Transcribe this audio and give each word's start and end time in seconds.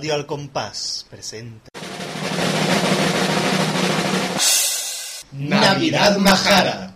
Radio 0.00 0.14
Al 0.14 0.24
Compás 0.24 1.04
presenta. 1.10 1.68
Navidad 5.32 6.16
Majara. 6.16 6.94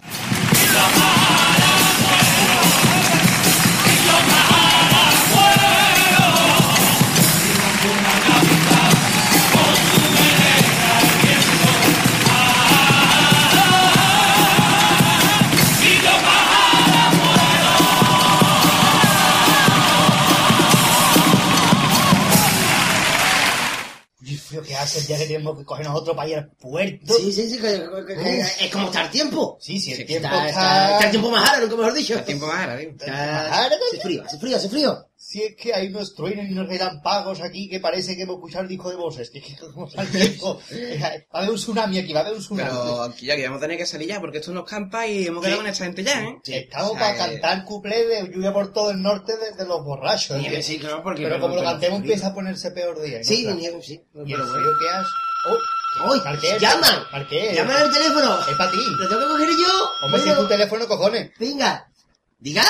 Que 24.93 24.99
hace 24.99 25.07
día 25.07 25.19
que 25.19 25.27
tenemos 25.27 25.59
que 25.59 25.65
cogernos 25.65 25.95
otro 26.01 26.15
para 26.17 26.29
ir 26.29 26.37
al 26.37 26.51
puerto. 26.51 27.15
Sí, 27.15 27.33
sí, 27.33 27.49
sí, 27.51 27.59
que, 27.59 27.85
que- 28.07 28.15
que- 28.17 28.41
es 28.67 28.71
como 28.73 28.87
está 28.87 29.03
el 29.05 29.11
tiempo. 29.11 29.59
Sí, 29.61 29.81
sí, 29.81 29.93
el 29.93 29.97
Sí, 29.99 30.05
tiempo 30.05 30.29
está, 30.29 30.49
está... 30.49 30.61
está- 30.61 30.93
está 30.93 31.05
el 31.07 31.11
tiempo 31.11 31.31
más 31.31 31.49
raro, 31.51 31.63
nunca 31.63 31.77
mejor 31.77 31.95
dicho. 31.95 32.15
El 32.15 32.25
tiempo 32.25 32.47
más 32.47 32.61
ahora, 32.61 32.79
tío. 32.79 32.89
Está- 32.91 33.65
Hace 33.65 34.01
frío, 34.01 34.23
hace 34.25 34.39
frío, 34.39 34.57
hace 34.57 34.69
frío. 34.69 35.07
Si 35.35 35.43
es 35.43 35.57
que 35.57 35.75
hay 35.75 35.89
unos 35.89 36.15
truenos 36.15 36.47
y 36.49 36.53
unos 36.53 36.69
relámpagos 36.69 37.41
aquí 37.41 37.69
que 37.69 37.81
parece 37.81 38.15
que 38.15 38.23
hemos 38.23 38.37
escuchado 38.37 38.63
el 38.63 38.69
disco 38.69 38.89
de 38.89 38.95
voces. 38.95 39.31
Que, 39.31 39.41
que 39.43 39.57
como 39.57 39.89
tiempo. 39.89 40.61
Va 40.71 41.09
a 41.33 41.39
haber 41.39 41.51
un 41.51 41.57
tsunami 41.57 41.99
aquí, 41.99 42.13
va 42.13 42.21
a 42.21 42.23
haber 42.23 42.35
un 42.35 42.39
tsunami. 42.39 42.71
Pero 42.71 43.03
aquí 43.03 43.27
ya 43.27 43.35
que 43.35 43.43
vamos 43.43 43.59
a 43.59 43.63
tener 43.63 43.77
que 43.77 43.85
salir 43.85 44.07
ya, 44.07 44.21
porque 44.21 44.39
esto 44.39 44.53
nos 44.53 44.63
campa 44.63 45.09
y 45.09 45.27
hemos 45.27 45.43
quedado 45.43 45.63
con 45.63 45.67
esta 45.67 45.87
gente 45.87 46.05
ya, 46.05 46.23
¿eh? 46.23 46.39
Estamos 46.45 46.93
O 46.93 46.95
sea, 46.95 47.01
para 47.01 47.17
cantar 47.17 47.65
cuplé 47.65 48.07
de 48.07 48.31
lluvia 48.33 48.53
por 48.53 48.73
todo 48.73 48.93
el 48.93 49.03
norte 49.03 49.37
de, 49.37 49.57
de 49.57 49.67
los 49.67 49.83
borrachos. 49.83 50.41
¿eh? 50.41 50.63
sí, 50.63 50.79
claro, 50.79 51.03
porque... 51.03 51.25
Pero 51.25 51.41
como 51.41 51.57
lo 51.57 51.65
cantemos 51.65 51.99
empieza 51.99 52.29
a 52.29 52.35
ponerse 52.35 52.71
peor 52.71 53.03
día. 53.03 53.19
¿no? 53.19 53.25
Sí, 53.25 53.45
nieve, 53.45 53.83
sí. 53.83 54.01
Y 54.15 54.19
el 54.21 54.25
Pero 54.27 54.47
bueno. 54.47 54.53
frío 54.53 54.73
que 54.79 54.89
has... 54.89 55.07
¡Oh! 55.49 56.13
¡Uy! 56.13 56.21
Marqués, 56.25 56.61
¡Llaman! 56.61 57.07
Marqués. 57.11 57.57
¡Llaman 57.57 57.77
al 57.77 57.93
teléfono! 57.93 58.39
Es 58.49 58.57
para 58.57 58.71
ti. 58.71 58.79
¿Lo 59.01 59.09
tengo 59.09 59.21
que 59.23 59.27
coger 59.33 59.49
yo? 59.49 59.91
Hombre, 60.05 60.21
si 60.21 60.29
Bueno, 60.29 60.43
tu 60.43 60.49
teléfono, 60.49 60.87
cojones. 60.87 61.33
Venga. 61.41 61.91
¿Diga? 62.39 62.65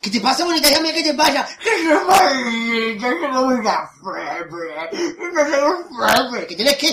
¿Qué 0.00 0.10
te 0.10 0.20
pasa, 0.20 0.44
bonita? 0.44 0.68
Llame, 0.68 0.92
¿qué 0.92 1.02
te 1.02 1.14
pasa? 1.14 1.48
¿Que 6.46 6.56
tienes 6.56 6.76
que...? 6.76 6.88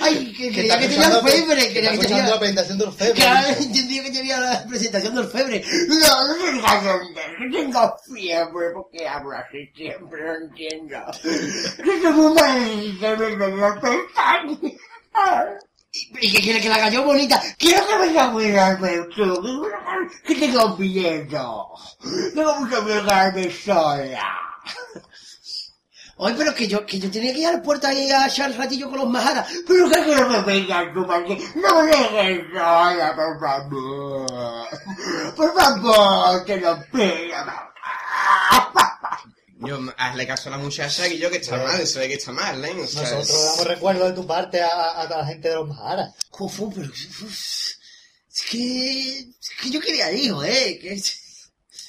Ay, 0.00 0.32
que 0.32 0.50
Que 0.50 0.52
creía 0.52 0.74
está 0.74 0.78
que 0.78 0.88
tenía 0.88 1.10
febre, 1.20 1.66
que 1.66 1.72
creía 1.72 1.90
está 1.90 1.90
que 1.90 2.06
escuchando 2.06 2.30
la 2.30 2.38
presentación 2.38 2.78
de 2.78 2.84
Orfeo. 2.84 3.14
Claro, 3.14 3.48
entendí 3.48 4.02
que 4.02 4.10
tenía 4.12 4.38
la 4.38 4.64
presentación 4.66 5.14
de 5.16 5.20
Orfebre. 5.20 5.64
No, 5.88 6.28
no 6.28 6.34
que 6.38 7.50
tengo 7.50 7.96
fiebre, 8.14 8.70
porque 8.72 9.08
hablo 9.08 9.32
así 9.32 9.66
siempre, 9.74 10.22
no 10.22 10.34
entiendo. 10.46 10.98
Que 11.22 11.98
tengo 12.00 12.34
mal, 12.34 12.96
que 13.00 13.16
me 13.16 13.34
venía 13.36 13.66
a 13.66 13.80
pensar. 13.80 14.46
¿Y 16.20 16.32
qué 16.32 16.40
quiere 16.40 16.60
que 16.60 16.68
la 16.68 16.88
yo 16.88 17.04
bonita? 17.04 17.40
Quiero 17.56 17.86
que 17.86 17.98
venga 17.98 18.24
a 18.24 18.78
tú, 19.14 19.66
que 20.26 20.34
tengo 20.34 20.76
miedo. 20.76 21.68
Mucho 22.34 22.82
miedo 22.82 22.96
de 22.96 23.02
quedarme 23.02 23.50
sola. 23.52 24.38
Oye, 26.16 26.34
pero 26.36 26.54
que 26.54 26.68
yo, 26.68 26.86
que 26.86 26.98
yo 26.98 27.10
tenía 27.10 27.32
que 27.32 27.40
ir 27.40 27.46
al 27.46 27.62
puerto 27.62 27.88
ahí 27.88 28.10
a 28.10 28.26
echar 28.26 28.50
el 28.50 28.56
ratillo 28.56 28.88
con 28.88 28.98
los 29.00 29.10
majaras. 29.10 29.48
Pero 29.66 29.88
que 29.88 30.04
quiero 30.04 30.28
que 30.28 30.40
vengas 30.40 30.92
tú, 30.94 31.06
porque 31.06 31.38
no 31.56 31.82
me 31.82 31.90
dejes 31.90 32.46
sola, 32.52 33.14
por 33.16 33.40
favor. 33.40 34.68
Por 35.36 35.54
favor, 35.54 36.44
te 36.44 36.60
lo 36.60 36.76
pido. 36.92 37.74
Yo, 39.66 39.78
hazle 39.96 40.26
caso 40.26 40.48
a 40.48 40.52
la 40.52 40.58
muchacha 40.58 41.08
que 41.08 41.18
yo 41.18 41.30
que 41.30 41.38
está 41.38 41.56
mal, 41.56 41.80
eso 41.80 41.98
de 41.98 42.08
que 42.08 42.14
está 42.14 42.32
mal, 42.32 42.64
¿eh? 42.64 42.74
O 42.82 42.86
sea, 42.86 43.02
Nosotros 43.02 43.44
damos 43.44 43.66
recuerdo 43.66 44.06
de 44.06 44.12
tu 44.12 44.26
parte 44.26 44.60
a, 44.60 44.68
a, 44.68 45.02
a 45.02 45.08
la 45.08 45.26
gente 45.26 45.48
de 45.48 45.54
los 45.54 45.68
Maharas. 45.68 46.14
Jofu, 46.30 46.72
pero 46.72 46.90
es 46.92 48.42
que, 48.50 49.18
es 49.18 49.50
que 49.60 49.70
yo 49.70 49.80
quería 49.80 50.10
hijo, 50.12 50.42
eh. 50.44 50.78
Que, 50.80 51.00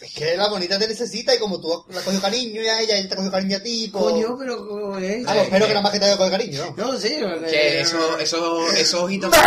Es 0.01 0.13
que 0.13 0.35
la 0.35 0.49
bonita 0.49 0.77
te 0.77 0.87
necesita 0.87 1.33
y 1.33 1.39
como 1.39 1.59
tú 1.61 1.85
la 1.89 2.01
cogió 2.01 2.19
cariño 2.21 2.61
y 2.61 2.67
a 2.67 2.81
ella, 2.81 2.97
ella 2.97 3.09
te 3.09 3.15
cogió 3.15 3.31
cariño 3.31 3.57
a 3.57 3.59
ti, 3.61 3.89
pues... 3.91 4.03
coño, 4.03 4.35
pero 4.37 4.67
¿cómo 4.67 4.97
es? 4.97 5.23
Vamos, 5.23 5.43
espero 5.43 5.67
que 5.67 5.73
nada 5.73 5.81
más 5.83 5.91
que 5.93 5.99
te 5.99 6.05
haya 6.05 6.17
cogido 6.17 6.37
cariño, 6.37 6.75
¿no? 6.75 6.91
No, 6.91 6.99
sí, 6.99 7.15
que 7.49 7.81
eso, 7.81 8.19
eso, 8.19 8.71
esos 8.71 9.01
ojitos... 9.01 9.31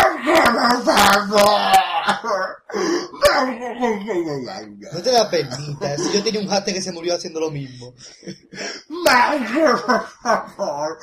No 4.91 5.01
te 5.01 5.11
da 5.11 5.29
penita, 5.29 5.97
si 5.97 6.13
yo 6.13 6.23
tenía 6.23 6.41
un 6.41 6.47
jate 6.47 6.73
que 6.73 6.81
se 6.81 6.91
murió 6.91 7.15
haciendo 7.15 7.39
lo 7.39 7.51
mismo. 7.51 7.93
por 9.85 10.49
favor. 10.55 10.97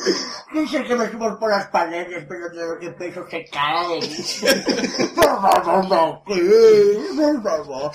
Dice 0.55 0.85
que 0.85 0.95
me 0.95 1.11
subo 1.11 1.39
por 1.39 1.51
las 1.51 1.67
paredes, 1.69 2.25
pero 2.29 2.49
de 2.51 2.67
lo 2.67 2.79
que 2.79 2.91
peso 2.91 3.25
se 3.31 3.45
caen. 3.51 4.01
Por 5.15 5.25
favor, 5.25 5.89
no, 5.89 6.23
por 6.25 7.43
favor. 7.43 7.93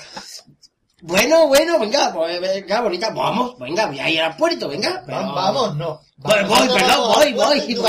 Bueno, 1.04 1.48
bueno, 1.48 1.80
venga, 1.80 2.12
pues, 2.14 2.40
venga, 2.40 2.80
bonita, 2.80 3.10
vamos, 3.10 3.58
venga, 3.58 3.86
voy 3.86 3.98
a 3.98 4.08
ir 4.08 4.20
al 4.20 4.36
puerto, 4.36 4.68
venga. 4.68 5.02
pero- 5.04 5.18
Vamos, 5.34 5.74
no. 5.76 6.00
Voy, 6.22 6.44
voy, 6.44 6.68
perdón, 6.68 7.12
voy, 7.14 7.32
voy, 7.32 7.58
y 7.66 7.74
tú. 7.74 7.84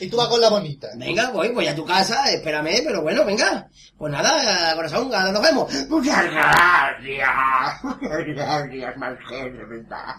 Y 0.00 0.08
tú 0.08 0.16
vas 0.16 0.28
con 0.28 0.40
la 0.40 0.50
bonita. 0.50 0.88
Venga, 0.96 1.30
voy, 1.30 1.48
voy 1.48 1.66
a 1.66 1.74
tu 1.74 1.84
casa, 1.84 2.30
espérame, 2.30 2.82
pero 2.84 3.02
bueno, 3.02 3.24
venga. 3.24 3.68
Pues 3.96 4.12
nada, 4.12 4.74
corazón, 4.74 5.10
ahora 5.14 5.32
nos 5.32 5.42
vemos. 5.42 5.72
Muchas 5.88 6.30
gracias. 6.30 7.82
Muchas 7.82 8.26
gracias, 8.26 8.96
Marqués, 8.98 9.52
de 9.54 9.64
verdad. 9.64 10.16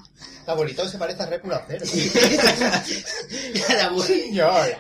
La 0.47 0.53
bonita 0.56 0.88
se 0.88 0.97
parece 0.97 1.22
a 1.22 1.26
Repula 1.28 1.64
Cero. 1.68 1.86
la 3.78 3.90
mujer, 3.92 4.18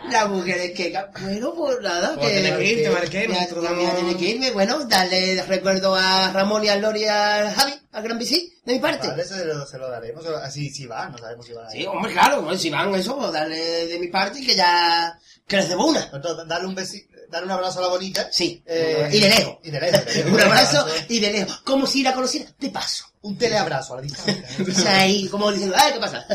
la 0.09 0.25
mujer 0.25 0.57
es 0.57 0.71
que, 0.71 0.97
bueno, 1.21 1.53
pues 1.53 1.77
nada, 1.81 2.15
Pues 2.15 2.31
tienes 2.31 2.53
que 2.53 2.65
irte, 2.65 2.89
Marqués, 2.89 3.27
Ya, 3.27 3.95
tiene 3.95 4.17
que 4.17 4.25
irme, 4.25 4.51
bueno, 4.51 4.83
darle 4.85 5.43
recuerdo 5.43 5.95
a 5.95 6.31
Ramón 6.31 6.63
y 6.63 6.69
a 6.69 6.77
Lori 6.77 7.01
y 7.01 7.05
al 7.05 7.53
Javi, 7.53 7.73
al 7.91 8.03
Gran 8.03 8.17
Bici, 8.17 8.56
de 8.67 8.73
mi 8.73 8.79
parte. 8.79 9.07
Vale, 9.07 9.23
se 9.23 9.45
lo, 9.45 9.65
se 9.65 9.77
lo 9.77 9.89
daremos. 9.89 10.25
Así, 10.43 10.69
si 10.69 10.85
va, 10.85 11.07
no 11.09 11.17
sabemos 11.17 11.45
si 11.45 11.53
va. 11.53 11.69
Sí, 11.69 11.85
hombre, 11.85 12.11
claro, 12.11 12.57
si 12.57 12.69
van 12.69 12.93
eso, 12.95 13.31
darle 13.31 13.87
de 13.87 13.97
mi 13.97 14.07
parte 14.09 14.39
y 14.39 14.45
que 14.45 14.55
ya, 14.55 15.17
que 15.47 15.55
les 15.57 15.69
debo 15.69 15.87
una. 15.87 16.01
Nosotros, 16.11 16.47
darle 16.47 16.67
un 16.67 16.75
besito, 16.75 17.15
darle 17.29 17.45
un 17.47 17.51
abrazo 17.53 17.79
a 17.79 17.83
la 17.83 17.87
bonita. 17.87 18.27
Sí, 18.31 18.61
Eh, 18.65 19.09
y 19.11 19.19
de 19.21 19.29
lejos. 19.29 19.57
Y 19.63 19.71
de 19.71 19.79
lejos. 19.79 20.05
de 20.05 20.13
lejos. 20.15 20.31
Un 20.33 20.41
abrazo 20.41 20.85
y 21.07 21.19
de 21.19 21.31
lejos, 21.31 21.61
como 21.61 21.87
si 21.87 22.03
la 22.03 22.13
conociera 22.13 22.51
de 22.59 22.69
paso. 22.69 23.05
Un 23.21 23.37
teleabrazo 23.37 23.93
a 23.93 23.97
la 23.97 24.01
distancia. 24.03 24.45
O 24.61 24.71
sea, 24.71 24.99
ahí, 24.99 25.27
como 25.27 25.51
diciendo, 25.51 25.75
ay, 25.77 25.93
¿qué 25.93 25.99
pasa? 25.99 26.25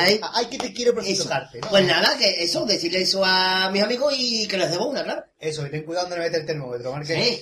Ahí. 0.00 0.20
Ay, 0.34 0.46
que 0.46 0.58
te 0.58 0.72
quiero 0.72 0.94
por 0.94 1.04
tocarte, 1.04 1.60
¿no? 1.60 1.68
Pues 1.68 1.86
nada, 1.86 2.16
que 2.18 2.44
eso, 2.44 2.64
decirle 2.66 3.00
eso 3.02 3.24
a 3.24 3.70
mis 3.72 3.82
amigos 3.82 4.14
y 4.16 4.46
que 4.46 4.56
les 4.58 4.70
debo 4.70 4.86
una, 4.88 5.02
claro. 5.02 5.24
Eso, 5.40 5.66
y 5.66 5.70
ten 5.70 5.84
cuidado 5.84 6.08
donde 6.08 6.24
meter 6.24 6.40
el 6.40 6.46
termómetro, 6.46 6.92
Marqués. 6.92 7.40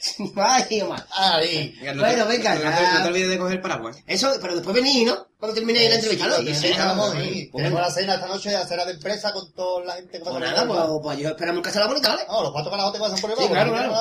Sí. 0.00 0.32
Ay, 0.36 0.80
Omar. 0.80 1.06
Venga, 1.40 1.94
no 1.94 2.02
Bueno, 2.02 2.24
te- 2.24 2.30
venga, 2.36 2.54
no 2.54 2.60
te, 2.60 2.98
no 3.00 3.06
olvides 3.08 3.30
de 3.30 3.38
coger 3.38 3.60
paraguas. 3.60 3.96
Eso, 4.06 4.32
pero 4.40 4.54
después 4.54 4.74
venís, 4.74 5.06
¿no? 5.06 5.26
Cuando 5.38 5.54
termine 5.56 5.88
la 5.88 5.96
entrevista, 5.96 6.26
¿no? 6.28 6.36
Sí, 6.36 6.54
sí, 6.54 6.70
vamos, 6.78 7.12
sí. 7.12 7.50
Tenemos 7.54 7.80
la 7.80 7.90
cena 7.90 8.14
esta 8.14 8.26
noche, 8.28 8.52
la 8.52 8.66
cena 8.66 8.84
de 8.84 8.92
empresa 8.92 9.32
con 9.32 9.52
toda 9.52 9.84
la 9.84 9.94
gente 9.94 10.18
que 10.18 10.24
Pues 10.24 10.38
nada, 10.40 10.66
pues, 10.66 10.80
pues 11.02 11.18
yo 11.18 11.28
esperamos 11.30 11.62
casa 11.62 11.80
de 11.80 11.84
la 11.84 11.88
bonita, 11.90 12.08
¿vale? 12.10 12.22
No, 12.28 12.42
los 12.44 12.52
cuatro 12.52 12.70
carajotes 12.70 13.00
que 13.00 13.04
pasan 13.08 13.20
por 13.20 13.30
el 13.30 13.36
Sí, 13.36 13.42
bajo. 13.42 13.52
claro, 13.54 13.72
claro. 13.72 13.92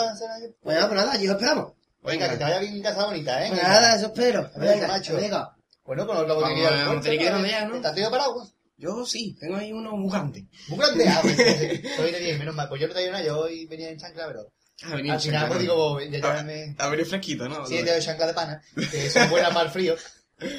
Pues 0.62 0.76
nada, 0.76 0.88
pues 0.88 1.00
nada, 1.06 1.18
yo 1.18 1.32
esperamos. 1.32 1.72
Venga, 2.04 2.30
que 2.30 2.38
te 2.38 2.44
vaya 2.44 2.60
bien 2.60 2.74
en 2.76 2.82
casa 2.82 3.06
bonita, 3.06 3.46
¿eh? 3.46 3.50
Pues 3.50 3.64
nada, 3.64 3.96
eso 3.96 4.08
espero. 4.08 4.50
Venga, 4.56 4.72
Venga, 4.74 4.88
macho. 4.88 5.16
venga. 5.16 5.56
Bueno, 5.84 6.08
con 6.08 6.16
la 6.16 6.22
Vamos, 6.24 6.44
botella 6.44 6.56
del 6.56 6.64
vamos, 6.70 6.86
puerto, 6.86 7.02
tiene 7.02 7.18
que 7.18 7.26
ir 7.26 7.68
¿no? 7.68 7.82
¿Te 7.82 7.88
has 7.88 7.94
traído 7.94 8.12
paraguas? 8.12 8.54
Yo 8.78 9.06
sí, 9.06 9.38
tengo 9.40 9.58
ahí 9.58 9.72
uno 9.72 9.92
muy 9.96 10.12
grande. 10.12 10.48
Muy 10.68 10.80
grande. 10.80 11.08
Ah, 11.08 11.20
pues, 11.22 11.38
Eso 11.40 12.04
viene 12.04 12.20
bien, 12.20 12.40
menos 12.40 12.56
mal. 12.56 12.68
Pues 12.68 12.82
yo 12.82 12.88
no 12.88 12.94
traía 12.94 13.10
una, 13.10 13.22
yo 13.22 13.40
hoy 13.42 13.68
venía 13.68 13.90
en 13.90 13.98
chancla, 14.00 14.26
pero... 14.28 14.52
Ah, 14.84 14.96
venía 14.96 15.14
Al 15.14 15.20
final, 15.22 15.42
chancla, 15.42 15.48
pues 15.50 15.60
digo, 15.60 16.00
ya 16.02 16.18
Ah, 16.18 16.22
llámame... 16.38 16.76
A 16.80 16.88
ver, 16.88 17.06
fresquito, 17.06 17.48
¿no? 17.48 17.66
Sí, 17.68 17.82
de 17.82 18.00
chancla 18.00 18.26
de 18.28 18.34
pana, 18.34 18.62
que 18.90 19.10
son 19.12 19.30
buenas 19.30 19.54
para 19.54 19.66
el 19.66 19.72
frío. 19.72 19.96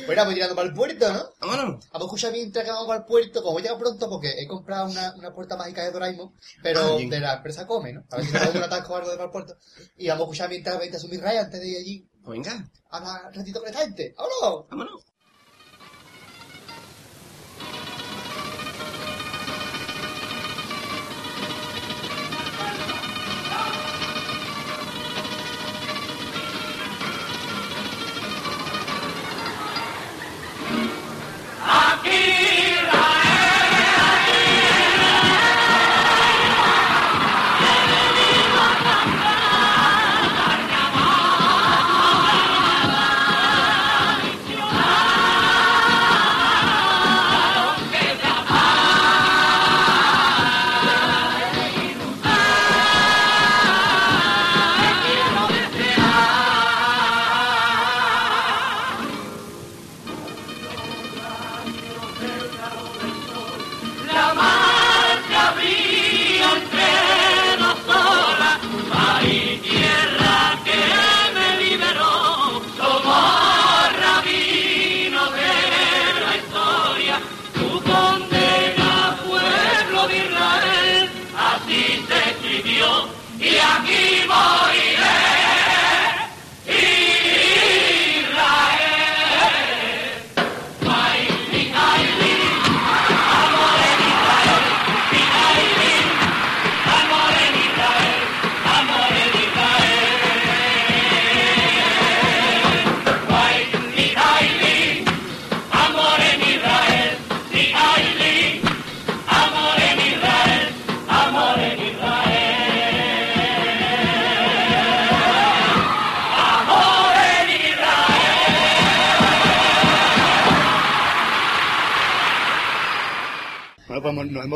Bueno, 0.07 0.25
voy 0.25 0.35
tirando 0.35 0.55
para 0.55 0.69
el 0.69 0.75
puerto, 0.75 1.13
¿no? 1.13 1.25
Vámonos. 1.41 1.89
Vamos 1.91 2.03
a 2.03 2.05
escuchar 2.07 2.33
mientras 2.33 2.65
que 2.65 2.71
vamos 2.71 2.87
para 2.87 3.01
el 3.01 3.05
puerto, 3.05 3.43
como 3.43 3.59
llega 3.59 3.77
pronto, 3.79 4.09
porque 4.09 4.31
he 4.39 4.47
comprado 4.47 4.89
una, 4.91 5.15
una 5.17 5.35
puerta 5.35 5.57
mágica 5.57 5.83
de 5.85 5.91
Doraemon, 5.91 6.33
pero 6.63 6.81
Ah, 6.97 6.99
de 6.99 7.21
la 7.21 7.35
empresa 7.35 7.67
Come, 7.67 7.93
¿no? 7.93 8.05
A 8.11 8.17
ver 8.17 8.27
si 8.27 8.33
me 8.33 8.39
hago 8.39 8.59
un 8.59 8.63
atasco 8.65 8.93
o 8.93 8.97
algo 8.97 9.11
de 9.11 9.17
para 9.17 9.27
el 9.27 9.33
puerto. 9.33 9.57
Y 9.97 10.09
vamos 10.09 10.21
a 10.21 10.25
escuchar 10.25 10.49
mientras 10.51 10.79
vete 10.79 10.97
a 10.97 11.01
subir 11.01 11.21
raya 11.21 11.43
antes 11.43 11.61
de 11.61 11.69
ir 11.69 11.77
allí. 11.79 12.09
Pues 12.25 12.39
venga, 12.39 12.65
Habla 12.91 13.23
un 13.29 13.35
ratito 13.35 13.59
con 13.61 13.69
esta 13.69 13.83
gente. 13.83 14.15
¡Vámonos! 14.17 14.69
vámonos. 14.69 15.02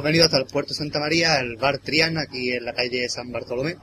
Venido 0.07 0.25
hasta 0.25 0.39
el 0.39 0.47
puerto 0.47 0.71
de 0.71 0.79
Santa 0.79 1.01
María, 1.01 1.35
al 1.35 1.57
bar 1.57 1.79
Triana, 1.79 2.23
aquí 2.23 2.53
en 2.53 2.65
la 2.65 2.73
calle 2.73 3.09
San 3.09 3.31
Bartolomé. 3.33 3.77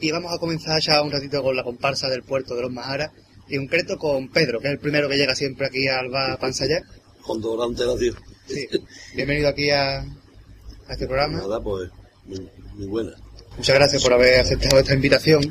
Y 0.00 0.10
vamos 0.12 0.32
a 0.32 0.38
comenzar 0.38 0.80
ya 0.80 1.02
un 1.02 1.10
ratito 1.10 1.42
con 1.42 1.56
la 1.56 1.64
comparsa 1.64 2.08
del 2.08 2.22
puerto 2.22 2.54
de 2.54 2.62
los 2.62 2.70
Majaras. 2.70 3.10
Y 3.48 3.56
en 3.56 3.62
concreto 3.62 3.96
con 3.96 4.28
Pedro, 4.28 4.60
que 4.60 4.68
es 4.68 4.72
el 4.74 4.78
primero 4.78 5.08
que 5.08 5.16
llega 5.16 5.34
siempre 5.34 5.66
aquí 5.66 5.88
al 5.88 6.10
bar 6.10 6.38
Pansayá. 6.38 6.82
Con 7.22 7.40
Dorante 7.40 7.84
la 7.84 7.96
tío. 7.96 8.14
Sí. 8.46 8.68
Bienvenido 9.14 9.48
aquí 9.48 9.70
a, 9.70 10.00
a 10.00 10.92
este 10.92 11.06
programa. 11.06 11.38
Nada, 11.38 11.60
pues, 11.60 11.90
muy, 12.26 12.48
muy 12.74 12.86
buena. 12.86 13.12
Muchas 13.56 13.74
gracias 13.74 14.02
por 14.02 14.12
haber 14.12 14.40
aceptado 14.40 14.78
esta 14.78 14.94
invitación 14.94 15.42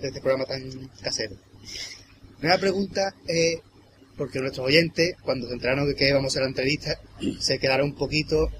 de 0.00 0.08
este 0.08 0.20
programa 0.20 0.44
tan 0.44 0.90
casero. 1.02 1.36
Primera 2.38 2.58
pregunta 2.58 3.14
es, 3.26 3.60
porque 4.18 4.40
nuestros 4.40 4.66
oyentes, 4.66 5.16
cuando 5.22 5.46
se 5.46 5.54
enteraron 5.54 5.88
de 5.88 5.94
que 5.94 6.08
íbamos 6.08 6.36
a 6.36 6.40
la 6.40 6.46
entrevista, 6.46 7.00
se 7.40 7.58
quedaron 7.58 7.90
un 7.90 7.94
poquito 7.94 8.50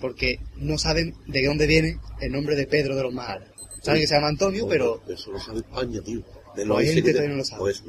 porque 0.00 0.40
no 0.56 0.78
saben 0.78 1.14
de 1.26 1.46
dónde 1.46 1.66
viene 1.66 1.98
el 2.20 2.32
nombre 2.32 2.56
de 2.56 2.66
Pedro 2.66 2.96
de 2.96 3.02
los 3.02 3.12
Majaras. 3.14 3.48
Saben 3.82 4.00
que 4.00 4.06
se 4.06 4.14
llama 4.14 4.28
Antonio, 4.28 4.66
pero 4.68 5.02
Eso 5.08 5.32
lo 5.32 5.40
sabe 5.40 5.58
España, 5.60 6.00
tío. 6.02 6.22
De 6.56 6.64
Los 6.64 6.76
países 6.78 6.94
oyentes 6.96 7.20
que- 7.20 7.28
no 7.28 7.36
lo 7.36 7.44
saben. 7.44 7.60
Pues, 7.60 7.82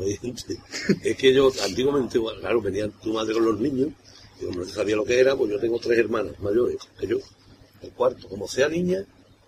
es 1.04 1.15
que 1.18 1.33
yo, 1.33 1.51
antiguamente, 1.63 2.19
claro, 2.39 2.62
venía 2.62 2.89
tu 2.89 3.13
madre 3.13 3.33
con 3.33 3.45
los 3.45 3.59
niños, 3.59 3.89
y 4.42 4.45
como 4.45 4.59
no 4.59 4.65
sabía 4.65 4.95
lo 4.95 5.06
que 5.06 5.19
era, 5.19 5.36
pues 5.36 5.50
yo 5.51 5.59
tengo 5.59 5.80
tres 5.80 5.98
hermanas 6.00 6.39
mayores 6.39 6.77
que 7.00 7.07
yo. 7.07 7.18
El 7.81 7.92
cuarto, 7.92 8.27
como 8.27 8.48
sea 8.48 8.68
niña, 8.69 9.06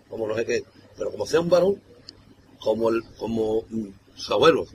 como 0.09 0.27
no 0.27 0.35
sé 0.35 0.45
qué, 0.45 0.63
pero 0.97 1.11
como 1.11 1.25
sea 1.27 1.41
un 1.41 1.49
varón, 1.49 1.81
como 2.59 2.89
el, 2.89 3.03
como 3.17 3.63
mm, 3.69 3.87
su 4.15 4.33
abuelo, 4.33 4.65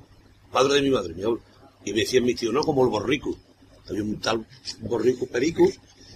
padre 0.53 0.75
de 0.75 0.83
mi 0.83 0.91
madre, 0.91 1.15
mi 1.15 1.23
abuelo. 1.23 1.43
Y 1.85 1.93
me 1.93 2.01
decían 2.01 2.25
mis 2.25 2.37
tíos, 2.37 2.53
no, 2.55 2.63
como 2.63 2.85
el 2.85 2.91
borrico. 2.91 3.37
Había 3.89 4.03
un 4.03 4.19
tal 4.21 4.47
borrico 4.81 5.27
perico 5.27 5.69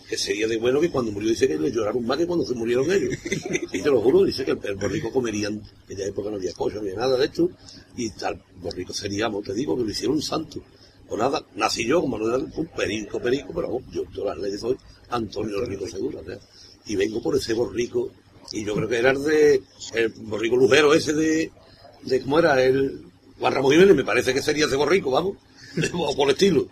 que 0.09 0.17
sería 0.17 0.49
de 0.49 0.57
bueno 0.57 0.81
que 0.81 0.91
cuando 0.91 1.13
murió 1.13 1.29
dice 1.29 1.47
que 1.47 1.59
le 1.59 1.71
lloraron 1.71 2.07
más 2.07 2.17
que 2.17 2.27
cuando 2.27 2.47
se 2.47 2.55
murieron 2.55 2.91
ellos. 2.91 3.15
Y 3.73 3.83
te 3.83 3.91
lo 3.91 4.01
juro, 4.01 4.25
dice 4.25 4.45
que 4.45 4.53
el, 4.53 4.61
el 4.63 4.77
borrico 4.77 5.13
comerían, 5.13 5.55
en 5.55 5.63
aquella 5.85 6.07
época 6.07 6.31
no 6.31 6.37
había 6.37 6.53
coche, 6.55 6.81
ni 6.83 6.93
nada 6.93 7.19
de 7.19 7.27
esto, 7.27 7.51
y 7.97 8.11
tal 8.11 8.43
borrico 8.61 8.95
seríamos, 8.95 9.45
te 9.45 9.53
digo, 9.53 9.77
que 9.77 9.85
lo 9.85 9.91
hicieron 9.91 10.17
un 10.17 10.23
santo. 10.23 10.63
O 11.11 11.17
nada, 11.17 11.45
nací 11.57 11.87
yo 11.87 12.01
como 12.01 12.19
no 12.19 12.29
era 12.29 12.39
un 12.39 12.67
perico, 12.77 13.21
perico, 13.21 13.53
pero 13.55 13.69
vamos, 13.69 13.83
yo, 13.93 14.05
yo 14.15 14.25
las 14.25 14.39
leyes 14.39 14.61
soy 14.61 14.77
Antonio 15.11 15.65
Rico 15.65 15.87
Segura, 15.87 16.21
¿verdad? 16.23 16.41
y 16.87 16.97
vengo 16.97 17.23
por 17.23 17.37
ese 17.37 17.53
borrico, 17.53 18.11
y 18.53 18.65
yo 18.65 18.75
creo 18.75 18.89
que 18.89 18.99
era 18.99 19.11
el 19.11 19.23
de, 19.23 19.63
el 19.95 20.09
borrico 20.09 20.57
lujero 20.57 20.95
ese 20.95 21.13
de, 21.13 21.53
de 22.03 22.23
¿cómo 22.23 22.39
era? 22.39 22.63
El 22.63 23.03
Juan 23.39 23.53
Ramón 23.53 23.73
Jiménez, 23.73 23.95
me 23.95 24.05
parece 24.05 24.33
que 24.33 24.43
sería 24.43 24.67
ese 24.67 24.77
borrico, 24.77 25.11
vamos, 25.11 25.37
o 25.93 26.17
por 26.17 26.29
el 26.29 26.35
estilo. 26.35 26.69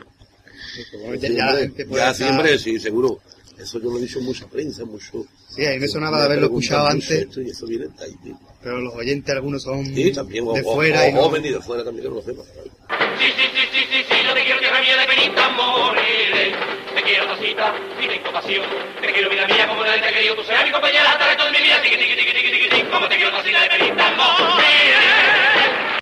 Ya, 1.21 1.59
ya 1.89 2.15
siempre, 2.15 2.59
sí, 2.59 2.79
seguro. 2.79 3.19
Eso 3.59 3.81
yo 3.81 3.91
lo 3.91 3.99
he 3.99 4.03
dicho 4.03 4.19
en 4.19 4.27
mucha 4.27 4.47
prensa, 4.47 4.85
mucho. 4.85 5.25
Sí, 5.49 5.65
a 5.65 5.71
mí 5.71 5.79
me 5.79 5.89
sonaba 5.89 6.19
de 6.19 6.25
haberlo 6.27 6.47
escuchado 6.47 6.89
antes, 6.89 7.11
esto 7.11 7.41
y 7.41 7.49
eso 7.51 7.67
viene 7.67 7.87
de 7.87 8.05
ahí, 8.05 8.15
pero 8.63 8.81
los 8.81 8.95
oyentes 8.95 9.35
algunos 9.35 9.63
son 9.63 9.87
Sí, 9.87 10.13
también, 10.13 10.45
o, 10.47 10.53
de 10.53 10.61
o- 10.61 10.75
fuera 10.75 11.03
o 11.05 11.09
y 11.09 11.13
no... 11.13 11.23
jóvenes 11.23 11.51
y 11.51 11.55
de 11.55 11.61
fuera 11.63 11.83
también 11.83 12.03
que 12.05 12.09
no 12.11 12.17
lo 12.17 12.23
sepan. 12.23 12.45
Sí, 12.45 13.25
sí, 13.35 13.43
sí, 13.55 13.63
sí, 13.73 13.81
sí, 13.91 14.05
sí, 14.11 14.17
yo 14.27 14.35
te 14.35 14.45
quiero 14.45 14.59
tierra 14.61 14.81
mía 14.83 14.97
de 14.99 15.07
penita 15.07 15.49
moriré. 15.57 16.53
Te 16.95 17.03
quiero 17.03 17.27
tacita 17.29 17.75
y 18.03 18.09
tengo 18.09 18.33
pasión. 18.33 18.65
Te 19.01 19.13
quiero 19.13 19.31
vida 19.31 19.47
mía 19.47 19.67
como 19.69 19.83
nadie 19.85 20.01
te 20.03 20.09
ha 20.09 20.13
querido. 20.13 20.35
Tú 20.37 20.43
serás 20.45 20.65
mi 20.67 20.73
compañera 20.73 21.13
hasta 21.13 21.25
el 21.25 21.31
resto 21.39 21.45
de 21.47 21.53
mi 21.59 21.65
vida. 21.65 21.83
Tiqui, 21.83 21.97
tiqui, 21.97 22.15
tiqui, 22.17 22.33
tiqui, 22.33 22.51
tiqui, 22.53 22.69
tiqui, 22.77 22.91
como 22.91 23.09
te 23.09 23.17
quiero 23.17 23.31
tacita 23.33 23.63
de 23.63 23.69
penita 23.69 24.05
moriré. 24.17 24.97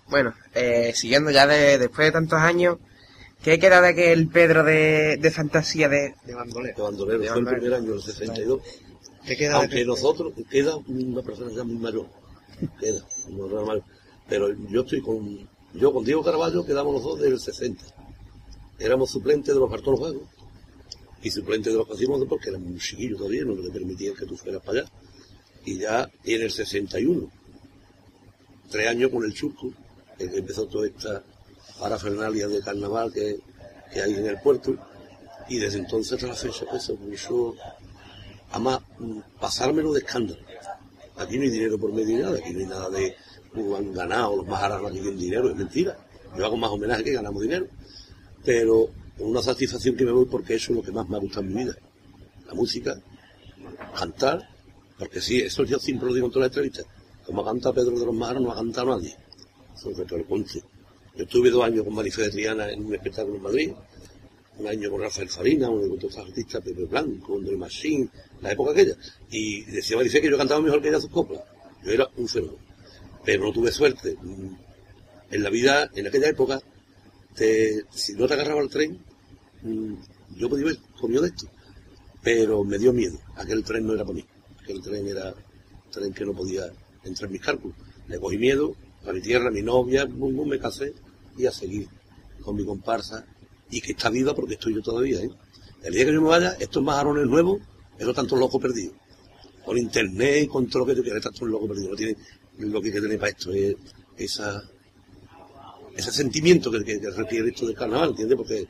Bueno, 0.06 0.34
eh, 0.54 0.92
siguiendo 0.94 1.30
ya 1.30 1.46
de, 1.46 1.78
después 1.78 2.06
de 2.08 2.12
tantos 2.12 2.40
años, 2.40 2.78
¿qué 3.44 3.58
queda 3.58 3.80
de 3.82 3.88
aquel 3.88 4.28
Pedro 4.28 4.64
de, 4.64 5.18
de 5.18 5.30
fantasía 5.30 5.88
de... 5.88 6.14
de 6.24 6.34
bandolero. 6.34 6.76
De 6.76 6.82
bandolero, 6.82 7.18
De 7.20 7.28
fue 7.28 7.38
el 7.40 7.46
primer 7.46 7.74
año, 7.74 7.92
el 7.92 8.02
62. 8.02 8.62
¿Qué 9.26 9.36
queda 9.36 9.50
de 9.50 9.56
Aunque 9.56 9.84
nosotros, 9.84 10.32
queda 10.50 10.76
una 10.76 11.22
persona 11.22 11.52
ya 11.52 11.62
muy 11.62 11.76
mayor. 11.76 12.06
Queda, 12.80 13.04
una 13.28 13.42
persona 13.44 13.66
mayor. 13.66 13.84
Pero 14.28 14.48
yo 14.70 14.80
estoy 14.80 15.02
con, 15.02 15.48
yo 15.74 15.92
con 15.92 16.04
Diego 16.04 16.24
Carballo 16.24 16.64
quedamos 16.64 16.94
los 16.94 17.02
dos 17.02 17.20
del 17.20 17.38
60. 17.38 17.84
Éramos 18.78 19.10
suplentes 19.10 19.54
de 19.54 19.60
los 19.60 19.70
Bartolos 19.70 20.00
Juegos 20.00 20.22
y 21.22 21.30
suplentes 21.30 21.72
de 21.72 21.78
los 21.78 21.88
Casimos 21.88 22.24
porque 22.28 22.48
éramos 22.50 22.68
un 22.68 22.78
chiquillo 22.78 23.16
todavía, 23.16 23.44
no 23.44 23.54
le 23.54 23.70
permitían 23.70 24.14
que 24.14 24.26
tú 24.26 24.36
fueras 24.36 24.62
para 24.62 24.80
allá. 24.80 24.90
Y 25.66 25.78
ya 25.78 26.10
en 26.24 26.42
el 26.42 26.50
61, 26.50 27.30
tres 28.70 28.88
años 28.88 29.10
con 29.10 29.24
el 29.24 29.32
Churco, 29.32 29.70
que 30.18 30.24
empezó 30.24 30.66
toda 30.66 30.86
esta 30.86 31.22
parafernalia 31.78 32.48
de 32.48 32.60
carnaval 32.60 33.12
que, 33.12 33.38
que 33.92 34.02
hay 34.02 34.14
en 34.14 34.26
el 34.26 34.40
puerto, 34.40 34.76
y 35.48 35.58
desde 35.58 35.78
entonces 35.78 36.22
la 36.22 36.34
fecha, 36.34 36.64
pues, 36.70 36.84
se 36.84 36.94
puso 36.94 37.54
Además, 38.52 38.80
mm, 38.98 39.18
pasármelo 39.40 39.92
de 39.92 40.00
escándalo. 40.00 40.40
Aquí 41.16 41.36
no 41.36 41.42
hay 41.42 41.50
dinero 41.50 41.78
por 41.78 41.92
medio 41.92 42.16
de 42.16 42.22
nada, 42.22 42.38
aquí 42.38 42.52
no 42.52 42.60
hay 42.60 42.66
nada 42.66 42.90
de 42.90 43.16
han 43.76 43.92
ganado, 43.92 44.36
los 44.36 44.46
majaras 44.46 44.82
aquí 44.84 45.00
tienen 45.00 45.18
dinero, 45.18 45.50
es 45.50 45.56
mentira. 45.56 45.96
Yo 46.36 46.44
hago 46.44 46.56
más 46.56 46.70
homenaje 46.70 47.04
que 47.04 47.12
ganamos 47.12 47.42
dinero. 47.42 47.66
Pero 48.44 48.88
con 49.16 49.28
una 49.28 49.42
satisfacción 49.42 49.96
que 49.96 50.04
me 50.04 50.12
voy 50.12 50.26
porque 50.26 50.54
eso 50.54 50.72
es 50.72 50.76
lo 50.76 50.82
que 50.82 50.92
más 50.92 51.08
me 51.08 51.16
ha 51.16 51.20
gustado 51.20 51.42
en 51.42 51.54
mi 51.54 51.64
vida. 51.64 51.76
La 52.46 52.54
música, 52.54 53.00
cantar, 53.96 54.48
porque 54.98 55.20
sí, 55.20 55.40
eso 55.40 55.64
yo 55.64 55.78
siempre 55.78 56.08
lo 56.08 56.14
digo 56.14 56.26
en 56.26 56.32
todas 56.32 56.48
las 56.48 56.56
entrevistas. 56.56 56.86
Como 57.24 57.44
canta 57.44 57.72
Pedro 57.72 57.98
de 57.98 58.06
los 58.06 58.14
Majaras, 58.14 58.42
no 58.42 58.52
ha 58.52 58.56
cantado 58.56 58.96
nadie. 58.96 59.16
Eso 59.74 59.90
es 59.90 59.96
que 59.96 60.04
te 60.04 60.18
lo. 60.18 60.24
Yo 61.16 61.22
estuve 61.22 61.48
dos 61.48 61.62
años 61.62 61.84
con 61.84 61.94
Marifé 61.94 62.22
de 62.22 62.30
Triana 62.30 62.72
en 62.72 62.86
un 62.86 62.92
espectáculo 62.92 63.36
en 63.36 63.42
Madrid, 63.42 63.72
un 64.58 64.66
año 64.66 64.90
con 64.90 65.00
Rafael 65.00 65.28
Farina, 65.28 65.70
uno 65.70 65.88
con 65.88 65.98
los 66.00 66.18
artistas, 66.18 66.60
Pepe 66.60 66.86
Blanco, 66.86 67.38
Del 67.40 67.56
Machín, 67.56 68.10
la 68.42 68.50
época 68.50 68.72
aquella. 68.72 68.96
Y 69.30 69.62
decía 69.62 69.96
Marifé 69.96 70.20
que 70.20 70.28
yo 70.28 70.36
cantaba 70.36 70.60
mejor 70.60 70.82
que 70.82 70.88
ella 70.88 71.00
sus 71.00 71.10
coplas. 71.10 71.40
Yo 71.84 71.92
era 71.92 72.08
un 72.16 72.26
fenómeno. 72.26 72.58
Pero 73.24 73.44
no 73.44 73.52
tuve 73.52 73.70
suerte. 73.70 74.16
En 75.30 75.42
la 75.42 75.50
vida, 75.50 75.88
en 75.94 76.08
aquella 76.08 76.30
época, 76.30 76.60
si 77.36 78.14
no 78.14 78.26
te 78.26 78.34
agarraba 78.34 78.60
el 78.62 78.68
tren, 78.68 78.98
mm, 79.62 79.94
yo 80.36 80.48
podía 80.48 80.64
haber 80.64 80.78
comido 81.00 81.22
de 81.22 81.28
esto. 81.28 81.46
Pero 82.24 82.64
me 82.64 82.76
dio 82.76 82.92
miedo. 82.92 83.20
Aquel 83.36 83.62
tren 83.62 83.86
no 83.86 83.94
era 83.94 84.02
para 84.02 84.16
mí. 84.16 84.24
Aquel 84.64 84.82
tren 84.82 85.06
era 85.06 85.28
un 85.28 85.90
tren 85.92 86.12
que 86.12 86.24
no 86.24 86.32
podía 86.32 86.64
entrar 87.04 87.28
en 87.28 87.32
mis 87.32 87.40
cálculos. 87.40 87.76
Le 88.08 88.18
cogí 88.18 88.36
miedo 88.36 88.74
a 89.06 89.12
mi 89.12 89.20
tierra, 89.20 89.48
a 89.48 89.52
mi 89.52 89.62
novia, 89.62 90.06
bum, 90.06 90.34
bum, 90.34 90.48
me 90.48 90.58
casé 90.58 90.92
y 91.36 91.46
a 91.46 91.52
seguir 91.52 91.88
con 92.42 92.56
mi 92.56 92.64
comparsa. 92.64 93.26
Y 93.70 93.80
que 93.80 93.92
está 93.92 94.10
viva 94.10 94.34
porque 94.34 94.54
estoy 94.54 94.74
yo 94.74 94.82
todavía. 94.82 95.20
¿eh? 95.20 95.30
El 95.82 95.94
día 95.94 96.04
que 96.04 96.12
yo 96.12 96.22
me 96.22 96.28
vaya, 96.28 96.56
estos 96.60 96.82
majarones 96.82 97.26
nuevos, 97.26 97.60
esos 97.98 98.14
tantos 98.14 98.38
locos 98.38 98.60
perdidos. 98.60 98.94
Con 99.64 99.78
internet 99.78 100.44
y 100.44 100.46
con 100.46 100.68
todo 100.68 100.84
lo 100.84 100.94
que 100.94 101.02
quiera, 101.02 101.20
tantos 101.20 101.48
locos 101.48 101.68
perdidos. 101.68 102.00
No 102.58 102.68
lo 102.68 102.80
que 102.80 102.88
hay 102.88 102.94
que 102.94 103.00
tener 103.00 103.18
para 103.18 103.30
esto, 103.30 103.52
es 103.52 103.74
esa 104.16 104.62
ese 105.96 106.10
sentimiento 106.10 106.70
que, 106.70 106.78
requiere 106.78 107.48
esto 107.48 107.66
del 107.66 107.76
carnaval, 107.76 108.10
¿entiendes? 108.10 108.36
Porque 108.36 108.66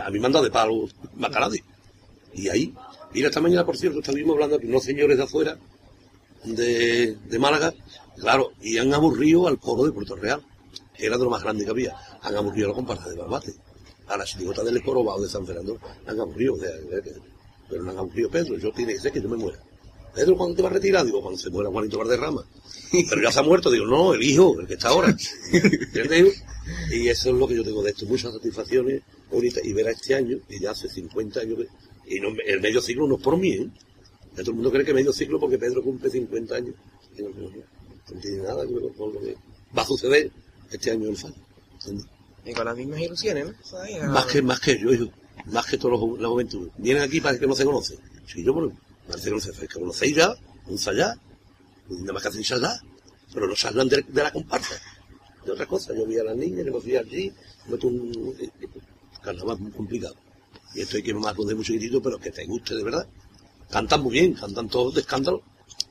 a 0.00 0.10
mí 0.10 0.18
me 0.18 0.26
han 0.26 0.32
dado 0.32 0.44
de 0.44 0.50
palo 0.50 0.88
nadie. 1.16 1.62
Y 2.34 2.48
ahí, 2.48 2.74
mira, 3.12 3.28
esta 3.28 3.40
mañana, 3.40 3.64
por 3.64 3.76
cierto, 3.76 4.00
estuvimos 4.00 4.34
hablando 4.34 4.58
con 4.58 4.68
unos 4.68 4.82
señores 4.82 5.16
de 5.16 5.22
afuera, 5.22 5.56
de, 6.44 7.16
de 7.16 7.38
Málaga, 7.38 7.72
claro, 8.16 8.52
y 8.60 8.78
han 8.78 8.92
aburrido 8.92 9.46
al 9.46 9.58
coro 9.58 9.84
de 9.84 9.92
Puerto 9.92 10.16
Real, 10.16 10.42
era 10.98 11.16
de 11.18 11.24
lo 11.24 11.30
más 11.30 11.42
grande 11.42 11.64
que 11.64 11.70
había. 11.70 11.94
Han 12.22 12.36
aburrido 12.36 12.68
la 12.68 12.74
comparsa 12.74 13.08
de 13.08 13.16
Barbate, 13.16 13.54
a 14.06 14.16
la 14.16 14.24
chirigota 14.24 14.62
del 14.62 14.82
Corobao 14.82 15.20
de 15.20 15.28
San 15.28 15.46
Fernando, 15.46 15.78
han 16.06 16.20
aburrido, 16.20 16.54
o 16.54 16.58
sea, 16.58 16.70
que- 17.02 17.12
pero 17.68 17.82
no 17.82 17.90
han 17.90 17.98
aburrido 17.98 18.30
Pedro, 18.30 18.58
yo 18.58 18.70
tiene 18.72 18.94
que 18.94 19.00
ser 19.00 19.12
que 19.12 19.20
yo 19.22 19.28
me 19.28 19.36
muera. 19.36 19.58
Pedro, 20.14 20.36
¿cuándo 20.36 20.54
te 20.54 20.62
vas 20.62 20.70
a 20.70 20.74
retirar? 20.74 21.04
Digo, 21.04 21.20
cuando 21.20 21.38
se 21.38 21.50
muera 21.50 21.70
Juanito 21.70 21.98
Valderrama. 21.98 22.44
Pero 23.08 23.20
ya 23.22 23.32
se 23.32 23.40
ha 23.40 23.42
muerto, 23.42 23.68
digo, 23.70 23.86
no, 23.86 24.14
el 24.14 24.22
hijo, 24.22 24.60
el 24.60 24.66
que 24.66 24.74
está 24.74 24.90
ahora. 24.90 25.16
Y 26.92 27.08
eso 27.08 27.30
es 27.30 27.34
lo 27.34 27.48
que 27.48 27.56
yo 27.56 27.64
tengo 27.64 27.82
de 27.82 27.90
esto, 27.90 28.06
muchas 28.06 28.32
satisfacciones 28.32 29.02
bonitas. 29.30 29.64
Y 29.64 29.72
ver 29.72 29.88
a 29.88 29.90
este 29.90 30.14
año, 30.14 30.38
que 30.48 30.58
ya 30.60 30.70
hace 30.70 30.88
50 30.88 31.40
años, 31.40 31.58
y 32.06 32.20
no, 32.20 32.28
el 32.46 32.60
medio 32.60 32.80
siglo 32.80 33.08
no 33.08 33.16
es 33.16 33.22
por 33.22 33.36
mí, 33.36 33.52
¿eh? 33.54 33.68
Ya 34.36 34.42
todo 34.42 34.50
el 34.50 34.54
mundo 34.56 34.70
cree 34.70 34.84
que 34.84 34.94
medio 34.94 35.12
siglo 35.12 35.40
porque 35.40 35.58
Pedro 35.58 35.82
cumple 35.82 36.10
50 36.10 36.54
años. 36.56 36.74
Y 37.16 37.22
no, 37.22 37.30
no, 37.30 37.50
no 37.50 38.20
tiene 38.20 38.38
nada 38.38 38.66
que 38.66 38.72
ver 38.74 38.92
con 38.96 39.12
lo 39.14 39.20
que 39.20 39.36
va 39.76 39.82
a 39.82 39.86
suceder 39.86 40.30
este 40.76 40.90
año 40.90 41.04
en 41.04 41.10
el 41.10 41.16
fallo. 41.16 41.34
¿entiendes? 41.74 42.06
Y 42.44 42.52
con 42.52 42.64
las 42.66 42.76
mismas 42.76 43.00
ilusiones, 43.00 43.46
¿no? 43.46 44.12
Más 44.12 44.26
que, 44.26 44.42
más 44.42 44.60
que 44.60 44.78
yo, 44.78 44.92
hijo. 44.92 45.10
Más 45.46 45.66
que 45.66 45.78
todos 45.78 45.98
los, 45.98 46.20
la 46.20 46.28
juventud. 46.28 46.68
Vienen 46.76 47.02
aquí 47.02 47.20
para 47.20 47.38
que 47.38 47.46
no 47.46 47.54
se 47.54 47.64
conocen. 47.64 47.98
Si 48.26 48.44
yo, 48.44 48.52
bueno, 48.52 48.76
parece 49.08 49.28
que 49.28 49.34
no 49.34 49.40
se 49.40 49.52
que 49.52 49.68
conocéis 49.68 50.16
ya, 50.16 50.34
un 50.66 50.76
ya, 50.76 51.14
nada 51.88 52.12
más 52.12 52.22
que 52.22 52.28
hacen 52.28 52.42
ya, 52.42 52.80
pero 53.32 53.46
no 53.46 53.54
hablan 53.64 53.88
de, 53.88 54.04
de 54.06 54.22
la 54.22 54.32
comparsa. 54.32 54.74
De 55.44 55.52
otra 55.52 55.66
cosa, 55.66 55.94
yo 55.94 56.06
vi 56.06 56.18
a 56.18 56.24
las 56.24 56.36
niñas, 56.36 56.66
me 56.66 56.80
fui 56.80 56.96
allí, 56.96 57.32
meto 57.68 57.88
un 57.88 58.34
carnaval 59.22 59.58
muy 59.58 59.72
complicado. 59.72 60.14
Y 60.74 60.80
esto 60.80 60.96
hay 60.96 61.02
que 61.02 61.14
más 61.14 61.36
de 61.36 61.54
muy 61.54 61.64
chiquitito, 61.64 62.02
pero 62.02 62.18
que 62.18 62.30
te 62.30 62.44
guste 62.46 62.74
de 62.74 62.82
verdad. 62.82 63.06
Cantan 63.70 64.02
muy 64.02 64.12
bien, 64.12 64.34
cantan 64.34 64.68
todos 64.68 64.94
de 64.94 65.00
escándalo, 65.00 65.42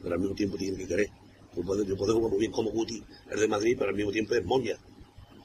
pero 0.01 0.15
al 0.15 0.21
mismo 0.21 0.35
tiempo 0.35 0.57
tienen 0.57 0.77
que 0.77 0.87
querer. 0.87 1.09
Yo 1.55 1.63
puedo, 1.63 1.83
yo 1.83 1.95
puedo 1.95 2.15
jugar 2.15 2.31
muy 2.31 2.39
bien 2.39 2.51
como 2.51 2.71
Guti, 2.71 3.03
el 3.29 3.39
de 3.39 3.47
Madrid, 3.47 3.75
pero 3.77 3.89
al 3.89 3.95
mismo 3.95 4.11
tiempo 4.11 4.33
es 4.35 4.45
moña. 4.45 4.75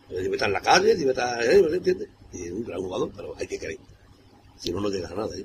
Debe 0.09 0.37
estar 0.37 0.49
en 0.49 0.55
la 0.55 0.61
calle, 0.61 0.95
debe 0.95 1.11
estar, 1.11 1.43
¿eh? 1.45 1.63
¿me 1.63 1.77
entiendes? 1.77 2.09
Y 2.33 2.45
es 2.45 2.53
un 2.53 2.65
gran 2.65 2.81
jugador, 2.81 3.11
pero 3.15 3.35
hay 3.37 3.47
que 3.47 3.59
querer. 3.59 3.79
Si 4.57 4.73
no, 4.73 4.81
no 4.81 4.89
llega 4.89 5.09
a 5.09 5.15
nada, 5.15 5.37
¿eh? 5.37 5.45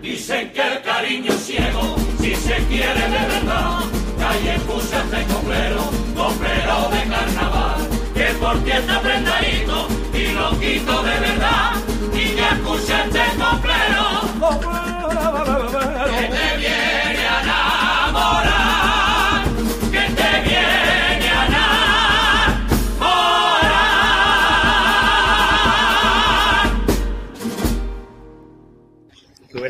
Dicen 0.00 0.52
que 0.52 0.62
el 0.62 0.82
cariño 0.82 1.32
es 1.32 1.40
ciego, 1.40 1.96
si 2.20 2.34
se 2.34 2.56
quiere 2.68 2.94
de 2.94 3.26
verdad. 3.28 3.80
Calle 4.18 4.54
excusas 4.54 5.10
de 5.10 5.24
coplero, 5.24 5.90
coplero 6.16 6.88
de 6.90 7.08
carnaval. 7.08 7.88
Que 8.14 8.26
por 8.40 8.64
ti 8.64 8.70
está 8.70 9.00
prendadito 9.02 9.88
y 10.14 10.32
lo 10.32 10.50
quito 10.58 11.02
de 11.02 11.20
verdad. 11.20 11.74
Y 12.14 12.36
ya 12.36 12.50
este 12.52 13.24
coplero. 13.38 14.20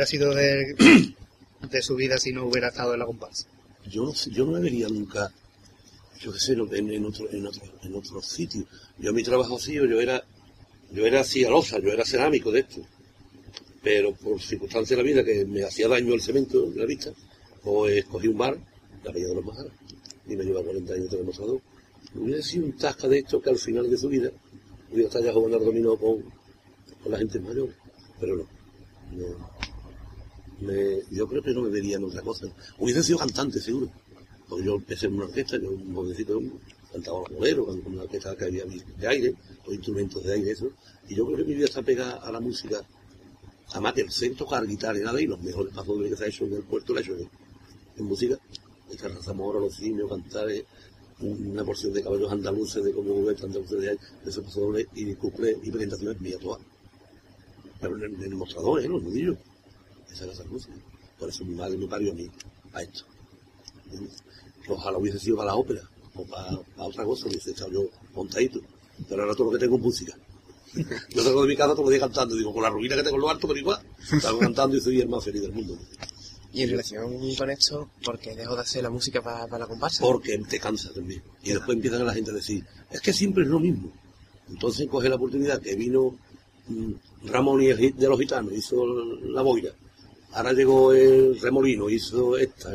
Hubiera 0.00 0.07
sido 0.07 0.35
de, 0.35 1.14
de 1.71 1.83
su 1.83 1.95
vida 1.95 2.16
si 2.16 2.33
no 2.33 2.47
hubiera 2.47 2.69
estado 2.69 2.95
en 2.95 3.00
la 3.00 3.07
comparsa. 3.07 3.47
Yo 3.87 4.12
yo 4.30 4.47
no 4.47 4.52
me 4.52 4.61
vería 4.61 4.88
nunca, 4.88 5.30
yo 6.21 6.33
qué 6.33 6.38
sé, 6.38 6.52
en, 6.52 6.61
otro, 6.61 7.30
en 7.30 7.47
otro, 7.47 7.64
en 7.83 7.95
otro 7.95 8.23
sitio. 8.23 8.64
Yo 8.99 9.12
mi 9.12 9.23
trabajo 9.23 9.59
sido, 9.59 9.85
yo 9.85 10.00
era, 10.00 10.23
yo 10.92 11.07
era 11.07 11.23
cialosa, 11.25 11.78
yo 11.80 11.90
era 11.90 12.04
cerámico 12.04 12.50
de 12.50 12.61
esto. 12.61 12.80
Pero 13.83 14.14
por 14.14 14.40
circunstancias 14.40 14.90
de 14.90 14.97
la 14.97 15.02
vida 15.02 15.25
que 15.25 15.45
me 15.45 15.64
hacía 15.64 15.88
daño 15.88 16.14
el 16.14 16.21
cemento 16.23 16.71
de 16.71 16.80
la 16.80 16.87
vista, 16.87 17.12
pues 17.62 17.99
escogí 17.99 18.28
un 18.28 18.38
bar, 18.38 18.57
la 19.04 19.12
Peña 19.12 19.28
de 19.28 19.35
los 19.35 19.45
Majaras, 19.45 19.73
y 20.26 20.37
me 20.37 20.45
lleva 20.45 20.62
40 20.62 20.95
años 20.95 21.11
de 21.11 21.16
demostrador. 21.19 21.61
Hubiera 22.14 22.42
sido 22.42 22.64
un 22.66 22.73
tasca 22.73 23.07
de 23.07 23.19
esto 23.19 23.40
que 23.40 23.50
al 23.50 23.59
final 23.59 23.90
de 23.90 23.97
su 23.99 24.09
vida 24.09 24.30
hubiera 24.90 25.09
estado 25.09 25.26
ya 25.26 25.33
jugando 25.33 25.59
al 25.59 25.64
dominó 25.64 25.97
con, 25.97 26.23
con 27.02 27.12
la 27.12 27.19
gente 27.19 27.38
mayor, 27.40 27.69
pero 28.19 28.37
no 28.37 28.45
yo 31.11 31.26
creo 31.29 31.43
que 31.43 31.52
no 31.52 31.62
me 31.62 31.71
vería 31.71 31.97
en 31.97 32.05
otra 32.05 32.23
cosa. 32.23 32.47
Hubiese 32.79 33.02
sido 33.02 33.19
cantante, 33.19 33.61
seguro. 33.61 33.90
Porque 34.49 34.64
yo 34.64 34.75
empecé 34.75 35.07
en 35.07 35.14
una 35.14 35.25
orquesta, 35.26 35.59
yo 35.59 35.71
un 35.71 35.95
jovencito 35.95 36.40
cantaba 36.93 37.21
bolero, 37.31 37.67
con 37.67 37.81
una 37.87 38.02
orquesta 38.02 38.37
que 38.37 38.45
había 38.45 38.64
de 38.64 39.07
aire, 39.07 39.35
o 39.67 39.73
instrumentos 39.73 40.25
de 40.25 40.33
aire, 40.33 40.50
eso. 40.50 40.71
Y 41.09 41.14
yo 41.14 41.25
creo 41.26 41.38
que 41.38 41.45
mi 41.45 41.55
vida 41.55 41.67
está 41.67 41.83
pegada 41.83 42.14
a 42.17 42.33
la 42.33 42.40
música. 42.40 42.83
Además 43.69 43.95
que 43.95 44.00
el 44.02 44.11
sé 44.11 44.31
tocar 44.31 44.67
guitarra 44.67 44.99
y 44.99 45.02
nada, 45.02 45.21
y 45.21 45.26
los 45.26 45.40
mejores 45.40 45.73
pasos 45.73 46.02
que 46.02 46.17
se 46.17 46.25
ha 46.25 46.26
hecho 46.26 46.45
en 46.45 46.55
el 46.55 46.62
puerto 46.62 46.93
lo 46.93 46.99
he 46.99 47.02
hecho 47.02 47.17
en, 47.17 47.29
en 47.97 48.05
música. 48.05 48.38
El 48.90 49.23
Zamora, 49.23 49.61
los 49.61 49.76
cimios, 49.76 50.09
cantar 50.11 50.50
eh, 50.50 50.64
una 51.21 51.64
porción 51.64 51.93
de 51.93 52.02
caballos 52.02 52.33
andaluces, 52.33 52.83
de 52.83 52.93
cómo 52.93 53.14
juguetes 53.14 53.45
andaluces 53.45 53.81
de 53.81 53.90
ahí, 53.90 53.97
de 54.25 54.31
esos 54.31 54.45
pasos 54.45 54.76
y 54.95 55.14
cumple 55.14 55.57
y 55.62 55.71
presentaciones 55.71 56.21
mías 56.21 56.40
todas. 56.40 56.61
Pero 57.81 57.97
en, 57.97 58.14
en 58.17 58.23
el 58.23 58.35
mostrador, 58.35 58.81
¿eh? 58.81 58.88
los 58.88 59.02
nudillos. 59.02 59.37
Esa 60.12 60.25
era 60.25 60.33
esa 60.33 60.45
música. 60.45 60.75
Por 61.19 61.29
eso 61.29 61.45
mi 61.45 61.55
madre 61.55 61.76
me 61.76 61.87
parió 61.87 62.12
a 62.12 62.14
mí, 62.14 62.31
a 62.73 62.83
esto. 62.83 63.05
Ojalá 64.69 64.99
hubiese 64.99 65.19
sido 65.19 65.37
para 65.37 65.49
la 65.49 65.57
ópera, 65.57 65.83
o 66.14 66.25
para, 66.25 66.59
para 66.76 66.88
otra 66.88 67.05
cosa, 67.05 67.29
hubiese 67.29 67.50
estado 67.50 67.71
yo 67.73 67.90
montadito. 68.14 68.61
Pero 69.09 69.23
ahora 69.23 69.35
todo 69.35 69.47
lo 69.47 69.52
que 69.52 69.64
tengo 69.64 69.76
es 69.76 69.83
música. 69.83 70.17
Yo 71.11 71.23
salgo 71.23 71.43
de 71.43 71.49
mi 71.49 71.57
casa 71.57 71.75
todo 71.75 71.87
el 71.87 71.95
día 71.95 72.00
cantando, 72.00 72.37
digo, 72.37 72.52
con 72.52 72.62
la 72.62 72.71
ruina 72.71 72.95
que 72.95 73.02
tengo 73.02 73.17
en 73.17 73.23
lo 73.23 73.31
alto, 73.31 73.49
pero 73.49 73.59
igual, 73.59 73.81
salgo 74.21 74.38
cantando 74.38 74.76
y 74.76 74.81
soy 74.81 75.00
el 75.00 75.09
más 75.09 75.25
feliz 75.25 75.43
del 75.43 75.52
mundo. 75.52 75.76
Y 76.52 76.62
en 76.62 76.71
relación 76.71 77.35
con 77.37 77.50
esto, 77.50 77.90
¿por 78.05 78.19
qué 78.19 78.35
dejó 78.35 78.55
de 78.55 78.62
hacer 78.62 78.83
la 78.83 78.90
música 78.90 79.23
para 79.23 79.59
la 79.59 79.67
comparsa? 79.67 80.02
Porque 80.02 80.37
te 80.38 80.59
cansa 80.59 80.93
también. 80.93 81.23
Y 81.43 81.50
después 81.50 81.76
empiezan 81.76 82.05
la 82.05 82.14
gente 82.14 82.31
a 82.31 82.35
decir, 82.35 82.64
es 82.90 83.00
que 83.00 83.12
siempre 83.12 83.45
es 83.45 83.50
lo 83.50 83.61
mismo. 83.61 83.93
Entonces 84.49 84.88
coge 84.88 85.09
la 85.09 85.14
oportunidad 85.14 85.61
que 85.61 85.76
vino 85.76 86.17
mm, 86.67 86.93
Ramón 87.26 87.62
y 87.62 87.67
el 87.67 87.79
hit 87.79 87.97
de 87.97 88.09
los 88.09 88.19
gitanos, 88.19 88.52
hizo 88.52 88.85
la 88.85 89.43
boira. 89.43 89.71
Ahora 90.33 90.53
llegó 90.53 90.93
el 90.93 91.41
remolino, 91.41 91.91
hizo 91.91 92.37
esta. 92.37 92.73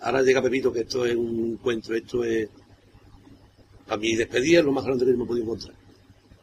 ahora 0.00 0.22
llega 0.22 0.42
Pepito, 0.42 0.72
que 0.72 0.80
esto 0.80 1.06
es 1.06 1.16
un 1.16 1.52
encuentro, 1.52 1.94
esto 1.94 2.24
es... 2.24 2.48
A 3.88 3.96
mi 3.96 4.14
despedida 4.14 4.60
es 4.60 4.64
lo 4.64 4.72
más 4.72 4.84
grande 4.84 5.04
que 5.04 5.12
me 5.12 5.24
he 5.24 5.26
podido 5.26 5.44
encontrar. 5.44 5.74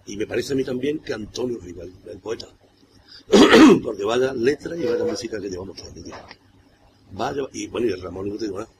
Y 0.05 0.17
me 0.17 0.25
parece 0.25 0.53
a 0.53 0.55
mí 0.55 0.63
también 0.63 0.99
que 0.99 1.13
Antonio 1.13 1.59
Rival, 1.59 1.91
el 2.11 2.19
poeta. 2.19 2.47
Porque 3.83 4.03
vaya 4.03 4.33
letra 4.33 4.75
y 4.75 4.85
vaya 4.85 5.05
música 5.05 5.39
que 5.39 5.49
llevamos 5.49 5.77
transmitiendo. 5.77 6.25
Vaya, 7.11 7.43
y 7.53 7.67
bueno, 7.67 7.87
y 7.87 7.91
el 7.91 8.01
Ramón, 8.01 8.29
no 8.29 8.35
te 8.35 8.45
digo 8.45 8.59
nada. 8.59 8.71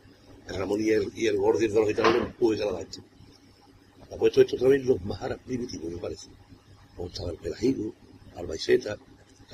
El 0.48 0.56
Ramón 0.56 0.82
y 0.82 0.90
el, 0.90 1.12
y 1.16 1.28
el 1.28 1.38
Gordi 1.38 1.68
de 1.68 1.76
los 1.76 1.88
gitanos 1.88 2.34
que 2.40 2.56
la 2.58 2.82
esto. 2.82 3.02
Ha 4.12 4.16
puesto 4.18 4.42
esto 4.42 4.56
otra 4.56 4.70
vez 4.70 4.84
los 4.86 5.00
majaras 5.04 5.40
primitivos, 5.46 5.92
me 5.92 5.98
parece. 5.98 6.30
Como 6.96 7.10
estaba 7.10 7.30
el 7.30 7.38
Pelagigo, 7.38 7.94
Albaiceta, 8.36 8.98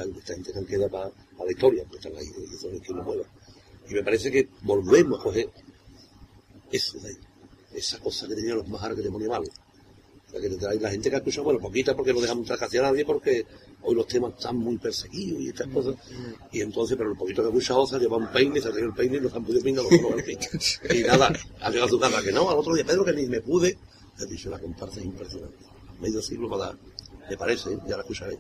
esta 0.03 0.33
gente 0.33 0.51
que 0.53 0.65
queda 0.65 0.89
para 0.89 1.05
la 1.05 1.51
historia, 1.51 1.83
pues 1.87 2.05
están 2.05 2.17
ahí, 2.17 2.27
y 2.27 2.57
son 2.57 2.73
los 2.73 2.81
que 2.81 2.93
nos. 2.93 3.07
Y 3.89 3.93
me 3.93 4.03
parece 4.03 4.31
que 4.31 4.49
volvemos 4.63 5.19
a 5.19 5.23
coger 5.23 5.49
eso 6.71 6.99
de 6.99 7.09
ahí, 7.09 7.17
esa 7.73 7.99
cosa 7.99 8.27
que 8.27 8.35
tenían 8.35 8.57
los 8.57 8.67
majaras 8.67 8.97
que 8.97 9.03
te 9.03 9.11
ponía 9.11 9.29
malo. 9.29 9.45
Sea, 10.29 10.41
que 10.41 10.49
te 10.49 10.57
trae 10.57 10.79
la 10.79 10.89
gente 10.89 11.09
que 11.09 11.15
ha 11.15 11.19
escuchado, 11.19 11.43
bueno, 11.43 11.59
poquita 11.59 11.95
porque 11.95 12.11
no 12.11 12.19
dejamos 12.19 12.47
casi 12.47 12.77
a 12.77 12.81
nadie, 12.81 13.05
porque 13.05 13.45
hoy 13.83 13.95
los 13.95 14.07
temas 14.07 14.33
están 14.33 14.57
muy 14.57 14.77
perseguidos 14.77 15.39
y 15.41 15.49
estas 15.49 15.67
cosas. 15.67 15.95
Y 16.51 16.61
entonces, 16.61 16.97
pero 16.97 17.11
el 17.11 17.17
poquito 17.17 17.43
que 17.43 17.47
ha 17.47 17.51
escuchado 17.51 17.85
se 17.85 17.99
lleva 17.99 18.17
un 18.17 18.27
peine, 18.31 18.59
se 18.59 18.67
arregla 18.67 18.87
el 18.87 18.93
peine 18.95 19.17
y 19.17 19.21
no 19.21 19.29
se 19.29 19.37
han 19.37 19.45
podido 19.45 19.63
peinar 19.63 19.83
los 19.83 20.23
fin. 20.23 20.39
Y 20.95 21.03
nada, 21.03 21.31
ha 21.61 21.69
llegado 21.69 21.85
a 21.85 21.89
su 21.89 21.99
casa 21.99 22.23
que 22.23 22.31
no, 22.31 22.49
al 22.49 22.57
otro 22.57 22.73
día, 22.73 22.85
Pedro, 22.85 23.05
que 23.05 23.13
ni 23.13 23.27
me 23.27 23.41
pude. 23.41 23.77
He 24.19 24.25
dicho, 24.25 24.49
la 24.49 24.59
comparsa 24.59 24.99
es 24.99 25.05
impresionante. 25.05 25.57
Medio 26.01 26.21
siglo 26.21 26.49
para 26.49 26.65
dar. 26.65 26.77
Me 27.29 27.37
parece, 27.37 27.73
¿eh? 27.73 27.79
ya 27.87 27.97
la 27.97 28.01
escucharé. 28.01 28.37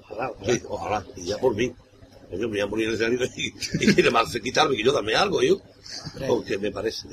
Ojalá, 0.00 0.32
sí, 0.46 0.62
ojalá, 0.68 1.06
y 1.16 1.24
ya 1.24 1.38
por 1.38 1.54
mí. 1.54 1.72
Yo 2.32 2.38
me 2.38 2.46
voy 2.46 2.60
a 2.60 2.66
morir 2.66 2.84
en 2.88 2.94
el 2.94 2.94
escenario 2.94 3.26
y, 3.36 3.52
y 3.80 3.94
quiere 3.94 4.10
más 4.10 4.32
quitarme 4.42 4.74
que 4.76 4.82
yo 4.84 4.92
dame 4.92 5.14
algo, 5.14 5.42
yo. 5.42 5.60
Porque 6.26 6.56
me 6.56 6.70
parece. 6.70 7.06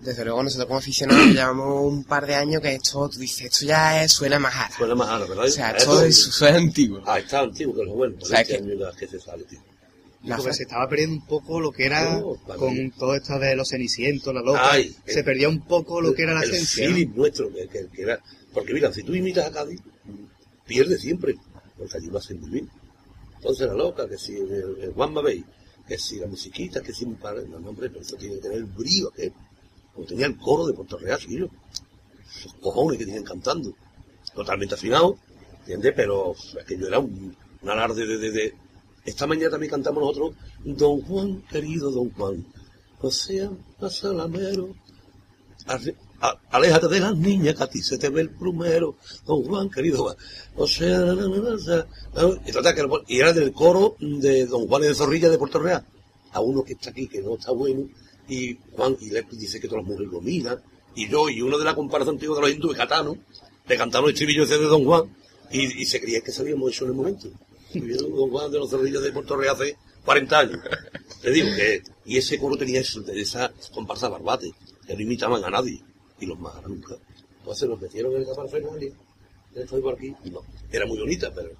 Desde 0.00 0.24
luego 0.24 0.42
nosotros 0.42 0.66
como 0.66 0.78
aficionados 0.80 1.26
llevamos 1.32 1.84
un 1.92 2.04
par 2.04 2.26
de 2.26 2.34
años 2.34 2.60
que 2.60 2.74
esto, 2.74 3.08
tú 3.08 3.18
dices, 3.20 3.46
esto 3.46 3.64
ya 3.66 4.02
es- 4.02 4.12
suena 4.12 4.38
más 4.40 4.52
jara. 4.54 4.74
Suena 4.76 4.94
más 4.96 5.08
ahora, 5.08 5.26
¿verdad? 5.26 5.44
O 5.44 5.48
sea, 5.50 5.70
Esto- 5.70 6.02
es, 6.04 6.16
suena 6.20 6.58
antiguo. 6.58 7.00
Ah, 7.06 7.18
está 7.20 7.40
antiguo, 7.40 7.74
que 7.74 7.82
es 7.82 7.86
lo 7.86 7.94
bueno. 7.94 8.16
O 8.20 8.26
sea, 8.26 8.42
que- 8.44 8.60
que 8.98 9.06
se 9.08 9.20
sale, 9.20 9.44
tío. 9.44 9.60
La 10.24 10.36
Porque 10.36 10.50
fa- 10.50 10.56
se 10.56 10.62
estaba 10.64 10.88
perdiendo 10.88 11.14
un 11.16 11.26
poco 11.26 11.60
lo 11.60 11.70
que 11.70 11.86
era 11.86 12.18
vale. 12.48 12.58
con 12.58 12.90
todo 12.98 13.14
esto 13.14 13.38
de 13.38 13.54
los 13.54 13.68
cenicientos, 13.68 14.34
la 14.34 14.40
loca. 14.42 14.72
Ay, 14.72 14.92
se 15.06 15.20
el- 15.20 15.24
perdía 15.24 15.48
un 15.48 15.60
poco 15.64 16.00
lo 16.00 16.12
que 16.12 16.22
era 16.24 16.34
la 16.34 16.42
el 16.42 16.50
esencia. 16.52 16.88
feeling 16.88 17.12
nuestro, 17.14 17.52
que, 17.52 17.68
que- 17.68 17.86
que 17.94 18.02
era. 18.02 18.18
Porque 18.52 18.74
mira, 18.74 18.92
si 18.92 19.04
tú 19.04 19.14
imitas 19.14 19.46
a 19.46 19.52
Cádiz, 19.52 19.80
pierde 20.66 20.98
siempre, 20.98 21.36
porque 21.76 21.96
allí 21.98 22.06
lo 22.08 22.18
hacen 22.18 22.40
muy 22.40 22.50
bien. 22.50 22.70
Entonces 23.36 23.66
la 23.68 23.74
loca, 23.74 24.08
que 24.08 24.18
si 24.18 24.36
el, 24.36 24.92
Juan 24.94 25.12
Mabey, 25.12 25.44
que 25.86 25.98
si 25.98 26.18
la 26.18 26.26
musiquita, 26.26 26.82
que 26.82 26.92
si 26.92 27.04
un 27.04 27.16
par, 27.16 27.36
no, 27.48 27.56
hombre, 27.68 27.88
pero 27.90 28.00
eso 28.02 28.16
tiene 28.16 28.36
que 28.36 28.40
tener 28.42 28.58
el 28.58 28.64
brío, 28.64 29.10
que 29.10 29.32
como 29.94 30.06
tenía 30.06 30.26
el 30.26 30.36
coro 30.36 30.66
de 30.66 30.72
Puerto 30.74 30.98
Real, 30.98 31.18
chiquillo. 31.18 31.48
Esos 32.28 32.54
cojones 32.54 32.98
que 32.98 33.04
tienen 33.04 33.22
cantando. 33.24 33.72
Totalmente 34.34 34.74
afinado, 34.74 35.16
¿entiendes? 35.60 35.92
Pero 35.96 36.32
es 36.32 36.64
que 36.66 36.76
yo 36.76 36.88
era 36.88 36.98
un, 36.98 37.34
un 37.62 37.70
alarde 37.70 38.04
de, 38.06 38.18
de, 38.18 38.30
de- 38.30 38.54
Esta 39.04 39.26
mañana 39.26 39.50
también 39.50 39.70
cantamos 39.70 40.02
nosotros, 40.02 40.34
Don 40.64 41.00
Juan, 41.02 41.42
querido 41.42 41.90
Don 41.90 42.10
Juan, 42.10 42.44
no 43.02 43.10
sea 43.10 43.50
pasalamero, 43.78 44.74
Arre- 45.66 45.96
aléjate 46.50 46.88
de 46.88 47.00
las 47.00 47.16
niñas, 47.16 47.54
que 47.56 47.62
a 47.62 47.66
ti 47.66 47.82
se 47.82 47.98
te 47.98 48.08
ve 48.08 48.22
el 48.22 48.30
plumero, 48.30 48.96
don 49.26 49.44
Juan, 49.44 49.70
querido. 49.70 50.16
O 50.56 50.66
sea, 50.66 51.00
na, 51.00 51.14
na, 51.14 51.28
na, 51.28 53.04
y, 53.06 53.18
era 53.18 53.32
del 53.32 53.52
coro 53.52 53.96
de 54.00 54.46
don 54.46 54.66
Juan 54.66 54.82
de 54.82 54.94
Zorrilla 54.94 55.28
de 55.28 55.38
Puerto 55.38 55.58
Real. 55.58 55.84
A 56.32 56.40
uno 56.40 56.64
que 56.64 56.74
está 56.74 56.90
aquí, 56.90 57.08
que 57.08 57.22
no 57.22 57.34
está 57.34 57.52
bueno, 57.52 57.88
y 58.28 58.58
Juan, 58.72 58.96
y 59.00 59.10
le 59.10 59.22
dice 59.30 59.60
que 59.60 59.68
todas 59.68 59.84
las 59.84 59.90
mujeres 59.90 60.12
lo 60.12 60.20
miran, 60.20 60.60
y 60.94 61.08
yo, 61.08 61.28
y 61.28 61.42
uno 61.42 61.58
de 61.58 61.64
la 61.64 61.74
comparación 61.74 62.16
antigua 62.16 62.36
de 62.36 62.42
los 62.42 62.50
hindúes, 62.50 62.76
Catano, 62.76 63.16
le 63.66 63.76
cantaron 63.76 64.08
el 64.08 64.14
estribillo 64.14 64.44
ese 64.44 64.58
de 64.58 64.64
don 64.64 64.84
Juan, 64.84 65.04
y, 65.50 65.82
y 65.82 65.86
se 65.86 66.00
creía 66.00 66.20
que 66.20 66.32
sabíamos 66.32 66.72
eso 66.72 66.84
en 66.84 66.90
el 66.90 66.96
momento. 66.96 67.28
Y 67.72 67.80
vieron 67.80 68.14
don 68.14 68.30
Juan 68.30 68.50
de 68.50 68.58
los 68.58 68.70
Zorrillas 68.70 69.02
de 69.02 69.12
Puerto 69.12 69.36
Real 69.36 69.54
hace 69.54 69.76
40 70.04 70.38
años. 70.38 70.58
Te 71.20 71.30
digo 71.30 71.48
que, 71.54 71.82
y 72.06 72.16
ese 72.16 72.38
coro 72.38 72.56
tenía 72.56 72.80
eso, 72.80 73.00
de 73.00 73.20
esa 73.20 73.52
comparsa 73.74 74.08
barbate, 74.08 74.52
que 74.86 74.94
no 74.94 75.00
imitaban 75.02 75.44
a 75.44 75.50
nadie, 75.50 75.82
y 76.20 76.26
los 76.26 76.38
más 76.38 76.54
nunca. 76.66 76.94
Entonces 77.38 77.68
nos 77.68 77.80
metieron 77.80 78.12
en 78.14 78.20
el 78.22 78.26
Caparfernalia, 78.26 78.92
estoy 79.54 79.80
por 79.80 79.94
aquí, 79.94 80.14
y 80.24 80.30
no, 80.30 80.40
era 80.70 80.86
muy 80.86 80.98
bonita, 80.98 81.32
pero, 81.34 81.50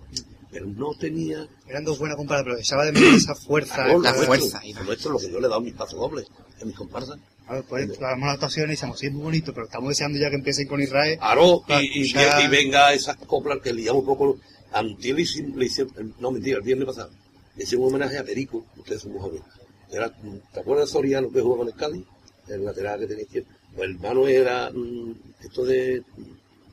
pero 0.51 0.67
no 0.67 0.95
tenía 0.95 1.47
Eran 1.69 1.85
dos 1.85 1.99
buenas 1.99 2.17
comparas, 2.17 2.45
pero 2.45 2.59
echaba 2.59 2.85
de 2.85 2.93
menos 2.93 3.15
esa 3.23 3.35
fuerza. 3.35 3.75
Claro, 3.77 4.01
la 4.01 4.11
nuestro, 4.11 4.27
fuerza, 4.27 4.61
y 4.65 4.73
la- 4.75 4.83
nuestro, 4.83 5.13
lo 5.13 5.19
que 5.19 5.31
yo 5.31 5.41
le 5.41 5.47
he 5.47 5.51
dado 5.51 5.61
mis 5.61 5.75
pasos 5.75 5.99
dobles 5.99 6.27
en 6.61 6.67
mis 6.69 6.77
comparsas. 6.77 7.19
A 7.49 7.55
ver, 7.55 7.65
pues 7.69 7.91
hagamos 7.99 8.27
la 8.27 8.33
actuación 8.33 8.67
y 8.67 8.71
decimos, 8.73 8.99
sí, 8.99 9.07
es 9.07 9.13
muy 9.13 9.23
bonito, 9.23 9.53
pero 9.55 9.67
estamos 9.67 9.91
deseando 9.91 10.19
ya 10.19 10.29
que 10.31 10.37
empiecen 10.37 10.67
con 10.67 10.81
Israel. 10.83 11.17
Aro, 11.21 11.63
Para 11.67 11.81
y, 11.83 11.87
y, 11.95 12.49
venga 12.49 12.93
esas 12.93 13.17
coplas 13.19 13.59
que 13.63 13.73
liamos 13.73 14.01
un 14.03 14.07
poco. 14.07 14.39
Antier 14.73 15.15
le 15.15 15.65
hicieron- 15.67 16.15
no 16.19 16.33
mentira, 16.33 16.57
el 16.59 16.65
viernes 16.65 16.87
pasado, 16.87 17.11
le 17.55 17.63
hicimos 17.63 17.87
un 17.89 17.95
homenaje 17.95 18.19
a 18.19 18.25
Perico, 18.25 18.67
ustedes 18.77 19.03
son 19.03 19.13
muy 19.13 19.21
jóvenes. 19.21 19.45
Era, 19.91 20.13
¿Te 20.53 20.61
acuerdas 20.61 20.89
de 20.89 20.93
Soriano 20.93 21.31
que 21.31 21.41
jugaba 21.41 21.59
con 21.61 21.69
el 21.69 21.75
Cádiz? 21.75 22.05
El 22.49 22.65
lateral 22.65 22.99
que 23.01 23.07
tenía 23.07 23.23
izquierdo. 23.23 23.49
Pues 23.77 23.91
hermano 23.91 24.27
era 24.27 24.71
mm, 24.71 25.15
esto 25.41 25.65
de, 25.65 26.03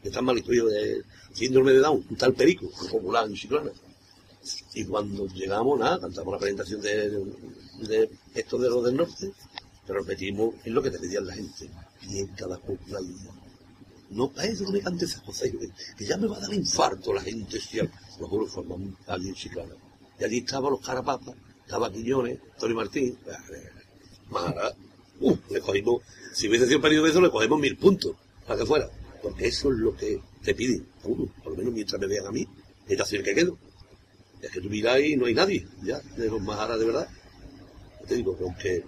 de 0.02 0.10
tan 0.10 0.24
malito, 0.24 0.54
yo, 0.54 0.68
de 0.68 1.04
síndrome 1.34 1.74
de 1.74 1.80
Down, 1.80 2.06
un 2.10 2.16
tal 2.16 2.34
Perico, 2.34 2.70
popular 2.90 3.28
en 3.28 3.34
Chiclana. 3.34 3.72
Y 4.74 4.86
cuando 4.86 5.28
llegamos, 5.28 5.80
nada, 5.80 6.00
cantamos 6.00 6.34
la 6.34 6.40
presentación 6.40 6.82
de, 6.82 7.10
de 7.10 8.10
esto 8.34 8.58
de 8.58 8.70
los 8.70 8.86
del 8.86 8.96
norte, 8.96 9.32
pero 9.86 10.00
repetimos 10.00 10.56
en 10.64 10.74
lo 10.74 10.82
que 10.82 10.92
te 10.92 11.00
pedían 11.00 11.28
la 11.28 11.34
gente. 11.34 11.70
Y 12.08 12.20
en 12.20 12.28
cada 12.28 12.58
y 12.58 14.16
no, 14.16 14.32
a 14.38 14.46
eso 14.46 14.64
no 14.64 14.72
me 14.72 14.82
cante 14.82 15.06
esas 15.06 15.22
cosas, 15.22 15.50
que, 15.50 15.70
que 15.98 16.06
ya 16.06 16.18
me 16.18 16.28
va 16.28 16.38
a 16.38 16.42
dar 16.42 16.54
infarto 16.54 17.14
la 17.14 17.22
gente, 17.22 17.60
si 17.60 17.78
lo 17.78 18.28
juro, 18.28 18.46
formamos 18.46 18.94
allí 19.08 19.30
en 19.30 19.34
Chiclana. 19.36 19.74
Y 20.20 20.24
allí 20.24 20.38
estaban 20.38 20.72
los 20.72 20.82
carapapas, 20.82 21.36
estaba 21.66 21.92
Quiñones, 21.92 22.40
Tony 22.60 22.74
Martín, 22.76 23.18
eh, 23.26 23.70
Mara, 24.30 24.72
uh, 25.20 25.36
le 25.50 25.60
cogimos, 25.60 26.02
si 26.34 26.48
hubiese 26.50 26.66
sido 26.66 26.78
un 26.78 26.82
periodo 26.84 27.06
de 27.06 27.12
eso, 27.12 27.22
le 27.22 27.30
cogemos 27.30 27.60
mil 27.60 27.78
puntos, 27.78 28.15
para 28.46 28.60
que 28.60 28.65
fuera. 28.65 28.89
Porque 29.22 29.48
eso 29.48 29.72
es 29.72 29.78
lo 29.78 29.96
que 29.96 30.19
te 30.43 30.54
piden 30.54 30.86
a 31.04 31.08
uno, 31.08 31.32
por 31.43 31.54
lo 31.54 31.58
menos 31.60 31.74
mientras 31.74 32.00
me 32.00 32.08
vean 32.08 32.28
a 32.28 32.32
mí, 32.32 32.46
es 32.88 33.00
así 33.00 33.15
el 33.15 33.24
que 33.24 33.34
quedo. 33.34 33.58
Es 34.41 34.52
que 34.52 34.60
tú 34.60 34.69
miras 34.69 35.00
y 35.00 35.15
no 35.15 35.26
hay 35.26 35.34
nadie, 35.34 35.65
ya, 35.84 36.00
de 36.17 36.28
los 36.28 36.41
Maharas 36.41 36.78
de 36.80 36.86
verdad. 36.86 37.08
Yo 38.02 38.08
te 38.08 38.15
digo 38.15 38.38
que 38.38 38.43
aunque 38.43 38.84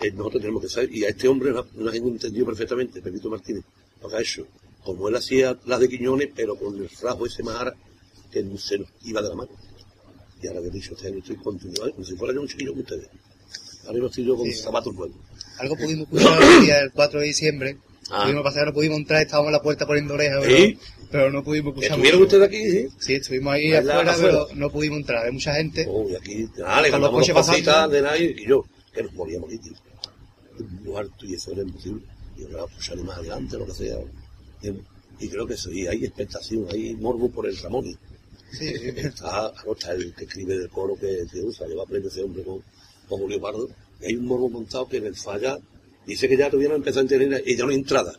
eh, 0.00 0.10
nosotros 0.12 0.40
tenemos 0.42 0.62
que 0.62 0.68
saber, 0.68 0.92
y 0.92 1.04
a 1.04 1.10
este 1.10 1.28
hombre 1.28 1.52
lo 1.52 1.66
lo 1.74 1.92
hemos 1.92 2.10
entendido 2.10 2.46
perfectamente, 2.46 3.00
Pepito 3.00 3.30
Martínez, 3.30 3.62
lo 4.02 4.08
que 4.08 4.16
ha 4.16 4.20
hecho, 4.20 4.46
como 4.82 5.08
él 5.08 5.14
hacía 5.14 5.56
las 5.66 5.78
de 5.78 5.88
Quiñones, 5.88 6.30
pero 6.34 6.56
con 6.56 6.74
el 6.76 6.88
rasgo 7.00 7.26
ese 7.26 7.42
Mahara 7.44 7.74
que 8.32 8.42
no 8.42 8.56
se 8.58 8.78
nos 8.78 8.88
iba 9.04 9.22
de 9.22 9.28
la 9.28 9.34
mano. 9.36 9.50
Y 10.42 10.46
ahora 10.48 10.62
que 10.62 10.68
he 10.68 10.70
dicho, 10.70 10.94
este 10.94 11.08
año 11.08 11.18
estoy 11.18 11.36
continuando, 11.36 11.92
como 11.92 12.04
si 12.04 12.16
fuera 12.16 12.32
yo 12.34 12.40
un 12.40 12.48
chiquillo 12.48 12.72
con 12.72 12.80
ustedes. 12.80 13.08
Ahora 13.86 13.98
yo 13.98 14.06
estoy 14.06 14.24
yo 14.24 14.36
con 14.36 14.46
Sí. 14.46 14.54
zapatos 14.54 14.94
nuevos. 14.94 15.16
Algo 15.60 15.76
pudimos 15.76 16.08
escuchar 16.08 16.42
el 16.42 16.64
día 16.64 16.76
del 16.78 16.92
4 16.92 17.20
de 17.20 17.26
diciembre. 17.26 17.76
Ah. 18.10 18.22
Pudimos 18.22 18.42
pasar, 18.42 18.66
no 18.66 18.72
pudimos 18.72 18.98
entrar, 18.98 19.22
estábamos 19.22 19.48
en 19.48 19.52
la 19.52 19.62
puerta 19.62 19.86
poniendo 19.86 20.14
orejas, 20.14 20.44
¿Sí? 20.44 20.78
pero, 21.10 21.30
no 21.30 21.44
pudimos 21.44 21.70
escuchar. 21.70 21.90
¿Estuvieron 21.92 22.20
mucho. 22.20 22.36
ustedes 22.36 22.48
aquí? 22.48 22.70
Sí. 22.70 22.88
Sí, 22.98 23.14
estuvimos 23.14 23.52
ahí 23.52 23.72
afuera, 23.74 24.12
Afuera. 24.12 24.46
pero 24.46 24.48
no 24.54 24.70
pudimos 24.70 24.98
entrar. 25.00 25.26
Hay 25.26 25.32
mucha 25.32 25.54
gente. 25.54 25.86
Oh, 25.88 26.08
y 26.08 26.16
aquí, 26.16 26.48
ah, 26.64 26.80
le 26.80 26.90
los 26.90 27.10
coches 27.10 27.34
pasando. 27.34 27.88
de 27.88 28.02
nadie 28.02 28.36
y 28.38 28.48
yo, 28.48 28.64
que 28.92 29.02
nos 29.02 29.12
moríamos 29.12 29.50
aquí. 29.52 29.70
Lo 30.82 30.98
alto 30.98 31.26
y 31.26 31.34
eso 31.34 31.52
era 31.52 31.62
imposible. 31.62 32.02
Y 32.38 32.44
ahora 32.44 32.64
pues, 32.74 33.04
más 33.04 33.18
adelante, 33.18 33.58
lo 33.58 33.66
que 33.66 33.74
sea. 33.74 33.96
Y, 35.20 35.28
creo 35.28 35.46
que 35.46 35.56
sí, 35.56 35.86
hay 35.86 36.04
expectación, 36.04 36.66
hay 36.72 36.94
morbo 36.94 37.30
por 37.30 37.46
el 37.46 37.56
Ramón. 37.58 37.84
Sí, 38.50 38.76
sí. 38.76 38.88
Está, 38.96 39.52
claro, 39.52 39.72
está 39.72 39.92
el 39.92 40.14
que 40.14 40.24
escribe 40.24 40.58
del 40.58 40.70
coro 40.70 40.96
que, 40.96 41.24
que 41.30 41.40
usa, 41.40 41.68
lleva 41.68 41.84
premio 41.86 42.08
ese 42.08 42.22
hombre 42.22 42.42
con, 42.42 42.60
con 43.08 43.20
Julio 43.20 43.40
Pardo. 43.40 43.68
Y 44.00 44.06
hay 44.06 44.16
un 44.16 44.26
morbo 44.26 44.48
montado 44.48 44.88
que 44.88 44.98
en 44.98 45.06
el 45.06 45.16
falla 45.16 45.58
dice 46.06 46.28
que 46.28 46.36
ya 46.36 46.50
tuvieron 46.50 46.76
empezado 46.76 47.04
a 47.04 47.08
tener 47.08 47.42
y 47.46 47.56
ya 47.56 47.64
no 47.64 47.70
hay 47.70 47.76
entrada, 47.76 48.12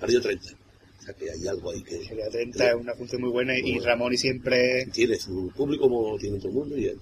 perdió 0.00 0.20
30. 0.20 0.46
O 0.46 1.02
sea 1.04 1.14
que 1.14 1.30
hay 1.30 1.46
algo 1.46 1.70
ahí 1.70 1.82
que 1.82 1.96
El 1.96 2.16
día 2.16 2.30
30 2.30 2.68
es 2.70 2.74
una 2.76 2.94
función 2.94 3.20
muy 3.20 3.30
buena 3.30 3.58
y. 3.58 3.78
Ramón 3.78 4.12
y 4.14 4.16
siempre, 4.16 4.86
tiene 4.92 5.18
su 5.18 5.52
público 5.54 5.88
como 5.88 6.16
tiene 6.18 6.38
todo 6.38 6.48
el 6.48 6.54
mundo 6.54 6.76
y 6.78 6.86
es 6.86 6.96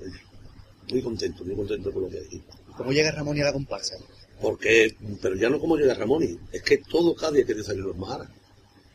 muy 0.91 1.03
contento, 1.03 1.45
muy 1.45 1.55
contento 1.55 1.93
con 1.93 2.03
lo 2.03 2.09
que 2.09 2.19
hay. 2.19 2.43
¿cómo 2.77 2.93
llega 2.93 3.11
Ramón 3.13 3.37
y 3.37 3.41
a 3.43 3.45
la 3.45 3.53
comparsa? 3.53 3.97
Porque, 4.41 4.97
pero 5.21 5.37
ya 5.37 5.49
no 5.49 5.61
como 5.61 5.77
llega 5.77 5.95
Ramón, 5.95 6.23
es 6.51 6.63
que 6.63 6.79
todo 6.79 7.15
cada 7.15 7.33
día 7.33 7.45
quiere 7.45 7.63
salir 7.63 7.85
los 7.85 7.97
Maharas. 7.97 8.29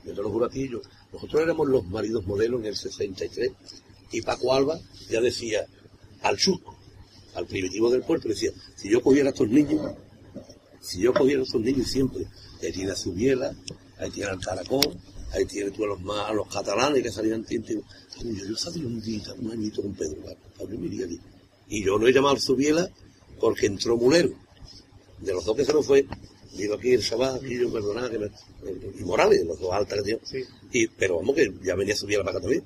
Yo 0.03 0.13
te 0.13 0.21
lo 0.21 0.29
juro 0.29 0.45
a 0.45 0.49
ti, 0.49 0.67
yo. 0.69 0.81
Nosotros 1.13 1.41
éramos 1.41 1.67
los 1.67 1.85
maridos 1.87 2.25
modelos 2.25 2.61
en 2.61 2.67
el 2.67 2.75
63 2.75 3.51
y 4.11 4.21
Paco 4.21 4.53
Alba 4.53 4.79
ya 5.09 5.21
decía 5.21 5.65
al 6.21 6.37
chusco, 6.37 6.76
al 7.37 7.45
primitivo 7.45 7.89
del 7.89 8.01
puerto, 8.03 8.27
decía, 8.27 8.51
si 8.75 8.89
yo 8.89 9.01
cogiera 9.01 9.29
a 9.29 9.31
estos 9.31 9.47
niños, 9.49 9.79
si 10.81 10.99
yo 11.01 11.13
cogiera 11.13 11.41
a 11.41 11.43
estos 11.43 11.61
niños 11.61 11.87
siempre, 11.87 12.25
ahí 12.61 12.71
tiene 12.71 12.91
a 12.91 12.95
Subiela, 12.95 13.55
ahí 13.99 14.09
tiene 14.11 14.29
al 14.31 14.39
Caracol, 14.39 14.97
ahí 15.33 15.45
tiene 15.45 15.71
tú 15.71 15.83
a 15.83 15.87
los, 15.87 16.01
ma- 16.01 16.27
a 16.27 16.33
los 16.33 16.47
catalanes 16.47 17.03
que 17.03 17.11
salían 17.11 17.43
tintes. 17.43 17.77
Yo, 18.21 18.45
yo 18.49 18.55
salí 18.55 18.83
un 18.83 18.99
día, 19.01 19.23
un 19.39 19.51
añito 19.51 19.81
con 19.81 19.93
Pedro, 19.93 20.17
Pablo 20.57 20.77
me 20.79 20.87
iría 20.87 21.05
allí. 21.05 21.19
Y 21.69 21.83
yo 21.85 21.97
no 21.99 22.07
he 22.07 22.13
llamado 22.13 22.35
a 22.35 22.39
Subiela 22.39 22.89
porque 23.39 23.67
entró 23.67 23.97
Mulero 23.97 24.31
de 25.19 25.33
los 25.33 25.45
dos 25.45 25.55
que 25.55 25.65
se 25.65 25.73
nos 25.73 25.85
fue, 25.85 26.05
digo 26.53 26.75
aquí 26.75 26.93
el 26.93 27.01
Shabbat, 27.01 27.43
aquí 27.43 27.57
yo 27.59 27.71
perdonad, 27.71 28.09
que 28.09 28.19
me, 28.19 28.27
y 28.99 29.03
Morales, 29.03 29.45
los 29.45 29.59
dos 29.59 29.73
altas 29.73 29.99
que 29.99 30.03
tío. 30.03 30.19
Sí. 30.23 30.43
Y, 30.71 30.87
pero 30.87 31.17
vamos 31.17 31.35
que 31.35 31.51
ya 31.63 31.75
venía 31.75 31.93
a 31.93 31.97
subir 31.97 32.15
a 32.17 32.19
la 32.19 32.25
paca 32.25 32.39
también. 32.41 32.63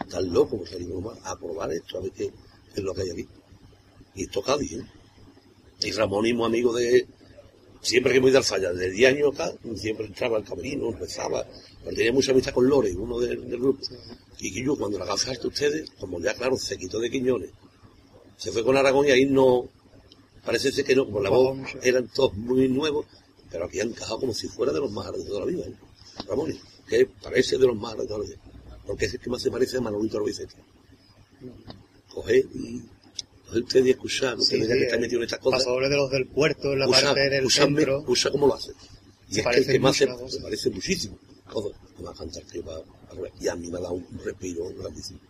Están 0.00 0.32
locos 0.32 0.58
por 0.60 0.68
salir 0.68 0.88
nomás 0.88 1.18
a 1.24 1.36
probar 1.38 1.72
esto, 1.72 1.98
a 1.98 2.00
ver 2.02 2.10
qué 2.12 2.30
es 2.74 2.82
lo 2.82 2.92
que 2.94 3.02
hay 3.02 3.10
aquí. 3.10 3.28
Y 4.14 4.24
esto 4.24 4.42
Cádiz, 4.42 4.72
¿eh? 4.72 4.86
Y 5.80 5.90
Ramón 5.92 6.26
y 6.26 6.32
muy 6.32 6.46
amigo 6.46 6.72
de, 6.72 7.06
siempre 7.80 8.12
que 8.12 8.20
voy 8.20 8.30
dar 8.30 8.44
falla, 8.44 8.72
de 8.72 8.90
10 8.90 9.12
años 9.12 9.34
acá, 9.34 9.52
siempre 9.74 10.06
entraba 10.06 10.36
al 10.36 10.44
camerino, 10.44 10.92
rezaba, 10.92 11.44
pero 11.82 11.96
tenía 11.96 12.12
mucha 12.12 12.30
amistad 12.30 12.54
con 12.54 12.68
Lore, 12.68 12.94
uno 12.96 13.18
del, 13.18 13.48
del 13.48 13.60
grupo. 13.60 13.80
Y 14.38 14.52
que 14.52 14.64
yo 14.64 14.76
cuando 14.76 14.98
la 14.98 15.04
gafaste 15.04 15.46
ustedes, 15.48 15.90
como 15.98 16.20
ya 16.20 16.34
claro, 16.34 16.56
se 16.56 16.78
quitó 16.78 17.00
de 17.00 17.10
Quiñones, 17.10 17.50
se 18.36 18.52
fue 18.52 18.64
con 18.64 18.76
Aragón 18.76 19.06
y 19.06 19.10
ahí 19.10 19.26
no, 19.26 19.68
parece 20.44 20.72
ser 20.72 20.84
que 20.84 20.94
no, 20.94 21.06
como 21.06 21.20
la 21.20 21.30
voz 21.30 21.58
eran 21.82 22.08
todos 22.08 22.34
muy 22.34 22.68
nuevos, 22.68 23.06
pero 23.50 23.64
aquí 23.66 23.80
han 23.80 23.88
encajado 23.88 24.20
como 24.20 24.34
si 24.34 24.48
fuera 24.48 24.72
de 24.72 24.80
los 24.80 24.90
más 24.90 25.12
de 25.12 25.24
toda 25.24 25.40
la 25.40 25.46
vida, 25.46 25.64
¿eh? 25.66 25.74
Ramón, 26.28 26.54
que 26.88 27.06
parece 27.22 27.58
de 27.58 27.66
los 27.66 27.76
más 27.76 27.96
de 27.96 28.06
toda 28.06 28.20
la 28.20 28.24
vida, 28.26 28.36
porque 28.86 29.06
es 29.06 29.14
el 29.14 29.20
que 29.20 29.30
más 29.30 29.42
se 29.42 29.50
parece 29.50 29.76
a 29.78 29.80
Manolito 29.80 30.18
Arbiceta. 30.18 30.56
Coge 32.12 32.38
y 32.54 32.82
coge 33.52 33.64
usted 33.64 33.84
y 33.84 33.90
escuchar, 33.90 34.36
no 34.36 34.42
Sí, 34.42 34.58
que 34.58 34.66
sí, 34.66 34.72
está 34.72 34.96
eh, 34.96 35.00
metido 35.00 35.20
en 35.20 35.24
estas 35.24 35.38
cosas, 35.40 35.60
Pasadores 35.60 35.90
de 35.90 35.96
los 35.96 36.10
del 36.10 36.26
puerto, 36.26 36.72
en 36.72 36.78
la 36.78 36.88
parte 36.88 37.28
del 37.28 37.44
usa, 37.44 37.64
centro. 37.64 38.04
cómo 38.32 38.46
lo 38.46 38.54
hace. 38.54 38.72
Y 39.28 39.34
Se 39.34 39.40
es 39.40 39.46
que 39.46 39.56
el 39.58 39.66
que 39.66 39.78
más 39.78 39.96
se, 39.96 40.06
parece 40.42 40.70
muchísimo. 40.70 41.18
Todo. 41.50 41.72
Va 42.04 42.10
a 42.10 42.14
cantar 42.14 42.42
que 42.44 42.60
va 42.60 42.76
a. 42.76 42.82
Y 43.40 43.48
a 43.48 43.54
mí 43.56 43.70
me 43.70 43.78
ha 43.78 43.80
dado 43.80 43.94
un 43.94 44.20
respiro 44.24 44.64
grandísimo 44.78 45.20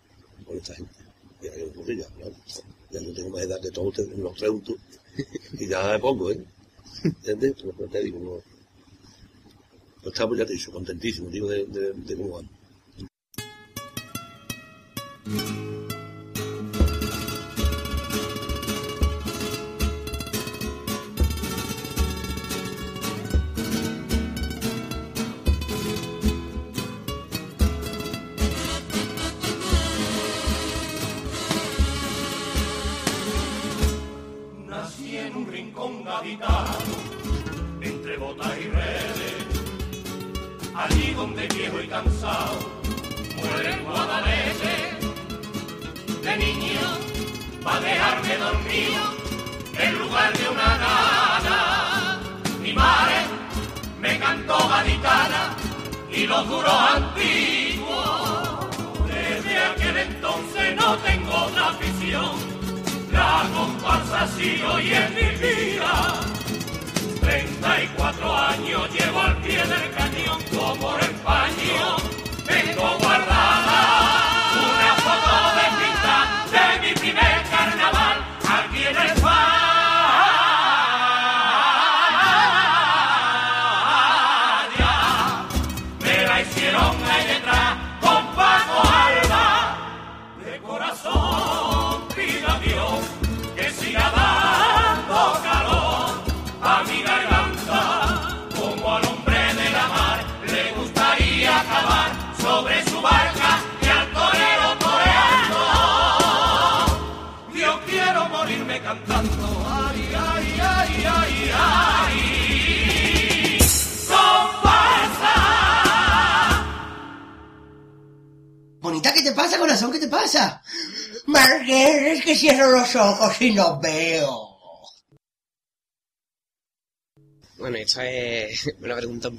con 0.46 0.56
esta 0.56 0.74
gente. 0.74 0.94
Y 1.42 1.96
ya, 1.96 3.00
no 3.00 3.12
tengo 3.12 3.30
más 3.30 3.42
edad 3.42 3.60
que 3.60 3.70
todos 3.70 3.88
ustedes, 3.88 4.16
los 4.18 4.34
tres 4.36 4.50
juntos. 4.50 4.76
Y 5.58 5.66
ya 5.66 5.88
me 5.88 5.98
pongo, 5.98 6.30
¿eh? 6.30 6.42
¿Entiendes? 7.04 7.54
Pero 7.56 7.72
pues 7.72 7.90
te 7.90 8.02
digo, 8.02 8.18
no. 8.18 8.42
Pues 10.02 10.14
estamos, 10.14 10.38
ya 10.38 10.46
te 10.46 10.52
he 10.52 10.56
dicho, 10.56 10.72
contentísimos, 10.72 11.32
digo, 11.32 11.48
de, 11.48 11.66
de, 11.66 11.92
de 11.92 12.16
cómo 12.16 12.36
van. 12.36 12.50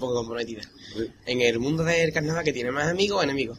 Poco 0.03 0.15
comprometida. 0.15 0.61
En 1.25 1.41
el 1.41 1.59
mundo 1.59 1.83
del 1.83 2.11
carnaval, 2.11 2.43
que 2.43 2.53
tiene 2.53 2.71
más 2.71 2.87
amigos 2.87 3.19
o 3.19 3.23
enemigos? 3.23 3.57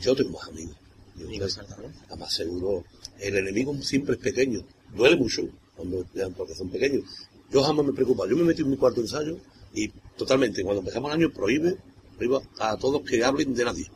Yo 0.00 0.14
tengo 0.14 0.30
más 0.30 0.48
amigos. 0.48 0.76
Yo 1.16 1.26
Amigos, 1.26 1.56
¿no? 1.56 1.92
Además, 2.08 2.34
seguro, 2.34 2.84
el 3.20 3.36
enemigo 3.36 3.74
siempre 3.82 4.14
es 4.14 4.20
pequeño. 4.20 4.60
Duele 4.94 5.16
mucho 5.16 5.42
cuando 5.76 6.04
porque 6.36 6.54
son 6.54 6.68
pequeños. 6.70 7.04
Yo 7.50 7.62
jamás 7.62 7.86
me 7.86 7.92
preocupa. 7.92 8.28
Yo 8.28 8.36
me 8.36 8.44
metí 8.44 8.62
en 8.62 8.70
mi 8.70 8.76
cuarto 8.76 9.00
ensayo 9.00 9.38
y 9.72 9.88
totalmente, 10.16 10.62
cuando 10.62 10.80
empezamos 10.80 11.10
el 11.10 11.20
año, 11.20 11.32
prohíbe, 11.32 11.76
prohíbe 12.16 12.40
a 12.58 12.76
todos 12.76 13.02
que 13.02 13.24
hablen 13.24 13.54
de 13.54 13.64
nadie. 13.64 13.90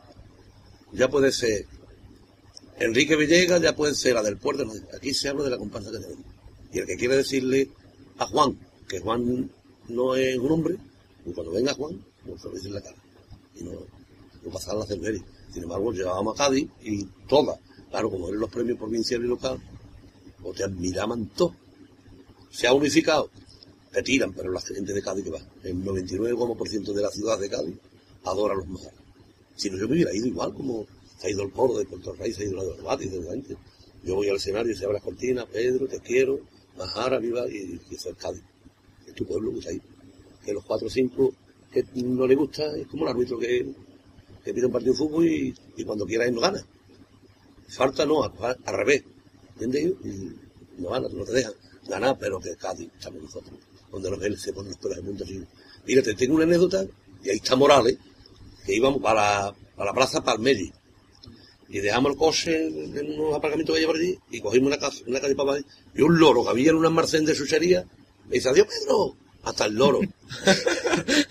Ya 0.93 1.09
puede 1.09 1.31
ser 1.31 1.65
Enrique 2.79 3.15
Villegas, 3.15 3.61
ya 3.61 3.75
puede 3.75 3.93
ser 3.93 4.15
la 4.15 4.23
del 4.23 4.37
puerto. 4.37 4.65
Aquí 4.95 5.13
se 5.13 5.29
habla 5.29 5.43
de 5.43 5.49
la 5.51 5.57
comparsa 5.57 5.91
que 5.91 5.97
tenemos. 5.97 6.25
Y 6.71 6.79
el 6.79 6.85
que 6.85 6.95
quiere 6.95 7.17
decirle 7.17 7.69
a 8.17 8.25
Juan, 8.25 8.57
que 8.87 8.99
Juan 8.99 9.51
no 9.89 10.15
es 10.15 10.37
un 10.37 10.51
hombre, 10.51 10.77
y 11.25 11.31
cuando 11.31 11.51
venga 11.51 11.73
Juan, 11.73 12.03
pues 12.25 12.41
se 12.41 12.49
lo 12.49 12.57
en 12.57 12.73
la 12.73 12.81
cara. 12.81 12.97
Y 13.55 13.63
no, 13.63 13.71
no 14.43 14.51
pasar 14.51 14.75
la 14.75 14.85
cervería. 14.85 15.23
Sin 15.53 15.63
embargo, 15.63 15.91
llegábamos 15.91 16.39
a 16.39 16.45
Cádiz 16.45 16.69
y 16.81 17.05
todas, 17.27 17.59
claro, 17.89 18.09
como 18.09 18.27
eran 18.27 18.39
los 18.39 18.49
premios 18.49 18.77
provinciales 18.77 19.25
y 19.25 19.29
local, 19.29 19.59
pues 20.41 20.57
te 20.57 20.63
admiraban 20.63 21.27
todos. 21.29 21.53
Se 22.51 22.67
ha 22.67 22.73
unificado, 22.73 23.29
te 23.91 24.01
tiran, 24.03 24.33
pero 24.33 24.51
la 24.51 24.61
gente 24.61 24.93
de 24.93 25.01
Cádiz 25.01 25.23
que 25.23 25.31
va, 25.31 25.39
el 25.63 25.83
99% 25.83 26.93
de 26.93 27.01
la 27.01 27.09
ciudad 27.09 27.39
de 27.39 27.49
Cádiz 27.49 27.75
adora 28.23 28.53
a 28.53 28.57
los 28.57 28.67
majaras. 28.67 28.99
Si 29.55 29.69
no, 29.69 29.77
yo 29.77 29.87
me 29.87 29.95
hubiera 29.95 30.13
ido 30.15 30.27
igual 30.27 30.53
como 30.53 30.85
se 31.19 31.27
ha 31.27 31.31
ido 31.31 31.43
el 31.43 31.51
coro 31.51 31.77
de 31.77 31.85
Puerto 31.85 32.13
Rey, 32.13 32.31
se 32.31 32.43
ha 32.43 32.45
ido 32.45 32.55
la 32.55 32.63
de 32.63 32.69
Barbate 32.69 33.05
y 33.05 33.09
de 33.09 33.21
la 33.21 33.31
gente. 33.31 33.57
Yo 34.03 34.15
voy 34.15 34.29
al 34.29 34.37
escenario, 34.37 34.75
se 34.75 34.85
abre 34.85 34.95
las 34.95 35.03
cortinas, 35.03 35.45
Pedro, 35.47 35.87
te 35.87 35.99
quiero, 35.99 36.39
Majara, 36.77 37.19
viva, 37.19 37.45
y, 37.49 37.81
y 37.89 37.95
eso 37.95 38.09
es 38.09 38.15
Cádiz. 38.15 38.41
Es 39.05 39.13
tu 39.13 39.25
pueblo 39.25 39.51
que 39.51 39.59
está 39.59 39.71
ahí. 39.71 39.81
Que 40.49 40.55
los 40.55 40.65
cuatro 40.65 40.87
o 40.87 40.89
cinco 40.89 41.31
que 41.71 41.85
no 41.93 42.25
le 42.25 42.33
gusta, 42.33 42.75
es 42.75 42.87
como 42.87 43.03
el 43.03 43.11
árbitro 43.11 43.37
que, 43.37 43.71
que 44.43 44.51
pide 44.51 44.65
un 44.65 44.71
partido 44.71 44.93
de 44.93 44.97
fútbol 44.97 45.27
y, 45.27 45.53
y 45.77 45.83
cuando 45.83 46.07
quiera 46.07 46.25
él 46.25 46.33
no 46.33 46.41
gana. 46.41 46.65
Falta 47.67 48.03
no, 48.03 48.23
al, 48.23 48.57
al 48.65 48.75
revés. 48.75 49.03
¿Entiendes? 49.59 49.93
Y 50.03 50.81
no 50.81 50.89
gana, 50.89 51.07
no 51.07 51.23
te 51.23 51.33
dejan 51.33 51.53
ganar, 51.87 52.17
pero 52.19 52.39
que 52.39 52.55
Cádiz 52.55 52.89
estamos 52.97 53.21
nosotros. 53.21 53.59
Donde 53.91 54.09
los 54.09 54.23
él 54.23 54.39
se 54.39 54.51
ponen 54.53 54.71
los 54.71 54.79
pelos 54.79 54.97
del 54.97 55.05
mundo 55.05 55.23
así. 55.23 55.39
Mira, 55.85 56.01
te 56.01 56.15
tengo 56.15 56.33
una 56.33 56.45
anécdota, 56.45 56.83
y 57.23 57.29
ahí 57.29 57.37
está 57.37 57.55
Morales, 57.55 57.99
que 58.65 58.75
íbamos 58.75 59.03
para, 59.03 59.53
para 59.75 59.91
la 59.91 59.93
plaza 59.93 60.23
Palmeri. 60.23 60.73
Y 61.67 61.77
dejamos 61.77 62.13
el 62.13 62.17
coche 62.17 62.65
en 62.65 63.19
unos 63.19 63.35
aparcamientos 63.35 63.75
que 63.75 63.85
hay 63.85 63.87
allí, 63.87 64.19
y 64.31 64.41
cogimos 64.41 64.69
una, 64.69 64.79
casa, 64.79 65.03
una 65.05 65.19
calle 65.19 65.35
para 65.35 65.51
abajo, 65.51 65.67
y 65.93 66.01
un 66.01 66.17
loro 66.17 66.43
que 66.43 66.49
había 66.49 66.71
en 66.71 66.77
un 66.77 66.87
almacén 66.87 67.23
de 67.23 67.35
chuchería, 67.35 67.85
me 68.27 68.37
dice, 68.37 68.49
adiós 68.49 68.65
Pedro, 68.65 69.15
hasta 69.43 69.65
el 69.65 69.73
loro. 69.75 69.99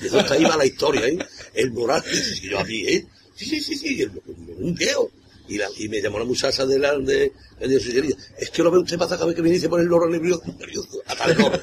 y 0.01 0.07
eso 0.07 0.21
está 0.21 0.35
ahí 0.35 0.45
va 0.45 0.57
la 0.57 0.67
historia, 0.67 1.07
¿eh? 1.07 1.19
El 1.55 1.73
Morales, 1.73 2.41
y 2.43 2.49
yo 2.51 2.59
a 2.59 2.65
mí, 2.65 2.81
¿eh? 2.87 3.07
Sí, 3.35 3.47
sí, 3.47 3.61
sí, 3.61 3.77
sí, 3.77 4.03
el- 4.03 4.23
un 4.59 4.75
viejo. 4.75 5.11
Y, 5.49 5.57
la- 5.57 5.69
y 5.79 5.89
me 5.89 6.03
llamó 6.03 6.19
la 6.19 6.25
muchacha 6.27 6.67
de 6.67 6.79
la 6.79 6.99
de, 6.99 7.33
de, 7.61 7.81
chuchería. 7.81 8.15
Es 8.39 8.51
que 8.51 8.63
lo 8.63 8.71
ve 8.71 8.79
usted 8.81 8.99
pasa 8.99 9.15
cada 9.17 9.27
vez 9.27 9.37
que 9.37 9.41
viene 9.43 9.57
y 9.57 9.61
se 9.61 9.69
pone 9.69 9.83
el 9.83 9.89
loro 9.89 10.07
nervioso, 10.09 10.43
nervioso, 10.59 11.01
hasta 11.07 11.25
el 11.25 11.39
loro. 11.39 11.59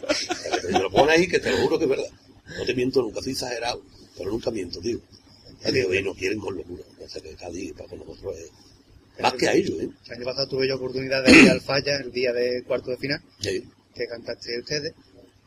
Y 0.70 0.72
lo 0.72 0.90
pone 0.90 1.12
ahí 1.12 1.28
que 1.28 1.38
te 1.40 1.52
lo 1.52 1.58
juro 1.58 1.78
que 1.78 1.84
es 1.86 1.90
verdad. 1.92 2.08
No 2.58 2.66
te 2.66 2.74
miento 2.74 3.02
nunca, 3.04 3.22
soy 3.22 3.34
exagerado, 3.34 3.84
pero 4.18 4.32
nunca 4.32 4.50
miento, 4.50 4.80
tío. 4.80 5.00
Ya 5.64 5.70
y 5.72 6.04
nos 6.04 6.18
quieren 6.18 6.40
con 6.40 6.56
locura. 6.56 6.84
O 7.00 7.08
sea 7.10 7.22
que 7.22 7.36
Cádiz 7.36 7.74
para 7.74 7.90
con 7.90 8.00
nosotros 8.00 8.36
es 8.38 9.22
más 9.22 9.34
que 9.34 9.48
a 9.48 9.54
ellos, 9.54 9.80
¿eh? 9.82 9.90
El 10.08 10.14
año 10.14 10.26
pasado 10.26 10.48
tuve 10.48 10.68
yo 10.68 10.76
oportunidad 10.78 11.24
de 11.24 11.32
ir 11.44 11.50
al 11.50 11.62
Falla 11.62 11.98
el 11.98 12.12
día 12.12 12.34
de 12.34 12.64
cuarto 12.64 12.90
de 12.92 12.98
final, 12.98 13.22
Sí. 13.40 13.64
que 13.94 14.08
cantaste 14.08 14.60
ustedes, 14.60 14.94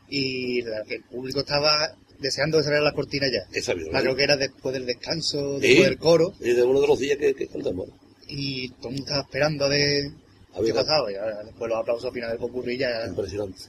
y 0.09 0.61
la- 0.63 0.81
el 0.87 1.03
público 1.03 1.39
estaba 1.41 1.95
deseando 2.19 2.57
que 2.57 2.63
saliera 2.65 2.83
la 2.83 2.93
cortina 2.93 3.27
ya. 3.31 3.47
Esa 3.57 3.73
vida, 3.73 3.89
Ah, 3.93 4.01
creo 4.01 4.15
que 4.15 4.23
era 4.23 4.35
después 4.37 4.73
del 4.73 4.85
descanso, 4.85 5.59
Sí. 5.59 5.67
después 5.67 5.89
del 5.89 5.97
coro, 5.97 6.33
Es 6.39 6.55
de 6.55 6.63
uno 6.63 6.81
de 6.81 6.87
los 6.87 6.99
días 6.99 7.17
que, 7.17 7.33
que 7.33 7.47
cantamos. 7.47 7.89
y 8.27 8.69
todo 8.69 8.89
el 8.89 8.95
mundo 8.95 9.03
estaba 9.03 9.21
esperando 9.21 9.65
a 9.65 9.69
ver 9.69 10.11
A 10.53 10.61
qué 10.63 10.73
pasaba. 10.73 11.11
Y 11.11 11.15
ahora, 11.15 11.43
después 11.43 11.69
los 11.69 11.79
aplausos 11.79 12.11
finales 12.13 12.33
del 12.33 12.39
popurrí 12.47 12.77
ya... 12.77 13.05
Impresionante. 13.07 13.61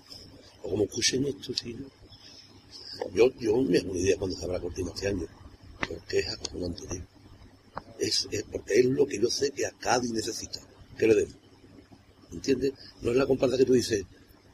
O 0.62 0.70
como 0.70 0.84
escuchen 0.84 1.24
esto, 1.26 1.52
sí. 1.54 1.76
Yo, 3.14 3.30
yo 3.38 3.56
me 3.62 3.78
hago 3.78 3.90
una 3.92 4.00
idea 4.00 4.16
cuando 4.18 4.36
se 4.36 4.46
la 4.46 4.60
cortina 4.60 4.90
este 4.94 5.08
año. 5.08 5.26
Porque 5.88 6.18
es 6.18 6.28
acojonante, 6.28 6.82
tío. 6.90 7.02
Es, 7.98 8.28
es 8.30 8.42
porque 8.50 8.80
es 8.80 8.84
lo 8.86 9.06
que 9.06 9.18
yo 9.18 9.28
sé 9.30 9.50
que 9.50 9.66
a 9.66 9.70
Cádiz 9.72 10.10
necesita. 10.10 10.60
Que 10.98 11.06
le 11.06 11.14
demos. 11.14 11.34
¿Entiendes? 12.32 12.72
No 13.02 13.10
es 13.10 13.16
la 13.16 13.26
comparsa 13.26 13.56
que 13.56 13.64
tú 13.64 13.72
dices, 13.72 14.04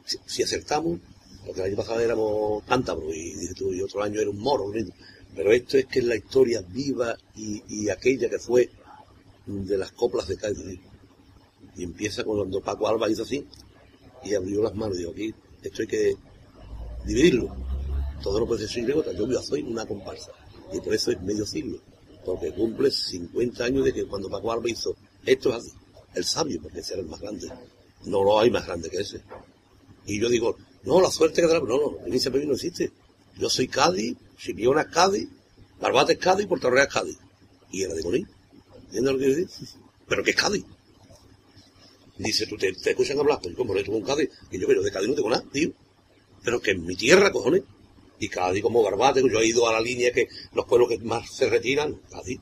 si, 0.04 0.18
si 0.26 0.42
acertamos, 0.42 1.00
porque 1.46 1.60
el 1.60 1.68
año 1.68 1.76
pasado 1.76 2.00
éramos 2.00 2.64
cántabros 2.64 3.14
y, 3.14 3.34
y 3.72 3.80
otro 3.80 4.02
año 4.02 4.20
era 4.20 4.30
un 4.30 4.38
moro, 4.38 4.66
lo 4.66 4.74
mismo. 4.74 4.92
Pero 5.36 5.52
esto 5.52 5.76
es 5.76 5.84
que 5.86 5.98
es 5.98 6.04
la 6.06 6.16
historia 6.16 6.62
viva 6.62 7.16
y, 7.36 7.88
aquella 7.90 8.28
que 8.28 8.38
fue 8.38 8.70
de 9.46 9.76
las 9.76 9.92
coplas 9.92 10.26
de 10.26 10.36
Cádiz. 10.38 10.80
Y 11.76 11.84
empieza 11.84 12.24
cuando 12.24 12.60
Paco 12.62 12.88
Alba 12.88 13.10
hizo 13.10 13.22
así 13.22 13.46
y 14.24 14.34
abrió 14.34 14.62
las 14.62 14.74
manos 14.74 14.96
y 14.96 15.00
dijo, 15.00 15.10
aquí 15.10 15.34
esto 15.62 15.82
hay 15.82 15.88
que 15.88 16.16
dividirlo. 17.04 17.54
Todo 18.22 18.40
no 18.40 18.46
puede 18.46 18.66
ser 18.66 18.70
siglo 18.70 19.04
Yo 19.12 19.30
ya 19.30 19.42
soy 19.42 19.62
una 19.62 19.84
comparsa. 19.84 20.32
Y 20.72 20.80
por 20.80 20.94
eso 20.94 21.12
es 21.12 21.20
medio 21.20 21.44
siglo. 21.44 21.78
Porque 22.24 22.52
cumple 22.52 22.90
50 22.90 23.62
años 23.62 23.84
de 23.84 23.92
que 23.92 24.06
cuando 24.06 24.30
Paco 24.30 24.50
Alba 24.50 24.70
hizo 24.70 24.96
esto 25.26 25.50
es 25.50 25.56
así. 25.56 25.72
El 26.14 26.24
sabio, 26.24 26.62
porque 26.62 26.80
ese 26.80 26.94
era 26.94 27.02
el 27.02 27.08
más 27.08 27.20
grande. 27.20 27.48
No 28.06 28.24
lo 28.24 28.40
hay 28.40 28.50
más 28.50 28.64
grande 28.66 28.88
que 28.88 28.98
ese. 28.98 29.20
Y 30.06 30.18
yo 30.18 30.30
digo, 30.30 30.56
no, 30.86 31.00
la 31.00 31.10
suerte 31.10 31.42
que 31.42 31.48
da 31.48 31.58
No, 31.58 31.66
no, 31.66 32.06
en 32.06 32.14
ese 32.14 32.30
país 32.30 32.46
no 32.46 32.54
existe. 32.54 32.92
Yo 33.36 33.50
soy 33.50 33.66
Cádiz, 33.66 34.16
Chipiona 34.38 34.82
es 34.82 34.88
Cádiz, 34.88 35.28
Barbate 35.80 36.14
es 36.14 36.18
Cádiz, 36.18 36.46
Puerto 36.46 36.70
Real 36.70 36.86
es 36.86 36.94
Cádiz. 36.94 37.18
Y 37.72 37.82
era 37.82 37.92
de 37.92 38.02
Coní. 38.02 38.24
¿Entiendes 38.84 39.12
lo 39.12 39.18
que 39.18 39.24
quiero 39.24 39.40
decir? 39.40 39.68
Pero 40.08 40.22
que 40.22 40.30
es 40.30 40.36
Cádiz. 40.36 40.64
Dice, 42.18 42.46
tú 42.46 42.56
te, 42.56 42.72
te 42.72 42.90
escuchan 42.90 43.18
hablar, 43.18 43.40
pues 43.42 43.54
como 43.56 43.74
le 43.74 43.82
tuvo 43.82 43.96
un 43.96 44.04
Cádiz, 44.04 44.30
y 44.50 44.58
yo, 44.58 44.66
pero 44.66 44.80
de 44.80 44.90
Cádiz 44.92 45.08
no 45.08 45.14
tengo 45.14 45.30
nada, 45.30 45.44
tío. 45.52 45.72
Pero 46.44 46.60
que 46.60 46.70
en 46.70 46.86
mi 46.86 46.94
tierra, 46.94 47.32
cojones. 47.32 47.62
Y 48.18 48.28
Cádiz 48.28 48.62
como 48.62 48.82
Barbate, 48.82 49.22
yo 49.28 49.40
he 49.40 49.46
ido 49.46 49.68
a 49.68 49.72
la 49.72 49.80
línea 49.80 50.12
que 50.12 50.28
los 50.54 50.64
pueblos 50.66 50.88
que 50.88 50.98
más 50.98 51.28
se 51.30 51.50
retiran, 51.50 52.00
Cádiz. 52.10 52.40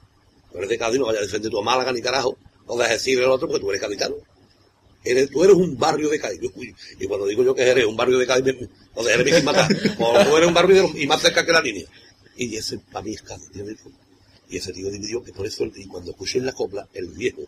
Tú 0.53 0.59
eres 0.59 0.69
de 0.69 0.79
Cádiz, 0.79 1.01
no 1.01 1.07
vayas 1.07 1.23
a 1.23 1.27
defender 1.27 1.51
tu 1.51 1.63
Málaga 1.63 1.93
ni 1.93 2.03
carajo, 2.03 2.37
no 2.69 2.77
dejes 2.77 2.99
decirle 2.99 3.25
al 3.25 3.31
otro 3.33 3.49
porque 3.49 3.61
tú 3.61 3.71
eres 3.71 3.81
gaditano. 3.81 4.17
Eres, 5.05 5.31
tú 5.31 5.45
eres 5.45 5.55
un 5.57 5.77
barrio 5.79 6.09
de 6.09 6.19
Cádiz. 6.19 6.41
Y 6.99 7.07
cuando 7.07 7.27
digo 7.27 7.45
yo 7.45 7.55
que 7.55 7.63
eres 7.63 7.85
un 7.85 7.97
barrio 7.97 8.19
de 8.19 8.27
Cádiz, 8.27 8.45
me- 8.55 8.69
no 8.97 9.03
dejes 9.03 9.35
de 9.37 9.43
matar. 9.43 9.69
O 9.99 10.25
tú 10.25 10.37
eres 10.37 10.49
un 10.49 10.55
barrio 10.55 10.83
de 10.93 11.03
y 11.03 11.07
más 11.07 11.21
cerca 11.21 11.45
que 11.45 11.53
la 11.53 11.61
línea. 11.61 11.85
Y 12.37 12.57
ese 12.57 12.79
para 12.79 13.05
mí 13.05 13.13
es 13.15 13.23
Cádiz. 13.23 13.51
Y 14.49 14.57
ese 14.57 14.73
tío 14.73 14.91
dividió 14.91 15.23
que 15.23 15.33
por 15.33 15.47
eso, 15.47 15.65
y 15.75 15.87
cuando 15.87 16.11
escuché 16.13 16.39
en 16.39 16.47
la 16.47 16.53
copla, 16.53 16.89
el 16.95 17.09
viejo, 17.09 17.43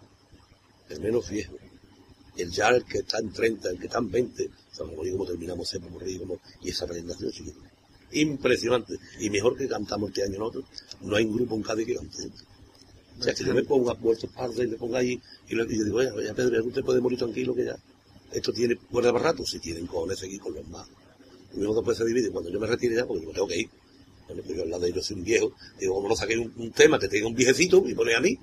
el 0.91 1.01
menos 1.01 1.29
viejo, 1.31 1.55
el 2.37 2.51
ya 2.51 2.69
el 2.69 2.85
que 2.85 2.99
está 2.99 3.19
en 3.19 3.33
30, 3.33 3.71
el 3.71 3.79
que 3.79 3.87
está 3.87 3.99
en 3.99 4.11
20, 4.11 4.45
o 4.47 4.75
sea, 4.75 4.87
como 4.87 5.03
digo, 5.03 5.19
como 5.19 5.31
terminamos 5.31 5.69
siempre 5.69 5.91
por 5.91 6.03
y 6.07 6.71
esa 6.71 6.87
presentación 6.87 7.31
chiquita. 7.33 7.59
Impresionante. 8.13 8.95
Y 9.21 9.31
mejor 9.31 9.57
que 9.57 9.67
cantamos 9.69 10.11
este 10.11 10.23
año 10.25 10.39
nosotros, 10.39 10.65
no 11.01 11.17
hay 11.17 11.25
un 11.25 11.37
grupo 11.37 11.55
en 11.57 11.63
Cádiz 11.63 11.87
que 11.87 11.95
cante. 11.97 12.17
O 13.19 13.23
sea, 13.23 13.35
que 13.35 13.45
yo 13.45 13.55
me 13.55 13.63
pongo 13.65 13.91
a 13.91 13.95
Puerto 13.95 14.27
Pardo 14.29 14.63
y 14.63 14.67
me 14.67 14.77
pongo 14.77 14.97
ahí, 14.97 15.21
y, 15.49 15.55
le- 15.55 15.65
y 15.73 15.79
yo 15.79 15.85
digo, 15.85 15.97
oye, 15.99 16.11
ya 16.27 16.35
Pedro, 16.35 16.61
ya 16.61 16.63
usted 16.67 16.83
puede 16.83 17.01
morir 17.01 17.19
tranquilo 17.19 17.55
que 17.55 17.65
ya, 17.65 17.77
esto 18.33 18.53
tiene 18.53 18.77
cuerda 18.77 19.13
para 19.13 19.25
rato, 19.33 19.45
si 19.47 19.59
tienen 19.59 19.87
cojones 19.87 20.19
seguir 20.19 20.41
con 20.41 20.55
los 20.55 20.67
más. 20.69 20.87
Y 21.55 21.59
luego 21.59 21.77
después 21.77 21.97
se 21.97 22.05
divide, 22.05 22.31
cuando 22.31 22.51
yo 22.51 22.61
me 22.61 22.67
retire 22.67 22.95
ya, 22.97 23.07
porque 23.07 23.25
yo 23.25 23.33
tengo 23.33 23.49
que 23.49 23.61
ir. 23.61 23.69
Bueno, 24.27 24.43
yo 24.45 24.63
al 24.65 24.71
lado 24.71 24.83
de 24.83 24.89
ellos 24.91 25.07
soy 25.07 25.17
un 25.19 25.25
viejo, 25.25 25.53
digo, 25.79 25.95
como 25.95 26.09
no 26.09 26.17
saqué 26.17 26.37
un, 26.37 26.73
tema 26.73 26.99
que 26.99 27.09
tenga 27.09 27.29
un 27.29 27.35
viejecito 27.35 27.83
y 27.87 27.95
pone 27.95 28.15
a 28.15 28.21
mí, 28.21 28.37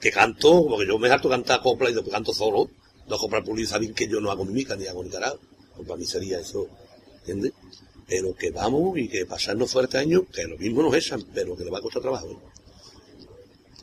que 0.00 0.10
canto, 0.10 0.64
porque 0.68 0.86
yo 0.86 0.98
me 0.98 1.08
harto 1.10 1.28
cantar 1.28 1.60
copla 1.60 1.90
y 1.90 1.94
después 1.94 2.12
canto 2.12 2.32
solo, 2.32 2.70
no 3.08 3.18
comprar 3.18 3.44
público 3.44 3.64
y 3.64 3.68
saber 3.68 3.92
que 3.92 4.06
yo 4.08 4.20
no 4.20 4.30
hago 4.30 4.44
ni 4.44 4.52
mica 4.52 4.76
ni 4.76 4.86
hago 4.86 5.02
ni 5.02 5.10
carajo. 5.10 5.38
Pues 5.76 5.88
para 5.88 5.98
mí 5.98 6.06
sería 6.06 6.38
eso, 6.38 6.68
¿entiendes? 7.20 7.52
Pero 8.06 8.34
que 8.34 8.50
vamos 8.50 8.96
y 8.98 9.08
que 9.08 9.26
pasarnos 9.26 9.72
fuerte 9.72 9.98
año, 9.98 10.24
que 10.32 10.44
lo 10.44 10.56
mismo 10.56 10.82
nos 10.82 10.94
echan, 10.94 11.22
pero 11.34 11.56
que 11.56 11.64
le 11.64 11.70
va 11.70 11.78
a 11.78 11.82
costar 11.82 12.02
trabajo. 12.02 12.28
¿eh? 12.30 12.36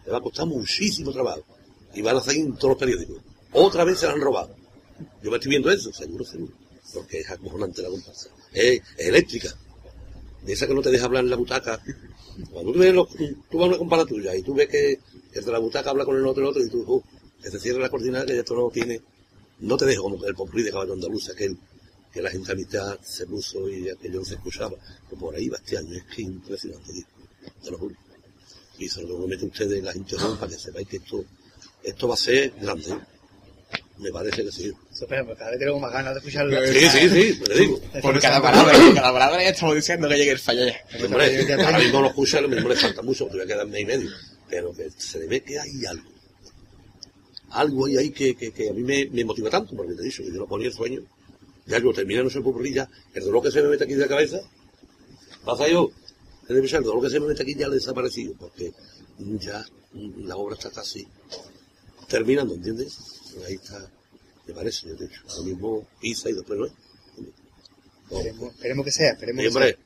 Le 0.09 0.13
va 0.13 0.17
a 0.17 0.21
costar 0.21 0.47
muchísimo 0.47 1.11
trabajo. 1.11 1.43
Y 1.93 2.01
van 2.01 2.17
a 2.17 2.19
salir 2.19 2.43
en 2.43 2.55
todos 2.55 2.69
los 2.69 2.79
periódicos. 2.79 3.17
Otra 3.51 3.83
vez 3.83 3.99
se 3.99 4.07
la 4.07 4.13
han 4.13 4.21
robado. 4.21 4.55
Yo 5.21 5.29
me 5.29 5.37
estoy 5.37 5.51
viendo 5.51 5.69
eso, 5.69 5.93
seguro, 5.93 6.25
seguro. 6.25 6.51
Porque 6.91 7.19
es 7.19 7.29
acojonante 7.29 7.83
la 7.83 7.89
comparsa. 7.89 8.29
Es, 8.51 8.81
eléctrica. 8.97 9.55
De 10.43 10.53
esa 10.53 10.65
que 10.65 10.73
no 10.73 10.81
te 10.81 10.89
deja 10.89 11.05
hablar 11.05 11.25
en 11.25 11.29
la 11.29 11.35
butaca. 11.35 11.79
Cuando 12.51 12.71
tú 12.71 12.79
ves 12.79 12.91
los, 12.91 13.07
tú 13.51 13.59
vas 13.59 13.65
a 13.65 13.67
una 13.67 13.77
compara 13.77 14.03
tuya 14.03 14.35
y 14.35 14.41
tú 14.41 14.55
ves 14.55 14.67
que 14.67 14.99
el 15.33 15.45
de 15.45 15.51
la 15.51 15.59
butaca 15.59 15.91
habla 15.91 16.05
con 16.05 16.17
el 16.17 16.25
otro, 16.25 16.41
el 16.41 16.49
otro, 16.49 16.63
y 16.63 16.69
tú, 16.69 16.83
oh, 16.87 17.03
que 17.39 17.51
se 17.51 17.59
cierra 17.59 17.79
la 17.79 17.89
cortina, 17.89 18.25
que 18.25 18.39
esto 18.39 18.55
no 18.55 18.71
tiene, 18.71 18.99
no 19.59 19.77
te 19.77 19.85
dejo 19.85 20.03
como 20.03 20.25
el 20.25 20.33
popurrí 20.33 20.63
de 20.63 20.71
caballo 20.71 20.93
andaluz, 20.93 21.29
aquel 21.29 21.55
que 22.11 22.21
la 22.23 22.31
gente 22.31 22.51
a 22.51 22.55
mitad 22.55 22.99
se 23.01 23.27
puso 23.27 23.69
y 23.69 23.89
aquello 23.89 24.21
no 24.21 24.25
se 24.25 24.35
escuchaba. 24.35 24.75
Pues 25.07 25.21
por 25.21 25.35
ahí 25.35 25.49
va 25.49 25.57
este 25.57 25.77
año, 25.77 25.93
es 25.93 26.03
que 26.05 26.23
impresionante. 26.23 27.05
Te 27.63 27.69
lo. 27.69 28.08
Y 28.79 28.87
se 28.87 29.03
lo 29.03 29.27
mete 29.27 29.45
ustedes 29.45 29.79
en 29.79 29.85
la 29.85 29.93
gente 29.93 30.15
joven 30.17 30.37
para 30.37 30.51
que 30.51 30.57
sepáis 30.57 30.87
que 30.87 30.97
esto, 30.97 31.23
esto 31.83 32.07
va 32.07 32.13
a 32.13 32.17
ser 32.17 32.53
grande. 32.59 32.95
Me 33.97 34.09
parece 34.11 34.45
que 34.45 34.51
sí. 34.51 34.71
Pero 35.09 35.35
cada 35.35 35.51
vez 35.51 35.59
tengo 35.59 35.79
más 35.79 35.91
ganas 35.91 36.13
de 36.13 36.19
escucharlo. 36.19 36.57
Sí, 36.67 36.87
sí, 36.87 37.09
sí, 37.09 37.39
te 37.43 37.53
digo. 37.59 37.79
Por 38.01 38.19
cada 38.21 38.41
palabra, 38.41 38.71
por 38.73 38.95
cada 38.95 39.11
palabra 39.11 39.43
ya 39.43 39.49
estamos 39.49 39.75
diciendo 39.75 40.07
que 40.07 40.15
llegue 40.15 40.31
el 40.31 40.39
fallo 40.39 40.65
ya. 40.65 41.05
Hombre, 41.05 41.53
ahora 41.53 41.79
mismo 41.79 42.01
lo 42.01 42.07
escucha, 42.07 42.39
lo 42.39 42.47
mismo 42.47 42.69
le 42.69 42.75
falta 42.77 43.01
mucho, 43.01 43.25
porque 43.25 43.43
voy 43.43 43.45
a 43.45 43.53
quedar 43.53 43.67
mes 43.67 43.81
y 43.81 43.85
medio. 43.85 44.09
Pero 44.49 44.73
que 44.73 44.89
se 44.97 45.19
le 45.19 45.27
ve 45.27 45.41
que 45.41 45.59
hay 45.59 45.85
algo. 45.85 46.09
Algo 47.49 47.85
ahí, 47.87 47.97
ahí 47.97 48.09
que, 48.11 48.35
que, 48.35 48.51
que 48.51 48.69
a 48.69 48.73
mí 48.73 48.83
me, 48.83 49.07
me 49.07 49.25
motiva 49.25 49.49
tanto, 49.49 49.75
porque 49.75 49.93
te 49.93 50.01
he 50.01 50.05
dicho 50.05 50.23
que 50.23 50.29
yo 50.29 50.35
no 50.35 50.47
ponía 50.47 50.67
el 50.67 50.73
sueño. 50.73 51.01
Ya 51.65 51.79
yo 51.79 51.91
terminé, 51.91 52.23
no 52.23 52.29
sé 52.29 52.39
por 52.39 52.65
ya, 52.67 52.89
el 53.13 53.23
dolor 53.25 53.43
que 53.43 53.51
se 53.51 53.61
me 53.61 53.69
mete 53.69 53.83
aquí 53.83 53.93
de 53.93 54.01
la 54.01 54.07
cabeza, 54.07 54.39
pasa 55.43 55.67
yo, 55.67 55.91
el 56.49 56.57
el 56.57 56.83
dolor 56.83 57.03
que 57.03 57.09
se 57.09 57.19
me 57.19 57.27
mete 57.27 57.43
aquí 57.43 57.53
ya 57.53 57.67
le 57.67 57.73
ha 57.73 57.75
desaparecido, 57.75 58.33
porque 58.33 58.73
ya 59.39 59.63
la 60.17 60.35
obra 60.35 60.55
está 60.55 60.71
casi 60.71 61.07
terminando, 62.07 62.55
¿entiendes? 62.55 62.97
Ahí 63.45 63.53
está, 63.53 63.89
me 64.47 64.53
parece, 64.53 64.87
yo 64.87 64.97
te 64.97 65.05
he 65.05 65.07
dicho. 65.07 65.21
Lo 65.37 65.43
mismo 65.43 65.87
pisa 65.99 66.29
y 66.29 66.33
después 66.33 66.59
no 66.59 66.65
es. 66.65 66.73
Esperemos, 68.11 68.55
esperemos 68.55 68.85
que 68.85 68.91
sea, 68.91 69.11
esperemos 69.11 69.43
que 69.43 69.51
Siempre. 69.51 69.77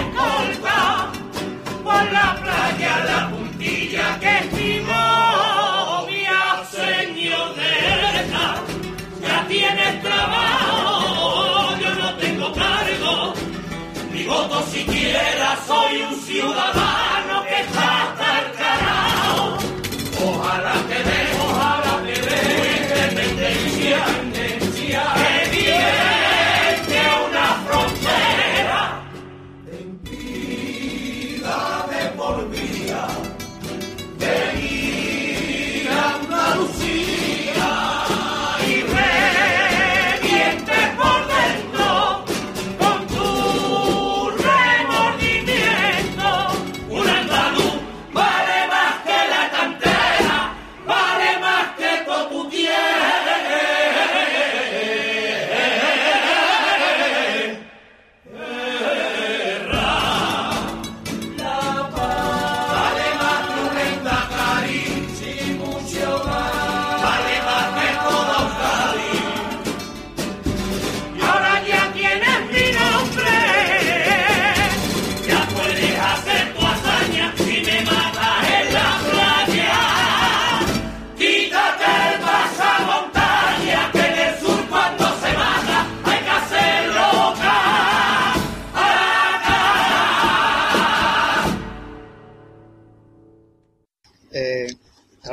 Escolta 0.00 1.12
por 1.84 2.12
la 2.12 2.39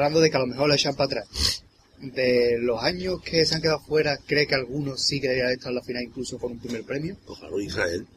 hablando 0.08 0.22
de 0.22 0.32
que 0.32 0.38
a 0.38 0.40
lo 0.40 0.48
mejor 0.48 0.68
lo 0.68 0.74
echan 0.74 0.96
para 0.96 1.22
atrás. 1.22 1.64
De 2.00 2.58
los 2.60 2.82
años 2.82 3.22
que 3.22 3.46
se 3.46 3.56
han 3.56 3.62
quedado 3.62 3.80
fuera, 3.80 4.18
¿cree 4.18 4.48
que 4.48 4.56
algunos 4.56 5.02
sí 5.02 5.20
que 5.20 5.28
deberían 5.28 5.52
estar 5.52 5.70
en 5.70 5.76
la 5.76 5.84
final 5.84 6.04
incluso 6.04 6.38
con 6.38 6.54
un 6.54 6.60
primer 6.60 6.84
premio? 6.84 7.18
Ojalá 7.26 7.62
Israel. 7.62 8.08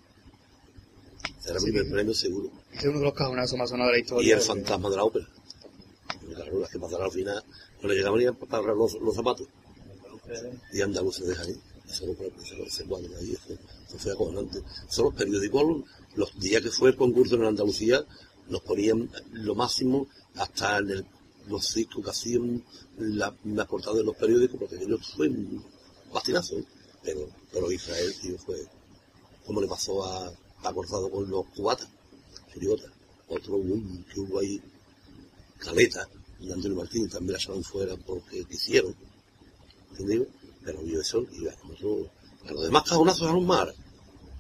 Será 1.41 1.57
el 1.57 1.65
primer 1.65 1.91
premio 1.91 2.15
seguro. 2.15 2.51
Es 2.73 2.85
uno 2.85 2.99
de 2.99 3.05
los 3.05 3.15
cajonazos 3.15 3.59
más 3.59 3.71
sonados 3.71 3.93
de 3.93 3.99
la 3.99 4.03
historia. 4.03 4.29
Y 4.29 4.33
el 4.33 4.41
fantasma 4.41 4.91
de 4.91 4.97
la 4.97 5.05
ópera. 5.05 5.27
Claro, 6.35 6.61
las 6.61 6.71
que 6.71 6.79
pasará 6.79 7.05
al 7.07 7.11
final, 7.11 7.43
le 7.83 7.95
llegaban 7.95 8.19
ni 8.19 8.27
a 8.27 8.33
pagar 8.33 8.77
los, 8.77 8.95
los 9.01 9.15
zapatos. 9.15 9.49
Y 10.73 10.81
andaluces 10.83 11.27
de 11.27 11.35
Jaén. 11.35 11.61
Eso 11.91 12.07
no 12.07 12.15
cuadro 12.15 13.09
de 13.09 13.17
ahí, 13.17 13.33
eso, 13.33 13.99
fue 13.99 14.13
acojonante. 14.13 14.63
Son 14.89 15.07
los 15.07 15.15
periódicos, 15.15 15.65
los, 15.65 15.85
los 16.15 16.39
días 16.39 16.63
que 16.63 16.71
fue 16.71 16.91
el 16.91 16.97
concurso 16.97 17.35
en 17.35 17.45
Andalucía, 17.45 18.05
nos 18.49 18.61
ponían 18.61 19.11
lo 19.33 19.57
máximo 19.57 20.07
hasta 20.37 20.79
en 20.79 20.91
el, 20.91 21.07
los 21.51 21.67
circos 21.67 22.05
que 22.05 22.11
hacían 22.11 22.65
la, 22.99 23.35
la 23.45 23.67
portada 23.67 23.97
de 23.97 24.05
los 24.05 24.17
periódicos, 24.17 24.59
porque 24.59 24.77
aquello 24.77 24.99
fue 24.99 25.29
un 25.29 25.63
bastinazo, 26.13 26.57
¿eh? 26.57 26.65
pero, 27.03 27.29
pero 27.53 27.71
Israel, 27.73 28.15
tío, 28.21 28.39
fue 28.39 28.57
como 29.45 29.61
le 29.61 29.67
pasó 29.67 30.05
a, 30.05 30.33
Cortado 30.75 31.11
con 31.11 31.29
los 31.29 31.47
cubatas, 31.57 31.89
chirigotas. 32.53 32.91
Otro 33.29 33.57
boom 33.57 34.05
que 34.13 34.21
hubo 34.21 34.41
ahí, 34.41 34.61
Caleta 35.59 36.07
y 36.39 36.53
Antonio 36.53 36.77
Martín 36.77 37.09
también 37.09 37.33
la 37.33 37.39
echaron 37.39 37.65
fuera 37.65 37.97
porque 37.97 38.45
quisieron, 38.45 38.95
¿entendido? 39.93 40.27
Pero 40.63 40.83
vio 40.83 41.01
eso 41.01 41.25
y 41.33 41.45
ya, 41.45 41.57
nosotros, 41.67 42.09
a 42.47 42.53
los 42.53 42.65
demás 42.65 42.83
cajonazos 42.85 43.31
eran 43.31 43.45
más. 43.47 43.69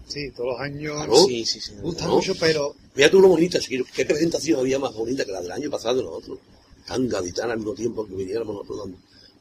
Sí, 0.06 0.30
todos 0.32 0.52
los 0.52 0.60
años 0.60 0.94
Claro. 0.96 1.16
Sí, 1.26 1.46
sí, 1.46 1.60
sí. 1.60 1.72
gustan 1.80 2.08
¿no? 2.08 2.16
mucho, 2.16 2.34
pero 2.38 2.74
Fíjate 2.94 3.16
uno 3.16 3.28
bonita, 3.28 3.58
chiquillo, 3.60 3.84
qué 3.94 4.04
presentación 4.04 4.60
había 4.60 4.78
más 4.78 4.92
bonita 4.94 5.24
que 5.24 5.32
la 5.32 5.40
del 5.40 5.52
año 5.52 5.70
pasado 5.70 5.96
de 5.96 6.02
nosotros. 6.02 6.38
Tan 6.90 7.08
gaditana 7.08 7.52
al 7.52 7.58
mismo 7.60 7.74
tiempo 7.74 8.04
que 8.04 8.14
viniéramos 8.16 8.66
nosotros 8.66 8.96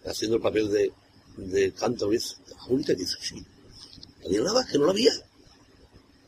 haciendo 0.06 0.36
el 0.38 0.42
papel 0.44 0.70
de, 0.70 0.92
de 1.38 1.72
canto, 1.72 2.08
¿ves? 2.10 2.38
La 2.48 2.64
bonita 2.68 2.94
que 2.94 3.02
dice, 3.02 3.18
sí. 3.20 3.44
Tenía 4.22 4.42
nada, 4.42 4.64
que 4.72 4.78
no 4.78 4.86
la 4.86 4.92
había. 4.92 5.12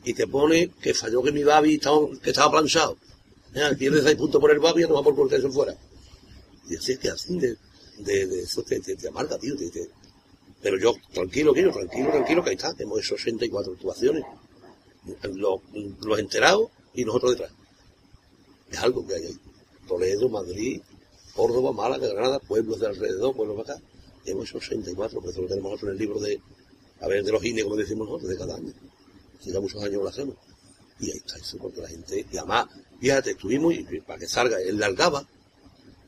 Y 0.02 0.14
te 0.14 0.26
pone 0.26 0.70
que 0.82 0.92
falló 0.94 1.22
que 1.22 1.30
mi 1.30 1.44
babi 1.44 1.74
estaba, 1.74 2.08
que 2.20 2.30
estaba 2.30 2.50
planchado. 2.50 2.96
Pierdes 3.78 4.02
seis 4.02 4.16
puntos 4.16 4.40
por 4.40 4.50
el 4.50 4.58
babi 4.58 4.82
y 4.82 4.86
no 4.88 4.94
va 4.94 5.02
por 5.04 5.14
cortarse 5.14 5.48
fuera. 5.48 5.76
Y 6.68 6.74
así 6.74 6.90
es 6.92 6.98
que 6.98 7.10
así 7.10 7.38
de, 7.38 7.56
de, 7.98 8.26
de 8.26 8.40
eso 8.42 8.64
te, 8.64 8.80
amarga, 9.08 9.38
tío. 9.38 9.54
te- 9.56 9.90
Pero 10.60 10.76
yo, 10.76 10.92
tranquilo, 11.12 11.52
tío, 11.52 11.70
tranquilo, 11.70 12.10
tranquilo, 12.10 12.42
que 12.42 12.50
ahí 12.50 12.56
está, 12.56 12.74
hemos 12.80 12.98
hecho 12.98 13.14
84 13.14 13.74
actuaciones. 13.74 14.24
Los, 15.34 15.60
los 16.00 16.18
enterados 16.18 16.68
y 16.94 17.04
nosotros 17.04 17.32
detrás. 17.32 17.52
Es 18.72 18.78
algo 18.80 19.06
que 19.06 19.14
hay 19.14 19.26
ahí. 19.26 19.38
Toledo, 19.86 20.28
Madrid, 20.28 20.80
Córdoba, 21.34 21.72
Málaga, 21.72 22.08
Granada, 22.08 22.38
pueblos 22.38 22.80
de 22.80 22.86
alrededor, 22.86 23.34
pueblos 23.34 23.56
de 23.56 23.62
acá. 23.62 23.82
Hemos 24.24 24.48
hecho 24.48 24.58
84, 24.58 25.14
porque 25.14 25.30
eso 25.30 25.42
lo 25.42 25.48
tenemos 25.48 25.72
nosotros 25.72 25.90
en 25.90 25.94
el 25.94 25.98
libro 25.98 26.20
de, 26.20 26.40
a 27.00 27.08
ver, 27.08 27.24
de 27.24 27.32
los 27.32 27.44
INE, 27.44 27.64
como 27.64 27.76
decimos 27.76 28.06
nosotros, 28.06 28.30
de 28.30 28.38
cada 28.38 28.56
año. 28.56 28.72
Ya 29.44 29.60
muchos 29.60 29.82
años 29.82 30.02
lo 30.02 30.08
hacemos. 30.08 30.36
Y 31.00 31.10
ahí 31.10 31.16
está 31.16 31.36
eso, 31.36 31.58
porque 31.58 31.80
la 31.80 31.88
gente, 31.88 32.20
y 32.20 32.26
fíjate, 33.00 33.30
estuvimos, 33.32 33.74
y 33.74 33.82
para 34.00 34.20
que 34.20 34.28
salga, 34.28 34.60
en 34.60 34.78
la 34.78 34.86
Algaba, 34.86 35.26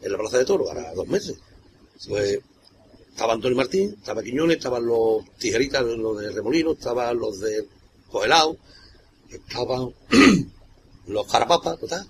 en 0.00 0.12
la 0.12 0.18
Plaza 0.18 0.38
de 0.38 0.44
Toro, 0.44 0.68
ahora 0.68 0.94
dos 0.94 1.08
meses. 1.08 1.36
Pues 2.08 2.38
estaba 3.10 3.32
Antonio 3.32 3.56
Martín, 3.56 3.94
estaba 3.98 4.22
Quiñones, 4.22 4.58
estaban 4.58 4.86
los 4.86 5.24
tijeritas, 5.38 5.82
los 5.84 6.18
de 6.18 6.30
Remolino, 6.30 6.72
estaban 6.72 7.18
los 7.18 7.40
de 7.40 7.66
Cogelao, 8.10 8.56
estaban 9.28 9.94
los 11.06 11.26
carapapas, 11.26 11.80
total. 11.80 12.06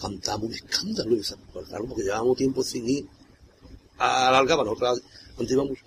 Cantamos 0.00 0.48
un 0.48 0.54
escándalo, 0.54 1.16
y 1.16 1.22
claro, 1.22 1.86
porque 1.86 2.02
llevábamos 2.02 2.36
tiempo 2.36 2.62
sin 2.62 2.88
ir 2.88 3.06
a 3.98 4.30
la 4.30 4.38
Algaba, 4.38 4.62
nosotros 4.64 5.02
antes 5.38 5.52
íbamos, 5.52 5.78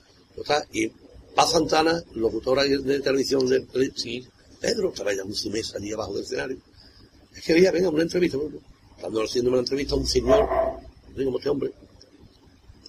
y 0.72 0.88
Paz 1.36 1.52
Santana, 1.52 2.04
locutora 2.16 2.64
de 2.64 3.00
televisión 3.02 3.48
de 3.48 3.66
sí, 3.96 4.28
Pedro, 4.60 4.90
estaba 4.90 5.14
ya 5.14 5.22
en 5.22 5.34
su 5.34 5.50
mesa 5.50 5.78
allí 5.78 5.92
abajo 5.92 6.14
del 6.14 6.24
escenario. 6.24 6.58
Es 7.36 7.44
que 7.44 7.54
veía, 7.54 7.72
venga, 7.72 7.90
una 7.90 8.04
entrevista, 8.04 8.38
bueno, 8.38 8.60
estando 8.96 9.24
haciendo 9.24 9.52
una 9.52 9.60
entrevista 9.60 9.96
a 9.96 9.98
un 9.98 10.08
señor, 10.08 10.50
cómo 11.16 11.38
este 11.38 11.50
hombre. 11.50 11.72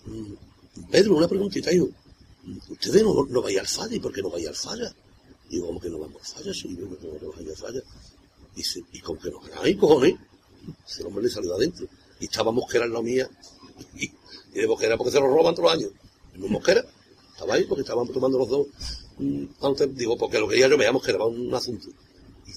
Mm, 0.06 0.33
Pedro, 0.90 1.16
una 1.16 1.28
preguntita, 1.28 1.72
hijo. 1.72 1.88
¿Ustedes 2.68 3.02
no, 3.02 3.26
no 3.28 3.42
vais 3.42 3.59
al 3.59 3.68
falla? 3.68 3.94
¿Y 3.94 4.00
por 4.00 4.12
qué 4.12 4.22
no 4.22 4.30
vais 4.30 4.48
al 4.48 4.56
falla? 4.56 4.92
Digo, 5.48 5.66
¿cómo 5.66 5.80
que 5.80 5.90
no 5.90 5.98
vamos 5.98 6.22
al 6.22 6.42
falla? 6.42 6.54
Sí, 6.54 6.76
yo 6.76 6.98
que 6.98 7.06
no 7.06 7.33
vais 7.33 7.48
al 7.48 7.56
falla. 7.56 7.83
Dice, 8.56 8.83
¿y 8.92 9.00
con 9.00 9.18
qué 9.18 9.30
nos 9.30 9.46
ganáis, 9.46 9.76
cojones? 9.76 10.14
Ese 10.87 11.04
hombre 11.04 11.24
le 11.24 11.30
salió 11.30 11.54
adentro. 11.54 11.87
Y 12.20 12.24
estaba 12.24 12.52
Mosquera 12.52 12.85
en 12.85 12.92
la 12.92 13.02
mía. 13.02 13.28
Y, 13.96 14.12
y 14.52 14.61
de 14.61 14.66
Mosquera 14.66 14.96
porque 14.98 15.12
se 15.12 15.20
lo 15.20 15.28
roban 15.28 15.54
todos 15.54 15.72
los 15.72 15.80
años. 15.80 15.92
No 16.35 16.48
Mosquera. 16.48 16.85
Estaba 17.33 17.54
ahí 17.54 17.64
porque 17.64 17.80
estábamos 17.80 18.12
tomando 18.12 18.38
los 18.38 18.48
dos. 18.48 18.66
mm, 19.18 19.44
antes, 19.62 19.96
digo, 19.96 20.18
porque 20.18 20.38
lo 20.38 20.46
quería 20.46 20.68
yo 20.68 20.76
veamos 20.76 21.02
que 21.02 21.11
era 21.12 21.24
un 21.24 21.54
asunto. 21.54 21.88
Y 22.46 22.52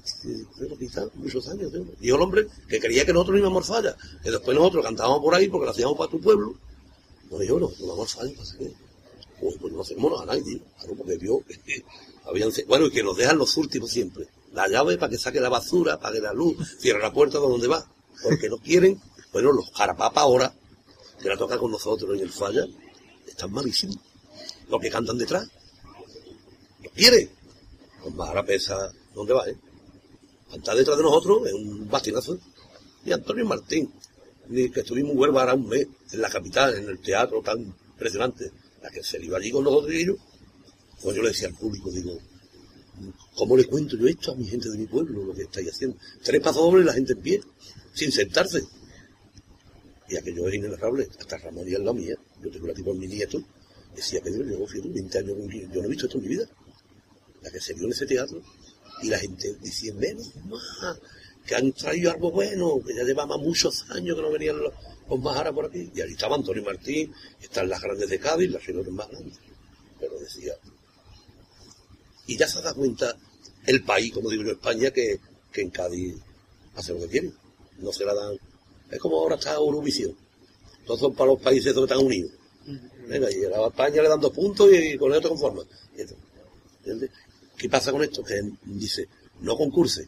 pero 0.60 0.78
quizá 0.78 1.06
muchos 1.16 1.48
años. 1.48 1.72
Y 2.02 2.08
yo 2.08 2.16
el 2.16 2.22
hombre 2.22 2.48
que 2.68 2.80
creía 2.80 3.06
que 3.06 3.14
nosotros 3.14 3.36
no 3.36 3.40
íbamos 3.40 3.68
falla. 3.68 3.96
Que 4.22 4.32
después 4.32 4.58
nosotros 4.58 4.84
cantábamos 4.84 5.22
por 5.22 5.36
ahí 5.36 5.48
porque 5.48 5.66
lo 5.66 5.72
hacíamos 5.72 5.98
para 5.98 6.12
tu 6.12 6.20
pueblo. 6.20 6.56
No, 7.32 7.42
yo 7.42 7.60
no, 7.60 7.72
no 7.80 7.88
vamos 7.88 8.14
falla, 8.14 8.36
pasa 8.38 8.58
que. 8.58 8.72
Pues, 9.40 9.56
pues 9.60 9.74
no 9.74 9.82
hacemos 9.82 10.12
nada, 10.12 10.26
nadie, 10.26 10.44
tío. 10.44 10.60
Claro, 10.80 10.96
porque 10.96 11.18
vio 11.18 11.42
habían. 12.26 12.52
Bueno, 12.68 12.88
y 12.88 12.92
que 12.92 13.04
nos 13.04 13.18
dejan 13.18 13.38
los 13.38 13.56
últimos 13.58 13.90
siempre. 13.90 14.28
La 14.54 14.68
llave 14.68 14.98
para 14.98 15.10
que 15.10 15.18
saque 15.18 15.40
la 15.40 15.50
basura, 15.50 15.94
apague 15.94 16.20
la 16.20 16.34
luz, 16.34 16.58
cierre 16.80 17.00
la 17.00 17.12
puerta 17.12 17.40
de 17.40 17.48
donde 17.48 17.68
va. 17.68 17.86
Porque 18.24 18.50
no 18.50 18.58
quieren. 18.58 19.00
Bueno, 19.32 19.52
los 19.52 19.70
carapapas 19.72 20.24
ahora, 20.24 20.54
que 21.22 21.30
la 21.30 21.38
toca 21.38 21.58
con 21.58 21.72
nosotros 21.72 22.16
en 22.16 22.24
el 22.24 22.32
falla, 22.32 22.66
están 23.28 23.52
malísimos. 23.52 23.98
Los 24.70 24.82
que 24.82 24.90
cantan 24.90 25.18
detrás. 25.18 25.48
¿No 26.82 26.90
quiere? 26.92 27.30
Pues 28.02 28.16
Mara 28.16 28.44
pesa, 28.44 28.92
¿dónde 29.14 29.34
va, 29.34 29.48
eh? 29.48 29.58
Cantar 30.52 30.76
detrás 30.78 30.98
de 30.98 31.04
nosotros 31.04 31.48
es 31.48 31.54
un 31.54 31.90
bastinazo. 31.90 32.38
Y 33.06 33.12
Antonio 33.12 33.46
Martín, 33.46 33.92
que 34.50 34.80
estuvimos 34.80 35.12
en 35.14 35.20
Huelva 35.20 35.42
ahora 35.42 35.56
un 35.56 35.68
mes, 35.68 35.88
en 36.12 36.22
la 36.22 36.30
capital, 36.30 36.76
en 36.76 36.90
el 36.90 37.00
teatro 37.00 37.42
tan 37.42 37.60
impresionante, 37.60 38.52
la 38.82 38.90
que 38.90 39.04
se 39.04 39.24
iba 39.24 39.38
allí 39.38 39.52
con 39.52 39.64
nosotros 39.64 39.94
y 39.94 40.02
ellos. 40.02 40.18
Pues 41.02 41.16
yo 41.16 41.22
le 41.22 41.30
decía 41.30 41.48
al 41.48 41.56
público, 41.56 41.90
digo, 41.92 42.18
¿cómo 43.36 43.58
le 43.58 43.66
cuento 43.66 43.98
yo 43.98 44.08
esto 44.08 44.32
a 44.32 44.36
mi 44.36 44.46
gente 44.46 44.70
de 44.70 44.78
mi 44.78 44.86
pueblo, 44.86 45.24
lo 45.24 45.34
que 45.34 45.44
estáis 45.44 45.70
haciendo? 45.70 45.98
Tres 46.24 46.42
pasos 46.42 46.62
dobles 46.62 46.84
y 46.84 46.88
la 46.88 46.94
gente 46.94 47.14
en 47.14 47.22
pie, 47.22 47.42
sin 47.94 48.12
sentarse. 48.12 48.64
Y 50.10 50.18
aquello 50.18 50.48
es 50.48 50.56
inenarrable. 50.56 51.08
Hasta 51.20 51.38
Ramón 51.38 51.68
y 51.68 51.76
al 51.76 51.82
lado 51.82 51.94
mía, 51.94 52.16
yo 52.42 52.52
tengo 52.52 52.66
una 52.66 52.74
tipo 52.74 52.92
en 52.92 53.00
mi 53.00 53.08
nieto, 53.08 53.42
decía 53.96 54.22
Pedro, 54.22 54.44
llevo 54.44 54.68
fíjate, 54.68 54.90
20 54.90 55.18
años 55.18 55.38
yo 55.72 55.82
no 55.82 55.86
he 55.86 55.90
visto 55.90 56.06
esto 56.06 56.18
en 56.18 56.24
mi 56.24 56.30
vida. 56.30 56.50
La 57.42 57.52
que 57.52 57.60
se 57.60 57.74
vio 57.74 57.86
en 57.86 57.92
ese 57.92 58.06
teatro. 58.06 58.42
Y 59.02 59.10
la 59.10 59.20
gente 59.20 59.54
decía, 59.62 59.94
menos 59.96 60.34
más, 60.46 61.00
que 61.46 61.56
han 61.56 61.74
traído 61.74 62.12
algo 62.12 62.32
bueno, 62.32 62.82
que 62.86 62.96
ya 62.96 63.04
llevaba 63.04 63.38
muchos 63.38 63.86
años 63.90 64.16
que 64.16 64.22
no 64.22 64.32
venían 64.32 64.58
los, 64.60 64.74
los 65.10 65.20
Maharas 65.20 65.54
por 65.54 65.66
aquí. 65.66 65.92
Y 65.94 66.02
ahí 66.02 66.12
estaba 66.12 66.36
Antonio 66.36 66.64
Martín, 66.64 67.14
están 67.42 67.68
las 67.68 67.82
grandes 67.82 68.10
de 68.10 68.20
Cádiz, 68.20 68.50
las 68.52 68.64
señores 68.64 68.92
más 68.94 69.10
grandes. 69.10 69.38
Pero 70.00 70.20
decía, 70.20 70.54
y 72.28 72.38
ya 72.38 72.48
se 72.48 72.62
da 72.62 72.74
cuenta 72.74 73.18
el 73.66 73.84
país, 73.84 74.14
como 74.14 74.30
digo 74.30 74.44
yo, 74.44 74.52
España, 74.52 74.92
que, 74.92 75.20
que 75.52 75.62
en 75.62 75.70
Cádiz 75.70 76.16
hace 76.76 76.94
lo 76.94 77.00
que 77.02 77.08
quiere. 77.08 77.34
No 77.80 77.92
se 77.92 78.06
la 78.06 78.14
dan. 78.14 78.38
Es 78.90 79.00
como 79.00 79.20
ahora 79.20 79.36
está 79.36 79.56
Eurovisión. 79.56 80.16
Todos 80.86 81.00
son 81.00 81.14
para 81.14 81.32
los 81.32 81.42
países 81.42 81.74
donde 81.74 81.92
están 81.92 82.06
unidos. 82.06 82.32
Venga, 83.08 83.30
y 83.32 83.44
a 83.44 83.68
España 83.68 84.02
le 84.02 84.10
dan 84.10 84.20
dos 84.20 84.32
puntos 84.32 84.70
y 84.72 84.98
con 84.98 85.12
conformas. 85.22 85.66
Y 85.98 86.02
esto, 86.02 86.16
¿entiendes? 86.80 87.10
¿Qué 87.58 87.70
pasa 87.70 87.92
con 87.92 88.04
esto? 88.04 88.24
Que 88.24 88.42
dice, 88.66 89.08
no 89.42 89.58
concurse. 89.58 90.08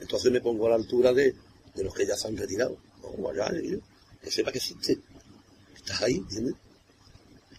Entonces 0.00 0.30
me 0.30 0.40
pongo 0.40 0.66
a 0.66 0.70
la 0.70 0.76
altura 0.76 1.12
de, 1.12 1.34
de 1.74 1.84
los 1.84 1.94
que 1.94 2.06
ya 2.06 2.16
se 2.16 2.28
han 2.28 2.36
retirado. 2.36 2.76
Como 3.00 3.30
allá, 3.30 3.50
yo, 3.62 3.78
que 4.22 4.30
sepa 4.30 4.52
que 4.52 4.58
existe. 4.58 4.98
Estás 5.74 6.02
ahí, 6.02 6.16
¿entiendes? 6.16 6.54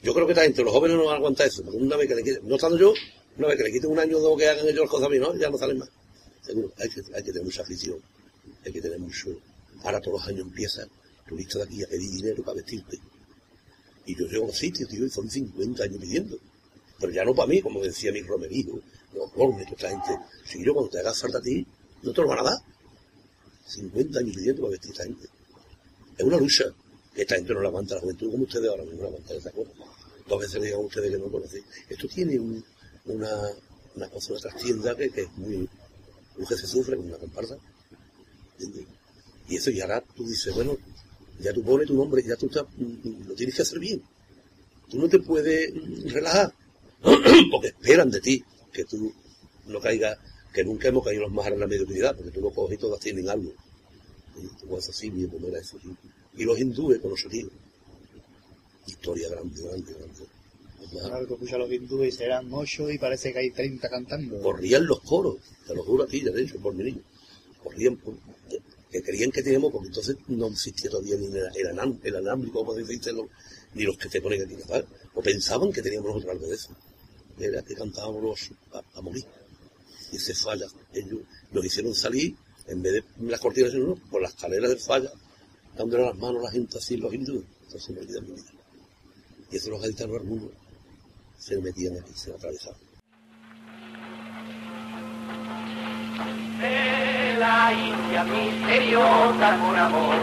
Yo 0.01 0.13
creo 0.13 0.25
que 0.25 0.31
esta 0.31 0.43
gente, 0.43 0.63
los 0.63 0.71
jóvenes 0.71 0.97
no 0.97 1.05
van 1.05 1.15
a 1.15 1.17
aguantar 1.17 1.47
eso, 1.47 1.61
porque 1.63 1.77
una 1.77 1.97
vez 1.97 2.07
que 2.07 2.15
le 2.15 2.23
quiten, 2.23 2.47
no 2.47 2.55
estando 2.55 2.77
yo, 2.77 2.93
una 3.37 3.47
vez 3.47 3.57
que 3.57 3.63
le 3.63 3.71
quiten 3.71 3.91
un 3.91 3.99
año 3.99 4.17
o 4.17 4.21
dos 4.21 4.37
que 4.37 4.47
hagan 4.47 4.65
ellos 4.65 4.81
las 4.81 4.89
cosas 4.89 5.07
a 5.07 5.09
mí, 5.09 5.19
no, 5.19 5.35
ya 5.35 5.49
no 5.49 5.57
salen 5.57 5.79
más. 5.79 5.89
Seguro, 6.41 6.71
hay 6.77 6.89
que, 6.89 7.01
hay 7.13 7.23
que 7.23 7.31
tener 7.33 7.43
mucha 7.43 7.63
afición, 7.63 7.97
hay 8.65 8.71
que 8.71 8.81
tener 8.81 8.99
mucho. 8.99 9.29
Ahora 9.83 9.99
todos 10.01 10.19
los 10.19 10.27
años 10.27 10.47
empieza 10.47 10.87
turista 11.27 11.59
de 11.59 11.65
aquí 11.65 11.83
a 11.83 11.87
pedir 11.87 12.09
dinero 12.09 12.43
para 12.43 12.55
vestirte. 12.55 12.97
Y 14.05 14.15
yo 14.15 14.25
llego 14.27 14.45
a 14.45 14.47
los 14.47 14.57
sitios, 14.57 14.89
tío, 14.89 15.05
y 15.05 15.09
son 15.09 15.29
50 15.29 15.83
años 15.83 15.99
pidiendo. 15.99 16.37
Pero 16.99 17.11
ya 17.11 17.23
no 17.23 17.33
para 17.33 17.47
mí, 17.47 17.61
como 17.61 17.81
decía 17.81 18.11
mi 18.11 18.21
Romerijo, 18.21 18.79
los 19.13 19.33
Borges, 19.33 19.65
toda 19.65 19.75
esta 19.75 19.89
gente. 19.89 20.25
Si 20.45 20.63
yo 20.63 20.73
cuando 20.73 20.89
te 20.91 20.99
hagas 20.99 21.21
falta 21.21 21.37
a 21.37 21.41
ti, 21.41 21.65
no 22.03 22.11
te 22.11 22.21
lo 22.21 22.27
van 22.27 22.39
a 22.39 22.43
dar. 22.43 22.57
50 23.67 24.19
años 24.19 24.35
pidiendo 24.35 24.61
para 24.63 24.71
vestir 24.71 24.89
a 24.89 24.93
esta 24.93 25.03
gente. 25.03 25.27
Es 26.17 26.25
una 26.25 26.37
lucha 26.37 26.65
que 27.13 27.21
esta 27.21 27.35
gente 27.35 27.53
no 27.53 27.61
la 27.61 27.69
aguanta 27.69 27.95
la 27.95 28.01
juventud 28.01 28.31
como 28.31 28.43
ustedes 28.43 28.69
ahora 28.69 28.83
mismo 28.83 29.03
la 29.03 29.07
aguantan 29.09 29.37
esa 29.37 29.51
cosa. 29.51 29.71
Dos 30.27 30.39
veces 30.39 30.55
le 30.55 30.65
digan 30.65 30.81
a 30.81 30.83
ustedes 30.83 31.11
que 31.11 31.17
no 31.17 31.31
conocen. 31.31 31.63
Esto 31.87 32.07
tiene 32.07 32.39
un, 32.39 32.63
una, 33.05 33.31
una 33.95 34.09
cosa, 34.09 34.33
una 34.33 34.41
trastienda 34.41 34.95
que, 34.95 35.09
que 35.09 35.21
es 35.21 35.37
muy, 35.37 35.69
que 36.47 36.55
se 36.55 36.67
sufre 36.67 36.97
con 36.97 37.05
una 37.05 37.17
comparsa. 37.17 37.57
¿Entiendes? 38.59 38.85
Y 39.47 39.55
eso, 39.57 39.71
y 39.71 39.81
ahora 39.81 40.03
tú 40.15 40.27
dices, 40.27 40.53
bueno, 40.53 40.77
ya 41.39 41.53
tú 41.53 41.63
pones 41.63 41.87
tu 41.87 41.95
nombre, 41.95 42.23
ya 42.23 42.35
tú 42.35 42.47
estás, 42.47 42.65
lo 43.27 43.33
tienes 43.33 43.55
que 43.55 43.61
hacer 43.61 43.79
bien. 43.79 44.01
Tú 44.89 44.99
no 44.99 45.07
te 45.07 45.19
puedes 45.19 45.71
relajar, 46.11 46.53
porque 47.51 47.67
esperan 47.67 48.11
de 48.11 48.21
ti 48.21 48.43
que 48.71 48.83
tú 48.85 49.11
no 49.67 49.79
caigas, 49.79 50.17
que 50.53 50.63
nunca 50.63 50.87
hemos 50.89 51.03
caído 51.03 51.23
los 51.23 51.31
más 51.31 51.47
en 51.47 51.59
la 51.59 51.67
mediocridad, 51.67 52.15
porque 52.15 52.31
tú 52.31 52.41
lo 52.41 52.51
coges 52.51 52.77
y 52.77 52.81
todas 52.81 52.99
tienen 52.99 53.29
algo. 53.29 53.51
Y 54.37 54.47
tú 54.59 54.67
vas 54.67 54.87
así, 54.89 55.09
pues 55.09 55.41
mira 55.41 55.59
eso. 55.59 55.77
sí. 55.81 55.89
Y 56.37 56.43
los 56.43 56.59
hindúes 56.59 56.99
con 56.99 57.11
los 57.11 57.21
sonidos. 57.21 57.51
Historia 58.87 59.29
grande, 59.29 59.61
grande, 59.61 59.93
grande. 59.93 60.25
Los 60.91 61.01
Claro, 61.03 61.27
que 61.27 61.33
escucha 61.33 61.55
a 61.55 61.59
los 61.59 61.71
hindúes 61.71 62.13
y 62.13 62.17
serán 62.17 62.51
ocho 62.51 62.89
y 62.89 62.97
parece 62.97 63.33
que 63.33 63.39
hay 63.39 63.51
30 63.51 63.89
cantando. 63.89 64.41
corrían 64.41 64.85
los 64.85 65.01
coros, 65.01 65.37
te 65.67 65.75
lo 65.75 65.83
juro 65.83 66.03
a 66.03 66.07
ti, 66.07 66.23
ya 66.23 66.31
de 66.31 66.43
hecho, 66.43 66.59
por 66.59 66.73
mi 66.73 66.85
niño. 66.85 67.01
Corrían, 67.63 67.97
por- 67.97 68.15
que 68.91 69.03
creían 69.03 69.31
que 69.31 69.43
teníamos, 69.43 69.71
porque 69.71 69.87
entonces 69.89 70.17
no 70.27 70.47
existía 70.47 70.89
todavía 70.89 71.15
ni 71.17 71.25
el, 71.27 71.37
el, 71.55 72.15
anámbrico, 72.17 72.65
como 72.65 72.73
los- 72.79 72.89
ni 73.75 73.83
los 73.83 73.97
que 73.97 74.09
te 74.09 74.21
ponen 74.21 74.43
aquí, 74.43 74.55
¿sabes? 74.67 74.85
O 75.13 75.21
pensaban 75.21 75.71
que 75.71 75.81
teníamos 75.81 76.07
nosotros 76.09 76.31
algo 76.33 76.47
de 76.47 76.55
eso. 76.55 76.69
Era 77.37 77.61
que 77.61 77.75
cantábamos 77.75 78.51
a, 78.73 78.81
a 78.97 79.01
morir. 79.01 79.23
Y 80.11 80.15
ese 80.15 80.33
falla, 80.33 80.65
ellos 80.93 81.19
nos 81.51 81.63
hicieron 81.65 81.93
salir, 81.93 82.35
en 82.67 82.81
vez 82.81 82.93
de 82.93 83.03
las 83.29 83.39
cortinas, 83.39 83.71
sino 83.71 83.95
por 84.09 84.21
las 84.21 84.31
escaleras 84.31 84.69
del 84.69 84.79
falla, 84.79 85.11
dándole 85.77 86.03
las 86.05 86.17
manos 86.17 86.41
a 86.41 86.45
la 86.45 86.51
gente 86.51 86.77
así, 86.77 86.97
los 86.97 87.13
hindúes. 87.13 87.45
Entonces 87.65 87.89
me 87.91 88.01
olvidé 88.01 88.21
mi 88.21 88.31
vida. 88.31 88.51
Y 89.51 89.55
eso 89.57 89.69
los 89.69 89.81
gaditanos 89.81 90.17
algunos 90.17 90.49
se 91.37 91.57
metían 91.61 91.97
aquí, 91.97 92.11
se 92.15 92.31
atravesaban. 92.31 92.79
de 96.59 96.98
la 97.39 97.71
India 97.71 98.23
misteriosa 98.25 99.47
con 99.61 99.79
amor. 99.79 100.15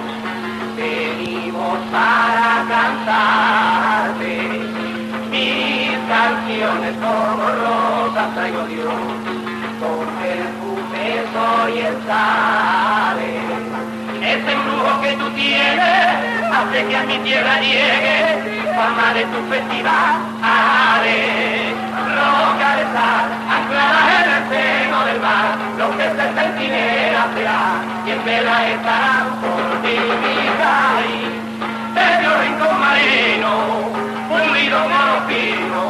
Venimos 0.76 1.78
para 1.90 2.64
cantarte 2.68 4.34
mis 5.30 5.96
canciones 6.08 6.94
como 7.00 7.44
rosas 7.62 8.34
traigo 8.34 8.68
yo, 8.68 8.92
con 9.80 10.06
perfume 10.20 11.06
soy 11.32 11.78
el 11.88 11.96
sale. 12.06 13.30
Ese 14.20 14.52
embrujo 14.52 15.00
que 15.00 15.12
tú 15.16 15.30
tienes 15.30 16.52
hace 16.52 16.84
que 16.86 16.96
a 16.96 17.02
mi 17.04 17.18
tierra 17.18 17.60
llegue 17.60 18.74
fama 18.76 19.14
de 19.14 19.24
tu 19.24 19.38
festival. 19.48 20.26
En 24.16 24.30
el 24.30 24.42
seno 24.48 24.98
del 25.06 25.20
mar, 25.20 25.56
lo 25.78 25.86
que 25.96 26.04
se 26.04 26.26
centinela 26.34 27.22
será, 27.34 27.62
y 28.06 28.10
en 28.10 28.24
vela 28.24 28.56
ti 29.82 29.96
mi 30.22 30.36
país. 30.60 31.30
Medio 31.94 32.30
rincón 32.42 32.74
marino, 32.80 33.52
pulido 34.28 34.78
moro 34.80 35.16
fino, 35.28 35.82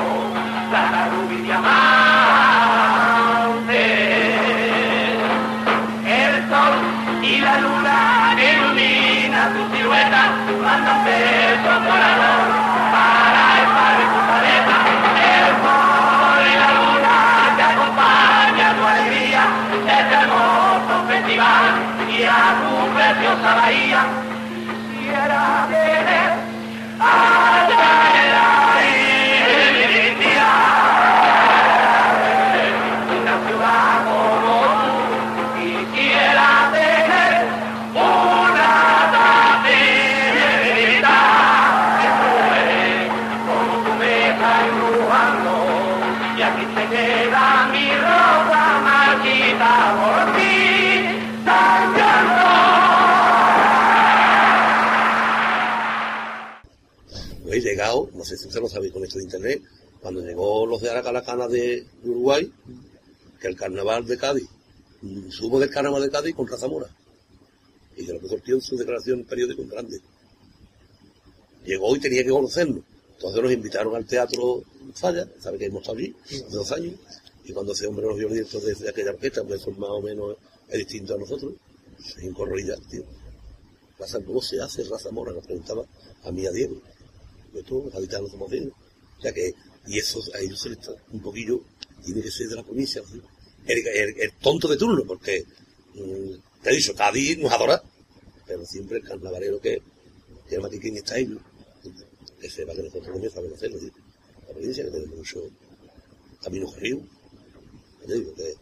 plata, 0.70 1.00
rubí, 1.12 1.38
diamante. 1.42 1.74
El 6.06 6.32
sol 6.48 6.74
y 7.22 7.40
la 7.40 7.54
luna 7.58 7.98
ilumina 8.38 9.40
tu 9.54 9.62
silueta, 9.76 10.22
mandan 10.62 11.04
besos 11.04 11.78
volador 11.84 12.25
preciosa 23.36 23.54
bahía. 23.54 24.06
Quisiera 24.90 25.66
sé 58.26 58.36
si 58.36 58.48
usted 58.48 58.60
lo 58.60 58.68
sabe 58.68 58.90
con 58.90 59.04
esto 59.04 59.18
de 59.18 59.24
internet. 59.24 59.62
Cuando 60.00 60.20
llegó 60.20 60.66
los 60.66 60.80
de 60.82 60.90
Aracalacana 60.90 61.48
de 61.48 61.86
Uruguay, 62.04 62.52
que 63.40 63.48
el 63.48 63.56
carnaval 63.56 64.06
de 64.06 64.18
Cádiz, 64.18 64.48
subo 65.30 65.58
del 65.58 65.70
carnaval 65.70 66.02
de 66.02 66.10
Cádiz 66.10 66.34
contra 66.34 66.56
Zamora. 66.56 66.88
Y 67.96 68.04
que 68.04 68.12
lo 68.12 68.20
que 68.20 68.28
sortió 68.28 68.54
en 68.56 68.60
su 68.60 68.76
declaración 68.76 69.24
periódico 69.24 69.62
en 69.62 69.68
grande. 69.68 70.00
Llegó 71.64 71.96
y 71.96 72.00
tenía 72.00 72.22
que 72.22 72.30
conocernos. 72.30 72.84
Entonces 73.14 73.42
nos 73.42 73.52
invitaron 73.52 73.96
al 73.96 74.04
teatro 74.04 74.62
Falla, 74.94 75.26
sabe 75.40 75.58
que 75.58 75.66
hemos 75.66 75.80
estado 75.80 75.98
allí 75.98 76.14
hace 76.24 76.44
dos 76.50 76.72
años, 76.72 76.94
y 77.44 77.52
cuando 77.52 77.72
ese 77.72 77.86
hombre 77.86 78.06
nos 78.06 78.16
vio 78.16 78.28
directo 78.28 78.60
desde 78.60 78.88
aquella 78.88 79.10
orquesta, 79.10 79.42
pues 79.42 79.60
eso 79.60 79.70
más 79.72 79.90
o 79.90 80.00
menos 80.00 80.36
es 80.68 80.78
distinto 80.78 81.14
a 81.14 81.18
nosotros, 81.18 81.54
se 81.98 82.26
incorroría, 82.26 82.76
tío. 82.90 83.02
Raza, 83.98 84.20
¿Cómo 84.24 84.42
se 84.42 84.60
hace 84.60 84.84
raza 84.84 85.10
mora? 85.10 85.32
Nos 85.32 85.44
preguntaba 85.44 85.84
a 86.24 86.30
mí 86.30 86.46
a 86.46 86.50
Diego. 86.50 86.80
Todos 87.62 87.92
los 87.94 88.30
somos. 88.30 88.52
O 88.52 89.22
sea 89.22 89.32
que, 89.32 89.52
y 89.86 89.98
eso 89.98 90.20
a 90.34 90.40
ellos 90.40 90.60
se 90.60 90.68
les 90.70 90.78
está 90.78 90.92
un 91.12 91.20
poquillo, 91.20 91.60
tiene 92.04 92.22
que 92.22 92.30
ser 92.30 92.48
de 92.48 92.56
la 92.56 92.62
provincia. 92.62 93.02
¿sí? 93.10 93.20
El, 93.66 93.86
el- 93.86 94.20
el 94.20 94.32
tonto 94.34 94.68
de 94.68 94.76
turno, 94.76 95.04
porque, 95.06 95.44
mm, 95.94 96.62
te 96.62 96.70
he 96.70 96.76
dicho, 96.76 96.94
Cádiz 96.94 97.38
nos 97.38 97.52
adora, 97.52 97.82
pero 98.46 98.64
siempre 98.64 98.98
el 98.98 99.04
carnavalero 99.04 99.60
que, 99.60 99.80
que 100.48 100.54
llama 100.56 100.68
aquí 100.68 100.78
quién 100.78 100.96
está 100.96 101.18
ellos, 101.18 101.40
que 102.40 102.50
sepa 102.50 102.74
que 102.74 102.82
nosotros 102.82 103.06
también 103.12 103.32
sabemos 103.32 103.56
hacerlo, 103.56 103.78
¿sí? 103.80 103.90
La 104.46 104.52
provincia 104.54 104.84
que 104.84 104.90
tenemos 104.90 105.16
mucho 105.16 105.42
camino 106.42 106.72
te 108.06 108.14
digo 108.14 108.34
que 108.36 108.54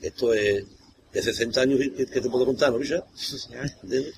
esto 0.00 0.34
es 0.34 0.64
de 1.12 1.22
60 1.22 1.60
años 1.60 1.80
que, 1.96 2.06
te 2.06 2.22
puedo 2.30 2.46
contar, 2.46 2.72
¿no, 2.72 2.78
Richard? 2.78 3.04
¿Entiendes? 3.82 4.14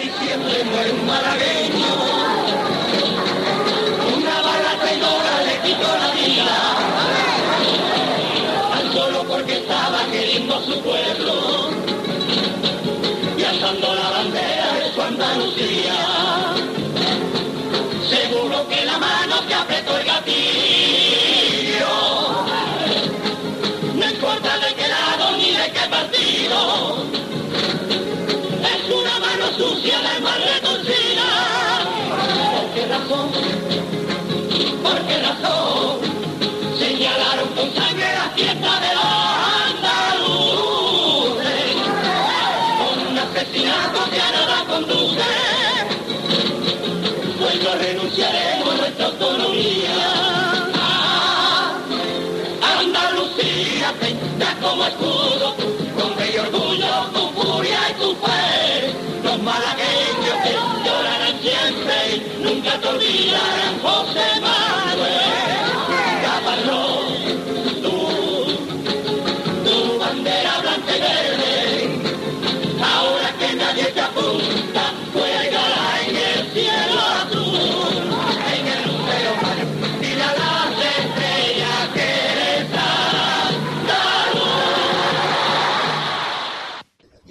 Solo 0.00 0.40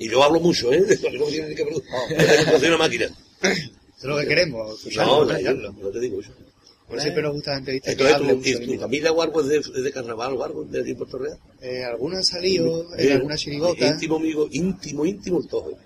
yo 0.09 0.23
hablo 0.23 0.39
mucho, 0.39 0.73
¿eh? 0.73 0.81
De 0.81 0.95
lo 0.97 1.11
que 1.11 1.17
no 1.17 1.25
tiene 1.25 1.55
que 1.55 1.63
preguntar. 1.63 1.99
No 2.51 2.59
soy 2.59 2.67
una 2.67 2.77
máquina. 2.77 3.07
Es 3.99 4.03
lo 4.05 4.17
que 4.17 4.27
queremos, 4.27 4.85
No, 4.95 5.25
no, 5.25 5.71
no 5.73 5.89
te 5.89 5.99
digo 5.99 6.21
eso. 6.21 6.31
Por 6.87 6.97
eso 6.97 7.03
siempre 7.03 7.21
nos 7.21 7.33
gusta 7.33 7.51
la 7.51 7.57
entrevista 7.59 7.91
Entonces, 7.91 8.65
¿tu, 8.67 8.79
familia 8.79 9.11
o 9.11 9.21
algo 9.21 9.41
es 9.41 9.47
de, 9.47 9.57
es 9.57 9.83
de 9.83 9.91
carnaval 9.91 10.33
o 10.33 10.43
algo 10.43 10.63
de 10.63 10.81
aquí 10.81 10.91
en 10.91 10.97
Puerto 10.97 11.17
Real? 11.19 11.37
Eh, 11.61 11.83
algunos 11.83 12.17
han 12.17 12.23
salido 12.23 12.91
en 12.95 13.07
Eh, 13.07 13.13
alguna 13.13 13.37
chirigota. 13.37 13.85
Íntimo 13.85 14.15
amigo, 14.15 14.47
íntimo, 14.51 15.05
íntimo 15.05 15.39
el 15.39 15.47
tojo. 15.47 15.77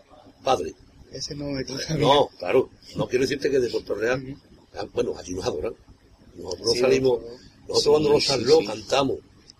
Padre. 0.43 0.73
Ese 1.11 1.35
no 1.35 1.47
me 1.47 1.65
toca. 1.65 1.95
No, 1.95 2.29
claro. 2.39 2.69
No 2.95 3.07
quiero 3.09 3.23
decirte 3.23 3.51
que 3.51 3.59
de 3.59 3.69
Puerto 3.69 3.95
Real. 3.95 4.23
ah, 4.75 4.85
Bueno, 4.93 5.13
allí 5.17 5.33
nos 5.33 5.45
adoran. 5.45 5.73
Nosotros 6.35 6.79
salimos. 6.79 7.19
nosotros- 7.67 7.85
cuando 7.93 8.09
nos 8.11 8.23
salió 8.25 8.59
cantamos 8.65 9.17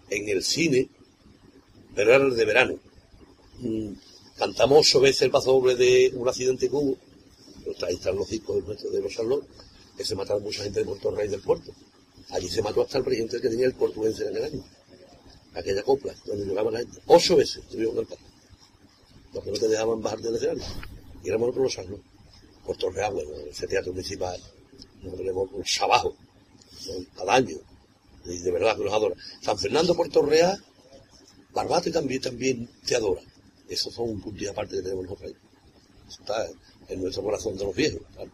en 0.10 0.30
el 0.30 0.44
cine, 0.44 0.88
pero 1.94 2.14
era 2.16 2.24
el 2.26 2.36
de 2.38 2.46
verano. 2.46 2.76
Mm, 3.60 3.90
Cantamos 4.38 4.80
ocho 4.88 5.00
veces 5.00 5.22
el 5.24 5.32
paso 5.32 5.52
doble 5.52 5.76
de 5.76 6.12
un 6.16 6.28
accidente 6.28 6.68
hubo. 6.72 6.98
Ahí 7.86 7.96
están 7.96 8.16
los 8.16 8.30
discos 8.30 8.64
nuestros 8.66 8.92
de 8.92 9.02
los 9.02 9.12
Charlotte, 9.12 9.48
que 9.98 10.06
se 10.06 10.16
mataron 10.16 10.44
mucha 10.44 10.64
gente 10.64 10.80
de 10.80 10.86
Puerto 10.86 11.12
Rey 11.12 11.28
del 11.28 11.42
puerto. 11.42 11.72
Allí 12.30 12.50
se 12.50 12.62
mató 12.62 12.82
hasta 12.82 12.98
el 12.98 13.04
presidente 13.04 13.42
que 13.42 13.50
tenía 13.50 13.66
el 13.66 13.74
portuense 13.74 14.24
en 14.24 14.30
aquel 14.30 14.44
año. 14.46 14.64
Aquella 15.54 15.84
copla, 15.84 16.16
donde 16.26 16.46
llegaba 16.46 16.72
la 16.72 16.80
gente. 16.80 17.00
Ocho 17.08 17.36
veces 17.36 17.64
tuvieron 17.70 17.96
cantar. 17.96 18.18
Los 19.34 19.44
que 19.44 19.52
no 19.52 19.58
te 19.58 19.68
dejaban 19.68 20.02
bajar 20.02 20.20
del 20.20 20.36
escenario. 20.36 20.64
Y 21.24 21.28
éramos 21.30 21.48
nosotros 21.48 21.64
los 21.64 21.74
Charlotte. 21.74 22.04
Puerto 22.66 22.90
Real, 22.90 23.14
bueno, 23.14 23.32
ese 23.50 23.68
teatro 23.68 23.92
municipal. 23.92 24.40
Nosotros 24.98 25.18
tenemos 25.18 25.50
un 25.52 25.64
trabajo 25.64 26.16
son 26.84 27.06
cada 27.16 27.36
año. 27.36 27.58
Y 28.26 28.38
de 28.38 28.52
verdad 28.52 28.78
que 28.78 28.84
los 28.84 28.94
adora. 28.94 29.16
San 29.42 29.58
Fernando, 29.58 29.96
Puerto 29.96 30.22
Real, 30.22 30.64
Barbate 31.54 31.92
también, 31.92 32.22
también 32.22 32.70
te 32.86 32.96
adora. 32.96 33.22
Esos 33.68 33.94
son 33.94 34.10
un 34.10 34.22
punto 34.22 34.44
y 34.44 34.48
aparte 34.48 34.76
que 34.78 34.82
tenemos 34.82 35.06
nosotros 35.06 35.32
ahí. 35.32 35.38
Está 36.10 36.48
en 36.90 37.02
nuestro 37.02 37.24
corazón 37.24 37.58
de 37.58 37.66
los 37.66 37.76
viejos, 37.76 38.02
claro. 38.14 38.32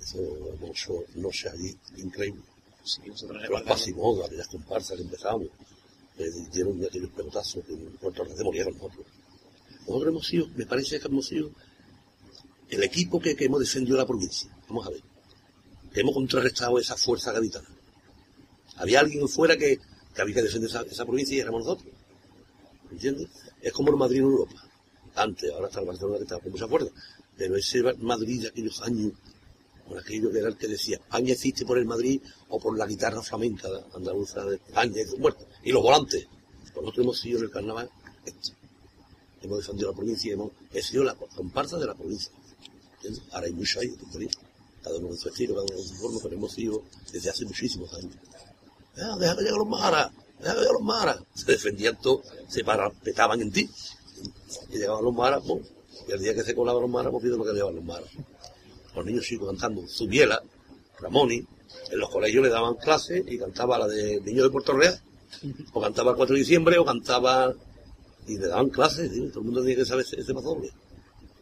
Eso 0.00 0.18
hecho 0.64 1.04
noches 1.14 1.52
allí 1.52 1.76
increíble. 1.96 2.42
Sí, 2.84 3.00
recordamos. 3.04 3.62
pasimodos, 3.62 4.26
aquellas 4.26 4.48
comparsas 4.48 4.96
que 4.96 5.02
empezamos, 5.02 5.46
que 6.16 6.30
dieron 6.52 6.84
aquellos 6.84 7.10
pelotazos 7.10 7.64
que 7.64 7.72
en 7.72 7.92
Puerto 7.98 8.24
Real 8.24 8.44
murieron 8.44 8.74
nosotros. 8.74 9.06
Nosotros 9.86 10.08
hemos 10.08 10.26
sido, 10.26 10.48
me 10.56 10.66
parece 10.66 10.98
que 10.98 11.06
hemos 11.06 11.26
sido 11.26 11.50
el 12.68 12.82
equipo 12.82 13.20
que, 13.20 13.36
que 13.36 13.44
hemos 13.44 13.60
defendido 13.60 13.96
la 13.96 14.06
provincia. 14.06 14.50
Vamos 14.68 14.86
a 14.86 14.90
ver. 14.90 15.02
Que 15.92 16.00
hemos 16.00 16.14
contrarrestado 16.14 16.78
esa 16.78 16.96
fuerza 16.96 17.32
gaditana. 17.32 17.68
Había 18.76 19.00
alguien 19.00 19.28
fuera 19.28 19.56
que, 19.56 19.78
que 20.14 20.22
había 20.22 20.36
que 20.36 20.42
defender 20.42 20.70
esa, 20.70 20.82
esa 20.82 21.04
provincia 21.04 21.36
y 21.36 21.40
éramos 21.40 21.64
nosotros. 21.64 21.92
¿Entiendes? 22.90 23.28
Es 23.60 23.72
como 23.72 23.90
el 23.90 23.96
Madrid 23.96 24.18
en 24.18 24.24
Europa. 24.24 24.68
Antes, 25.14 25.52
ahora 25.52 25.68
está 25.68 25.80
el 25.80 25.86
Barcelona 25.86 26.16
que 26.16 26.24
está 26.24 26.38
con 26.38 26.50
mucha 26.50 26.66
fuerza. 26.66 26.90
Pero 27.42 27.56
ese 27.56 27.82
Madrid 27.98 28.42
de 28.42 28.48
aquellos 28.50 28.80
años, 28.82 29.14
con 29.88 29.98
aquello 29.98 30.30
que 30.30 30.38
era 30.38 30.46
el 30.46 30.56
que 30.56 30.68
decía, 30.68 30.98
España 30.98 31.32
existe 31.32 31.66
por 31.66 31.76
el 31.76 31.86
Madrid 31.86 32.20
o 32.48 32.60
por 32.60 32.78
la 32.78 32.86
guitarra 32.86 33.20
flamenca 33.20 33.68
andaluza 33.96 34.44
de 34.44 34.54
España 34.54 35.02
y. 35.02 35.68
Y 35.68 35.72
los 35.72 35.82
volantes. 35.82 36.28
Nosotros 36.76 36.98
hemos 36.98 37.18
sido 37.18 37.38
en 37.40 37.44
el 37.46 37.50
carnaval 37.50 37.90
esto. 38.24 38.52
Hemos 39.42 39.58
defendido 39.58 39.90
la 39.90 39.96
provincia 39.96 40.30
y 40.30 40.34
hemos 40.34 40.52
he 40.72 40.82
sido 40.82 41.02
la 41.02 41.16
comparsa 41.16 41.78
de 41.78 41.86
la 41.86 41.96
provincia. 41.96 42.30
Ahora 43.32 43.48
hay 43.48 43.52
mucho 43.52 43.80
ahí. 43.80 43.92
Cada 44.84 44.96
uno 44.98 45.08
con 45.08 45.18
su 45.18 45.28
estilo, 45.28 45.54
cada 45.54 45.64
uno 45.64 45.74
con 45.74 45.84
su 45.84 45.94
forma, 45.94 46.18
pero 46.22 46.36
hemos 46.36 46.52
sido 46.52 46.84
desde 47.12 47.28
hace 47.28 47.44
muchísimos 47.44 47.92
años. 47.94 48.14
Ah, 48.98 49.16
deja 49.18 49.34
que 49.34 49.42
lleguen 49.42 49.58
los 49.58 49.68
maras, 49.68 50.12
deja 50.38 50.54
que 50.54 50.60
lleguen 50.60 50.74
los 50.74 50.82
maras. 50.82 51.18
Se 51.34 51.50
defendían 51.50 52.00
todos, 52.00 52.24
se 52.46 52.62
parapetaban 52.62 53.40
en 53.40 53.50
ti. 53.50 53.68
Y 54.70 54.78
llegaban 54.78 55.02
los 55.02 55.12
maras, 55.12 55.42
pues, 55.44 55.66
y 56.08 56.12
el 56.12 56.20
día 56.20 56.34
que 56.34 56.42
se 56.42 56.54
colaban 56.54 56.82
los 56.82 56.90
maras, 56.90 57.10
pues 57.12 57.22
pido 57.24 57.36
lo 57.38 57.44
que 57.44 57.52
llevaban 57.52 57.76
los 57.76 57.84
maras. 57.84 58.08
Los 58.94 59.04
niños 59.04 59.24
chicos 59.24 59.48
cantando 59.48 59.86
Zubiela, 59.88 60.42
Ramoni, 61.00 61.42
en 61.90 61.98
los 61.98 62.10
colegios 62.10 62.42
le 62.44 62.50
daban 62.50 62.74
clases 62.74 63.24
y 63.26 63.38
cantaba 63.38 63.78
la 63.78 63.88
de 63.88 64.20
Niño 64.20 64.44
de 64.44 64.50
Puerto 64.50 64.72
Real, 64.72 65.00
o 65.72 65.80
cantaba 65.80 66.10
el 66.10 66.16
4 66.16 66.34
de 66.34 66.40
diciembre, 66.40 66.78
o 66.78 66.84
cantaba, 66.84 67.52
y 68.26 68.38
le 68.38 68.46
daban 68.48 68.68
clases, 68.68 69.10
¿sí? 69.12 69.28
todo 69.28 69.40
el 69.40 69.46
mundo 69.46 69.60
tenía 69.62 69.76
que 69.76 69.84
saber 69.86 70.04
ese, 70.04 70.34
paso 70.34 70.48
doble, 70.54 70.70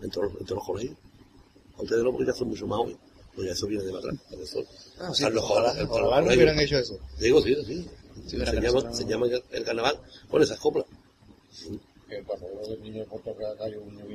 entre 0.03 0.23
los, 0.23 0.33
entre 0.41 0.55
los 0.55 0.65
colegios. 0.65 0.97
A 1.77 1.83
ustedes 1.83 2.03
no, 2.05 2.13
porque 2.13 2.27
ya 2.27 2.33
son 2.35 2.49
mucho 2.49 2.67
más 2.67 2.79
hoy, 2.81 2.97
pues 3.35 3.47
ya 3.49 3.53
eso 3.53 3.67
viene 3.67 3.85
de 3.85 3.97
atrás. 3.97 4.15
eso- 4.43 4.65
Ah, 5.01 5.13
sí, 5.15 5.25
los 5.31 5.43
ojalá, 5.45 5.73
no 6.21 6.27
hubieran 6.27 6.61
hecho 6.61 6.77
eso. 6.79 6.99
Digo, 7.19 7.41
sí, 7.43 7.57
sí. 7.67 7.89
Sí, 8.27 8.37
se, 8.37 8.61
llama, 8.61 8.93
se 8.93 9.05
llama 9.07 9.27
el 9.51 9.65
carnaval 9.65 9.99
con 10.31 10.43
esas 10.43 10.59
coplas. 10.59 10.85
Que 12.11 12.17
el 12.19 12.25
pasadero 12.25 12.67
del 12.69 12.83
niño 12.83 13.01
de 13.01 13.07
Puerto 13.07 13.35
Real 13.35 13.57
cayó 13.57 13.81
un 13.83 14.01
en 14.01 14.09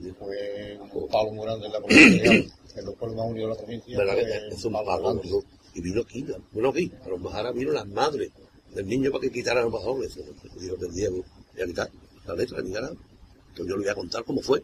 Dios. 0.00 0.16
fue 0.18 0.78
un 0.92 1.08
palo 1.08 1.32
muy 1.32 1.46
grande 1.46 1.66
en 1.66 1.72
la 1.72 1.80
provincia, 1.80 2.32
en 2.32 2.84
los 2.84 2.94
pueblos 2.96 3.16
más 3.16 3.26
unidos 3.30 3.48
de 3.48 3.54
la 3.54 3.62
provincia. 3.62 3.98
¿Verdad 3.98 4.14
que 4.16 4.22
fue 4.24 4.48
es 4.48 4.64
un 4.64 4.72
palo 4.72 4.86
palo? 4.86 5.02
grande. 5.04 5.22
digo, 5.22 5.44
Y 5.74 5.80
vino 5.80 6.02
aquí, 6.02 6.26
bueno 6.52 6.68
aquí, 6.70 6.92
a 7.04 7.08
los 7.08 7.20
Majara 7.20 7.52
vino 7.52 7.72
las 7.72 7.86
madres 7.86 8.30
del 8.74 8.86
niño 8.86 9.10
para 9.12 9.22
que 9.22 9.30
quitaran 9.30 9.64
los 9.64 9.72
pasadores. 9.72 10.18
Digo, 10.60 10.76
tendríamos 10.76 11.24
que 11.56 11.64
quitar 11.66 11.90
la 12.26 12.34
letra 12.34 12.60
ni 12.62 12.70
nada. 12.70 12.90
Entonces 12.90 13.66
yo 13.66 13.76
le 13.76 13.82
voy 13.82 13.88
a 13.88 13.94
contar 13.94 14.24
cómo 14.24 14.40
fue. 14.42 14.62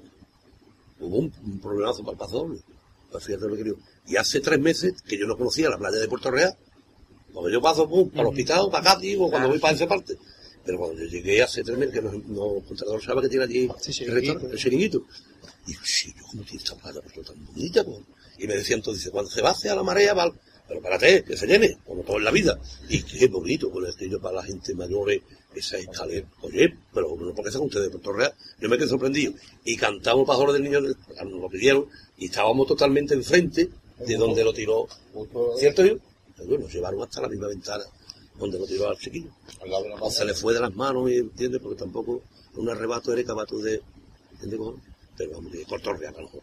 Hubo 1.00 1.16
un, 1.16 1.32
un 1.44 1.60
problemazo 1.60 2.04
para 2.04 2.16
el. 2.16 2.62
Pues 3.10 3.24
fíjate 3.24 3.48
lo 3.48 3.56
que 3.56 3.64
digo. 3.64 3.76
Y 4.06 4.16
hace 4.16 4.40
tres 4.40 4.58
meses 4.58 5.00
que 5.02 5.16
yo 5.16 5.26
no 5.26 5.36
conocía 5.36 5.70
la 5.70 5.78
playa 5.78 5.98
de 5.98 6.08
Puerto 6.08 6.30
Real. 6.30 6.56
Cuando 7.32 7.50
yo 7.50 7.60
paso 7.60 7.88
pum, 7.88 8.10
para 8.10 8.22
el 8.22 8.28
hospital, 8.28 8.68
para 8.70 8.92
acá, 8.92 9.00
digo, 9.00 9.30
cuando 9.30 9.48
voy 9.48 9.58
para 9.58 9.74
esa 9.74 9.86
parte. 9.86 10.16
Pero 10.64 10.78
cuando 10.78 11.02
yo 11.02 11.06
llegué 11.06 11.42
hace 11.42 11.62
tres 11.62 11.76
meses, 11.76 11.94
que 11.94 12.02
no, 12.02 12.12
no 12.12 12.60
contratador 12.66 13.02
sabe 13.02 13.22
que 13.22 13.28
tiene 13.28 13.44
allí 13.44 13.68
Sí, 13.78 13.90
el, 13.90 13.94
chiringuito. 13.94 14.14
restaurante, 14.14 14.52
el 14.52 14.58
chiringuito. 14.58 15.04
Y 15.66 15.72
yo, 15.74 15.80
sí, 15.84 16.14
yo 16.16 16.24
cómo 16.30 16.42
tiene 16.42 16.62
esta 16.62 16.76
playa 16.76 17.00
pues, 17.02 17.26
tan 17.26 17.46
bonita, 17.46 17.84
pues. 17.84 17.98
Y 18.38 18.46
me 18.46 18.54
decía 18.54 18.76
entonces, 18.76 19.10
cuando 19.10 19.30
se 19.30 19.42
va 19.42 19.50
hacia 19.50 19.74
la 19.74 19.82
marea, 19.82 20.14
va, 20.14 20.32
pero 20.66 20.80
párate, 20.80 21.22
que 21.22 21.36
se 21.36 21.46
llene, 21.46 21.76
como 21.86 22.02
todo 22.02 22.16
en 22.16 22.24
la 22.24 22.30
vida. 22.30 22.58
Y 22.88 23.02
qué 23.02 23.28
bonito, 23.28 23.70
con 23.70 23.84
el 23.84 24.10
yo 24.10 24.20
para 24.20 24.36
la 24.36 24.42
gente 24.42 24.74
mayores, 24.74 25.20
esa 25.54 25.76
escalera. 25.76 26.26
Oye, 26.40 26.74
pero 26.92 27.14
no 27.16 27.34
porque 27.34 27.50
sean 27.50 27.64
ustedes 27.64 27.86
de 27.86 27.90
Puerto 27.90 28.12
Real, 28.12 28.34
yo 28.58 28.68
me 28.68 28.78
quedé 28.78 28.88
sorprendido. 28.88 29.34
Y 29.64 29.76
cantamos 29.76 30.26
Pajores 30.26 30.54
del 30.54 30.64
Niño, 30.64 30.80
nos 30.80 31.40
lo 31.40 31.48
pidieron, 31.48 31.86
y 32.16 32.26
estábamos 32.26 32.66
totalmente 32.66 33.14
enfrente 33.14 33.68
de 33.98 34.16
donde 34.16 34.42
lo 34.42 34.52
tiró. 34.52 34.88
¿Cierto 35.58 35.84
yo? 35.84 35.98
Pero 36.36 36.58
nos 36.58 36.72
llevaron 36.72 37.02
hasta 37.02 37.20
la 37.20 37.28
misma 37.28 37.48
ventana 37.48 37.84
donde 38.38 38.58
lo 38.58 38.66
tiró 38.66 38.88
al 38.88 38.98
chiquillo. 38.98 39.30
al 39.62 39.70
lado 39.70 39.84
de 39.84 39.88
la 39.90 39.96
O 39.96 40.10
se 40.10 40.24
le 40.24 40.34
fue 40.34 40.54
de 40.54 40.60
las 40.60 40.74
manos, 40.74 41.10
¿entiendes? 41.10 41.60
Porque 41.60 41.78
tampoco 41.78 42.22
un 42.56 42.68
arrebato 42.68 43.12
eres 43.12 43.26
cabato 43.26 43.58
de. 43.58 43.80
¿Entiendes? 44.32 44.60
Pero 45.16 45.32
vamos, 45.32 45.52
de 45.52 45.64
Puerto 45.66 45.92
Real 45.92 46.14
a 46.16 46.20
lo 46.20 46.26
mejor. 46.26 46.42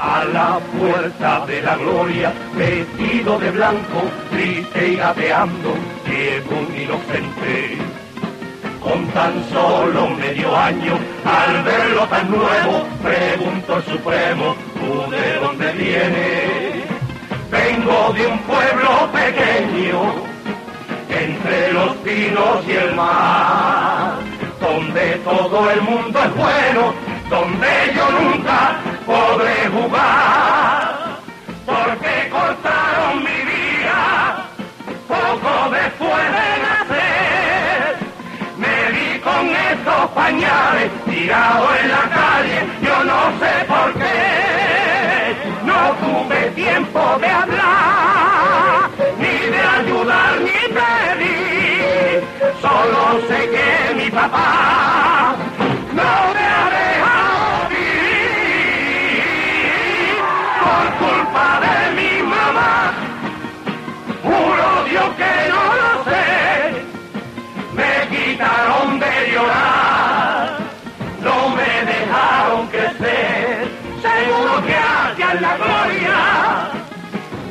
A 0.00 0.24
la 0.24 0.60
puerta 0.78 1.46
de 1.46 1.62
la 1.62 1.76
gloria, 1.76 2.32
vestido 2.56 3.38
de 3.40 3.50
blanco, 3.50 4.02
triste 4.30 4.92
y 4.92 4.96
gateando, 4.96 5.74
llegó 6.06 6.60
un 6.60 6.80
inocente. 6.80 7.97
Con 8.88 9.06
tan 9.08 9.44
solo 9.50 10.08
medio 10.16 10.56
año, 10.56 10.94
al 11.22 11.62
verlo 11.62 12.06
tan 12.06 12.30
nuevo, 12.30 12.86
preguntó 13.02 13.76
el 13.76 13.82
Supremo, 13.82 14.56
¿tú 14.72 15.10
de 15.10 15.34
dónde 15.40 15.72
vienes? 15.72 16.84
Vengo 17.50 18.14
de 18.14 18.26
un 18.28 18.38
pueblo 18.38 19.08
pequeño, 19.12 20.14
entre 21.10 21.72
los 21.74 21.96
pinos 21.96 22.64
y 22.66 22.72
el 22.72 22.94
mar, 22.94 24.14
donde 24.58 25.20
todo 25.22 25.70
el 25.70 25.82
mundo 25.82 26.18
es 26.24 26.34
bueno, 26.34 26.94
donde 27.28 27.68
yo 27.94 28.10
nunca 28.10 28.80
podré 29.04 29.68
jugar, 29.68 31.18
tirados 41.06 41.70
en 41.82 41.88
la 41.88 42.04
calle, 42.10 42.66
yo 42.82 43.04
no 43.04 43.20
sé 43.40 43.64
por 43.66 43.92
qué. 43.94 45.36
No 45.64 45.80
tuve 46.02 46.50
tiempo 46.50 47.00
de 47.20 47.28
hablar, 47.28 48.90
ni 49.18 49.36
de 49.54 49.60
ayudar 49.78 50.40
ni 50.40 50.60
pedir. 50.76 52.24
Solo 52.60 53.20
sé 53.28 53.48
que 53.48 53.94
mi 53.94 54.10
papá 54.10 55.34
no 55.92 56.12
me 56.34 56.44
ha 56.56 56.64
dejado 56.78 57.68
vivir 57.70 59.22
por 60.62 60.84
culpa 61.06 61.60
de 61.60 61.74
hacia 75.28 75.40
la 75.40 75.56
gloria 75.56 76.70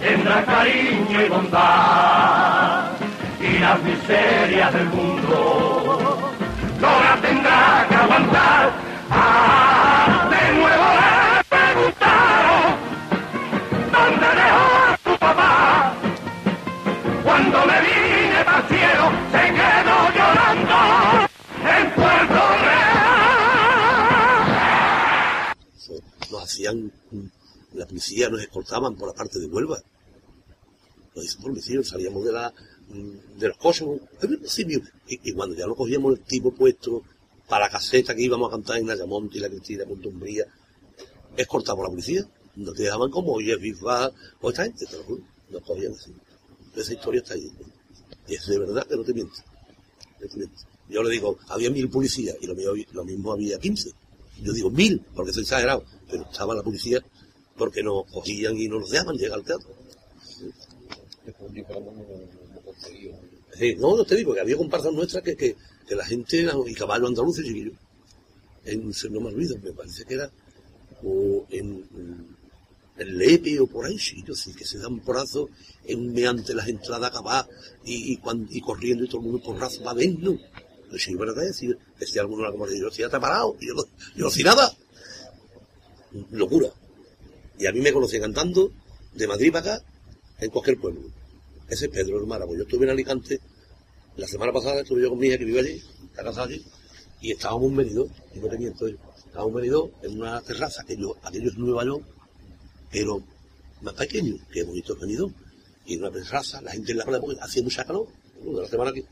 tendrá 0.01 0.43
cariño 0.45 1.21
y 1.21 1.30
bondad, 1.30 2.91
y 3.39 3.59
las 3.59 3.84
miserias 3.84 4.73
del 4.73 4.86
mundo 4.86 6.32
no 6.80 6.88
las 7.03 7.21
tendrá 7.21 7.86
que 7.88 7.95
aguantar. 7.95 8.71
Ah, 9.09 10.28
de 10.30 10.53
nuevo 10.57 10.86
le 10.99 11.43
preguntaron, 11.55 12.75
¿dónde 13.91 14.28
dejó 14.41 14.67
a 14.88 14.97
su 15.03 15.13
papá? 15.19 15.93
Cuando 17.23 17.57
me 17.65 17.82
vine 17.82 18.43
para 18.45 18.57
el 18.59 18.63
cielo, 18.67 19.11
se 19.32 19.43
quedó 19.57 19.97
llorando 20.17 20.80
en 21.78 21.84
Puerto 21.91 22.41
Real. 22.63 22.97
Eso, 25.75 25.93
Nos 26.32 26.43
hacían. 26.43 26.91
Policía 27.98 28.30
nos 28.30 28.41
escoltaban 28.41 28.95
por 28.95 29.08
la 29.08 29.14
parte 29.16 29.39
de 29.39 29.48
Huelva. 29.48 29.82
Nos 31.16 31.24
dicen 31.24 31.41
por 31.41 31.86
salíamos 31.86 32.24
de 32.26 32.32
la 32.32 32.54
mm, 32.89 33.39
de 33.39 33.48
los 33.48 33.58
coches. 33.58 33.88
"Ay, 34.22 34.30
mira, 34.30 34.41
sí, 34.45 34.66
mira". 34.66 34.86
Y, 35.08 35.30
y 35.30 35.34
cuando 35.34 35.56
ya 35.56 35.66
lo 35.66 35.76
cogíamos 35.76 36.14
el 36.14 36.24
tipo 36.24 36.52
puesto 36.54 37.02
para 37.50 37.66
la 37.66 37.72
caseta 37.72 38.14
que 38.16 38.22
íbamos 38.22 38.50
a 38.50 38.52
cantar 38.52 38.78
en 38.78 38.89
Ayamonte 38.91 39.38
y 39.38 39.41
la 39.41 39.50
Cristina, 39.50 39.84
Punto 39.86 40.10
Umbría, 40.10 40.45
escoltamos 41.36 41.84
la 41.84 41.89
policía. 41.89 42.30
Nos 42.56 42.76
dejaban 42.76 43.10
como, 43.10 43.34
oye, 43.34 43.58
FIFA, 43.58 44.12
o 44.41 44.50
esta 44.50 44.64
gente, 44.64 44.86
te 44.86 44.98
lo 44.98 45.04
juro. 45.04 45.24
Nos 45.50 45.62
cogían 45.64 45.93
así. 45.93 46.12
Esa 46.76 46.93
historia 46.93 47.22
está 47.22 47.34
ahí. 47.34 47.52
Y 48.28 48.36
es 48.36 48.45
de 48.45 48.60
verdad 48.60 48.86
que 48.88 48.95
no 48.95 49.04
te 49.04 49.14
miento. 49.14 49.38
No 50.22 50.28
te 50.28 50.38
miento. 50.38 50.56
Yo 50.89 51.02
le 51.04 51.10
digo, 51.10 51.38
había 51.50 51.70
mil 51.72 51.89
policías 51.89 52.36
y 52.41 52.45
lo, 52.48 52.54
mío- 52.56 52.74
lo 52.91 53.04
mismo 53.06 53.32
había 53.34 53.58
15. 53.58 53.91
Yo 54.43 54.54
digo 54.54 54.70
mil, 54.70 55.02
porque 55.16 55.34
soy 55.34 55.43
exagerado, 55.43 55.84
pero 56.10 56.24
estaba 56.24 56.54
la 56.54 56.62
policía 56.64 57.00
porque 57.58 57.84
nos 57.84 58.05
cogían 58.12 58.58
y 58.58 58.68
no 58.68 58.80
nos 58.80 58.89
dejaban 58.89 59.16
llegar 59.18 59.39
al 59.39 59.45
teatro. 59.45 59.70
No 61.26 61.80
no. 61.80 63.20
Sí, 63.58 63.76
no, 63.76 63.97
no 63.97 64.05
te 64.05 64.16
digo 64.16 64.34
que 64.34 64.39
había 64.41 64.55
comparsas 64.55 64.93
nuestras 64.93 65.24
que, 65.24 65.36
que, 65.36 65.55
que 65.88 65.95
la 65.95 66.05
gente, 66.05 66.41
era- 66.41 66.53
y 66.66 66.74
caballo 66.74 67.08
andaluz, 67.08 67.38
chiquillo. 67.38 67.72
En, 68.66 68.93
se- 68.93 69.10
no 69.10 69.20
me 69.22 69.28
olvido, 69.30 69.58
me 69.60 69.72
parece 69.72 70.05
que 70.05 70.14
era 70.16 70.30
o 71.03 71.45
en, 71.49 71.86
en 72.97 73.18
Lepe 73.18 73.60
o 73.60 73.68
por 73.68 73.86
ahí, 73.86 73.97
chiquillo, 73.97 74.36
sí, 74.36 74.53
que 74.53 74.66
se 74.66 74.78
dan 74.80 74.99
porrazos 74.99 75.49
en 75.86 76.14
meante 76.14 76.53
las 76.53 76.68
entradas 76.68 77.10
acabadas 77.12 77.47
y, 77.84 78.14
y, 78.14 78.18
cuan- 78.18 78.47
y 78.49 78.62
corriendo 78.62 79.03
y 79.05 79.08
todo 79.08 79.22
el 79.22 79.28
mundo 79.28 79.41
porrazo 79.43 79.84
va 79.84 79.91
a 79.91 79.95
vernos. 79.95 80.39
Pues 80.89 81.03
sí, 81.03 81.16
verdad, 81.16 81.43
decía, 81.43 81.76
decía 81.99 82.22
alguno 82.22 82.49
como 82.51 82.68
yo 82.68 82.86
decía, 82.89 83.08
está 83.08 83.20
parado, 83.20 83.58
y 83.60 83.68
yo 83.68 83.74
no, 83.74 83.84
yo 84.16 84.24
no 84.24 84.28
hacía 84.28 84.45
nada. 84.45 84.72
Locura. 86.32 86.70
Y 87.60 87.66
a 87.66 87.72
mí 87.72 87.82
me 87.82 87.91
conocían 87.91 88.22
cantando 88.22 88.72
de 89.14 89.28
Madrid 89.28 89.51
para 89.51 89.76
acá, 89.76 89.86
en 90.39 90.49
cualquier 90.51 90.80
pueblo. 90.80 91.01
Ese 91.68 91.86
es 91.86 91.91
Pedro 91.91 92.20
Hermara, 92.20 92.45
pues 92.45 92.60
yo 92.60 92.64
estuve 92.64 92.86
en 92.86 92.91
Alicante, 92.91 93.41
la 94.16 94.28
semana 94.28 94.53
pasada 94.53 94.82
estuve 94.82 95.01
yo 95.01 95.10
con 95.10 95.20
mi 95.20 95.28
hija 95.28 95.38
que 95.38 95.45
vive 95.45 95.60
allí, 95.60 95.84
está 96.05 96.24
casada 96.24 96.47
allí, 96.47 96.64
y 97.22 97.32
estábamos 97.32 97.72
en 97.72 97.78
Benidorm, 97.78 98.12
y 98.34 98.39
no 98.39 98.47
te 98.47 98.58
miento 98.58 98.88
estábamos 98.88 99.49
en 99.49 99.55
Benidorm, 99.55 99.91
en 100.03 100.20
una 100.20 100.41
terraza, 100.41 100.84
aquello, 100.84 101.16
aquello 101.24 101.49
es 101.49 101.58
Nueva 101.58 101.84
York, 101.84 102.05
pero 102.91 103.22
más 103.82 103.93
pequeño, 103.95 104.38
que 104.51 104.64
bonito 104.64 104.93
es 104.93 105.20
y 105.86 105.93
en 105.93 105.99
una 106.01 106.12
terraza, 106.12 106.62
la 106.62 106.72
gente 106.72 106.91
en 106.91 106.97
la 106.99 107.05
playa, 107.05 107.22
porque 107.22 107.39
hacía 107.41 107.64
mucha 107.64 107.86
calor, 107.86 108.08
de 108.43 108.62
la 108.62 108.68
semana 108.68 108.91
aquí, 108.91 109.03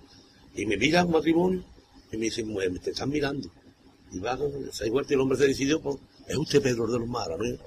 y 0.56 0.66
me 0.66 0.78
mira 0.78 1.04
un 1.04 1.12
matrimonio, 1.12 1.64
y 2.12 2.18
me 2.18 2.26
dicen, 2.26 2.48
"Mujer, 2.48 2.72
me 2.72 2.80
te 2.80 2.92
están 2.92 3.10
mirando, 3.10 3.50
y 4.12 4.20
va 4.20 4.38
seis 4.72 4.92
vueltas 4.92 5.12
y 5.12 5.14
el 5.16 5.22
hombre 5.22 5.38
se 5.38 5.48
decidió, 5.48 5.82
pues, 5.82 5.98
es 6.28 6.38
usted 6.38 6.62
Pedro 6.62 6.88
de 6.88 7.00
los 7.00 7.08
Maras, 7.08 7.38
¿no? 7.40 7.58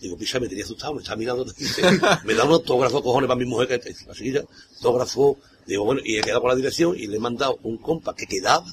Digo, 0.00 0.16
picha, 0.16 0.38
me 0.38 0.48
tenía 0.48 0.64
asustado, 0.64 0.94
me 0.94 1.00
está 1.00 1.16
mirando, 1.16 1.46
me 2.24 2.34
da 2.34 2.44
un 2.44 2.52
autógrafo, 2.52 3.02
cojones, 3.02 3.28
para 3.28 3.38
mi 3.38 3.46
mujer, 3.46 3.80
que 3.80 3.90
está 3.90 4.12
así 4.12 4.30
ya, 4.30 4.44
autógrafo, 4.76 5.38
digo, 5.66 5.84
bueno, 5.84 6.02
y 6.04 6.18
he 6.18 6.20
quedado 6.20 6.42
con 6.42 6.50
la 6.50 6.56
dirección 6.56 6.94
y 6.96 7.06
le 7.06 7.16
he 7.16 7.20
mandado 7.20 7.58
un 7.62 7.78
compa 7.78 8.14
que 8.14 8.26
quedaba 8.26 8.66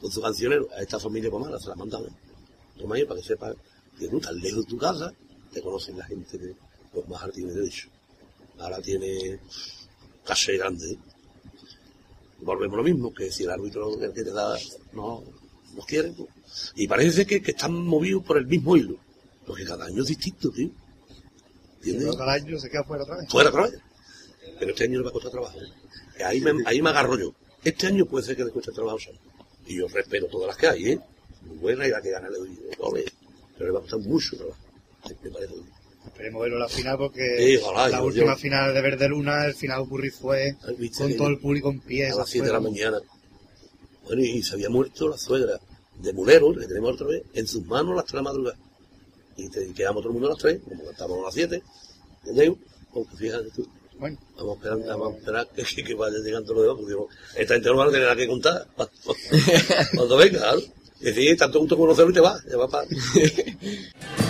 con 0.00 0.10
su 0.10 0.22
cancionero 0.22 0.68
a 0.76 0.82
esta 0.82 0.98
familia 0.98 1.30
pomara, 1.30 1.58
se 1.58 1.68
la 1.68 1.74
mandaba. 1.74 2.06
Toma 2.78 2.94
ahí 2.94 3.04
para 3.04 3.20
que 3.20 3.26
sepa 3.26 3.52
que 3.98 4.08
tú 4.08 4.20
tan 4.20 4.38
lejos 4.38 4.64
de 4.64 4.70
tu 4.70 4.78
casa, 4.78 5.12
te 5.52 5.60
conocen 5.60 5.98
la 5.98 6.04
gente 6.06 6.38
de 6.38 6.54
los 6.94 7.08
más 7.08 7.30
tiene 7.32 7.52
derecho. 7.52 7.88
Ahora 8.58 8.80
tiene 8.80 9.40
casa 10.24 10.52
grande, 10.52 10.92
¿eh? 10.92 10.98
Volvemos 12.40 12.76
lo 12.76 12.84
mismo, 12.84 13.12
que 13.12 13.32
si 13.32 13.42
el 13.42 13.50
árbitro 13.50 13.98
que 13.98 14.08
te 14.08 14.30
da 14.30 14.56
no, 14.92 15.24
no 15.74 15.82
quiere, 15.82 16.14
y 16.76 16.86
parece 16.86 17.26
que, 17.26 17.42
que 17.42 17.50
están 17.50 17.72
movidos 17.72 18.22
por 18.22 18.38
el 18.38 18.46
mismo 18.46 18.76
hilo. 18.76 18.96
Porque 19.48 19.64
cada 19.64 19.86
año 19.86 20.02
es 20.02 20.08
distinto, 20.08 20.50
tío. 20.52 20.70
¿Entiendes? 21.78 22.16
Cada 22.16 22.32
año 22.34 22.58
se 22.58 22.70
queda 22.70 22.84
fuera 22.84 23.02
otra 23.02 23.16
vez. 23.16 23.28
Fuera 23.30 23.48
otra 23.50 23.62
vez. 23.62 23.74
Pero 24.58 24.70
este 24.72 24.84
año 24.84 24.98
le 24.98 25.04
va 25.04 25.10
a 25.10 25.12
costar 25.12 25.32
trabajo. 25.32 25.58
¿eh? 25.60 26.22
Ahí 26.24 26.40
me, 26.40 26.52
ahí 26.66 26.80
me 26.82 26.90
agarro 26.90 27.18
yo. 27.18 27.34
Este 27.64 27.86
año 27.86 28.06
puede 28.06 28.24
ser 28.26 28.36
que 28.36 28.44
le 28.44 28.50
cueste 28.50 28.72
trabajo 28.72 28.98
solo. 28.98 29.18
Y 29.66 29.76
yo 29.78 29.88
respeto 29.88 30.26
todas 30.26 30.48
las 30.48 30.56
que 30.56 30.68
hay, 30.68 30.90
¿eh? 30.92 31.00
Muy 31.42 31.56
buena 31.58 31.86
y 31.86 31.90
la 31.90 32.00
que 32.00 32.10
gana 32.10 32.28
le 32.28 32.38
doy 32.38 32.58
doble. 32.78 33.04
Pero 33.56 33.66
le 33.66 33.72
va 33.72 33.78
a 33.78 33.82
costar 33.82 34.00
mucho 34.00 34.36
trabajo. 34.36 34.58
Me 35.22 35.30
parece. 35.30 35.54
Esperemos 36.06 36.40
verlo 36.42 36.56
a 36.56 36.60
la 36.60 36.68
final 36.68 36.96
porque 36.98 37.58
ojalá, 37.62 37.88
la 37.88 37.98
yo- 37.98 38.04
última 38.04 38.32
yo- 38.34 38.38
final 38.38 38.74
de 38.74 38.80
Verde 38.82 39.08
Luna, 39.08 39.46
el 39.46 39.54
final 39.54 39.80
ocurrió 39.80 40.12
fue 40.12 40.56
Ay, 40.66 40.74
viste 40.78 41.02
con 41.02 41.16
todo 41.16 41.28
el 41.28 41.38
público 41.38 41.70
en 41.70 41.80
pie. 41.80 42.10
a 42.10 42.14
las 42.16 42.28
7 42.30 42.46
de 42.46 42.52
la 42.52 42.60
mañana. 42.60 42.98
Bueno, 44.04 44.22
y 44.22 44.42
se 44.42 44.54
había 44.54 44.70
muerto 44.70 45.08
la 45.08 45.18
suegra 45.18 45.60
de 46.00 46.12
Mulero, 46.12 46.54
que 46.54 46.66
tenemos 46.66 46.94
otra 46.94 47.08
vez, 47.08 47.22
en 47.34 47.46
sus 47.46 47.64
manos 47.66 47.94
las 47.94 48.04
3 48.06 48.12
de 48.12 48.16
la 48.18 48.22
madrugada. 48.22 48.58
Y, 49.38 49.48
te, 49.48 49.66
y 49.66 49.72
quedamos 49.72 50.02
todo 50.02 50.10
el 50.10 50.14
mundo 50.14 50.28
a 50.28 50.32
las 50.32 50.38
3, 50.40 50.60
como 50.68 50.90
estábamos 50.90 51.20
a 51.20 51.26
las 51.26 51.34
7, 51.34 51.62
¿entendés? 52.26 52.52
Porque 52.92 53.16
fíjate 53.16 53.50
tú, 53.54 53.66
Bueno, 53.98 54.18
vamos 54.36 54.52
a 54.52 54.58
esperar, 54.58 54.98
vamos 54.98 55.14
a 55.14 55.18
esperar 55.18 55.48
que, 55.54 55.62
que, 55.62 55.84
que 55.84 55.94
vaya 55.94 56.18
llegando 56.18 56.54
lo 56.54 56.62
demás, 56.62 56.76
porque 56.76 56.92
digo, 56.92 57.08
esta 57.36 57.54
gente 57.54 57.68
no 57.70 57.76
va 57.76 57.84
a 57.84 57.86
tener 57.86 58.02
nada 58.02 58.16
que 58.16 58.26
contar. 58.26 58.66
Cuando 59.94 60.16
venga, 60.16 60.38
claro. 60.38 60.60
Y 61.00 61.04
decir, 61.04 61.36
tanto 61.38 61.60
gusto 61.60 61.76
conocerlo 61.76 62.10
y 62.10 62.14
te 62.14 62.20
va, 62.20 62.40
te 62.40 62.56
va 62.56 62.68
para... 62.68 62.88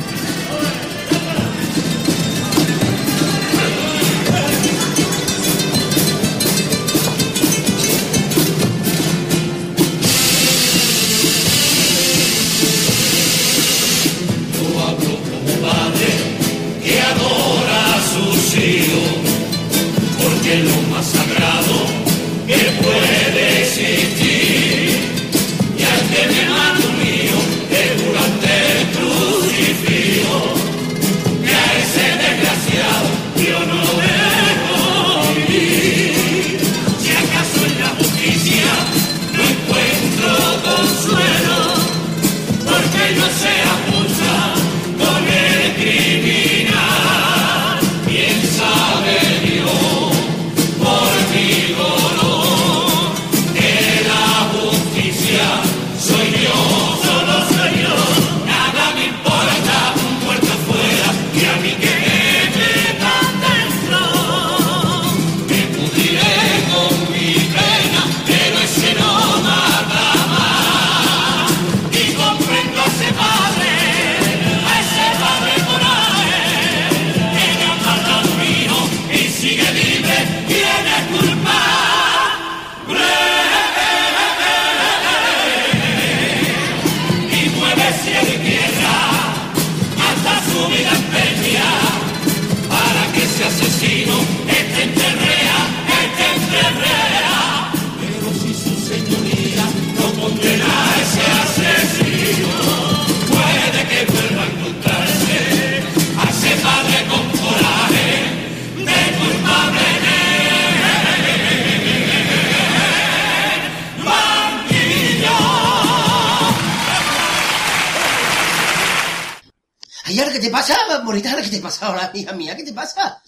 te? 121.23 121.29
¿Ahora 121.29 121.43
qué 121.43 121.51
te 121.51 121.61
pasa 121.61 121.87
ahora, 121.87 122.11
hija 122.15 122.33
mía? 122.33 122.57
¿Qué 122.57 122.65
te 122.65 122.73
pasa? 122.73 123.23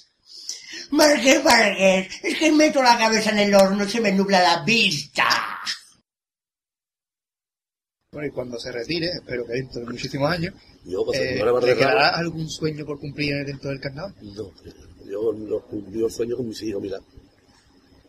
Marqués, 0.90 1.42
Marqués, 1.44 2.08
es 2.22 2.38
que 2.38 2.50
meto 2.52 2.82
la 2.82 2.98
cabeza 2.98 3.30
en 3.30 3.38
el 3.38 3.54
horno 3.54 3.84
y 3.84 3.88
se 3.88 4.00
me 4.00 4.12
nubla 4.12 4.40
la 4.42 4.64
vista. 4.64 5.24
bueno, 8.12 8.26
y 8.28 8.30
cuando 8.32 8.58
se 8.58 8.72
retire, 8.72 9.06
espero 9.14 9.46
que 9.46 9.52
dentro 9.52 9.80
de 9.80 9.86
muchísimos 9.86 10.28
años, 10.30 10.52
Yo, 10.84 11.04
pues, 11.04 11.18
eh, 11.20 11.36
no 11.38 11.44
le 11.46 11.50
va 11.52 11.58
a 11.58 11.62
¿le 11.62 11.70
arreglar. 11.72 11.90
quedará 11.94 12.08
algún 12.16 12.48
sueño 12.50 12.84
por 12.84 12.98
cumplir 12.98 13.44
dentro 13.46 13.70
del 13.70 13.80
carnaval? 13.80 14.14
No, 14.20 14.52
yo 15.08 15.32
lo 15.32 15.62
cumplí 15.66 16.02
el 16.04 16.10
sueño 16.10 16.36
con 16.36 16.48
mis 16.48 16.60
hijos, 16.62 16.82
mira. 16.82 16.98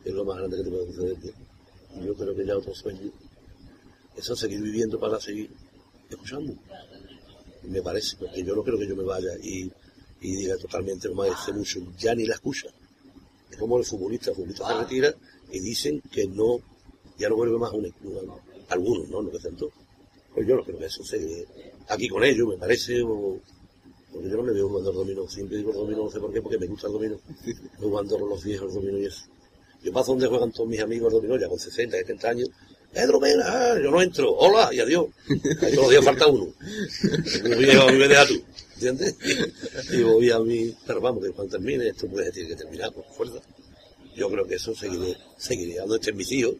Es 0.03 0.13
lo 0.13 0.25
más 0.25 0.37
grande 0.37 0.57
que 0.57 0.63
te 0.63 0.69
puede 0.71 0.85
suceder. 0.87 1.15
tío. 1.21 1.31
Y 2.01 2.05
yo 2.05 2.15
creo 2.15 2.35
que 2.35 2.45
ya 2.45 2.57
otro 2.57 2.73
sueño. 2.73 3.11
Eso 4.17 4.33
es 4.33 4.39
seguir 4.39 4.59
viviendo 4.61 4.99
para 4.99 5.19
seguir 5.19 5.51
escuchando. 6.09 6.53
Me 7.63 7.81
parece, 7.81 8.17
porque 8.17 8.43
yo 8.43 8.55
no 8.55 8.63
creo 8.63 8.77
que 8.77 8.87
yo 8.87 8.95
me 8.95 9.03
vaya 9.03 9.31
y, 9.41 9.71
y 10.21 10.35
diga 10.35 10.57
totalmente, 10.57 11.07
como 11.09 11.23
hace 11.23 11.53
mucho, 11.53 11.79
ya 11.97 12.15
ni 12.15 12.25
la 12.25 12.35
escucha. 12.35 12.67
Es 13.49 13.57
como 13.57 13.77
el 13.77 13.85
futbolista, 13.85 14.29
el 14.31 14.35
futbolista 14.35 14.67
se 14.67 14.73
retira 14.79 15.13
y 15.51 15.59
dicen 15.59 16.01
que 16.11 16.27
no, 16.27 16.59
ya 17.17 17.29
no 17.29 17.35
vuelve 17.35 17.57
más 17.57 17.71
un, 17.73 17.85
un- 17.85 18.31
algunos, 18.69 19.09
¿no? 19.09 19.21
No 19.21 19.29
que 19.31 19.39
todos. 19.39 19.73
Pues 20.33 20.47
yo 20.47 20.55
no 20.55 20.63
creo 20.63 20.79
que 20.79 20.85
eso 20.85 21.03
se 21.03 21.45
aquí 21.89 22.07
con 22.07 22.23
ellos, 22.23 22.47
me 22.47 22.57
parece, 22.57 23.01
o, 23.03 23.39
porque 24.11 24.29
yo 24.29 24.37
no 24.37 24.43
me 24.43 24.53
veo 24.53 24.69
jugando 24.69 24.89
al 24.91 24.95
dominó. 24.95 25.27
Siempre 25.27 25.57
digo 25.57 25.71
el 25.71 25.77
dominó, 25.77 26.05
no 26.05 26.09
sé 26.11 26.19
por 26.19 26.31
qué, 26.33 26.41
porque 26.41 26.57
me 26.57 26.67
gusta 26.67 26.87
el 26.87 26.93
dominó. 26.93 27.19
jugando 27.79 28.17
los 28.17 28.43
viejos 28.43 28.69
el 28.69 28.75
dominó 28.81 28.97
y 28.97 29.05
eso. 29.05 29.25
Yo 29.83 29.91
paso 29.91 30.11
donde 30.13 30.27
juegan 30.27 30.51
todos 30.51 30.69
mis 30.69 30.79
amigos 30.79 31.07
al 31.13 31.19
dominó, 31.21 31.37
ya 31.39 31.49
con 31.49 31.59
60, 31.59 31.97
70 31.97 32.29
años. 32.29 32.49
Pedro 32.93 33.19
Mena, 33.19 33.45
ah, 33.47 33.79
yo 33.81 33.89
no 33.89 34.01
entro. 34.01 34.31
Hola 34.31 34.69
y 34.73 34.79
adiós. 34.79 35.07
Todos 35.59 35.75
los 35.75 35.89
días 35.89 36.03
falta 36.03 36.27
uno. 36.27 36.53
Un 37.45 37.57
viejo, 37.57 37.83
a 37.83 37.91
mí 37.91 37.97
me 37.97 38.07
deja 38.07 38.25
tú. 38.27 38.43
¿Entiendes? 38.73 39.15
Y 39.91 40.01
voy 40.03 40.29
a 40.29 40.39
mi... 40.39 40.75
Pero 40.85 40.99
vamos, 40.99 41.23
que 41.23 41.31
cuando 41.31 41.51
termine, 41.57 41.87
esto 41.87 42.07
puede 42.07 42.31
tiene 42.31 42.49
que 42.49 42.55
terminar 42.55 42.91
por 42.91 43.05
fuerza. 43.05 43.39
Yo 44.15 44.29
creo 44.29 44.45
que 44.45 44.55
eso 44.55 44.75
seguiré, 44.75 45.15
seguiré. 45.37 45.75
Donde 45.79 45.95
estén 45.95 46.17
mis 46.17 46.31
hijos, 46.33 46.55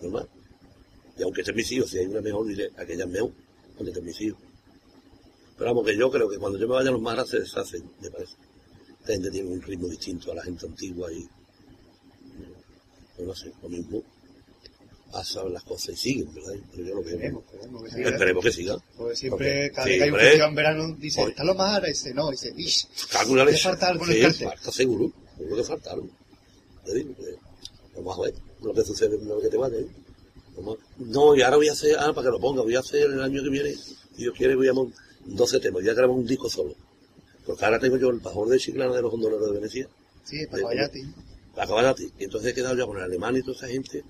normal. 0.00 0.28
Y 1.18 1.22
aunque 1.22 1.40
estén 1.40 1.56
mis 1.56 1.70
hijos, 1.72 1.90
si 1.90 1.98
hay 1.98 2.06
una 2.06 2.20
mejor, 2.20 2.46
diré, 2.46 2.70
aquella 2.76 3.04
es 3.04 3.10
mejor, 3.10 3.32
donde 3.76 3.90
estén 3.90 4.04
mis 4.04 4.20
hijos. 4.20 4.38
Pero 5.56 5.70
vamos, 5.70 5.86
que 5.86 5.96
yo 5.96 6.10
creo 6.10 6.28
que 6.28 6.38
cuando 6.38 6.58
yo 6.58 6.68
me 6.68 6.74
vaya 6.74 6.90
los 6.92 7.02
maras 7.02 7.28
se 7.28 7.40
deshacen, 7.40 7.82
me 8.00 8.10
parece. 8.10 8.34
La 9.06 9.14
gente 9.14 9.30
tiene 9.30 9.48
un 9.50 9.62
ritmo 9.62 9.88
distinto 9.88 10.30
a 10.30 10.36
la 10.36 10.42
gente 10.42 10.66
antigua 10.66 11.12
y, 11.12 11.26
no, 13.18 13.26
no 13.26 13.34
sé, 13.34 13.52
lo 13.60 13.68
mismo. 13.68 14.02
Pasan 15.14 15.52
las 15.52 15.62
cosas 15.62 15.90
y 15.90 15.96
siguen, 15.96 16.34
¿verdad? 16.34 16.54
Pero 16.72 16.88
yo 16.88 16.94
lo 16.96 17.02
veo. 17.04 17.14
Esperemos, 17.14 17.44
esperemos 17.52 17.84
que 17.84 17.90
siga. 17.90 18.08
Esperemos 18.10 18.44
que 18.44 18.52
sigan. 18.52 18.78
Porque 18.96 19.16
siempre, 19.16 19.70
cada 19.70 19.86
vez 19.86 19.96
que 19.98 20.02
hay 20.02 20.10
un 20.10 20.18
festival 20.18 20.48
en 20.48 20.54
verano, 20.56 20.96
dice, 20.98 21.20
Oye. 21.20 21.30
está 21.30 21.44
lo 21.44 21.54
más 21.54 21.74
ahora, 21.74 21.86
dice, 21.86 22.14
no, 22.14 22.30
dice, 22.32 22.52
bish, 22.52 22.88
Calcular 23.12 23.46
¿Te 23.46 23.56
falta 23.58 23.88
algo 23.90 24.04
en 24.06 24.10
el 24.10 24.22
cartel? 24.22 24.48
falta 24.48 24.72
seguro. 24.72 25.12
Seguro 25.36 25.56
que 25.56 25.62
falta 25.62 25.92
algo. 25.92 26.08
Te 26.84 26.94
digo 26.94 27.14
vamos 27.96 28.18
a 28.18 28.22
ver 28.22 28.34
lo 28.60 28.74
que 28.74 28.82
sucede 28.82 29.16
una 29.16 29.34
vez 29.34 29.44
que 29.44 29.50
te 29.50 29.56
vaya. 29.56 29.76
¿eh? 29.76 29.86
No, 30.98 31.36
y 31.36 31.42
ahora 31.42 31.56
voy 31.58 31.68
a 31.68 31.72
hacer, 31.72 31.96
ah, 31.96 32.12
para 32.12 32.26
que 32.26 32.32
lo 32.32 32.40
ponga, 32.40 32.62
voy 32.62 32.74
a 32.74 32.80
hacer 32.80 33.02
el 33.02 33.22
año 33.22 33.40
que 33.40 33.50
viene, 33.50 33.72
si 33.72 33.96
Dios 34.16 34.34
quiere, 34.36 34.56
voy 34.56 34.66
a 34.66 34.72
montar 34.72 34.98
12 35.26 35.60
temas, 35.60 35.82
voy 35.82 35.90
a 35.90 35.94
grabar 35.94 36.16
un 36.16 36.26
disco 36.26 36.50
solo. 36.50 36.74
Porque 37.46 37.64
ahora 37.64 37.78
tengo 37.78 37.96
yo 37.98 38.10
el 38.10 38.18
bajón 38.18 38.48
de 38.50 38.58
Chiclana 38.58 38.94
de 38.94 39.02
los 39.02 39.12
gondoleros 39.12 39.46
de 39.46 39.52
Venecia, 39.52 39.88
sí, 40.24 40.46
para 40.46 40.64
Vallati. 40.64 41.02
la 41.56 41.66
Cabanati. 41.66 42.10
Y 42.18 42.24
entonces 42.24 42.50
he 42.50 42.54
quedado 42.54 42.76
ya 42.76 42.86
con 42.86 42.96
el 42.96 43.04
alemán 43.04 43.36
y 43.36 43.42
toda 43.42 43.56
esa 43.56 43.68
gente, 43.68 44.02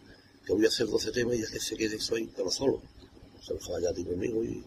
que 0.46 0.52
voy 0.52 0.64
a 0.64 0.68
hacer 0.68 0.86
12 0.86 1.10
temas 1.12 1.36
y 1.36 1.42
es 1.42 1.50
que 1.50 1.60
se 1.60 1.76
quede 1.76 1.98
soy 2.00 2.30
pero 2.36 2.50
solo. 2.50 2.74
O 3.38 3.42
sea, 3.42 3.56
el 3.56 3.62
Caballati 3.62 4.04
conmigo 4.04 4.42
y, 4.44 4.62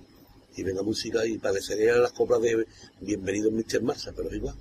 y 0.56 0.64
venga 0.64 0.82
música 0.84 1.26
y 1.26 1.38
parecería 1.38 1.96
las 1.98 2.12
coplas 2.12 2.42
de 2.42 2.66
Bienvenido 3.02 3.52
Mr. 3.52 3.82
Marsa, 3.82 4.12
pero 4.16 4.30
es 4.30 4.36
igual. 4.36 4.56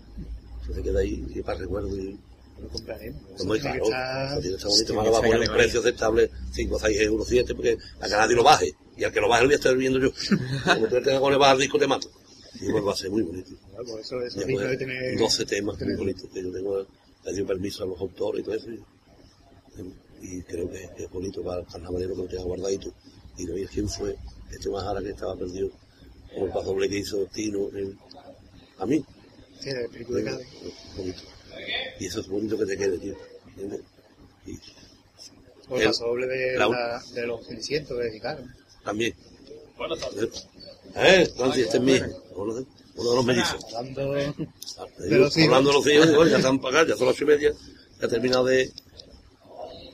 Entonces 0.60 0.84
queda 0.84 1.00
ahí 1.00 1.24
y 1.34 1.42
para 1.42 1.58
recuerdo 1.58 1.96
y 1.96 2.18
Lo 2.60 2.68
compraremos. 2.68 3.22
Eso 3.34 3.36
como 3.38 3.54
es 3.54 3.64
estar- 3.64 3.76
eso 3.76 4.40
tiene 4.40 4.56
estar 4.56 4.70
bonito, 4.70 4.94
más 4.94 5.04
lo 5.06 5.12
va 5.12 5.18
a 5.18 5.22
poner 5.22 5.40
un 5.50 5.56
precio 5.56 5.80
aceptable, 5.80 6.30
5 6.52 6.74
o 6.74 6.78
6 6.80 7.00
euros 7.02 7.28
7, 7.28 7.54
porque 7.54 7.78
a 8.00 8.04
que 8.08 8.12
nadie 8.14 8.36
lo 8.36 8.42
baje. 8.42 8.74
Y 8.96 9.04
al 9.04 9.12
que 9.12 9.20
lo 9.20 9.28
baje 9.28 9.42
lo 9.42 9.48
voy 9.48 9.54
a 9.54 9.56
estar 9.58 9.76
viendo 9.76 9.98
yo. 9.98 10.10
Como 10.64 10.86
tú 10.88 10.94
te 11.02 11.10
vas 11.10 11.16
a 11.16 11.20
poner 11.20 11.38
bajar 11.38 11.56
el 11.56 11.62
disco, 11.62 11.78
te 11.78 11.86
mato. 11.86 12.10
Y 12.54 12.70
pues 12.70 12.82
va 12.86 12.92
a 12.92 12.96
ser 12.96 13.10
muy 13.10 13.22
bonito. 13.22 13.50
Bueno, 13.74 13.98
eso, 13.98 14.22
eso 14.22 14.40
digno 14.44 14.62
de 14.62 14.76
tener... 14.78 15.18
12 15.18 15.44
temas 15.44 15.78
muy 15.78 15.94
bonitos 15.94 16.30
que 16.32 16.42
yo 16.42 16.50
tengo, 16.50 16.86
le 17.24 17.32
dio 17.34 17.46
permiso 17.46 17.84
a 17.84 17.86
los 17.86 18.00
autores 18.00 18.40
y 18.40 18.44
todo 18.44 18.54
eso. 18.54 18.70
Y, 18.70 18.82
y 20.22 20.42
creo 20.42 20.70
que 20.70 20.90
es 20.96 21.10
bonito 21.10 21.42
para 21.42 21.60
el 21.60 21.66
carnavalero 21.66 22.14
que 22.14 22.22
lo 22.22 22.28
tenga 22.28 22.42
guardadito. 22.44 22.92
Y 23.38 23.44
no 23.44 23.54
quién 23.70 23.88
fue 23.88 24.16
este 24.50 24.68
Majara 24.70 25.00
que 25.02 25.10
estaba 25.10 25.36
perdido, 25.36 25.70
como 26.32 26.46
el 26.46 26.52
paso 26.52 26.66
doble 26.66 26.88
que 26.88 26.98
hizo 26.98 27.24
Tino, 27.26 27.68
a 28.78 28.86
mí. 28.86 29.04
Sí, 29.60 29.70
el 29.70 29.78
espíritu 29.78 30.14
de 30.14 30.24
Cádiz. 30.24 30.46
Bonito. 30.96 31.22
Y 32.00 32.06
eso 32.06 32.20
es 32.20 32.28
bonito 32.28 32.58
que 32.58 32.66
te 32.66 32.76
quede, 32.76 32.98
tío. 32.98 33.14
¿Entiendes? 33.48 33.80
Y 34.46 34.58
O 35.68 35.78
el 35.78 35.86
paso 35.86 36.06
doble 36.06 36.26
de, 36.26 36.58
la- 36.58 36.68
la- 36.68 37.02
de 37.14 37.26
los 37.26 37.46
Cenicientos, 37.46 37.98
de 37.98 38.10
Ricardo. 38.10 38.44
también. 38.84 39.14
¿Eh? 40.96 41.28
Nancy, 41.38 41.60
este 41.62 41.76
es 41.78 41.82
hijo. 41.84 42.22
Uno 42.36 42.54
de 42.54 42.66
uno 42.96 43.10
de 43.10 43.16
los 43.16 43.24
mellizos. 43.26 43.64
Hablando... 43.74 44.02
Hablando 44.12 44.46
de 44.98 45.18
los 45.18 45.36
hijos, 45.86 46.30
ya 46.30 46.36
están 46.38 46.58
para 46.60 46.80
acá, 46.80 46.90
ya 46.90 46.96
son 46.96 47.06
las 47.08 47.16
ocho 47.16 47.24
y 47.24 47.26
media, 47.26 47.52
ya 48.00 48.06
he 48.06 48.08
terminado 48.08 48.44
de... 48.46 48.72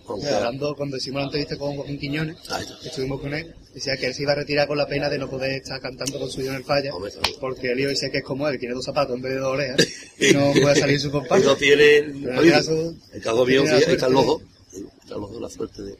Hablando, 0.06 0.74
cuando 0.76 0.96
hicimos 0.96 1.20
la 1.20 1.24
entrevista 1.26 1.56
con 1.56 1.76
Joaquín 1.76 1.98
Quiñones, 1.98 2.36
está. 2.40 2.60
estuvimos 2.84 3.20
con 3.20 3.32
él, 3.34 3.54
decía 3.74 3.96
que 3.96 4.06
él 4.06 4.14
se 4.14 4.22
iba 4.22 4.32
a 4.32 4.36
retirar 4.36 4.66
con 4.68 4.76
la 4.78 4.86
pena 4.86 5.08
de 5.08 5.18
no 5.18 5.28
poder 5.30 5.52
estar 5.52 5.80
cantando 5.80 6.18
con 6.18 6.30
su 6.30 6.40
hijo 6.40 6.50
en 6.50 6.56
el 6.56 6.64
falla, 6.64 6.92
porque 7.40 7.72
el 7.72 7.80
hijo 7.80 7.90
dice 7.90 8.10
que 8.10 8.18
es 8.18 8.24
como 8.24 8.48
él, 8.48 8.58
tiene 8.58 8.74
dos 8.74 8.84
zapatos 8.84 9.16
en 9.16 9.22
vez 9.22 9.32
de 9.32 9.38
dos 9.38 9.52
orejas, 9.54 9.86
y 10.18 10.32
no 10.32 10.52
puede 10.52 10.76
salir 10.76 11.00
su 11.00 11.08
Y 11.08 11.10
compadre. 11.12 11.44
no 11.44 11.56
tiene 11.56 11.96
el 11.98 12.28
el 12.28 12.50
caso- 12.50 12.94
El 13.12 13.22
caso 13.22 13.46
mío, 13.46 13.62
de- 13.64 13.70
dos. 13.70 14.42
Sí, 14.72 14.84
Están 15.02 15.20
los 15.20 15.30
dos, 15.32 15.40
la 15.42 15.48
suerte 15.50 15.82
de... 15.82 15.96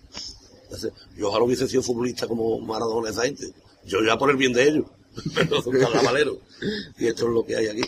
Yo 1.19 1.29
ojalá 1.29 1.45
hubiese 1.45 1.69
sido 1.69 1.83
futbolista 1.83 2.27
como 2.27 2.59
Maradona 2.61 3.11
esa 3.11 3.23
gente. 3.25 3.47
Yo 3.85 3.99
ya 4.03 4.17
por 4.17 4.31
el 4.31 4.37
bien 4.37 4.53
de 4.55 4.69
ellos. 4.69 4.87
Pero 5.35 5.61
son 5.61 5.79
carnavaleros. 5.79 6.39
Y 6.99 7.07
esto 7.09 7.27
es 7.27 7.31
lo 7.35 7.45
que 7.45 7.57
hay 7.57 7.67
aquí. 7.69 7.83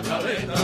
¿Entiendes? 0.00 0.56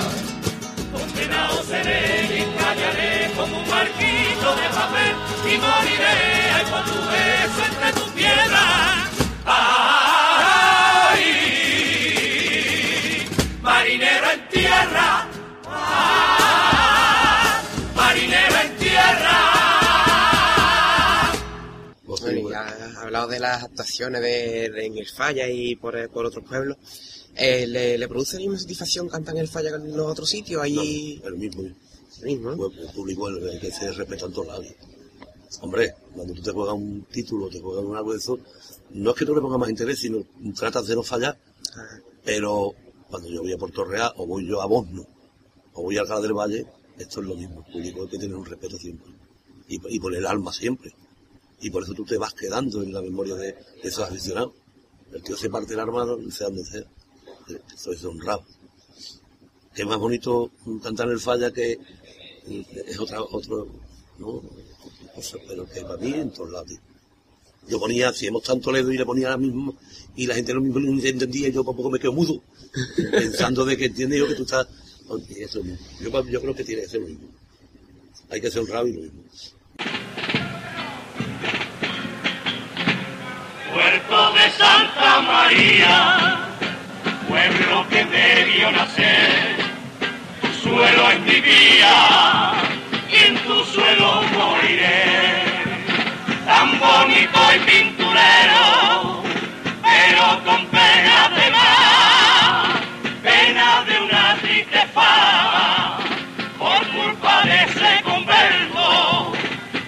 Condenado 0.93 1.63
seré 1.65 2.25
y 2.25 2.45
callaré 2.59 3.31
como 3.37 3.59
un 3.59 3.69
marquito 3.69 4.57
de 4.57 4.69
papel 4.71 5.15
y 5.45 5.59
moriré 5.59 6.17
ay, 6.55 6.65
con 6.71 6.85
tu 6.85 6.99
beso 7.11 7.61
entre 7.69 7.93
tus 7.93 8.09
piedras. 8.13 9.11
¡Ay! 9.45 9.67
Marinero 13.61 14.31
en 14.31 14.49
tierra. 14.49 15.29
¡Ah! 15.67 17.63
Marinero 17.95 18.57
en 18.65 18.77
tierra. 18.79 19.37
Bueno, 22.05 22.51
ya 22.51 22.63
has 22.63 22.97
hablado 22.97 23.27
de 23.29 23.39
las 23.41 23.65
actuaciones 23.65 24.23
de, 24.23 24.71
de 24.71 24.87
en 24.87 24.97
el 24.99 25.07
Falla 25.09 25.47
y 25.49 25.77
por, 25.77 26.09
por 26.11 26.25
otros 26.27 26.45
pueblos. 26.49 26.79
Eh, 27.39 27.67
¿le, 27.67 27.99
¿Le 27.99 28.09
produce 28.09 28.37
la 28.37 28.41
misma 28.41 28.59
satisfacción 28.59 29.09
cantar 29.09 29.35
en 29.35 29.43
el 29.43 29.49
Falla 29.49 29.71
que 29.71 29.77
en 29.77 29.97
los 29.97 30.07
otros 30.07 30.29
sitios? 30.29 30.63
Ahí 30.63 31.21
el 31.25 31.37
mismo. 31.37 31.63
el 31.63 32.25
mismo, 32.25 32.51
¿no? 32.51 32.57
Pues, 32.57 32.79
el 32.79 32.95
público 32.95 33.29
el, 33.29 33.47
el 33.47 33.61
que 33.61 33.71
se 33.71 33.93
respeta 33.93 34.27
en 34.27 34.33
todos 34.33 34.47
lados. 34.47 34.67
Hombre, 35.61 35.95
cuando 36.15 36.35
tú 36.35 36.43
te 36.43 36.51
juegas 36.51 36.75
un 36.75 37.05
título, 37.05 37.49
te 37.49 37.61
juegas 37.61 37.85
un 37.85 37.97
algo 37.97 38.13
de 38.13 38.19
eso, 38.19 38.39
no 38.91 39.11
es 39.11 39.17
que 39.17 39.25
tú 39.25 39.35
le 39.35 39.41
pongas 39.41 39.59
más 39.59 39.71
interés, 39.71 39.99
sino 39.99 40.25
tratas 40.55 40.87
de 40.87 40.95
no 40.95 41.03
fallar, 41.03 41.39
pero 42.25 42.75
cuando 43.09 43.29
yo 43.29 43.43
voy 43.43 43.53
a 43.53 43.59
Puerto 43.59 43.85
Real, 43.85 44.13
o 44.17 44.27
voy 44.27 44.47
yo 44.47 44.61
a 44.61 44.67
Bosno, 44.67 45.07
o 45.75 45.83
voy 45.83 45.97
a 45.97 46.01
Alcalá 46.01 46.21
del 46.21 46.33
Valle, 46.35 46.67
esto 46.99 47.21
es 47.21 47.27
lo 47.27 47.37
mismo, 47.37 47.65
el 47.67 47.73
público 47.73 48.03
hay 48.03 48.09
que 48.09 48.19
tener 48.19 48.37
un 48.37 48.45
respeto 48.45 48.77
siempre, 48.77 49.13
y, 49.69 49.95
y 49.95 50.01
por 50.01 50.15
el 50.15 50.27
alma 50.27 50.53
siempre, 50.53 50.93
y 51.61 51.71
por 51.71 51.85
eso 51.85 51.95
tú 51.95 52.05
te 52.05 52.19
vas 52.19 52.35
quedando 52.35 52.83
en 52.83 52.93
la 52.93 53.01
memoria 53.01 53.35
de, 53.35 53.53
de 53.53 53.89
esos 53.89 54.05
aficionados. 54.05 54.53
El 55.13 55.23
tío 55.23 55.37
se 55.37 55.49
parte 55.49 55.73
el 55.75 55.81
arma, 55.81 56.05
sea 56.31 56.49
donde 56.49 56.65
sea, 56.65 56.83
eso 57.75 57.93
es 57.93 58.05
honrado. 58.05 58.45
Que 59.75 59.83
es 59.83 59.89
más 59.89 59.99
bonito 59.99 60.51
cantar 60.83 61.09
el 61.09 61.21
falla 61.21 61.53
que 61.53 61.79
es 62.87 62.99
otra, 62.99 63.23
otro, 63.23 63.69
¿no? 64.19 64.43
Cosa, 65.15 65.39
pero 65.47 65.69
que 65.69 65.83
para 65.83 65.97
mí 65.97 66.13
en 66.15 66.31
todos 66.31 66.51
lados. 66.51 66.73
Yo 67.69 67.81
ponía, 67.81 68.13
si 68.13 68.27
hemos 68.27 68.45
tanto 68.45 68.67
Toledo 68.67 68.93
y 68.93 68.99
le 68.99 69.05
ponía 69.05 69.31
la 69.31 69.37
misma, 69.37 69.73
y 70.15 70.27
la 70.27 70.35
gente 70.37 70.55
lo 70.55 70.61
mismo 70.61 70.79
no 70.79 71.03
entendía, 71.03 71.49
y 71.49 71.53
yo 71.53 71.65
tampoco 71.65 71.91
me 71.91 71.99
quedo 71.99 72.13
mudo, 72.13 72.41
pensando 73.11 73.65
de 73.65 73.77
que 73.77 73.87
entiende 73.87 74.19
yo 74.19 74.29
que 74.29 74.35
tú 74.35 74.43
estás. 74.43 74.69
y 75.29 75.43
eso 75.43 75.63
mismo. 75.65 75.85
yo, 76.01 76.29
yo 76.29 76.41
creo 76.41 76.55
que 76.55 76.65
tiene 76.65 76.83
que 76.83 76.89
ser 76.89 77.01
lo 77.01 77.09
mismo. 77.09 77.29
Hay 78.31 78.41
que 78.41 78.51
ser 78.51 78.61
honrado 78.61 78.87
y 78.87 78.93
lo 78.93 79.01
mismo. 79.03 79.23
Puerto 83.73 84.33
de 84.33 84.51
Santa 84.57 85.21
María, 85.23 86.46
pueblo 87.37 87.87
que 87.91 88.03
debió 88.07 88.73
nacer, 88.73 89.57
tu 90.41 90.49
suelo 90.69 91.11
es 91.11 91.21
mi 91.21 91.41
vía 91.41 92.53
y 93.11 93.27
en 93.27 93.37
tu 93.45 93.63
suelo 93.65 94.23
moriré. 94.33 95.45
Tan 96.47 96.79
bonito 96.79 97.41
y 97.55 97.59
pinturero, 97.71 99.23
pero 99.83 100.45
con 100.47 100.65
pena 100.67 101.29
de 101.37 101.51
más, 101.51 102.81
pena 103.23 103.85
de 103.85 104.01
una 104.01 104.37
triste 104.41 104.87
fama, 104.95 105.99
por 106.59 106.87
culpa 106.89 107.43
de 107.43 107.65
ese 107.65 108.03
convento, 108.03 109.33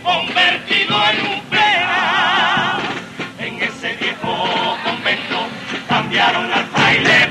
convertido 0.03 0.95
en 1.11 1.27
un 1.33 1.41
pena 1.49 2.79
en 3.39 3.63
ese 3.63 3.95
viejo 3.95 4.77
convento 4.85 5.49
cambiaron 5.89 6.53
al 6.53 6.67
fraile 6.67 7.28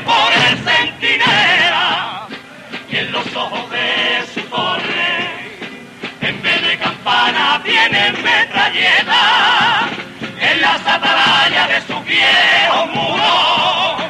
viejos 12.18 12.88
muros 12.96 14.04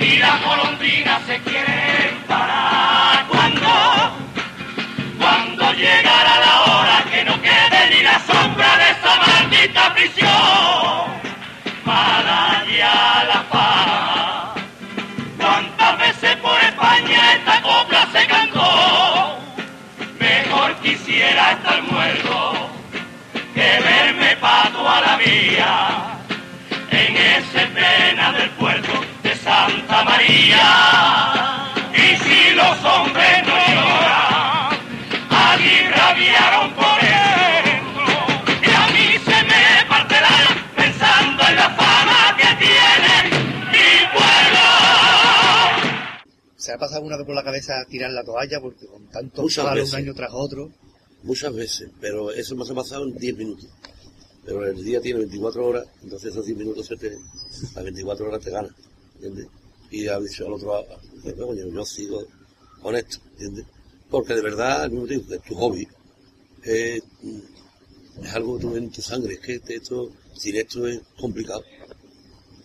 y 0.00 0.16
las 0.18 0.44
golondrinas 0.44 1.20
se 1.26 1.38
quieren 1.40 2.22
parar 2.28 3.26
cuando 3.28 3.70
cuando 5.18 5.72
llegará 5.72 6.34
la 6.46 6.54
hora 6.66 7.04
que 7.10 7.24
no 7.24 7.34
quede 7.42 7.80
ni 7.90 8.02
la 8.02 8.18
sombra 8.20 8.70
de 8.80 8.90
esa 8.94 9.12
maldita 9.26 9.94
prisión 9.94 11.06
para 11.84 12.64
ya 12.78 13.24
la 13.30 13.40
fama. 13.50 14.54
¿Cuántas 15.38 15.98
veces 15.98 16.36
por 16.36 16.58
España 16.60 17.32
esta 17.38 17.62
copla 17.62 18.06
se 18.12 18.26
cantó? 18.26 19.38
Mejor 20.20 20.74
quisiera 20.76 21.52
estar 21.52 21.82
muerto 21.82 22.70
que 23.54 23.80
verme 23.90 24.36
pato 24.36 24.88
a 24.88 25.00
la 25.00 25.16
vía 25.16 26.17
ese 27.38 27.66
pena 27.68 28.32
del 28.32 28.50
puerto 28.50 28.92
de 29.22 29.34
Santa 29.36 30.04
María. 30.04 30.66
Y 31.94 32.16
si 32.16 32.54
los 32.54 32.84
hombres 32.84 33.46
no 33.46 33.56
lloran, 33.72 34.78
allí 35.30 35.76
rabiaron 35.94 36.74
por 36.74 36.96
dentro 37.00 38.06
y 38.62 38.70
a 38.82 38.86
mí 38.94 39.06
se 39.24 39.38
me 39.50 39.62
partirá 39.88 40.36
pensando 40.76 41.42
en 41.48 41.56
la 41.56 41.70
fama 41.70 42.36
que 42.36 42.50
tiene 42.64 43.14
mi 43.72 43.90
pueblo. 44.12 44.66
¿Se 46.56 46.72
ha 46.72 46.78
pasado 46.78 46.98
alguna 46.98 47.16
vez 47.18 47.26
por 47.26 47.34
la 47.36 47.44
cabeza 47.44 47.84
tirar 47.88 48.10
la 48.10 48.24
toalla? 48.24 48.60
Porque 48.60 48.86
con 48.86 49.08
tantos 49.10 49.44
Muchas 49.44 49.64
palos 49.64 49.92
un 49.92 49.98
año 49.98 50.14
tras 50.14 50.30
otro, 50.32 50.70
Muchas 51.22 51.52
veces, 51.52 51.90
pero 52.00 52.30
eso 52.30 52.54
me 52.54 52.62
ha 52.62 52.74
pasado 52.74 53.04
en 53.04 53.18
10 53.18 53.36
minutos. 53.36 53.68
Pero 54.48 54.64
el 54.66 54.82
día 54.82 54.98
tiene 54.98 55.18
24 55.18 55.66
horas, 55.66 55.86
entonces 56.02 56.32
esos 56.32 56.46
10 56.46 56.56
minutos 56.56 56.86
se 56.86 56.96
te, 56.96 57.18
las 57.74 57.84
24 57.84 58.28
horas 58.28 58.42
te 58.42 58.50
ganan, 58.50 58.74
¿entiendes? 59.16 59.46
Y 59.90 60.06
ha 60.08 60.18
dicho 60.18 60.46
al 60.46 60.54
otro, 60.54 60.74
ah, 60.74 60.84
dice, 61.16 61.34
coño, 61.34 61.66
yo 61.68 61.84
sigo 61.84 62.24
honesto, 62.80 63.18
¿entiendes? 63.32 63.66
Porque 64.08 64.32
de 64.34 64.40
verdad, 64.40 64.84
al 64.84 64.90
mismo 64.90 65.06
tiempo, 65.06 65.34
es 65.34 65.42
tu 65.42 65.54
hobby, 65.54 65.86
es, 66.62 67.02
mm, 67.20 67.38
algo 68.32 68.56
que 68.56 68.62
tú 68.62 68.76
en 68.76 68.90
tu 68.90 69.02
sangre, 69.02 69.34
es 69.34 69.40
que 69.40 69.60
esto, 69.74 70.10
sin 70.34 70.56
esto 70.56 70.86
es 70.86 70.98
complicado. 71.20 71.62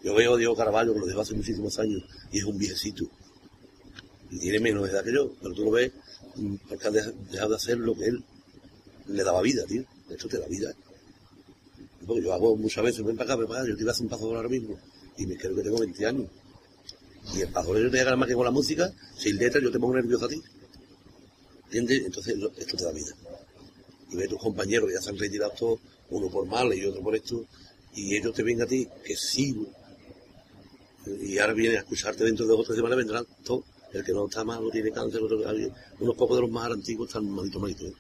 Yo 0.06 0.16
veo 0.16 0.36
a 0.36 0.38
Diego 0.38 0.56
Caraballo, 0.56 0.94
que 0.94 1.00
lo 1.02 1.06
dejó 1.06 1.20
hace 1.20 1.34
muchísimos 1.34 1.78
años, 1.80 2.02
y 2.32 2.38
es 2.40 2.46
un 2.46 2.58
viejecito. 2.58 3.04
Y 4.32 4.40
tiene 4.40 4.62
menos 4.62 4.88
edad 4.88 5.04
que 5.04 5.14
yo, 5.14 5.34
pero 5.42 5.54
tú 5.54 5.66
lo 5.66 5.72
ves 5.72 5.92
mm, 6.38 6.56
porque 6.70 6.88
ha 6.88 6.92
deja- 6.92 7.12
dejado 7.30 7.50
de 7.50 7.56
hacer 7.58 7.78
lo 7.78 7.94
que 7.94 8.06
él 8.06 8.24
le 9.08 9.24
daba 9.24 9.42
vida, 9.42 9.66
tío. 9.66 9.84
Esto 10.10 10.30
te 10.30 10.40
da 10.40 10.48
vida. 10.48 10.74
Yo 12.08 12.34
hago 12.34 12.56
muchas 12.56 12.84
veces, 12.84 13.04
ven 13.04 13.16
para 13.16 13.34
acá, 13.34 13.40
ven 13.40 13.48
para 13.48 13.62
acá, 13.62 13.70
yo 13.70 13.76
te 13.76 13.82
iba 13.82 13.92
a 13.92 13.94
hacer 13.94 14.04
un 14.04 14.10
paso 14.10 14.36
ahora 14.36 14.50
mismo. 14.50 14.78
Y 15.18 15.26
me 15.26 15.38
creo 15.38 15.56
que 15.56 15.62
tengo 15.62 15.80
20 15.80 16.06
años. 16.06 16.28
Y 17.36 17.42
el 17.42 17.50
paso 17.50 17.78
yo 17.78 17.90
te 17.90 18.04
voy 18.04 18.18
más 18.18 18.28
que 18.28 18.36
con 18.36 18.46
la 18.46 18.52
música, 18.52 18.92
sin 19.18 19.38
letras 19.38 19.64
yo 19.64 19.72
te 19.72 19.80
pongo 19.80 19.96
nervioso 19.96 20.26
a 20.26 20.30
ti. 20.30 20.42
¿Entiendes? 21.66 22.06
Entonces 22.06 22.36
esto 22.58 22.78
te 22.78 22.84
da 22.84 22.92
vida. 22.92 23.16
Y 24.12 24.16
ve 24.16 24.28
tus 24.28 24.40
compañeros 24.40 24.88
que 24.90 24.96
ya 24.96 25.02
se 25.02 25.10
han 25.10 25.18
retirado 25.18 25.52
todos, 25.58 25.80
uno 26.10 26.30
por 26.30 26.46
mal 26.46 26.74
y 26.74 26.86
otro 26.86 27.02
por 27.02 27.16
esto, 27.16 27.46
y 27.96 28.16
ellos 28.16 28.34
te 28.34 28.44
ven 28.44 28.62
a 28.62 28.66
ti, 28.66 28.88
que 29.04 29.16
sigo. 29.16 29.66
Y 31.22 31.38
ahora 31.40 31.54
vienen 31.54 31.78
a 31.78 31.80
escucharte 31.80 32.24
dentro 32.24 32.46
de 32.46 32.52
dos 32.52 32.62
o 32.62 32.64
tres 32.64 32.76
semanas, 32.76 32.98
vendrán 32.98 33.26
todos. 33.44 33.66
El 33.92 34.04
que 34.04 34.12
no 34.12 34.26
está 34.26 34.44
malo 34.44 34.70
tiene 34.72 34.92
cáncer, 34.92 35.22
otro 35.22 35.38
unos 36.00 36.16
pocos 36.16 36.38
de 36.38 36.42
los 36.42 36.50
más 36.50 36.72
antiguos 36.72 37.10
están 37.10 37.30
malitos, 37.30 37.62
malitos, 37.62 37.88
¿eh? 37.88 37.94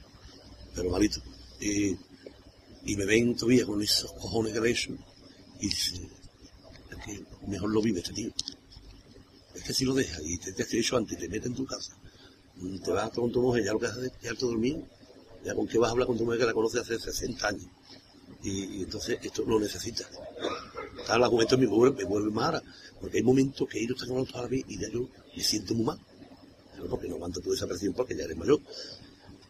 pero 0.76 0.89
malitos. 0.89 1.22
Y, 1.62 1.95
y 2.86 2.95
me 2.95 3.05
ven 3.05 3.36
todavía 3.36 3.65
con 3.65 3.81
esos 3.81 4.11
cojones 4.13 4.53
que 4.53 4.59
le 4.59 4.71
y 4.71 5.69
dice, 5.69 5.95
es 6.89 6.97
que 7.05 7.23
mejor 7.47 7.69
lo 7.69 7.81
vive 7.81 7.99
este 7.99 8.13
tío. 8.13 8.31
Es 9.55 9.63
que 9.63 9.73
si 9.73 9.86
lo 9.86 9.93
dejas 9.93 10.21
y 10.23 10.38
te, 10.38 10.51
te 10.51 10.63
has 10.63 10.93
antes 10.93 11.17
y 11.17 11.21
te 11.21 11.29
metes 11.29 11.47
en 11.47 11.55
tu 11.55 11.65
casa, 11.65 11.95
mm, 12.55 12.79
te 12.79 12.91
vas 12.91 13.09
con 13.11 13.31
tu 13.31 13.41
mujer, 13.41 13.63
ya 13.63 13.73
lo 13.73 13.79
que 13.79 13.86
haces 13.88 14.03
es 14.05 14.11
quedarte 14.13 14.45
dormido. 14.45 14.84
Ya 15.45 15.53
con 15.55 15.67
qué 15.67 15.77
vas 15.77 15.89
a 15.89 15.91
hablar 15.91 16.07
con 16.07 16.17
tu 16.17 16.23
mujer 16.23 16.39
que 16.39 16.45
la 16.45 16.53
conoce 16.53 16.79
hace 16.79 16.97
60 16.97 17.47
años. 17.47 17.67
Y, 18.43 18.84
entonces 18.84 19.19
esto 19.21 19.43
lo 19.45 19.59
necesitas. 19.59 20.07
Claro, 21.05 21.19
la 21.19 21.27
juventud 21.27 21.57
me 21.57 21.65
vuelve, 21.65 21.97
me 21.97 22.03
vuelve 22.05 22.41
ahora, 22.41 22.63
porque 22.99 23.17
hay 23.17 23.23
momentos 23.23 23.67
que 23.67 23.79
ellos 23.79 23.91
están 23.91 24.11
hablando 24.11 24.31
toda 24.31 24.43
la 24.43 24.49
vez 24.49 24.63
y 24.67 24.79
ya 24.79 24.89
yo 24.89 25.09
me 25.36 25.43
siento 25.43 25.73
muy 25.73 25.86
mal. 25.86 25.99
Pero 26.73 26.89
porque 26.89 27.07
no 27.09 27.15
aguanto 27.15 27.41
tu 27.41 27.53
esa 27.53 27.67
presión 27.67 27.93
porque 27.93 28.15
ya 28.15 28.23
eres 28.23 28.38
mayor. 28.38 28.59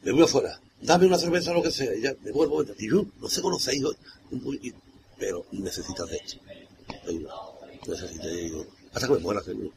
Me 0.03 0.11
voy 0.11 0.23
afuera, 0.23 0.59
dame 0.81 1.07
una 1.07 1.17
cerveza 1.17 1.51
o 1.51 1.55
lo 1.55 1.63
que 1.63 1.71
sea, 1.71 1.95
y 1.95 2.01
ya 2.01 2.13
me 2.23 2.31
vuelvo. 2.31 2.63
Y 2.77 2.89
yo, 2.89 3.05
no 3.21 3.29
se 3.29 3.41
conocéis, 3.41 3.83
un 4.31 4.59
y- 4.61 4.73
pero 5.17 5.45
necesitas 5.51 6.09
de 6.09 6.17
esto. 6.17 6.39
Necesitas, 7.87 8.31
digo, 8.33 8.65
hasta 8.93 9.07
que 9.07 9.13
me 9.13 9.19
muera, 9.19 9.41
seguro. 9.41 9.71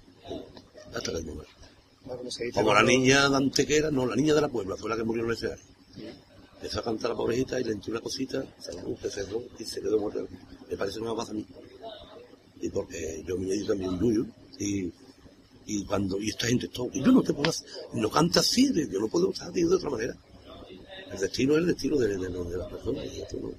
Hasta 0.94 1.12
que 1.12 1.22
me 1.22 1.32
muera. 1.32 1.50
Bueno, 2.04 2.22
como 2.54 2.74
la 2.74 2.82
niña 2.82 3.28
de 3.28 3.36
Antequera, 3.36 3.90
no, 3.90 4.06
la 4.06 4.16
niña 4.16 4.34
de 4.34 4.40
la 4.40 4.48
Puebla, 4.48 4.76
fue 4.76 4.88
la 4.88 4.96
que 4.96 5.02
murió 5.04 5.24
en 5.24 5.30
el 5.30 5.36
escenario. 5.36 5.64
Empezó 6.56 6.80
a 6.80 6.84
cantar 6.84 7.10
la 7.10 7.16
pobrejita 7.16 7.60
y 7.60 7.64
le 7.64 7.72
entró 7.72 7.92
una 7.92 8.00
cosita, 8.00 8.44
se 8.58 8.72
la 8.72 8.82
se 9.02 9.10
cerró 9.10 9.42
y 9.58 9.64
se 9.64 9.80
quedó 9.80 9.98
muerta. 9.98 10.20
Me 10.70 10.76
parece 10.76 11.00
una 11.00 11.14
pasa 11.14 11.32
a 11.32 11.34
mí. 11.34 11.46
Y 12.60 12.68
porque 12.70 13.22
yo 13.26 13.36
me 13.36 13.52
dio 13.52 13.66
también 13.66 13.90
un 13.90 14.00
yuyo. 14.00 14.26
Y, 14.58 14.90
y 15.66 15.84
cuando, 15.84 16.18
y 16.20 16.30
esta 16.30 16.46
gente 16.46 16.68
todo, 16.68 16.88
y 16.92 17.02
yo 17.02 17.12
no 17.12 17.22
te 17.22 17.32
puedo 17.32 17.50
hacer, 17.50 17.66
no 17.94 18.10
canta 18.10 18.40
así, 18.40 18.72
yo 18.72 19.00
no 19.00 19.08
puedo 19.08 19.30
estar 19.30 19.52
de 19.52 19.64
otra 19.66 19.90
manera. 19.90 20.16
El 21.12 21.18
destino 21.18 21.54
es 21.54 21.58
el 21.58 21.66
destino 21.66 21.96
de, 21.96 22.08
de, 22.08 22.28
de, 22.28 22.56
las 22.56 22.68
personas, 22.68 23.04
y 23.06 23.20
esto 23.20 23.36
no. 23.40 23.50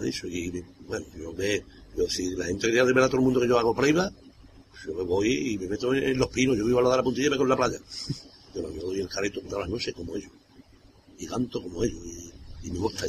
He 0.00 0.04
dicho, 0.04 0.26
y 0.26 0.64
bueno, 0.86 1.06
yo 1.18 1.32
me, 1.32 1.64
yo 1.96 2.08
si 2.08 2.30
la 2.36 2.46
gente 2.46 2.66
quería 2.66 2.84
de 2.84 2.92
ver 2.92 3.04
a 3.04 3.08
todo 3.08 3.18
el 3.18 3.24
mundo 3.24 3.40
que 3.40 3.48
yo 3.48 3.58
hago 3.58 3.74
prueba, 3.74 4.10
yo 4.86 4.94
me 4.94 5.02
voy 5.02 5.52
y 5.52 5.58
me 5.58 5.66
meto 5.66 5.92
en, 5.92 6.18
los 6.18 6.28
pinos, 6.28 6.56
yo 6.56 6.64
vivo 6.64 6.78
a 6.78 6.82
la 6.82 6.90
de 6.90 6.96
la 6.98 7.02
puntilla 7.02 7.26
y 7.26 7.30
me 7.30 7.36
en 7.36 7.48
la 7.48 7.56
playa. 7.56 7.78
Pero 8.54 8.70
yo 8.72 8.82
doy 8.82 9.00
el 9.00 9.08
careto 9.08 9.40
todas 9.42 9.60
las 9.60 9.68
noches 9.68 9.94
como 9.94 10.16
ellos. 10.16 10.30
Y 11.18 11.26
canto 11.26 11.62
como 11.62 11.82
ellos. 11.84 12.00
Y, 12.62 12.70
me 12.70 12.78
gusta. 12.78 13.06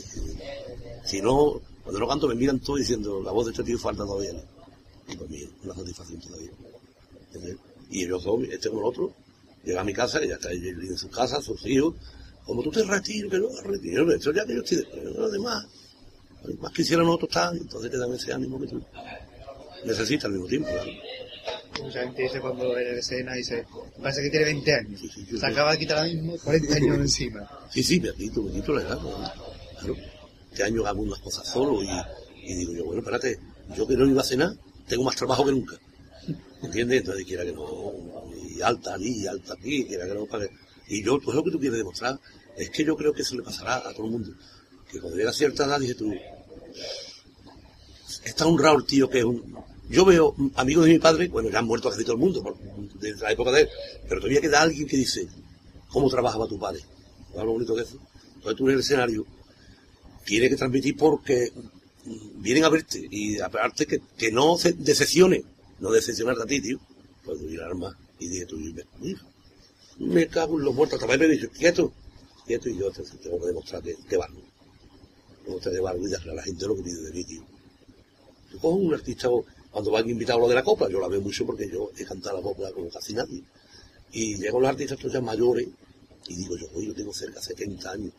Si 1.06 1.22
no, 1.22 1.62
cuando 1.84 2.00
no 2.00 2.08
canto 2.08 2.28
me 2.28 2.36
miran 2.36 2.60
todos 2.60 2.80
diciendo, 2.80 3.22
la 3.22 3.32
voz 3.32 3.46
de 3.46 3.52
este 3.52 3.64
tío 3.64 3.78
falta 3.78 4.06
todavía. 4.06 4.32
Y 5.08 5.16
para 5.16 5.30
mí 5.30 5.44
una 5.64 5.76
satisfacción 5.76 6.22
todavía. 6.22 6.52
Y 7.90 8.04
ellos 8.06 8.24
dos, 8.24 8.42
este 8.50 8.70
como 8.70 8.82
el 8.82 8.88
otro, 8.88 9.14
llega 9.64 9.82
a 9.82 9.84
mi 9.84 9.94
casa, 9.94 10.24
y 10.24 10.28
ya 10.28 10.36
está 10.36 10.52
en 10.52 10.98
su 10.98 11.10
casa, 11.10 11.42
sus 11.42 11.66
hijos. 11.66 11.96
Como 12.46 12.64
tú 12.64 12.72
te 12.72 12.84
retiras, 12.84 13.32
que 13.32 13.40
no 13.40 13.50
retiro, 13.64 14.12
esto 14.12 14.32
ya 14.32 14.46
que 14.46 14.56
yo 14.56 14.62
estoy 14.62 14.78
de 14.78 15.14
los 15.16 15.32
demás. 15.32 15.66
Más 16.60 16.72
quisieran 16.72 17.08
otros 17.08 17.30
están, 17.30 17.58
entonces 17.58 17.92
te 17.92 17.98
dan 17.98 18.14
ese 18.14 18.34
ánimo 18.34 18.60
que 18.60 18.68
tú 18.68 18.82
necesitas 19.86 20.26
al 20.26 20.32
mismo 20.32 20.48
tiempo. 20.48 20.70
claro. 20.70 20.90
Mucha 21.84 22.04
gente 22.04 22.24
dice 22.24 22.42
cuando 22.42 22.74
ve 22.74 22.92
la 22.92 23.00
escena, 23.00 23.34
dice, 23.34 23.66
parece 24.02 24.24
que 24.24 24.30
tiene 24.30 24.46
20 24.46 24.74
años. 24.74 25.00
Sí, 25.00 25.10
sí, 25.14 25.26
sí. 25.30 25.38
Se 25.38 25.46
acaba 25.46 25.72
de 25.72 25.80
quitar 25.80 26.00
ahora 26.00 26.10
mismo 26.10 26.38
40 26.44 26.76
años 26.76 26.98
encima. 26.98 27.50
Sí, 27.72 27.84
sí, 27.84 28.00
me 28.00 28.12
quito, 28.14 28.42
me 28.42 28.52
quito 28.52 28.74
la 28.74 28.82
edad. 28.82 29.00
Claro. 29.00 29.96
Este 30.52 30.64
año 30.64 30.86
hago 30.86 31.02
unas 31.02 31.20
cosas 31.20 31.48
solo 31.48 31.82
y, 31.82 31.90
y 32.44 32.56
digo 32.56 32.74
yo, 32.74 32.86
bueno, 32.86 33.00
espérate, 33.00 33.40
yo 33.76 33.88
que 33.88 33.96
no 33.96 34.06
iba 34.08 34.22
a 34.22 34.26
cenar, 34.26 34.54
tengo 34.88 35.04
más 35.04 35.16
trabajo 35.16 35.46
que 35.46 35.52
nunca. 35.52 35.80
¿Entiendes? 36.62 37.00
Entonces 37.02 37.26
quiera 37.26 37.44
que 37.46 37.54
no, 37.54 37.94
y 38.50 38.62
alta 38.62 38.94
allí, 38.96 39.24
y 39.24 39.28
alta 39.28 39.54
aquí, 39.54 39.86
quiera 39.86 40.06
que 40.08 40.14
no 40.14 40.26
pague. 40.26 40.50
Y 40.88 41.04
yo, 41.04 41.20
pues 41.20 41.36
lo 41.36 41.44
que 41.44 41.52
tú 41.52 41.60
quieres 41.60 41.78
demostrar 41.78 42.20
es 42.58 42.70
que 42.70 42.84
yo 42.84 42.96
creo 42.98 43.14
que 43.14 43.22
eso 43.22 43.36
le 43.36 43.44
pasará 43.44 43.78
a 43.78 43.94
todo 43.94 44.06
el 44.06 44.12
mundo. 44.12 44.32
Que 44.92 45.00
cuando 45.00 45.18
llega 45.18 45.32
cierta 45.32 45.66
edad, 45.66 45.80
dices 45.80 45.98
tú, 45.98 46.14
está 48.26 48.46
honrado 48.46 48.78
el 48.78 48.86
tío 48.86 49.10
que 49.10 49.20
es 49.20 49.26
un... 49.26 49.56
Yo 49.90 50.06
veo 50.06 50.36
amigos 50.56 50.86
de 50.86 50.92
mi 50.92 51.00
padre, 51.00 51.28
bueno, 51.30 51.50
ya 51.50 51.60
han 51.60 51.66
muerto 51.66 51.90
casi 51.90 52.04
todo 52.04 52.14
el 52.14 52.20
mundo, 52.20 52.44
por- 52.44 52.58
desde 53.00 53.22
la 53.24 53.32
época 53.32 53.52
de 53.52 53.62
él, 53.62 53.70
pero 54.08 54.20
todavía 54.22 54.40
queda 54.42 54.62
alguien 54.62 54.88
que 54.88 54.98
dice, 54.98 55.28
¿cómo 55.88 56.10
trabajaba 56.10 56.48
tu 56.48 56.60
padre? 56.60 56.82
¿Sabes 57.32 57.46
lo 57.46 57.54
bonito 57.54 57.76
que 57.76 57.82
es? 57.82 57.96
Entonces 58.36 58.56
tú 58.56 58.68
en 58.68 58.74
el 58.76 58.80
escenario 58.82 59.26
tienes 60.26 60.50
que 60.52 60.58
transmitir 60.58 60.96
porque 60.96 61.52
vienen 62.36 62.66
a 62.66 62.70
verte 62.70 63.08
y 63.10 63.40
aparte 63.40 63.88
que, 63.88 64.00
que 64.16 64.32
no 64.32 64.58
se 64.60 64.74
decepcione, 64.74 65.44
no 65.80 65.92
decepcionarte 65.92 66.44
a 66.44 66.46
ti, 66.46 66.62
tío. 66.62 66.80
Pues 67.24 67.42
ir 67.42 67.62
arma 67.62 67.98
y 68.20 68.28
dije 68.30 68.46
tú, 68.46 68.58
me, 68.58 68.84
mira, 69.00 69.22
me 70.00 70.28
cago 70.28 70.58
en 70.58 70.66
los 70.66 70.74
muertos, 70.76 71.06
vez 71.08 71.20
me 71.20 71.28
dice, 71.28 71.50
quieto, 71.50 71.92
quieto, 72.46 72.70
y 72.70 72.78
yo 72.78 72.90
te- 72.92 73.04
tengo 73.04 73.40
que 73.40 73.48
demostrar 73.48 73.82
que, 73.84 74.18
valgo. 74.18 74.42
Demostrar 75.46 75.74
que 75.76 75.82
valgo 75.82 76.08
y 76.08 76.12
darle 76.12 76.32
a 76.32 76.36
la 76.36 76.44
gente 76.44 76.66
lo 76.68 76.76
que 76.76 76.84
pide 76.84 77.02
de 77.02 77.12
mí, 77.12 77.24
tío. 77.24 77.44
Yo 78.52 78.60
cojo 78.60 78.76
un 78.76 78.94
artista, 78.94 79.30
cuando 79.72 79.92
van 79.92 80.10
invitados 80.10 80.40
a 80.40 80.44
lo 80.44 80.50
de 80.50 80.56
la 80.56 80.64
copla, 80.64 80.90
yo 80.90 81.00
la 81.00 81.08
veo 81.08 81.22
mucho 81.22 81.46
porque 81.46 81.70
yo 81.70 81.92
he 81.98 82.06
cantado 82.06 82.38
la 82.38 82.44
copla 82.44 82.72
como 82.72 82.90
casi 82.90 83.14
nadie. 83.14 83.44
Y 84.12 84.36
llegan 84.38 84.62
los 84.62 84.70
artistas 84.70 84.98
ya 85.12 85.22
mayores 85.22 85.68
y 86.28 86.36
digo 86.36 86.58
yo, 86.58 86.68
oye, 86.74 86.88
yo 86.88 86.96
tengo 86.96 87.14
cerca 87.14 87.40
de 87.40 87.46
70 87.46 87.92
años. 87.92 88.14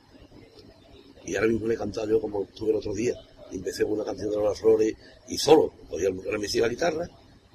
Y 1.25 1.35
ahora 1.35 1.49
mismo 1.49 1.67
le 1.67 1.75
he 1.75 1.77
cantado 1.79 2.09
yo 2.09 2.21
como 2.21 2.45
estuve 2.45 2.71
el 2.71 2.77
otro 2.77 2.95
día. 2.95 3.15
Empecé 3.51 3.83
con 3.83 3.93
una 3.95 4.05
canción 4.05 4.31
de 4.31 4.37
las 4.37 4.59
flores 4.61 4.95
y 5.29 5.37
solo, 5.39 5.73
cogí 5.89 6.05
el 6.05 6.15
y 6.55 6.59
la 6.61 6.69
guitarra, 6.69 7.11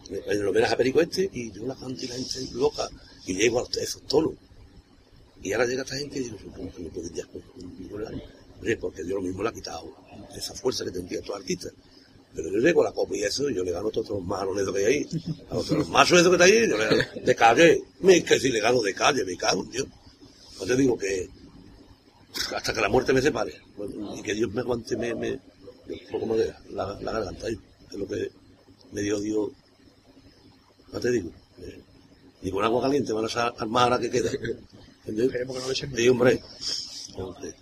en 0.09 0.39
el 0.41 0.47
homenaje 0.47 0.73
a 0.73 0.77
Perico 0.77 1.01
este, 1.01 1.29
y 1.33 1.51
la 1.59 1.75
canto 1.75 2.03
y 2.03 2.07
la 2.07 2.15
gente 2.15 2.47
loca, 2.53 2.89
y 3.25 3.35
llego 3.35 3.59
a 3.59 3.67
esos 3.81 4.01
tonos. 4.03 4.33
Y 5.41 5.53
ahora 5.53 5.65
llega 5.65 5.83
esta 5.83 5.97
gente 5.97 6.19
y 6.19 6.23
digo, 6.23 6.37
¿cómo 6.55 6.73
que 6.73 6.81
me 6.81 6.89
pueden 6.89 7.13
ya 7.13 7.27
porque 8.79 9.03
Dios 9.03 9.15
lo 9.15 9.21
mismo 9.21 9.43
le 9.43 9.49
ha 9.49 9.53
quitado 9.53 9.95
esa 10.35 10.53
fuerza 10.53 10.83
que 10.85 10.91
tendrían 10.91 11.21
estos 11.21 11.35
artistas. 11.35 11.73
Pero 12.33 12.49
yo 12.49 12.57
llego 12.57 12.81
a 12.81 12.85
la 12.85 12.91
copa 12.91 13.15
y 13.15 13.23
eso, 13.23 13.49
y 13.49 13.55
yo 13.55 13.63
le 13.63 13.71
gano 13.71 13.87
a 13.87 13.91
todos 13.91 14.09
los 14.09 14.23
marones 14.23 14.65
que 14.69 14.79
hay 14.79 14.85
ahí, 14.85 15.07
a 15.49 15.55
los 15.55 15.89
machos 15.89 16.21
que 16.21 16.29
está 16.31 16.43
ahí, 16.43 16.67
yo 16.67 16.77
le 16.77 16.85
gano 16.85 17.03
de 17.23 17.35
calle. 17.35 17.83
Me, 18.01 18.23
que 18.23 18.39
si 18.39 18.49
le 18.49 18.59
gano 18.59 18.81
de 18.81 18.93
calle, 18.93 19.23
me 19.23 19.37
cago 19.37 19.63
en 19.63 19.71
Dios. 19.71 19.87
Te 20.65 20.75
digo 20.75 20.97
que 20.97 21.29
hasta 22.53 22.73
que 22.73 22.81
la 22.81 22.89
muerte 22.89 23.13
me 23.13 23.21
separe, 23.21 23.53
y 24.17 24.21
que 24.21 24.33
Dios 24.33 24.51
me 24.51 24.61
aguante, 24.61 24.97
me, 24.97 25.15
me, 25.15 25.31
un 25.31 25.39
poco 26.11 26.25
más 26.25 26.37
de 26.39 26.53
la, 26.71 26.99
la 27.01 27.11
garganta, 27.13 27.47
ahí, 27.47 27.57
es 27.89 27.97
lo 27.97 28.07
que 28.07 28.29
me 28.91 29.01
dio 29.01 29.19
Dios. 29.19 29.51
No 30.95 31.01
te 31.01 31.11
digo, 31.11 31.29
eh, 31.59 31.81
ni 32.41 32.51
con 32.51 32.63
agua 32.63 32.83
caliente 32.83 33.11
van 33.11 33.25
a 33.25 33.65
más 33.65 33.83
ahora 33.83 33.99
que 33.99 34.09
queda. 34.09 34.31
¿Entiendes? 35.05 35.25
Esperemos 35.25 35.55
que 35.57 35.59
no 35.59 35.65
lo 35.65 35.71
echen 35.73 35.93
Sí, 35.93 36.07
hombre. 36.07 36.41
Hombre. 37.17 37.53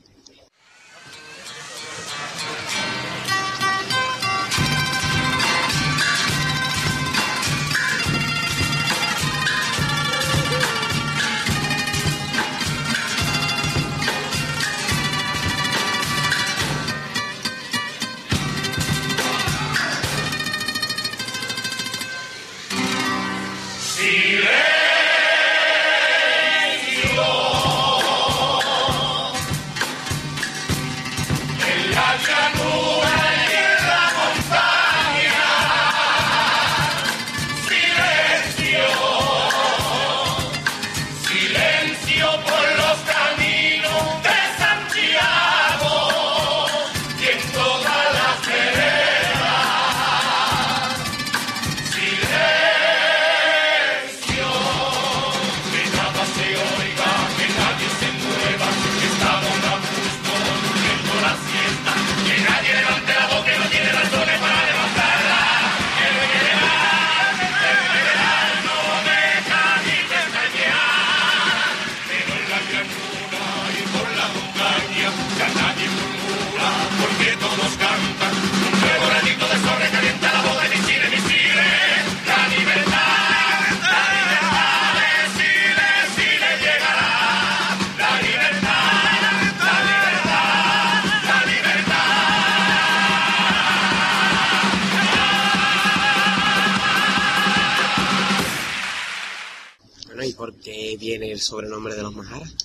El 101.34 101.42
sobrenombre 101.42 101.96
de 101.96 102.04
los 102.04 102.16
Maharas? 102.16 102.56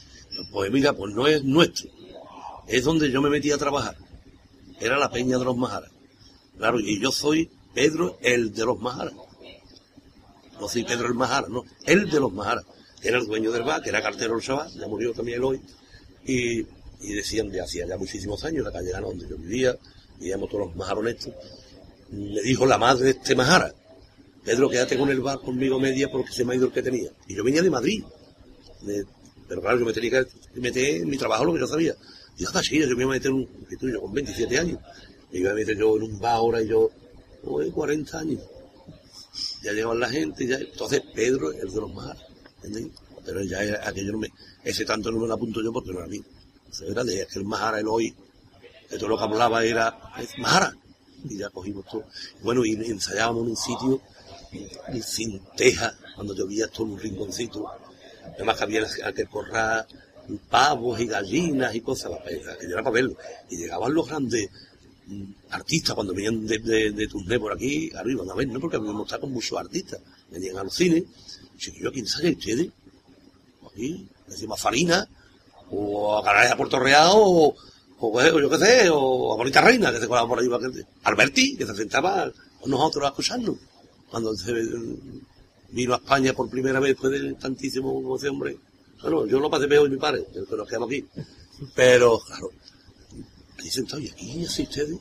Pues 0.52 0.70
mira, 0.70 0.92
pues 0.92 1.14
no 1.14 1.26
es 1.26 1.42
nuestro. 1.44 1.90
Es 2.66 2.84
donde 2.84 3.10
yo 3.10 3.20
me 3.20 3.30
metí 3.30 3.50
a 3.50 3.58
trabajar. 3.58 3.96
Era 4.80 4.98
la 4.98 5.10
peña 5.10 5.38
de 5.38 5.44
los 5.44 5.56
Maharas. 5.56 5.90
Claro, 6.56 6.78
y 6.80 7.00
yo 7.00 7.10
soy 7.10 7.50
Pedro, 7.74 8.18
el 8.20 8.52
de 8.52 8.64
los 8.64 8.78
Maharas. 8.78 9.14
No 10.60 10.68
soy 10.68 10.84
Pedro 10.84 11.06
el 11.06 11.14
Mahara, 11.14 11.48
no. 11.48 11.64
El 11.84 12.10
de 12.10 12.20
los 12.20 12.32
Maharas. 12.32 12.64
Que 13.00 13.08
era 13.08 13.18
el 13.18 13.26
dueño 13.26 13.52
del 13.52 13.62
bar, 13.62 13.80
que 13.80 13.90
era 13.90 14.02
cartero 14.02 14.34
del 14.34 14.42
Shabbat, 14.42 14.72
ya 14.72 14.88
murió 14.88 15.12
también 15.12 15.38
él 15.38 15.44
hoy. 15.44 15.60
Y, 16.24 16.60
y 16.60 17.14
decían 17.14 17.48
de 17.48 17.60
hacía 17.60 17.86
ya 17.86 17.96
muchísimos 17.96 18.44
años, 18.44 18.64
la 18.64 18.72
calle 18.72 18.90
Gana 18.90 19.06
donde 19.06 19.28
yo 19.28 19.36
vivía, 19.36 19.76
vivíamos 20.18 20.50
todos 20.50 20.66
los 20.66 20.76
majaronestos. 20.76 21.32
Me 22.10 22.42
dijo 22.42 22.66
la 22.66 22.76
madre 22.76 23.04
de 23.04 23.10
este 23.10 23.36
Mahara, 23.36 23.72
Pedro, 24.44 24.68
quédate 24.68 24.98
con 24.98 25.10
el 25.10 25.20
bar 25.20 25.38
conmigo 25.40 25.78
media 25.78 26.10
porque 26.10 26.32
se 26.32 26.44
me 26.44 26.54
ha 26.54 26.56
ido 26.56 26.66
el 26.66 26.72
que 26.72 26.82
tenía. 26.82 27.10
Y 27.28 27.36
yo 27.36 27.44
venía 27.44 27.62
de 27.62 27.70
Madrid. 27.70 28.02
Pero 29.48 29.60
claro, 29.60 29.78
yo 29.78 29.84
me 29.86 29.92
tenía 29.92 30.24
que 30.24 30.60
meter 30.60 30.96
en 31.02 31.08
mi 31.08 31.16
trabajo 31.16 31.44
lo 31.44 31.54
que 31.54 31.60
yo 31.60 31.66
sabía. 31.66 31.94
Y 32.36 32.44
yo, 32.44 32.50
sí, 32.62 32.78
yo 32.78 32.96
me 32.96 33.02
iba 33.02 33.12
a 33.12 33.14
meter 33.16 33.32
un, 33.32 33.46
que 33.68 33.76
tú, 33.76 33.88
yo 33.88 34.00
con 34.00 34.12
27 34.12 34.58
años. 34.58 34.78
Me 35.32 35.38
iba 35.40 35.50
a 35.50 35.54
meter 35.54 35.76
yo 35.76 35.96
en 35.96 36.02
un 36.04 36.18
bar 36.18 36.34
ahora 36.36 36.62
y 36.62 36.68
yo, 36.68 36.90
oh, 37.44 37.62
40 37.72 38.18
años. 38.18 38.40
Ya 39.62 39.72
llegaban 39.72 40.00
la 40.00 40.08
gente, 40.08 40.46
ya, 40.46 40.56
entonces 40.56 41.02
Pedro 41.14 41.52
es 41.52 41.62
el 41.62 41.70
de 41.70 41.80
los 41.80 41.92
mares, 41.92 42.22
¿entendéis? 42.56 42.88
Pero 43.24 43.42
ya 43.42 43.62
era- 43.62 43.88
aquello 43.88 44.18
ese 44.64 44.84
tanto 44.84 45.10
no 45.10 45.18
me 45.18 45.26
lo 45.26 45.34
apunto 45.34 45.62
yo 45.62 45.72
porque 45.72 45.92
no 45.92 45.98
era 45.98 46.08
mío. 46.08 46.22
Eso 46.70 46.84
era 46.86 47.04
de 47.04 47.22
aquel 47.22 47.44
Mahara, 47.44 47.80
el 47.80 47.88
hoy, 47.88 48.14
todo 48.98 49.08
lo 49.08 49.18
que 49.18 49.24
hablaba 49.24 49.64
era, 49.64 49.98
Mahara. 50.38 50.76
Y 51.28 51.36
ya 51.38 51.50
cogimos 51.50 51.84
todo. 51.86 52.04
Bueno, 52.42 52.64
y 52.64 52.72
ensayábamos 52.72 53.44
en 53.44 53.50
un 53.50 53.56
sitio 53.56 54.00
sin 55.02 55.40
teja, 55.56 55.96
cuando 56.14 56.34
llovía 56.34 56.68
todo 56.68 56.86
en 56.86 56.92
un 56.92 56.98
rinconcito. 57.00 57.66
Además 58.34 58.56
que 58.56 58.64
había 58.64 58.86
aquel 59.04 59.28
corral, 59.28 59.86
pavos 60.50 61.00
y 61.00 61.06
gallinas 61.06 61.74
y 61.74 61.80
cosas, 61.80 62.12
que 62.26 62.66
era 62.66 62.82
para 62.82 62.90
verlo. 62.94 63.16
Y 63.50 63.56
llegaban 63.56 63.94
los 63.94 64.06
grandes 64.08 64.48
mm, 65.06 65.22
artistas 65.50 65.94
cuando 65.94 66.14
venían 66.14 66.46
de, 66.46 66.58
de, 66.58 66.90
de 66.92 67.08
Turné 67.08 67.38
por 67.38 67.52
aquí, 67.52 67.90
arriba, 67.96 68.24
a 68.30 68.34
ver, 68.34 68.48
¿no? 68.48 68.60
Porque 68.60 68.76
habíamos 68.76 69.06
estado 69.06 69.22
con 69.22 69.32
muchos 69.32 69.58
artistas. 69.58 70.00
Venían 70.30 70.58
a 70.58 70.64
los 70.64 70.74
cines, 70.74 71.04
chiquillo, 71.56 71.90
¿quién 71.92 72.06
sale 72.06 72.32
ustedes? 72.32 72.68
Aquí, 73.70 74.06
decimos 74.26 74.60
Farina, 74.60 75.08
o 75.70 76.18
a 76.18 76.24
Canales 76.24 76.52
a 76.52 76.56
Puerto 76.56 76.78
Real, 76.78 77.10
o, 77.14 77.54
o, 78.00 78.38
yo 78.40 78.50
qué 78.50 78.58
sé, 78.58 78.90
o 78.90 79.32
a 79.32 79.36
Bonita 79.36 79.60
Reina, 79.60 79.90
que 79.92 80.00
se 80.00 80.06
colaba 80.08 80.28
por 80.28 80.38
ahí, 80.40 80.48
que- 80.48 80.84
Alberti, 81.04 81.56
que 81.56 81.66
se 81.66 81.74
sentaba 81.74 82.30
con 82.60 82.70
nosotros 82.70 83.04
a 83.04 83.08
escucharnos. 83.08 83.56
Cuando 84.10 84.34
se 84.34 84.52
vino 85.70 85.94
a 85.94 85.98
España 85.98 86.32
por 86.32 86.48
primera 86.48 86.80
vez 86.80 86.92
después 86.92 87.12
del 87.12 87.36
tantísimo 87.36 87.92
como 87.94 88.16
ese 88.16 88.28
hombre. 88.28 88.56
Bueno, 89.02 89.26
yo 89.26 89.38
lo 89.40 89.50
pasé 89.50 89.68
peor 89.68 89.86
y 89.86 89.90
mi 89.90 89.96
padre, 89.98 90.24
el 90.34 90.46
que 90.46 90.56
nos 90.56 90.68
quedamos 90.68 90.88
aquí. 90.88 91.04
Pero, 91.74 92.18
claro, 92.20 92.50
ahí 93.58 93.70
sentado, 93.70 94.00
y 94.00 94.08
aquí 94.08 94.44
así 94.44 94.62
ustedes, 94.62 94.96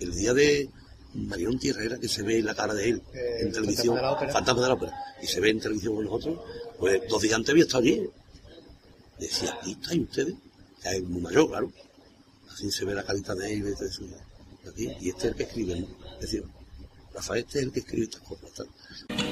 el 0.00 0.14
día 0.14 0.34
de 0.34 0.68
Marión 1.14 1.58
Tierrera, 1.58 1.98
que 1.98 2.08
se 2.08 2.22
ve 2.22 2.42
la 2.42 2.54
cara 2.54 2.74
de 2.74 2.88
él 2.90 3.02
Eh, 3.14 3.38
en 3.42 3.52
televisión, 3.52 3.96
Fantasma 4.30 4.62
de 4.62 4.68
la 4.68 4.74
Ópera. 4.74 4.92
De 5.18 5.24
y 5.24 5.26
se 5.26 5.40
ve 5.40 5.50
en 5.50 5.60
televisión 5.60 5.94
con 5.96 6.04
nosotros, 6.04 6.40
pues 6.78 7.02
dos 7.08 7.22
días 7.22 7.34
antes 7.34 7.50
había 7.50 7.64
estado 7.64 7.82
allí. 7.82 8.06
Decía, 9.18 9.52
aquí 9.60 9.72
estáis 9.72 10.00
ustedes, 10.02 10.34
ya 10.84 10.90
es 10.92 11.02
muy 11.02 11.20
mayor, 11.22 11.48
claro. 11.48 11.72
Así 12.52 12.70
se 12.70 12.84
ve 12.84 12.94
la 12.94 13.04
carita 13.04 13.34
de 13.34 13.52
él, 13.52 13.58
y 13.58 13.62
de 13.62 13.90
su- 13.90 14.04
y 14.76 15.08
este 15.08 15.18
es 15.18 15.24
el 15.24 15.34
que 15.34 15.42
escribe, 15.44 15.86
decir, 16.20 16.44
Rafael 17.14 17.44
este 17.44 17.58
es 17.58 17.64
el 17.64 17.72
que 17.72 17.80
escribe 17.80 18.04
estas 18.04 18.22
cosas. 18.22 18.50
tal. 18.54 19.27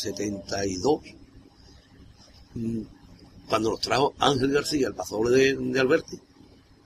72, 0.00 1.00
mm, 2.54 2.82
cuando 3.48 3.70
nos 3.70 3.80
trajo 3.80 4.14
Ángel 4.18 4.52
García, 4.52 4.88
el 4.88 4.94
pasoble 4.94 5.36
de, 5.36 5.56
de 5.56 5.80
Alberti, 5.80 6.18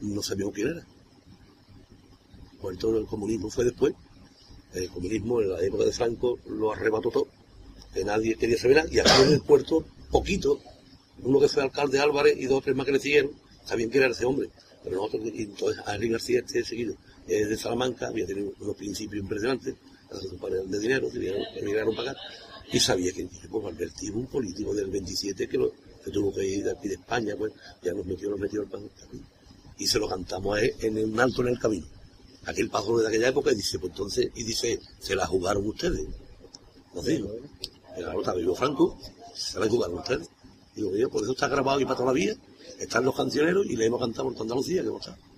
no 0.00 0.22
sabíamos 0.22 0.54
quién 0.54 0.68
era. 0.68 0.86
Pues 2.60 2.78
todo 2.78 2.98
el 2.98 3.06
comunismo 3.06 3.50
fue 3.50 3.64
después. 3.64 3.94
El 4.72 4.88
comunismo 4.88 5.40
en 5.40 5.50
la 5.50 5.60
época 5.60 5.84
de 5.84 5.92
Franco 5.92 6.38
lo 6.48 6.72
arrebató 6.72 7.10
todo, 7.10 7.28
que 7.92 8.04
nadie 8.04 8.34
quería 8.34 8.58
saber 8.58 8.78
nada, 8.78 8.88
y 8.90 8.98
aquí 8.98 9.22
en 9.22 9.32
el 9.34 9.42
puerto, 9.42 9.84
poquito, 10.10 10.60
uno 11.22 11.38
que 11.38 11.48
fue 11.48 11.62
alcalde 11.62 12.00
Álvarez 12.00 12.36
y 12.36 12.46
dos 12.46 12.58
o 12.58 12.60
tres 12.62 12.74
más 12.74 12.84
que 12.84 12.92
le 12.92 12.98
siguieron, 12.98 13.30
sabían 13.64 13.90
quién 13.90 14.02
era 14.02 14.12
ese 14.12 14.24
hombre. 14.24 14.48
Pero 14.82 14.96
nosotros, 14.96 15.30
y 15.32 15.42
entonces 15.42 15.80
Ángel 15.86 16.10
García 16.10 16.40
este 16.40 16.64
seguido, 16.64 16.96
es 17.28 17.48
de 17.48 17.56
Salamanca, 17.56 18.08
había 18.08 18.26
tenido 18.26 18.52
unos 18.58 18.76
principios 18.76 19.22
impresionantes, 19.22 19.76
de 20.68 20.78
dinero, 20.78 21.10
que 21.10 21.18
vinieron, 21.18 21.94
para 21.94 22.12
acá, 22.12 22.20
y 22.72 22.80
sabía 22.80 23.12
que 23.12 23.24
dije, 23.24 23.48
pues 23.48 23.64
Alberti 23.66 24.10
un 24.10 24.26
político 24.26 24.74
del 24.74 24.90
27 24.90 25.48
que, 25.48 25.58
lo, 25.58 25.72
que 26.04 26.10
tuvo 26.10 26.32
que 26.32 26.46
ir 26.46 26.64
de 26.64 26.72
aquí 26.72 26.88
de 26.88 26.94
España, 26.94 27.34
pues 27.36 27.52
ya 27.82 27.92
nos 27.92 28.06
metió, 28.06 28.30
nos 28.30 28.40
metió 28.40 28.62
el 28.62 28.68
pan 28.68 28.88
y 29.78 29.86
se 29.86 29.98
lo 29.98 30.08
cantamos 30.08 30.56
a 30.56 30.60
él 30.60 30.74
en 30.80 31.12
un 31.12 31.20
alto 31.20 31.42
en 31.42 31.48
el 31.48 31.58
camino. 31.58 31.86
Aquel 32.46 32.68
paso 32.68 32.98
de 32.98 33.08
aquella 33.08 33.28
época 33.28 33.52
y 33.52 33.56
dice, 33.56 33.78
pues 33.78 33.92
entonces, 33.92 34.30
y 34.34 34.44
dice, 34.44 34.80
se 35.00 35.16
la 35.16 35.26
jugaron 35.26 35.66
ustedes. 35.66 36.06
No 36.94 37.02
sé, 37.02 37.24
claro, 37.96 38.20
está 38.20 38.34
vivo 38.34 38.54
Franco, 38.54 38.98
se 39.34 39.58
la 39.58 39.68
jugaron 39.68 39.98
ustedes. 39.98 40.28
Digo, 40.74 40.94
yo, 40.96 41.08
por 41.08 41.22
eso 41.22 41.32
está 41.32 41.48
grabado 41.48 41.76
aquí 41.76 41.84
para 41.84 41.96
toda 41.96 42.08
la 42.08 42.12
vida, 42.12 42.34
están 42.78 43.04
los 43.04 43.16
cancioneros 43.16 43.66
y 43.66 43.76
le 43.76 43.86
hemos 43.86 44.00
cantado 44.00 44.30
por 44.30 44.42
Andalucía, 44.42 44.82
que 44.82 44.88
hemos 44.88 45.00
estado. 45.00 45.33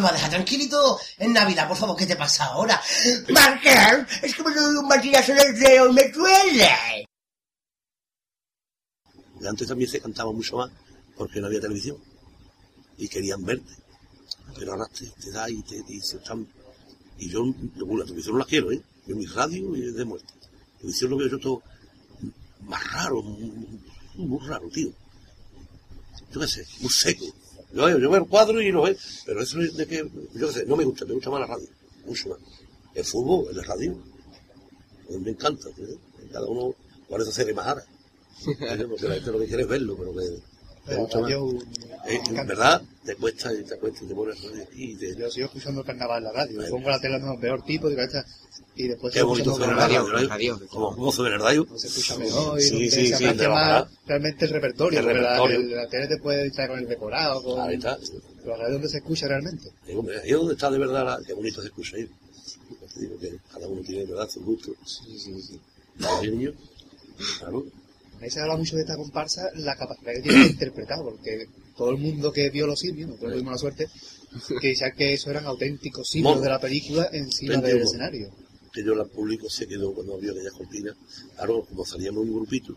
Me 0.00 0.04
va 0.04 0.10
a 0.10 0.14
dejar 0.14 0.30
tranquilito 0.30 0.98
en 1.18 1.32
Navidad, 1.32 1.68
por 1.68 1.76
favor, 1.76 1.96
¿qué 1.96 2.06
te 2.06 2.16
pasa 2.16 2.46
ahora? 2.46 2.80
Marcel, 3.28 4.06
es 4.22 4.34
que 4.34 4.42
me 4.42 4.54
doy 4.54 4.76
un 4.76 4.88
martillazo 4.88 5.32
en 5.32 5.38
el 5.38 5.58
dedo 5.58 5.90
y 5.90 5.92
me 5.92 6.08
duele. 6.08 7.06
Antes 9.48 9.68
también 9.68 9.90
se 9.90 10.00
cantaba 10.00 10.32
mucho 10.32 10.56
más 10.56 10.70
porque 11.16 11.40
no 11.40 11.46
había 11.46 11.60
televisión 11.60 11.96
y 12.98 13.08
querían 13.08 13.44
verte. 13.44 13.72
Pero 14.56 14.72
ahora 14.72 14.86
te, 14.86 15.06
te 15.06 15.30
da 15.30 15.48
y 15.48 15.62
te 15.62 15.82
dice. 15.82 16.18
Y 17.18 17.30
yo, 17.30 17.44
la 17.44 18.04
televisión 18.04 18.34
no 18.34 18.38
la 18.38 18.44
quiero, 18.44 18.72
¿eh? 18.72 18.82
Yo 19.06 19.16
mi 19.16 19.26
radio 19.26 19.76
y 19.76 19.88
es 19.88 19.94
de 19.94 20.04
muerte. 20.04 20.32
La 20.36 20.78
televisión 20.78 21.10
lo 21.10 21.16
veo 21.16 21.28
yo 21.28 21.38
todo 21.38 21.62
más 22.62 22.92
raro, 22.92 23.22
muy, 23.22 23.80
muy 24.16 24.46
raro, 24.46 24.68
tío. 24.68 24.90
Yo 26.32 26.40
qué 26.40 26.46
sé, 26.46 26.66
muy 26.80 26.90
seco. 26.90 27.24
Yo, 27.72 27.88
yo 27.88 28.10
veo 28.10 28.22
el 28.22 28.28
cuadro 28.28 28.60
y 28.60 28.72
lo 28.72 28.82
veo, 28.82 28.96
pero 29.26 29.42
eso 29.42 29.60
es 29.60 29.76
de 29.76 29.86
que, 29.86 30.08
yo 30.34 30.46
qué 30.48 30.52
sé, 30.52 30.66
no 30.66 30.76
me 30.76 30.84
gusta, 30.84 31.04
me 31.04 31.14
gusta 31.14 31.30
más 31.30 31.40
la 31.40 31.46
radio, 31.46 31.68
mucho 32.04 32.30
más. 32.30 32.38
El 32.94 33.04
fútbol, 33.04 33.48
el 33.50 33.56
de 33.56 33.62
radio, 33.62 33.96
me 35.10 35.30
encanta, 35.30 35.68
¿eh? 35.68 35.96
cada 36.32 36.46
uno, 36.46 36.74
por 37.08 37.20
eso 37.20 37.30
se 37.32 37.44
ve 37.44 37.54
más 37.54 37.66
ahora. 37.66 37.84
Porque 38.88 39.08
la 39.08 39.14
gente 39.14 39.32
lo 39.32 39.38
que 39.38 39.46
quiere 39.46 39.62
es 39.62 39.68
verlo, 39.68 39.96
pero 39.96 40.12
que 40.12 40.18
me 40.18 40.49
Pero 40.90 41.00
gusta 41.02 41.20
más. 41.20 41.30
yo, 41.30 41.48
Eh, 42.06 42.20
en 42.28 42.46
verdad, 42.46 42.82
te 43.04 43.14
cuesta 43.16 43.52
y 43.52 43.62
te 43.62 43.76
cuesta 43.78 44.04
y 44.04 44.08
te 44.08 44.14
pones 44.14 44.42
radio 44.42 44.62
aquí 44.62 44.92
y 44.92 44.96
te... 44.96 45.16
yo 45.16 45.30
sigo 45.30 45.46
escuchando 45.46 45.84
carnaval 45.84 46.18
en 46.18 46.24
la 46.24 46.32
radio. 46.32 46.60
Pongo 46.70 46.88
la 46.90 47.00
tele 47.00 47.18
no 47.18 47.38
peor 47.38 47.62
tipo 47.64 47.88
de 47.90 47.96
cabeza 47.96 48.24
y 48.74 48.88
después 48.88 49.12
Qué 49.12 49.22
bonito 49.22 49.54
suena 49.54 49.74
la 49.74 49.80
radio, 49.86 50.06
radio, 50.08 50.28
radio. 50.28 50.60
Como 50.70 50.94
gozo 50.96 51.22
de 51.24 51.36
radio. 51.36 51.66
se 51.76 51.88
escucha 51.88 52.16
mejor 52.16 52.58
y 52.58 52.62
Sí, 52.62 52.70
donde 52.72 52.90
sí, 52.90 53.06
se 53.08 53.16
sí, 53.16 53.24
aprecia 53.26 53.48
más 53.50 53.84
realmente 54.06 54.44
el 54.46 54.50
repertorio. 54.50 54.98
El 55.00 55.06
la- 55.06 55.12
repertorio. 55.12 55.56
el- 55.58 55.76
La, 55.76 55.88
tele 55.88 56.06
te 56.08 56.16
puede 56.18 56.44
distraer 56.44 56.70
con 56.70 56.78
el 56.78 56.88
decorado, 56.88 57.42
con 57.42 57.60
Ahí 57.60 57.74
está. 57.76 57.98
pero 58.38 58.50
la 58.56 58.56
radio 58.62 58.72
donde 58.74 58.88
se 58.88 58.96
escucha 58.98 59.28
realmente. 59.28 59.68
Ahí 59.86 60.30
es 60.30 60.36
donde 60.36 60.54
está 60.54 60.70
de 60.70 60.78
verdad, 60.78 61.04
la- 61.04 61.20
qué 61.26 61.34
bonito 61.34 61.60
se 61.60 61.66
escucha 61.68 61.96
ahí. 61.96 62.08
Te 62.94 63.00
digo 63.00 63.18
que 63.18 63.36
cada 63.52 63.66
uno 63.68 63.82
tiene 63.82 64.04
de 64.06 64.12
verdad 64.12 64.28
su 64.30 64.40
gusto. 64.40 64.72
Sí, 64.86 65.18
sí, 65.18 65.42
sí. 65.42 65.60
niño, 66.30 66.52
claro. 67.38 67.66
Ahí 68.20 68.30
se 68.30 68.40
habla 68.40 68.56
mucho 68.56 68.76
de 68.76 68.82
esta 68.82 68.96
comparsa, 68.96 69.48
la 69.56 69.76
capacidad 69.76 70.12
que 70.12 70.20
tiene 70.22 70.38
de 70.44 70.46
interpretar, 70.50 70.98
porque 71.02 71.46
todo 71.76 71.90
el 71.90 71.96
mundo 71.98 72.32
que 72.32 72.50
vio 72.50 72.66
los 72.66 72.78
simios, 72.80 73.08
nosotros 73.08 73.32
tuvimos 73.32 73.52
la 73.52 73.58
suerte, 73.58 73.88
que 74.60 74.68
decía 74.68 74.90
que 74.92 75.14
eso 75.14 75.30
eran 75.30 75.46
auténticos 75.46 76.08
simios 76.08 76.40
de 76.42 76.48
la 76.48 76.60
película 76.60 77.08
encima 77.12 77.54
del 77.68 77.78
escenario. 77.82 78.30
que 78.72 78.84
yo 78.84 78.94
la 78.94 79.04
público 79.04 79.50
se 79.50 79.66
quedó 79.66 79.92
cuando 79.92 80.16
vio 80.18 80.30
aquella 80.32 80.50
cortina. 80.52 80.94
Claro, 81.34 81.64
como 81.64 81.84
salíamos 81.84 82.22
un 82.24 82.34
grupito, 82.34 82.76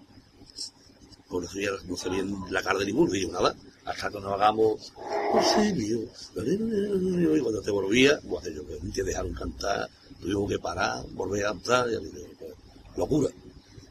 pues 1.29 1.43
no 1.43 1.49
sabía, 1.49 1.69
no 1.87 1.97
sabía 1.97 2.23
la 2.49 2.63
cara 2.63 2.79
de 2.79 2.85
ninguno, 2.85 3.11
digo 3.11 3.31
nada, 3.31 3.55
hasta 3.85 4.09
que 4.09 4.19
nos 4.19 4.33
hagamos, 4.33 4.93
"Oh, 4.97 5.41
sí, 5.43 5.73
mío", 5.73 5.99
y 6.37 7.39
cuando 7.41 7.61
te 7.61 7.69
volvía, 7.71 8.19
pues 8.27 8.47
ellos 8.47 8.65
que 8.67 8.89
te 8.91 9.03
dejaron 9.03 9.33
cantar, 9.33 9.87
tuvimos 10.19 10.49
que 10.49 10.57
parar, 10.59 11.03
volver 11.11 11.45
a 11.45 11.49
cantar, 11.49 11.89
y 11.91 11.95
aquello, 11.95 12.27
pues, 12.39 12.51
locura. 12.97 13.29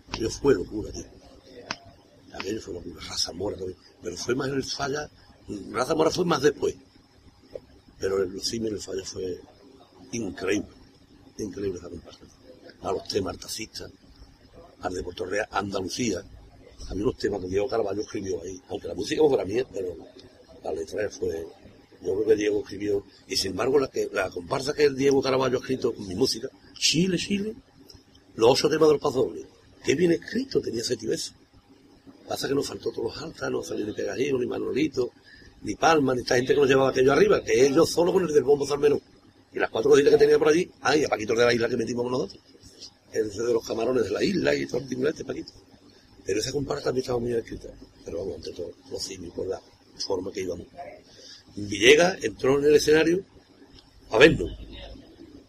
Aquello 0.09 0.31
fue 0.31 0.55
locura, 0.55 0.91
tío. 0.93 1.05
Aquello 2.43 2.61
fue 2.61 2.75
locura, 2.75 3.01
raza 3.09 3.33
mora 3.33 3.57
también. 3.57 3.79
Pero 4.03 4.17
fue 4.17 4.35
más 4.35 4.49
el 4.49 4.65
falla, 4.65 5.11
raza 5.71 5.95
mora 5.95 6.11
fue 6.11 6.25
más 6.25 6.43
después. 6.43 6.75
Pero 7.99 8.23
el 8.23 8.41
simios 8.43 8.73
el 8.73 8.81
falla 8.81 9.05
fue 9.05 9.41
increíble 10.13 10.83
increíble 11.43 11.81
comparsa. 11.81 12.21
A 12.83 12.93
los 12.93 13.07
temas 13.09 13.39
taxistas, 13.39 13.91
al 14.81 14.95
de 14.95 15.03
Puerto 15.03 15.25
Real, 15.25 15.47
Andalucía. 15.51 16.23
Había 16.89 17.05
unos 17.05 17.17
temas 17.17 17.41
que 17.41 17.49
Diego 17.49 17.69
Carballo 17.69 18.03
escribió 18.03 18.43
ahí. 18.43 18.61
Aunque 18.69 18.89
la 18.89 18.95
música 18.95 19.23
fue 19.27 19.37
la 19.37 19.45
mía, 19.45 19.65
pero 19.73 19.97
la 20.65 20.73
letra 20.73 21.09
fue. 21.11 21.47
Yo 22.03 22.15
creo 22.15 22.27
que 22.27 22.37
Diego 22.37 22.61
escribió. 22.61 23.05
Y 23.29 23.37
sin 23.37 23.53
embargo, 23.53 23.79
la, 23.79 23.89
que, 23.89 24.09
la 24.13 24.29
comparsa 24.31 24.73
que 24.73 24.91
Diego 24.91 25.23
Carballo 25.23 25.59
ha 25.59 25.61
escrito 25.61 25.95
con 25.95 26.07
mi 26.09 26.17
música, 26.17 26.49
Chile, 26.77 27.17
Chile, 27.17 27.55
los 28.35 28.51
ocho 28.51 28.69
temas 28.69 28.89
del 28.89 28.99
Pazoble. 28.99 29.47
Qué 29.85 29.95
bien 29.95 30.13
escrito 30.13 30.61
tenía 30.61 30.81
ese 30.81 30.97
tío 30.97 31.13
eso. 31.13 31.33
Pasa 32.33 32.49
que 32.49 32.55
nos 32.55 32.67
faltó 32.67 32.91
todos 32.91 33.13
los 33.13 33.23
altas, 33.23 33.51
no 33.51 33.63
salió 33.63 33.85
ni 33.85 33.93
Pegajero, 33.93 34.39
ni 34.39 34.47
Manolito, 34.47 35.11
ni 35.65 35.75
Palma, 35.75 36.15
ni 36.15 36.23
esta 36.23 36.37
gente 36.37 36.55
que 36.55 36.61
nos 36.61 36.67
llevaba 36.67 36.89
aquello 36.89 37.13
arriba, 37.13 37.45
que 37.45 37.67
ellos 37.67 37.91
solo 37.91 38.11
con 38.11 38.23
el 38.27 38.33
del 38.33 38.43
bombo 38.43 38.67
Salmerón. 38.67 39.03
Y 39.53 39.59
las 39.59 39.69
cuatro 39.69 39.91
cositas 39.91 40.15
que 40.15 40.19
tenía 40.19 40.39
por 40.39 40.49
allí, 40.49 40.67
ay, 40.81 41.05
a 41.05 41.09
Paquito 41.11 41.35
de 41.35 41.45
la 41.45 41.53
isla 41.53 41.69
que 41.69 41.77
metimos 41.77 42.11
nosotros. 42.11 42.41
El 43.13 43.29
de 43.29 43.53
los 43.53 43.67
camarones 43.67 44.05
de 44.05 44.13
la 44.13 44.25
isla 44.25 44.55
y 44.55 44.65
todo 44.65 44.81
el 44.81 44.89
timbre 44.89 45.11
este 45.11 45.27
Paquito. 45.27 45.53
Pero 46.25 46.41
esa 46.41 46.53
comparsa 46.53 46.85
también 46.85 47.03
estaba 47.03 47.19
muy 47.19 47.35
escrita. 47.35 47.69
Pero 48.03 48.21
vamos, 48.21 48.37
ante 48.37 48.53
todo, 48.53 48.71
los 48.91 49.03
simios, 49.03 49.35
por 49.35 49.47
la 49.47 49.61
forma 49.99 50.33
que 50.33 50.41
íbamos. 50.41 50.67
Villegas 51.55 52.17
entró 52.25 52.59
en 52.61 52.65
el 52.65 52.77
escenario 52.77 53.27
a 54.11 54.17
vernos. 54.17 54.51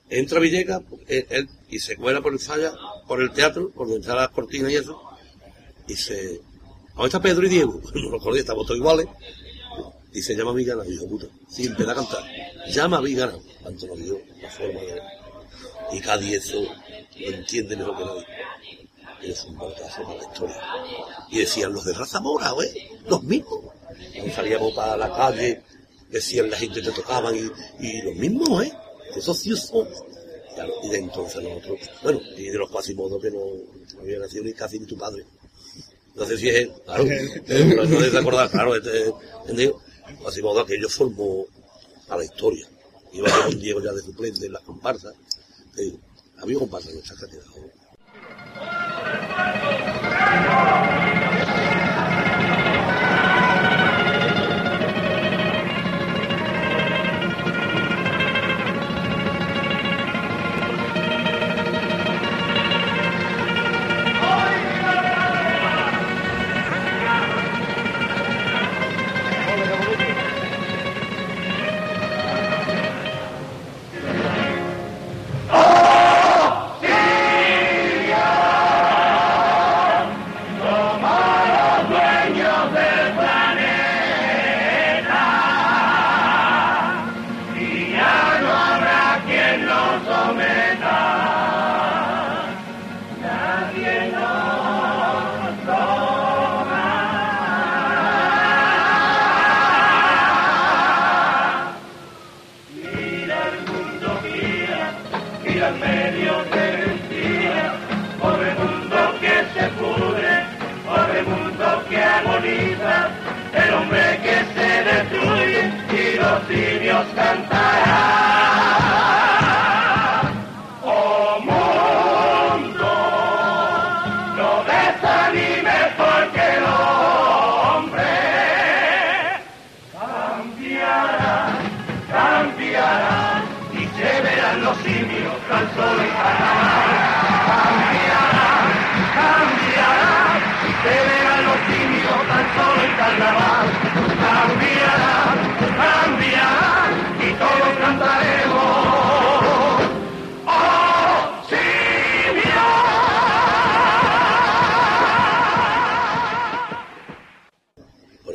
Entra 0.09 0.41
Villegas 0.41 0.81
él- 1.07 1.47
y 1.69 1.79
se 1.79 1.95
cuela 1.95 2.21
por 2.21 2.33
el 2.33 2.39
falla, 2.39 2.73
por 3.07 3.21
el 3.21 3.31
teatro, 3.31 3.69
por 3.69 3.87
donde 3.87 4.01
están 4.01 4.17
las 4.17 4.31
cortinas 4.31 4.69
y 4.69 4.75
eso. 4.75 5.01
Y 5.87 5.95
se. 5.95 6.41
Ahora 6.95 7.07
está 7.07 7.21
Pedro 7.21 7.45
y 7.45 7.49
Diego. 7.49 7.81
No 7.95 8.09
lo 8.09 8.17
acordé, 8.17 8.41
estamos 8.41 8.65
todos 8.65 8.79
iguales. 8.79 9.07
Se 10.13 10.35
llama 10.35 10.53
Vigana, 10.53 10.83
hijo 10.87 11.07
puta. 11.07 11.25
Sí, 11.49 11.65
empieza 11.65 11.91
a 11.91 11.95
cantar. 11.95 12.23
Llama 12.67 12.97
a 12.97 13.01
Vigana. 13.01 13.33
Tanto 13.63 13.87
nos 13.87 13.97
dio 13.97 14.21
la 14.41 14.49
forma 14.49 14.79
de. 14.79 15.01
Y 15.91 15.99
Cádiz 15.99 16.33
eso 16.33 16.61
lo 16.61 17.27
entiende 17.27 17.75
mejor 17.75 17.97
que 17.97 18.05
nadie. 18.05 18.23
Es 19.23 19.43
un 19.45 19.57
batazo 19.57 20.03
para 20.03 20.17
la 20.17 20.23
historia. 20.23 20.61
Y 21.29 21.39
decían 21.39 21.73
los 21.73 21.85
de 21.85 21.93
raza 21.93 22.19
mora, 22.19 22.51
¿eh? 22.63 22.91
Los 23.07 23.23
mismos. 23.23 23.61
Cuando 24.13 24.33
salíamos 24.33 24.73
para 24.73 24.97
la 24.97 25.11
calle, 25.15 25.61
decían 26.09 26.49
la 26.49 26.57
gente 26.57 26.81
que 26.81 26.91
tocaban 26.91 27.35
y, 27.35 27.85
y 27.85 28.01
los 28.03 28.15
mismos, 28.15 28.65
¿eh? 28.65 28.73
Esos 29.15 29.39
sí 29.39 29.55
son. 29.55 29.87
Y 30.83 30.89
de 30.89 30.97
entonces 30.99 31.41
nosotros, 31.41 31.79
bueno, 32.03 32.21
y 32.37 32.43
de 32.43 32.57
los 32.57 32.69
cuasimodos 32.69 33.19
que 33.21 33.31
no, 33.31 33.39
no 33.95 34.01
había 34.01 34.19
nacido 34.19 34.43
ni 34.43 34.53
casi 34.53 34.77
ni 34.77 34.85
tu 34.85 34.97
padre. 34.97 35.25
No 36.15 36.25
sé 36.25 36.37
si 36.37 36.49
es 36.49 36.55
él, 36.55 36.71
claro, 36.85 37.03
no 37.05 37.99
debes 37.99 38.15
acordar, 38.15 38.49
claro, 38.49 38.75
este, 38.75 39.11
¿entendido? 39.41 39.81
Quasimodo 40.21 40.61
aquello 40.61 40.87
formó 40.89 41.45
a 42.09 42.17
la 42.17 42.23
historia. 42.23 42.67
Iba 43.13 43.29
con 43.43 43.59
Diego 43.59 43.81
ya 43.81 43.91
de 43.91 44.01
suplente 44.01 44.45
en 44.45 44.53
las 44.53 44.61
comparsas. 44.63 45.13
Eh, 45.77 45.95
había 46.37 46.59
comparsas 46.59 46.89
en 46.89 46.95
nuestra 46.95 47.17
cantidad. 47.17 47.43
¡Oh, 50.55 50.92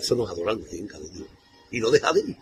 Eso 0.08 0.16
nos 0.16 0.30
adoran 0.30 0.58
en 0.72 0.86
Cádiz, 0.86 1.12
tío. 1.12 1.26
Y 1.70 1.80
no 1.80 1.90
deja 1.90 2.10
de 2.14 2.20
ir. 2.20 2.36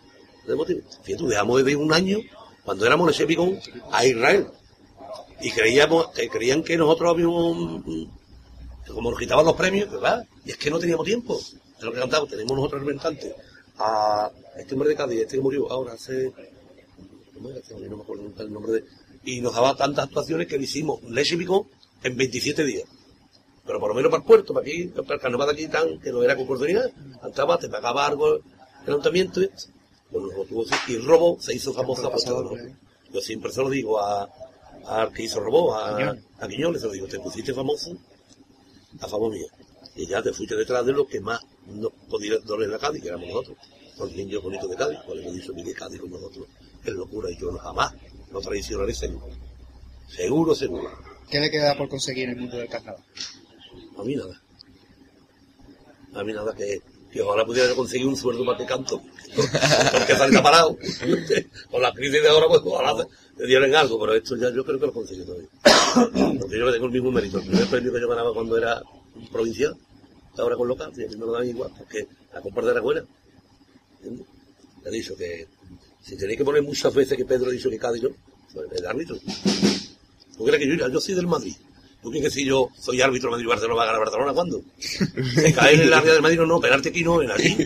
de. 0.47 0.83
Fíjate, 1.03 1.25
dejamos 1.27 1.65
de 1.65 1.71
ir 1.71 1.75
un 1.75 1.91
año 1.91 2.19
cuando 2.63 2.85
éramos 2.85 3.07
Lechepicón 3.07 3.59
a 3.91 4.05
Israel. 4.05 4.47
Y 5.41 5.51
creíamos, 5.51 6.11
que 6.11 6.29
creían 6.29 6.63
que 6.63 6.77
nosotros 6.77 7.09
habíamos, 7.11 7.83
mm, 7.85 8.03
que 8.85 8.93
como 8.93 9.11
nos 9.11 9.19
quitaban 9.19 9.45
los 9.45 9.55
premios. 9.57 9.89
Y 10.45 10.51
es 10.51 10.55
que 10.55 10.71
no 10.71 10.79
teníamos 10.79 11.05
tiempo. 11.05 11.37
Es 11.37 11.83
lo 11.83 11.91
que 11.91 11.99
cantamos. 11.99 12.29
Tenemos 12.29 12.55
nosotros 12.55 12.79
representantes 12.83 13.35
a 13.79 14.31
este 14.55 14.73
hombre 14.73 14.87
de 14.87 14.95
Cádiz, 14.95 15.19
este 15.19 15.35
que 15.35 15.41
murió 15.41 15.69
ahora 15.69 15.91
hace, 15.91 16.31
¿cómo 17.33 17.49
era 17.49 17.59
este? 17.59 17.75
No 17.75 17.97
nunca 17.97 18.43
el 18.43 18.53
nombre 18.53 18.71
de, 18.71 18.85
y 19.25 19.41
nos 19.41 19.53
daba 19.53 19.75
tantas 19.75 20.05
actuaciones 20.05 20.47
que 20.47 20.57
le 20.57 20.63
hicimos 20.63 21.03
Lechepicón 21.03 21.67
en 22.01 22.15
27 22.15 22.63
días. 22.63 22.85
Pero 23.67 23.79
por 23.79 23.89
lo 23.89 23.95
menos 23.95 24.09
para 24.09 24.21
el 24.21 24.27
puerto, 24.27 24.53
para 24.53 24.65
aquí, 24.65 24.85
para 24.85 25.15
el 25.15 25.19
carnaval 25.19 25.47
de 25.47 25.53
aquí 25.53 25.67
tan, 25.67 25.99
que 25.99 26.11
no 26.11 26.23
era 26.23 26.35
con 26.35 26.47
cordonería, 26.47 26.89
cantaba, 27.21 27.59
te 27.59 27.67
pagaba 27.67 28.07
algo 28.07 28.35
el 28.87 28.93
ayuntamiento, 28.93 29.41
bueno, 30.09 30.29
lo 30.29 30.63
y 30.87 30.95
el 30.95 31.05
robo 31.05 31.37
se 31.41 31.53
hizo 31.53 31.73
famoso 31.73 32.09
por 32.09 32.23
todo. 32.23 32.55
¿no? 32.55 32.75
Yo 33.11 33.19
siempre 33.19 33.51
se 33.51 33.61
lo 33.61 33.69
digo 33.69 33.99
a, 33.99 34.29
al 34.85 35.11
que 35.11 35.23
hizo 35.23 35.41
robo, 35.41 35.75
a, 35.75 36.15
a 36.39 36.47
Quiñones, 36.47 36.81
se 36.81 36.87
lo 36.87 36.93
digo, 36.93 37.07
te 37.07 37.19
pusiste 37.19 37.53
famoso 37.53 37.91
a 39.01 39.07
favor 39.07 39.33
mío. 39.33 39.47
Y 39.95 40.07
ya 40.07 40.21
te 40.21 40.31
fuiste 40.31 40.55
detrás 40.55 40.85
de 40.85 40.93
los 40.93 41.07
que 41.07 41.19
más 41.19 41.41
no 41.65 41.89
podían 42.09 42.43
doler 42.45 42.73
a 42.73 42.79
Cádiz, 42.79 43.01
que 43.01 43.09
éramos 43.09 43.27
nosotros, 43.27 43.57
los 43.99 44.11
niños 44.13 44.41
bonitos 44.41 44.69
de 44.69 44.75
Cádiz, 44.77 44.99
cuando 45.05 45.23
hemos 45.23 45.35
dicho 45.35 45.53
que 45.53 45.73
Cádiz 45.73 45.99
con 45.99 46.11
nosotros 46.11 46.47
es 46.85 46.93
locura, 46.93 47.29
y 47.29 47.37
yo 47.37 47.51
no 47.51 47.57
jamás 47.57 47.93
lo 48.31 48.39
traicionaré 48.39 48.93
seguro. 48.93 49.27
Seguro, 50.07 50.55
seguro. 50.55 50.89
¿Qué 51.29 51.41
le 51.41 51.51
queda 51.51 51.75
por 51.75 51.89
conseguir 51.89 52.29
en 52.29 52.35
el 52.35 52.41
mundo 52.41 52.57
del 52.57 52.69
carnaval? 52.69 53.03
A 53.97 54.03
mí 54.03 54.15
nada. 54.15 54.41
A 56.13 56.23
mí 56.23 56.33
nada 56.33 56.53
que, 56.53 56.81
que 57.11 57.21
ojalá 57.21 57.45
pudiera 57.45 57.73
conseguir 57.75 58.07
un 58.07 58.15
sueldo 58.15 58.45
para 58.45 58.57
que 58.57 58.65
canto. 58.65 59.01
Porque 59.91 60.15
salga 60.15 60.41
parado. 60.41 60.77
Con 61.71 61.81
la 61.81 61.93
crisis 61.93 62.21
de 62.21 62.29
ahora, 62.29 62.47
pues 62.47 62.61
ojalá 62.63 63.07
te 63.35 63.45
dieran 63.45 63.73
algo, 63.75 63.99
pero 63.99 64.15
esto 64.15 64.35
ya 64.35 64.49
yo 64.51 64.63
creo 64.63 64.79
que 64.79 64.85
lo 64.87 64.93
conseguí 64.93 65.23
todavía. 65.23 65.49
Porque 66.39 66.57
yo 66.57 66.65
no 66.65 66.71
tengo 66.71 66.85
el 66.85 66.91
mismo 66.91 67.11
mérito. 67.11 67.39
El 67.39 67.47
primer 67.47 67.67
premio 67.67 67.93
que 67.93 68.01
yo 68.01 68.07
ganaba 68.07 68.33
cuando 68.33 68.57
era 68.57 68.81
provincial, 69.31 69.75
ahora 70.37 70.55
con 70.55 70.67
local, 70.67 70.91
y 70.95 71.03
a 71.03 71.07
mí 71.07 71.15
me 71.15 71.25
lo 71.25 71.31
dan 71.31 71.47
igual, 71.47 71.71
porque 71.77 72.07
la 72.33 72.41
compra 72.41 72.69
era 72.69 72.81
buena. 72.81 73.03
¿Entiendes? 73.95 74.27
He 74.85 74.91
dicho 74.91 75.15
que 75.17 75.47
si 76.01 76.15
tenéis 76.15 76.37
que 76.37 76.45
poner 76.45 76.63
muchas 76.63 76.93
veces 76.93 77.17
que 77.17 77.25
Pedro 77.25 77.49
ha 77.49 77.51
dicho 77.51 77.69
que 77.69 77.77
Cádiz 77.77 78.03
no, 78.03 78.09
pues 78.53 78.71
el 78.71 78.85
árbitro. 78.85 79.17
¿Tú 80.37 80.45
crees 80.45 80.61
que 80.61 80.77
yo, 80.77 80.87
yo 80.87 81.01
soy 81.01 81.15
del 81.15 81.27
Madrid? 81.27 81.55
¿Tú 82.01 82.11
crees 82.11 82.25
que 82.25 82.31
si 82.31 82.45
yo 82.45 82.69
soy 82.79 83.01
árbitro 83.01 83.31
Madrid 83.31 83.47
Barcelona 83.47 83.75
va 83.75 83.83
a 83.83 83.85
ganar 83.87 84.01
Barcelona 84.01 84.33
cuándo? 84.33 84.61
Se 84.79 85.53
cae 85.53 85.75
en 85.75 85.81
el 85.81 85.93
área 85.93 86.13
del 86.13 86.21
Madrid, 86.21 86.37
no, 86.37 86.45
no, 86.45 86.59
pegarte 86.59 86.89
aquí 86.89 87.03
no, 87.03 87.21
en 87.21 87.31
aquí. 87.31 87.57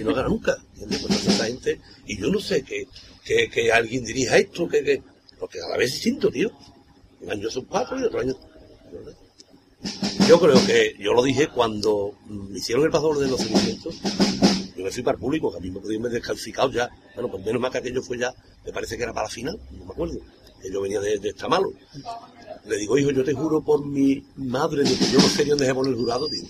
Y 0.00 0.02
no 0.02 0.14
gana 0.14 0.28
nunca. 0.28 0.56
¿Entiendes? 0.78 1.06
Pues 1.06 1.38
gente, 1.38 1.80
y 2.06 2.18
yo 2.18 2.28
no 2.28 2.40
sé 2.40 2.62
que, 2.62 2.86
que, 3.24 3.48
que 3.48 3.70
alguien 3.70 4.04
dirija 4.04 4.38
esto, 4.38 4.66
que, 4.68 4.82
que, 4.82 5.02
porque 5.38 5.60
a 5.60 5.68
la 5.68 5.76
vez 5.76 5.88
es 5.88 5.94
distinto, 5.94 6.30
tío. 6.30 6.50
Un 7.20 7.30
año 7.30 7.50
son 7.50 7.66
cuatro 7.66 8.00
y 8.00 8.04
otro 8.04 8.20
año. 8.20 8.34
Yo 10.28 10.38
creo 10.38 10.66
que, 10.66 10.94
yo 10.98 11.12
lo 11.12 11.22
dije 11.22 11.48
cuando 11.48 12.14
me 12.26 12.58
hicieron 12.58 12.84
el 12.84 12.90
pasador 12.90 13.18
de 13.18 13.28
los 13.28 13.40
seguimientos, 13.40 14.00
yo 14.76 14.84
me 14.84 14.90
fui 14.90 15.02
para 15.02 15.16
el 15.16 15.20
público, 15.20 15.50
que 15.50 15.58
a 15.58 15.60
mí 15.60 15.70
me 15.70 15.80
podían 15.80 16.02
ver 16.02 16.12
descalcicado 16.12 16.70
ya. 16.70 16.88
Bueno, 17.14 17.30
pues 17.30 17.44
menos 17.44 17.60
mal 17.60 17.72
que 17.72 17.78
aquello 17.78 18.02
fue 18.02 18.18
ya, 18.18 18.32
me 18.64 18.72
parece 18.72 18.96
que 18.96 19.02
era 19.02 19.12
para 19.12 19.26
la 19.26 19.30
final, 19.30 19.58
no 19.70 19.84
me 19.84 19.92
acuerdo. 19.92 20.20
Que 20.62 20.70
yo 20.70 20.80
venía 20.80 21.00
de, 21.00 21.18
de 21.18 21.28
Estamalo. 21.30 21.72
Le 22.66 22.76
digo, 22.76 22.98
hijo, 22.98 23.10
yo 23.10 23.24
te 23.24 23.32
juro 23.34 23.62
por 23.62 23.84
mi 23.86 24.22
madre 24.36 24.82
de 24.84 24.94
que 24.96 25.06
yo 25.10 25.18
no 25.18 25.28
sé 25.28 25.44
ni 25.44 25.50
dónde 25.50 25.66
se 25.66 25.74
pone 25.74 25.90
el 25.90 25.96
jurado, 25.96 26.28
tío. 26.28 26.42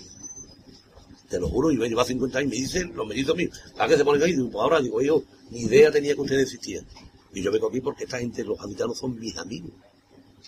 Te 1.29 1.39
lo 1.39 1.47
juro, 1.47 1.71
y 1.71 1.77
yo 1.77 1.85
llevo 1.85 2.03
50 2.03 2.39
años 2.39 2.51
y 2.53 2.55
me 2.57 2.61
dicen 2.61 2.93
los 2.93 3.07
mellizos 3.07 3.35
míos, 3.37 3.57
¿para 3.77 3.87
qué 3.89 3.97
se 3.97 4.03
ponen 4.03 4.21
ahí? 4.21 4.33
Digo, 4.33 4.49
pues 4.51 4.61
ahora 4.61 4.81
digo, 4.81 5.01
yo, 5.01 5.23
ni 5.49 5.61
idea 5.61 5.89
tenía 5.91 6.13
que 6.13 6.21
ustedes 6.21 6.41
existían. 6.43 6.85
Y 7.33 7.41
yo 7.41 7.51
vengo 7.53 7.69
aquí 7.69 7.79
porque 7.79 8.03
esta 8.03 8.19
gente, 8.19 8.43
los 8.43 8.59
habitanos 8.59 8.97
son 8.97 9.17
mis 9.17 9.37
amigos. 9.37 9.71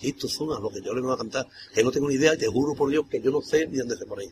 Estos 0.02 0.34
son 0.34 0.52
a 0.52 0.60
los 0.60 0.73
que 0.73 0.81
yo 0.81 0.94
les 0.94 1.02
voy 1.02 1.14
a 1.14 1.18
cantar, 1.18 1.48
que 1.73 1.84
no 1.84 1.91
tengo 1.91 2.10
ni 2.10 2.15
idea, 2.15 2.34
y 2.34 2.38
te 2.38 2.48
juro 2.48 2.73
por 2.76 2.90
Dios 2.90 3.06
que 3.10 3.22
yo 3.22 3.31
no 3.31 3.41
sé 3.41 3.65
ni 3.68 3.77
dónde 3.77 3.95
se 3.95 4.06
pone 4.06 4.23
ahí. 4.23 4.31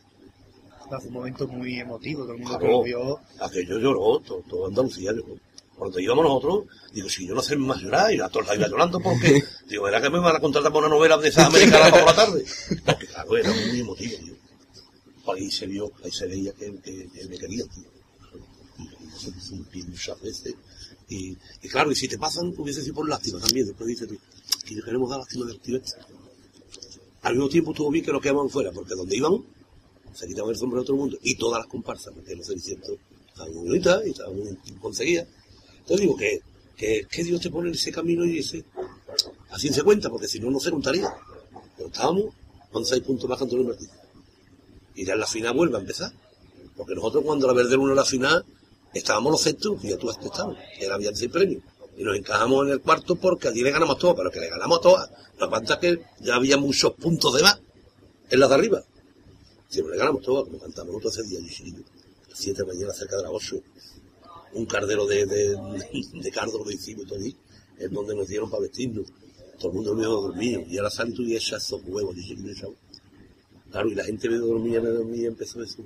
Fue 0.90 1.06
un 1.06 1.12
momento 1.14 1.48
muy 1.48 1.80
emotivo, 1.80 2.24
todo 2.24 2.34
el 2.34 2.40
mundo 2.40 2.58
que 2.58 2.64
Claro, 2.66 2.78
lo 2.78 2.84
vio. 2.84 3.20
aquello 3.40 3.78
lloró, 3.78 4.20
todo, 4.20 4.42
todo 4.46 4.66
Andalucía 4.66 5.12
lloró. 5.12 5.36
Cuando 5.76 5.98
íbamos 5.98 6.24
nosotros, 6.24 6.64
digo, 6.92 7.08
si 7.08 7.26
yo 7.26 7.34
no 7.34 7.42
sé 7.42 7.56
más 7.56 7.80
llorar, 7.80 8.12
y 8.12 8.16
la 8.16 8.28
torta 8.28 8.54
iba 8.54 8.68
llorando 8.68 9.00
porque, 9.00 9.42
digo, 9.68 9.88
¿era 9.88 10.00
que 10.00 10.10
me 10.10 10.18
van 10.18 10.36
a 10.36 10.40
contratar 10.40 10.70
por 10.70 10.84
una 10.84 10.94
novela 10.94 11.16
de 11.18 11.28
esas 11.28 11.46
americanas 11.46 11.90
por 11.90 12.04
la 12.04 12.14
tarde? 12.14 12.44
Porque 12.84 13.06
claro, 13.06 13.36
era 13.36 13.50
muy 13.50 13.80
emotivo, 13.80 14.16
tío. 14.16 14.34
Ahí 15.34 15.50
se 15.50 15.66
vio, 15.66 15.92
ahí 16.04 16.10
se 16.10 16.26
veía 16.26 16.52
que, 16.52 16.72
que, 16.80 17.08
que 17.08 17.28
me 17.28 17.38
quería, 17.38 17.64
tío. 17.66 17.84
Y 19.52 19.62
pie 19.70 19.84
muchas 19.84 20.20
veces. 20.20 20.54
Y, 21.08 21.36
y 21.62 21.68
claro, 21.68 21.92
y 21.92 21.94
si 21.94 22.08
te 22.08 22.18
pasan, 22.18 22.54
hubiese 22.56 22.82
sido 22.82 22.94
por 22.94 23.08
lástima 23.08 23.38
también. 23.38 23.66
Después 23.66 23.86
dices 23.86 24.08
tú, 24.08 24.18
que 24.66 24.74
le 24.74 24.82
queremos 24.82 25.10
dar 25.10 25.20
lástima 25.20 25.46
del 25.46 25.60
tío 25.60 25.76
este. 25.76 25.92
Al 27.22 27.34
mismo 27.34 27.48
tiempo 27.48 27.70
estuvo 27.70 27.90
bien 27.90 28.04
que 28.04 28.12
lo 28.12 28.20
quedaban 28.20 28.50
fuera, 28.50 28.72
porque 28.72 28.94
donde 28.94 29.16
iban, 29.16 29.44
se 30.12 30.26
quitaban 30.26 30.50
el 30.50 30.56
sombrero 30.56 30.82
a 30.82 30.84
todo 30.84 30.94
el 30.94 31.00
mundo. 31.00 31.18
Y 31.22 31.36
todas 31.36 31.60
las 31.60 31.68
comparsas, 31.68 32.12
porque 32.14 32.34
los 32.34 32.46
cenicientos 32.46 32.96
estaban 33.28 33.54
muy 33.54 33.68
bonitas 33.68 34.02
y 34.06 34.10
estaban 34.10 34.36
muy 34.36 34.58
conseguidas. 34.80 35.28
Entonces 35.82 36.00
digo 36.00 36.16
que, 36.16 36.40
que, 36.76 37.24
Dios 37.24 37.40
te 37.40 37.50
pone 37.50 37.68
en 37.68 37.74
ese 37.74 37.92
camino 37.92 38.24
y 38.24 38.38
ese, 38.38 38.64
así 39.50 39.68
se 39.68 39.82
cuenta, 39.82 40.08
porque 40.10 40.28
si 40.28 40.40
no, 40.40 40.50
no 40.50 40.60
se 40.60 40.70
contaría. 40.70 41.12
Pero 41.76 41.88
estábamos 41.88 42.26
con 42.70 42.84
seis 42.84 43.02
puntos 43.02 43.28
más 43.28 43.38
que 43.38 43.44
Antonio 43.44 43.66
Martín. 43.66 43.88
Y 44.94 45.04
ya 45.04 45.14
en 45.14 45.20
la 45.20 45.26
final 45.26 45.54
vuelve 45.54 45.76
a 45.76 45.80
empezar. 45.80 46.12
Porque 46.76 46.94
nosotros 46.94 47.24
cuando 47.24 47.46
la 47.46 47.52
Verde 47.52 47.76
1 47.76 47.90
en 47.90 47.96
la 47.96 48.04
final, 48.04 48.44
estábamos 48.94 49.32
los 49.32 49.40
sextos, 49.40 49.82
y 49.84 49.88
ya 49.88 49.98
tú 49.98 50.08
has 50.08 50.18
estado, 50.18 50.56
que 50.78 50.84
era 50.84 50.94
habían 50.94 51.16
seis 51.16 51.30
premios. 51.30 51.62
Y 51.96 52.04
nos 52.04 52.16
encajamos 52.16 52.66
en 52.66 52.72
el 52.72 52.80
cuarto 52.80 53.16
porque 53.16 53.48
allí 53.48 53.62
le 53.62 53.70
ganamos 53.70 53.98
todas, 53.98 54.16
pero 54.16 54.30
que 54.30 54.40
le 54.40 54.48
ganamos 54.48 54.80
todas. 54.80 55.10
Lo 55.38 55.46
que 55.46 55.50
pasa 55.50 55.74
es 55.74 55.80
que 55.80 56.02
ya 56.20 56.36
había 56.36 56.56
muchos 56.56 56.92
puntos 56.94 57.34
de 57.34 57.42
más 57.42 57.60
en 58.30 58.40
las 58.40 58.48
de 58.48 58.54
arriba. 58.54 58.82
Siempre 59.68 59.92
le 59.92 59.98
ganamos 59.98 60.22
todas, 60.22 60.44
como 60.44 60.58
cantamos 60.58 60.94
nosotros 60.94 61.18
ese 61.18 61.28
día, 61.28 61.40
yo 61.40 61.82
siete 62.34 62.62
de 62.62 62.72
mañana 62.72 62.92
cerca 62.92 63.16
de 63.16 63.22
las 63.22 63.32
ocho. 63.32 63.56
Un 64.54 64.66
cardero 64.66 65.06
de, 65.06 65.24
de, 65.26 65.56
de 66.12 66.30
cardo 66.30 66.62
lo 66.64 66.70
hicimos 66.70 67.10
allí, 67.12 67.34
es 67.78 67.90
donde 67.90 68.14
nos 68.14 68.28
dieron 68.28 68.50
para 68.50 68.62
vestirnos. 68.62 69.06
Todo 69.58 69.68
el 69.70 69.74
mundo 69.76 69.94
medio 69.94 70.10
dormido. 70.10 70.62
Y 70.68 70.78
ahora 70.78 70.90
tú 71.14 71.22
y 71.22 71.36
echas 71.36 71.64
esos 71.64 71.82
huevos, 71.86 72.14
yo 72.16 72.22
chiquillo, 72.22 72.54
chavo. 72.54 72.74
Claro, 73.70 73.88
y 73.90 73.94
la 73.94 74.04
gente 74.04 74.28
me 74.28 74.36
dormía, 74.36 74.80
me 74.80 74.88
dormía, 74.90 75.28
empezó 75.28 75.58
a 75.58 75.62
decir... 75.62 75.84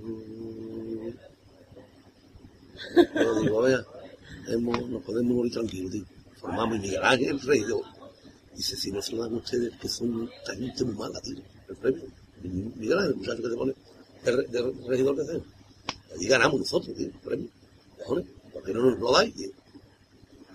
Yo 3.14 3.40
digo, 3.40 3.62
vea, 3.62 3.84
hemos- 4.48 4.88
nos 4.88 5.02
podemos 5.02 5.36
morir 5.36 5.52
tranquilos, 5.52 5.92
tío. 5.92 6.04
Formamos 6.40 6.76
y 6.76 6.80
Miguel 6.80 7.02
Ángel, 7.02 7.28
el 7.28 7.40
rey, 7.40 7.64
yo. 7.68 7.80
Dice, 8.54 8.76
si 8.76 8.90
no 8.90 9.00
se 9.02 9.12
lo 9.14 9.22
dan 9.22 9.34
ustedes, 9.34 9.72
que 9.80 9.88
son 9.88 10.28
esta 10.38 10.54
gente 10.54 10.84
muy 10.84 10.94
mala, 10.94 11.20
tío, 11.20 11.36
el 11.68 11.76
premio. 11.76 12.02
Miguel 12.42 12.98
Ángel, 12.98 13.10
el 13.12 13.16
muchacho 13.16 13.42
que 13.42 13.48
te 13.48 13.54
pone, 13.56 13.74
del 14.24 14.86
regidor 14.86 15.14
que 15.16 15.22
hace. 15.22 15.42
Allí 16.14 16.26
ganamos 16.26 16.60
nosotros, 16.60 16.96
tío, 16.96 17.06
el 17.06 17.12
premio. 17.12 17.48
¿Por 18.56 18.64
qué 18.64 18.72
no 18.72 18.90
nos 18.90 18.98
lo 18.98 19.12
dais, 19.12 19.34
tío? 19.34 19.50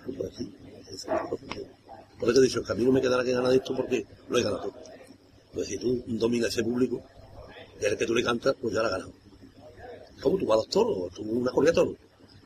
No 0.06 0.14
puede 0.14 0.30
decir. 0.30 0.52
Es 0.90 1.04
una 1.04 1.28
cosa, 1.28 1.46
tío. 1.46 1.62
Por 2.18 2.30
eso 2.30 2.40
he 2.40 2.44
dicho, 2.44 2.62
que 2.64 2.72
a 2.72 2.74
mí 2.74 2.84
no 2.84 2.90
me 2.90 3.00
quedará 3.00 3.22
que 3.22 3.32
ganar 3.32 3.52
esto 3.52 3.76
porque 3.76 4.04
lo 4.28 4.38
he 4.38 4.42
ganado. 4.42 4.74
Pues 5.54 5.68
si 5.68 5.78
tú 5.78 6.02
dominas 6.06 6.50
ese 6.50 6.64
público, 6.64 7.02
el 7.80 7.96
que 7.96 8.06
tú 8.06 8.14
le 8.14 8.24
cantas, 8.24 8.56
pues 8.60 8.74
ya 8.74 8.80
lo 8.80 8.86
has 8.86 8.92
ganado. 8.92 9.12
Como 10.20 10.36
tú 10.36 10.46
vas 10.46 10.56
a 10.56 10.58
los 10.58 10.68
toros, 10.68 11.12
tú 11.14 11.22
una 11.22 11.52
corrida 11.52 11.70
de 11.70 11.76
toros. 11.76 11.96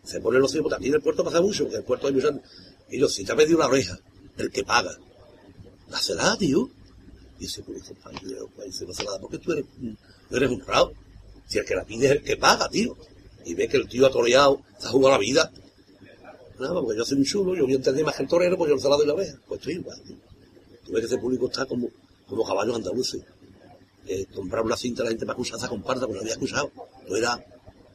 Se 0.04 0.20
ponen 0.20 0.40
los 0.40 0.52
tiempos, 0.52 0.72
aquí 0.74 0.88
en 0.88 0.94
el 0.94 1.00
puerto 1.00 1.24
pasa 1.24 1.40
mucho, 1.40 1.64
que 1.64 1.74
en 1.74 1.80
el 1.80 1.84
puerto 1.84 2.06
hay 2.06 2.12
muchos... 2.12 2.34
Y 2.90 3.00
yo, 3.00 3.08
si 3.08 3.24
te 3.24 3.32
ha 3.32 3.36
pedido 3.36 3.56
una 3.56 3.66
oreja, 3.66 3.98
el 4.36 4.50
que 4.50 4.62
paga, 4.62 4.96
dásela, 5.88 6.36
tío. 6.36 6.68
Y 7.38 7.42
dice, 7.42 7.62
pues, 7.62 7.82
compañero, 7.82 8.48
pues, 8.54 8.80
no 8.82 8.94
se 8.94 9.04
la 9.04 9.12
da 9.12 9.18
porque 9.18 9.38
tú 9.38 9.52
eres, 9.52 9.64
tú 10.28 10.36
eres 10.36 10.50
honrado. 10.50 10.92
Si 11.46 11.58
el 11.58 11.64
que 11.64 11.74
la 11.74 11.84
pide 11.84 12.06
es 12.06 12.12
el 12.12 12.22
que 12.22 12.36
paga, 12.36 12.68
tío. 12.68 12.96
Y 13.46 13.54
ve 13.54 13.68
que 13.68 13.78
el 13.78 13.88
tío 13.88 14.06
ha 14.06 14.10
toreado, 14.10 14.60
se 14.78 14.88
ha 14.88 14.90
jugado 14.90 15.12
la 15.12 15.18
vida. 15.18 15.50
Nada, 16.58 16.80
porque 16.82 16.98
yo 16.98 17.04
soy 17.04 17.18
un 17.18 17.24
chulo, 17.24 17.54
yo 17.54 17.64
voy 17.64 17.74
a 17.74 17.76
entender 17.76 18.04
más 18.04 18.16
que 18.16 18.24
el 18.24 18.28
torero, 18.28 18.58
pues 18.58 18.70
yo 18.70 18.78
se 18.78 18.88
la 18.88 18.96
doy 18.96 19.06
la 19.06 19.14
oreja. 19.14 19.38
Pues 19.46 19.60
estoy 19.60 19.74
igual, 19.74 20.02
tío. 20.02 20.16
Tú 20.84 20.92
ves 20.92 21.00
que 21.00 21.06
ese 21.06 21.18
público 21.18 21.46
está 21.46 21.64
como, 21.64 21.88
como 22.26 22.44
caballos 22.44 22.76
andaluces. 22.76 23.22
Eh, 24.08 24.26
comprar 24.34 24.64
una 24.64 24.76
cinta 24.76 25.02
la 25.02 25.10
gente 25.10 25.24
para 25.24 25.36
escuchar 25.36 25.58
esa 25.58 25.68
comparsa, 25.68 26.06
porque 26.06 26.16
no 26.16 26.20
había 26.20 26.32
escuchado. 26.32 26.70
No 27.08 27.16
era, 27.16 27.44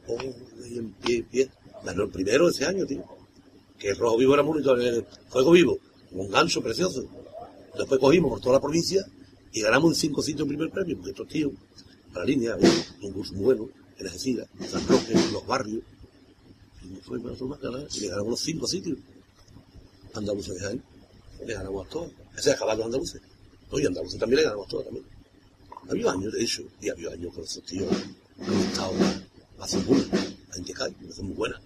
oh, 0.08 0.18
en 0.64 0.92
pie, 0.94 1.16
en 1.18 1.24
pie. 1.24 1.50
Ganó 1.84 2.04
el 2.04 2.10
primero 2.10 2.48
ese 2.48 2.64
año, 2.64 2.86
tío. 2.86 3.04
Que 3.78 3.90
el 3.90 3.96
rojo 3.96 4.16
vivo 4.16 4.34
era 4.34 4.42
muy 4.42 4.58
el 4.58 5.06
fuego 5.28 5.50
vivo, 5.50 5.78
un 6.12 6.30
ganso 6.30 6.62
precioso. 6.62 7.04
Después 7.76 8.00
cogimos 8.00 8.30
por 8.30 8.40
toda 8.40 8.54
la 8.54 8.60
provincia 8.60 9.04
y 9.52 9.60
ganamos 9.60 9.98
cinco 9.98 10.22
sitios 10.22 10.42
el 10.48 10.54
primer 10.54 10.70
premio, 10.70 10.96
porque 10.96 11.10
estos 11.10 11.28
tíos, 11.28 11.52
a 12.14 12.20
la 12.20 12.24
línea, 12.24 12.56
un 13.02 13.12
curso 13.12 13.34
muy 13.34 13.44
bueno, 13.44 13.68
en 13.98 14.68
San 14.68 14.86
Roque, 14.86 15.14
los 15.32 15.46
barrios. 15.46 15.82
Y 16.82 16.86
no 16.88 17.00
fue 17.00 17.48
más 17.48 17.60
ganar, 17.60 17.86
y 17.94 18.00
le 18.00 18.08
ganamos 18.08 18.30
los 18.30 18.40
cinco 18.40 18.66
sitios. 18.66 18.98
Andaluces 20.14 20.54
de 20.54 20.60
Jaén, 20.60 20.82
le 21.46 21.54
ganamos 21.54 21.86
a 21.86 21.90
todos. 21.90 22.10
Ese 22.36 22.50
es 22.50 22.58
caballo 22.58 22.84
andaluces. 22.84 23.20
Oye, 23.70 23.86
andaluces 23.86 24.18
también 24.18 24.38
le 24.38 24.44
ganamos 24.44 24.66
a 24.66 24.70
todos 24.70 24.84
también. 24.84 25.06
Había 25.88 26.12
años, 26.12 26.32
de 26.32 26.42
hecho, 26.42 26.62
y 26.80 26.88
había 26.90 27.10
años 27.10 27.34
con 27.34 27.44
esos 27.44 27.62
tíos 27.64 27.88
han 28.40 28.54
estado 28.54 28.92
hace 29.60 29.78
una. 29.86 30.04
en 30.56 30.64
que 30.64 31.12
son 31.12 31.26
muy 31.26 31.34
buenas. 31.34 31.60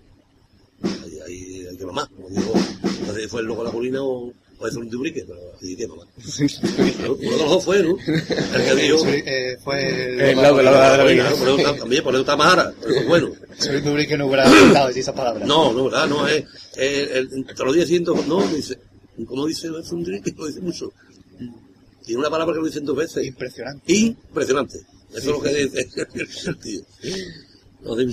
Ahí 1.24 1.66
hay 1.66 1.76
que 1.76 1.86
mamar, 1.86 2.08
como 2.10 2.28
digo, 2.28 2.52
fue 3.28 3.40
el 3.40 3.46
loco 3.46 3.64
la 3.64 3.72
colina 3.72 4.02
o, 4.02 4.32
o 4.58 4.66
es 4.66 4.74
un 4.76 4.88
dubrique, 4.88 5.24
pero 5.26 5.40
mamar. 5.88 6.06
Pero 6.96 7.14
Uno 7.20 7.30
de 7.30 7.38
los 7.38 7.50
dos 7.50 7.64
fue, 7.64 7.82
¿no? 7.82 7.96
El 8.06 8.64
que 8.64 8.74
dijo, 8.82 9.06
Eh, 9.06 9.58
fue 9.62 10.30
el, 10.30 10.36
de 10.56 10.62
la- 10.62 10.92
está- 11.56 11.76
también, 11.76 12.02
por 12.02 12.14
eso 12.14 12.20
está 12.22 12.36
Mahara, 12.36 12.72
pero 12.80 12.90
eso 12.92 13.00
es 13.02 13.08
bueno. 13.08 13.32
Soy 13.58 13.76
un 13.76 13.82
que 14.06 14.16
no 14.16 14.26
hubiera 14.26 14.48
decir 14.86 15.00
esas 15.02 15.14
palabras. 15.14 15.46
No, 15.46 15.72
no, 15.72 15.84
¿verdad? 15.84 16.06
No, 16.08 16.26
es, 16.26 16.44
te 16.74 17.64
lo 17.64 17.72
dije 17.72 17.84
diciendo, 17.86 18.14
no, 18.26 18.46
dice, 18.48 18.78
¿cómo 19.26 19.46
dice 19.46 19.68
es 19.78 19.92
un 19.92 20.02
dubrique? 20.04 20.32
Lo 20.36 20.46
dice 20.46 20.60
mucho. 20.60 20.92
Tiene 22.04 22.20
una 22.20 22.30
palabra 22.30 22.54
que 22.54 22.60
lo 22.60 22.66
dicen 22.66 22.84
dos 22.84 22.96
veces. 22.96 23.26
Impresionante. 23.26 23.92
Impresionante. 23.92 24.78
Eso 25.10 25.18
es 25.18 25.26
lo 25.26 25.40
que 25.42 25.54
dice 25.54 25.88
el 26.46 26.58
tío. 26.58 26.80
No, 27.82 27.94
de 27.96 28.04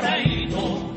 calle 0.00 0.44
enamoradito. 0.44 0.90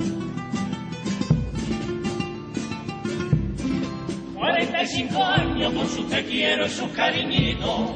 45 4.36 5.24
años 5.24 5.74
con 5.74 5.88
sus 5.88 6.10
te 6.10 6.26
quiero 6.26 6.66
y 6.66 6.70
sus 6.70 6.90
cariñitos. 6.90 7.92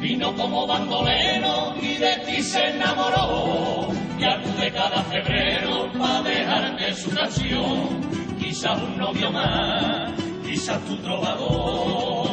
Vino 0.00 0.34
como 0.34 0.66
bandolero 0.66 1.74
y 1.80 1.96
de 1.96 2.16
ti 2.26 2.42
se 2.42 2.68
enamoró. 2.68 3.88
Y 4.18 4.24
acude 4.24 4.72
cada 4.72 5.02
febrero 5.04 5.90
para 5.98 6.22
dejarte 6.22 6.94
su 6.94 7.10
canción. 7.10 8.00
Quizás 8.38 8.80
un 8.80 8.96
novio 8.96 9.30
más, 9.30 10.12
quizás 10.44 10.80
tu 10.84 10.96
trovador. 10.98 12.26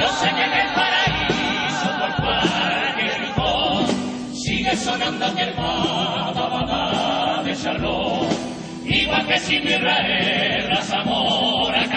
Yo 0.00 0.08
sé 0.08 0.28
que 0.30 0.44
en 0.44 0.52
el 0.52 0.89
por 2.40 2.50
cualquier 2.50 3.20
rincón 3.20 3.86
sigue 4.34 4.76
sonando 4.76 5.26
aquel 5.26 5.52
bada 5.54 7.42
de 7.42 7.56
Charlot. 7.56 8.28
Igual 8.84 9.26
que 9.26 9.38
si 9.38 9.60
mi 9.60 9.70
Israel 9.70 10.68
las 10.68 10.92
amor 10.92 11.74
a 11.74 11.88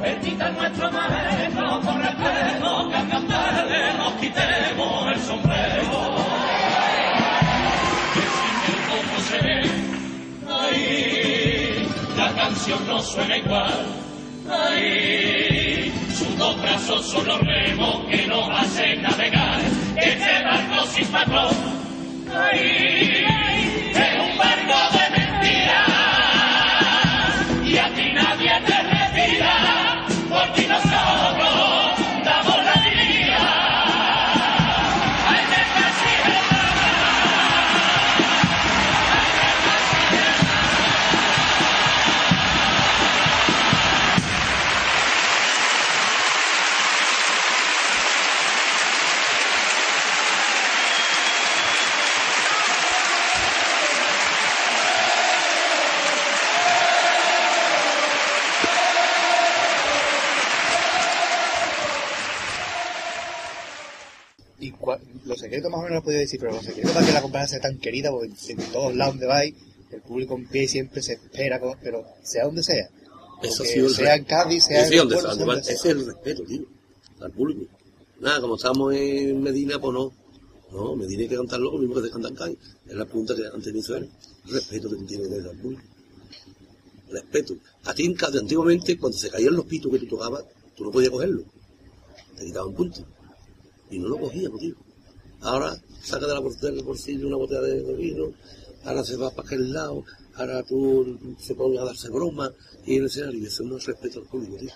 Permita 0.00 0.50
nuestro 0.50 0.92
maestro 0.92 1.80
con 1.80 2.02
respeto 2.02 2.88
que 2.88 2.96
al 2.96 3.08
cantarle 3.08 3.94
nos 3.94 4.12
quitemos 4.14 5.12
el 5.12 5.20
sombrero. 5.20 6.16
Que 8.14 8.20
sin 8.20 8.56
el 8.72 8.80
cómo 8.88 9.16
se 9.28 9.38
ve, 9.42 9.58
ay, 10.48 11.88
la 12.16 12.28
canción 12.34 12.86
no 12.86 13.00
suena 13.00 13.36
igual. 13.36 13.86
Ay, 14.48 15.92
sus 16.14 16.38
dos 16.38 16.62
brazos 16.62 17.06
son 17.06 17.26
los 17.26 17.40
remos 17.40 18.04
que 18.08 18.26
nos 18.26 18.48
hacen 18.50 19.02
navegar. 19.02 19.60
Este 19.96 20.44
barco 20.44 20.86
sin 20.86 21.06
patrón, 21.08 21.50
ay, 22.32 23.25
secretos 65.46 65.70
más 65.70 65.80
o 65.80 65.82
menos 65.84 65.96
los 65.96 66.04
podía 66.04 66.18
decir, 66.18 66.38
pero 66.40 66.52
los 66.52 66.64
secretos 66.64 66.92
para 66.92 67.06
que 67.06 67.12
la 67.12 67.22
compañía 67.22 67.48
sea 67.48 67.60
tan 67.60 67.78
querida, 67.78 68.10
porque 68.10 68.30
en 68.48 68.58
todos 68.72 68.94
lados 68.94 69.14
donde 69.14 69.26
vais, 69.26 69.54
el 69.90 70.02
público 70.02 70.34
en 70.36 70.46
pie 70.48 70.68
siempre 70.68 71.02
se 71.02 71.14
espera, 71.14 71.60
pero 71.82 72.04
sea 72.22 72.44
donde 72.44 72.62
sea. 72.62 72.88
Eso 73.42 73.62
el 73.64 73.90
sea 73.90 74.14
re- 74.14 74.18
en 74.18 74.24
Cádiz, 74.24 74.64
sea 74.64 74.86
en 74.86 74.96
donde 74.98 75.14
pueblo, 75.14 75.34
sea 75.34 75.44
donde 75.44 75.60
ese 75.60 75.72
es 75.72 75.84
el 75.84 76.06
respeto, 76.06 76.42
tío, 76.44 76.62
al 77.20 77.32
público. 77.32 77.66
Nada, 78.20 78.40
como 78.40 78.56
estamos 78.56 78.94
en 78.94 79.42
Medina, 79.42 79.78
pues 79.78 79.92
no. 79.92 80.12
No, 80.72 80.96
Medina 80.96 81.22
hay 81.22 81.28
que 81.28 81.36
cantarlo 81.36 81.70
lo 81.72 81.78
mismo 81.78 81.94
que 81.96 82.02
se 82.02 82.10
canta 82.10 82.28
en 82.28 82.34
Cádiz. 82.34 82.58
Es 82.86 82.94
la 82.94 83.04
pregunta 83.04 83.36
que 83.36 83.42
antes 83.46 83.72
me 83.72 83.78
hizo 83.78 83.96
él. 83.96 84.10
Respeto 84.46 84.90
que 84.90 84.96
tú 84.96 85.06
tienes 85.06 85.30
desde 85.30 85.50
el 85.50 85.58
público. 85.58 85.82
Respeto. 87.10 87.54
A 87.84 87.94
ti 87.94 88.04
en 88.04 88.14
Cádiz, 88.14 88.40
antiguamente, 88.40 88.98
cuando 88.98 89.16
se 89.16 89.30
caían 89.30 89.54
los 89.54 89.66
pitos 89.66 89.92
que 89.92 89.98
tú 90.00 90.06
tocabas, 90.06 90.44
tú 90.74 90.84
no 90.84 90.90
podías 90.90 91.10
cogerlo. 91.10 91.44
Te 92.36 92.44
quitaban 92.46 92.72
punto. 92.74 93.06
Y 93.90 93.98
no 93.98 94.08
lo 94.08 94.18
cogíamos, 94.18 94.58
tío. 94.60 94.74
Ahora 95.46 95.80
saca 96.02 96.26
de 96.26 96.34
la 96.34 96.40
del 96.40 96.82
bolsillo 96.82 97.28
una 97.28 97.36
botella 97.36 97.60
de, 97.60 97.94
vino, 97.94 98.32
ahora 98.84 99.04
se 99.04 99.16
va 99.16 99.30
para 99.30 99.46
aquel 99.46 99.72
lado, 99.72 100.04
ahora 100.34 100.60
tú 100.64 101.16
se 101.38 101.54
pone 101.54 101.78
a 101.78 101.84
darse 101.84 102.08
broma 102.08 102.52
y 102.84 102.94
en 102.94 103.02
el 103.02 103.06
escenario, 103.06 103.38
y 103.38 103.46
eso 103.46 103.62
no 103.62 103.76
es 103.76 103.86
respeto 103.86 104.18
al 104.18 104.26
público, 104.26 104.56
tío. 104.56 104.70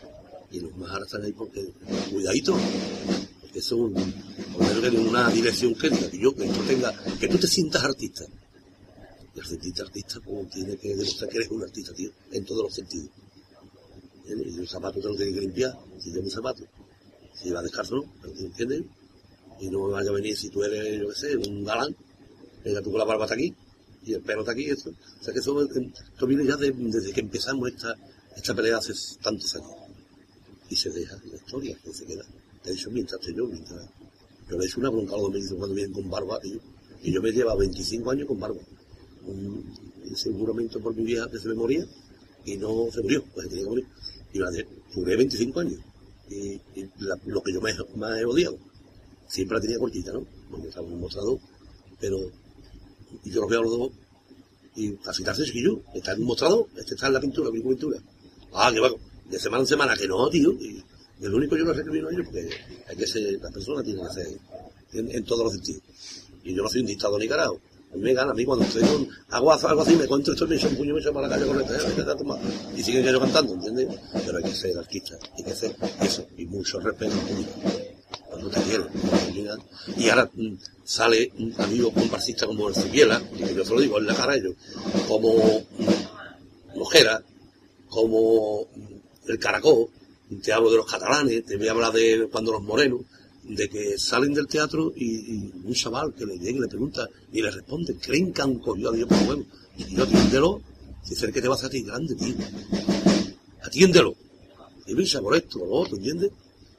Y 0.52 0.60
los 0.60 0.76
más 0.76 0.90
ahora 0.92 1.06
están 1.06 1.24
ahí 1.24 1.32
porque, 1.32 1.72
cuidadito, 2.12 2.56
porque 3.40 3.58
eso 3.58 3.90
es 3.96 4.80
tiene 4.80 5.08
una 5.08 5.28
dirección 5.30 5.74
que 5.74 5.90
diga, 5.90 6.08
que 6.08 6.18
yo, 6.18 6.34
que 6.36 6.46
tú 6.46 6.62
tenga, 6.62 6.94
que 7.18 7.26
tú 7.26 7.38
te 7.38 7.48
sientas 7.48 7.82
artista. 7.82 8.24
Y 9.34 9.40
al 9.40 9.46
sentirte 9.46 9.82
artista, 9.82 10.20
pues 10.24 10.50
tiene 10.50 10.76
que 10.76 10.94
demostrar 10.94 11.30
que 11.30 11.38
eres 11.38 11.50
un 11.50 11.64
artista, 11.64 11.92
tío, 11.92 12.12
en 12.30 12.44
todos 12.44 12.62
los 12.62 12.74
sentidos. 12.74 13.10
¿Entiendes? 14.20 14.54
Y 14.54 14.60
el 14.60 14.68
zapato 14.68 15.00
te 15.00 15.08
lo 15.08 15.16
tiene 15.16 15.32
que 15.32 15.40
limpiar, 15.40 15.76
si 15.98 16.12
tienes 16.12 16.26
un 16.26 16.30
zapato. 16.30 16.62
Si 17.34 17.50
va 17.50 17.60
descalzo, 17.60 17.96
no, 17.96 18.04
pero 18.22 18.34
¿entiendes? 18.38 18.84
Y 19.60 19.68
no 19.68 19.86
me 19.86 19.92
vaya 19.92 20.10
a 20.10 20.14
venir 20.14 20.36
si 20.36 20.48
tú 20.48 20.64
eres, 20.64 21.00
yo 21.00 21.08
qué 21.08 21.14
sé, 21.14 21.36
un 21.36 21.64
galán, 21.64 21.94
venga 22.64 22.80
tú 22.80 22.90
con 22.90 22.98
la 22.98 23.04
barba 23.04 23.24
hasta 23.24 23.34
aquí, 23.34 23.54
y 24.04 24.14
el 24.14 24.22
pelo 24.22 24.40
hasta 24.40 24.52
aquí, 24.52 24.64
eso. 24.70 24.90
O 24.90 25.24
sea 25.24 25.32
que 25.34 25.40
eso, 25.40 25.60
esto 25.62 26.26
viene 26.26 26.46
ya 26.46 26.56
de- 26.56 26.72
desde 26.72 27.12
que 27.12 27.20
empezamos 27.20 27.68
esta, 27.68 27.94
esta 28.34 28.54
pelea 28.54 28.78
hace 28.78 28.94
tantos 29.22 29.54
años. 29.56 29.70
Y 30.70 30.76
se 30.76 30.90
deja 30.90 31.20
la 31.30 31.36
historia, 31.36 31.76
que 31.84 31.92
se 31.92 32.06
queda. 32.06 32.24
De 32.64 32.72
hecho, 32.72 32.90
mientras 32.90 33.20
yo, 33.34 33.46
mientras... 33.46 33.86
Yo 34.48 34.56
le 34.56 34.64
he 34.64 34.66
hecho 34.66 34.80
una 34.80 34.90
bronca 34.90 35.14
a 35.14 35.18
los 35.18 35.32
dicen 35.32 35.58
cuando 35.58 35.74
vienen 35.74 35.92
con 35.92 36.08
barba, 36.08 36.40
tío. 36.40 36.58
Y 37.02 37.12
yo 37.12 37.22
me 37.22 37.30
lleva 37.30 37.54
25 37.54 38.10
años 38.10 38.26
con 38.26 38.40
barba. 38.40 38.60
Un, 39.26 39.64
ese 40.10 40.32
juramento 40.32 40.80
por 40.80 40.94
mi 40.94 41.04
vieja 41.04 41.30
que 41.30 41.38
se 41.38 41.48
me 41.48 41.54
moría, 41.54 41.86
y 42.44 42.56
no 42.56 42.88
se 42.92 43.02
murió, 43.02 43.24
pues 43.34 43.48
tenía 43.48 43.64
que 43.64 43.70
morir. 43.70 43.86
Y 44.32 44.38
duré 44.94 45.16
25 45.16 45.60
años. 45.60 45.80
Y, 46.30 46.60
lo 47.26 47.42
que 47.42 47.52
yo 47.52 47.60
más, 47.60 47.74
más 47.96 48.18
he 48.18 48.24
odiado 48.24 48.58
siempre 49.30 49.56
la 49.56 49.62
tenía 49.62 49.78
cortita, 49.78 50.12
¿no? 50.12 50.26
Porque 50.50 50.68
estaba 50.68 50.86
en 50.86 50.94
un 50.94 51.00
mostrador, 51.00 51.38
pero 51.98 52.18
y 53.24 53.30
yo 53.30 53.40
los 53.40 53.50
veo 53.50 53.60
a 53.60 53.62
los 53.62 53.78
dos 53.78 53.90
y 54.76 54.92
casi 54.96 55.22
tan 55.22 55.34
sencillo, 55.34 55.80
está 55.94 56.12
en 56.12 56.20
un 56.20 56.26
mostrador, 56.26 56.66
este 56.76 56.94
está 56.94 57.06
en 57.06 57.14
la 57.14 57.20
pintura, 57.20 57.50
mi 57.50 57.60
pintura. 57.60 57.98
Ah, 58.52 58.70
que 58.72 58.80
va, 58.80 58.90
de 59.28 59.38
semana 59.38 59.62
en 59.62 59.66
semana, 59.66 59.96
que 59.96 60.08
no, 60.08 60.28
tío, 60.28 60.52
y 60.52 60.82
el 61.20 61.34
único 61.34 61.56
yo 61.56 61.72
que 61.72 61.82
vino 61.90 62.08
a 62.08 62.12
ellos 62.12 62.26
porque 62.26 62.48
hay 62.88 62.96
que 62.96 63.06
ser, 63.06 63.40
la 63.40 63.50
persona 63.50 63.82
tiene 63.82 64.00
que 64.02 64.14
ser 64.14 64.38
en, 64.92 65.24
todos 65.24 65.44
los 65.44 65.52
sentidos. 65.52 65.82
Y 66.44 66.54
yo 66.54 66.62
no 66.62 66.68
soy 66.68 66.80
un 66.80 66.86
dictador 66.86 67.20
ni 67.20 67.28
carajo, 67.28 67.60
A 67.92 67.96
mí 67.96 68.02
me 68.02 68.14
gana, 68.14 68.30
a 68.30 68.34
mí 68.34 68.44
cuando 68.44 68.64
estoy 68.64 68.82
con 68.82 69.08
hago 69.28 69.52
algo 69.52 69.82
así, 69.82 69.96
me 69.96 70.06
cuento 70.06 70.32
esto 70.32 70.46
me 70.46 70.56
echo 70.56 70.68
un 70.68 70.76
puño 70.76 70.94
me 70.94 71.00
echo 71.00 71.12
para 71.12 71.28
la 71.28 71.34
calle 71.34 71.46
con 71.46 71.60
esta, 71.60 72.16
tomar. 72.16 72.38
Y 72.76 72.82
siguen 72.82 73.06
ellos 73.06 73.20
cantando, 73.20 73.54
¿entiendes? 73.54 73.88
Pero 74.24 74.38
hay 74.38 74.44
que 74.44 74.54
ser 74.54 74.78
artista, 74.78 75.18
hay 75.36 75.44
que 75.44 75.50
hacer 75.50 75.76
eso, 76.00 76.26
y 76.36 76.46
mucho 76.46 76.80
respeto. 76.80 77.16
Y 79.96 80.08
ahora 80.08 80.30
mm, 80.32 80.54
sale 80.84 81.32
un 81.38 81.54
amigo 81.58 81.92
comparsista 81.92 82.46
como 82.46 82.68
el 82.68 82.74
Cipiela, 82.74 83.22
y 83.34 83.54
yo 83.54 83.62
te 83.62 83.70
lo 83.70 83.80
digo 83.80 83.98
en 83.98 84.06
la 84.06 84.14
cara 84.14 84.32
a 84.32 84.36
ellos, 84.36 84.54
como 85.08 85.60
mm, 85.60 86.78
Mojera, 86.78 87.22
como 87.88 88.66
mm, 88.74 89.30
el 89.30 89.38
Caracol, 89.38 89.88
te 90.42 90.52
hablo 90.52 90.70
de 90.70 90.76
los 90.76 90.90
catalanes, 90.90 91.44
te 91.44 91.56
voy 91.56 91.68
a 91.68 91.72
hablar 91.72 91.92
de 91.92 92.28
cuando 92.30 92.52
los 92.52 92.62
morenos, 92.62 93.00
de 93.42 93.68
que 93.68 93.98
salen 93.98 94.32
del 94.32 94.46
teatro 94.46 94.92
y, 94.94 95.50
un 95.64 95.74
chaval 95.74 96.14
que 96.14 96.26
le 96.26 96.38
llega 96.38 96.58
y 96.58 96.60
le 96.60 96.68
pregunta 96.68 97.08
y 97.32 97.42
le 97.42 97.50
responde, 97.50 97.96
creen 97.96 98.32
que 98.32 98.42
han 98.42 98.58
cogido 98.58 98.90
a 98.90 98.92
Dios 98.92 99.08
por 99.08 99.18
huevo. 99.18 99.44
Y 99.76 99.96
yo, 99.96 100.04
atiéndelo, 100.04 100.62
si 101.02 101.14
es 101.14 101.22
el 101.22 101.32
que 101.32 101.40
te 101.40 101.48
va 101.48 101.56
a 101.56 101.68
ti 101.68 101.82
grande, 101.82 102.14
tío. 102.14 102.34
Atiéndelo. 103.62 104.14
Y 104.86 104.92
lucha 104.92 105.20
por 105.20 105.34
esto, 105.34 105.58
por 105.58 105.68
lo 105.68 105.74
otro, 105.76 105.96
¿entiendes? 105.96 106.30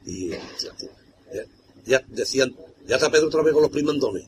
Y 0.06 0.32
ya, 1.86 2.04
decían, 2.08 2.54
ya 2.88 2.96
está 2.96 3.12
Pedro 3.12 3.28
otra 3.28 3.44
vez 3.44 3.54
con 3.54 3.64
los 3.64 3.72
primandones. 3.72 4.26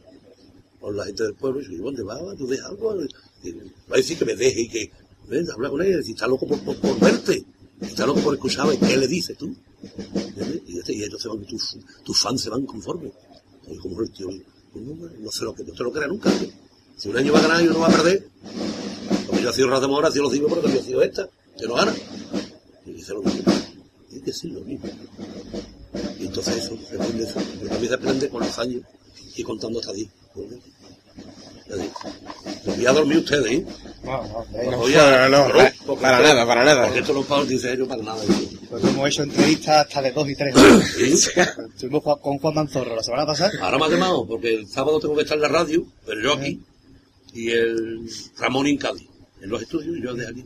Con 0.79 0.97
la 0.97 1.05
gente 1.05 1.23
del 1.23 1.33
pueblo, 1.35 1.61
y 1.61 1.77
yo, 1.77 1.83
¿dónde 1.83 2.03
va? 2.03 2.19
¿Tú 2.37 2.45
dejas 2.47 2.69
algo? 2.69 2.95
Y 3.43 3.51
va 3.51 3.93
a 3.93 3.97
decir 3.97 4.17
que 4.17 4.25
me 4.25 4.35
deje 4.35 4.61
y 4.61 4.69
que, 4.69 4.91
habla 5.53 5.69
con 5.69 5.81
él, 5.81 6.03
si 6.03 6.11
está 6.11 6.27
loco 6.27 6.45
por, 6.47 6.59
por, 6.63 6.75
por 6.77 6.99
verte, 6.99 7.45
está 7.81 8.05
loco 8.05 8.19
por 8.21 8.33
escucharme, 8.33 8.77
¿qué 8.77 8.97
le 8.97 9.07
dices 9.07 9.37
tú? 9.37 9.55
Y, 10.67 10.79
este- 10.79 10.93
y 10.93 11.01
se 11.17 11.27
van, 11.27 11.45
tus, 11.45 11.77
tus 12.03 12.19
fans 12.19 12.41
se 12.41 12.49
van 12.49 12.65
conformes. 12.65 13.11
Y 13.67 13.77
como 13.77 14.01
el 14.01 14.11
tío, 14.11 14.27
no, 14.75 15.09
no 15.19 15.31
se 15.31 15.43
lo, 15.45 15.55
no 15.57 15.73
te 15.73 15.83
lo 15.83 15.91
creas 15.91 16.09
nunca. 16.09 16.29
tío. 16.31 16.49
Si 16.97 17.09
un 17.09 17.17
año 17.17 17.33
va 17.33 17.39
a 17.39 17.41
ganar 17.43 17.63
y 17.63 17.67
uno 17.67 17.79
va 17.79 17.87
a 17.87 17.91
perder, 17.91 18.27
como 19.27 19.39
yo 19.39 19.51
sido 19.53 19.69
Raza 19.69 19.87
Mora, 19.87 20.09
ha 20.09 20.11
sido 20.11 20.23
los 20.23 20.33
digo 20.33 20.47
porque 20.47 20.71
yo 20.73 20.83
sido 20.83 21.01
esta, 21.01 21.29
que 21.57 21.67
no 21.67 21.75
gana. 21.75 21.93
Y 22.85 22.91
dice 22.91 23.13
lo 23.13 23.23
mismo. 23.23 23.53
Que 24.23 24.31
ser 24.31 24.51
lo 24.51 24.61
mismo. 24.61 24.89
Y 26.19 26.25
entonces 26.25 26.57
eso, 26.57 26.77
se 26.89 26.95
aprende 26.95 27.23
eso. 27.23 27.39
Se 27.87 27.93
aprende 27.93 28.29
con 28.29 28.41
los 28.41 28.59
años 28.59 28.81
y 29.35 29.43
contando 29.43 29.79
hasta 29.79 29.93
10. 29.93 30.09
¿entiendes? 30.35 30.59
Ya 31.69 31.75
digo. 31.75 31.93
Los 32.65 32.75
voy 32.77 32.85
a 32.85 32.91
dormir 32.91 33.17
ustedes, 33.19 33.51
¿eh? 33.51 33.65
No, 34.03 34.23
no, 34.23 34.71
no. 34.71 34.77
voy 34.77 34.95
a- 34.95 35.29
no, 35.29 35.47
no, 35.47 35.53
Porque- 35.85 36.01
para 36.01 36.19
nada, 36.21 36.45
para 36.45 36.63
nada. 36.65 36.83
Porque 36.85 36.99
esto 36.99 37.13
los 37.13 37.25
pagos 37.25 37.49
ellos 37.49 37.87
para 37.87 38.03
nada. 38.03 38.23
¿eh? 38.23 38.27
Pues 38.69 38.83
hemos 38.83 39.07
hecho 39.07 39.23
entrevistas 39.23 39.85
hasta 39.85 40.01
de 40.01 40.11
dos 40.11 40.29
y 40.29 40.35
tres. 40.35 40.55
¿Sí? 40.95 41.29
Estuvimos 41.73 42.03
con 42.19 42.37
Juan 42.39 42.53
Manzorro 42.55 42.95
la 42.95 43.03
semana 43.03 43.25
pasada. 43.25 43.51
Ahora 43.61 43.77
me 43.77 43.85
ha 43.85 43.89
llamado 43.89 44.25
porque 44.27 44.55
el 44.55 44.67
sábado 44.67 44.99
tengo 44.99 45.15
que 45.15 45.21
estar 45.21 45.37
en 45.37 45.41
la 45.43 45.47
radio, 45.49 45.85
pero 46.05 46.21
yo 46.21 46.33
aquí, 46.33 46.59
y 47.33 47.51
el 47.51 48.09
Ramón 48.37 48.67
en 48.67 48.77
Cádiz, 48.77 49.07
en 49.41 49.49
los 49.49 49.61
estudios, 49.61 49.97
y 49.97 50.01
yo 50.01 50.13
de 50.13 50.27
aquí. 50.27 50.45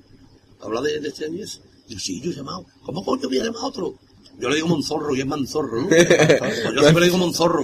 Habla 0.62 0.82
de, 0.82 1.00
de 1.00 1.08
este 1.10 1.26
año 1.26 1.36
y 1.38 1.42
eso. 1.44 1.62
Y 1.88 1.94
yo, 1.94 2.00
sí, 2.00 2.22
yo 2.22 2.32
he 2.32 2.36
llamado. 2.36 2.66
¿Cómo 2.84 3.04
coño 3.04 3.28
voy 3.28 3.40
a 3.40 3.44
llamar 3.46 3.62
a 3.62 3.66
otro? 3.68 3.96
Yo 4.40 4.50
le 4.50 4.56
digo 4.56 4.68
Monzorro 4.68 5.16
y 5.16 5.22
es 5.22 5.26
Manzorro, 5.26 5.82
¿no? 5.82 5.88
Pues 5.90 6.74
yo 6.76 6.82
siempre 6.82 7.00
le 7.02 7.06
digo 7.06 7.18
Monzorro. 7.18 7.64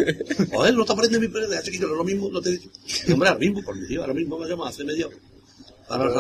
Joder, 0.52 0.74
no 0.74 0.86
te 0.86 0.94
aprendes 0.94 1.20
mi 1.20 1.28
no 1.28 1.40
es 1.40 1.80
lo 1.80 2.04
mismo, 2.04 2.30
no 2.30 2.42
te 2.42 2.50
he 2.50 2.52
dicho. 2.54 2.70
Y, 3.08 3.12
hombre, 3.12 3.30
ahora 3.30 3.40
mismo, 3.40 3.62
por 3.64 3.76
mi 3.76 3.88
tío, 3.88 4.02
ahora 4.02 4.14
mismo 4.14 4.40
me 4.40 4.46
ha 4.46 4.50
llamado 4.50 4.70
hace 4.70 4.84
media 4.84 5.08
hora. 5.08 5.18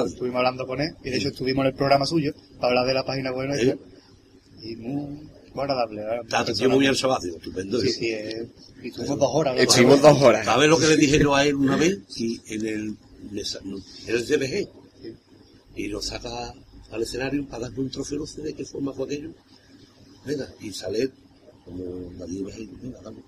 Estuvimos 0.05 0.37
hablando 0.37 0.67
con 0.67 0.79
él 0.81 0.95
y 1.03 1.09
de 1.09 1.17
hecho 1.17 1.29
estuvimos 1.29 1.63
en 1.63 1.67
el 1.67 1.73
programa 1.73 2.05
suyo 2.05 2.33
para 2.59 2.67
hablar 2.67 2.87
de 2.87 2.93
la 2.93 3.05
página 3.05 3.31
web 3.31 3.47
nuestra. 3.47 3.75
Y 4.61 4.75
muy, 4.75 5.29
agradable. 5.55 6.03
atención 6.31 6.71
muy 6.71 6.79
bien 6.81 6.91
el 6.91 6.97
sábado, 6.97 7.21
estupendo. 7.25 7.79
Sí, 7.79 7.87
eso. 7.87 7.99
sí, 7.99 8.11
eh, 8.11 8.47
y 8.83 8.87
estuvimos 8.89 9.19
dos 9.19 9.29
horas. 9.33 9.55
Estuvimos 9.57 10.01
dos 10.01 10.21
horas. 10.21 10.45
¿Sabes 10.45 10.69
lo 10.69 10.77
que 10.77 10.87
le 10.87 10.97
dije 10.97 11.19
yo 11.19 11.33
a 11.33 11.45
él 11.45 11.55
una 11.55 11.77
vez? 11.77 11.99
Y 12.17 12.39
en 12.47 12.65
el, 12.67 12.97
en 13.31 14.15
el 14.15 14.25
CBG. 14.25 14.69
Y 15.75 15.87
lo 15.87 16.01
saca 16.01 16.53
al 16.91 17.01
escenario 17.01 17.47
para 17.47 17.63
darme 17.63 17.79
un 17.79 17.89
trofeo, 17.89 18.19
no 18.19 18.27
sé 18.27 18.41
de 18.41 18.53
qué 18.53 18.65
forma 18.65 18.93
fue 18.93 19.05
aquello. 19.05 19.31
Venga, 20.25 20.49
y 20.61 20.71
sale 20.71 21.11
como 21.65 22.11
Darío 22.17 22.45
Vejero, 22.45 22.71
venga, 22.81 23.01
dame. 23.01 23.23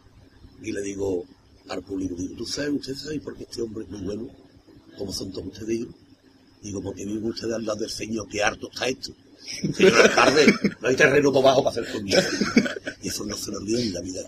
Y 0.61 0.71
le 0.71 0.81
digo 0.81 1.25
al 1.67 1.83
público, 1.83 2.15
digo, 2.15 2.35
¿tú 2.35 2.45
sabes, 2.45 2.71
usted 2.71 2.95
sabe 2.95 3.19
por 3.19 3.35
qué 3.35 3.43
este 3.43 3.61
hombre 3.61 3.83
es 3.83 3.89
muy 3.89 4.01
bueno? 4.01 4.29
¿Cómo 4.97 5.11
son 5.11 5.31
todos 5.31 5.47
ustedes? 5.47 5.67
Digo, 5.67 5.93
digo 6.61 6.81
porque 6.81 7.05
vive 7.05 7.29
usted 7.29 7.51
al 7.51 7.65
lado 7.65 7.79
del 7.79 7.89
señor, 7.89 8.27
que 8.27 8.43
harto 8.43 8.69
está 8.71 8.87
esto. 8.87 9.13
Señor 9.75 9.93
alcalde, 10.01 10.45
no 10.81 10.87
hay 10.87 10.95
terreno 10.95 11.31
por 11.31 11.43
abajo 11.43 11.63
para 11.63 11.81
hacer 11.81 11.91
conmigo. 11.91 12.19
Y 13.01 13.09
eso 13.09 13.25
no 13.25 13.37
se 13.37 13.51
lo 13.51 13.57
olvida 13.57 13.79
en 13.79 13.93
la 13.93 14.01
vida. 14.01 14.21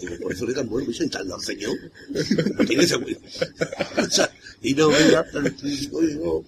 Digo, 0.00 0.16
por 0.20 0.32
eso 0.32 0.46
le 0.46 0.52
tan 0.52 0.68
bueno, 0.68 0.88
dice, 0.88 1.04
está 1.04 1.20
al 1.20 1.28
lado 1.28 1.40
del 1.40 1.46
señor. 1.46 1.76
No 2.58 2.64
tiene 2.66 2.84
ese 2.84 2.96
güey. 2.96 3.16
Y 4.62 4.74
no 4.74 4.88
vea 4.88 5.24
el 5.32 5.54
público, 5.54 6.00
digo, 6.00 6.44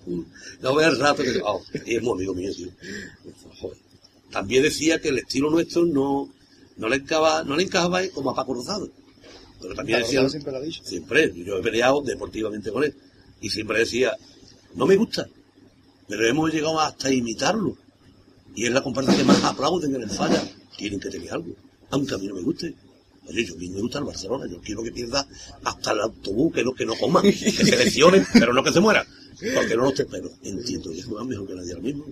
no 0.60 0.80
el 0.80 0.98
rato 0.98 1.22
que 1.22 1.40
oh, 1.44 1.62
y 1.84 1.96
es 1.96 2.02
muy 2.02 2.14
amigo 2.14 2.34
mío, 2.34 2.52
tío. 2.54 2.68
Joder. 3.60 3.85
También 4.36 4.64
decía 4.64 5.00
que 5.00 5.08
el 5.08 5.18
estilo 5.20 5.48
nuestro 5.48 5.86
no, 5.86 6.30
no 6.76 6.88
le 6.90 6.96
encajaba, 6.96 7.42
no 7.42 7.56
le 7.56 7.62
encajaba 7.62 8.06
como 8.08 8.32
a 8.32 8.34
Paco 8.34 8.52
Rosado. 8.52 8.90
Pero 9.62 9.74
también 9.74 10.00
decía, 10.00 10.28
siempre 10.28 10.52
lo 10.52 10.58
ha 10.58 10.60
dicho. 10.60 10.84
siempre, 10.84 11.32
yo 11.34 11.56
he 11.56 11.62
peleado 11.62 12.02
deportivamente 12.02 12.70
con 12.70 12.84
él. 12.84 12.94
Y 13.40 13.48
siempre 13.48 13.78
decía, 13.78 14.12
no 14.74 14.86
me 14.86 14.96
gusta, 14.96 15.26
pero 16.06 16.26
hemos 16.28 16.52
llegado 16.52 16.78
hasta 16.78 17.10
imitarlo. 17.10 17.78
Y 18.54 18.66
es 18.66 18.72
la 18.72 18.82
comparsa 18.82 19.16
que 19.16 19.24
más 19.24 19.42
aplauden 19.42 19.94
en 19.94 20.02
el 20.02 20.10
falla. 20.10 20.46
Tienen 20.76 21.00
que 21.00 21.08
tener 21.08 21.32
algo, 21.32 21.54
aunque 21.88 22.14
a 22.14 22.18
mí 22.18 22.26
no 22.26 22.34
me 22.34 22.42
guste. 22.42 22.74
Oye, 23.28 23.42
yo 23.42 23.54
a 23.54 23.56
mí 23.56 23.70
me 23.70 23.80
gusta 23.80 24.00
el 24.00 24.04
Barcelona, 24.04 24.44
yo 24.50 24.60
quiero 24.60 24.82
que 24.82 24.92
pierda 24.92 25.26
hasta 25.64 25.92
el 25.92 26.00
autobús, 26.00 26.52
que 26.52 26.62
no, 26.62 26.74
que 26.74 26.84
no 26.84 26.94
coma, 26.94 27.22
que 27.22 27.32
se 27.32 27.74
lesione, 27.84 28.26
pero 28.34 28.52
no 28.52 28.62
que 28.62 28.70
se 28.70 28.80
muera. 28.80 29.02
Porque 29.54 29.76
no 29.76 29.84
lo 29.84 29.92
te 29.92 30.02
espero. 30.02 30.30
Entiendo, 30.42 30.92
y 30.92 30.98
es 30.98 31.08
mejor 31.08 31.46
que 31.46 31.54
nadie 31.54 31.72
ahora 31.72 31.82
mismo. 31.82 32.04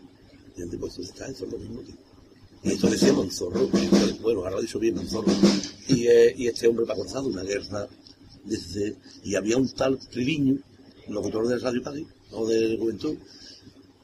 ¿Entiendes? 0.46 0.80
Pues 0.80 0.98
está, 1.00 1.26
eso 1.26 1.44
es 1.44 1.52
lo 1.52 1.58
mismo, 1.58 1.82
tío. 1.82 1.94
Y 2.64 2.70
esto 2.72 2.88
decía 2.88 3.12
Manzorro, 3.12 3.68
bueno, 4.22 4.40
ahora 4.40 4.52
lo 4.52 4.58
ha 4.58 4.62
dicho 4.62 4.78
bien 4.78 4.94
Manzorro. 4.94 5.30
Y, 5.88 6.06
eh, 6.06 6.34
y 6.36 6.46
este 6.48 6.66
hombre 6.66 6.86
para 6.86 7.00
una 7.22 7.42
guerra 7.42 7.86
desde, 8.44 8.96
y 9.22 9.34
había 9.34 9.56
un 9.58 9.68
tal 9.70 9.98
Triviño, 10.08 10.58
locutor 11.08 11.46
de 11.46 11.58
Radio 11.58 11.82
Cádiz, 11.82 12.06
o 12.32 12.46
de 12.46 12.76
Juventud, 12.78 13.16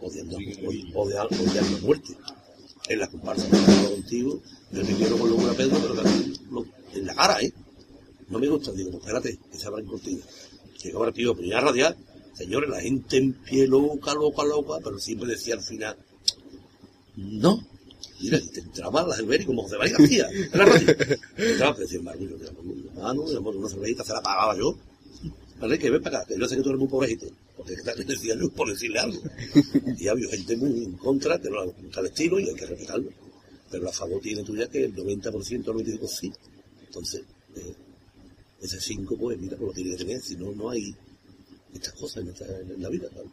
odiando, 0.00 0.36
o, 0.36 1.00
o 1.02 1.08
de, 1.08 1.18
odiando 1.18 1.76
a 1.76 1.80
muerte. 1.80 2.16
En 2.88 2.98
la 2.98 3.08
comparsa 3.08 3.46
que 3.48 3.88
contigo, 3.90 4.42
yo 4.72 4.82
te 4.82 4.94
quiero 4.94 5.16
con 5.18 5.30
locura 5.30 5.52
Pedro, 5.54 5.78
pero 5.80 5.94
también 5.94 6.34
lo- 6.50 6.66
en 6.92 7.06
la 7.06 7.14
cara, 7.14 7.40
¿eh? 7.40 7.52
No 8.28 8.38
me 8.38 8.48
gusta, 8.48 8.72
digo, 8.72 8.90
pues 8.90 9.02
espérate, 9.02 9.38
que 9.50 9.58
se 9.58 9.66
abran 9.66 9.86
contigo. 9.86 10.20
Llegaba 10.82 11.08
el 11.08 11.12
tío, 11.14 11.34
ponía 11.36 11.58
a 11.58 11.60
radiar, 11.62 11.96
señores, 12.34 12.68
la 12.70 12.80
gente 12.80 13.16
en 13.18 13.32
pie 13.34 13.66
loca, 13.66 14.12
loca, 14.14 14.44
loca, 14.44 14.78
pero 14.82 14.98
siempre 14.98 15.28
decía 15.30 15.54
al 15.54 15.62
final, 15.62 15.96
no. 17.16 17.66
Mira, 18.20 18.38
y 18.38 18.48
te 18.48 18.60
entraba 18.60 19.06
la 19.06 19.16
Helveri 19.16 19.44
como 19.44 19.62
José 19.62 19.78
María 19.78 19.96
García, 19.96 20.28
en 20.30 20.58
la. 20.58 21.16
Entraba, 21.36 21.74
te 21.74 21.82
decía, 21.82 22.00
Marguillo, 22.02 22.36
te 22.36 22.44
damos 22.44 22.64
mano, 22.94 23.24
te 23.24 23.34
damos 23.34 23.56
una 23.56 23.68
cervecita, 23.68 24.04
se 24.04 24.12
la 24.12 24.22
pagaba 24.22 24.56
yo. 24.56 24.76
¿Vale? 25.58 25.78
Que 25.78 25.90
ven 25.90 26.02
para 26.02 26.18
acá, 26.18 26.28
que 26.28 26.40
yo 26.40 26.48
sé 26.48 26.56
que 26.56 26.62
tú 26.62 26.70
eres 26.70 26.80
muy 26.80 26.88
pobrecito. 26.88 27.26
Porque 27.56 27.76
le 27.96 28.04
decía 28.04 28.34
yo 28.34 28.50
por 28.50 28.70
decirle 28.70 28.98
algo. 28.98 29.20
Y 29.98 30.08
había 30.08 30.28
gente 30.30 30.56
muy 30.56 30.84
en 30.84 30.92
contra, 30.94 31.38
que 31.38 31.50
no 31.50 31.66
gusta 31.66 32.00
el 32.00 32.06
estilo 32.06 32.40
y 32.40 32.48
hay 32.48 32.54
que 32.54 32.66
respetarlo. 32.66 33.10
Pero 33.70 33.88
a 33.88 33.92
favor 33.92 34.20
tiene 34.20 34.42
tuya 34.42 34.68
que 34.68 34.84
el 34.84 34.94
90%, 34.94 35.50
el 35.50 35.64
95% 35.64 36.08
sí. 36.08 36.32
Entonces, 36.86 37.22
eh, 37.56 37.74
ese 38.62 38.80
5, 38.80 39.16
pues 39.18 39.38
mira, 39.38 39.56
pues 39.56 39.68
lo 39.68 39.74
tiene 39.74 39.90
que 39.90 40.04
tener, 40.04 40.20
si 40.22 40.36
no, 40.36 40.52
no 40.52 40.70
hay 40.70 40.94
estas 41.74 41.92
cosas 41.94 42.22
en, 42.24 42.28
esta- 42.30 42.46
en 42.46 42.82
la 42.82 42.88
vida, 42.88 43.08
¿vale? 43.14 43.28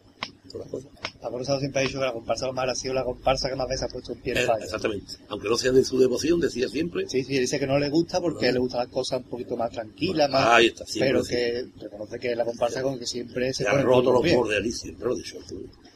Todas 0.50 0.66
las 0.66 0.70
cosas. 0.70 1.58
Siempre 1.60 1.80
ha 1.80 1.84
dicho 1.84 1.98
que 1.98 2.04
la 2.06 2.12
comparsa 2.12 2.46
lo 2.46 2.52
más 2.54 2.68
ha 2.68 2.74
sido 2.74 2.94
la 2.94 3.04
comparsa 3.04 3.50
que 3.50 3.56
más 3.56 3.68
veces 3.68 3.82
ha 3.82 3.88
puesto 3.88 4.12
en 4.12 4.20
pie 4.20 4.32
el 4.32 4.38
Eh, 4.38 4.46
falla. 4.46 4.64
exactamente. 4.64 5.14
Aunque 5.28 5.48
no 5.48 5.56
sea 5.58 5.72
de 5.72 5.84
su 5.84 5.98
devoción, 5.98 6.40
decía 6.40 6.68
siempre. 6.68 7.06
Sí, 7.08 7.22
sí, 7.24 7.38
dice 7.38 7.58
que 7.58 7.66
no 7.66 7.78
le 7.78 7.90
gusta 7.90 8.20
porque 8.20 8.46
No. 8.46 8.52
le 8.52 8.58
gustan 8.60 8.80
las 8.80 8.88
cosas 8.88 9.20
un 9.22 9.28
poquito 9.28 9.56
más 9.56 9.70
tranquilas, 9.70 10.30
más, 10.30 10.46
Ahí 10.48 10.66
está, 10.68 10.86
siempre 10.86 11.12
pero 11.12 11.24
que 11.24 11.66
reconoce 11.84 12.18
que 12.18 12.34
la 12.36 12.44
comparsa 12.44 12.82
con 12.82 12.98
que 12.98 13.06
siempre 13.06 13.52
se 13.52 13.64
Se 13.64 13.68
han 13.68 13.82
roto 13.84 14.12
los 14.12 14.22
bordes 14.32 14.58
allí, 14.58 14.72
siempre 14.72 15.06
lo 15.08 15.14
he 15.14 15.18
dicho. 15.18 15.36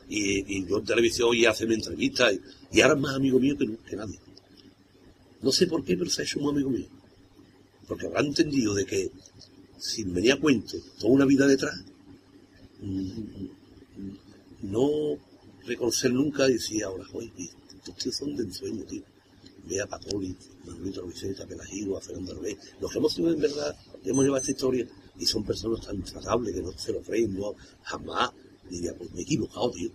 Y, 0.09 0.59
y 0.59 0.67
yo 0.69 0.79
en 0.79 0.85
televisión 0.85 1.35
y 1.35 1.47
hace 1.47 1.65
una 1.65 1.75
entrevista 1.75 2.31
y, 2.33 2.41
y 2.73 2.81
ahora 2.83 2.95
es 2.95 3.01
más 3.01 3.15
amigo 3.15 3.39
mío 3.39 3.57
que, 3.57 3.67
que 3.89 3.97
nadie. 3.97 4.19
No 5.41 5.51
sé 5.53 5.67
por 5.67 5.83
qué, 5.85 5.97
pero 5.97 6.11
se 6.11 6.23
ha 6.23 6.25
hecho 6.25 6.41
muy 6.41 6.51
amigo 6.53 6.69
mío. 6.71 6.87
Porque 7.89 8.07
habrá 8.07 8.21
entendido 8.21 8.75
de 8.75 8.85
que, 8.85 9.11
sin 9.79 10.13
venir 10.13 10.33
a 10.33 10.37
cuento, 10.41 10.77
toda 11.01 11.13
una 11.13 11.25
vida 11.25 11.47
detrás, 11.47 11.75
no 14.63 14.89
reconocer 15.67 16.13
nunca 16.13 16.49
y 16.49 16.55
decir 16.55 16.85
ahora, 16.85 17.05
oye, 17.13 17.33
estos 17.77 17.97
tíos 17.97 18.17
son 18.17 18.37
de 18.37 18.45
ensueño, 18.45 18.85
tío. 18.85 19.03
Ve 19.65 19.81
a 19.81 19.87
Pacoli, 19.87 20.37
Manuelito 20.67 21.07
Vicente, 21.07 21.47
Pelagido, 21.47 22.01
Fernando 22.01 22.33
Arbé. 22.33 22.57
Los 22.81 22.91
que 22.91 22.99
hemos 22.99 23.13
sido 23.13 23.33
en 23.33 23.41
verdad, 23.41 23.77
hemos 24.05 24.25
llevado 24.25 24.41
esta 24.41 24.51
historia 24.53 24.89
y 25.19 25.27
son 25.27 25.45
personas 25.45 25.87
tan 25.87 26.03
tratables 26.03 26.55
que 26.55 26.63
no 26.63 26.73
se 26.73 26.93
lo 26.93 27.01
creen, 27.01 27.35
no, 27.35 27.55
jamás. 27.83 28.31
Diría, 28.69 28.95
pues 28.97 29.13
me 29.13 29.21
he 29.21 29.23
equivocado, 29.23 29.71
tío. 29.71 29.91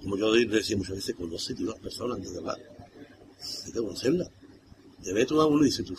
Como 0.00 0.16
yo 0.16 0.32
decía 0.32 0.76
muchas 0.76 0.96
veces, 0.96 1.14
conoce, 1.14 1.54
tío, 1.54 1.70
las 1.70 1.78
personas 1.78 2.16
antes 2.16 2.32
de 2.32 2.38
hablar. 2.38 2.58
Hay 3.66 3.72
que 3.72 3.78
conocerlas. 3.78 4.30
Ves 5.04 5.26
tú 5.26 5.40
a 5.40 5.46
uno 5.46 5.62
y 5.62 5.66
dices 5.66 5.84
tú, 5.84 5.96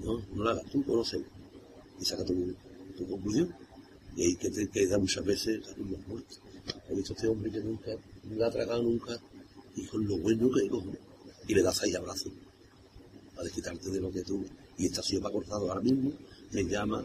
no, 0.00 0.20
no 0.32 0.44
lo 0.44 0.50
hagas 0.50 0.64
tú, 0.70 0.84
conócelo. 0.84 1.24
Y 2.00 2.04
saca 2.04 2.24
tu, 2.24 2.54
tu 2.96 3.06
conclusión. 3.08 3.54
Y 4.18 4.22
ahí 4.22 4.34
que 4.34 4.50
te 4.50 4.66
queda 4.68 4.98
muchas 4.98 5.24
veces 5.24 5.62
también 5.64 5.92
los 5.92 6.08
muertos. 6.08 6.40
He 6.90 6.94
visto 6.96 7.12
a 7.12 7.16
este 7.16 7.28
hombre 7.28 7.52
que 7.52 7.60
nunca, 7.60 7.92
no 8.24 8.44
ha 8.44 8.50
tragado 8.50 8.82
nunca, 8.82 9.16
y 9.76 9.86
con 9.86 10.04
lo 10.08 10.18
bueno 10.18 10.50
que 10.50 10.68
cojones. 10.68 10.98
Y 11.46 11.54
le 11.54 11.62
das 11.62 11.80
ahí 11.84 11.94
abrazo, 11.94 12.28
para 13.30 13.44
desquitarte 13.44 13.90
de 13.90 14.00
lo 14.00 14.10
que 14.10 14.22
tú. 14.22 14.44
Y 14.76 14.86
está 14.86 15.02
así 15.02 15.18
para 15.18 15.32
cortado 15.32 15.68
ahora 15.68 15.80
mismo, 15.82 16.12
me 16.50 16.64
llama, 16.64 17.04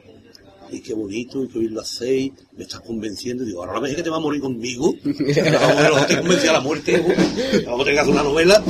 y 0.71 0.81
qué 0.81 0.95
bonito, 0.95 1.43
y 1.43 1.49
que 1.49 1.59
hoy 1.59 1.67
lo 1.67 1.81
hacéis, 1.81 2.33
me 2.57 2.63
estás 2.63 2.81
convenciendo, 2.81 3.43
y 3.43 3.47
digo, 3.47 3.63
ahora 3.63 3.79
ves 3.79 3.95
que 3.95 4.01
te 4.01 4.09
va 4.09 4.17
a 4.17 4.19
morir 4.19 4.41
conmigo, 4.41 4.95
no 5.03 6.05
te 6.07 6.17
convencí 6.17 6.47
a 6.47 6.53
la 6.53 6.61
muerte, 6.61 6.99
vamos 7.63 7.81
a 7.81 7.83
tener 7.83 7.93
que 7.93 7.99
hacer 7.99 8.11
una 8.11 8.23
novela, 8.23 8.63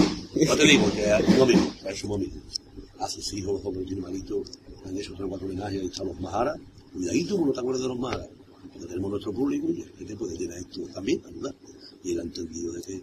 no 0.48 0.56
te 0.58 0.64
digo, 0.66 0.92
que 0.92 1.04
es 1.06 1.30
un 1.30 1.42
amigo, 1.44 1.74
es 1.88 2.04
un 2.04 2.14
amigo. 2.16 2.42
A 3.00 3.08
sus 3.08 3.34
hijos, 3.34 3.54
los 3.54 3.66
hombres 3.66 3.86
tienen 3.86 4.04
malito, 4.04 4.44
han 4.86 4.98
hecho 4.98 5.14
tres 5.14 5.26
o 5.26 5.30
cuatro 5.30 5.48
homenajes, 5.48 5.80
ahí 5.80 5.88
están 5.88 6.08
los 6.08 6.20
Maharas, 6.20 6.58
cuidadito, 6.94 7.38
no 7.38 7.52
te 7.52 7.60
acuerdas 7.60 7.82
de 7.82 7.88
los 7.88 8.00
Maharas, 8.00 8.30
porque 8.72 8.88
tenemos 8.88 9.12
nuestro 9.12 9.34
público, 9.34 9.68
y 9.70 9.82
es 9.82 9.92
que 9.92 10.06
te 10.06 10.16
puede 10.16 10.38
llenar 10.38 10.58
esto 10.58 10.82
también, 10.94 11.22
ayudar. 11.26 11.56
Y 12.04 12.12
él 12.12 12.20
ha 12.20 12.24
entendido 12.24 12.74
de 12.74 12.82
que, 12.82 13.02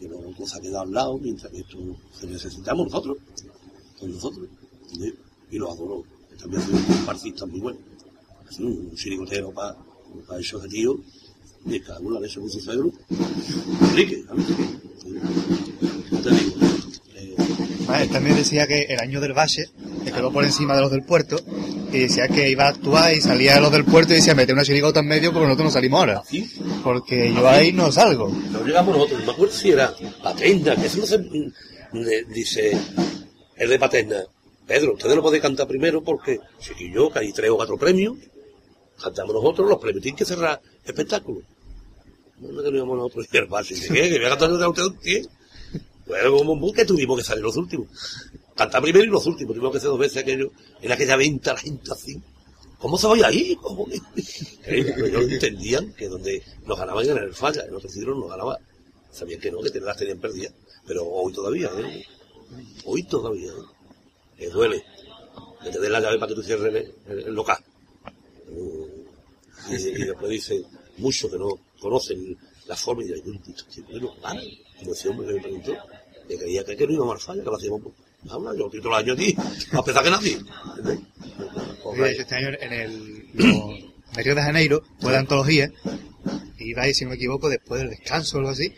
que 0.00 0.08
la 0.08 0.36
cosa 0.36 0.56
ha 0.56 0.60
quedado 0.60 0.80
al 0.82 0.92
lado, 0.92 1.18
mientras 1.18 1.52
que 1.52 1.60
esto 1.60 1.78
se 2.18 2.26
necesitamos 2.26 2.86
nosotros, 2.86 3.18
con 3.98 4.12
nosotros, 4.12 4.48
y 5.50 5.58
los 5.58 5.70
adoro, 5.70 6.04
que 6.30 6.36
también 6.36 6.62
soy 6.62 6.74
un 6.74 6.84
compartista 6.84 7.46
muy 7.46 7.60
bueno. 7.60 7.78
Así, 8.48 8.62
un 8.62 8.94
chiricotero 8.94 9.52
para 9.52 9.76
pa 10.26 10.38
esos 10.38 10.62
de 10.62 10.68
tío, 10.68 10.98
y 11.64 11.80
cada 11.80 12.00
uno 12.00 12.20
le 12.20 12.28
con 12.34 12.50
su. 12.50 12.92
Enrique, 13.90 14.24
a 14.28 14.34
mí 14.34 14.44
No. 15.04 15.20
Eh, 15.20 16.01
Vale, 17.92 18.06
también 18.06 18.36
decía 18.36 18.66
que 18.66 18.84
el 18.84 18.98
año 19.00 19.20
del 19.20 19.34
Valle 19.34 19.66
se 20.04 20.12
quedó 20.12 20.32
por 20.32 20.44
encima 20.44 20.74
de 20.74 20.80
los 20.80 20.90
del 20.90 21.02
puerto 21.02 21.36
y 21.92 21.98
decía 21.98 22.26
que 22.26 22.48
iba 22.48 22.64
a 22.64 22.68
actuar 22.68 23.12
y 23.12 23.20
salía 23.20 23.56
de 23.56 23.60
los 23.60 23.70
del 23.70 23.84
puerto 23.84 24.14
y 24.14 24.16
decía 24.16 24.34
mete 24.34 24.54
una 24.54 24.64
chirigota 24.64 25.00
en 25.00 25.08
medio 25.08 25.30
porque 25.30 25.44
nosotros 25.44 25.66
no 25.66 25.70
salimos 25.72 26.00
ahora. 26.00 26.18
así, 26.20 26.50
Porque 26.82 27.30
yo 27.34 27.46
ahí 27.46 27.70
no 27.74 27.92
salgo. 27.92 28.30
no 28.50 28.64
llegamos 28.64 28.96
nosotros, 28.96 29.20
no 29.20 29.26
me 29.26 29.32
acuerdo 29.32 29.52
si 29.54 29.72
era 29.72 29.94
Paterna, 30.22 30.74
que 30.74 30.86
eso 30.86 30.98
no 31.00 31.06
se... 31.06 31.18
mm, 31.18 32.32
dice, 32.32 32.74
el 33.56 33.68
de 33.68 33.78
Paterna, 33.78 34.22
Pedro, 34.66 34.94
ustedes 34.94 35.14
lo 35.14 35.20
podéis 35.20 35.42
cantar 35.42 35.66
primero 35.66 36.02
porque 36.02 36.40
si 36.60 36.90
yo, 36.90 37.12
que 37.12 37.18
hay 37.18 37.32
tres 37.34 37.50
o 37.50 37.56
cuatro 37.56 37.76
premios, 37.76 38.16
cantamos 39.02 39.34
nosotros, 39.34 39.68
los 39.68 39.78
premios 39.78 40.02
tienen 40.02 40.16
que 40.16 40.24
cerrar 40.24 40.62
espectáculo. 40.82 41.42
No, 42.38 42.52
no 42.52 42.62
que 42.62 42.74
íbamos 42.74 42.96
nosotros 42.96 43.26
y 43.30 43.36
el 43.36 43.48
¿qué? 43.92 44.08
Que 44.08 44.16
voy 44.16 44.26
a 44.26 44.30
cantar 44.30 44.48
yo 44.48 44.56
de 44.56 45.28
Pues 46.06 46.22
como 46.24 46.52
un 46.52 46.72
que 46.72 46.84
tuvimos 46.84 47.18
que 47.18 47.24
salir 47.24 47.44
los 47.44 47.56
últimos. 47.56 47.88
Cantar 48.54 48.82
primero 48.82 49.04
y 49.04 49.08
los 49.08 49.26
últimos, 49.26 49.54
tuvimos 49.54 49.72
que 49.72 49.78
hacer 49.78 49.90
dos 49.90 49.98
veces 49.98 50.22
aquello, 50.22 50.50
en 50.80 50.92
aquella 50.92 51.16
venta 51.16 51.52
la 51.52 51.60
gente 51.60 51.92
así. 51.92 52.20
¿Cómo 52.78 52.98
se 52.98 53.06
vaya 53.06 53.28
ahí? 53.28 53.56
¿Cómo? 53.60 53.86
Eh, 53.88 54.94
Ellos 55.06 55.30
entendían 55.30 55.92
que 55.94 56.08
donde 56.08 56.42
nos 56.66 56.78
ganaban 56.78 57.04
era 57.04 57.22
el 57.22 57.34
falla, 57.34 57.64
en 57.64 57.74
otros 57.74 57.92
sitios 57.92 58.16
nos 58.16 58.28
ganaba. 58.28 58.58
Sabían 59.10 59.40
que 59.40 59.50
no, 59.52 59.60
que 59.60 59.80
las 59.80 59.96
tenían 59.96 60.18
perdidas. 60.18 60.52
Pero 60.86 61.04
hoy 61.04 61.32
todavía, 61.32 61.70
¿eh? 61.78 62.04
Hoy 62.84 63.04
todavía, 63.04 63.52
¿eh? 63.52 63.64
Que 64.36 64.48
duele. 64.50 64.84
Que 65.62 65.70
te 65.70 65.78
den 65.78 65.92
la 65.92 66.00
llave 66.00 66.18
para 66.18 66.30
que 66.30 66.34
tú 66.34 66.42
cierres 66.42 66.90
el, 67.06 67.32
local. 67.32 67.58
Y, 69.70 69.74
y 69.74 70.04
después 70.04 70.30
dice, 70.30 70.64
muchos 70.98 71.30
que 71.30 71.38
no 71.38 71.58
conocen 71.80 72.36
la 72.66 72.76
forma 72.76 73.02
y 73.02 73.06
dicen, 73.08 73.22
"Uy, 73.26 73.40
esto 73.48 73.64
es 73.68 73.86
bueno, 73.86 74.14
vale. 74.22 74.58
Como 74.78 74.92
ese 74.92 75.08
hombre 75.08 75.26
que 75.28 75.34
me 75.34 75.40
preguntó, 75.40 75.76
que 76.28 76.38
creía 76.38 76.64
que, 76.64 76.76
que 76.76 76.86
no 76.86 76.92
íbamos 76.92 77.14
al 77.14 77.20
falla, 77.20 77.42
que 77.42 77.50
lo 77.50 77.56
hacíamos 77.56 77.82
por... 77.82 77.92
Habla, 78.30 78.54
yo 78.56 78.66
estoy 78.66 78.80
todo 78.80 78.96
el 78.96 79.04
año 79.04 79.12
aquí, 79.14 79.34
a 79.72 79.82
pesar 79.82 80.04
que 80.04 80.10
hecho, 82.12 82.22
este 82.22 82.34
año 82.36 82.48
en 82.60 82.72
el 82.72 83.28
los 84.14 84.24
Río 84.24 84.34
de 84.34 84.42
Janeiro 84.42 84.82
fue 85.00 85.12
la 85.12 85.20
antología 85.20 85.72
y 86.58 86.78
ahí, 86.78 86.94
si 86.94 87.04
no 87.04 87.10
me 87.10 87.16
equivoco, 87.16 87.48
después 87.48 87.80
del 87.80 87.90
descanso 87.90 88.36
o 88.36 88.40
algo 88.40 88.50
así. 88.50 88.72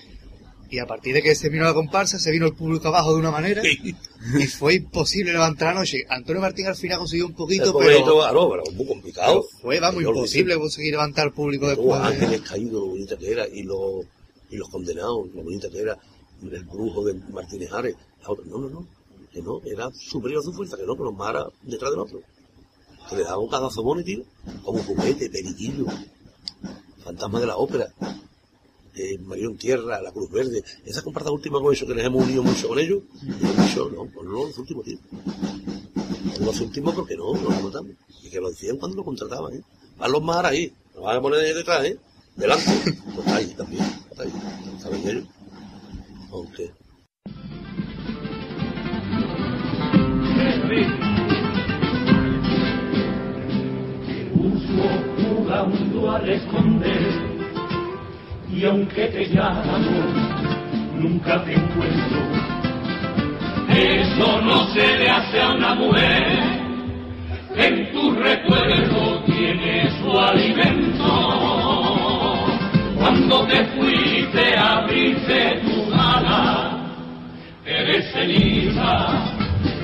Y 0.74 0.78
a 0.80 0.86
partir 0.86 1.14
de 1.14 1.22
que 1.22 1.36
se 1.36 1.50
vino 1.50 1.62
la 1.64 1.72
comparsa, 1.72 2.18
se 2.18 2.32
vino 2.32 2.46
el 2.46 2.54
público 2.54 2.88
abajo 2.88 3.12
de 3.14 3.20
una 3.20 3.30
manera 3.30 3.62
y 3.64 4.46
fue 4.48 4.74
imposible 4.74 5.30
levantar 5.32 5.72
la 5.72 5.80
noche. 5.80 5.98
Antonio 6.08 6.42
Martín 6.42 6.66
al 6.66 6.74
final 6.74 6.98
consiguió 6.98 7.26
un 7.26 7.30
El 7.30 7.36
poquito, 7.36 7.78
pero, 7.78 8.04
pero 8.50 8.62
muy 8.74 8.86
complicado. 8.86 9.42
pero 9.48 9.60
fue, 9.62 9.78
vamos, 9.78 10.02
lo 10.02 10.10
imposible 10.10 10.58
conseguir 10.58 10.90
levantar 10.92 11.26
al 11.26 11.32
público 11.32 11.66
Los 11.66 11.76
después. 11.76 12.00
de- 12.00 12.06
ángeles 12.08 12.40
caídos, 12.40 12.72
lo 12.72 12.86
bonita 12.86 13.16
que 13.16 13.30
era, 13.30 13.46
y 13.46 13.62
los, 13.62 14.04
y 14.50 14.56
los 14.56 14.68
condenados, 14.68 15.28
lo 15.32 15.42
bonita 15.44 15.70
que 15.70 15.78
era, 15.78 15.96
el 16.42 16.64
brujo 16.64 17.04
de 17.04 17.14
Martínez 17.32 17.70
Ares, 17.72 17.94
la 18.22 18.30
otra, 18.30 18.44
no, 18.48 18.58
no, 18.58 18.68
no, 18.68 18.86
que 19.32 19.42
no, 19.42 19.60
era 19.64 19.88
superior 19.94 20.40
a 20.40 20.42
su 20.42 20.52
fuerza, 20.52 20.76
que 20.76 20.84
no, 20.86 20.96
que 20.96 21.04
los 21.04 21.14
maras 21.14 21.44
detrás 21.62 21.92
del 21.92 22.00
otro. 22.00 22.20
Que 23.08 23.14
le 23.16 23.22
daba 23.22 23.38
un 23.38 23.48
cadazo 23.48 23.84
tío, 24.04 24.24
como 24.64 24.82
juguete, 24.82 25.30
periquillo, 25.30 25.86
fantasma 27.04 27.38
de 27.38 27.46
la 27.46 27.56
ópera, 27.58 27.92
eh, 28.96 29.18
Mario 29.18 29.50
en 29.50 29.56
Tierra, 29.56 30.00
la 30.00 30.12
Cruz 30.12 30.30
Verde, 30.30 30.62
esa 30.84 31.02
comparsa 31.02 31.30
última 31.30 31.60
con 31.60 31.72
eso, 31.72 31.86
que 31.86 31.94
les 31.94 32.04
hemos 32.04 32.24
unido 32.24 32.42
mucho 32.42 32.68
con 32.68 32.78
ellos, 32.78 33.02
dicho, 33.22 33.90
no, 33.90 34.06
pues 34.06 34.26
no 34.26 34.44
los 34.44 34.58
últimos. 34.58 34.86
No 34.86 36.46
los 36.46 36.60
últimos 36.60 36.94
porque 36.94 37.16
no, 37.16 37.34
no 37.34 37.50
los 37.50 37.62
matamos. 37.62 37.92
Y 38.22 38.30
que 38.30 38.40
lo 38.40 38.50
decían 38.50 38.76
cuando 38.76 38.96
lo 38.96 39.04
contrataban, 39.04 39.54
¿eh? 39.54 39.62
Van 39.98 40.12
los 40.12 40.22
maras 40.22 40.52
ahí, 40.52 40.72
lo 40.94 41.02
van 41.02 41.16
a 41.16 41.20
poner 41.20 41.54
detrás, 41.54 41.84
¿eh? 41.84 41.98
Delante. 42.36 42.70
Pues 43.14 43.26
ahí 43.28 43.46
también, 43.56 43.84
está 44.10 44.22
ahí. 44.22 44.32
¿Saben 44.80 45.08
ellos? 45.08 45.24
Aunque... 46.30 46.72
jugando 55.44 56.10
al 56.10 56.28
esconder 56.28 57.33
y 58.54 58.64
aunque 58.64 59.06
te 59.06 59.26
llamo 59.26 59.78
nunca 60.96 61.42
te 61.44 61.54
encuentro. 61.54 62.18
Eso 63.68 64.40
no 64.42 64.66
se 64.68 64.98
le 64.98 65.10
hace 65.10 65.40
a 65.40 65.50
una 65.50 65.74
mujer. 65.74 66.22
En 67.56 67.92
tu 67.92 68.12
recuerdo 68.12 69.22
tiene 69.24 69.90
su 70.00 70.18
alimento. 70.18 71.04
Cuando 72.96 73.46
te 73.46 73.64
fuiste 73.66 74.56
abriste 74.56 75.60
tu 75.64 75.92
ala 75.92 76.80
eres 77.66 78.10
ceniza 78.12 79.08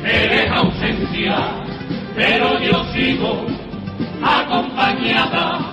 eres 0.04 0.50
ausencia 0.50 1.70
pero 2.14 2.58
yo 2.60 2.84
sigo 2.92 3.46
acompañada. 4.22 5.70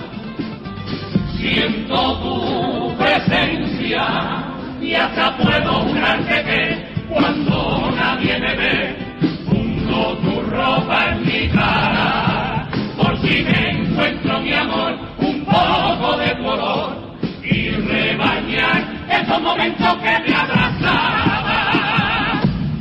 Siento 1.38 2.18
tu 2.18 2.96
presencia 2.98 4.04
y 4.80 4.92
hasta 4.94 5.36
puedo 5.36 5.72
jurarte 5.82 6.42
que 6.42 6.84
cuando 7.08 7.92
nadie 7.94 8.40
me 8.40 8.56
ve, 8.56 8.96
hundo 9.46 10.16
tu 10.16 10.40
ropa 10.50 11.10
en 11.12 11.24
mi 11.24 11.48
cara. 11.48 12.68
Por 12.96 13.16
si 13.20 13.42
me 13.42 13.70
encuentro, 13.70 14.40
mi 14.40 14.52
amor, 14.52 14.98
un 15.18 15.44
poco 15.44 16.16
de 16.16 16.36
color 16.42 16.96
y 17.44 17.70
rebañar 17.70 18.82
esos 19.08 19.40
momentos 19.40 19.96
que 19.98 20.18
me 20.28 20.34
abrazaba. 20.34 21.70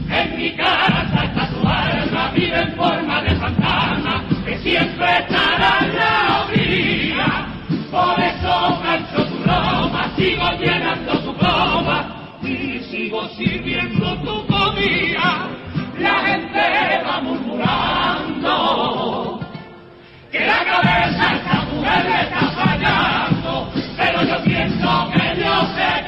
En 0.10 0.36
mi 0.36 0.52
casa 0.56 1.26
está 1.26 1.48
tu 1.50 1.68
alma, 1.68 2.32
vive 2.34 2.60
en 2.60 2.76
forma 2.76 3.22
de 3.22 3.36
fantasma, 3.36 4.24
que 4.44 4.58
siempre 4.58 5.20
estará 5.20 5.86
la 5.94 6.46
orilla. 6.46 6.57
Por 7.98 8.20
eso 8.20 8.54
canso 8.84 9.26
tu 9.26 9.38
broma, 9.40 10.12
sigo 10.16 10.48
llenando 10.60 11.18
tu 11.24 11.34
copa 11.34 12.06
y 12.44 12.80
sigo 12.92 13.28
sirviendo 13.30 14.16
tu 14.18 14.46
comida. 14.46 15.50
La 15.98 16.20
gente 16.28 16.62
va 17.04 17.20
murmurando 17.22 18.54
que 20.32 20.46
la 20.46 20.64
cabeza 20.64 21.28
de 21.28 21.38
esta 21.38 21.66
mujer 21.72 22.06
le 22.06 22.22
está 22.22 22.52
fallando, 22.52 23.72
pero 23.98 24.22
yo 24.26 24.44
pienso 24.44 25.10
que 25.12 25.34
Dios 25.40 25.68
se 25.76 26.07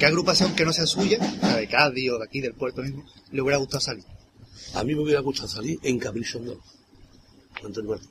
qué 0.00 0.06
agrupación 0.06 0.56
que 0.56 0.64
no 0.64 0.72
sea 0.72 0.86
suya, 0.86 1.18
la 1.42 1.58
de 1.58 1.68
Cádiz 1.68 2.10
o 2.10 2.18
de 2.18 2.24
aquí 2.24 2.40
del 2.40 2.54
puerto 2.54 2.80
mismo, 2.80 3.04
le 3.32 3.42
hubiera 3.42 3.58
gustado 3.58 3.82
salir? 3.82 4.04
A 4.74 4.82
mí 4.82 4.94
me 4.94 5.02
hubiera 5.02 5.20
gustado 5.20 5.46
salir 5.46 5.78
en 5.82 5.98
Capricho 5.98 6.38
Andaluz, 6.38 6.64
Antonio 7.62 7.90
Martín. 7.90 8.10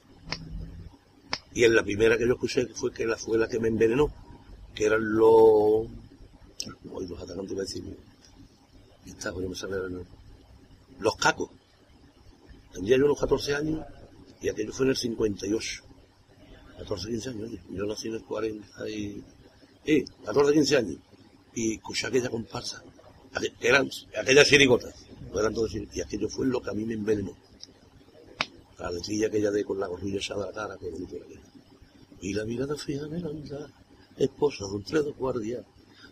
Y 1.55 1.63
en 1.63 1.73
la 1.73 1.81
primera 1.81 2.15
que 2.15 2.27
yo 2.27 2.33
escuché 2.33 2.67
fue 2.67 2.93
que 2.93 3.07
la 3.07 3.17
fue 3.17 3.39
la 3.39 3.47
que 3.47 3.59
me 3.59 3.69
envenenó, 3.69 4.13
que 4.75 4.85
eran 4.85 5.01
los... 5.03 5.87
Hoy 6.91 7.07
los 7.07 7.19
atacantes 7.19 7.53
iba 7.53 7.61
a 7.61 7.65
decir... 7.65 7.83
Está, 9.07 9.31
pues 9.33 9.43
no 9.43 9.49
me 9.49 9.55
sale 9.55 9.77
el. 9.77 10.05
Los 10.99 11.15
cacos. 11.15 11.49
Tendría 12.71 12.97
yo 12.97 13.05
unos 13.05 13.19
14 13.19 13.55
años 13.55 13.83
y 14.39 14.49
aquello 14.49 14.71
fue 14.71 14.85
en 14.85 14.91
el 14.91 14.97
58. 14.97 15.83
14, 16.77 17.09
15 17.09 17.29
años. 17.29 17.49
oye. 17.49 17.59
Yo 17.71 17.85
nací 17.85 18.09
en 18.09 18.13
el 18.13 18.23
40 18.23 18.89
y... 18.89 19.23
Eh, 19.85 20.05
14, 20.23 20.53
15 20.53 20.77
años. 20.77 20.97
Y 21.53 21.75
escuché 21.75 22.07
aquella 22.07 22.29
comparsa. 22.29 22.83
eran 23.59 23.89
aquellas 24.17 24.47
chirigotas. 24.47 24.93
No 25.31 25.39
eran 25.39 25.53
chirigotas. 25.53 25.97
Y 25.97 26.01
aquello 26.01 26.29
fue 26.29 26.45
lo 26.47 26.61
que 26.61 26.69
a 26.69 26.73
mí 26.73 26.85
me 26.85 26.93
envenenó. 26.93 27.35
La 28.77 28.91
letrilla 28.91 29.27
aquella 29.27 29.51
de 29.51 29.65
con 29.65 29.79
la 29.79 29.87
gorrilla 29.87 30.17
echada 30.17 30.43
a 30.43 30.47
la 30.47 30.53
cara, 30.53 30.77
que 30.77 30.89
bonito 30.89 31.15
era. 31.15 31.25
Y 32.21 32.33
la 32.33 32.45
mirada 32.45 32.75
fija 32.75 33.05
en 33.05 33.13
el 33.13 33.25
andar, 33.25 33.69
esposa 34.17 34.65
de 34.65 34.71
un 34.71 34.83
tres 34.83 35.03
dos 35.05 35.17
guardias, 35.17 35.65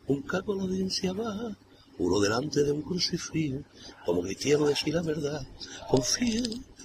un 0.08 0.22
caco 0.22 0.56
la 0.56 0.64
audiencia 0.64 1.14
va, 1.14 1.56
uno 1.98 2.20
delante 2.20 2.64
de 2.64 2.72
un 2.72 2.82
crucifijo, 2.82 3.60
como 4.06 4.22
cristiano 4.22 4.68
decir 4.68 4.94
la 4.94 5.02
verdad, 5.02 5.46
confío, 5.90 6.44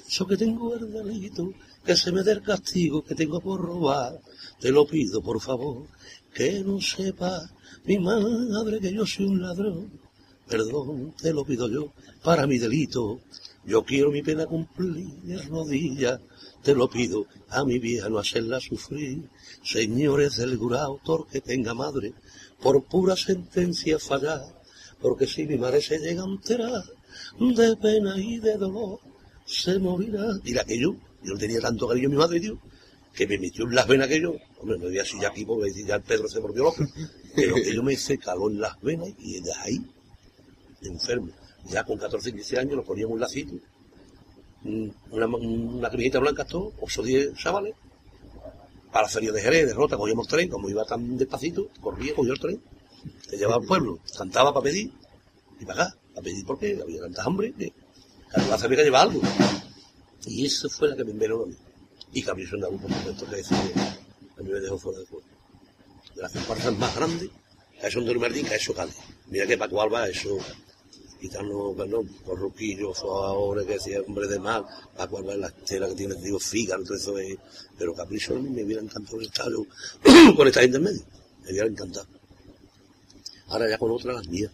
yo 0.08 0.26
que 0.26 0.36
tengo 0.36 0.74
el 0.74 0.92
delito, 0.92 1.52
que 1.84 1.96
se 1.96 2.10
me 2.12 2.22
dé 2.22 2.32
el 2.32 2.42
castigo 2.42 3.04
que 3.04 3.14
tengo 3.14 3.40
por 3.40 3.60
robar, 3.60 4.20
te 4.60 4.70
lo 4.70 4.86
pido 4.86 5.22
por 5.22 5.40
favor, 5.40 5.86
que 6.34 6.60
no 6.60 6.80
sepa 6.80 7.50
mi 7.84 7.98
madre 7.98 8.80
que 8.80 8.92
yo 8.92 9.04
soy 9.06 9.26
un 9.26 9.42
ladrón, 9.42 9.90
perdón, 10.48 11.14
te 11.20 11.32
lo 11.32 11.44
pido 11.44 11.68
yo, 11.68 11.92
para 12.22 12.46
mi 12.46 12.58
delito, 12.58 13.20
yo 13.64 13.84
quiero 13.84 14.10
mi 14.10 14.22
pena 14.22 14.46
cumplir 14.46 15.12
de 15.22 15.40
rodillas, 15.42 16.20
te 16.62 16.74
lo 16.74 16.88
pido 16.88 17.26
a 17.48 17.64
mi 17.64 17.78
vieja 17.78 18.08
no 18.08 18.18
hacerla 18.18 18.60
sufrir. 18.60 19.28
Señores 19.64 20.36
del 20.36 20.56
jurado, 20.56 21.00
que 21.30 21.40
tenga 21.40 21.74
madre, 21.74 22.14
por 22.60 22.82
pura 22.84 23.16
sentencia 23.16 23.98
fallar, 23.98 24.42
porque 25.00 25.26
si 25.26 25.44
mi 25.46 25.56
madre 25.58 25.80
se 25.82 25.98
llega 25.98 26.22
a 26.22 26.84
de 27.38 27.76
pena 27.76 28.16
y 28.18 28.38
de 28.38 28.56
dolor, 28.56 29.00
se 29.44 29.78
morirá. 29.78 30.24
Mira 30.44 30.64
que 30.64 30.78
yo, 30.78 30.96
yo 31.22 31.36
tenía 31.36 31.60
tanto 31.60 31.88
cariño 31.88 32.08
a 32.08 32.10
mi 32.10 32.16
madre, 32.16 32.40
tío, 32.40 32.58
que 33.14 33.26
me 33.26 33.38
metió 33.38 33.64
en 33.64 33.74
las 33.74 33.86
venas 33.86 34.08
que 34.08 34.20
yo, 34.20 34.34
hombre, 34.60 34.78
no 34.78 34.84
voy 34.86 34.98
a 34.98 35.04
ya 35.04 35.28
aquí 35.28 35.44
porque 35.44 35.72
ya 35.84 35.96
el 35.96 36.02
Pedro 36.02 36.28
se 36.28 36.40
volvió 36.40 36.64
loco, 36.64 36.84
pero 37.34 37.54
que 37.56 37.74
yo 37.74 37.82
me 37.82 37.92
hice 37.92 38.18
calor 38.18 38.50
en 38.52 38.60
las 38.60 38.80
venas 38.80 39.08
y 39.18 39.40
de 39.40 39.52
ahí, 39.62 39.80
enfermo. 40.82 41.28
Ya 41.66 41.84
con 41.84 41.98
14, 41.98 42.32
15 42.32 42.58
años 42.58 42.76
nos 42.76 42.84
poníamos 42.84 43.14
un 43.14 43.20
lacito, 43.20 43.54
un- 44.64 44.94
una, 45.10 45.26
una 45.26 45.90
camiseta 45.90 46.18
blanca, 46.18 46.44
todo, 46.44 46.72
8 46.80 47.02
o 47.02 47.04
10 47.04 47.34
chavales, 47.36 47.74
para 48.92 49.06
la 49.06 49.08
feria 49.08 49.32
de 49.32 49.40
Jerez, 49.40 49.66
de 49.68 49.74
Rota, 49.74 49.96
cogíamos 49.96 50.26
tren, 50.28 50.48
como 50.48 50.68
iba 50.68 50.84
tan 50.84 51.16
despacito, 51.16 51.68
corría, 51.80 52.14
cogía 52.14 52.32
el 52.32 52.40
tren, 52.40 52.62
te 53.28 53.36
llevaba 53.36 53.60
al 53.62 53.66
pueblo, 53.66 53.98
cantaba 54.16 54.52
para 54.52 54.64
pedir, 54.64 54.92
y 55.60 55.64
para 55.64 55.84
acá, 55.84 55.96
para 56.14 56.24
pedir 56.24 56.44
porque 56.44 56.78
había 56.82 57.00
tanta 57.00 57.22
hambre, 57.24 57.52
que 57.56 57.72
cada 58.30 58.50
vez 58.56 58.64
había 58.64 58.78
que 58.78 58.84
llevar 58.84 59.08
algo. 59.08 59.20
Y 60.26 60.46
esa 60.46 60.68
fue 60.68 60.88
la 60.88 60.96
que 60.96 61.04
me 61.04 61.12
envenenó 61.12 61.42
a 61.44 61.46
mí. 61.46 61.56
Y 62.12 62.28
Andaluz, 62.28 62.80
por 62.82 62.92
supuesto, 62.92 63.30
que 63.30 63.36
decir, 63.36 63.56
a 64.36 64.42
mí 64.42 64.50
me 64.50 64.60
dejó 64.60 64.78
fuera 64.78 64.98
de 64.98 65.06
juego. 65.06 65.24
De 66.14 66.22
las 66.22 66.32
comparsas 66.32 66.76
más 66.76 66.94
grandes, 66.94 67.30
eso 67.82 67.98
Antonio 67.98 68.20
Martín, 68.20 68.46
que 68.46 68.54
eso 68.54 68.74
Cádiz. 68.74 68.96
Mira 69.28 69.46
que 69.46 69.56
Paco 69.56 69.80
Alba, 69.80 70.08
eso, 70.08 70.38
gitano, 71.20 71.72
perdón, 71.74 72.06
por 72.24 72.38
Roquillo, 72.38 72.92
ahora 73.02 73.64
que 73.64 73.74
decía 73.74 74.00
hombre 74.02 74.28
de 74.28 74.38
mal, 74.38 74.66
Paco 74.96 75.18
Alba 75.18 75.32
es 75.32 75.38
la 75.38 75.46
estela 75.48 75.88
que 75.88 75.94
tiene, 75.94 76.14
digo, 76.16 76.38
Fígaro, 76.38 76.84
todo 76.84 76.96
eso 76.96 77.18
es, 77.18 77.38
pero 77.78 77.94
Capricho 77.94 78.36
a 78.36 78.40
me 78.40 78.62
hubiera 78.62 78.82
encantado 78.82 79.20
estar 79.20 79.50
con 80.36 80.48
esta 80.48 80.60
gente 80.60 80.76
en 80.76 80.82
medio, 80.82 81.02
me 81.44 81.50
hubiera 81.50 81.68
encantado. 81.68 82.06
Ahora 83.48 83.70
ya 83.70 83.78
con 83.78 83.90
otras 83.90 84.16
las 84.16 84.28
mías, 84.28 84.52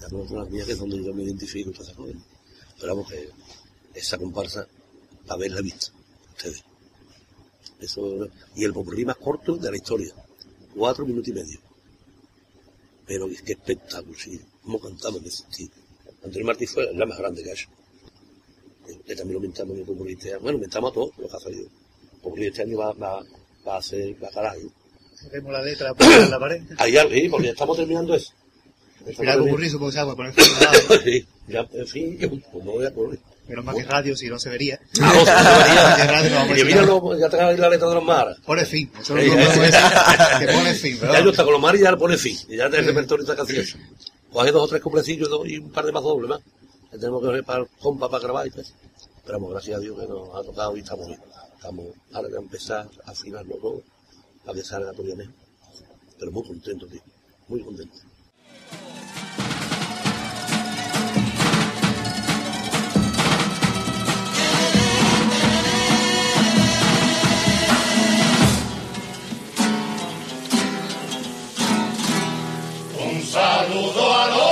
ya 0.00 0.08
con 0.08 0.20
otras 0.20 0.38
las 0.38 0.50
mías 0.50 0.66
que 0.66 0.72
es 0.72 0.78
donde 0.78 1.02
yo 1.02 1.14
me 1.14 1.22
identifico 1.22 1.70
todas 1.70 1.88
esas. 1.88 2.06
Pero 2.78 2.94
vamos 2.94 3.10
que 3.10 3.30
esa 3.94 4.18
comparsa, 4.18 4.66
haberla 5.28 5.60
visto, 5.60 5.92
ustedes. 6.48 6.64
Eso, 7.80 8.28
y 8.54 8.64
el 8.64 8.72
popurrí 8.72 9.04
más 9.04 9.16
corto 9.16 9.56
de 9.56 9.70
la 9.70 9.76
historia, 9.76 10.14
cuatro 10.74 11.04
minutos 11.04 11.28
y 11.28 11.32
medio. 11.32 11.58
Pero 13.06 13.26
es 13.26 13.42
que 13.42 13.52
espectáculo, 13.52 14.16
sí, 14.16 14.40
cómo 14.62 14.78
cantamos 14.80 15.20
en 15.20 15.26
ese 15.26 15.42
estilo. 15.42 15.72
Antonio 16.24 16.46
Martí 16.46 16.66
fue 16.66 16.92
la 16.94 17.06
más 17.06 17.18
grande 17.18 17.42
que 17.42 17.50
ha 17.50 17.54
hecho. 17.54 17.68
Que 19.06 19.16
también 19.16 19.34
lo 19.34 19.40
mentamos 19.40 19.74
en 19.74 19.80
el 19.80 19.86
popurrí 19.86 20.12
este 20.12 20.32
año. 20.32 20.42
Bueno, 20.42 20.58
mentamos 20.58 20.90
a 20.90 20.94
todos 20.94 21.10
los 21.18 21.30
que 21.30 21.36
ha 21.36 21.40
salido. 21.40 21.68
El 22.12 22.20
popurrí 22.20 22.46
este 22.46 22.62
año 22.62 22.78
va, 22.78 22.92
va, 22.92 23.24
va 23.66 23.76
a 23.76 23.82
ser 23.82 24.16
carajo. 24.16 24.60
Vemos 25.32 25.52
la 25.52 25.62
letra 25.62 25.92
en 25.98 26.30
la 26.30 26.38
pared. 26.38 26.62
Ahí, 26.78 26.94
sí, 27.10 27.28
porque 27.28 27.46
ya 27.46 27.52
estamos 27.52 27.76
terminando 27.76 28.14
eso. 28.14 28.32
Mira, 29.18 29.32
algo 29.32 29.46
burrizo, 29.48 29.78
porque 29.78 29.96
se 29.96 30.04
va 30.04 30.12
a 30.12 30.16
poner. 30.16 30.34
Sí, 31.04 31.26
ya, 31.48 31.68
en 31.72 31.86
fin, 31.86 32.18
que 32.18 32.28
pues, 32.28 32.64
no 32.64 32.72
voy 32.72 32.86
a 32.86 32.94
correr. 32.94 33.18
Menos 33.52 33.66
mal 33.66 33.76
que 33.76 33.84
radio, 33.84 34.16
si 34.16 34.28
no 34.28 34.38
se 34.38 34.48
vería. 34.48 34.80
Que 34.92 35.00
no 35.02 35.04
vamos 35.04 36.52
a 36.52 36.58
Y 36.58 36.64
mira, 36.64 36.86
no, 36.86 37.18
ya 37.18 37.28
te 37.28 37.36
la 37.36 37.68
letra 37.68 37.86
de 37.86 37.94
los 37.96 38.02
maras. 38.04 38.38
Pone 38.46 38.64
fin. 38.64 38.90
Eso 38.98 39.14
es 39.18 39.28
lo 39.28 39.36
que. 39.36 40.46
Que 40.46 40.52
pone 40.54 40.74
fin, 40.74 40.98
Ya 41.02 41.20
yo 41.20 41.30
está 41.30 41.44
con 41.44 41.52
los 41.52 41.60
mares 41.60 41.82
y 41.82 41.84
ya 41.84 41.90
le 41.90 41.98
pone 41.98 42.16
fin. 42.16 42.34
Y 42.48 42.56
ya 42.56 42.70
te 42.70 42.78
el 42.78 42.86
repertorio 42.86 43.26
de 43.26 43.30
esta 43.30 43.44
canción. 43.44 43.66
Coge 44.32 44.52
dos 44.52 44.62
o 44.62 44.68
tres 44.68 44.80
cuplecillos 44.80 45.28
y 45.44 45.58
un 45.58 45.70
par 45.70 45.84
de 45.84 45.92
más 45.92 46.02
dobles 46.02 46.30
más. 46.30 46.40
Que 46.90 46.96
tenemos 46.96 47.20
que 47.20 47.28
ver 47.28 47.44
para 47.44 47.60
el 47.60 47.68
compa 47.78 48.08
para 48.08 48.22
grabar 48.22 48.46
y 48.46 48.58
eso. 48.58 48.72
Pero 49.22 49.38
vamos, 49.38 49.50
gracias 49.50 49.76
a 49.76 49.80
Dios 49.80 50.00
que 50.00 50.06
nos 50.06 50.34
ha 50.34 50.42
tocado 50.42 50.74
y 50.74 50.80
estamos 50.80 51.06
bien. 51.08 51.20
Estamos, 51.54 51.86
ahora 52.14 52.28
a 52.34 52.40
empezar 52.40 52.88
a 53.04 53.10
afinarlo 53.10 53.56
todo, 53.56 53.82
a 54.46 54.54
que 54.54 54.64
salga 54.64 54.92
todavía 54.92 55.16
mejor. 55.16 55.34
Pero 56.18 56.32
muy 56.32 56.42
contento, 56.42 56.86
tío. 56.86 57.02
Muy 57.48 57.60
contento. 57.60 57.98
Saludo 73.72 74.14
a 74.14 74.26
los 74.28 74.51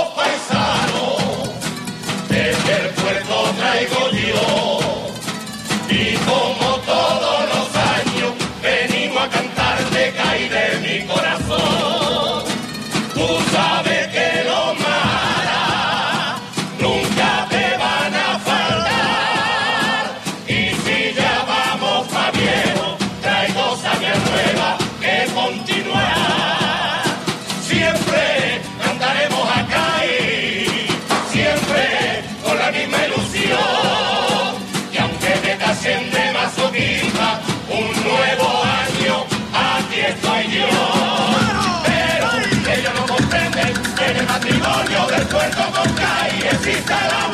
existe. 46.67 47.30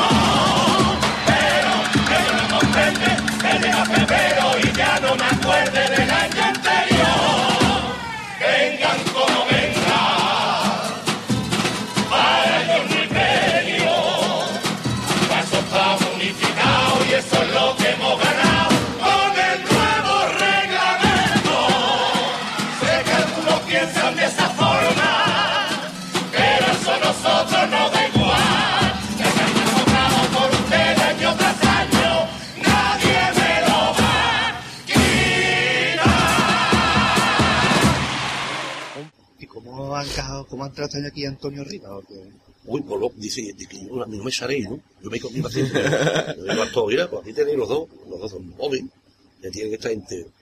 Cómo 40.56 40.64
han 40.64 40.70
entrado 40.70 41.06
aquí 41.06 41.26
Antonio 41.26 41.64
Rivas? 41.64 41.90
Porque 41.90 42.14
Uy, 42.64 42.80
pues 42.80 43.00
lo, 43.00 43.12
dice, 43.14 43.42
dice 43.42 43.68
que 43.68 43.86
yo 43.86 44.02
a 44.02 44.06
mí 44.06 44.16
no 44.16 44.24
me 44.24 44.30
echaré, 44.30 44.60
¿no? 44.62 44.80
Yo 45.02 45.10
me 45.10 45.20
mi 45.20 45.42
paciente. 45.42 45.72
Yo 46.36 46.44
digo 46.44 46.62
a 46.62 46.72
todos, 46.72 46.88
mira, 46.88 47.08
pues 47.08 47.22
aquí 47.22 47.32
tenéis 47.32 47.58
los 47.58 47.68
dos, 47.68 47.88
los 48.08 48.18
dos 48.18 48.30
son 48.30 48.52
jóvenes, 48.54 48.90
que 49.40 49.50
tienen 49.50 49.70
que 49.70 49.76
estar 49.76 49.92
enteros. 49.92 50.32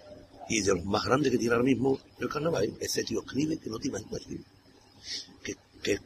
Y 0.49 0.61
de 0.63 0.75
los 0.75 0.85
más 0.85 1.05
grandes 1.05 1.33
que 1.33 1.39
tiene 1.39 1.55
ahora 1.55 1.65
mismo 1.65 1.99
el 2.21 2.29
carnaval, 2.29 2.73
ese 2.81 3.03
tío 3.03 3.21
escribe 3.21 3.59
que 3.59 3.69
no 3.69 3.79
te 3.79 3.89
imaginas, 3.89 4.25
tío. 4.27 4.39
Que, 5.43 5.55
que 5.83 5.99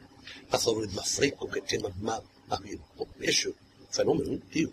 paso 0.49 0.83
es 0.83 0.93
más 0.93 1.09
fresco, 1.09 1.47
que 1.47 1.59
esté 1.59 1.79
más, 1.79 1.95
más, 1.97 2.21
más 2.49 2.61
bien. 2.63 2.81
Pues 2.97 3.09
eso, 3.21 3.51
fenómeno, 3.89 4.33
¿eh, 4.33 4.41
tío. 4.51 4.71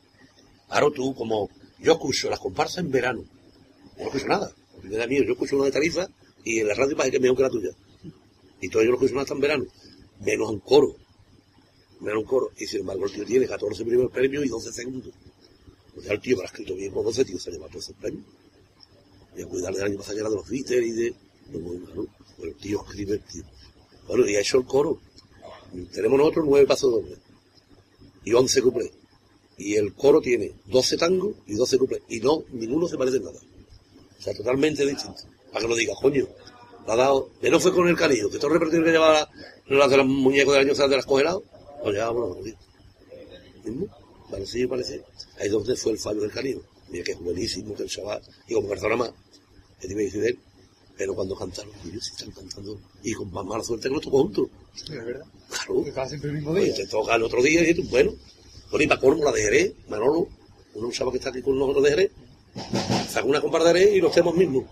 Ahora 0.68 0.88
tú, 0.92 1.14
como, 1.14 1.48
yo 1.78 1.92
escucho 1.92 2.28
las 2.28 2.40
comparsas 2.40 2.78
en 2.78 2.90
verano, 2.90 3.24
no 3.98 4.04
escucho 4.04 4.26
nada. 4.26 4.50
primera 4.80 5.06
mía, 5.06 5.20
yo 5.24 5.32
escucho 5.32 5.56
una 5.56 5.66
de 5.66 5.72
Tarifa 5.72 6.08
y 6.42 6.58
en 6.58 6.68
la 6.68 6.74
radio 6.74 6.96
parece 6.96 7.12
que 7.12 7.16
es 7.18 7.22
mejor 7.22 7.36
que 7.36 7.42
la 7.44 7.50
tuya. 7.50 7.70
Y 8.60 8.68
todos 8.68 8.84
ellos 8.84 8.92
lo 8.92 9.06
escuchan 9.06 9.18
hasta 9.22 9.34
en 9.34 9.40
verano, 9.40 9.64
menos 10.24 10.50
un 10.50 10.60
coro. 10.60 10.96
Menos 12.00 12.22
un 12.22 12.28
coro. 12.28 12.50
Y 12.58 12.66
sin 12.66 12.80
embargo 12.80 13.06
el 13.06 13.12
tío 13.12 13.24
tiene 13.24 13.46
14 13.46 13.84
primeros 13.84 14.12
premios 14.12 14.44
y 14.44 14.48
12 14.48 14.72
segundos. 14.72 15.12
O 15.96 16.00
sea, 16.00 16.12
el 16.12 16.20
tío 16.20 16.36
que 16.36 16.42
ha 16.42 16.46
escrito 16.46 16.74
bien 16.74 16.92
con 16.92 17.04
12 17.04 17.24
tíos 17.24 17.42
se 17.42 17.50
ha 17.50 17.52
llevado 17.52 17.70
todos 17.70 17.84
esos 17.84 17.96
premios. 17.96 18.24
Y 19.36 19.42
a 19.42 19.46
cuidar 19.46 19.74
del 19.74 19.84
año 19.84 19.96
pasado 19.98 20.18
era 20.18 20.28
de 20.28 20.36
los 20.36 20.48
Beatles 20.48 20.86
y 20.86 20.92
de... 20.92 21.14
malo. 21.52 22.06
Pero 22.36 22.50
el 22.50 22.56
tío 22.56 22.82
escribe, 22.86 23.14
el 23.14 23.22
tío. 23.22 23.44
Bueno, 24.06 24.28
y 24.28 24.36
ha 24.36 24.40
hecho 24.40 24.58
el 24.58 24.66
coro. 24.66 25.00
Tenemos 25.92 26.18
nosotros 26.18 26.44
nueve 26.46 26.66
pasos 26.66 26.90
dobles. 26.90 27.18
Y 28.24 28.32
11 28.32 28.62
cuplés. 28.62 28.90
Y 29.58 29.74
el 29.74 29.94
coro 29.94 30.20
tiene 30.20 30.52
12 30.66 30.96
tangos 30.96 31.36
y 31.46 31.54
12 31.54 31.78
cuplés. 31.78 32.02
Y 32.08 32.20
no, 32.20 32.44
ninguno 32.52 32.88
se 32.88 32.98
parece 32.98 33.18
en 33.18 33.24
nada. 33.24 33.40
O 34.18 34.22
sea, 34.22 34.34
totalmente 34.34 34.86
distinto. 34.86 35.22
Para 35.52 35.62
que 35.62 35.68
lo 35.68 35.76
diga, 35.76 35.94
coño. 36.00 36.26
Lo 36.86 36.92
ha 36.92 36.96
dado. 36.96 37.30
Que 37.40 37.50
no 37.50 37.58
fue 37.60 37.72
con 37.74 37.88
el 37.88 37.96
canillo, 37.96 38.30
que 38.30 38.38
todo 38.38 38.48
el 38.48 38.54
repertorio 38.54 38.84
que 38.84 38.92
llevaba 38.92 39.28
las 39.68 39.90
de 39.90 39.96
los 39.96 40.06
muñecos 40.06 40.54
del 40.54 40.64
año 40.66 40.74
¿sabes? 40.74 40.90
de 40.90 40.96
las 40.96 41.06
congelados, 41.06 41.42
lo 41.84 41.90
llevábamos 41.92 42.28
nosotros. 42.28 42.54
¿Mismo? 43.64 43.86
Parecido, 44.30 44.68
parecido. 44.68 45.04
Ahí 45.38 45.46
es 45.46 45.52
donde 45.52 45.76
fue 45.76 45.92
el 45.92 45.98
fallo 45.98 46.20
del 46.20 46.30
canillo. 46.30 46.62
Mira 46.88 47.04
que 47.04 47.12
es 47.12 47.18
buenísimo, 47.20 47.74
que 47.74 47.82
el 47.82 47.88
chaval, 47.88 48.22
y 48.48 48.54
como 48.54 48.68
persona 48.68 48.96
más, 48.96 49.10
que 49.80 49.88
decir 49.88 50.20
de 50.20 50.28
él. 50.28 50.38
Pero 50.96 51.14
cuando 51.14 51.34
cantaron, 51.36 51.72
ellos 51.84 52.04
sí 52.04 52.12
están 52.12 52.30
cantando, 52.30 52.80
y 53.02 53.12
con 53.12 53.30
más 53.32 53.44
mala 53.44 53.62
suerte 53.62 53.88
que 53.88 53.94
los 53.94 54.02
tocó 54.04 54.18
juntos. 54.22 54.48
Es 54.76 54.88
verdad. 55.04 55.26
Claro. 55.50 55.82
Tocaba 55.84 56.08
siempre 56.08 56.30
el 56.30 56.36
mismo 56.36 56.52
Pues 56.52 56.64
día. 56.64 56.74
te 56.74 56.86
toca 56.86 57.14
el 57.16 57.22
otro 57.22 57.42
día 57.42 57.68
y 57.68 57.74
tú, 57.74 57.82
bueno, 57.90 58.14
por 58.70 58.80
ahí 58.80 58.86
para 58.86 59.00
colmo 59.00 59.24
la 59.24 59.32
de 59.32 59.42
Jerez, 59.42 59.72
Manolo, 59.88 60.28
uno 60.74 60.90
chavo 60.92 61.10
que 61.10 61.18
está 61.18 61.30
aquí 61.30 61.42
con 61.42 61.58
nosotros 61.58 61.84
de 61.84 61.90
Jerez, 61.90 62.10
saca 63.10 63.26
una 63.26 63.40
compa 63.40 63.58
de 63.64 63.66
Jerez 63.80 63.94
y 63.96 64.00
los 64.00 64.12
tenemos 64.12 64.36
mismos. 64.36 64.64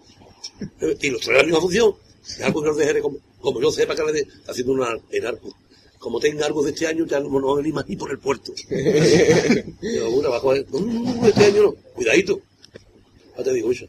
Y 1.01 1.11
los 1.11 1.21
tres 1.21 1.37
la 1.37 1.43
misma 1.43 1.61
función. 1.61 1.95
Y 2.39 2.43
algo 2.43 2.63
que 2.63 2.69
los 2.69 2.77
de 2.77 2.87
Jerez, 2.87 3.03
como, 3.03 3.19
como 3.41 3.61
yo 3.61 3.71
sepa 3.71 3.95
que 3.95 4.05
le 4.05 4.13
de, 4.13 4.29
haciendo 4.47 4.73
una, 4.73 4.97
en 5.11 5.27
arco. 5.27 5.55
Como 5.99 6.21
tenga 6.21 6.47
algo 6.47 6.63
de 6.63 6.71
este 6.71 6.87
año, 6.87 7.07
ya 7.07 7.21
no, 7.21 7.29
no 7.29 7.47
va 7.47 7.53
a 7.55 7.57
venir 7.57 7.73
más 7.73 7.89
ni 7.89 7.97
por 7.97 8.11
el 8.11 8.19
puerto. 8.19 8.53
Digo, 9.81 10.11
una 10.11 10.29
va 10.29 10.37
a 10.37 10.41
coger, 10.41 10.67
no, 10.71 10.81
no, 10.81 11.15
no, 11.15 11.27
este 11.27 11.45
año 11.47 11.63
no, 11.63 11.75
cuidadito. 11.95 12.41
Ya 13.37 13.45
te 13.45 13.53
digo 13.55 13.73
eso. 13.73 13.87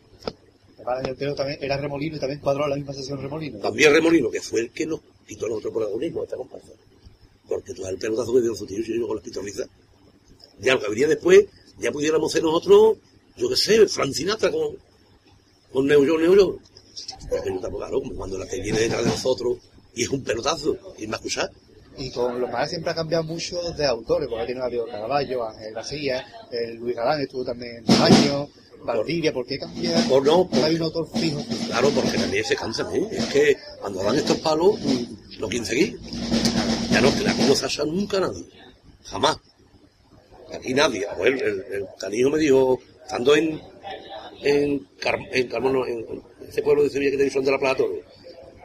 Además, 0.86 1.36
también 1.36 1.58
era 1.62 1.78
remolino 1.78 2.16
y 2.16 2.20
también 2.20 2.40
cuadró 2.40 2.68
la 2.68 2.76
misma 2.76 2.94
sesión 2.94 3.22
remolino. 3.22 3.60
También 3.60 3.92
Remolino, 3.92 4.30
que 4.30 4.40
fue 4.40 4.62
el 4.62 4.72
que 4.72 4.86
nos 4.86 5.02
quitó 5.28 5.48
a 5.48 5.50
nosotros 5.50 5.74
protagonismo 5.74 6.24
esta 6.24 6.38
comparsa. 6.38 6.72
Porque 7.48 7.74
tú 7.74 7.86
el 7.86 7.98
pelotazo 7.98 8.34
que 8.34 8.42
dio 8.42 8.56
su 8.56 8.66
tío 8.66 8.80
y 8.80 9.00
yo 9.00 9.08
con 9.08 9.18
las 9.18 9.26
pitonizas. 9.26 9.68
Ya 10.60 10.76
lo 10.76 10.82
que 10.82 10.90
venía 10.90 11.08
después, 11.08 11.46
ya 11.80 11.92
pudiéramos 11.92 12.32
ser 12.32 12.44
nosotros, 12.44 12.98
yo 13.36 13.50
qué 13.50 13.56
sé, 13.56 13.88
Frank 13.88 14.14
Sinatra 14.14 14.52
con, 14.52 14.78
con 15.76 15.86
Neo 15.88 16.04
Yo, 16.04 16.18
Neo 16.18 16.36
Yo. 16.36 16.58
Pero 17.30 17.44
yo 17.46 17.60
tampoco, 17.60 17.78
claro, 17.78 18.02
cuando 18.16 18.38
la 18.38 18.48
que 18.48 18.60
viene 18.62 18.80
detrás 18.80 19.04
de 19.04 19.10
nosotros 19.10 19.58
y 19.94 20.04
es 20.04 20.10
un 20.10 20.24
pelotazo, 20.24 20.78
¿quién 20.98 21.12
va 21.12 21.16
a 21.16 21.18
escuchar? 21.18 21.52
Y 21.98 22.12
con 22.12 22.40
los 22.42 22.50
mares 22.50 22.70
siempre 22.72 22.92
ha 22.92 22.96
cambiado 22.96 23.24
mucho 23.24 23.62
de 23.74 23.86
autores, 23.86 24.28
porque 24.30 24.46
tiene 24.48 24.70
Diego 24.70 24.86
Caraballo, 24.88 25.46
Ángel 25.48 25.74
García, 25.74 26.26
el 26.52 26.76
Luis 26.76 26.96
Galán 26.96 27.22
estuvo 27.22 27.46
también 27.46 27.84
dos 27.86 28.00
años, 28.02 28.50
Valdivia, 28.84 29.34
¿por 29.34 29.46
qué 29.48 29.58
cambia? 29.58 30.06
Por 30.10 30.26
no, 30.26 30.48
por- 30.48 30.64
hay 30.64 30.76
un 30.76 30.82
autor 30.84 31.08
fijo. 31.18 31.42
Claro, 31.68 31.90
porque 31.90 32.18
también 32.18 32.44
se 32.46 32.56
cansan, 32.56 32.94
¿eh? 32.96 33.08
Es 33.12 33.26
que 33.28 33.58
cuando 33.80 34.04
dan 34.04 34.16
estos 34.16 34.38
palos, 34.40 34.80
mm, 34.80 35.40
no 35.40 35.48
quieren 35.48 35.66
seguir. 35.66 35.98
Ya 36.92 37.02
no, 37.02 37.10
que 37.16 37.28
aquí 37.28 37.44
no 37.48 37.56
se 37.56 37.86
nunca 37.86 38.20
nadie. 38.20 38.46
Jamás. 39.06 39.38
Aquí 40.54 40.74
nadie. 40.74 41.08
A 41.08 41.16
ver, 41.16 41.34
el, 41.34 41.64
el 41.74 41.86
canillo 41.98 42.30
me 42.30 42.38
dijo, 42.40 42.80
estando 43.04 43.36
en, 43.36 43.60
en, 44.46 44.80
Car- 45.00 45.20
en 45.32 45.48
Carmona, 45.48 45.88
en, 45.90 46.22
ese 46.48 46.62
pueblo 46.62 46.84
de 46.84 46.90
Sevilla 46.90 47.12
que 47.12 47.18
te 47.18 47.30
son 47.30 47.44
de 47.44 47.52
la 47.52 47.60
Plata, 47.60 47.78
Toro, 47.78 48.00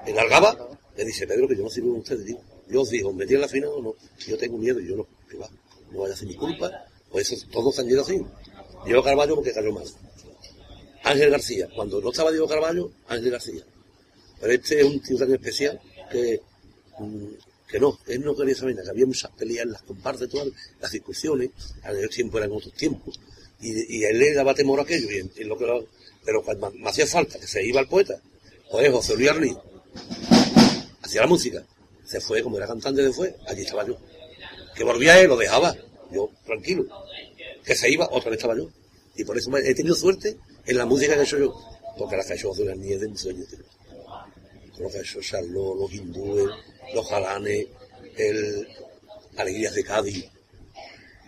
en 0.06 0.18
Algaba, 0.18 0.68
le 0.96 1.04
dice, 1.04 1.26
Pedro, 1.26 1.48
que 1.48 1.56
yo 1.56 1.62
no 1.64 1.70
sirvo 1.70 1.90
con 1.90 2.00
ustedes. 2.00 2.36
Yo 2.68 2.82
os 2.82 2.90
digo, 2.90 3.12
¿metí 3.12 3.34
en 3.34 3.40
la 3.40 3.48
final 3.48 3.70
o 3.70 3.82
no? 3.82 3.94
Yo 4.26 4.36
tengo 4.38 4.58
miedo, 4.58 4.78
y 4.80 4.88
yo 4.88 4.96
no, 4.96 5.06
que 5.28 5.36
va, 5.36 5.48
no 5.90 6.00
vaya 6.00 6.14
a 6.14 6.16
ser 6.16 6.28
mi 6.28 6.36
culpa. 6.36 6.70
Pues 7.10 7.32
eso, 7.32 7.46
todos 7.50 7.78
han 7.78 7.88
ido 7.88 8.02
así. 8.02 8.20
Diego 8.84 9.02
Carballo 9.02 9.34
porque 9.34 9.52
cayó 9.52 9.72
mal. 9.72 9.84
Ángel 11.02 11.30
García. 11.30 11.68
Cuando 11.74 12.00
no 12.00 12.10
estaba 12.10 12.30
Diego 12.30 12.46
Carballo, 12.46 12.90
Ángel 13.08 13.30
García. 13.30 13.64
Pero 14.40 14.52
este 14.52 14.80
es 14.80 14.86
un 14.86 15.00
tío 15.00 15.16
tan 15.18 15.32
especial 15.32 15.80
que, 16.10 16.40
mm, 16.98 17.24
que 17.68 17.80
no, 17.80 17.98
él 18.06 18.22
no 18.22 18.34
quería 18.36 18.54
saber 18.54 18.74
nada, 18.74 18.84
que 18.86 18.90
había 18.90 19.06
muchas 19.06 19.30
peleas 19.32 19.64
en 19.66 19.72
las 19.72 19.82
comparsas, 19.82 20.28
todas 20.28 20.48
las 20.80 20.90
discusiones, 20.92 21.50
en 21.82 21.90
aquellos 21.90 22.10
tiempos 22.10 22.40
eran 22.40 22.52
otros 22.52 22.72
tiempos, 22.74 23.18
y, 23.60 23.98
y 23.98 24.04
él 24.04 24.18
le 24.18 24.32
daba 24.34 24.54
temor 24.54 24.80
a 24.80 24.82
aquello, 24.82 25.08
y, 25.10 25.44
lo- 25.44 25.56
pero 26.24 26.42
cuando 26.42 26.70
me 26.72 26.88
hacía 26.90 27.06
falta 27.06 27.38
que 27.38 27.46
se 27.46 27.64
iba 27.64 27.80
el 27.80 27.88
poeta, 27.88 28.20
pues 28.70 28.90
José 28.90 29.16
Luis 29.16 29.30
Arní, 29.30 29.56
hacía 31.02 31.22
la 31.22 31.26
música, 31.26 31.64
se 32.04 32.20
fue, 32.20 32.42
como 32.42 32.56
era 32.56 32.66
cantante 32.66 33.02
de 33.02 33.12
fue, 33.12 33.34
allí 33.46 33.62
estaba 33.62 33.86
yo. 33.86 33.96
Que 34.74 34.84
volvía 34.84 35.20
él, 35.20 35.28
lo 35.28 35.36
dejaba, 35.36 35.74
yo 36.12 36.30
tranquilo. 36.44 36.86
Que 37.64 37.74
se 37.74 37.90
iba, 37.90 38.08
otra 38.10 38.30
vez 38.30 38.38
estaba 38.38 38.56
yo. 38.56 38.68
Y 39.16 39.24
por 39.24 39.36
eso 39.36 39.54
he 39.58 39.74
tenido 39.74 39.94
suerte 39.94 40.36
en 40.66 40.76
la 40.78 40.86
música 40.86 41.14
que 41.14 41.20
he 41.20 41.24
hecho 41.24 41.38
yo, 41.38 41.54
porque 41.98 42.16
la 42.16 42.24
que 42.24 42.32
ha 42.32 42.36
hecho 42.36 42.48
José 42.48 42.62
Luis 42.64 42.72
Arní 42.72 42.92
es 42.92 43.00
de 43.00 43.06
un 43.06 43.18
sueño, 43.18 43.44
con 44.74 44.82
lo 44.84 44.90
que 44.90 45.02
los 45.52 45.92
hindúes, 45.92 46.48
los 46.94 47.06
jalanes, 47.08 47.66
el 48.16 48.68
Alegrías 49.36 49.74
de 49.74 49.84
Cádiz, 49.84 50.24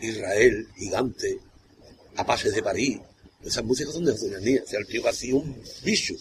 Israel, 0.01 0.69
Gigante, 0.77 1.39
Apaches 2.17 2.55
de 2.55 2.63
París. 2.63 2.99
Esas 3.45 3.65
músicas 3.65 3.95
son 3.95 4.05
de 4.05 4.13
José 4.13 4.29
Luis 4.41 4.61
O 4.63 4.67
sea, 4.67 4.79
el 4.79 4.87
tío 4.87 5.13
sido 5.13 5.39
un 5.39 5.57
bicho. 5.85 6.15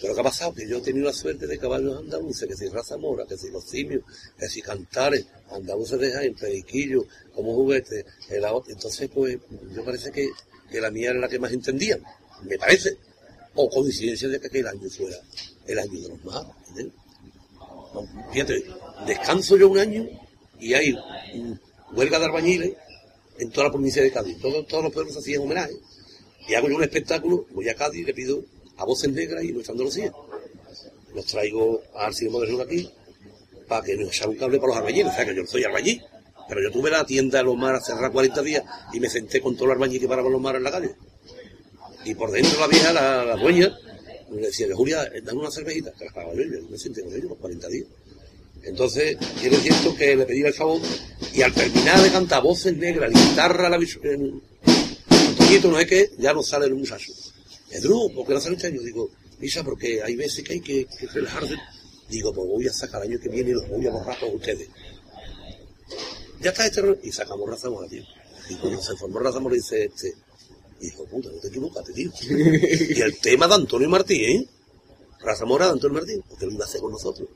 Pero 0.00 0.14
¿qué 0.14 0.20
ha 0.20 0.24
pasado? 0.24 0.54
Que 0.54 0.66
yo 0.66 0.78
he 0.78 0.80
tenido 0.80 1.06
la 1.06 1.12
suerte 1.12 1.46
de 1.46 1.58
caballos 1.58 1.98
andaluces, 1.98 2.48
que 2.48 2.56
si 2.56 2.68
raza 2.68 2.96
mora, 2.96 3.26
que 3.26 3.36
si 3.36 3.50
los 3.50 3.64
simios, 3.64 4.02
que 4.38 4.48
si 4.48 4.62
cantares, 4.62 5.26
andaluces 5.50 5.98
de 6.00 6.10
Jaén, 6.10 6.34
periquillos, 6.34 7.04
como 7.34 7.54
ahot- 7.62 8.64
Entonces, 8.68 9.10
pues, 9.12 9.38
yo 9.74 9.84
parece 9.84 10.10
que, 10.10 10.26
que 10.70 10.80
la 10.80 10.90
mía 10.90 11.10
era 11.10 11.18
la 11.20 11.28
que 11.28 11.38
más 11.38 11.52
entendían. 11.52 12.02
Me 12.44 12.56
parece. 12.56 12.96
O 13.54 13.68
coincidencia 13.68 14.28
de 14.28 14.40
que 14.40 14.46
aquel 14.46 14.66
año 14.68 14.88
fuera 14.88 15.16
el 15.66 15.78
año 15.78 16.00
de 16.00 16.08
los 16.08 16.24
magos. 16.24 16.56
¿entiendes? 16.68 16.94
No, 17.92 18.08
Fíjate, 18.32 18.64
descanso 19.06 19.56
yo 19.58 19.68
un 19.68 19.78
año 19.78 20.08
y 20.60 20.72
hay 20.74 20.92
mm, 21.34 21.52
huelga 21.96 22.18
de 22.20 22.24
albañiles 22.26 22.72
en 23.40 23.50
toda 23.50 23.66
la 23.66 23.72
provincia 23.72 24.02
de 24.02 24.10
Cádiz. 24.10 24.38
Todos, 24.38 24.66
todos 24.66 24.84
los 24.84 24.92
pueblos 24.92 25.16
hacían 25.16 25.42
homenaje. 25.42 25.74
Y 26.48 26.54
hago 26.54 26.68
yo 26.68 26.76
un 26.76 26.82
espectáculo, 26.82 27.46
voy 27.50 27.68
a 27.68 27.74
Cádiz 27.74 28.00
y 28.00 28.04
le 28.04 28.14
pido 28.14 28.42
a 28.76 28.84
voces 28.84 29.10
negras 29.12 29.44
y 29.44 29.52
nuestra 29.52 29.72
Andalucía. 29.72 30.12
Los 31.14 31.26
traigo 31.26 31.82
al 31.94 32.14
cine 32.14 32.30
moderno 32.30 32.58
de 32.58 32.64
aquí 32.64 32.90
para 33.66 33.84
que 33.84 33.96
nos 33.96 34.08
echaran 34.08 34.30
un 34.30 34.36
cable 34.36 34.58
para 34.58 34.68
los 34.68 34.76
albañiles. 34.78 35.12
O 35.12 35.16
sea, 35.16 35.24
que 35.24 35.34
yo 35.34 35.42
no 35.42 35.48
soy 35.48 35.64
albañil. 35.64 36.02
Pero 36.48 36.62
yo 36.62 36.70
tuve 36.72 36.90
la 36.90 37.04
tienda 37.06 37.38
de 37.38 37.44
los 37.44 37.56
mares 37.56 37.84
cerrada 37.84 38.10
40 38.10 38.42
días 38.42 38.64
y 38.92 38.98
me 38.98 39.08
senté 39.08 39.40
con 39.40 39.54
todos 39.54 39.68
los 39.68 39.74
albañiles 39.76 40.02
que 40.02 40.08
paraban 40.08 40.32
los 40.32 40.40
mares 40.40 40.58
en 40.58 40.64
la 40.64 40.70
calle. 40.70 40.94
Y 42.04 42.14
por 42.14 42.30
dentro 42.30 42.58
la 42.58 42.66
vieja, 42.66 42.92
la, 42.92 43.36
dueña, 43.36 43.78
le 44.30 44.40
decía, 44.40 44.66
Julia, 44.74 45.08
dame 45.22 45.40
una 45.40 45.50
cervejita, 45.50 45.92
que 45.92 46.06
las 46.06 46.14
pagaba 46.14 46.34
yo, 46.34 46.42
yo 46.42 46.68
me 46.68 46.78
senté 46.78 47.02
con 47.02 47.12
ellos 47.12 47.30
los 47.30 47.38
40 47.38 47.68
días. 47.68 47.86
Entonces, 48.64 49.16
yo 49.42 49.50
es 49.50 49.62
cierto 49.62 49.94
que 49.96 50.16
le 50.16 50.26
pedí 50.26 50.42
el 50.42 50.52
favor, 50.54 50.80
y 51.32 51.42
al 51.42 51.52
terminar 51.52 52.00
de 52.02 52.10
cantar 52.10 52.42
voces 52.42 52.76
negras, 52.76 53.10
guitarra, 53.12 53.68
la 53.68 53.76
en- 53.76 54.42
Antoñito, 55.28 55.70
no 55.70 55.78
es 55.78 55.86
que 55.86 56.10
ya 56.18 56.32
no 56.32 56.42
sale 56.42 56.66
el 56.66 56.74
muchacho. 56.74 57.12
Pedro, 57.70 58.08
¿por 58.14 58.26
qué 58.26 58.34
no 58.34 58.40
sale 58.40 58.56
este 58.56 58.66
año? 58.68 58.82
Digo, 58.82 59.10
Misa, 59.38 59.64
porque 59.64 60.02
hay 60.02 60.16
veces 60.16 60.44
que 60.44 60.54
hay 60.54 60.60
que, 60.60 60.86
que 60.86 61.06
relajarse. 61.06 61.56
Digo, 62.08 62.32
pues 62.32 62.46
voy 62.48 62.66
a 62.66 62.72
sacar 62.72 63.02
el 63.04 63.12
año 63.12 63.20
que 63.20 63.28
viene 63.28 63.50
y 63.50 63.52
los 63.54 63.68
voy 63.68 63.86
a 63.86 63.90
borrar 63.90 64.18
con 64.18 64.34
ustedes. 64.34 64.68
Ya 66.40 66.50
está 66.50 66.66
este, 66.66 66.82
y 67.02 67.12
sacamos 67.12 67.48
Raza 67.48 67.70
Mora, 67.70 67.88
tío. 67.88 68.02
Y 68.48 68.54
cuando 68.56 68.82
se 68.82 68.96
formó 68.96 69.18
Raza 69.20 69.38
Mora, 69.40 69.54
dice 69.54 69.84
este, 69.84 70.14
Dijo, 70.80 71.04
puta, 71.04 71.28
no 71.30 71.38
te 71.38 71.48
equivocaste, 71.48 71.92
tío. 71.92 72.10
y 72.22 73.00
el 73.00 73.18
tema 73.18 73.46
de 73.46 73.54
Antonio 73.54 73.88
Martín, 73.88 74.22
¿eh? 74.22 74.48
Raza 75.20 75.44
Mora 75.44 75.66
de 75.66 75.72
Antonio 75.72 75.98
Martín, 75.98 76.22
porque 76.28 76.46
lo 76.46 76.52
iba 76.52 76.64
a 76.64 76.68
hacer 76.68 76.80
con 76.80 76.92
nosotros. 76.92 77.28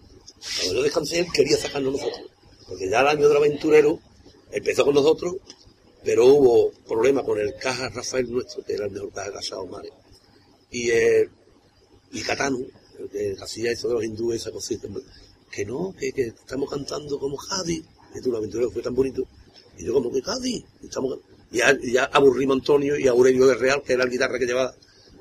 Cuando 0.56 0.74
yo 0.74 0.82
descansé, 0.82 1.20
él 1.20 1.26
quería 1.32 1.56
sacarnos 1.56 1.92
nosotros. 1.92 2.30
Porque 2.68 2.88
ya 2.88 3.00
el 3.00 3.08
año 3.08 3.28
del 3.28 3.36
aventurero 3.36 4.00
empezó 4.50 4.84
con 4.84 4.94
nosotros, 4.94 5.36
pero 6.04 6.26
hubo 6.26 6.70
problemas 6.86 7.24
con 7.24 7.38
el 7.38 7.54
caja 7.56 7.88
Rafael 7.88 8.30
nuestro, 8.30 8.64
que 8.64 8.74
era 8.74 8.86
el 8.86 8.92
mejor 8.92 9.12
caja 9.12 9.32
casado 9.32 9.66
mares. 9.66 9.92
Y, 10.70 10.90
eh, 10.90 11.28
y 12.12 12.22
Catano, 12.22 12.58
que 13.10 13.36
hacía 13.40 13.72
eso 13.72 13.88
de 13.88 13.94
los 13.94 14.04
hindúes, 14.04 14.40
esa 14.40 14.50
cosita, 14.50 14.88
que 15.50 15.64
no, 15.64 15.94
que, 15.98 16.12
que 16.12 16.26
estamos 16.28 16.70
cantando 16.70 17.18
como 17.18 17.36
Cádiz, 17.36 17.84
que 18.12 18.20
tú 18.20 18.30
el 18.30 18.36
aventurero 18.36 18.70
fue 18.70 18.82
tan 18.82 18.94
bonito. 18.94 19.26
Y 19.78 19.84
yo 19.84 19.92
como 19.92 20.12
que 20.12 20.22
Cádiz, 20.22 20.64
estamos 20.82 21.18
y 21.50 21.58
ya, 21.58 21.78
ya 21.80 22.04
aburrimos 22.06 22.56
a 22.56 22.58
Antonio 22.58 22.98
y 22.98 23.06
a 23.06 23.12
Aurelio 23.12 23.46
de 23.46 23.54
Real, 23.54 23.82
que 23.82 23.92
era 23.92 24.02
el 24.02 24.10
guitarra 24.10 24.38
que 24.38 24.46
llevaba 24.46 24.74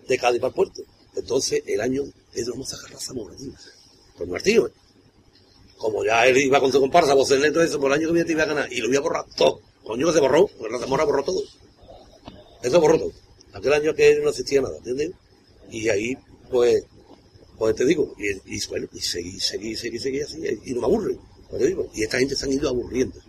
de 0.08 0.18
Cádiz 0.18 0.40
para 0.40 0.50
el 0.50 0.56
puerto. 0.56 0.82
Entonces, 1.16 1.62
el 1.68 1.80
año, 1.80 2.04
es 2.34 2.50
vamos 2.50 2.74
a 2.74 2.92
la 2.92 3.00
Zamora, 3.00 3.36
tío. 3.36 4.68
¿eh? 4.68 4.72
Como 5.78 6.04
ya 6.04 6.26
él 6.28 6.38
iba 6.38 6.60
con 6.60 6.72
su 6.72 6.80
comparsa, 6.80 7.14
voz 7.14 7.32
en 7.32 7.52
todo 7.52 7.64
eso, 7.64 7.80
por 7.80 7.92
el 7.92 8.00
año 8.00 8.08
que 8.08 8.14
viene 8.14 8.26
te 8.26 8.34
iba 8.34 8.44
a 8.44 8.48
ganar. 8.48 8.72
Y 8.72 8.80
lo 8.80 8.90
iba 8.90 9.00
a 9.00 9.02
borrar 9.02 9.26
todo. 9.36 9.62
Coño 9.84 10.08
que 10.08 10.14
se 10.14 10.20
borró, 10.20 10.48
porque 10.58 10.74
la 10.74 10.80
Zamora 10.80 11.04
borró 11.04 11.24
todo. 11.24 11.42
Eso 12.62 12.80
borró 12.80 12.98
todo. 12.98 13.12
Aquel 13.54 13.74
año 13.74 13.94
que 13.94 14.20
no 14.20 14.30
existía 14.30 14.62
nada, 14.62 14.78
¿entiendes? 14.78 15.12
Y 15.70 15.90
ahí 15.90 16.18
Pues, 16.50 16.86
pues 17.58 17.76
te 17.76 17.86
digo, 17.86 18.14
y, 18.18 18.68
bueno, 18.68 18.88
y 18.94 19.00
seguí, 19.00 19.40
seguí, 19.40 19.76
seguí, 19.76 20.00
seguí 20.00 20.22
así, 20.22 20.42
y 20.66 20.74
no 20.74 20.82
me 20.82 20.86
aburre, 20.88 21.18
pues 21.50 21.62
te 21.62 21.68
digo, 21.68 21.88
y 21.94 22.04
esta 22.04 22.20
gente 22.20 22.36
se 22.36 22.46
han 22.46 22.54
ido 22.54 22.70
aburriendo. 22.70 23.20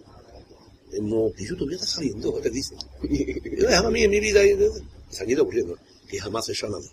No, 1.01 1.31
y 1.37 1.47
yo 1.47 1.57
todavía 1.57 1.77
está 1.77 1.89
saliendo, 1.89 2.33
te 2.41 2.51
dice. 2.51 2.75
Yo 3.03 3.67
déjame 3.67 3.89
a 3.89 3.91
mí 3.91 4.03
en 4.05 4.11
mi 4.11 4.21
vida, 4.21 4.45
y 4.45 4.57
se 5.11 5.23
han 5.23 5.31
ido 5.31 5.43
aburriendo, 5.43 5.77
que 6.09 6.21
jamás 6.21 6.49
he 6.49 6.53
hecho 6.53 6.67
a 6.67 6.71
nadie. 6.71 6.91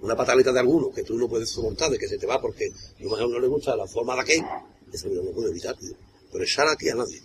Una 0.00 0.16
pataleta 0.16 0.52
de 0.52 0.60
alguno 0.60 0.90
que 0.90 1.02
tú 1.02 1.16
no 1.16 1.28
puedes 1.28 1.50
soportar, 1.50 1.90
de 1.90 1.98
que 1.98 2.08
se 2.08 2.18
te 2.18 2.26
va 2.26 2.40
porque 2.40 2.66
a 2.66 3.02
lo 3.02 3.10
mejor 3.10 3.30
no 3.30 3.38
le 3.38 3.46
gusta 3.46 3.76
la 3.76 3.86
forma 3.86 4.14
de 4.14 4.20
aquel, 4.22 4.42
eso 4.92 5.08
yo 5.08 5.22
no 5.22 5.30
puedo 5.30 5.48
evitar, 5.48 5.76
tío. 5.76 5.94
Pero 6.30 6.44
echar 6.44 6.68
aquí 6.68 6.88
a 6.88 6.94
nadie. 6.94 7.20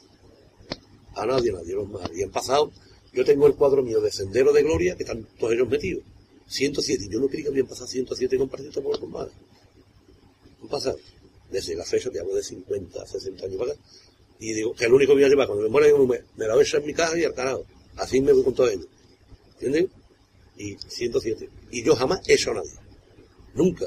A 1.16 1.26
nadie, 1.26 1.52
a 1.52 1.54
nadie, 1.54 1.74
los 1.76 1.90
más. 1.90 2.10
Y 2.16 2.24
han 2.24 2.32
pasado, 2.32 2.72
yo 3.14 3.24
tengo 3.24 3.48
el 3.48 3.56
cuadro 3.56 3.84
mío 3.84 4.02
de 4.02 4.12
Sendero 4.12 4.52
de 4.54 4.64
Gloria, 4.64 4.96
que 4.96 5.04
están 5.04 5.28
todos 5.40 5.54
ellos 5.54 5.70
metidos. 5.70 6.04
107, 6.48 7.06
y 7.06 7.10
yo 7.10 7.20
no 7.20 7.28
creí 7.28 7.44
que 7.44 7.50
habían 7.50 7.68
pasado 7.68 7.88
107 7.88 8.38
compartidos 8.38 8.76
por 8.76 9.00
los 9.00 9.10
más. 9.10 9.28
Han 10.62 10.68
pasado. 10.68 10.98
Desde 11.52 11.76
la 11.76 11.86
fecha, 11.86 12.10
te 12.10 12.20
hablo 12.20 12.36
de 12.36 12.44
50, 12.44 13.06
60 13.06 13.46
años 13.46 13.58
para 13.58 13.72
acá. 13.74 13.82
Y 14.40 14.54
digo, 14.54 14.74
que 14.74 14.86
el 14.86 14.94
único 14.94 15.12
que 15.12 15.16
voy 15.16 15.24
a 15.24 15.30
llevar 15.30 15.48
cuando 15.48 15.64
me 15.64 15.70
muera, 15.70 15.88
digo, 15.88 16.06
me, 16.06 16.20
me 16.36 16.48
la 16.48 16.54
voy 16.54 16.64
a 16.64 16.64
echar 16.64 16.82
en 16.82 16.88
mi 16.88 16.94
casa 16.94 17.18
y 17.18 17.24
al 17.24 17.34
carajo. 17.34 17.66
Así 17.96 18.20
me 18.22 18.34
voy 18.34 18.44
con 18.44 18.56
todo 18.56 18.70
ellos. 18.70 18.88
¿Entiendes? 19.54 19.92
Y 20.58 20.76
107. 20.88 21.50
Y 21.72 21.84
yo 21.84 21.96
jamás 21.96 22.28
he 22.28 22.34
hecho 22.34 22.52
a 22.52 22.56
nadie. 22.56 22.72
Nunca. 23.54 23.86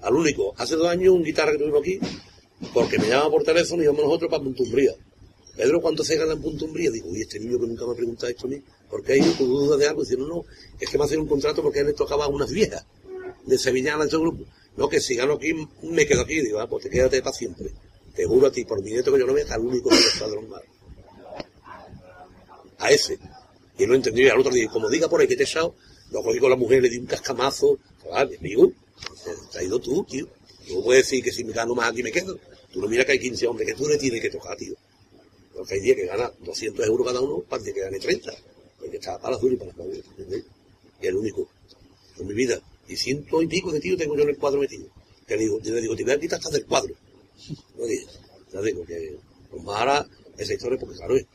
Al 0.00 0.14
único, 0.14 0.54
hace 0.56 0.76
dos 0.76 0.88
años, 0.88 1.14
un 1.14 1.22
guitarra 1.22 1.52
que 1.52 1.58
tuvimos 1.58 1.80
aquí, 1.80 1.98
porque 2.72 2.98
me 2.98 3.08
llama 3.08 3.30
por 3.30 3.42
teléfono 3.42 3.82
y 3.82 3.84
íbamos 3.84 4.04
nosotros 4.04 4.30
para 4.30 4.42
Puntumbría. 4.42 4.92
Pedro, 5.56 5.80
¿cuánto 5.80 6.02
se 6.02 6.16
gana 6.16 6.32
en 6.32 6.42
Puntumbría? 6.42 6.90
Digo, 6.90 7.08
uy, 7.08 7.20
este 7.20 7.38
niño 7.38 7.60
que 7.60 7.66
nunca 7.66 7.86
me 7.86 7.92
ha 7.92 7.96
preguntado 7.96 8.28
esto 8.28 8.46
a 8.46 8.50
mí, 8.50 8.62
¿por 8.90 9.02
qué 9.04 9.12
ha 9.12 9.16
ido 9.16 9.36
con 9.36 9.48
duda 9.48 9.76
de 9.76 9.86
algo? 9.86 10.02
Dicen, 10.02 10.26
no, 10.26 10.44
es 10.80 10.90
que 10.90 10.98
me 10.98 11.04
hacen 11.04 11.20
un 11.20 11.28
contrato 11.28 11.62
porque 11.62 11.78
a 11.78 11.82
él 11.82 11.88
le 11.88 11.92
tocaba 11.94 12.24
a 12.24 12.28
unas 12.28 12.50
viejas 12.50 12.84
de 13.46 13.58
Sevillana 13.58 14.02
de 14.02 14.08
ese 14.08 14.18
grupo. 14.18 14.44
No, 14.76 14.88
que 14.88 15.00
si 15.00 15.14
gano 15.14 15.34
aquí, 15.34 15.52
me 15.82 16.06
quedo 16.06 16.22
aquí. 16.22 16.40
Digo, 16.40 16.58
ah, 16.60 16.68
pues 16.68 16.84
te 16.84 16.90
quédate 16.90 17.22
para 17.22 17.34
siempre. 17.34 17.70
Te 18.14 18.24
juro 18.26 18.48
a 18.48 18.50
ti, 18.50 18.64
por 18.64 18.82
mi 18.82 18.90
nieto 18.92 19.12
que 19.12 19.20
yo 19.20 19.26
no 19.26 19.34
vea, 19.34 19.46
al 19.50 19.60
único 19.60 19.88
que 19.90 19.96
está 19.96 20.26
más. 20.48 20.62
A 22.78 22.90
ese. 22.90 23.18
Y 23.78 23.86
no 23.86 23.94
entendí, 23.94 24.22
y 24.22 24.28
al 24.28 24.38
otro 24.38 24.52
día, 24.52 24.68
como 24.68 24.88
diga 24.88 25.08
por 25.08 25.20
ahí 25.20 25.28
que 25.28 25.36
te 25.36 25.42
he 25.42 25.46
echado, 25.46 25.74
lo 26.10 26.22
cogí 26.22 26.38
con 26.38 26.50
la 26.50 26.56
mujer, 26.56 26.82
le 26.82 26.90
di 26.90 26.98
un 26.98 27.06
cascamazo. 27.06 27.78
Mi 28.28 28.36
amigo, 28.36 28.72
te 29.52 29.58
has 29.58 29.64
ido 29.64 29.78
tú, 29.80 30.04
tío. 30.04 30.28
No 30.70 30.82
puedes 30.82 31.04
decir 31.04 31.22
que 31.22 31.32
si 31.32 31.44
me 31.44 31.52
gano 31.52 31.74
más 31.74 31.90
aquí 31.90 32.02
me 32.02 32.12
quedo. 32.12 32.38
Tú 32.72 32.80
no 32.80 32.88
miras 32.88 33.06
que 33.06 33.12
hay 33.12 33.18
15 33.18 33.46
hombres 33.46 33.68
que 33.68 33.74
tú 33.74 33.88
le 33.88 33.96
tienes 33.98 34.20
que 34.20 34.30
tocar, 34.30 34.56
tío. 34.56 34.74
Porque 35.54 35.74
hay 35.74 35.80
días 35.80 35.96
que 35.96 36.06
gana 36.06 36.32
200 36.40 36.86
euros 36.86 37.06
cada 37.06 37.20
uno, 37.20 37.40
para 37.48 37.62
que 37.62 37.72
gane 37.72 37.98
30. 37.98 38.32
Porque 38.78 38.96
está 38.96 39.18
para 39.18 39.32
las 39.32 39.40
duras 39.40 39.54
y 39.54 39.58
para 39.58 39.86
las. 39.86 39.98
Y 41.00 41.06
el 41.06 41.16
único. 41.16 41.48
En 42.18 42.26
mi 42.26 42.34
vida. 42.34 42.60
Y 42.88 42.96
ciento 42.96 43.40
y 43.40 43.46
pico 43.46 43.72
de 43.72 43.80
tío 43.80 43.96
tengo 43.96 44.16
yo 44.16 44.22
en 44.22 44.30
el 44.30 44.36
cuadro 44.36 44.60
metido. 44.60 44.88
Que 45.26 45.36
le 45.36 45.44
digo, 45.44 45.60
yo 45.60 45.74
le 45.74 45.80
digo, 45.80 45.96
te 45.96 46.04
voy 46.04 46.12
a 46.12 46.20
quitar 46.20 46.38
hasta 46.38 46.50
del 46.50 46.66
cuadro. 46.66 46.94
No. 47.76 47.84
Ya 48.52 48.60
digo 48.60 48.84
que, 48.84 49.16
pues 49.50 49.62
más 49.64 49.80
ahora, 49.80 50.08
esa 50.38 50.54
historia, 50.54 50.78
porque 50.78 50.96
claro, 50.96 51.16
es, 51.16 51.26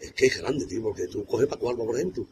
es 0.00 0.12
que 0.12 0.26
es 0.26 0.38
grande, 0.38 0.64
tío, 0.66 0.82
porque 0.82 1.06
tú 1.08 1.24
coges 1.24 1.48
Paco 1.48 1.70
Alba, 1.70 1.84
por 1.84 1.96
ejemplo. 1.96 2.26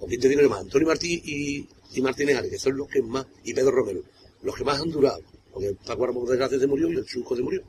O 0.00 0.06
quién 0.06 0.20
te 0.20 0.28
digo 0.28 0.48
más, 0.48 0.60
Antonio 0.60 0.88
Martí 0.88 1.20
y, 1.22 1.68
y 1.92 2.00
Martínez 2.00 2.40
que 2.48 2.58
son 2.58 2.76
los 2.76 2.88
que 2.88 3.02
más, 3.02 3.26
y 3.44 3.52
Pedro 3.52 3.72
Romero, 3.72 4.02
los 4.42 4.56
que 4.56 4.64
más 4.64 4.80
han 4.80 4.90
durado. 4.90 5.20
Porque 5.52 5.76
Paco 5.86 6.04
Alba, 6.04 6.20
por 6.20 6.28
desgracia, 6.28 6.58
se 6.58 6.66
murió 6.66 6.90
y 6.90 6.96
el 6.96 7.04
Chusco 7.04 7.36
se 7.36 7.42
murió. 7.42 7.62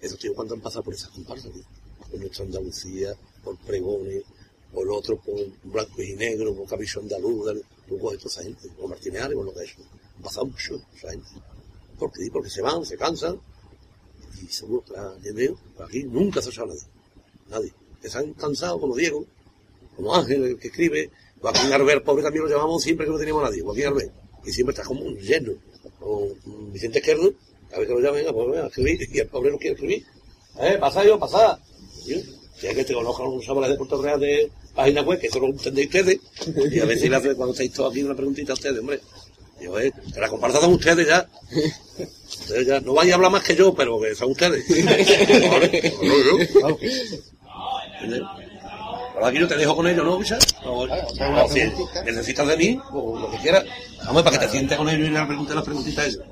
Esos 0.00 0.18
tíos, 0.18 0.34
¿cuánto 0.34 0.54
han 0.54 0.60
pasado 0.60 0.84
por 0.84 0.94
esas 0.94 1.10
comparsas, 1.10 1.52
tío? 1.52 1.62
Por 2.10 2.20
nuestra 2.20 2.44
Andalucía, 2.44 3.14
por 3.44 3.56
pregones, 3.58 4.24
por 4.72 4.90
otro, 4.90 5.16
por 5.18 5.38
blanco 5.64 6.02
y 6.02 6.14
negro, 6.14 6.54
por 6.54 6.66
Cabillo 6.66 7.00
Andaluz, 7.00 7.62
coges 7.88 8.18
toda 8.18 8.30
esa 8.30 8.42
gente, 8.42 8.68
o 8.78 8.88
Martínez 8.88 9.22
o 9.24 9.42
lo 9.42 9.52
que 9.52 9.64
es. 9.64 9.76
Han 10.16 10.22
pasado 10.22 10.46
mucho 10.46 10.80
esa 10.96 11.10
gente. 11.10 11.28
¿Por 11.98 12.10
qué? 12.12 12.28
Porque 12.32 12.50
se 12.50 12.62
van, 12.62 12.84
se 12.84 12.96
cansan, 12.96 13.38
y 14.42 14.46
se 14.46 14.64
buscan, 14.66 15.16
¿entiendes? 15.16 15.52
Aquí 15.78 16.04
nunca 16.04 16.40
se 16.42 16.60
ha 16.60 16.64
nadie. 16.64 16.80
Nadie. 17.48 17.72
Que 18.00 18.08
se 18.08 18.18
han 18.18 18.32
cansado, 18.34 18.80
como 18.80 18.96
Diego, 18.96 19.24
como 19.96 20.14
Ángel, 20.14 20.44
el 20.44 20.58
que 20.58 20.68
escribe, 20.68 21.10
Joaquín 21.40 21.72
Arbel, 21.72 22.02
pobre 22.02 22.22
también 22.22 22.44
lo 22.44 22.50
llamamos 22.50 22.82
siempre 22.82 23.06
que 23.06 23.12
no 23.12 23.18
teníamos 23.18 23.42
nadie, 23.42 23.62
Joaquín 23.62 23.86
Arbel, 23.86 24.10
y 24.44 24.52
siempre 24.52 24.72
está 24.74 24.84
como 24.86 25.02
un 25.02 25.16
lleno. 25.16 25.52
O 26.02 26.28
Vicente 26.72 26.98
Esquerdo, 26.98 27.32
a 27.72 27.78
ver 27.78 27.86
que 27.86 27.94
lo 27.94 28.00
llamen, 28.00 28.26
pues 28.32 28.46
venga, 28.48 28.64
a 28.64 28.66
escribir, 28.68 29.08
y 29.12 29.18
el 29.18 29.28
pobre 29.28 29.50
no 29.50 29.58
quiere 29.58 29.74
escribir. 29.74 30.04
Eh, 30.60 30.76
pasa 30.78 31.04
yo, 31.04 31.18
pasa. 31.18 31.58
Si 32.04 32.66
hay 32.66 32.74
que 32.74 32.84
te 32.84 32.94
conozcan 32.94 33.26
los 33.26 33.44
sabores 33.44 33.70
de 33.70 33.76
Puerto 33.76 34.00
Real 34.00 34.20
de 34.20 34.50
página 34.74 35.02
web, 35.02 35.18
que 35.18 35.26
eso 35.26 35.40
lo 35.40 35.48
entendéis 35.48 35.86
ustedes, 35.88 36.20
y 36.70 36.78
a 36.80 36.84
ver 36.84 36.98
si 36.98 37.08
le 37.08 37.16
hace 37.16 37.34
cuando 37.34 37.52
estáis 37.52 37.72
todos 37.72 37.92
aquí 37.92 38.02
una 38.02 38.14
preguntita 38.14 38.52
a 38.52 38.54
ustedes, 38.54 38.78
hombre. 38.78 39.00
Digo, 39.58 39.78
eh, 39.78 39.92
que 40.12 40.20
la 40.20 40.28
compartan 40.28 40.60
con 40.60 40.74
ustedes 40.74 41.06
ya. 41.06 41.28
Ustedes 42.28 42.66
ya, 42.66 42.80
no 42.80 42.94
vais 42.94 43.12
a 43.12 43.14
hablar 43.14 43.30
más 43.30 43.44
que 43.44 43.54
yo, 43.54 43.74
pero 43.74 44.00
que 44.00 44.14
son 44.14 44.32
ustedes. 44.32 44.64
Vale, 45.48 45.94
no, 46.02 46.18
yo. 48.08 48.41
Ahora 49.14 49.28
aquí 49.28 49.38
yo 49.38 49.48
te 49.48 49.56
dejo 49.56 49.76
con 49.76 49.86
ellos, 49.86 50.04
¿no, 50.04 50.18
Bicha? 50.18 50.38
O, 50.64 50.84
o 50.84 51.48
si 51.48 51.60
necesitas 52.04 52.46
de 52.46 52.56
mí, 52.56 52.80
o 52.92 53.18
lo 53.18 53.30
que 53.30 53.38
quieras. 53.38 53.64
Vamos, 54.06 54.22
para 54.22 54.38
que 54.38 54.46
te 54.46 54.52
sientes 54.52 54.76
con 54.76 54.88
ellos 54.88 55.08
y 55.08 55.10
le 55.10 55.26
preguntes 55.26 55.54
las 55.54 55.64
preguntitas 55.64 56.18
a 56.18 56.31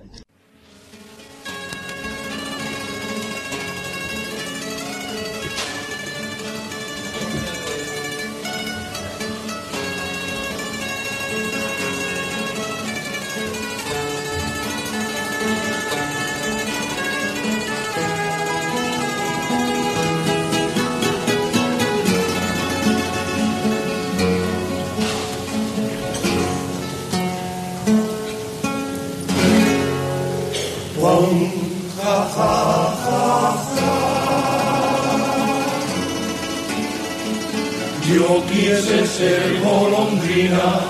quise 38.70 39.04
ser 39.06 39.60
golondrina 39.60 40.80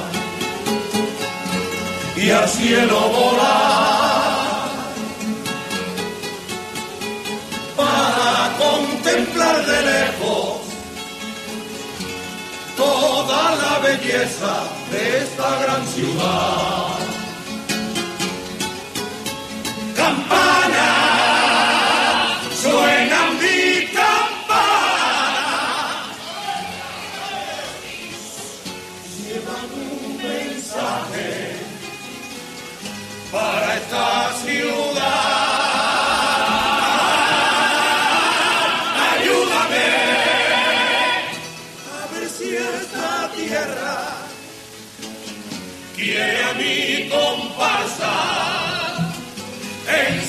y 2.15 2.31
al 2.31 2.47
cielo 2.47 2.98
volar 3.09 4.69
para 7.77 8.36
contemplar 8.59 9.65
de 9.65 9.82
lejos 9.93 10.61
toda 12.77 13.57
la 13.62 13.78
belleza 13.78 14.55
de 14.90 15.19
esta 15.23 15.48
gran 15.62 15.86
ciudad. 15.86 16.98
Campana, 19.97 21.09
comparsa. 47.31 48.12
En 49.86 50.23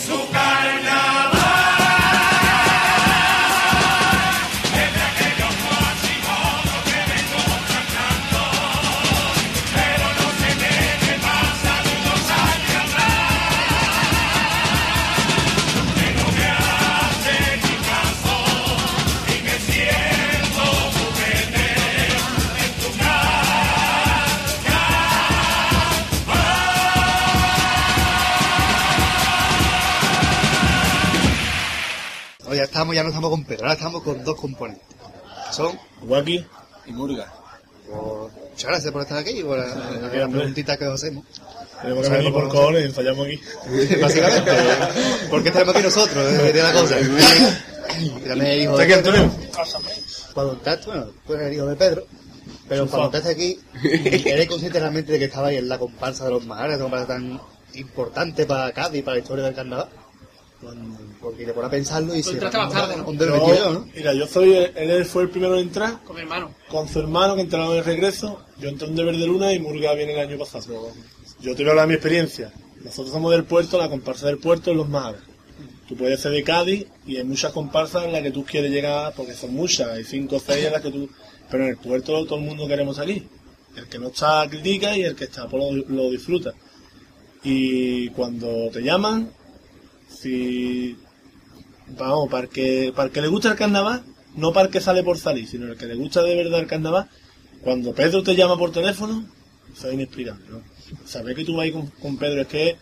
estamos, 32.82 32.96
ya 32.96 33.04
no 33.04 33.10
estamos 33.10 33.30
con 33.30 33.44
Pedro, 33.46 33.64
ahora 33.64 33.74
estamos 33.74 34.02
con 34.04 34.24
dos 34.24 34.36
componentes. 34.40 34.84
Son, 35.52 35.78
Waki 36.04 36.46
y 36.88 36.92
Murga. 36.94 37.32
por- 37.90 38.32
muchas 38.52 38.70
gracias 38.70 38.92
por 38.92 39.02
estar 39.04 39.18
aquí 39.20 39.40
y 39.40 39.44
por 39.44 39.58
la, 39.60 39.66
la 39.68 40.28
preguntita 40.28 40.78
que 40.78 40.88
os 40.88 40.96
hacemos. 41.04 41.26
Tenemos 41.82 42.08
que 42.08 42.16
venir 42.16 42.34
por 42.34 42.48
cojones 42.50 42.82
y 42.84 42.86
ensayamos 42.86 43.28
aquí. 43.28 43.40
Básicamente, 44.02 44.52
¿por 45.30 45.42
qué 45.44 45.50
estaremos 45.50 45.76
aquí 45.76 45.84
nosotros? 45.84 46.32
Es 46.34 46.54
de 46.54 46.64
la 46.64 46.74
cosa. 46.74 46.96
Es 47.92 48.02
hijo 48.02 48.72
¿Está 48.80 48.86
de 48.86 48.94
Antonio? 48.94 49.32
Cuando 50.34 50.54
entraste, 50.54 50.86
bueno, 50.88 51.08
tú 51.28 51.34
eres 51.34 51.48
el 51.48 51.54
hijo 51.54 51.66
de 51.66 51.76
Pedro, 51.76 52.04
pero 52.70 52.88
cuando 52.88 53.08
entraste 53.08 53.32
aquí, 53.32 53.60
¿eres 53.84 54.48
consciente 54.48 54.80
realmente 54.80 55.12
de 55.12 55.20
que 55.20 55.26
estabas 55.26 55.50
ahí 55.50 55.58
en 55.58 55.68
la 55.68 55.78
comparsa 55.78 56.24
de 56.26 56.32
los 56.32 56.46
Maharas, 56.46 56.76
una 56.78 56.84
comparsa 56.86 57.08
tan 57.08 57.42
importante 57.74 58.46
para 58.46 58.72
Cádiz, 58.72 59.04
para 59.04 59.18
la 59.18 59.22
historia 59.22 59.44
del 59.46 59.56
carnaval? 59.56 59.90
Cuando- 60.62 61.00
Porque 61.20 61.46
te 61.46 61.54
pones 61.54 61.68
a 61.68 61.72
pensarlo 61.72 62.16
y 62.16 62.24
se... 62.24 62.32
entraste 62.32 62.58
más 62.58 62.72
tarde, 62.72 62.98
¿no? 62.98 63.14
Yo, 63.14 63.72
¿no? 63.74 63.88
mira, 63.96 64.14
yo 64.14 64.28
soy, 64.28 64.54
él 64.54 65.06
fue 65.06 65.24
el 65.24 65.30
primero 65.30 65.56
en 65.56 65.62
entrar, 65.68 66.02
Con 66.04 66.16
mi 66.16 66.22
hermano. 66.24 66.52
con 66.70 66.88
su 66.88 67.00
hermano 67.00 67.36
que 67.36 67.42
entraron 67.42 67.72
en 67.72 67.78
el 67.80 67.84
regreso. 67.86 68.40
Yo 68.60 68.70
entré 68.70 68.88
en 68.88 68.96
Deber 68.96 69.16
de 69.18 69.28
Luna 69.28 69.54
y 69.54 69.60
Murga 69.60 69.94
viene 69.94 70.14
el 70.14 70.20
año 70.20 70.38
pasado. 70.38 70.92
Yo 71.40 71.56
te 71.56 71.64
voy 71.64 71.68
a 71.68 71.70
hablar 71.72 71.86
de 71.86 71.90
mi 71.90 71.94
experiencia. 71.96 72.52
Nosotros 72.84 73.12
somos 73.14 73.32
del 73.32 73.44
puerto, 73.44 73.78
la 73.78 73.90
comparsa 73.90 74.28
del 74.28 74.38
puerto 74.40 74.72
es 74.72 74.78
los 74.78 74.90
Maharas. 74.90 75.22
Tú 75.88 75.96
puedes 75.96 76.20
ser 76.22 76.32
de 76.32 76.44
Cádiz 76.44 76.86
y 77.06 77.18
hay 77.18 77.24
muchas 77.24 77.52
comparsas 77.52 78.06
en 78.06 78.14
las 78.14 78.22
que 78.22 78.32
tú 78.32 78.46
quieres 78.46 78.72
llegar, 78.72 79.14
porque 79.16 79.34
son 79.34 79.54
muchas, 79.54 79.90
hay 79.90 80.04
cinco 80.04 80.38
o 80.38 80.40
seis 80.40 80.66
en 80.66 80.72
las 80.74 80.82
que 80.82 80.90
tú... 80.92 81.10
Pero 81.50 81.64
en 81.66 81.70
el 81.72 81.78
puerto 81.78 82.26
todo 82.26 82.40
el 82.40 82.46
mundo 82.46 82.68
queremos 82.68 82.96
salir. 82.96 83.28
El 83.76 83.88
que 83.88 84.00
no 84.00 84.08
está 84.08 84.48
critica 84.50 84.96
y 84.98 85.04
el 85.04 85.16
que 85.16 85.26
está 85.26 85.48
pues, 85.48 85.62
lo, 85.64 85.86
lo 86.04 86.10
disfruta. 86.10 86.54
Y 87.44 88.10
cuando 88.10 88.70
te 88.72 88.82
llaman, 88.82 89.32
si... 90.22 90.98
Vamos, 91.98 92.30
para 92.30 92.48
que, 92.48 92.94
para 92.96 93.10
que 93.10 93.22
le 93.22 93.28
gusta 93.28 93.50
el 93.50 93.58
carnaval, 93.58 94.04
no 94.36 94.54
para 94.54 94.70
que 94.70 94.80
sale 94.80 95.04
por 95.04 95.18
salir, 95.18 95.48
sino 95.48 95.68
el 95.68 95.78
que 95.78 95.88
le 95.88 95.96
gusta 95.96 96.24
de 96.24 96.36
verdad 96.36 96.62
el 96.62 96.68
carnaval, 96.68 97.10
cuando 97.62 97.94
Pedro 97.94 98.24
te 98.24 98.36
llama 98.36 98.58
por 98.58 98.72
teléfono, 98.72 99.26
eso 99.76 99.88
es 99.88 99.94
inexplicable. 99.94 100.46
Saber 101.06 101.36
que 101.36 101.44
tú 101.44 101.56
vas 101.58 101.70
con, 101.72 101.88
con 101.88 102.18
Pedro 102.18 102.42
es 102.42 102.48
que 102.48 102.78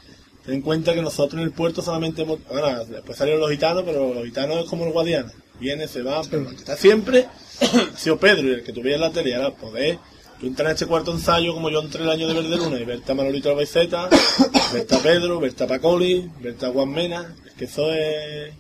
ten 0.46 0.56
en 0.56 0.62
cuenta 0.62 0.94
que 0.94 1.02
nosotros 1.02 1.40
en 1.42 1.48
el 1.48 1.52
puerto 1.52 1.82
solamente 1.82 2.22
hemos, 2.22 2.40
ahora 2.50 2.84
después 2.86 3.18
salieron 3.18 3.42
los 3.42 3.50
gitanos, 3.52 3.84
pero 3.84 4.14
los 4.14 4.26
gitanos 4.26 4.64
es 4.64 4.70
como 4.70 4.86
el 4.86 4.92
guadiana, 4.92 5.34
viene, 5.60 5.88
se 5.88 6.04
va, 6.04 6.22
pero 6.30 6.44
el 6.44 6.50
que 6.50 6.56
está 6.56 6.78
siempre 6.78 7.26
ha 7.62 8.16
Pedro 8.16 8.48
y 8.48 8.52
el 8.52 8.64
que 8.64 8.72
en 8.72 9.02
la 9.02 9.12
tele, 9.12 9.36
ahora 9.36 9.56
poder 9.56 9.98
tú 10.40 10.48
entrar 10.48 10.68
en 10.68 10.74
este 10.74 10.86
cuarto 10.86 11.12
ensayo 11.12 11.54
como 11.54 11.70
yo 11.70 11.82
entré 11.82 12.04
el 12.04 12.10
año 12.10 12.28
de 12.28 12.34
Verde 12.34 12.56
Luna 12.58 12.80
y 12.80 12.86
verte 12.86 13.12
a 13.12 13.16
Manolito 13.16 13.50
Albaiceta, 13.50 14.10
verte 14.74 14.96
a 14.96 15.00
Pedro, 15.00 15.40
verte 15.40 15.64
a 15.64 15.68
Pacoli, 15.68 16.30
verte 16.42 16.66
a 16.66 16.72
Juan 16.72 16.90
Mena, 16.90 17.36
es 17.48 17.54
que 17.54 17.66
eso 17.66 17.92
es 17.94 18.54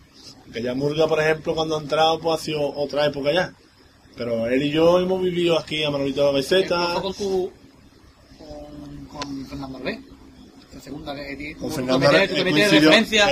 que 0.51 0.61
ya 0.63 0.73
Murga, 0.73 1.07
por 1.07 1.19
ejemplo, 1.21 1.53
cuando 1.55 1.77
ha 1.77 1.81
entrado, 1.81 2.19
pues 2.19 2.41
ha 2.41 2.43
sido 2.43 2.61
otra 2.75 3.05
época 3.05 3.31
ya. 3.31 3.53
Pero 4.17 4.47
él 4.47 4.63
y 4.63 4.71
yo 4.71 4.99
hemos 4.99 5.21
vivido 5.21 5.57
aquí 5.57 5.83
a 5.83 5.89
Manolito 5.91 6.35
Empezó 6.75 7.01
con 7.01 7.13
tu. 7.13 7.51
con, 8.37 9.05
con 9.05 9.45
Fernando. 9.47 9.79
La 10.73 10.81
segunda 10.81 11.15
que 11.15 11.37
que- 11.37 11.55
Con 11.55 11.69
tú 11.69 11.75
Fernando 11.75 12.05
tú 12.07 12.11
te 12.35 12.43
metes 12.43 12.71
de 12.71 12.79
referencia. 12.79 13.25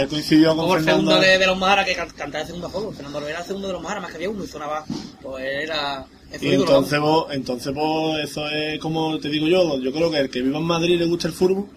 con 0.68 0.78
el 0.80 0.86
segundo 0.86 1.19
de, 1.22 1.38
de 1.38 1.48
los 1.48 1.57
Mahara 1.57 1.86
que 1.86 1.95
can- 1.95 2.10
cantaba 2.10 2.40
de 2.44 2.45
segundo 2.48 2.69
solo. 2.69 2.91
Fernando 2.91 3.18
Albé 3.19 3.30
era 3.32 3.40
el 3.40 3.45
segundo 3.45 3.68
de 3.68 3.74
los 3.74 3.82
Mahara, 3.82 4.02
más 4.02 4.10
que 4.11 4.15
había 4.18 4.30
uno 4.30 4.44
y 4.44 4.48
sonaba. 4.48 4.86
Pues 5.22 5.45
era. 5.64 6.06
Y 6.41 6.48
entonces 6.49 6.99
vos, 6.99 7.28
entonces 7.32 7.74
vos, 7.74 8.20
eso 8.20 8.48
es 8.49 8.80
como 8.80 9.18
te 9.20 9.30
digo 9.30 9.48
yo, 9.48 9.80
yo 9.80 9.91
creo 9.91 10.12
que 10.12 10.20
el 10.20 10.30
que 10.30 10.41
viva 10.41 10.60
en 10.60 10.66
Madrid 10.66 10.99
le 10.99 11.06
gusta 11.06 11.28
el 11.28 11.34
fútbol, 11.34 11.68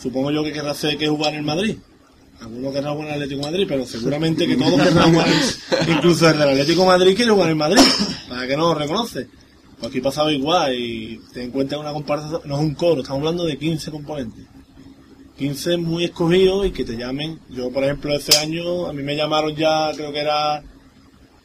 supongo 0.00 0.30
yo 0.30 0.44
que 0.44 0.52
querrá 0.52 0.70
hacer 0.70 0.96
que 0.96 1.08
jugar 1.08 1.34
en 1.34 1.44
Madrid. 1.44 1.76
Algunos 2.40 2.72
querrán 2.72 2.94
jugar 2.94 3.08
en 3.08 3.14
el 3.14 3.22
Atlético 3.22 3.46
de 3.46 3.52
Madrid, 3.52 3.66
pero 3.68 3.86
seguramente 3.86 4.46
que 4.46 4.56
todos 4.56 4.80
querrán 4.80 5.12
jugar, 5.12 5.28
incluso 5.88 6.28
el 6.28 6.38
del 6.38 6.48
Atlético 6.48 6.82
de 6.82 6.86
Madrid 6.86 7.16
quiere 7.16 7.30
jugar 7.30 7.50
en 7.50 7.58
Madrid, 7.58 7.82
para 8.28 8.46
que 8.46 8.56
no 8.56 8.68
lo 8.68 8.74
reconoce. 8.74 9.28
Pues 9.78 9.90
aquí 9.90 10.00
pasaba 10.00 10.32
igual 10.32 10.74
y 10.74 11.20
ten 11.32 11.44
en 11.44 11.50
cuenta 11.50 11.76
que 11.76 11.80
una 11.80 11.92
comparsa 11.92 12.40
no 12.44 12.54
es 12.54 12.60
un 12.60 12.74
coro, 12.74 13.02
estamos 13.02 13.20
hablando 13.20 13.44
de 13.44 13.58
15 13.58 13.90
componentes. 13.90 14.46
15 15.38 15.76
muy 15.78 16.04
escogidos 16.04 16.66
y 16.66 16.70
que 16.70 16.84
te 16.84 16.96
llamen. 16.96 17.40
Yo, 17.50 17.70
por 17.70 17.82
ejemplo, 17.82 18.14
ese 18.14 18.36
año 18.38 18.86
a 18.86 18.92
mí 18.92 19.02
me 19.02 19.16
llamaron 19.16 19.56
ya, 19.56 19.90
creo 19.94 20.12
que 20.12 20.20
era 20.20 20.62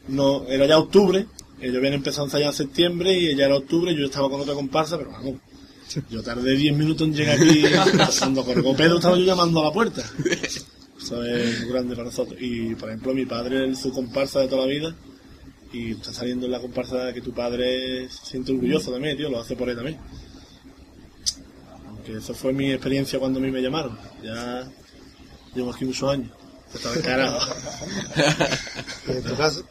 no 0.08 0.46
era 0.48 0.66
ya 0.66 0.78
octubre, 0.78 1.26
ellos 1.60 1.76
habían 1.76 1.94
empezado 1.94 2.22
a 2.22 2.26
ensayar 2.26 2.48
en 2.48 2.56
septiembre 2.56 3.12
y 3.12 3.36
ya 3.36 3.46
era 3.46 3.56
octubre, 3.56 3.94
yo 3.94 4.06
estaba 4.06 4.28
con 4.28 4.40
otra 4.40 4.54
comparsa, 4.54 4.98
pero 4.98 5.10
vamos, 5.10 5.34
yo 6.10 6.22
tardé 6.22 6.56
10 6.56 6.76
minutos 6.76 7.06
en 7.06 7.14
llegar 7.14 7.38
aquí, 7.40 7.62
cuando 8.18 8.44
colgó 8.44 8.76
Pedro 8.76 8.96
estaba 8.96 9.16
yo 9.16 9.24
llamando 9.24 9.60
a 9.60 9.64
la 9.64 9.72
puerta. 9.72 10.04
Eso 11.00 11.22
es 11.22 11.60
muy 11.60 11.70
grande 11.70 11.94
para 11.94 12.06
nosotros. 12.06 12.38
Y, 12.40 12.74
por 12.74 12.88
ejemplo, 12.88 13.14
mi 13.14 13.24
padre 13.24 13.70
es 13.70 13.78
su 13.78 13.92
comparsa 13.92 14.40
de 14.40 14.48
toda 14.48 14.62
la 14.62 14.72
vida 14.72 14.94
y 15.72 15.92
está 15.92 16.12
saliendo 16.12 16.46
en 16.46 16.52
la 16.52 16.60
comparsa 16.60 17.12
que 17.12 17.20
tu 17.20 17.32
padre 17.32 18.08
se 18.08 18.26
siente 18.26 18.52
orgulloso 18.52 18.90
también, 18.90 19.16
tío, 19.16 19.30
lo 19.30 19.40
hace 19.40 19.54
por 19.56 19.68
él 19.68 19.76
también. 19.76 19.98
Aunque 21.86 22.16
eso 22.16 22.34
fue 22.34 22.52
mi 22.52 22.72
experiencia 22.72 23.18
cuando 23.18 23.38
a 23.38 23.42
mí 23.42 23.50
me 23.50 23.62
llamaron. 23.62 23.98
Ya 24.22 24.68
llevo 25.54 25.72
aquí 25.72 25.84
muchos 25.84 26.10
años. 26.10 26.30
Estaba 26.72 26.94
encarado. 26.96 27.38
En 29.08 29.22
tu 29.22 29.34
caso, 29.36 29.64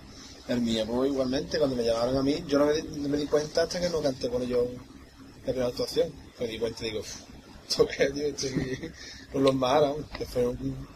El 0.47 0.61
mío, 0.61 0.85
pues, 0.87 1.11
igualmente, 1.11 1.57
cuando 1.57 1.75
me 1.75 1.83
llamaron 1.83 2.17
a 2.17 2.23
mí, 2.23 2.43
yo 2.47 2.57
no 2.59 2.65
me, 2.67 2.73
di- 2.73 2.81
me 2.99 3.25
cuenta 3.25 3.63
hasta 3.63 3.79
que 3.81 3.89
no 3.89 4.01
canté 4.01 4.29
con 4.29 4.41
ellos 4.41 4.65
la 5.45 5.67
actuación. 5.67 6.11
Me 6.39 6.47
di 6.47 6.57
cuenta 6.59 6.85
y 6.85 6.91
digo, 6.91 7.03
¿esto 7.69 7.85
qué 7.87 8.03
es? 8.03 8.15
Estoy 8.17 8.91
con 9.31 9.43
los 9.43 9.55
Mahara, 9.55 9.93
que 10.17 10.25
fue 10.25 10.47
un, 10.47 10.87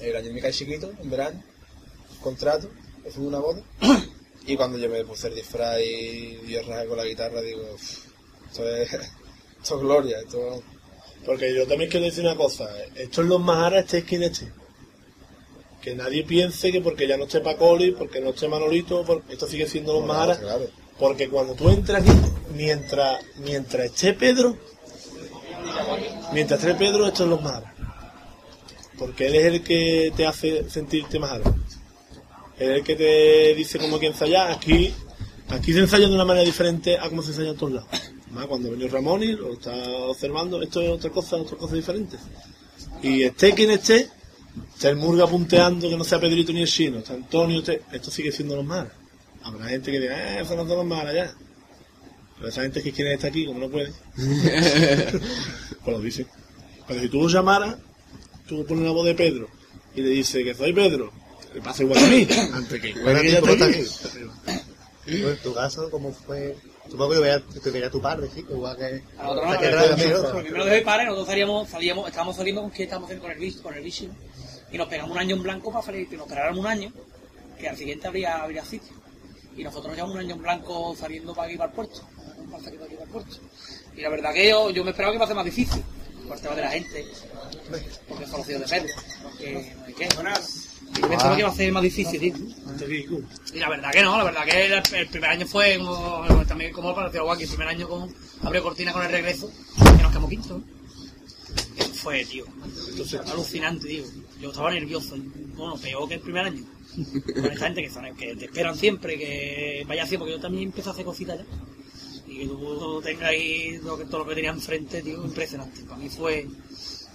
el 0.00 0.16
año 0.16 0.32
mi 0.32 0.40
calle 0.40 0.52
chiquito, 0.54 0.92
en 1.02 1.10
verano, 1.10 1.42
contrato, 2.22 2.70
que 3.02 3.10
fue 3.10 3.24
una 3.24 3.38
boda. 3.38 3.62
Y 4.46 4.56
cuando 4.56 4.78
yo 4.78 4.88
me 4.88 5.04
puse 5.04 5.28
el 5.28 5.34
disfraz 5.34 5.78
y 5.80 6.40
yo 6.48 6.62
rajé 6.62 6.86
con 6.86 6.96
la 6.96 7.04
guitarra, 7.04 7.42
digo, 7.42 7.62
esto 8.48 8.66
es, 8.68 8.90
esto 9.62 9.74
es 9.76 9.80
gloria, 9.82 10.18
esto 10.18 10.62
Porque 11.26 11.54
yo 11.54 11.66
también 11.68 11.90
quiero 11.90 12.06
decir 12.06 12.24
una 12.24 12.34
cosa, 12.34 12.66
esto 12.94 13.20
es 13.20 13.28
los 13.28 13.38
Mahara, 13.38 13.80
este 13.80 13.98
es 13.98 14.04
quien 14.04 14.22
esté. 14.22 14.50
Que 15.80 15.94
nadie 15.94 16.24
piense 16.24 16.70
que 16.70 16.80
porque 16.80 17.08
ya 17.08 17.16
no 17.16 17.24
esté 17.24 17.40
Pacoli, 17.40 17.92
porque 17.92 18.20
no 18.20 18.30
esté 18.30 18.48
Manolito, 18.48 19.02
por- 19.04 19.22
esto 19.30 19.46
sigue 19.46 19.66
siendo 19.66 19.94
los 20.00 20.04
claro. 20.38 20.66
Porque 20.98 21.28
cuando 21.30 21.54
tú 21.54 21.70
entras 21.70 22.02
aquí, 22.02 22.12
mientras, 22.54 23.24
mientras 23.38 23.86
esté 23.86 24.12
Pedro, 24.12 24.56
mientras 26.32 26.60
esté 26.62 26.74
Pedro, 26.74 27.06
esto 27.06 27.24
es 27.24 27.30
los 27.30 27.40
Mahara. 27.42 27.74
Porque 28.98 29.28
él 29.28 29.34
es 29.36 29.44
el 29.46 29.62
que 29.62 30.12
te 30.14 30.26
hace 30.26 30.68
sentirte 30.68 31.18
Mahara. 31.18 31.44
Él 32.58 32.70
es 32.72 32.76
el 32.78 32.84
que 32.84 32.96
te 32.96 33.54
dice 33.54 33.78
cómo 33.78 33.94
hay 33.94 34.00
que 34.00 34.06
ensayar. 34.08 34.50
Aquí, 34.50 34.92
aquí 35.48 35.72
se 35.72 35.78
ensaya 35.78 36.06
de 36.06 36.14
una 36.14 36.26
manera 36.26 36.44
diferente 36.44 36.98
a 36.98 37.08
como 37.08 37.22
se 37.22 37.30
ensaya 37.30 37.50
en 37.50 37.56
todos 37.56 37.72
lados. 37.72 37.88
Además, 38.26 38.46
cuando 38.46 38.70
venió 38.70 38.88
Ramón 38.88 39.22
y 39.22 39.32
lo 39.32 39.54
está 39.54 39.72
observando, 39.72 40.60
esto 40.62 40.82
es 40.82 40.90
otra 40.90 41.10
cosa, 41.10 41.36
otra 41.36 41.56
cosa 41.56 41.74
diferente. 41.74 42.18
Y 43.02 43.22
esté 43.22 43.54
quien 43.54 43.70
esté, 43.70 44.08
está 44.74 44.88
el 44.90 44.96
Murga 44.96 45.26
punteando 45.26 45.88
que 45.88 45.96
no 45.96 46.04
sea 46.04 46.20
Pedrito 46.20 46.52
ni 46.52 46.62
el 46.62 46.68
Chino, 46.68 46.98
está 46.98 47.14
Antonio, 47.14 47.62
esto 47.92 48.10
sigue 48.10 48.32
siendo 48.32 48.56
los 48.56 48.64
Mahara. 48.64 48.92
Habrá 49.42 49.66
gente 49.66 49.90
que 49.90 50.00
diga, 50.00 50.38
eh, 50.38 50.42
eso 50.42 50.54
no 50.54 50.66
son 50.66 50.76
los 50.76 50.86
Mahara 50.86 51.12
ya. 51.12 51.34
Pero 52.36 52.48
esa 52.48 52.62
gente 52.62 52.82
que 52.82 52.92
quiere 52.92 53.14
estar 53.14 53.30
aquí, 53.30 53.44
como 53.44 53.60
no 53.60 53.68
puede, 53.68 53.92
pues 54.16 55.86
lo 55.86 56.00
dice. 56.00 56.26
Pero 56.88 57.00
si 57.00 57.08
tú 57.08 57.22
lo 57.22 57.28
llamaras, 57.28 57.76
tú 58.48 58.64
pones 58.64 58.84
la 58.84 58.92
voz 58.92 59.06
de 59.06 59.14
Pedro 59.14 59.48
y 59.94 60.00
le 60.00 60.08
dices 60.08 60.42
que 60.42 60.54
soy 60.54 60.72
Pedro, 60.72 61.12
le 61.54 61.60
pasa 61.60 61.82
igual 61.82 62.02
a 62.02 62.06
mí, 62.06 62.26
antes 62.54 62.80
que 62.80 62.94
Bueno, 62.94 63.20
que 63.20 63.30
ya 63.30 63.40
tú 63.40 63.46
está 63.48 63.66
no 63.66 63.70
aquí. 63.70 63.80
estás 63.80 64.14
Bueno, 65.06 65.28
en 65.30 65.36
tu 65.38 65.54
caso, 65.54 65.90
¿cómo 65.90 66.12
fue? 66.12 66.56
Supongo 66.90 67.12
que 67.12 67.18
veía, 67.20 67.42
que 67.62 67.70
veía 67.70 67.90
tu 67.90 68.00
padre, 68.00 68.28
sí, 68.34 68.40
igual 68.48 68.76
que... 68.76 69.02
A 69.18 69.26
nosotros 69.26 70.22
no, 70.22 70.32
¿no? 70.32 70.40
primero 70.40 70.64
de 70.64 70.78
mi 70.78 70.84
padre, 70.84 71.04
nosotros 71.04 71.28
salíamos, 71.28 71.68
salíamos, 71.68 72.08
estábamos 72.08 72.36
saliendo 72.36 72.62
con 72.62 72.70
que 72.70 72.82
estábamos 72.84 73.08
haciendo 73.08 73.22
con 73.22 73.32
el 73.32 73.38
bici, 73.38 73.58
con 73.60 73.74
el 73.74 73.82
bici, 73.84 74.06
¿no? 74.06 74.14
Y 74.72 74.78
nos 74.78 74.88
pegamos 74.88 75.12
un 75.12 75.18
año 75.18 75.36
en 75.36 75.42
blanco 75.42 75.72
para 75.72 75.84
salir, 75.84 76.08
que 76.08 76.16
nos 76.16 76.26
esperáramos 76.26 76.60
un 76.60 76.66
año, 76.66 76.92
que 77.58 77.68
al 77.68 77.76
siguiente 77.76 78.06
habría, 78.06 78.36
habría 78.36 78.64
sitio. 78.64 78.94
Y 79.56 79.64
nosotros 79.64 79.88
nos 79.88 79.96
llevamos 79.96 80.14
un 80.14 80.20
año 80.20 80.34
en 80.36 80.42
blanco 80.42 80.96
saliendo 80.98 81.34
para 81.34 81.48
aquí 81.48 81.56
para 81.56 81.70
el 81.70 81.74
puerto. 81.74 82.00
Y 83.96 84.00
la 84.00 84.08
verdad 84.08 84.32
que 84.32 84.48
yo, 84.48 84.70
yo 84.70 84.84
me 84.84 84.90
esperaba 84.90 85.12
que 85.12 85.16
iba 85.16 85.24
a 85.24 85.28
ser 85.28 85.36
más 85.36 85.44
difícil, 85.44 85.82
por 86.26 86.36
el 86.36 86.42
tema 86.42 86.54
de 86.54 86.62
la 86.62 86.70
gente, 86.70 87.06
porque 88.08 88.24
es 88.24 88.30
conocido 88.30 88.60
de 88.60 88.66
Pedro, 88.66 88.94
que 89.38 89.52
no 89.52 89.86
hay 89.86 89.94
qué. 89.94 90.08
Y 90.96 91.00
yo 91.00 91.08
pensaba 91.08 91.34
que 91.34 91.40
iba 91.40 91.48
a 91.48 91.54
ser 91.54 91.72
más 91.72 91.82
difícil, 91.82 92.20
tío. 92.20 92.34
Y 93.54 93.58
la 93.58 93.68
verdad 93.68 93.90
que 93.92 94.02
no, 94.02 94.16
la 94.16 94.24
verdad 94.24 94.44
que 94.44 94.98
el, 94.98 95.08
primer 95.08 95.30
año 95.30 95.46
fue 95.46 95.78
como, 95.78 96.44
también 96.46 96.72
como 96.72 96.94
para 96.94 97.08
decir 97.08 97.22
Guaki, 97.22 97.44
el 97.44 97.48
primer 97.48 97.68
año 97.68 97.88
con 97.88 98.14
abrió 98.42 98.62
cortina 98.62 98.92
con 98.92 99.04
el 99.04 99.10
regreso, 99.10 99.50
que 99.76 100.02
nos 100.02 100.10
quedamos 100.10 100.30
quinto. 100.30 100.60
Fue, 102.02 102.24
tío, 102.24 102.44
alucinante, 103.32 103.86
tío. 103.88 104.04
Yo 104.40 104.50
estaba 104.50 104.70
nervioso, 104.70 105.16
bueno, 105.56 105.76
peor 105.76 106.08
que 106.08 106.14
el 106.14 106.20
primer 106.20 106.44
año. 106.46 106.64
Con 107.34 107.44
esta 107.46 107.66
gente 107.66 107.82
que, 107.82 107.90
son- 107.90 108.16
que 108.16 108.34
te 108.36 108.46
esperan 108.46 108.76
siempre, 108.76 109.18
que 109.18 109.84
vaya 109.86 110.04
así, 110.04 110.16
porque 110.16 110.32
yo 110.32 110.40
también 110.40 110.64
empiezo 110.64 110.90
a 110.90 110.92
hacer 110.94 111.04
cositas 111.04 111.38
ya. 111.38 111.44
Y 112.26 112.38
que 112.38 112.46
tú 112.46 113.00
tengas 113.02 113.28
ahí 113.30 113.78
todo, 113.82 114.18
lo 114.20 114.26
que 114.26 114.34
tenía 114.34 114.50
enfrente, 114.50 115.02
tío, 115.02 115.24
impresionante. 115.24 115.82
Para 115.82 115.96
mí 115.98 116.08
fue. 116.08 116.46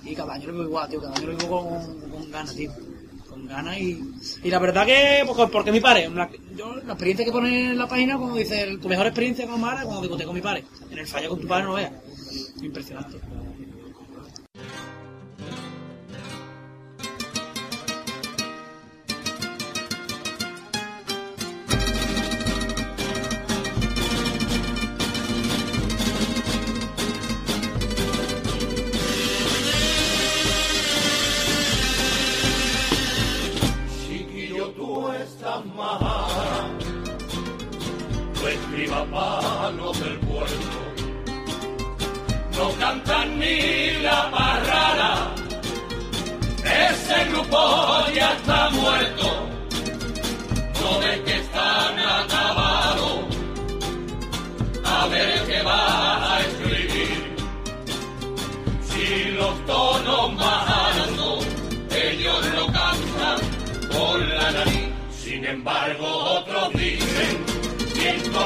Y 0.04 0.14
cada 0.14 0.34
año 0.36 0.48
lo 0.48 0.54
vivo 0.54 0.64
igual, 0.66 0.90
tío, 0.90 1.02
cada 1.02 1.16
año 1.16 1.28
lo 1.28 1.38
vivo 1.38 1.82
con, 2.12 2.32
ganas, 2.32 2.56
tío. 2.56 2.72
Con 3.28 3.48
ganas 3.48 3.78
y. 3.80 4.02
Y 4.44 4.50
la 4.50 4.60
verdad 4.60 4.86
que, 4.86 5.24
porque, 5.26 5.48
porque 5.52 5.72
mi 5.72 5.80
padre, 5.80 6.10
la, 6.10 6.30
yo, 6.56 6.76
la 6.76 6.94
experiencia 6.94 7.26
que 7.26 7.32
pone 7.32 7.72
en 7.72 7.78
la 7.78 7.88
página, 7.88 8.18
como 8.18 8.36
dice, 8.36 8.78
tu 8.82 8.88
mejor 8.88 9.08
experiencia 9.08 9.48
con 9.48 9.60
Mara, 9.60 9.84
cuando 9.84 10.02
discute 10.04 10.26
con 10.26 10.36
mi 10.36 10.42
padre. 10.42 10.64
En 10.92 11.00
el 11.00 11.08
fallo 11.08 11.30
con 11.30 11.42
tu 11.42 11.48
padre 11.48 11.64
no 11.66 11.74
veas. 11.74 11.92
Impresionante. 12.62 13.18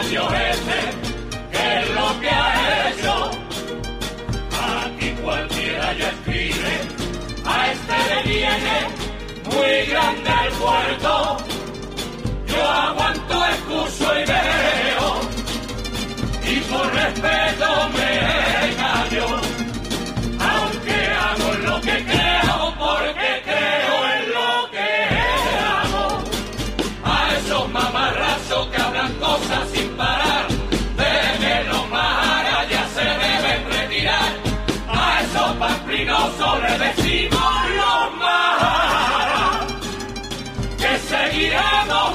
¿Quién 0.09 0.21
coño 0.21 0.35
es 0.35 0.57
ese? 0.57 0.79
¿Qué 1.51 1.79
es 1.79 1.89
lo 1.91 2.19
que 2.19 2.29
ha 2.29 2.89
hecho? 2.89 3.31
Aquí 4.83 5.09
cualquiera 5.21 5.93
ya 5.93 6.09
escribe, 6.09 6.73
a 7.45 7.71
este 7.71 7.95
le 8.09 8.19
viene 8.29 8.77
muy 9.45 9.73
grande 9.91 10.29
el 10.45 10.51
puerto. 10.53 11.37
Yo 12.47 12.61
aguanto, 12.67 13.45
escucho 13.45 14.19
y 14.19 14.25
veo, 14.25 15.07
y 16.43 16.59
por 16.61 16.93
respeto 16.93 17.89
me 17.95 18.08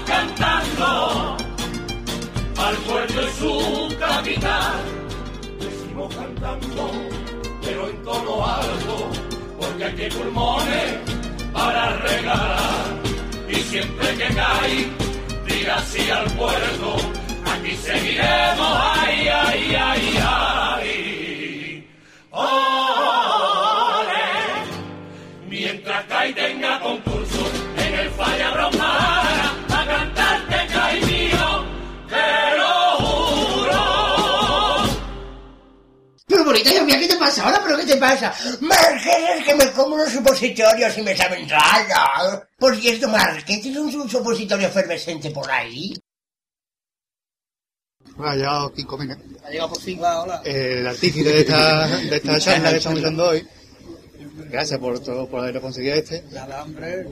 cantando 0.06 1.36
al 2.56 2.76
puerto 2.76 3.22
y 3.22 3.32
su 3.38 3.96
capital. 3.98 4.80
Decimos 5.58 6.14
cantando 6.14 6.90
pero 7.62 7.88
en 7.88 8.02
tono 8.02 8.46
alto, 8.46 9.10
porque 9.58 9.84
hay 9.84 10.10
pulmones 10.10 10.98
para 11.52 11.96
regalar. 11.96 12.84
Y 13.48 13.54
siempre 13.54 14.08
que 14.16 14.34
cae, 14.34 14.92
diga 15.46 15.82
sí 15.82 16.10
al 16.10 16.30
puerto, 16.32 16.96
aquí 17.46 17.76
seguiremos, 17.76 18.78
ay, 18.96 19.28
ay, 19.28 19.76
ay, 19.76 20.18
ay. 20.22 21.88
¡Ole! 22.30 22.93
Cae 26.24 26.32
tenga 26.32 26.80
concurso 26.80 27.50
en 27.76 27.94
el 27.94 28.10
falla 28.12 28.50
romana, 28.52 29.66
a 29.68 29.86
cantarte 29.86 30.72
cae 30.72 31.00
mío, 31.04 31.66
te 32.08 32.56
lo 32.56 32.96
juro. 32.96 33.82
Pero 36.26 36.44
bonita, 36.46 36.72
yo 36.72 36.82
mira, 36.86 36.98
¿qué 36.98 37.08
te 37.08 37.16
pasa 37.16 37.44
ahora? 37.44 37.60
¿Pero 37.62 37.76
qué 37.76 37.84
te 37.84 37.96
pasa? 37.98 38.34
Marqués, 38.62 39.38
es 39.38 39.44
que 39.44 39.54
me 39.54 39.70
como 39.72 39.96
unos 39.96 40.10
supositorios 40.12 40.96
y 40.96 41.02
me 41.02 41.14
saben 41.14 41.46
raro. 41.46 42.48
Por 42.58 42.74
cierto, 42.74 43.06
Marqués, 43.10 43.60
¿tienes 43.60 43.78
un, 43.78 43.94
un 44.00 44.08
supositorio 44.08 44.68
efervescente 44.68 45.30
por 45.30 45.50
ahí? 45.50 45.92
Bueno, 48.16 48.32
ha 48.32 48.36
llegado 48.36 48.72
Kiko, 48.72 48.96
venga. 48.96 49.18
Ha 49.44 49.50
llegado 49.50 49.68
por 49.68 49.82
fin. 49.82 50.02
Va, 50.02 50.22
hola. 50.22 50.40
El 50.42 50.86
artífice 50.86 51.28
de 51.28 51.40
esta, 51.40 51.86
de 51.86 52.16
esta 52.16 52.40
charla 52.40 52.70
que 52.70 52.78
estamos 52.78 53.02
dando 53.02 53.28
hoy. 53.28 53.46
Gracias 54.54 54.78
por 54.78 55.00
todo, 55.00 55.26
por 55.26 55.40
haber 55.40 55.60
conseguido 55.60 55.96
este. 55.96 56.22
Nada, 56.30 56.62
hombre. 56.62 57.08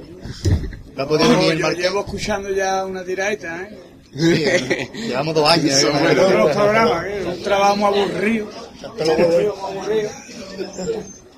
Lo 0.94 1.02
ha 1.02 1.08
podido 1.08 1.32
No, 1.32 1.40
venir 1.40 1.58
yo 1.58 1.70
llevo 1.72 2.00
escuchando 2.02 2.50
ya 2.50 2.86
una 2.86 3.02
tiraeta, 3.02 3.62
¿eh? 3.62 3.78
Sí, 4.14 4.44
¿eh? 4.44 4.90
Llevamos 4.94 5.34
dos 5.34 5.50
años. 5.50 5.74
¿eh? 5.74 5.80
Sobre 5.80 6.14
todo 6.14 6.30
los 6.30 6.56
programas, 6.56 7.04
¿eh? 7.04 7.24
Un 7.26 7.42
trabajo 7.42 7.76
muy 7.78 8.00
aburrido. 8.00 8.48
Muy 8.96 9.10
aburrido. 9.10 10.12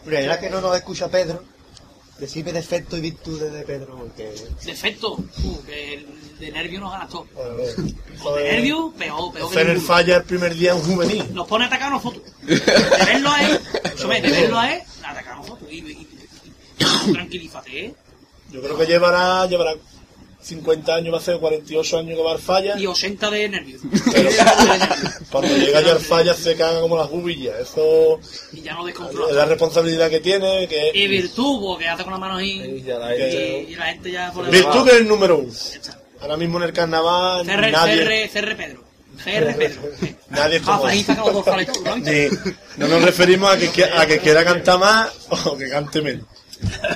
Mira, 0.05 0.20
era 0.20 0.39
que 0.39 0.51
no 0.51 0.60
nos 0.60 0.76
escucha 0.76 1.09
Pedro. 1.09 1.43
Decime 2.18 2.52
defectos 2.52 2.98
y 2.98 3.02
virtudes 3.02 3.51
de 3.51 3.62
Pedro, 3.62 3.97
porque... 3.97 4.35
Defecto. 4.62 5.14
Uh, 5.14 5.62
que 5.64 6.06
de 6.39 6.52
nervio 6.52 6.81
nos 6.81 6.93
gana 6.93 7.09
todo. 7.09 7.26
Joder. 7.35 7.76
De 8.44 8.52
nervio, 8.52 8.93
peor, 8.97 9.32
peor 9.32 9.51
Hacer 9.51 9.70
el 9.70 9.81
falla 9.81 10.16
el 10.18 10.24
primer 10.24 10.55
día 10.55 10.72
en 10.72 10.81
juvenil. 10.81 11.35
Nos 11.35 11.48
pone 11.48 11.64
a 11.64 11.66
atacar 11.66 11.89
a 11.89 11.90
nosotros. 11.93 12.22
De 12.43 12.56
verlo 13.06 13.31
a 13.31 13.43
él, 13.43 13.60
de 14.22 14.31
verlo 14.31 14.59
a 14.59 14.74
él, 14.74 14.82
atacar 15.02 15.32
a 15.32 15.36
nosotros. 15.36 15.64
Y, 15.74 15.78
y- 15.78 16.09
y- 16.78 17.12
tranquilízate, 17.12 17.86
¿eh? 17.86 17.94
Yo 18.51 18.60
creo 18.62 18.76
que 18.78 18.86
llevará, 18.86 19.46
llevará 19.46 19.74
50 20.42 20.94
años, 20.94 21.14
va 21.14 21.18
a 21.18 21.22
ser 21.22 21.38
48 21.38 21.98
años 21.98 22.16
que 22.18 22.22
va 22.22 22.32
al 22.32 22.38
falla. 22.38 22.78
Y 22.78 22.86
80 22.86 23.30
de 23.30 23.48
nervios. 23.48 23.80
Pero 24.12 24.28
cuando 25.30 25.56
llega 25.56 25.80
ya 25.80 25.92
al 25.92 26.01
falla 26.01 26.34
se 26.34 26.55
caga 26.55 26.80
como 26.82 26.96
las 26.98 27.09
bubillas. 27.10 27.60
Eso 27.60 28.20
Y 28.52 28.60
ya 28.60 28.74
no 28.74 28.80
es 28.86 28.94
la 28.94 29.01
descontrola. 29.06 29.44
responsabilidad 29.46 30.10
que 30.10 30.20
tiene. 30.20 30.68
Que, 30.68 30.90
Y 30.94 31.09
virtud, 31.09 31.60
porque 31.62 31.88
hace 31.88 32.02
con 32.05 32.12
las 32.12 32.20
manos 32.20 32.38
ahí. 32.40 32.59
que- 32.84 33.66
Y, 33.68 33.72
y 33.72 33.76
la 33.76 33.86
gente 33.86 34.10
ya 34.10 34.30
por 34.32 34.51
Virtud 34.51 34.84
que 34.84 34.90
es 34.90 34.96
el 34.98 35.09
número 35.09 35.38
uno. 35.38 35.52
Ahora 36.20 36.36
mismo 36.36 36.59
en 36.59 36.64
el 36.64 36.72
carnaval 36.72 37.46
CR, 37.46 37.70
nadie, 37.72 38.28
CR, 38.30 38.40
CR 38.40 38.56
Pedro. 38.56 38.84
Nadie 40.31 40.61
Ah, 40.66 40.78
como 41.16 41.43
pues 41.45 41.59
¿no? 41.85 41.97
Ni- 41.97 42.28
no 42.77 42.89
nos 42.89 43.03
referimos 43.03 43.53
a 43.53 43.59
que, 43.59 43.85
a 43.85 44.07
que 44.07 44.19
quiera 44.19 44.45
cantar 44.45 44.78
más 44.78 45.12
o 45.28 45.57
que 45.57 45.69
cante 45.69 46.01
menos. 46.03 46.27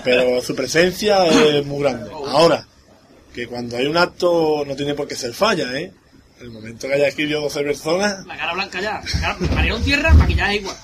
Pero 0.04 0.40
su 0.42 0.54
presencia 0.54 1.26
es 1.26 1.64
muy 1.66 1.80
grande. 1.82 2.10
Ahora, 2.10 2.66
que 3.34 3.46
cuando 3.46 3.76
hay 3.76 3.86
un 3.86 3.96
acto 3.96 4.64
no 4.66 4.74
tiene 4.74 4.94
por 4.94 5.06
qué 5.06 5.14
ser 5.16 5.32
falla, 5.34 5.72
¿eh? 5.78 5.92
El 6.40 6.50
momento 6.50 6.86
que 6.86 6.94
haya 6.94 7.08
escrito 7.08 7.40
12 7.40 7.62
personas, 7.62 8.24
La 8.26 8.36
cara 8.36 8.54
blanca 8.54 8.80
ya. 8.80 9.02
La 9.14 9.20
cara, 9.20 9.36
Marión 9.54 9.82
tierra, 9.82 10.14
maquillaje 10.14 10.56
igual. 10.56 10.76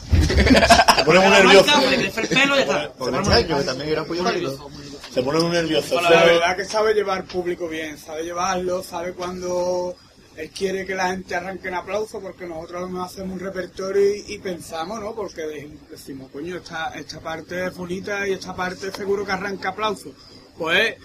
se 0.97 1.05
pone 1.05 1.21
muy 1.21 1.31
nervioso. 1.31 1.65
blanca, 1.65 1.91
le 1.91 1.97
crece 1.97 2.21
el 2.23 2.29
pelo 2.29 2.55
y 2.55 2.59
ya 2.59 2.63
está. 2.65 2.83
Se 2.83 2.89
pone 2.99 3.21
muy 3.21 3.29
chayo, 3.29 3.59
que 3.59 3.65
también 3.65 3.89
era 3.91 4.03
un 4.03 4.09
pollo 4.09 4.25
válido. 4.25 4.71
Se 5.15 5.23
pone 5.23 5.39
muy 5.41 5.51
nervioso. 5.51 6.01
La 6.01 6.11
verdad 6.25 6.57
que 6.57 6.65
sabe 6.65 6.93
llevar 6.95 7.25
público 7.25 7.69
bien, 7.69 7.97
sabe 7.97 8.25
llevarlo, 8.25 8.83
sabe 8.83 9.13
cuando 9.13 9.95
él 10.37 10.51
quiere 10.51 10.85
que 10.87 10.95
la 10.95 11.09
gente 11.11 11.35
arranque 11.35 11.69
en 11.69 11.75
aplauso, 11.75 12.21
porque 12.21 12.47
nosotros 12.47 12.91
nos 12.91 13.11
hacemos 13.13 13.35
un 13.35 13.41
repertorio 13.41 14.15
y, 14.17 14.35
y 14.35 14.39
pensamos, 14.39 15.01
¿no? 15.01 15.15
Porque 15.15 15.43
de- 15.43 15.77
decimos, 15.91 16.31
coño, 16.33 16.57
esta, 16.57 16.89
esta 16.95 17.21
parte 17.21 17.67
es 17.67 17.75
bonita 17.77 18.27
y 18.27 18.33
esta 18.33 18.55
parte 18.55 18.91
seguro 18.93 19.25
que 19.25 19.33
arranca 19.33 19.71
aplauso. 19.71 20.13
Pues 20.59 20.97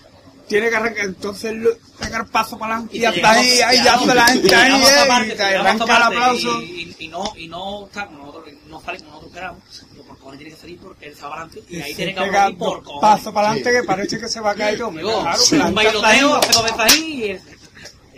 tiene 0.48 0.70
que 0.72 0.76
arrancar, 0.78 1.06
entonces 1.06 1.54
pegar 2.00 2.26
paso 2.28 2.58
para 2.58 2.74
adelante 2.76 2.98
y 2.98 3.06
hasta 3.06 3.32
ahí, 3.32 3.62
ahí 3.62 3.78
ya 3.84 3.94
hace 3.94 4.16
la 4.16 4.26
gente 4.28 4.56
ahí 4.56 4.72
eh, 4.74 5.32
y 5.32 5.38
te 5.38 5.44
arranca 5.44 5.98
el 5.98 6.04
aplauso. 6.04 6.62
Y, 6.64 6.66
y- 6.66 6.96
y 7.06 7.08
no, 7.08 7.24
y 7.38 7.48
no 7.48 7.86
está 7.86 8.08
como 8.08 8.26
nosotros, 8.26 8.54
no 8.68 8.82
sale 8.82 8.98
como 8.98 9.10
nosotros 9.12 9.34
queramos. 9.34 9.62
Pero 9.92 10.04
por 10.06 10.18
cojones 10.18 10.40
tiene 10.40 10.54
que 10.56 10.60
salir 10.62 10.80
porque 10.80 11.06
él 11.08 11.16
se 11.16 11.22
va 11.22 11.28
adelante 11.36 11.64
y 11.70 11.80
ahí 11.82 11.94
tiene 11.94 12.12
se 12.16 12.18
que 12.30 12.38
abrir 12.38 12.58
por 12.58 12.84
cojones. 12.84 13.02
pasos 13.02 13.34
para 13.34 13.50
adelante 13.52 13.72
que 13.72 13.84
parece 13.84 14.20
que 14.20 14.28
se 14.28 14.40
va 14.42 14.52
a 14.52 14.56
caer 14.56 14.78
todo. 14.80 14.92
Digo, 14.92 15.22
Claro, 15.22 15.40
que 15.50 15.58
la 15.58 15.66
un 15.68 15.76
bailoteo, 15.76 16.30
dos 16.52 16.64
veces 16.64 16.80
ahí 16.80 17.24
y, 17.24 17.59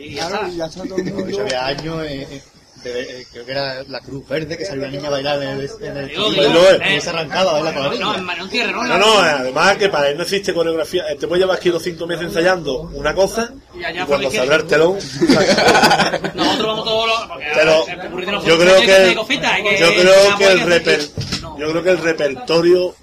y 0.06 0.14
ya 0.16 0.28
Claro, 0.28 0.46
está. 0.48 0.58
ya 0.58 0.66
está 0.66 0.84
todo 0.84 0.98
el 0.98 1.06
Yo 1.10 1.16
mundo. 1.16 1.42
había 1.42 1.66
años, 1.66 2.04
eh, 2.06 2.28
eh, 2.32 2.42
de- 2.84 3.02
eh, 3.22 3.28
creo 3.32 3.46
que 3.46 3.52
era 3.52 3.84
la 3.84 4.00
Cruz 4.00 4.28
Verde, 4.28 4.58
que 4.58 4.66
salió 4.66 4.84
la 4.86 4.90
niña 4.92 5.08
a 5.08 5.12
bailar 5.12 5.42
en 5.44 5.50
el... 5.50 5.70
En 5.82 5.98
el 5.98 6.08
Digo, 6.08 6.30
digo, 6.32 6.68
eh, 6.84 7.00
se 7.00 7.10
arrancaba 7.12 7.52
a 7.52 7.54
bailar 7.62 7.74
con 7.76 7.84
la 7.84 7.90
No, 7.90 7.96
niña. 7.96 8.18
en 8.18 8.24
Marión 8.24 8.50
Tierra, 8.50 8.72
¿no? 8.72 8.84
No, 8.88 8.98
no, 8.98 9.20
además 9.20 9.78
que 9.78 9.90
para 9.90 10.10
él 10.10 10.18
no 10.18 10.24
existe 10.24 10.52
coreografía. 10.54 11.04
Te 11.20 11.28
puede 11.28 11.42
llevar 11.42 11.58
aquí 11.58 11.70
los 11.70 11.84
cinco 11.84 12.08
meses 12.08 12.26
ensayando 12.26 12.82
una 12.94 13.14
cosa 13.14 13.54
Y 13.76 13.84
allá 13.84 14.02
y 14.04 14.06
por 14.06 14.20
cuando 14.20 14.42
abre 14.42 14.56
el 14.56 14.66
telón. 14.68 14.96
Nosotros 16.36 16.68
vamos 16.68 16.86
todos 16.86 17.08
los... 17.08 17.20
Pero 17.54 17.88
el 17.88 18.46
yo 18.46 18.58
creo 18.58 18.82
que 18.82 19.16
yo 19.16 19.94
creo 19.94 20.38
que 20.38 20.48
el 20.52 20.62
reper, 20.62 21.02
No. 21.44 21.60
yo 21.60 21.70
creo 21.72 21.84
que 21.84 21.90
el 21.92 21.98
repertorio 22.00 22.96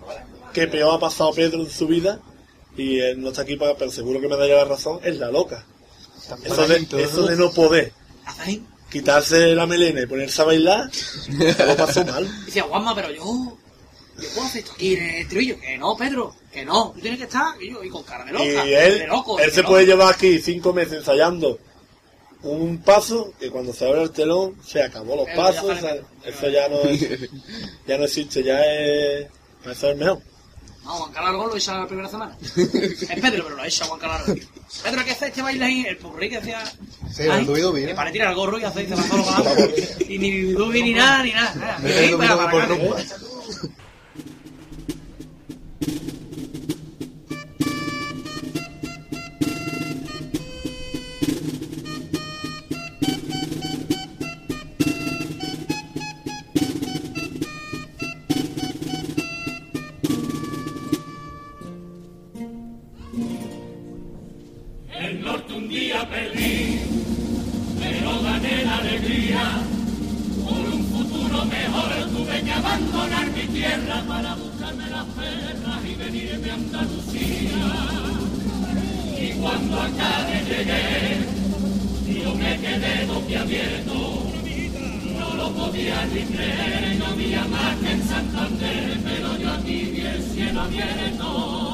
que 0.53 0.67
peor 0.67 0.95
ha 0.97 0.99
pasado 0.99 1.33
Pedro 1.33 1.61
en 1.61 1.71
su 1.71 1.87
vida 1.87 2.19
y 2.77 2.99
él 3.01 3.21
no 3.21 3.29
está 3.29 3.43
aquí 3.43 3.57
para, 3.57 3.75
pero 3.75 3.91
seguro 3.91 4.21
que 4.21 4.29
me 4.29 4.37
daría 4.37 4.57
la 4.57 4.65
razón 4.65 4.99
es 5.05 5.17
la 5.19 5.31
loca. 5.31 5.65
Eso 6.45 6.67
de, 6.67 7.03
eso 7.03 7.27
de 7.27 7.37
no 7.37 7.51
poder 7.53 7.93
quitarse 8.91 9.55
la 9.55 9.67
melena 9.67 10.03
y 10.03 10.07
ponerse 10.07 10.41
a 10.43 10.45
bailar, 10.47 10.91
lo 11.67 11.77
pasó 11.77 12.05
mal. 12.05 12.25
Y 12.43 12.47
decía, 12.47 12.63
Juanma, 12.65 12.95
pero 12.95 13.11
yo, 13.11 13.57
yo 14.19 14.29
puedo 14.35 14.47
hacer 14.47 14.61
esto 14.63 14.73
aquí 14.75 14.95
en 14.95 15.03
el 15.05 15.15
estribillo. 15.23 15.61
Que 15.61 15.77
no, 15.79 15.97
Pedro, 15.97 16.35
que 16.53 16.65
no, 16.65 16.93
tú 16.95 17.01
tienes 17.01 17.19
que 17.19 17.25
estar. 17.27 17.61
Y 17.63 17.71
yo, 17.71 17.85
y 17.85 17.91
con 17.91 18.03
cara 18.03 18.25
de 18.25 18.33
loca, 18.33 18.45
Y 18.45 18.49
de 18.71 18.87
él, 18.87 19.07
loco, 19.09 19.39
él 19.39 19.47
de 19.47 19.53
se 19.53 19.61
loco. 19.63 19.73
puede 19.73 19.87
llevar 19.87 20.15
aquí 20.15 20.39
cinco 20.41 20.73
meses 20.73 20.95
ensayando 20.95 21.59
un 22.43 22.79
paso 22.79 23.33
que 23.41 23.51
cuando 23.51 23.73
se 23.73 23.85
abre 23.87 24.03
el 24.03 24.11
telón 24.13 24.57
se 24.65 24.83
acabó 24.83 25.17
los 25.17 25.27
pasos. 25.37 25.65
o 25.65 25.81
sea, 25.81 25.97
eso 26.25 26.49
ya 26.49 26.69
no, 26.69 26.81
es- 26.83 27.29
ya 27.87 27.99
no 27.99 28.05
existe, 28.05 28.43
ya 28.43 28.61
es. 28.65 29.27
Eso 29.67 29.91
es 29.91 29.97
mejor. 29.99 30.21
No, 30.89 30.95
Juan 30.95 31.13
Calargo 31.13 31.47
lo 31.49 31.55
echa 31.57 31.79
la 31.79 31.87
primera 31.87 32.09
semana. 32.09 32.35
es 32.41 33.21
Pedro, 33.21 33.45
pero 33.45 33.57
lo 33.57 33.65
echa 33.65 33.85
Juan 33.85 34.01
Calargo. 34.01 34.35
Pedro, 34.83 35.05
¿qué 35.05 35.11
hace 35.11 35.27
este 35.27 35.43
baile 35.43 35.65
ahí? 35.67 35.85
El 35.87 35.99
popurrí 35.99 36.31
que 36.31 36.39
hacía. 36.39 36.65
Sí, 37.15 37.25
el 37.25 37.47
dubi-dubi, 37.47 37.83
Que 37.85 37.91
¿no? 37.91 37.95
para 37.95 38.11
tirar 38.11 38.31
el 38.31 38.35
gorro 38.37 38.59
y 38.59 38.65
hace 38.65 38.85
y 38.85 38.87
se 38.87 38.97
solo 38.97 39.23
para 39.23 39.37
abajo. 39.37 39.55
Y 40.09 40.19
ni 40.19 40.41
dubi 40.53 40.83
ni 40.83 40.95
nada, 40.95 41.23
ni 41.23 41.33
nada. 41.33 41.55
nada. 41.57 41.77
Ahí, 41.77 42.15
para- 42.17 42.37
dubi-dubi 42.37 42.51
para 42.51 42.67
tierra 73.59 74.05
para 74.07 74.35
buscarme 74.37 74.89
las 74.89 75.05
perras 75.19 75.85
y 75.85 75.95
venirme 75.95 76.51
a 76.51 76.55
Andalucía. 76.55 77.59
Y 79.21 79.33
cuando 79.41 79.81
a 79.81 79.89
Cádiz 79.99 80.45
llegué, 80.49 82.23
yo 82.23 82.35
me 82.37 82.57
quedé 82.61 83.07
boquiabierto. 83.07 83.99
No 85.19 85.35
lo 85.35 85.51
podía 85.55 86.07
ni 86.07 86.23
creer, 86.23 86.97
no 87.01 87.07
había 87.07 87.45
más 87.47 87.77
que 87.79 87.91
en 87.91 88.09
Santander, 88.09 88.99
pero 89.03 89.37
yo 89.39 89.51
aquí 89.51 89.79
vi 89.93 90.01
el 90.03 90.23
cielo 90.23 90.61
abierto. 90.61 91.68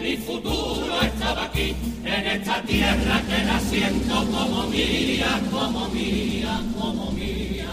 Mi 0.00 0.16
futuro 0.16 1.00
estaba 1.02 1.44
aquí, 1.44 1.74
en 2.04 2.26
esta 2.26 2.62
tierra 2.62 3.22
que 3.28 3.44
la 3.44 3.60
siento 3.60 4.14
como 4.26 4.66
mía, 4.68 5.40
como 5.50 5.88
mía, 5.88 6.60
como 6.78 7.12
mía. 7.12 7.68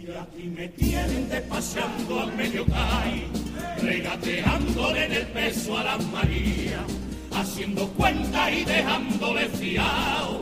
Y 0.00 0.10
aquí 0.10 0.44
me 0.48 0.68
tienen 0.68 1.28
despachando 1.28 2.20
a 2.20 2.26
medio 2.26 2.66
caí, 2.66 3.26
regateándole 3.80 5.06
en 5.06 5.12
el 5.12 5.26
peso 5.28 5.78
a 5.78 5.84
las 5.84 6.06
Marías, 6.08 6.82
haciendo 7.34 7.88
cuenta 7.88 8.50
y 8.50 8.64
dejándole 8.64 9.48
fiao. 9.48 10.40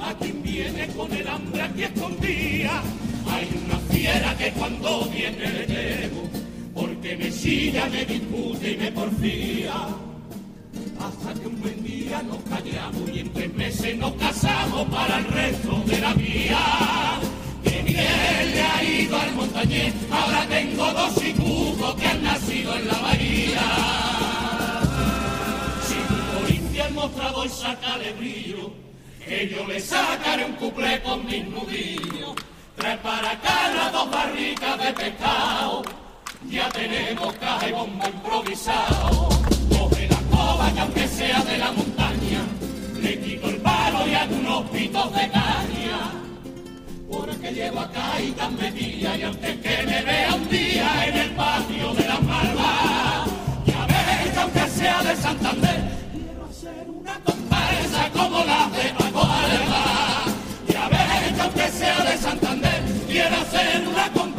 A 0.00 0.14
quien 0.14 0.42
viene 0.42 0.88
con 0.88 1.12
el 1.12 1.26
hambre 1.28 1.62
aquí 1.62 1.84
escondida, 1.84 2.82
hay 3.30 3.48
una 3.64 3.78
fiera 3.90 4.36
que 4.36 4.50
cuando 4.50 5.04
viene 5.06 5.48
le 5.48 5.66
llevo, 5.66 6.28
porque 6.74 7.16
me 7.16 7.30
chilla, 7.30 7.86
me 7.86 8.04
discute 8.04 8.72
y 8.72 8.76
me 8.76 8.92
porfía. 8.92 9.74
Hasta 11.00 11.40
que 11.40 11.46
un 11.48 11.60
buen 11.60 11.82
día 11.82 12.22
nos 12.22 12.38
callamos 12.44 13.10
y 13.12 13.20
en 13.20 13.32
tres 13.32 13.54
meses 13.54 13.96
nos 13.96 14.12
casamos 14.14 14.88
para 14.88 15.18
el 15.18 15.24
resto 15.26 15.82
de 15.86 15.98
la 15.98 16.14
vida. 16.14 17.20
Que 17.64 17.82
bien 17.82 18.54
le 18.54 18.62
ha 18.62 18.84
ido 18.84 19.18
al 19.18 19.34
montañés, 19.34 19.94
ahora 20.10 20.46
tengo 20.48 20.92
dos 20.92 21.24
hijos 21.24 21.94
que 21.96 22.06
han 22.06 22.22
nacido 22.22 22.74
en 22.76 22.88
la 22.88 22.98
bahía. 22.98 23.62
Si 25.86 25.94
tu 25.94 26.52
limpia 26.52 26.86
el 26.88 26.94
mostrador, 26.94 27.48
sácale 27.48 28.12
brillo, 28.14 28.72
que 29.26 29.48
yo 29.48 29.66
le 29.66 29.80
sacaré 29.80 30.44
un 30.44 30.52
cuplé 30.52 31.02
con 31.02 31.24
mis 31.26 31.44
nudillos. 31.46 32.34
Trae 32.76 32.96
para 32.98 33.34
las 33.74 33.92
dos 33.92 34.10
barricas 34.10 34.78
de 34.78 34.92
pescado, 34.92 35.82
ya 36.52 36.68
tenemos 36.68 37.32
caja 37.36 37.68
y 37.68 37.72
bomba 37.72 38.08
improvisado. 38.08 39.28
Coge 39.70 40.08
la 40.08 40.20
coba 40.30 40.70
que 40.72 40.80
aunque 40.80 41.08
sea 41.08 41.40
de 41.44 41.58
la 41.58 41.72
montaña, 41.72 42.42
le 43.00 43.20
quito 43.20 43.48
el 43.48 43.56
palo 43.56 44.06
y 44.06 44.14
hago 44.14 44.34
unos 44.36 44.70
pitos 44.70 45.12
de 45.14 45.30
caña. 45.30 45.98
Porque 47.10 47.52
llevo 47.52 47.80
acá 47.80 48.20
y 48.20 48.32
tan 48.32 48.54
metida 48.56 49.16
y 49.16 49.22
antes 49.22 49.56
que 49.60 49.82
me 49.86 50.02
vea 50.02 50.34
un 50.34 50.48
día 50.48 51.06
en 51.06 51.16
el 51.16 51.30
patio 51.30 51.94
de 51.94 52.08
la 52.08 52.20
malva, 52.20 53.24
ya 53.66 53.86
que 53.86 54.40
aunque 54.40 54.68
sea 54.68 55.02
de 55.02 55.16
Santander, 55.16 55.80
quiero 56.12 56.44
hacer 56.44 56.90
una 56.90 57.14
comparsa 57.20 58.10
como 58.12 58.44
la 58.44 58.68
de 58.76 58.88
Paco 58.98 59.22
Alba. 59.22 59.84
Ya 60.68 60.88
que 61.34 61.40
aunque 61.40 61.68
sea 61.68 62.04
de 62.04 62.16
Santander, 62.18 62.82
quiero 63.08 63.36
hacer 63.36 63.88
una 63.88 64.04
comparsa. 64.12 64.31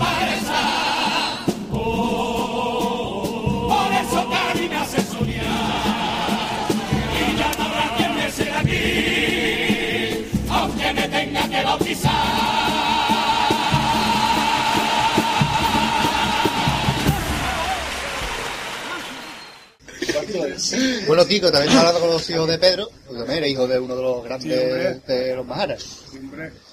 Bueno, 21.08 21.26
Kiko, 21.26 21.52
también 21.52 21.74
has 21.74 21.80
hablado 21.80 22.00
con 22.00 22.10
los 22.10 22.30
hijos 22.30 22.48
de 22.48 22.58
Pedro, 22.58 22.90
porque 23.06 23.20
también 23.20 23.40
eres 23.40 23.52
hijo 23.52 23.68
de 23.68 23.80
uno 23.80 23.96
de 23.96 24.02
los 24.02 24.24
grandes 24.24 25.06
de 25.06 25.36
los 25.36 25.46
Majaras. 25.46 25.86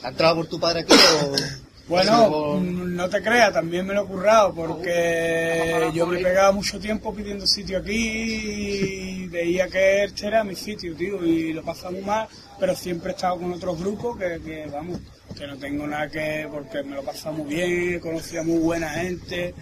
¿Ha 0.03 0.09
entrado 0.09 0.37
por 0.37 0.47
tu 0.47 0.61
padre 0.61 0.81
aquí 0.81 0.95
o...? 0.95 1.70
Bueno, 1.89 2.59
mm, 2.61 2.94
no 2.94 3.09
te 3.09 3.20
creas, 3.20 3.52
también 3.52 3.86
me 3.86 3.94
lo 3.94 4.05
he 4.05 4.07
currado 4.07 4.55
porque 4.55 5.90
yo 5.93 6.07
me 6.07 6.19
pegaba 6.19 6.52
mucho 6.52 6.78
tiempo 6.78 7.12
pidiendo 7.12 7.47
sitio 7.47 7.78
aquí 7.78 7.93
y 7.93 9.27
veía 9.27 9.66
que 9.69 10.05
este 10.05 10.28
era 10.28 10.44
mi 10.44 10.55
sitio, 10.55 10.94
tío, 10.94 11.24
y 11.24 11.52
lo 11.52 11.62
pasamos 11.62 12.02
mal, 12.02 12.28
pero 12.59 12.77
siempre 12.77 13.11
he 13.11 13.15
estado 13.15 13.39
con 13.39 13.52
otros 13.52 13.78
grupos 13.81 14.19
que, 14.19 14.40
que, 14.40 14.66
vamos, 14.73 15.01
que 15.36 15.47
no 15.47 15.57
tengo 15.57 15.86
nada 15.86 16.09
que, 16.09 16.48
porque 16.51 16.82
me 16.82 16.97
lo 16.97 17.02
pasamos 17.02 17.48
bien, 17.48 17.98
conocí 17.98 18.36
a 18.36 18.43
muy 18.43 18.59
buena 18.59 18.90
gente. 18.90 19.55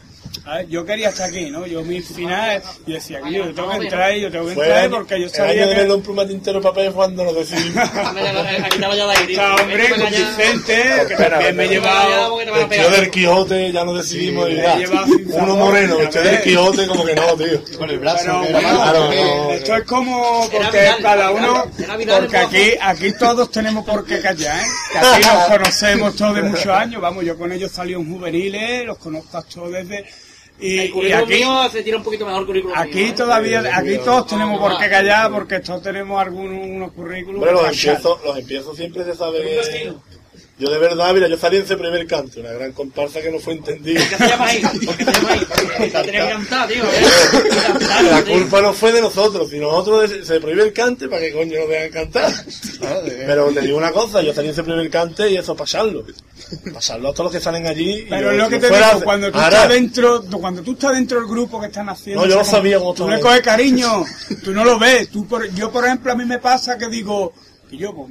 A 0.44 0.56
ver, 0.58 0.68
yo 0.68 0.84
quería 0.84 1.10
estar 1.10 1.28
aquí, 1.28 1.50
¿no? 1.50 1.66
Yo 1.66 1.82
mi 1.82 2.00
final, 2.00 2.62
yo 2.86 2.94
decía, 2.94 3.20
"Tío, 3.20 3.44
yo 3.46 3.54
tengo 3.54 3.70
que 3.70 3.76
entrar 3.84 4.02
ahí, 4.02 4.20
yo 4.22 4.30
tengo 4.30 4.46
que 4.46 4.54
Fue 4.54 4.64
entrar 4.64 4.78
ahí 4.80 4.84
el- 4.86 4.90
porque 4.90 5.18
yo 5.20 5.26
el 5.26 5.30
sabía 5.30 5.52
año 5.52 5.62
de 5.62 5.68
que... 5.74 5.80
verlo 5.80 5.96
un 5.96 6.02
pluma 6.02 6.26
tintero 6.26 6.60
papel 6.62 6.92
cuando 6.92 7.24
lo 7.24 7.34
decidimos. 7.34 7.84
Estaba 8.72 8.94
ya 8.96 9.06
de 9.06 9.12
ahí, 9.12 9.26
tío. 9.26 9.40
Está, 9.42 9.54
hombre, 9.62 9.88
con 9.90 9.98
Vicente, 10.10 10.82
que 11.08 11.14
también 11.16 11.56
me 11.56 11.64
he 11.64 11.68
llevado... 11.68 12.40
El 12.40 12.68
tío 12.68 12.90
del 12.90 13.10
Quijote 13.10 13.72
ya 13.72 13.84
no 13.84 13.94
decidimos 13.94 14.46
Sí, 14.48 14.52
y 14.54 14.56
ya. 14.56 14.76
Uno 15.42 15.56
moreno, 15.56 16.00
el 16.00 16.08
tío 16.08 16.22
del. 16.22 16.40
Quijote 16.42 16.86
como 16.86 17.04
que 17.04 17.14
no, 17.14 17.26
tío. 17.36 17.78
Con 17.78 17.90
el 17.90 17.98
brazo. 17.98 18.42
Eh, 18.44 19.54
esto 19.54 19.76
es 19.76 19.82
como 19.84 20.48
porque 20.50 20.90
cada 21.02 21.30
uno, 21.30 21.64
porque 22.20 22.36
aquí, 22.36 22.70
aquí 22.80 23.12
todos 23.18 23.50
tenemos 23.50 23.84
por 23.84 24.04
qué 24.06 24.20
callar, 24.20 24.60
¿eh? 24.60 24.66
que 24.92 24.98
aquí 24.98 25.26
nos 25.26 25.44
conocemos 25.44 26.16
todos 26.16 26.34
de 26.36 26.42
muchos 26.42 26.66
años, 26.68 27.00
vamos, 27.02 27.24
yo 27.24 27.36
con 27.36 27.52
ellos 27.52 27.70
salí 27.72 27.92
en 27.94 28.10
juveniles, 28.10 28.86
los 28.86 28.98
conozco 28.98 29.38
a 29.38 29.42
todos 29.42 29.72
desde, 29.72 30.04
y, 30.60 30.78
El 30.78 30.86
y 30.86 30.90
currículum 30.90 31.24
aquí, 31.24 31.34
mío 31.34 31.70
se 31.70 31.82
tira 31.82 31.96
un 31.96 32.02
poquito 32.02 32.26
mejor 32.26 32.46
mío, 32.46 32.72
aquí 32.74 33.00
¿eh? 33.00 33.12
todavía, 33.12 33.62
aquí 33.72 33.98
todos 33.98 34.26
tenemos 34.26 34.58
por 34.58 34.78
qué 34.78 34.88
callar, 34.88 35.30
porque 35.30 35.60
todos 35.60 35.82
tenemos 35.82 36.20
algunos 36.20 36.66
unos 36.66 36.92
currículos. 36.92 37.40
Hombre, 37.40 37.52
los 37.52 37.72
empiezos, 37.72 38.20
los 38.24 38.76
siempre 38.76 39.04
se 39.04 39.14
sabe 39.14 39.40
que, 39.42 39.92
Yo 40.58 40.68
de 40.70 40.78
verdad, 40.78 41.14
mira, 41.14 41.28
yo 41.28 41.38
salí 41.38 41.56
en 41.58 41.62
ese 41.62 41.76
primer 41.76 42.04
canto, 42.08 42.40
una 42.40 42.50
gran 42.52 42.72
comparsa 42.72 43.20
que 43.20 43.30
no 43.30 43.38
fue 43.38 43.52
entendida. 43.52 44.00
¿Qué 44.08 44.16
se 44.16 44.28
llama 44.28 44.46
ahí? 44.46 44.60
¿Por 44.60 44.96
qué 44.96 45.04
se 45.04 45.12
llama 45.12 45.30
ahí? 45.32 45.40
Porque 45.78 45.88
tenía 45.90 46.26
que 46.26 46.32
cantar, 46.32 46.68
tío. 46.68 46.82
La 48.10 48.24
culpa 48.24 48.60
no 48.62 48.72
fue 48.72 48.92
de 48.92 49.00
nosotros, 49.00 49.48
sino 49.50 49.70
nosotros 49.70 50.10
se 50.26 50.40
prohíbe 50.40 50.64
el 50.64 50.72
cante 50.72 51.08
para 51.08 51.20
que 51.22 51.32
coño 51.32 51.60
no 51.60 51.66
dejan 51.68 51.90
cantar. 51.90 52.32
Pero 53.26 53.52
te 53.52 53.60
digo 53.60 53.76
una 53.78 53.92
cosa, 53.92 54.20
yo 54.22 54.34
salí 54.34 54.48
en 54.48 54.52
ese 54.52 54.64
primer 54.64 54.90
cante 54.90 55.30
y 55.30 55.36
eso 55.36 55.54
pasarlo. 55.54 56.04
Pasarlo 56.72 57.10
a 57.10 57.12
todos 57.12 57.26
los 57.26 57.32
que 57.34 57.40
salen 57.40 57.66
allí. 57.66 58.00
y 58.00 58.02
Pero 58.08 58.32
es 58.32 58.38
lo 58.38 58.44
si 58.46 58.50
que 58.50 58.58
te 58.58 58.68
fuera- 58.68 58.88
digo, 58.94 59.04
cuando 59.04 59.30
tú 59.30 59.38
estás 59.38 59.68
dentro, 59.68 60.24
cuando 60.40 60.62
tú 60.62 60.72
estás 60.72 60.92
dentro 60.92 61.20
del 61.20 61.28
grupo 61.28 61.60
que 61.60 61.66
están 61.66 61.88
haciendo, 61.88 62.22
No, 62.22 62.28
yo 62.28 62.34
o 62.34 62.38
no 62.38 62.44
sea, 62.44 62.54
sabía 62.54 62.78
cómo 62.78 62.94
tú 62.94 63.08
le 63.08 63.20
coges 63.20 63.42
cariño, 63.42 64.04
tú 64.44 64.52
no 64.52 64.64
lo 64.64 64.78
ves, 64.78 65.08
tú 65.10 65.24
por- 65.26 65.48
yo 65.54 65.70
por 65.70 65.84
ejemplo 65.84 66.10
a 66.12 66.14
mí 66.16 66.24
me 66.24 66.38
pasa 66.38 66.76
que 66.76 66.88
digo, 66.88 67.32
que 67.70 67.76
yo 67.76 67.94
pues, 67.94 68.10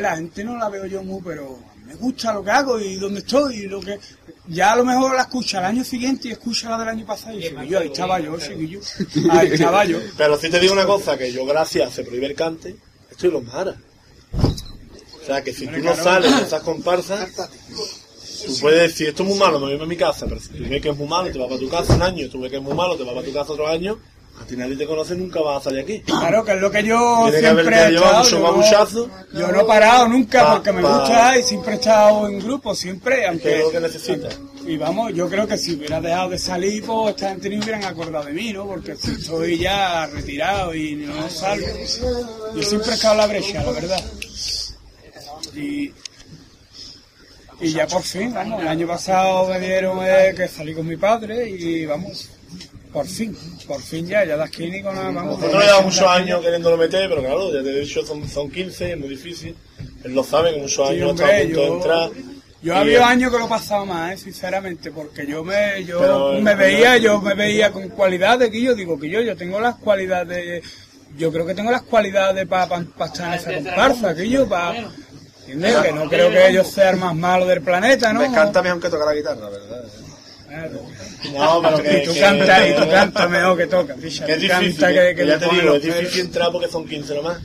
la 0.00 0.16
gente 0.16 0.44
no 0.44 0.56
la 0.56 0.68
veo 0.68 0.86
yo 0.86 1.02
muy, 1.02 1.20
pero 1.22 1.58
me 1.84 1.94
gusta 1.94 2.34
lo 2.34 2.42
que 2.42 2.50
hago 2.50 2.80
y 2.80 2.96
dónde 2.96 3.20
estoy 3.20 3.56
y 3.56 3.66
lo 3.66 3.80
que, 3.80 3.98
ya 4.48 4.72
a 4.72 4.76
lo 4.76 4.84
mejor 4.84 5.14
la 5.14 5.22
escucha 5.22 5.60
el 5.60 5.66
año 5.66 5.84
siguiente 5.84 6.28
y 6.28 6.32
escucha 6.32 6.70
la 6.70 6.78
del 6.78 6.88
año 6.88 7.06
pasado 7.06 7.38
y 7.38 7.42
chiquillo, 7.42 7.78
ahí 7.78 7.86
estaba 7.86 8.18
yo, 8.20 8.38
chiquillo, 8.38 8.80
ahí 9.30 9.48
estaba 9.52 9.84
yo. 9.84 9.98
Pero 10.16 10.38
sí 10.38 10.50
te 10.50 10.58
digo 10.58 10.72
una 10.72 10.86
cosa, 10.86 11.16
que 11.16 11.32
yo 11.32 11.46
gracias 11.46 11.88
a 11.88 11.92
se 11.92 12.04
prohíbe 12.04 12.26
el 12.26 12.34
cante, 12.34 12.76
estoy 13.10 13.28
en 13.28 13.34
los. 13.34 13.44
O 13.54 15.26
sea 15.26 15.42
que 15.42 15.52
si 15.52 15.66
tú 15.66 15.78
no 15.78 15.94
sales 15.94 16.36
de 16.36 16.42
esas 16.42 16.62
comparsas, 16.62 17.30
tú 18.46 18.52
puedes 18.60 18.90
decir, 18.90 19.08
esto 19.08 19.22
es 19.22 19.28
muy 19.28 19.38
malo, 19.38 19.58
me 19.60 19.74
voy 19.74 19.82
a 19.82 19.86
mi 19.86 19.96
casa, 19.96 20.26
pero 20.26 20.40
si 20.40 20.48
tú 20.48 20.64
ves 20.68 20.82
que 20.82 20.88
es 20.90 20.96
muy 20.96 21.08
malo, 21.08 21.30
te 21.30 21.38
vas 21.38 21.48
para 21.48 21.60
tu 21.60 21.68
casa 21.68 21.94
un 21.94 22.02
año, 22.02 22.28
tú 22.28 22.40
ves 22.40 22.50
que 22.50 22.56
es 22.58 22.62
muy 22.62 22.74
malo, 22.74 22.96
te 22.96 23.04
vas 23.04 23.14
para 23.14 23.26
tu 23.26 23.32
casa 23.32 23.52
otro 23.52 23.66
año, 23.66 23.98
a 24.40 24.44
ti 24.46 24.56
nadie 24.56 24.76
te 24.76 24.86
conoce, 24.86 25.14
nunca 25.14 25.40
vas 25.40 25.60
a 25.60 25.64
salir 25.70 25.80
aquí. 25.84 26.00
Claro, 26.02 26.44
que 26.44 26.52
es 26.52 26.60
lo 26.60 26.70
que 26.70 26.82
yo 26.84 27.22
Tiene 27.30 27.40
que 27.40 27.46
siempre 27.46 27.82
he 27.84 27.90
mucho 27.92 27.98
yo, 28.30 29.08
no, 29.32 29.40
yo 29.40 29.48
no 29.52 29.60
he 29.60 29.64
parado 29.64 30.08
nunca 30.08 30.42
Pa- 30.44 30.52
porque 30.54 30.72
me 30.72 30.82
pa- 30.82 30.98
gusta 30.98 31.38
y 31.38 31.42
siempre 31.42 31.72
he 31.72 31.76
estado 31.76 32.28
en 32.28 32.38
grupo, 32.38 32.74
siempre, 32.74 33.16
Que 33.20 33.26
aunque... 33.26 33.56
es 33.58 33.64
lo 33.64 33.70
que 33.70 33.80
necesitas. 33.80 34.38
Y 34.66 34.76
vamos, 34.76 35.12
yo 35.14 35.28
creo 35.28 35.46
que 35.46 35.56
si 35.56 35.74
hubiera 35.74 36.00
dejado 36.00 36.30
de 36.30 36.38
salir, 36.38 36.84
pues 36.84 37.14
esta 37.14 37.28
gente 37.30 37.48
ni 37.48 37.58
hubieran 37.58 37.84
acordado 37.84 38.24
de 38.24 38.32
mí, 38.32 38.52
¿no? 38.52 38.66
Porque 38.66 38.96
si 38.96 39.12
estoy 39.12 39.58
ya 39.58 40.06
retirado 40.06 40.74
y 40.74 40.96
no 40.96 41.28
salgo. 41.30 41.66
Yo 42.54 42.62
siempre 42.62 42.90
he 42.90 42.94
estado 42.94 43.14
en 43.14 43.18
la 43.18 43.26
brecha, 43.28 43.62
la 43.62 43.70
verdad. 43.72 44.04
Y, 45.54 45.92
y 47.60 47.72
ya 47.72 47.86
por 47.86 48.02
fin, 48.02 48.34
vamos, 48.34 48.60
el 48.60 48.68
año 48.68 48.86
pasado 48.86 49.48
me 49.48 49.60
dieron 49.60 49.98
eh, 50.02 50.34
que 50.36 50.46
salí 50.48 50.74
con 50.74 50.86
mi 50.86 50.96
padre 50.96 51.48
y 51.48 51.86
vamos, 51.86 52.28
por 52.96 53.06
fin, 53.06 53.36
por 53.66 53.82
fin 53.82 54.06
ya, 54.06 54.24
ya 54.24 54.38
das 54.38 54.50
ni 54.58 54.82
con 54.82 54.94
nada, 54.94 55.10
vamos. 55.10 55.38
Nosotros 55.38 55.62
llevamos 55.62 55.84
muchos 55.84 56.08
años 56.08 56.40
queriéndolo 56.40 56.78
meter, 56.78 57.10
pero 57.10 57.20
claro, 57.20 57.52
ya 57.52 57.62
te 57.62 57.68
he 57.76 57.80
dicho, 57.80 58.06
son, 58.06 58.26
son 58.26 58.50
15, 58.50 58.92
es 58.92 58.98
muy 58.98 59.08
difícil. 59.10 59.54
Él 60.02 60.14
lo 60.14 60.24
sabe, 60.24 60.54
que 60.54 60.60
muchos 60.62 60.88
Sí, 60.88 60.94
años 60.94 61.10
hombre, 61.10 61.26
está 61.26 61.36
a 61.36 61.42
punto 61.44 61.60
de 61.60 61.66
yo- 61.66 61.76
entrar. 61.76 62.10
Yo 62.62 62.72
Y, 62.72 62.76
había 62.76 62.98
eh, 63.00 63.02
años 63.02 63.30
que 63.30 63.38
lo 63.38 63.44
he 63.44 63.48
pasado 63.50 63.84
más, 63.84 64.14
eh, 64.14 64.16
sinceramente, 64.16 64.90
porque 64.92 65.26
yo 65.26 65.44
me 65.44 65.84
yo 65.84 66.00
Pero, 66.00 66.32
me 66.40 66.52
eh, 66.52 66.54
veía, 66.54 66.96
yo 66.96 67.20
me 67.20 67.34
veía 67.34 67.70
con 67.70 67.86
cualidades 67.90 68.48
que 68.50 68.62
yo 68.62 68.74
digo 68.74 68.98
que 68.98 69.10
yo 69.10 69.20
yo 69.20 69.36
tengo 69.36 69.60
las 69.60 69.76
cualidades, 69.76 70.64
yo 71.18 71.30
creo 71.30 71.44
que 71.44 71.54
tengo 71.54 71.70
las 71.70 71.82
cualidades 71.82 72.46
para 72.48 72.76
estar 73.04 73.28
en 73.28 73.34
esa 73.34 73.52
comparsa, 73.56 74.14
que 74.14 74.26
yo 74.26 74.48
para 74.48 74.88
¿entiendes? 75.46 75.76
que 75.82 75.92
no 75.92 76.08
creo 76.08 76.30
que 76.30 76.50
yo 76.54 76.64
sea 76.64 76.90
el 76.92 76.96
más 76.96 77.14
malo 77.14 77.44
del 77.46 77.60
planeta, 77.60 78.14
¿no? 78.14 78.20
Me 78.20 78.32
canta 78.32 78.62
mejor 78.62 78.80
que 78.80 78.88
tocar 78.88 79.06
la 79.08 79.14
guitarra, 79.14 79.50
¿verdad? 79.50 79.84
Claro. 80.48 80.80
No, 81.32 81.62
pero 81.62 81.82
que, 81.82 81.98
y 82.02 82.04
tú 82.06 82.14
que- 82.14 82.20
cantas 82.20 82.68
y 82.68 82.72
tú 82.74 82.88
cantas 82.90 83.30
mejor 83.30 83.56
que 83.58 83.66
toca, 83.66 83.94
picha, 83.94 84.26
que 84.26 84.32
es 84.32 84.38
tú 84.38 84.44
difícil, 84.44 84.86
que, 84.86 84.94
que, 84.94 85.14
que 85.16 85.26
ya 85.26 85.38
te 85.38 85.48
digo, 85.48 85.74
es 85.74 85.82
difícil 85.82 86.04
pelos. 86.10 86.18
entrar 86.26 86.52
porque 86.52 86.68
son 86.68 86.86
15 86.88 87.14
nomás. 87.14 87.38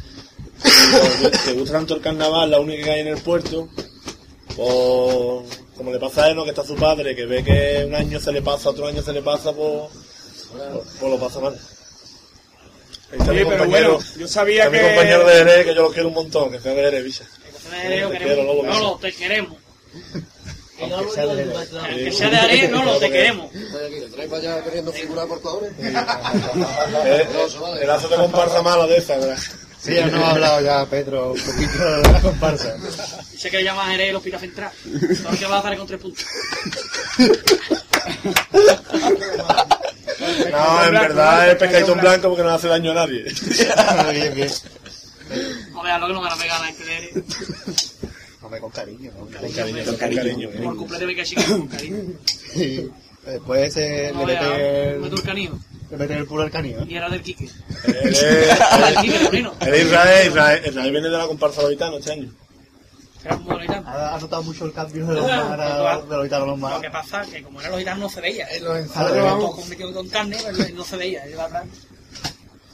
Te 1.45 1.53
gusta 1.53 1.73
tanto 1.77 1.95
el 1.95 2.01
carnaval, 2.01 2.51
la 2.51 2.59
única 2.59 2.83
que 2.83 2.91
hay 2.91 2.99
en 3.01 3.07
el 3.07 3.17
puerto, 3.21 3.67
pues 4.55 5.59
como 5.75 5.91
le 5.91 5.99
pasa 5.99 6.25
a 6.25 6.29
Eno, 6.29 6.43
que 6.43 6.51
está 6.51 6.63
su 6.63 6.75
padre, 6.75 7.15
que 7.15 7.25
ve 7.25 7.43
que 7.43 7.85
un 7.87 7.95
año 7.95 8.19
se 8.19 8.31
le 8.31 8.41
pasa, 8.43 8.69
otro 8.69 8.87
año 8.87 9.01
se 9.01 9.11
le 9.13 9.21
pasa, 9.23 9.51
pues, 9.53 9.89
pues, 10.51 10.63
pues 10.99 11.11
lo 11.11 11.17
pasa 11.19 11.39
mal. 11.39 11.53
Ahí 13.11 13.17
está 13.19 13.31
Sí, 13.31 13.39
mi 13.39 13.45
pero 13.45 13.65
bueno, 13.67 13.99
yo 14.17 14.27
sabía 14.27 14.65
está 14.65 14.71
que- 14.77 14.83
mi 14.83 14.89
compañero 14.89 15.25
de 15.27 15.33
Jerez, 15.33 15.65
que 15.65 15.75
yo 15.75 15.81
lo 15.81 15.91
quiero 15.91 16.07
un 16.09 16.13
montón, 16.13 16.51
que 16.51 16.59
sea 16.59 16.73
de 16.73 16.81
Jerez, 16.83 17.03
bicha. 17.03 17.23
Te 17.71 18.17
quiero, 18.17 18.43
No, 18.63 18.79
lo 18.79 18.97
te 18.97 19.11
queremos. 19.13 19.57
Aunque 20.81 21.11
sea 21.13 21.25
de 21.27 21.35
Jerez. 21.35 21.69
El 21.89 22.03
que 22.05 22.11
sea 22.11 22.29
de 22.29 22.37
Ariel, 22.37 22.71
no, 22.71 22.85
lo 22.85 22.97
te 22.99 23.09
queremos. 23.09 23.51
¿Traes 23.51 24.29
para 24.29 24.41
allá 24.41 24.63
queriendo 24.63 24.91
figurar? 24.91 25.27
Eh, 27.05 27.27
El 27.81 27.87
lazo 27.87 28.07
de 28.07 28.15
comparsa 28.15 28.61
malo 28.61 28.87
de 28.87 28.97
esa, 28.97 29.17
¿verdad? 29.17 29.37
Sí, 29.81 29.95
ya 29.95 30.05
nos 30.07 30.21
ha 30.21 30.31
hablado 30.31 30.61
ya 30.61 30.85
Pedro 30.85 31.31
un 31.31 31.39
poquito 31.39 31.83
de 31.83 32.11
la 32.11 32.21
comparsa. 32.21 32.75
Sé 33.35 33.49
que 33.49 33.57
le 33.57 33.63
llaman 33.63 33.91
Jerez 33.91 34.09
el 34.09 34.15
hospital 34.15 34.39
central. 34.39 34.71
Solo 35.23 35.37
que 35.37 35.45
va 35.45 35.59
a 35.59 35.61
salir 35.63 35.79
con 35.79 35.87
tres 35.87 35.99
puntos. 35.99 36.25
No, 40.51 40.85
en 40.85 40.91
verdad 40.91 41.49
es 41.49 41.55
pescadito 41.55 41.93
en 41.93 41.99
blanco 41.99 42.29
porque 42.29 42.43
no 42.43 42.49
hace 42.49 42.67
daño 42.67 42.91
a 42.91 42.95
nadie. 42.95 43.23
bien, 44.11 44.35
bien. 44.35 44.51
Ver, 45.83 45.91
a 45.93 45.97
lo 45.97 46.07
que 46.07 46.13
nos 46.13 46.23
van 46.23 46.33
a 46.33 46.35
pegar 46.35 46.57
a 46.57 46.65
la 46.65 46.67
de 46.67 46.73
Jerez. 46.73 47.13
Hombre, 48.51 48.59
con 48.59 48.71
cariño. 48.71 49.11
Con 49.11 49.29
cariño, 49.29 49.85
con 49.85 49.95
cariño. 49.95 50.49
Por 50.61 50.75
cumple 50.75 51.05
de 51.05 51.23
chica 51.23 51.43
con 51.47 51.67
cariño. 51.67 51.97
Sí. 52.25 52.91
Después 53.25 53.75
No, 53.77 54.25
le 54.25 54.33
mete 54.33 54.45
me 54.45 55.07
el, 55.07 55.13
el 55.13 55.21
canino. 55.21 55.59
le 55.89 55.97
mete 55.97 56.13
el 56.17 56.25
puro 56.25 56.43
al 56.43 56.51
canillo. 56.51 56.83
Y 56.85 56.95
era 56.95 57.09
del 57.09 57.21
Quique. 57.21 57.47
El 57.85 58.09
Israel, 59.85 60.27
Israel, 60.27 60.61
Israel 60.65 60.91
viene 60.91 61.09
de 61.09 61.17
la 61.17 61.27
comparsa 61.27 61.61
gitano 61.69 61.97
este 61.97 62.11
año. 62.11 62.33
Era. 63.23 63.39
Ha, 63.85 64.15
ha 64.15 64.19
notado 64.19 64.43
mucho 64.43 64.65
el 64.65 64.73
cambio 64.73 65.05
de 65.05 65.15
los 65.15 65.27
maras, 65.27 66.09
de 66.09 66.15
los 66.15 66.23
gitanos 66.25 66.59
los 66.59 66.71
Lo 66.71 66.81
que 66.81 66.89
pasa 66.89 67.21
es 67.23 67.29
que 67.29 67.43
como 67.43 67.59
eran 67.61 67.71
los 67.71 67.79
gitanos 67.79 67.99
no 68.01 68.09
se 68.09 68.19
veía. 68.19 68.47
En 68.49 68.63
los. 68.65 68.91
Todo 68.91 69.51
convertido 69.51 69.93
con 69.93 70.09
carne, 70.09 70.37
pero 70.43 70.75
no 70.75 70.83
se 70.83 70.97
veía. 70.97 71.23
Verdad. 71.25 71.63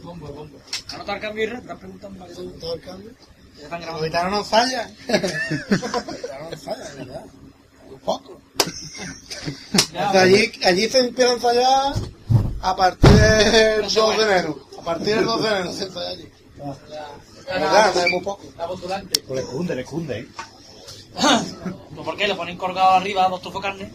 Bombo, 0.02 0.28
bombo. 0.28 0.58
¿Ha 0.92 0.98
notado 0.98 1.18
el 1.18 1.22
cambio, 1.22 1.44
Israel? 1.44 1.64
Te 1.66 1.72
han 1.72 1.78
preguntado 1.78 2.14
tú... 2.34 2.52
Todo 2.60 2.74
el 2.76 2.82
cambio. 2.82 3.12
Los 3.62 4.04
gitanos 4.04 4.32
no 4.32 4.44
fallan. 4.44 4.96
Los 5.08 5.22
gitanos 5.22 6.52
no 6.52 6.58
fallan, 6.58 6.98
verdad. 6.98 7.26
Un 7.90 8.00
poco. 8.00 8.42
Ya, 9.94 10.10
O 10.10 10.12
sea, 10.12 10.22
allí, 10.22 10.52
allí 10.64 10.90
se 10.90 11.00
empieza 11.00 11.32
a 11.32 11.34
ensayar 11.34 11.94
a 12.62 12.76
partir 12.76 13.10
del 13.10 13.94
2 13.94 14.18
de 14.18 14.24
enero. 14.24 14.68
A 14.80 14.82
partir 14.84 15.16
del 15.16 15.26
2 15.26 15.44
de 15.44 15.50
enero 15.50 15.74
se 15.74 15.84
ensaya 15.86 16.10
allí. 16.10 16.24
De 16.24 17.54
verdad, 17.54 17.96
no 17.96 18.02
es 18.02 18.12
muy 18.12 18.22
poco. 18.22 18.44
La 18.58 18.68
postulante. 18.68 19.20
Pues 19.22 19.40
le 19.40 19.46
cunde, 19.52 19.76
le 19.76 19.86
cunde, 19.86 20.20
¿eh? 20.20 20.28
¿por 21.96 22.16
qué? 22.18 22.28
Le 22.28 22.36
ponen 22.36 22.58
colgado 22.58 22.92
arriba 22.92 23.28
dos 23.30 23.42
trozos 23.42 23.62
de 23.62 23.68
carne. 23.68 23.92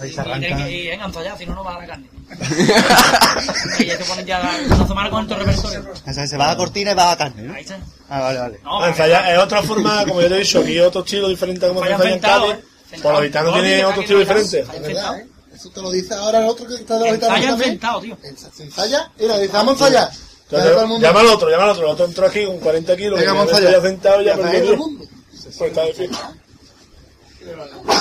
Ahí 0.00 0.10
Y, 0.10 0.12
se 0.12 0.20
arranca. 0.20 0.38
tienen 0.40 0.64
que- 0.66 0.70
y 0.72 0.88
vengan 0.88 1.16
allá, 1.16 1.36
si 1.36 1.46
no, 1.46 1.54
no 1.54 1.64
va 1.64 1.78
la 1.80 1.86
carne. 1.86 2.06
y 3.78 3.84
ya 3.86 3.96
se 3.98 4.04
ponen 4.04 4.26
ya 4.26 4.40
una 4.70 4.86
semana 4.86 5.10
con 5.10 5.24
el 5.30 5.38
repertorio. 5.38 5.84
O 6.06 6.12
sea, 6.12 6.26
se 6.26 6.36
va 6.36 6.46
a 6.46 6.48
la 6.48 6.56
cortina 6.56 6.92
y 6.92 6.94
va 6.94 7.04
a 7.04 7.10
la 7.10 7.16
carne, 7.16 7.42
¿no? 7.42 7.54
Ahí 7.54 7.62
está. 7.62 7.78
Ah, 8.08 8.20
vale, 8.20 8.38
vale. 8.38 8.60
No, 8.62 8.82
Ah, 8.82 8.88
ensayar- 8.90 9.32
es 9.32 9.38
otra 9.38 9.62
forma, 9.62 10.04
como 10.06 10.20
yo 10.20 10.28
te 10.28 10.34
he 10.36 10.38
dicho, 10.40 10.60
aquí 10.60 10.72
hay 10.72 10.80
otro 10.80 11.02
estilo 11.02 11.28
diferente 11.28 11.64
a 11.66 11.68
como 11.68 11.82
se 11.84 11.90
ensaya 11.92 12.10
en 12.14 12.18
Cádiz. 12.20 12.52
eh. 12.52 12.60
Pues 12.90 13.02
los 13.02 13.22
gitanos 13.22 13.54
No, 13.56 13.62
tienen 13.62 13.84
otro 13.84 14.00
estilo 14.02 14.18
diferente. 14.20 14.64
Verdad. 14.80 15.18
¿eh? 15.18 15.26
Eso 15.54 15.70
te 15.70 15.80
lo 15.82 15.90
dice 15.90 16.14
ahora 16.14 16.38
el 16.40 16.48
otro 16.48 16.66
que 16.66 16.74
está 16.74 16.98
de 16.98 17.04
los 17.06 17.14
gitanos 17.14 17.40
también. 17.40 17.70
sentados, 17.70 18.02
tío. 18.02 18.18
¿Se 18.54 18.62
ensaya? 18.62 19.10
Mira, 19.18 19.38
dice, 19.38 19.52
vamos 19.52 19.80
a 19.80 19.86
ensayar. 19.86 20.10
Ya 20.50 20.98
llama 21.00 21.20
al 21.20 21.26
otro, 21.26 21.48
llama 21.50 21.64
al 21.64 21.70
otro. 21.70 21.86
El 21.86 21.92
otro 21.92 22.04
entró 22.06 22.26
aquí 22.26 22.44
con 22.46 22.58
40 22.60 22.96
kilos. 22.96 23.18
Venga, 23.18 23.32
vamos 23.32 23.50
ya 23.60 23.68
allá. 23.68 23.80
sentado 23.80 24.22
y 24.22 24.26
ya 24.26 24.36
Ya 24.36 24.50
el 24.52 24.66
diez. 24.66 24.78
mundo. 24.78 25.04
Pues 25.32 25.60
está 25.60 25.82
pie. 25.96 26.10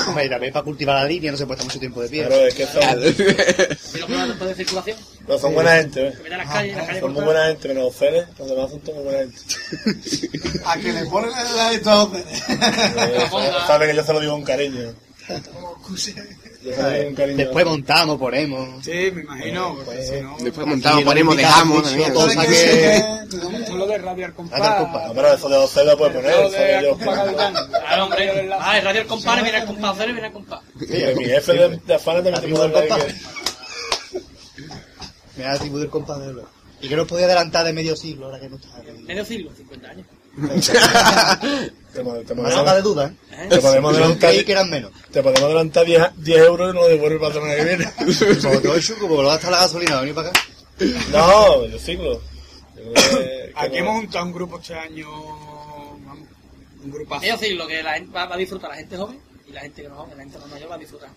Hombre, 0.08 0.26
y 0.26 0.30
también 0.30 0.54
para 0.54 0.64
cultivar 0.64 0.96
la 1.02 1.06
línea 1.08 1.32
no 1.32 1.38
se 1.38 1.46
puede 1.46 1.56
estar 1.56 1.66
mucho 1.68 1.80
tiempo 1.80 2.02
de 2.02 2.10
pie. 2.10 2.26
Claro, 2.26 2.46
es 2.46 2.54
que 2.54 2.66
son, 2.66 2.82
Y 2.84 3.98
los 4.00 4.06
problemas 4.06 4.28
después 4.30 4.50
de 4.50 4.56
circulación. 4.56 4.98
no, 5.28 5.38
son 5.40 5.54
buena 5.54 5.76
gente, 5.78 6.08
¿eh? 6.08 6.14
Que 6.24 6.30
las 6.30 6.48
calles, 6.52 6.76
las 6.78 6.86
calles 6.88 7.02
Son 7.02 7.14
muy 7.14 7.24
buena 7.24 7.46
gente, 7.48 7.68
menos 7.70 7.96
Félix, 7.96 8.28
los 8.40 8.50
demás 8.50 8.70
son 8.72 8.80
todos 8.82 8.96
muy 8.96 9.04
buena 9.06 9.20
gente. 9.20 9.38
A 10.66 10.78
que 10.78 10.94
le 10.94 11.06
ponen 11.06 11.32
la 11.32 11.44
la- 11.44 11.72
estos 11.74 12.10
Eh, 12.14 13.28
Sabe 13.68 13.88
que 13.88 13.96
yo 13.96 14.04
se 14.04 14.14
lo 14.14 14.20
digo 14.20 14.34
con 14.34 14.44
cariño. 14.44 14.94
Después 17.36 17.66
montamos, 17.66 18.18
ponemos. 18.18 18.84
Sí, 18.84 19.12
me 19.14 19.22
imagino. 19.22 19.76
porque 19.86 20.04
si 20.04 20.22
no- 20.22 20.38
Después 20.40 20.68
montamos, 20.68 21.04
ponemos, 21.04 21.38
dejamos 21.38 21.84
también. 21.84 22.14
todo. 22.14 22.28
lo 23.76 23.88
de 23.88 23.98
Radio 23.98 24.26
al 24.26 24.34
compás. 24.34 24.60
Compás. 24.80 25.08
No, 25.08 25.14
pero 25.14 25.34
eso 25.34 25.50
de 25.50 25.58
Ocel 25.58 25.88
lo 25.88 25.98
puede 25.98 26.12
poner. 26.16 26.32
Eso 26.32 26.50
de 26.50 26.82
de 26.82 26.90
compás. 26.90 27.30
Claro, 27.70 28.04
hombre. 28.06 28.50
Ah, 28.60 28.78
el 28.78 28.86
radio 28.86 29.02
el 29.02 29.08
compás, 29.08 29.44
mira 29.44 29.58
el 29.60 29.66
compás, 29.66 29.98
mira 29.98 30.28
el 30.28 30.34
compás. 30.34 30.62
Mi 30.76 31.26
jefe 31.26 31.54
de, 31.54 31.78
de 31.86 31.96
afanes 31.96 32.24
también 32.24 32.42
te 32.42 32.48
del 32.48 32.62
hablar 32.62 32.88
compás. 32.88 33.08
Me 35.36 35.44
da 35.44 35.60
tipo 35.60 35.78
del 35.80 35.90
compadre. 35.90 36.34
Y 36.82 36.88
que 36.90 36.96
nos 36.96 37.08
podía 37.08 37.26
adelantar 37.26 37.66
de 37.66 37.74
medio 37.74 37.96
siglo 37.96 38.26
ahora 38.28 38.40
que 38.40 38.50
no 38.50 38.56
está. 38.58 38.70
Medio 39.06 39.26
siglo, 39.26 39.52
50 39.56 39.90
años. 39.90 40.08
Te, 41.94 42.02
podemos- 42.04 42.54
saca 42.54 42.76
de 42.76 42.82
duda, 42.82 43.14
¿eh? 43.32 43.48
Te 43.50 43.60
podemos 43.60 43.94
Yo 43.94 44.00
adelantar, 44.04 44.44
que 44.46 44.52
eran 44.52 44.70
menos. 44.70 44.92
te 45.12 45.22
podemos 45.24 45.44
adelantar 45.44 45.86
10, 45.86 46.02
10 46.18 46.38
euros 46.40 46.72
y 46.72 46.76
no 46.76 46.82
lo 46.82 46.88
devuelve 46.90 47.18
para 47.20 47.30
la 47.30 47.34
semana 47.36 47.56
que 47.56 47.64
viene. 47.64 48.14
Sobre 48.42 48.58
todo 48.60 48.76
el 48.76 48.84
chuco, 48.84 49.08
porque 49.08 49.24
lo 49.24 49.30
gasta 49.30 49.50
la 49.52 49.58
gasolina, 49.60 50.00
venir 50.02 50.14
para 50.16 50.30
acá. 50.30 50.40
No. 51.12 51.66
Yo 51.66 51.78
que- 51.78 52.22
que 52.76 53.52
Aquí 53.56 53.78
hemos 53.78 53.96
juntado 54.02 54.26
un 54.26 54.32
grupo 54.34 54.60
este 54.60 54.76
año 54.76 55.08
Un 56.84 56.92
grupazo. 56.92 57.26
Es 57.26 57.40
decir, 57.40 57.56
lo 57.56 57.66
que 57.66 57.82
la 57.82 57.94
gente 57.94 58.12
va, 58.12 58.26
va 58.26 58.36
a 58.36 58.38
disfrutar 58.38 58.70
la 58.72 58.76
gente 58.76 58.98
joven 58.98 59.20
y 59.48 59.52
la 59.54 59.62
gente 59.62 59.82
que 59.84 59.88
no 59.90 59.96
joven, 59.96 60.18
la 60.18 60.24
gente 60.24 60.38
no 60.40 60.48
mayor 60.48 60.70
va 60.72 60.76
a 60.76 60.78
disfrutar. 60.78 61.10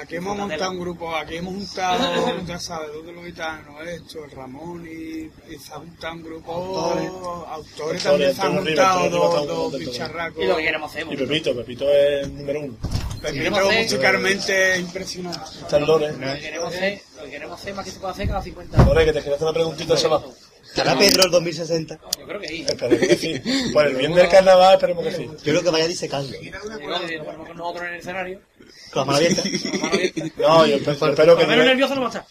Aquí 0.00 0.16
hemos 0.16 0.36
montado 0.36 0.70
un 0.70 0.80
grupo, 0.80 1.14
aquí 1.14 1.36
hemos 1.36 1.54
juntado, 1.54 2.42
ya 2.46 2.58
sabes, 2.58 2.90
dos 2.92 3.04
de 3.04 3.12
los 3.12 3.24
gitanos, 3.26 3.86
esto, 3.86 4.24
el 4.24 4.30
Ramón 4.30 4.86
y, 4.86 5.30
y 5.52 5.58
se 5.58 5.72
ha 5.72 5.76
juntado 5.76 6.14
un 6.14 6.22
grupo, 6.22 7.46
Autores. 7.50 8.02
también 8.02 8.34
se 8.34 8.40
han 8.40 8.56
juntado 8.56 9.46
dos, 9.46 9.78
bicharracos. 9.78 10.42
Y 10.42 10.46
lo 10.46 10.56
que 10.56 10.62
queremos 10.62 10.90
hacer, 10.90 11.06
Y 11.10 11.16
Pepito, 11.16 11.54
Pepito 11.54 11.84
es 11.90 12.24
el 12.24 12.34
número 12.34 12.60
uno. 12.60 12.76
Pepito 13.20 13.70
musicalmente 13.70 14.78
impresionante. 14.78 15.40
Está 15.60 15.76
el 15.76 15.84
Lore. 15.84 16.12
Lo 16.12 16.18
que 16.18 16.40
queremos 16.40 16.74
hacer, 16.74 17.02
lo 17.16 17.24
que 17.24 17.30
queremos 17.30 17.60
hacer 17.60 17.74
más 17.74 17.84
que 17.84 17.90
se 17.90 18.00
puede 18.00 18.12
hacer 18.14 18.28
cada 18.28 18.42
50 18.42 18.84
Lore, 18.84 19.04
que 19.04 19.12
te 19.12 19.18
quería 19.18 19.34
hacer 19.34 19.46
una 19.46 19.54
preguntita. 19.54 19.94
¿Estará 19.94 20.96
Pedro 20.96 21.24
el 21.24 21.30
2060? 21.30 22.00
Yo 22.18 22.26
creo 22.26 22.40
que 22.40 22.48
sí. 22.48 22.64
Esperemos 22.66 23.06
que 23.06 23.16
sí. 23.16 23.42
Por 23.72 23.86
el 23.86 23.96
bien 23.96 24.14
del 24.14 24.28
carnaval, 24.28 24.74
esperemos 24.74 25.04
que 25.04 25.12
sí. 25.12 25.26
Yo 25.26 25.52
creo 25.52 25.62
que 25.62 25.70
vaya 25.70 25.88
disecando. 25.88 26.32
Con 26.38 27.56
nosotros 27.56 27.84
en 27.84 27.92
el 27.92 27.98
escenario. 28.00 28.40
Con 28.92 29.00
la 29.00 29.04
mano 29.04 29.18
abierta. 29.18 29.42
No, 30.38 30.66
yo 30.66 30.76
espe- 30.76 31.08
espero 31.10 31.36
que 31.36 31.46
lo 31.46 31.56
no. 31.56 31.64
nervioso 31.64 31.94
no 31.94 32.00
va 32.02 32.06
a 32.06 32.10
estar. 32.10 32.24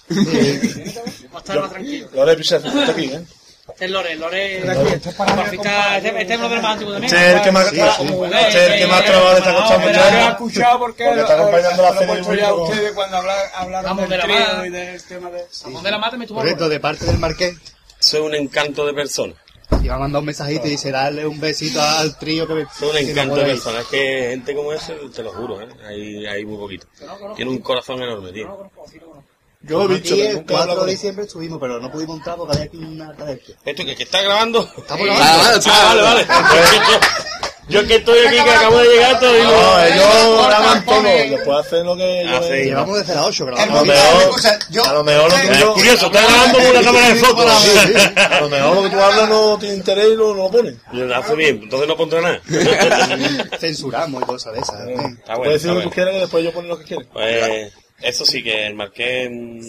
Va 1.33 1.37
a 1.37 1.39
estar 1.39 1.59
más 1.61 1.69
tranquilo. 1.71 2.07
Lore, 2.13 2.35
pisa, 2.35 2.57
está 2.57 2.91
aquí, 2.91 3.05
¿eh? 3.05 3.21
Este 3.69 3.85
es 3.85 3.91
Lore, 3.91 4.15
Lore. 4.15 4.57
Este 4.57 4.95
este 4.95 6.33
es 6.33 6.39
uno 6.39 6.49
de 6.49 6.55
los 6.55 6.63
más 6.63 6.73
antiguos. 6.73 7.03
Este 7.03 7.31
el 7.33 7.41
que 7.43 7.51
más- 7.51 7.69
Sí, 7.69 7.75
sí. 7.75 7.81
este 7.81 8.47
es 8.47 8.71
el 8.71 8.79
que 8.79 8.87
más 8.87 9.05
trabajo 9.05 9.31
le 9.31 9.37
está 9.37 9.53
costando 9.55 9.85
Pero 9.87 9.99
ya. 9.99 10.11
lo 10.11 10.17
he 10.17 10.29
escuchado 10.31 10.79
porque, 10.79 11.03
está 11.09 11.33
acompañando 11.35 11.83
la 11.83 11.91
lo 11.91 11.99
de 11.99 12.53
ustedes 12.63 12.91
cuando 12.93 13.17
habla- 13.17 13.47
hablaron 13.55 13.85
Vamos 13.85 14.01
del 14.01 14.09
de 14.09 14.17
la 14.17 14.23
trío 14.23 14.65
y 14.65 14.69
del 14.71 15.03
tema 15.03 15.29
de... 15.29 15.45
Ramón 15.63 15.83
de 15.83 15.91
la 15.91 15.97
Mata 15.99 16.17
me 16.17 16.23
estuvo 16.25 16.39
Correcto, 16.39 16.67
de 16.67 16.79
parte 16.79 17.05
del 17.05 17.19
Marqués. 17.19 17.55
Soy 17.99 18.21
un 18.21 18.33
encanto 18.35 18.85
de 18.87 18.93
persona. 18.93 19.33
Y 19.81 19.87
va 19.87 19.95
a 19.95 19.99
mandar 19.99 20.19
un 20.19 20.25
mensajito 20.25 20.67
y 20.67 20.71
dice 20.71 20.91
darle 20.91 21.25
un 21.25 21.39
besito 21.39 21.81
al 21.81 22.17
trío 22.17 22.47
que 22.47 22.65
Soy 22.77 22.89
un 22.89 22.95
que 22.95 23.11
encanto 23.11 23.35
de 23.35 23.41
mueve. 23.41 23.53
persona. 23.55 23.79
Es 23.81 23.87
que 23.87 24.27
gente 24.31 24.55
como 24.55 24.73
ese, 24.73 24.93
te 25.13 25.23
lo 25.23 25.31
juro, 25.31 25.61
¿eh? 25.61 25.67
Hay, 25.87 26.25
hay 26.25 26.45
muy 26.45 26.57
poquito. 26.57 26.87
Tiene 27.35 27.51
un 27.51 27.59
corazón 27.59 28.01
enorme, 28.01 28.31
tío. 28.31 28.69
Yo 29.61 29.87
lo 29.87 29.95
he 29.95 29.99
pero 29.99 30.15
el 30.15 30.33
nunca 30.35 30.39
he 30.41 30.45
4 30.45 30.57
hablado 30.61 30.85
de 30.85 30.91
diciembre 30.91 31.25
estuvimos, 31.25 31.59
pero 31.59 31.79
no 31.79 31.91
pudimos 31.91 32.17
entrar 32.17 32.37
porque 32.37 32.53
había 32.53 32.65
aquí 32.65 32.77
una 32.77 33.13
cadencia. 33.13 33.55
¿Esto 33.65 33.85
que, 33.85 33.95
que 33.95 34.03
está 34.03 34.21
grabando? 34.21 34.67
Estamos 34.77 35.07
Ah, 35.11 35.59
grabando. 35.59 35.69
ah, 35.71 35.85
vale, 35.85 36.01
vale. 36.01 36.27
Yo 37.69 37.85
que 37.87 37.95
estoy 37.97 38.19
aquí, 38.25 38.35
que 38.35 38.41
acabo 38.49 38.77
de 38.79 38.87
llegar, 38.89 39.19
todo 39.19 39.33
digo... 39.33 39.51
No, 39.51 39.83
ellos 39.83 40.47
graban 40.47 40.85
todo. 40.85 41.03
Después 41.03 41.57
hacen 41.59 41.85
lo 41.85 41.95
que 41.95 42.23
yo. 42.25 42.37
Hacen- 42.37 42.63
Llevamos 42.65 42.97
desde 42.97 43.15
las 43.15 43.25
8 43.25 43.43
A 43.43 43.45
lo 43.49 43.55
grabando. 43.55 43.85
mejor, 43.85 44.87
a 44.87 44.93
lo 44.93 45.03
mejor 45.03 45.29
lo 45.31 45.37
Es 45.37 45.47
tuyo. 45.51 45.73
curioso, 45.73 46.05
está 46.07 46.21
grabando 46.27 46.57
con 46.57 46.67
una 46.67 46.81
cámara 46.81 47.09
de 47.09 47.15
fotos. 47.15 47.45
A 48.17 48.39
lo 48.41 48.49
mejor 48.49 48.75
lo 48.75 48.83
que 48.83 48.89
tú 48.89 48.99
hablas 49.01 49.29
no 49.29 49.57
tiene 49.59 49.75
interés 49.75 50.05
y 50.11 50.15
lo, 50.15 50.27
no 50.35 50.43
lo 50.43 50.51
pones. 50.51 50.75
Lo 50.91 51.15
hace 51.15 51.35
bien, 51.35 51.59
entonces 51.63 51.87
no 51.87 51.95
pondré 51.97 52.21
nada. 52.21 52.41
Censuramos 53.59 54.23
y 54.23 54.25
cosas 54.25 54.53
de 54.53 54.59
esas. 54.61 54.87
¿eh? 54.87 54.93
Está 54.93 55.35
bueno, 55.35 55.43
Puedes 55.43 55.61
decir 55.63 55.75
lo 55.77 55.81
que 55.89 55.89
quieras 55.95 56.13
que 56.13 56.19
después 56.21 56.43
yo 56.43 56.51
pongo 56.53 56.67
lo 56.69 56.79
que 56.79 56.85
quieres. 56.85 57.07
Pues 57.13 57.73
eso 58.01 58.25
sí 58.25 58.43
que 58.43 58.65
el 58.67 58.73
Marqués 58.75 59.29
mm, 59.31 59.59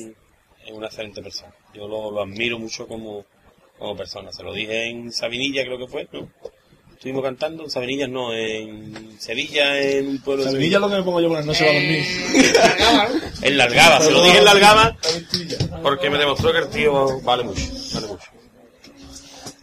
es 0.66 0.72
una 0.72 0.86
excelente 0.86 1.22
persona. 1.22 1.52
Yo 1.74 1.86
lo, 1.86 2.10
lo 2.10 2.22
admiro 2.22 2.58
mucho 2.58 2.86
como, 2.86 3.24
como 3.78 3.96
persona. 3.96 4.32
Se 4.32 4.42
lo 4.42 4.52
dije 4.54 4.88
en 4.88 5.12
Sabinilla, 5.12 5.64
creo 5.64 5.78
que 5.78 5.86
fue, 5.86 6.08
¿no? 6.12 6.28
Estuvimos 7.00 7.22
cantando, 7.22 7.64
en 7.64 7.70
Sabinilla 7.70 8.06
no, 8.08 8.34
en 8.34 9.16
Sevilla, 9.18 9.80
en 9.80 10.06
un 10.06 10.18
pueblo 10.20 10.44
de 10.44 10.50
Sabinilla 10.50 10.76
es 10.76 10.80
lo 10.82 10.90
que 10.90 10.96
me 10.96 11.02
pongo 11.02 11.18
yo 11.22 11.32
las 11.32 11.46
noches 11.46 11.66
para 11.66 11.72
dormir. 11.80 12.04
En 13.42 13.56
Largaba, 13.56 14.00
se 14.02 14.10
lo 14.10 14.22
dije 14.22 14.36
en 14.36 14.44
Largaba 14.44 14.98
porque 15.82 16.10
me 16.10 16.18
demostró 16.18 16.52
que 16.52 16.58
el 16.58 16.68
tío 16.68 17.18
vale 17.22 17.44
mucho, 17.44 17.62
vale 17.94 18.06
mucho. 18.06 18.26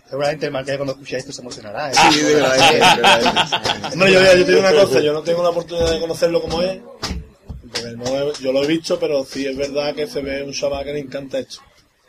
Seguramente 0.10 0.46
el 0.48 0.52
Marqués 0.52 0.78
cuando 0.78 0.94
escuche 0.94 1.18
esto 1.18 1.32
se 1.32 1.42
emocionará. 1.42 1.92
¿eh? 1.92 1.94
Sí, 2.12 2.20
de 2.22 2.34
verdad, 2.34 2.72
de 2.72 2.80
verdad. 2.80 3.92
Hombre, 3.94 4.14
yo, 4.14 4.20
yo 4.24 4.32
te 4.32 4.44
digo 4.46 4.60
una 4.60 4.72
cosa, 4.74 5.00
yo 5.02 5.14
no 5.14 5.22
tengo 5.22 5.44
la 5.44 5.50
oportunidad 5.50 5.92
de 5.92 6.00
conocerlo 6.00 6.42
como 6.42 6.64
es. 6.64 6.80
Porque 7.72 7.92
no 7.98 8.04
he- 8.32 8.34
yo 8.42 8.52
lo 8.52 8.64
he 8.64 8.68
visto, 8.68 8.98
pero 9.00 9.24
sí 9.24 9.46
es 9.46 9.56
verdad 9.56 9.94
que 9.94 10.08
se 10.08 10.22
ve 10.22 10.42
un 10.42 10.54
chaval 10.54 10.86
que 10.86 10.94
le 10.94 11.00
encanta 11.02 11.38
esto. 11.38 11.60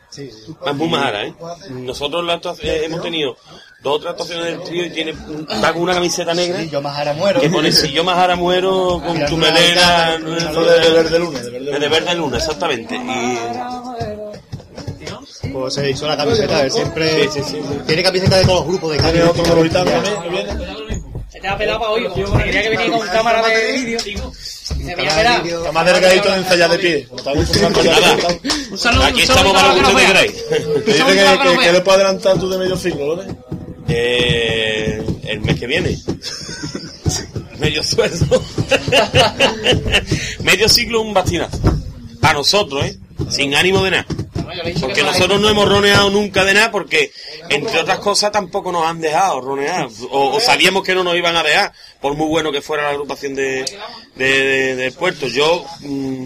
Sí, 0.09 0.31
sí. 0.31 0.55
Es 0.65 0.75
muy 0.75 0.87
majara, 0.89 1.25
¿eh? 1.25 1.33
Nosotros 1.69 2.23
la 2.25 2.35
eh, 2.63 2.81
hemos 2.85 3.01
tenido 3.01 3.35
dos 3.81 3.95
o 3.95 3.99
tres 3.99 4.11
actuaciones 4.11 4.45
del 4.45 4.63
trío 4.63 4.85
y 4.85 4.89
tiene, 4.89 5.13
va 5.63 5.71
con 5.71 5.83
una 5.83 5.93
camiseta 5.93 6.33
negra 6.33 6.59
Sí, 6.61 6.69
yo 6.69 6.81
más 6.81 6.97
ahora 6.97 7.13
muero. 7.13 7.39
que 7.39 7.49
pone 7.49 7.71
si 7.71 7.91
yo 7.91 8.03
majara 8.03 8.35
muero 8.35 9.01
con 9.05 9.25
tu 9.25 9.37
melena 9.37 10.17
de, 10.17 10.19
de 10.19 10.89
verde 10.91 11.19
luna, 11.19 11.39
de 11.39 11.49
verde 11.51 11.65
de 11.65 11.79
luna. 11.79 11.89
verde 11.89 12.15
luna, 12.15 12.37
exactamente. 12.37 12.95
Y 12.95 13.37
Pues 15.53 15.73
se 15.75 15.89
hizo 15.89 16.07
la 16.07 16.17
camiseta, 16.17 16.61
él 16.63 16.71
siempre 16.71 17.29
Sí, 17.29 17.41
sí, 17.43 17.51
sí. 17.51 17.61
tiene 17.87 18.03
camiseta 18.03 18.37
de 18.37 18.43
todos 18.45 18.59
los 18.59 18.67
grupos 18.67 18.91
de 18.91 18.97
Tiene 18.97 19.23
otro 19.23 19.43
de 19.63 19.69
también. 19.69 20.03
Se 21.29 21.39
te 21.39 21.47
ha 21.47 21.57
pelado 21.57 21.79
para 21.79 21.91
hoy. 21.91 22.07
Quería 22.43 22.63
que 22.63 22.69
venía 22.69 22.91
con 22.97 23.07
cámara 23.07 23.47
de 23.47 23.71
vídeo. 23.73 23.99
Está 24.87 25.71
más 25.71 25.85
delgadito 25.85 26.31
de 26.31 26.37
ensayar 26.37 26.71
de 26.71 26.79
pie. 26.79 27.07
Un 27.11 28.77
saludo, 28.77 29.03
aquí 29.03 29.21
estamos 29.21 29.53
para 29.53 29.67
lo 29.69 29.73
que 29.75 29.81
ustedes 29.81 30.07
queráis. 30.07 30.33
Te 30.85 30.93
dice 30.93 31.05
que, 31.05 31.71
le 31.71 31.81
puedes 31.81 32.01
adelantar 32.01 32.39
tú 32.39 32.49
de 32.49 32.57
medio 32.57 32.77
siglo, 32.77 33.15
¿vale? 33.15 33.35
Eh, 33.87 35.03
el 35.25 35.41
mes 35.41 35.59
que 35.59 35.67
viene. 35.67 35.97
Medio 37.59 37.83
sueldo. 37.83 38.41
Medio 40.43 40.69
siglo 40.69 41.01
un 41.01 41.13
bastinazo. 41.13 41.59
Para 42.21 42.35
nosotros, 42.35 42.85
¿eh? 42.85 42.97
Sin 43.29 43.53
ánimo 43.53 43.83
de 43.83 43.91
nada. 43.91 44.05
Porque 44.79 44.93
que 44.95 45.01
no 45.03 45.11
nosotros 45.11 45.39
no 45.41 45.49
hemos 45.49 45.67
roneado 45.69 46.09
nunca 46.09 46.43
de 46.45 46.53
nada 46.53 46.71
porque, 46.71 47.11
entre 47.49 47.79
otras 47.79 47.99
cosas, 47.99 48.31
tampoco 48.31 48.71
nos 48.71 48.85
han 48.85 48.99
dejado 49.01 49.41
ronear. 49.41 49.87
O, 50.09 50.35
o 50.35 50.39
sabíamos 50.39 50.83
que 50.83 50.95
no 50.95 51.03
nos 51.03 51.15
iban 51.15 51.35
a 51.35 51.43
dejar, 51.43 51.71
por 52.01 52.15
muy 52.15 52.27
bueno 52.27 52.51
que 52.51 52.61
fuera 52.61 52.83
la 52.83 52.89
agrupación 52.89 53.35
de, 53.35 53.65
de, 54.15 54.75
de- 54.75 54.91
puerto. 54.91 55.27
Yo, 55.27 55.65
mm, 55.81 56.25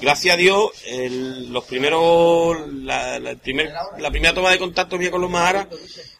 gracias 0.00 0.34
a 0.34 0.36
Dios, 0.36 0.70
el- 0.86 1.52
los 1.52 1.64
primeros, 1.64 2.56
la, 2.72 3.18
la, 3.18 3.30
el 3.30 3.38
primer- 3.38 3.72
la 3.98 4.10
primera 4.10 4.34
toma 4.34 4.50
de 4.50 4.58
contacto 4.58 4.98
mía 4.98 5.10
con 5.10 5.20
los 5.20 5.30
Maharas 5.30 5.66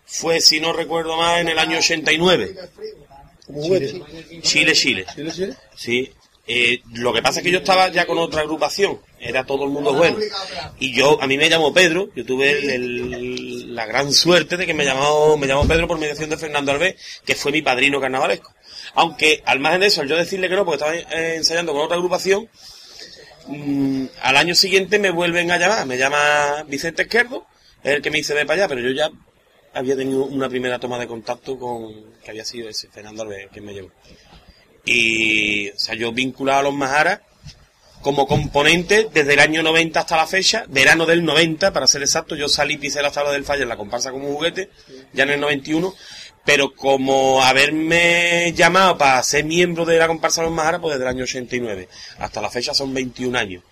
fue, 0.06 0.40
si 0.40 0.60
no 0.60 0.72
recuerdo 0.72 1.16
mal, 1.16 1.40
en 1.40 1.48
el 1.48 1.58
año 1.58 1.78
89. 1.78 2.54
Como 3.46 3.62
juguete. 3.62 4.02
Chile, 4.42 4.72
Chile. 4.72 5.04
¿Chile, 5.14 5.30
Chile? 5.32 5.54
Sí. 5.76 6.12
Eh, 6.46 6.82
lo 6.92 7.12
que 7.14 7.22
pasa 7.22 7.40
es 7.40 7.44
que 7.44 7.50
yo 7.50 7.58
estaba 7.58 7.88
ya 7.88 8.04
con 8.04 8.18
otra 8.18 8.42
agrupación, 8.42 9.00
era 9.18 9.44
todo 9.46 9.64
el 9.64 9.70
mundo 9.70 9.94
bueno. 9.94 10.18
Y 10.78 10.92
yo, 10.94 11.18
a 11.22 11.26
mí 11.26 11.38
me 11.38 11.48
llamó 11.48 11.72
Pedro, 11.72 12.10
yo 12.14 12.24
tuve 12.26 12.74
el- 12.74 13.74
la 13.74 13.86
gran 13.86 14.12
suerte 14.12 14.56
de 14.58 14.66
que 14.66 14.74
me 14.74 14.84
llamó, 14.84 15.36
me 15.38 15.46
llamó 15.46 15.66
Pedro 15.66 15.88
por 15.88 15.98
mediación 15.98 16.28
de 16.28 16.36
Fernando 16.36 16.72
Alves, 16.72 16.96
que 17.24 17.34
fue 17.34 17.50
mi 17.50 17.62
padrino 17.62 17.98
carnavalesco. 18.00 18.52
Aunque, 18.94 19.42
al 19.46 19.58
margen 19.58 19.80
de 19.80 19.86
eso, 19.86 20.02
al 20.02 20.08
yo 20.08 20.16
decirle 20.16 20.48
que 20.50 20.54
no, 20.56 20.64
porque 20.66 20.84
estaba 20.84 20.94
eh, 20.94 21.36
ensayando 21.36 21.72
con 21.72 21.80
otra 21.80 21.96
agrupación, 21.96 22.48
mm, 23.46 24.04
al 24.22 24.36
año 24.36 24.54
siguiente 24.54 24.98
me 24.98 25.10
vuelven 25.10 25.50
a 25.50 25.56
llamar, 25.58 25.86
me 25.86 25.96
llama 25.98 26.62
Vicente 26.68 27.02
Izquierdo, 27.02 27.46
es 27.82 27.94
el 27.94 28.02
que 28.02 28.10
me 28.10 28.18
dice 28.18 28.34
ve 28.34 28.44
para 28.46 28.64
allá, 28.64 28.68
pero 28.68 28.80
yo 28.82 28.90
ya 28.90 29.10
había 29.72 29.96
tenido 29.96 30.24
una 30.24 30.48
primera 30.48 30.78
toma 30.78 30.98
de 30.98 31.06
contacto 31.06 31.58
con, 31.58 32.12
que 32.22 32.30
había 32.30 32.44
sido 32.44 32.68
ese, 32.68 32.88
Fernando 32.88 33.22
Alves, 33.22 33.48
quien 33.52 33.64
me 33.64 33.72
llevó. 33.74 33.90
Y, 34.84 35.70
o 35.70 35.78
sea, 35.78 35.94
yo 35.94 36.12
vinculado 36.12 36.60
a 36.60 36.62
los 36.64 36.74
Maharas 36.74 37.20
como 38.04 38.26
componente 38.26 39.08
desde 39.14 39.32
el 39.32 39.40
año 39.40 39.62
90 39.62 39.98
hasta 39.98 40.18
la 40.18 40.26
fecha, 40.26 40.66
verano 40.68 41.06
del 41.06 41.24
90, 41.24 41.72
para 41.72 41.86
ser 41.86 42.02
exacto, 42.02 42.36
yo 42.36 42.50
salí, 42.50 42.76
pisé 42.76 43.00
la 43.00 43.10
tabla 43.10 43.32
del 43.32 43.46
falla 43.46 43.62
en 43.62 43.70
la 43.70 43.78
comparsa 43.78 44.10
como 44.10 44.28
juguete, 44.34 44.68
ya 45.14 45.22
en 45.22 45.30
el 45.30 45.40
91, 45.40 45.94
pero 46.44 46.74
como 46.74 47.42
haberme 47.42 48.52
llamado 48.54 48.98
para 48.98 49.22
ser 49.22 49.46
miembro 49.46 49.86
de 49.86 49.96
la 49.96 50.06
comparsa 50.06 50.42
de 50.42 50.48
los 50.48 50.54
Maharas, 50.54 50.82
pues 50.82 50.92
desde 50.92 51.04
el 51.04 51.16
año 51.16 51.24
89, 51.24 51.88
hasta 52.18 52.42
la 52.42 52.50
fecha 52.50 52.74
son 52.74 52.92
21 52.92 53.38
años. 53.38 53.62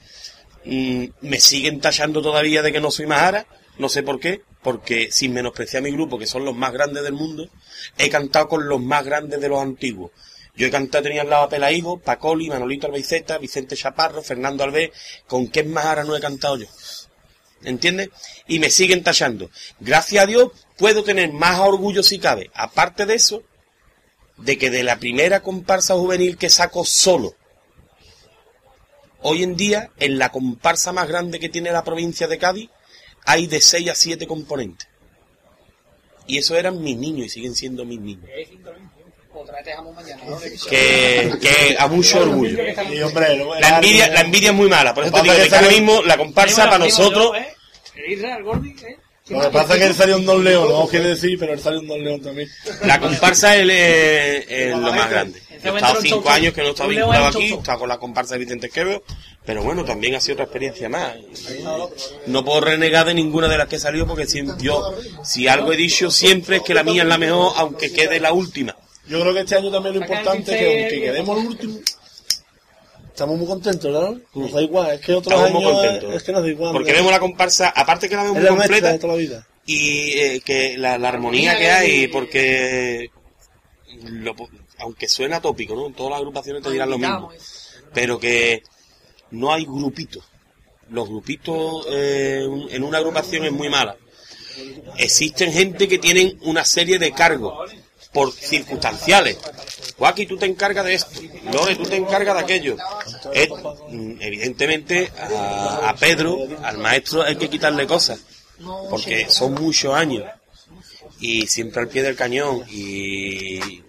Mm, 0.65 1.05
me 1.21 1.39
siguen 1.39 1.81
tachando 1.81 2.23
todavía 2.23 2.63
de 2.63 2.73
que 2.73 2.81
no 2.81 2.91
soy 2.91 3.05
Mahara, 3.05 3.47
no 3.77 3.91
sé 3.91 4.03
por 4.03 4.19
qué, 4.19 4.41
porque 4.63 5.11
sin 5.13 5.35
menospreciar 5.35 5.83
a 5.83 5.85
mi 5.85 5.91
grupo, 5.91 6.19
que 6.19 6.27
son 6.27 6.47
los 6.47 6.57
más 6.57 6.73
grandes 6.73 7.03
del 7.03 7.13
mundo, 7.13 7.51
he 7.99 8.09
cantado 8.09 8.49
con 8.49 8.67
los 8.67 8.81
más 8.81 9.05
grandes 9.05 9.41
de 9.43 9.49
los 9.51 9.61
antiguos. 9.61 10.11
Yo 10.55 10.67
he 10.67 10.71
cantado, 10.71 11.05
tenía 11.05 11.23
al 11.23 11.31
lado 11.31 11.45
a 11.45 11.49
Pelaigo, 11.49 11.99
Pacoli, 11.99 12.49
Manolito 12.49 12.87
Albaiceta, 12.87 13.39
Vicente 13.39 13.77
Chaparro, 13.77 14.23
Fernando 14.23 14.65
Alves, 14.65 14.91
¿con 15.27 15.49
qué 15.49 15.65
Mahara 15.65 16.05
no 16.05 16.17
he 16.17 16.21
cantado 16.21 16.59
yo? 16.59 16.67
¿Entiendes? 17.65 18.11
Y 18.49 18.59
me 18.59 18.71
siguen 18.71 19.03
tachando. 19.03 19.51
Gracias 19.81 20.23
a 20.23 20.27
Dios 20.27 20.51
puedo 20.77 21.05
tener 21.05 21.33
más 21.33 21.61
orgullo 21.61 22.03
si 22.03 22.19
cabe. 22.19 22.51
Aparte 22.55 23.07
de 23.07 23.15
eso, 23.15 23.43
de 24.37 24.59
que 24.59 24.71
de 24.71 24.83
la 24.83 24.99
primera 24.99 25.41
comparsa 25.41 25.95
juvenil 25.95 26.37
que 26.37 26.51
saco 26.51 26.85
solo, 26.85 27.35
Hoy 29.25 29.45
en 29.45 29.57
día, 29.57 29.93
en 29.99 30.19
la 30.19 30.31
comparsa 30.31 30.93
más 30.93 31.07
grande 31.07 31.39
que 31.39 31.49
tiene 31.49 31.71
la 31.71 31.85
provincia 31.85 32.27
de 32.27 32.39
Cádiz, 32.39 32.71
hay 33.25 33.47
de 33.47 33.61
6 33.61 33.91
a 33.91 33.95
7 33.95 34.27
componentes. 34.27 34.89
Y 36.27 36.39
eso 36.39 36.57
eran 36.57 36.83
mis 36.83 36.97
niños 36.97 37.27
y 37.27 37.29
siguen 37.29 37.55
siendo 37.55 37.85
mis 37.85 38.01
niños. 38.01 38.29
Otra 39.53 39.57
vez 39.59 39.65
te 39.65 39.71
dejamos 39.71 39.95
mañana. 39.95 40.23
¿no? 40.27 40.39
Que, 40.71 41.33
que 41.41 41.77
a 41.79 41.87
mucho 41.89 42.21
orgullo. 42.21 42.59
Y 42.91 43.01
hombre, 43.03 43.37
luego 43.37 43.55
La 43.61 43.77
envidia, 43.77 44.09
la 44.09 44.21
envidia 44.23 44.49
es 44.51 44.55
muy 44.57 44.69
mala. 44.69 44.95
Por 44.95 45.05
eso 45.05 45.13
te 45.13 45.23
digo 45.23 45.35
que 45.35 45.55
ahora 45.57 45.69
mismo 45.69 46.03
la 46.03 46.17
comparsa 46.17 46.65
para 46.67 46.79
nosotros... 46.79 47.33
Gordi, 48.43 48.71
¿eh? 48.71 48.97
Lo 49.29 49.41
que 49.43 49.49
pasa 49.51 49.75
es 49.75 49.79
que 49.81 49.87
él 49.87 49.95
salió 49.95 50.17
un 50.17 50.27
Don 50.27 50.43
León, 50.43 50.69
no 50.69 50.87
quiere 50.89 51.11
decir, 51.11 51.39
pero 51.39 51.53
él 51.53 51.61
salió 51.61 51.79
un 51.81 51.87
Don 51.87 52.03
León 52.03 52.21
también. 52.21 52.49
La 52.85 52.99
comparsa 52.99 53.57
es, 53.57 53.69
es- 53.69 54.47
es 54.49 54.71
lo 54.77 54.93
más 54.93 55.09
grande. 55.11 55.41
He 55.51 55.69
estado 55.69 56.01
cinco 56.03 56.29
años 56.29 56.53
que 56.53 56.63
no 56.63 56.71
estaba 56.71 56.89
vinculado 56.89 57.27
aquí, 57.27 57.53
estaba 57.53 57.79
con 57.79 57.89
la 57.89 57.99
comparsa 57.99 58.35
de 58.35 58.41
Vicente 58.41 58.69
Quevedo, 58.69 59.05
pero 59.47 59.63
bueno, 59.63 59.85
también 59.85 60.17
ha 60.17 60.21
sido 60.21 60.35
otra 60.35 60.45
experiencia 60.47 60.89
más. 60.89 61.15
No 62.27 62.45
puedo 62.45 62.63
renegar 62.63 63.07
de 63.07 63.15
ninguna 63.15 63.47
de 63.47 63.59
las 63.59 63.69
que 63.69 63.79
salió 63.79 64.05
porque 64.09 64.27
si, 64.27 64.43
yo, 64.59 64.93
si 65.25 65.47
algo 65.47 65.73
he 65.73 65.77
dicho 65.77 66.11
siempre 66.11 66.57
es 66.57 66.63
que 66.63 66.75
la 66.75 66.83
mía 66.83 67.03
es 67.03 67.09
la 67.09 67.17
mejor, 67.19 67.53
aunque 67.57 67.93
quede 67.93 68.19
la 68.19 68.33
última. 68.33 68.77
Yo 69.07 69.21
creo 69.21 69.35
que 69.35 69.41
este 69.41 69.57
año 69.57 69.71
también 69.71 69.97
lo 69.97 70.01
importante 70.03 70.53
es 70.53 70.59
que 70.59 70.81
aunque 70.81 71.01
quedemos 71.01 71.41
el 71.41 71.47
último, 71.47 71.79
estamos 73.09 73.37
muy 73.39 73.47
contentos, 73.47 73.93
¿verdad? 73.93 74.15
Nos 74.35 74.53
da 74.53 74.63
igual, 74.63 74.91
es 74.93 75.01
que 75.01 75.13
otros 75.15 75.35
Estamos 75.35 75.53
muy 75.53 75.65
años 75.65 75.81
contentos. 75.81 76.11
es, 76.11 76.17
es 76.17 76.23
que 76.23 76.33
nos 76.33 76.43
da 76.43 76.49
igual. 76.49 76.73
Porque 76.73 76.93
vemos 76.93 77.11
la 77.13 77.21
comparsa, 77.21 77.69
aparte 77.71 78.09
que 78.09 78.17
la 78.17 78.23
vemos 78.23 78.37
es 78.39 78.43
muy 78.43 78.51
la 78.51 78.57
completa, 78.57 78.93
de 78.93 78.99
toda 78.99 79.13
la 79.15 79.19
vida. 79.19 79.47
y 79.67 80.11
eh, 80.13 80.43
que 80.45 80.79
la, 80.79 80.99
la 80.99 81.09
armonía 81.09 81.59
que 81.59 81.71
hay, 81.71 82.09
porque 82.09 83.11
lo 84.05 84.35
aunque 84.79 85.09
suena 85.09 85.41
tópico, 85.41 85.75
¿no? 85.77 85.87
En 85.87 85.95
todas 85.95 86.11
las 86.11 86.19
agrupaciones 86.21 86.63
te 86.63 86.71
dirán 86.71 86.91
lo 86.91 86.99
mismo, 86.99 87.31
pero 87.93 88.19
que 88.19 88.63
no 89.31 89.53
hay 89.53 89.65
grupitos. 89.65 90.25
Los 90.91 91.09
grupitos 91.09 91.87
eh, 91.91 92.47
en 92.71 92.83
una 92.83 92.99
agrupación 92.99 93.45
es 93.45 93.53
muy 93.53 93.69
mala. 93.69 93.97
Existen 94.99 95.53
gente 95.53 95.89
que 95.89 95.99
tienen 95.99 96.39
una 96.43 96.65
serie 96.65 96.99
de 96.99 97.13
cargos 97.13 97.73
por 98.13 98.33
circunstanciales. 98.33 99.39
Joaquín, 99.97 100.29
tú 100.29 100.37
te 100.37 100.47
encargas 100.47 100.85
de 100.85 100.95
esto. 100.95 101.21
Lore, 101.53 101.77
tú 101.77 101.85
te 101.85 101.97
encargas 101.97 102.35
de 102.37 102.43
aquello. 102.43 102.77
Mm, 103.89 104.21
evidentemente, 104.21 105.11
a, 105.19 105.91
a 105.91 105.97
Pedro, 105.97 106.39
al 106.63 106.79
maestro, 106.79 107.23
hay 107.23 107.37
que 107.37 107.49
quitarle 107.49 107.87
cosas. 107.87 108.21
Porque 108.91 109.27
son 109.29 109.55
muchos 109.55 109.95
años. 109.95 110.25
Y 111.21 111.47
siempre 111.47 111.83
al 111.83 111.89
pie 111.89 112.03
del 112.03 112.17
cañón. 112.17 112.65
Y 112.69 113.83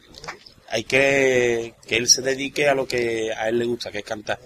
hay 0.70 0.84
que 0.86 1.76
que 1.88 1.98
él 1.98 2.10
se 2.10 2.22
dedique 2.22 2.68
a 2.68 2.74
lo 2.74 2.88
que 2.88 3.32
a 3.32 3.50
él 3.50 3.60
le 3.60 3.66
gusta, 3.66 3.92
que 3.92 4.00
es 4.00 4.04
cantar. 4.04 4.40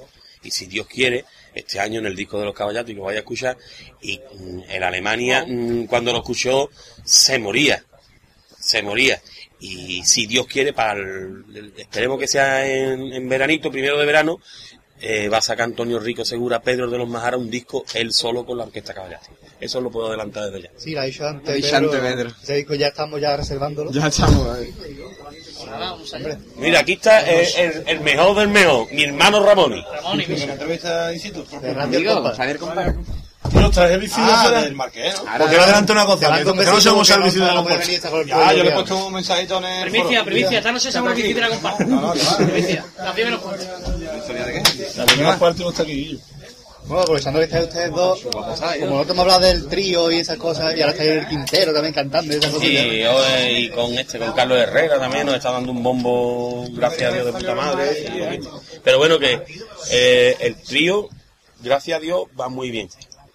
Y 0.44 0.52
si 0.52 0.66
Dios 0.66 0.88
quiere, 0.88 1.26
este 1.54 1.80
año 1.80 2.00
en 2.00 2.06
el 2.06 2.16
disco 2.16 2.40
de 2.40 2.46
los 2.46 2.54
caballatos, 2.54 2.92
y 2.92 2.96
lo 2.96 3.04
vaya 3.04 3.20
a 3.20 3.22
escuchar, 3.22 3.58
y 4.02 4.20
mm, 4.20 4.62
en 4.70 4.84
Alemania, 4.84 5.46
mm, 5.48 5.86
cuando 5.86 6.12
lo 6.12 6.20
escuchó, 6.20 6.70
se 7.04 7.40
moría. 7.40 7.84
Se 8.60 8.82
moría. 8.82 9.22
Y 9.60 10.04
si 10.04 10.28
Dios 10.28 10.46
quiere, 10.48 10.72
para 10.74 11.00
el- 11.00 11.74
esperemos 11.78 12.20
que 12.20 12.28
sea 12.28 12.66
en, 12.68 13.12
en 13.14 13.28
veranito, 13.30 13.72
primero 13.72 13.98
de 13.98 14.06
verano, 14.06 14.40
eh, 15.00 15.30
va 15.30 15.38
a 15.38 15.42
sacar 15.42 15.66
Antonio 15.66 16.00
Rico 16.00 16.24
Segura, 16.26 16.60
Pedro 16.62 16.90
de 16.90 16.98
los 16.98 17.08
Majara, 17.08 17.38
un 17.38 17.50
disco 17.50 17.84
él 17.94 18.12
solo 18.14 18.46
con 18.46 18.58
la 18.58 18.64
orquesta 18.66 18.94
caballati. 18.94 19.28
Eso 19.60 19.82
lo 19.82 19.90
puedo 19.90 20.08
adelantar 20.08 20.46
desde 20.52 20.64
ya. 20.68 20.70
Sí, 20.78 20.92
la 20.94 21.04
dicho 21.04 21.26
antes. 21.26 21.56
Pedro. 22.00 22.32
Ese 22.42 22.54
disco 22.56 22.76
ya 22.76 22.88
estamos 22.88 23.20
ya 23.20 23.36
reservándolo. 23.38 23.92
Ya 23.92 24.08
estamos 24.08 24.48
ahí. 24.56 24.74
Mira, 26.58 26.80
aquí 26.82 26.94
está 26.94 27.22
el, 27.30 27.48
el- 27.58 27.84
el 27.88 28.00
mejor 28.02 28.38
del 28.38 28.50
mejor, 28.50 28.92
mi 28.92 29.04
hermano 29.04 29.44
Ramoni. 29.44 29.84
entrevista 30.54 31.12
in 31.14 31.20
situ? 31.20 31.44
De 31.62 31.74
Radio 31.74 31.98
Amigo, 31.98 32.32
Compa. 33.48 33.54
Compa. 33.54 33.62
Nos 33.62 33.72
traje 33.72 33.98
visita 33.98 34.28
Ah, 34.28 34.44
fuera. 34.44 34.62
del 34.62 34.76
Marqués, 34.76 35.14
¿no? 35.16 35.20
Porque 35.22 35.42
ahora 35.44 35.64
adelante 35.64 35.92
una 35.92 36.06
cosa, 36.06 36.38
que 36.38 36.44
no 36.44 36.82
somos 36.82 37.10
no 37.10 37.24
visita 37.24 37.46
de 37.48 37.54
la 37.54 38.20
el 38.22 38.28
Ya, 38.28 38.54
yo 38.54 38.64
le 38.64 38.70
he 38.70 38.74
puesto 38.74 39.06
un 39.06 39.14
mensajito 39.14 39.58
en 39.60 39.66
el 39.66 39.90
Primicia, 39.90 40.24
primicia, 40.24 40.58
esta 40.58 40.72
noche 40.72 40.90
hacemos 40.90 41.10
el 41.12 41.16
visita 41.16 41.36
de 41.36 41.42
la 41.42 41.50
comparsa. 41.50 41.84
No, 41.86 42.02
no, 42.02 42.14
claro. 42.14 42.38
Primicia, 42.38 42.86
la 42.98 43.14
primera 43.14 43.40
parte. 43.40 43.68
La 44.98 45.06
primera 45.06 45.40
parte 45.40 45.64
no 45.64 45.70
está 45.70 45.84
aquí. 45.84 46.20
Bueno, 46.88 47.04
aprovechando 47.04 47.40
que 47.40 47.46
estáis 47.46 47.66
ustedes 47.68 47.92
dos, 47.92 48.20
como 48.22 48.40
nosotros 48.48 49.10
hemos 49.10 49.20
hablado 49.20 49.40
del 49.42 49.68
trío 49.68 50.10
y 50.10 50.20
esas 50.20 50.38
cosas, 50.38 50.74
y 50.74 50.80
ahora 50.80 50.94
estáis 50.94 51.10
el 51.12 51.28
Quintero 51.28 51.74
también 51.74 51.94
cantando 51.94 52.34
y 52.34 52.38
esas 52.38 52.50
cosas. 52.50 52.66
Sí, 52.66 53.04
hoy- 53.04 53.58
y 53.58 53.70
con 53.72 53.94
este, 53.98 54.18
con 54.18 54.32
Carlos 54.32 54.58
Herrera 54.58 54.98
también 54.98 55.26
nos 55.26 55.36
está 55.36 55.52
dando 55.52 55.74
un 55.74 55.84
bombo, 55.84 56.66
gracias 56.72 57.12
a 57.12 57.14
Dios, 57.14 57.26
de 57.26 57.32
puta 57.34 57.56
madre. 57.56 58.40
Pero 58.86 58.98
bueno, 59.00 59.20
que 59.20 59.42
eh, 59.92 60.38
el 60.40 60.56
trío, 60.64 61.10
gracias 61.60 61.98
a 61.98 62.00
Dios, 62.00 62.22
va 62.40 62.48
muy 62.48 62.72
bien. 62.72 62.88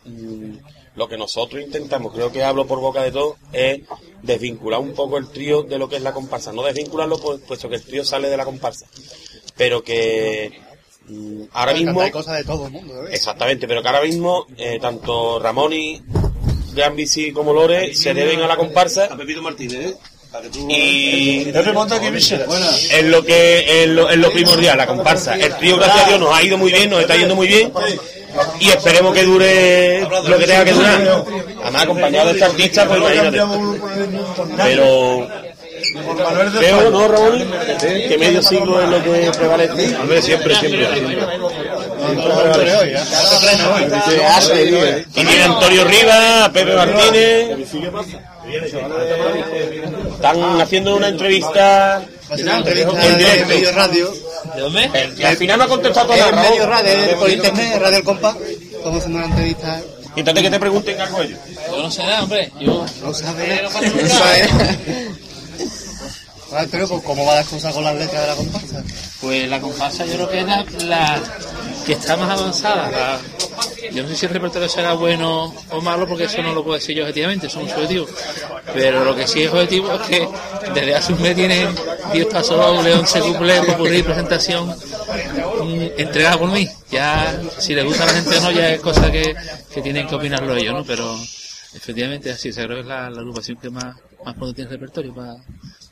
Mm, 0.04 0.56
Lo 0.94 1.08
que 1.08 1.16
nosotros 1.16 1.62
intentamos, 1.62 2.12
creo 2.12 2.30
que 2.30 2.42
hablo 2.44 2.66
por 2.66 2.80
boca 2.80 3.02
de 3.02 3.12
todos, 3.12 3.36
es 3.52 3.80
desvincular 4.22 4.80
un 4.80 4.92
poco 4.92 5.16
el 5.16 5.28
trío 5.28 5.62
de 5.62 5.78
lo 5.78 5.88
que 5.88 5.96
es 5.96 6.02
la 6.02 6.12
comparsa. 6.12 6.52
No 6.52 6.62
desvincularlo, 6.62 7.18
pues, 7.18 7.40
puesto 7.40 7.68
que 7.68 7.76
el 7.76 7.82
trío 7.82 8.04
sale 8.04 8.28
de 8.28 8.36
la 8.36 8.44
comparsa. 8.44 8.86
Pero 9.56 9.82
que 9.82 10.52
mm, 11.08 11.44
ahora 11.52 11.72
mismo... 11.72 12.00
Hay 12.00 12.10
cosas 12.10 12.36
de 12.36 12.44
todo 12.44 12.66
el 12.66 12.72
mundo, 12.72 12.94
¿sabes? 12.94 13.14
Exactamente, 13.14 13.66
pero 13.66 13.80
que 13.82 13.88
ahora 13.88 14.02
mismo 14.02 14.46
eh, 14.58 14.78
tanto 14.80 15.38
Ramón 15.38 15.72
y 15.72 16.02
Gran 16.74 16.96
Bici 16.96 17.32
como 17.32 17.52
Lore 17.52 17.94
se 17.94 18.14
deben 18.14 18.40
a 18.40 18.46
la 18.46 18.56
comparsa 18.56 19.06
A 19.06 19.16
Pepito 19.16 19.42
Martínez, 19.42 19.92
¿eh? 19.92 19.96
Y 20.68 21.52
es 22.90 23.04
lo 23.04 23.24
que 23.24 23.82
es 23.82 23.88
lo, 23.88 24.09
es 24.09 24.16
lo 24.16 24.32
primordial, 24.32 24.78
la 24.78 24.86
comparsa. 24.86 25.34
El 25.36 25.54
trío, 25.56 25.76
gracias 25.76 26.04
a 26.04 26.09
Dios, 26.09 26.20
nos 26.20 26.34
ha 26.34 26.42
ido 26.42 26.56
muy 26.56 26.72
bien, 26.72 26.88
nos 26.90 27.00
está 27.00 27.16
yendo 27.16 27.34
muy 27.34 27.48
bien 27.48 27.72
y 28.60 28.68
esperemos 28.68 29.14
que 29.14 29.24
dure 29.24 30.00
lo 30.00 30.38
que 30.38 30.46
tenga 30.46 30.64
que 30.64 30.72
durar. 30.72 31.24
Además, 31.62 31.82
acompañado 31.82 32.28
de 32.28 32.32
este 32.32 32.44
artista, 32.44 32.86
pues 32.86 33.00
imagínate. 33.00 33.38
Pero 34.56 35.28
creo, 36.59 36.90
¿no, 36.90 37.09
Ramón? 37.09 37.52
Que 37.80 38.16
medio 38.18 38.42
siglo 38.42 38.82
es 38.82 38.88
lo 38.88 39.02
que 39.02 39.30
prevalece. 39.36 39.96
Hombre, 39.96 40.22
siempre, 40.22 40.54
siempre. 40.54 40.88
Y 45.14 45.24
tiene 45.24 45.42
Antonio 45.42 45.84
Rivas, 45.84 46.48
Pepe 46.50 46.74
Martínez. 46.74 47.59
Están 50.22 50.60
haciendo 50.60 50.96
una 50.96 51.08
entrevista 51.08 52.01
en 52.30 52.36
directo. 53.18 53.46
medio 53.48 53.72
radio. 53.72 54.14
¿De 54.54 54.60
dónde? 54.60 55.12
Y 55.18 55.22
al 55.24 55.36
final 55.36 55.59
no 55.59 55.64
ha 55.64 55.68
contestado 55.68 56.09
medio 56.12 56.30
Raúl. 56.30 56.70
radio, 56.70 56.92
es 56.92 57.14
por 57.14 57.28
internet, 57.28 57.78
Radio 57.80 57.96
El 57.98 58.04
Compa. 58.04 58.36
Estamos 58.48 58.98
haciendo 58.98 59.18
una 59.18 59.26
entrevista. 59.26 59.80
Entonces 60.14 60.42
que 60.44 60.51
te 60.51 60.60
pregunten 60.60 61.01
algo 61.01 61.22
ellos. 61.22 61.38
Yo 61.70 61.82
no 61.82 61.90
sé 61.90 62.02
nada, 62.04 62.22
hombre. 62.22 62.52
Yo. 62.60 62.86
No 63.02 63.12
sabes. 63.12 63.48
Eh, 63.48 63.62
no. 63.64 63.70
Bueno, 66.51 66.64
Antonio, 66.64 66.86
pues, 66.88 67.02
¿cómo 67.02 67.26
va 67.26 67.34
las 67.36 67.48
cosas 67.48 67.74
con 67.74 67.82
las 67.82 67.94
letras 67.96 68.20
de 68.22 68.28
la 68.28 68.34
comparsa? 68.36 68.84
Pues 69.22 69.48
la 69.48 69.60
comparsa 69.60 70.04
yo 70.04 70.14
creo 70.14 70.30
que 70.30 70.38
es 70.40 70.46
la, 70.46 70.64
la 70.84 71.20
que 71.85 71.93
está 71.93 72.16
más 72.16 72.38
avanzada. 72.38 72.90
La- 72.90 73.20
yo 73.93 74.02
no 74.02 74.09
sé 74.09 74.16
si 74.16 74.27
el 74.27 74.32
repertorio 74.32 74.69
será 74.69 74.94
bueno 74.94 75.52
o 75.70 75.80
malo 75.80 76.06
porque 76.06 76.24
eso 76.24 76.40
no 76.43 76.54
lo 76.54 76.62
puedo 76.62 76.77
decir 76.78 76.96
yo 76.96 77.02
objetivamente, 77.02 77.46
eso 77.48 77.61
es 77.61 77.77
un. 77.77 78.06
Pero 78.72 79.04
lo 79.04 79.14
que 79.14 79.27
sí 79.27 79.43
es 79.43 79.51
objetivo 79.51 79.93
es 79.93 80.01
que 80.02 80.28
desde 80.72 80.94
hace 80.94 81.12
un 81.12 81.20
mes 81.22 81.35
tienen 81.35 81.69
10 82.12 82.27
pasos 82.27 82.56
doble, 82.56 82.94
11 82.94 83.20
cuplés, 83.20 83.61
popurrí, 83.66 84.02
presentación 84.02 84.74
entregada 85.96 86.38
por 86.38 86.51
mí. 86.51 86.69
Ya, 86.90 87.40
si 87.59 87.74
le 87.74 87.82
gusta 87.82 88.04
a 88.04 88.06
la 88.06 88.12
gente 88.14 88.38
o 88.38 88.40
no, 88.40 88.51
ya 88.52 88.70
es 88.70 88.80
cosa 88.80 89.11
que, 89.11 89.35
que 89.74 89.82
tienen 89.82 90.06
que 90.06 90.14
opinarlo 90.14 90.54
ellos, 90.56 90.74
¿no? 90.74 90.85
Pero 90.85 91.14
efectivamente 91.74 92.30
así, 92.30 92.51
o 92.51 92.52
sea, 92.52 92.64
creo 92.64 92.77
que 92.77 92.82
es 92.82 92.86
la, 92.86 93.11
la 93.11 93.20
agrupación 93.20 93.59
que 93.59 93.70
más, 93.70 93.96
más 94.24 94.35
pronto 94.35 94.54
tiene 94.54 94.70
repertorio 94.70 95.14
para, 95.14 95.35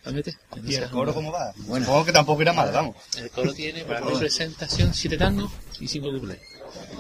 meter. 0.07 0.35
¿Y 0.65 0.75
el 0.75 0.89
coro 0.91 1.15
cómo 1.15 1.31
va? 1.31 1.53
Supongo 1.55 2.05
que 2.05 2.13
tampoco 2.13 2.43
irá 2.43 2.53
mal, 2.53 2.71
vamos. 2.73 2.97
El 3.17 3.31
coro 3.31 3.53
tiene 3.53 3.85
para 3.85 4.01
mi 4.01 4.17
presentación 4.17 4.95
siete 4.95 5.17
tangos 5.17 5.51
y 5.79 5.87
cinco 5.89 6.11
cuplés. 6.13 6.39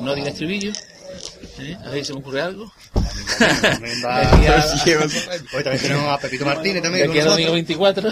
No 0.01 0.15
tiene 0.15 0.31
estribillo. 0.31 0.73
¿Eh? 1.59 1.77
A 1.85 1.91
ver 1.91 1.99
si 2.01 2.05
se 2.07 2.13
me 2.15 2.21
ocurre 2.21 2.41
algo. 2.43 2.73
También 3.63 4.05
a- 4.07 4.21
Hoy 5.57 5.63
también 5.65 5.83
tenemos 5.83 6.09
a 6.09 6.19
Pepito 6.19 6.45
Martínez 6.45 6.83
también. 6.83 7.11
aquí 7.11 7.19
domingo 7.21 7.55
nosotros. 7.55 7.55
24. 7.55 8.11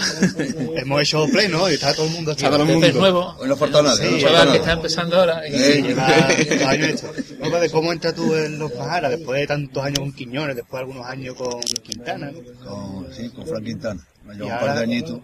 Hemos 0.77 1.02
hecho 1.02 1.27
play, 1.28 1.49
¿no? 1.49 1.70
Y 1.70 1.75
está 1.75 1.94
todo 1.94 2.07
el 2.07 2.12
mundo 2.12 2.33
aquí. 2.33 2.44
Pepe 2.44 2.89
es 2.89 2.94
nuevo. 2.94 3.35
Hoy 3.39 3.49
no 3.49 3.57
falta 3.57 3.83
nada. 3.83 3.97
Sí, 3.97 4.07
Un 4.07 4.20
chaval 4.20 4.51
que 4.52 4.57
está 4.59 4.73
empezando 4.73 5.17
ahora. 5.20 5.49
y- 5.49 5.55
Eh, 5.55 5.83
Lleva 5.83 6.07
dos 6.49 6.62
años 6.68 6.89
hecho. 6.89 7.12
No, 7.41 7.60
de 7.60 7.70
¿Cómo 7.70 7.93
entras 7.93 8.15
tú 8.15 8.35
en 8.35 8.59
los 8.59 8.75
Majara 8.75 9.09
después 9.09 9.41
de 9.41 9.47
tantos 9.47 9.83
años 9.85 9.99
con 10.01 10.12
Quiñones, 10.12 10.57
después 10.57 10.73
de 10.73 10.78
algunos 10.91 11.07
años 11.07 11.35
con 11.35 11.60
Quintana? 11.60 12.31
¿no? 12.31 12.68
Con, 12.70 13.12
sí, 13.15 13.28
con 13.31 13.47
Frank 13.47 13.65
Quintana. 13.65 14.07
Me 14.25 14.43
un 14.43 14.49
par 14.51 14.75
de 14.77 14.83
añitos. 14.83 15.20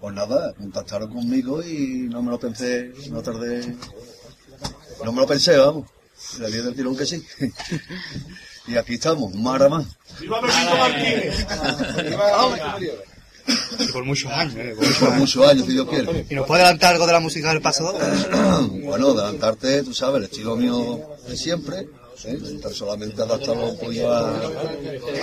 Pues 0.00 0.14
nada, 0.14 0.52
contactaron 0.54 1.12
conmigo 1.12 1.60
y 1.62 2.06
no 2.08 2.22
me 2.22 2.30
lo 2.30 2.38
pensé, 2.38 2.92
no 3.10 3.20
tardé. 3.20 3.74
No 5.04 5.12
me 5.12 5.20
lo 5.20 5.26
pensé, 5.26 5.56
vamos. 5.56 5.88
Le 6.38 6.50
di 6.50 6.58
del 6.58 6.74
tirón 6.74 6.96
que 6.96 7.06
sí. 7.06 7.24
y 8.66 8.76
aquí 8.76 8.94
estamos, 8.94 9.34
Mara 9.34 9.68
más. 9.68 9.86
¡Viva 10.20 10.40
Pepito 10.40 10.76
Martínez! 10.76 11.46
Y 13.78 13.86
por 13.92 14.04
muchos 14.04 14.30
años, 14.30 14.54
¿eh? 14.56 14.74
Por 14.76 14.84
muchos 14.84 14.98
Por 14.98 15.08
años. 15.08 15.20
muchos 15.20 15.48
años, 15.48 15.66
si 15.66 15.72
Dios 15.72 15.88
quiere. 15.88 16.26
¿Y 16.28 16.34
nos 16.34 16.46
puede 16.46 16.62
adelantar 16.62 16.92
algo 16.94 17.06
de 17.06 17.12
la 17.14 17.20
música 17.20 17.48
del 17.48 17.62
paso 17.62 17.84
doble? 17.84 18.04
bueno, 18.84 19.12
adelantarte, 19.12 19.82
tú 19.84 19.94
sabes, 19.94 20.18
el 20.18 20.24
estilo 20.24 20.54
mío 20.56 21.00
de 21.26 21.36
siempre. 21.36 21.78
¿eh? 22.24 22.32
Intentar 22.38 22.72
solamente 22.74 23.22
adaptarlo 23.22 23.70
un 23.70 23.78
poquito 23.78 24.12
a, 24.12 24.28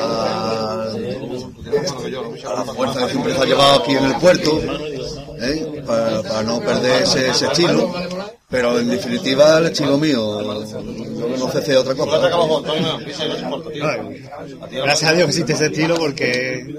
a, 0.02 0.92
a 0.92 2.56
la 2.66 2.74
fuerza 2.74 3.06
que 3.06 3.12
siempre 3.12 3.36
se 3.36 3.42
ha 3.42 3.46
llevado 3.46 3.84
aquí 3.84 3.92
en 3.92 4.06
el 4.06 4.16
puerto, 4.16 4.60
¿eh? 5.40 5.84
para, 5.86 6.24
para 6.24 6.44
no 6.44 6.60
perder 6.62 7.04
ese, 7.04 7.30
ese 7.30 7.46
estilo. 7.48 7.94
Pero 8.50 8.80
en 8.80 8.90
definitiva, 8.90 9.58
el 9.58 9.66
estilo 9.66 9.98
mío, 9.98 10.42
yo 10.42 11.28
que 11.28 11.34
entonces 11.34 11.68
es 11.68 11.76
otra 11.78 11.96
cosa. 11.96 12.30
Gracias 14.72 15.12
a 15.12 15.14
Dios 15.14 15.26
que 15.26 15.30
existe 15.32 15.54
ese 15.54 15.66
estilo 15.66 15.96
porque 15.96 16.76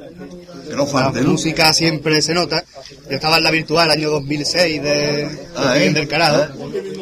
Que 0.69 0.77
no 0.77 0.87
falte, 0.87 1.21
la 1.21 1.27
¿no? 1.27 1.33
música 1.33 1.73
siempre 1.73 2.23
se 2.23 2.35
nota. 2.35 2.65
Yo 3.09 3.17
estaba 3.17 3.39
en 3.39 3.45
la 3.45 3.51
virtual 3.51 3.91
año 3.91 4.11
2006 4.11 4.83
de, 4.83 5.29
Ah, 5.57 5.75
de 5.75 5.87
¿eh? 5.87 5.93
del 5.93 6.09
Carado 6.09 6.49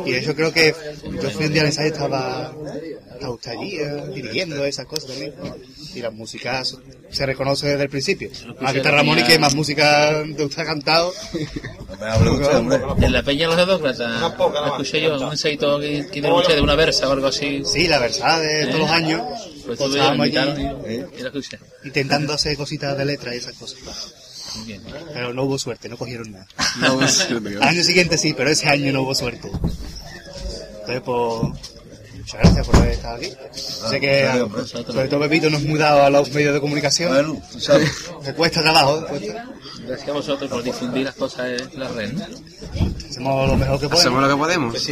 y 0.06 0.20
yo 0.20 0.34
creo 0.34 0.52
que 0.52 0.74
yo 1.22 1.30
fui 1.30 1.46
un 1.46 1.52
día 1.52 1.62
al 1.62 1.68
ensayo 1.68 1.88
y 1.88 1.92
estaba, 1.92 2.52
estaba 3.12 3.34
usted 3.34 3.50
allí 3.52 3.76
eh, 3.76 4.02
dirigiendo 4.14 4.64
esas 4.64 4.86
cosas 4.86 5.10
también. 5.10 5.34
Y 5.94 6.00
la 6.00 6.10
música 6.10 6.62
se- 6.64 7.26
reconoce 7.26 7.68
desde 7.68 7.84
el 7.84 7.88
principio. 7.88 8.30
Más 8.60 8.72
que 8.72 8.78
está 8.78 8.90
Ramón 8.90 9.18
y 9.18 9.38
más 9.38 9.54
música 9.54 10.22
de 10.22 10.44
usted 10.44 10.62
ha 10.62 10.64
cantado. 10.66 11.12
En 12.98 13.12
la 13.12 13.22
Peña 13.22 13.46
Los 13.46 13.56
Dedócratas, 13.56 14.22
escuché 14.66 15.00
yo 15.00 15.16
un 15.16 15.32
ensayito 15.32 15.78
que, 15.78 16.06
que 16.10 16.20
ustedes, 16.30 16.60
una 16.60 16.74
versa 16.74 17.08
o 17.08 17.12
algo 17.12 17.26
así. 17.28 17.62
Sí, 17.64 17.86
la 17.86 17.98
versada 17.98 18.40
de 18.40 18.66
todos 18.66 18.80
los 18.80 18.90
años. 18.90 19.22
Pues 19.66 19.78
Pues 19.78 19.90
estábamos 19.94 20.26
allí 20.26 20.34
la 20.34 21.26
escuché. 21.28 21.58
intentando 21.84 22.32
hacer 22.34 22.56
cositas 22.56 22.98
de 22.98 23.04
letra 23.04 23.34
y 23.34 23.38
esas 23.38 23.54
cosas. 23.54 23.78
Muy 24.56 24.66
bien. 24.66 24.82
Pero 25.12 25.32
no 25.32 25.44
hubo 25.44 25.58
suerte, 25.58 25.88
no 25.88 25.96
cogieron 25.96 26.30
nada. 26.32 26.46
No 26.80 26.94
hubo 26.94 27.08
suerte. 27.08 27.56
Al 27.60 27.68
año 27.68 27.82
siguiente 27.82 28.18
sí, 28.18 28.34
pero 28.36 28.50
ese 28.50 28.68
año 28.68 28.92
no 28.92 29.02
hubo 29.02 29.14
suerte. 29.14 29.50
Entonces, 30.86 31.02
pues, 31.04 31.73
muchas 32.24 32.40
gracias 32.40 32.66
por 32.66 32.76
haber 32.76 32.90
estado 32.90 33.16
aquí. 33.16 33.32
sé 33.52 34.00
que, 34.00 34.20
claro, 34.22 34.66
sobre 34.66 35.08
todo 35.08 35.20
Pepito, 35.20 35.50
nos 35.50 35.60
hemos 35.60 35.72
mudado 35.72 36.02
a 36.02 36.10
los 36.10 36.32
medios 36.32 36.54
de 36.54 36.60
comunicación. 36.60 37.12
Bueno, 37.12 37.42
tú 37.52 37.60
sabes. 37.60 37.90
Me 38.24 38.34
cuesta 38.34 38.62
trabajo, 38.62 39.06
cuesta. 39.06 39.46
Gracias 39.86 40.08
a 40.08 40.12
vosotros 40.12 40.50
por 40.50 40.62
difundir 40.62 41.04
las 41.04 41.14
cosas 41.14 41.60
en 41.60 41.80
la 41.80 41.88
red. 41.88 42.12
¿no? 42.12 42.24
Hacemos 43.10 43.48
lo 43.50 43.56
mejor 43.56 43.80
que 43.80 43.88
podemos. 43.88 44.00
Hacemos 44.00 44.22
lo 44.22 44.28
que 44.28 44.36
podemos. 44.36 44.82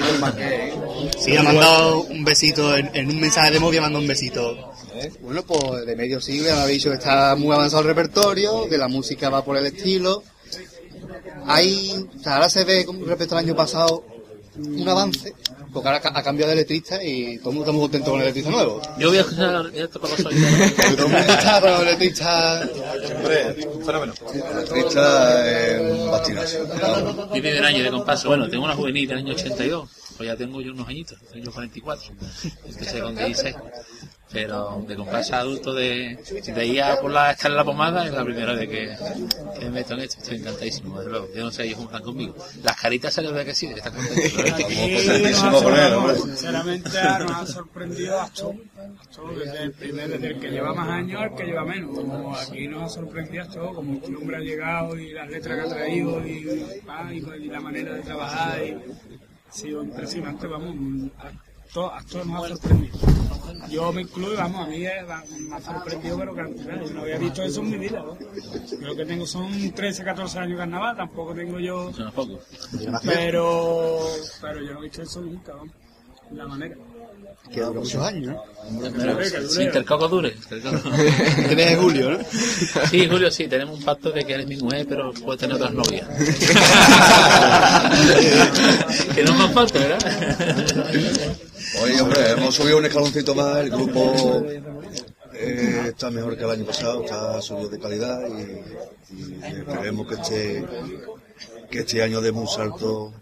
Sí, 1.19 1.36
ha 1.36 1.43
mandado 1.43 2.02
un 2.02 2.25
besito, 2.25 2.77
en, 2.77 2.91
en 2.93 3.09
un 3.09 3.20
mensaje 3.20 3.51
de 3.51 3.61
móvil 3.61 3.78
ha 3.78 3.83
mandado 3.83 4.02
un 4.02 4.09
besito. 4.09 4.73
Bueno, 5.23 5.43
pues 5.44 5.86
de 5.86 5.97
medio 5.97 6.20
siglo 6.20 6.55
me 6.55 6.61
ha 6.61 6.67
dicho 6.67 6.91
que 6.91 6.97
está 6.97 7.35
muy 7.36 7.55
avanzado 7.55 7.83
el 7.83 7.89
repertorio, 7.89 8.69
que 8.69 8.77
la 8.77 8.89
música 8.89 9.31
va 9.31 9.43
por 9.43 9.57
el 9.57 9.67
estilo. 9.67 10.23
Hay, 11.47 12.07
ahora 12.27 12.51
se 12.51 12.65
ve 12.65 12.85
con 12.85 13.05
respecto 13.07 13.35
al 13.36 13.44
año 13.44 13.57
pasado 13.57 14.05
un 14.56 14.89
avance, 14.89 15.34
porque 15.72 15.89
ahora 15.89 16.00
ha 16.02 16.22
cambiado 16.22 16.50
de 16.50 16.56
letrista 16.56 17.02
y 17.02 17.39
todo 17.39 17.50
el 17.50 17.56
mundo 17.56 17.62
está 17.62 17.72
muy 17.72 17.81
contento 17.82 18.10
con 18.10 18.20
el 18.20 18.26
letrista 18.26 18.50
nuevo. 18.50 18.82
Yo 18.98 19.08
voy 19.08 19.18
a 19.18 19.20
escuchar 19.20 19.70
esto 19.74 20.00
para 20.00 20.16
los 20.16 20.26
oídos. 20.26 20.74
Todo 20.97 21.06
el 21.06 21.12
mundo 21.12 21.32
está 21.32 21.60
con 21.60 21.70
el 21.70 21.84
letrista. 21.84 22.68
Letrista 24.56 25.50
es 25.50 25.81
un 25.81 26.10
bastinazo. 26.10 27.28
Mi 27.32 27.40
primer 27.40 27.64
año 27.64 27.82
de 27.82 27.90
compaso. 27.90 28.28
Bueno, 28.28 28.48
tengo 28.48 28.64
una 28.64 28.74
juvenil 28.74 29.08
del 29.08 29.18
año 29.18 29.34
82. 29.34 29.89
Pues 30.16 30.28
ya 30.28 30.36
tengo 30.36 30.60
yo 30.60 30.73
unos 30.73 30.89
añitos, 30.89 31.18
tengo 31.31 31.47
yo 31.47 31.52
44. 31.52 32.12
Empecé 32.66 33.00
con 33.00 33.15
16. 33.15 33.57
Pero 34.32 34.82
de 34.89 34.97
compaso 34.97 35.36
adulto, 35.36 35.74
de, 35.74 36.16
de 36.47 36.66
ir 36.66 36.82
a 36.82 36.99
por 36.99 37.10
la 37.10 37.32
escala 37.32 37.55
de 37.55 37.58
la 37.58 37.65
pomada, 37.65 38.07
es 38.07 38.12
la 38.12 38.24
primera 38.24 38.55
vez 38.55 38.66
que, 38.66 38.97
que 39.58 39.65
me 39.66 39.70
meto 39.73 39.92
en 39.92 40.00
esto. 40.00 40.23
Estoy 40.23 40.39
encantadísimo, 40.39 40.97
desde 40.97 41.10
luego. 41.10 41.28
Yo 41.34 41.44
no 41.44 41.50
sé, 41.50 41.65
ellos 41.65 41.78
juntan 41.78 42.02
conmigo. 42.02 42.34
Las 42.62 42.81
caritas 42.81 43.12
se 43.12 43.20
les 43.20 43.32
ve 43.32 43.44
que 43.44 43.55
sí, 43.55 43.68
que 43.68 43.74
están 43.74 43.92
contentos. 43.92 44.32
Contentísimo 44.32 45.62
con 45.62 45.74
él. 45.78 46.16
Sinceramente 46.16 46.91
nos 47.20 47.31
ha 47.31 47.47
sorprendido 47.47 48.20
a 48.20 48.31
todos, 48.31 48.57
a 48.76 49.10
todos, 49.15 49.39
desde 49.39 49.62
el 49.65 49.73
primer, 49.73 50.08
desde 50.08 50.28
el 50.28 50.41
que 50.41 50.50
lleva 50.50 50.73
más 50.73 50.89
años 50.89 51.20
al 51.20 51.34
que 51.34 51.44
lleva 51.44 51.65
menos. 51.66 51.94
Como 51.94 52.34
aquí 52.34 52.68
nos 52.68 52.84
ha 52.84 52.89
sorprendido 52.89 53.44
a 53.44 53.49
todos, 53.49 53.74
como 53.74 53.94
este 53.94 54.16
hombre 54.16 54.36
ha 54.39 54.41
llegado 54.41 54.99
y 54.99 55.12
las 55.12 55.28
letras 55.28 55.58
que 55.58 55.70
ha 55.70 55.74
traído 55.74 56.26
y, 56.26 56.81
pa, 56.86 57.07
y, 57.12 57.18
y 57.18 57.49
la 57.49 57.60
manera 57.60 57.94
de 57.94 58.00
trabajar. 58.00 58.62
Y, 58.65 58.78
ha 59.52 59.55
sido 59.55 59.84
impresionante, 59.84 60.47
vamos, 60.47 61.10
a 61.18 61.31
todos, 61.72 61.92
a 61.92 62.05
todos 62.06 62.26
nos 62.26 62.44
ha 62.44 62.48
sorprendido. 62.48 62.98
Yo 63.68 63.92
me 63.92 64.02
incluyo, 64.02 64.36
vamos, 64.36 64.66
a 64.66 64.70
mí 64.70 64.78
me 64.78 65.55
ha 65.55 65.60
sorprendido, 65.60 66.18
pero 66.18 66.34
cantidad. 66.34 66.81
Yo 66.81 66.94
no 66.94 67.02
había 67.02 67.18
visto 67.18 67.42
eso 67.42 67.60
en 67.60 67.70
mi 67.70 67.76
vida. 67.76 68.02
¿no? 68.02 68.16
Creo 68.78 68.97
que 68.97 69.05
tengo, 69.05 69.26
son 69.26 69.72
13, 69.72 70.05
14 70.05 70.39
años 70.39 70.52
de 70.52 70.56
carnaval, 70.56 70.97
tampoco 70.97 71.34
tengo 71.34 71.60
yo. 71.60 71.92
Pero, 73.05 74.00
pero 74.40 74.62
yo 74.62 74.72
no 74.72 74.78
he 74.81 74.82
visto 74.84 75.02
eso 75.02 75.20
nunca, 75.20 75.55
vamos. 75.55 75.74
La 76.31 76.47
manera. 76.47 76.76
Que 77.52 77.60
dura 77.60 77.81
muchos 77.81 78.02
años, 78.02 78.34
¿no? 78.34 78.42
Sí, 79.49 79.68
que 79.70 79.78
el 79.78 79.84
coco 79.84 80.09
dure. 80.09 80.31
Tienes 81.49 81.78
Julio, 81.78 82.10
¿no? 82.12 82.18
Sí, 82.91 83.07
Julio, 83.09 83.31
sí, 83.31 83.47
tenemos 83.49 83.78
un 83.78 83.84
pacto 83.84 84.10
de 84.10 84.25
que 84.25 84.33
eres 84.34 84.47
mi 84.47 84.57
mujer, 84.57 84.86
pero 84.89 85.12
puedes 85.12 85.41
tener 85.41 85.57
otras 85.57 85.75
novias. 85.75 86.09
que 89.15 89.23
no 89.25 89.34
más 89.34 89.52
falta, 89.52 89.78
¿verdad? 89.78 89.99
Oye, 91.83 92.01
hombre, 92.01 92.31
hemos 92.31 92.55
subido 92.55 92.78
un 92.78 92.86
escaloncito 92.86 93.34
más, 93.34 93.59
el 93.59 93.70
grupo 93.70 94.42
eh, 95.34 95.83
está 95.89 96.10
mejor 96.10 96.36
que 96.36 96.44
el 96.44 96.51
año 96.51 96.65
pasado, 96.65 97.05
está 97.05 97.41
subido 97.42 97.68
de 97.68 97.78
calidad 97.78 98.20
y, 98.28 99.15
y 99.15 99.39
esperemos 99.42 100.07
que 100.07 100.15
este, 100.15 100.65
que 101.70 101.81
este 101.81 102.02
año 102.02 102.20
demos 102.20 102.51
un 102.51 102.57
salto 102.57 103.12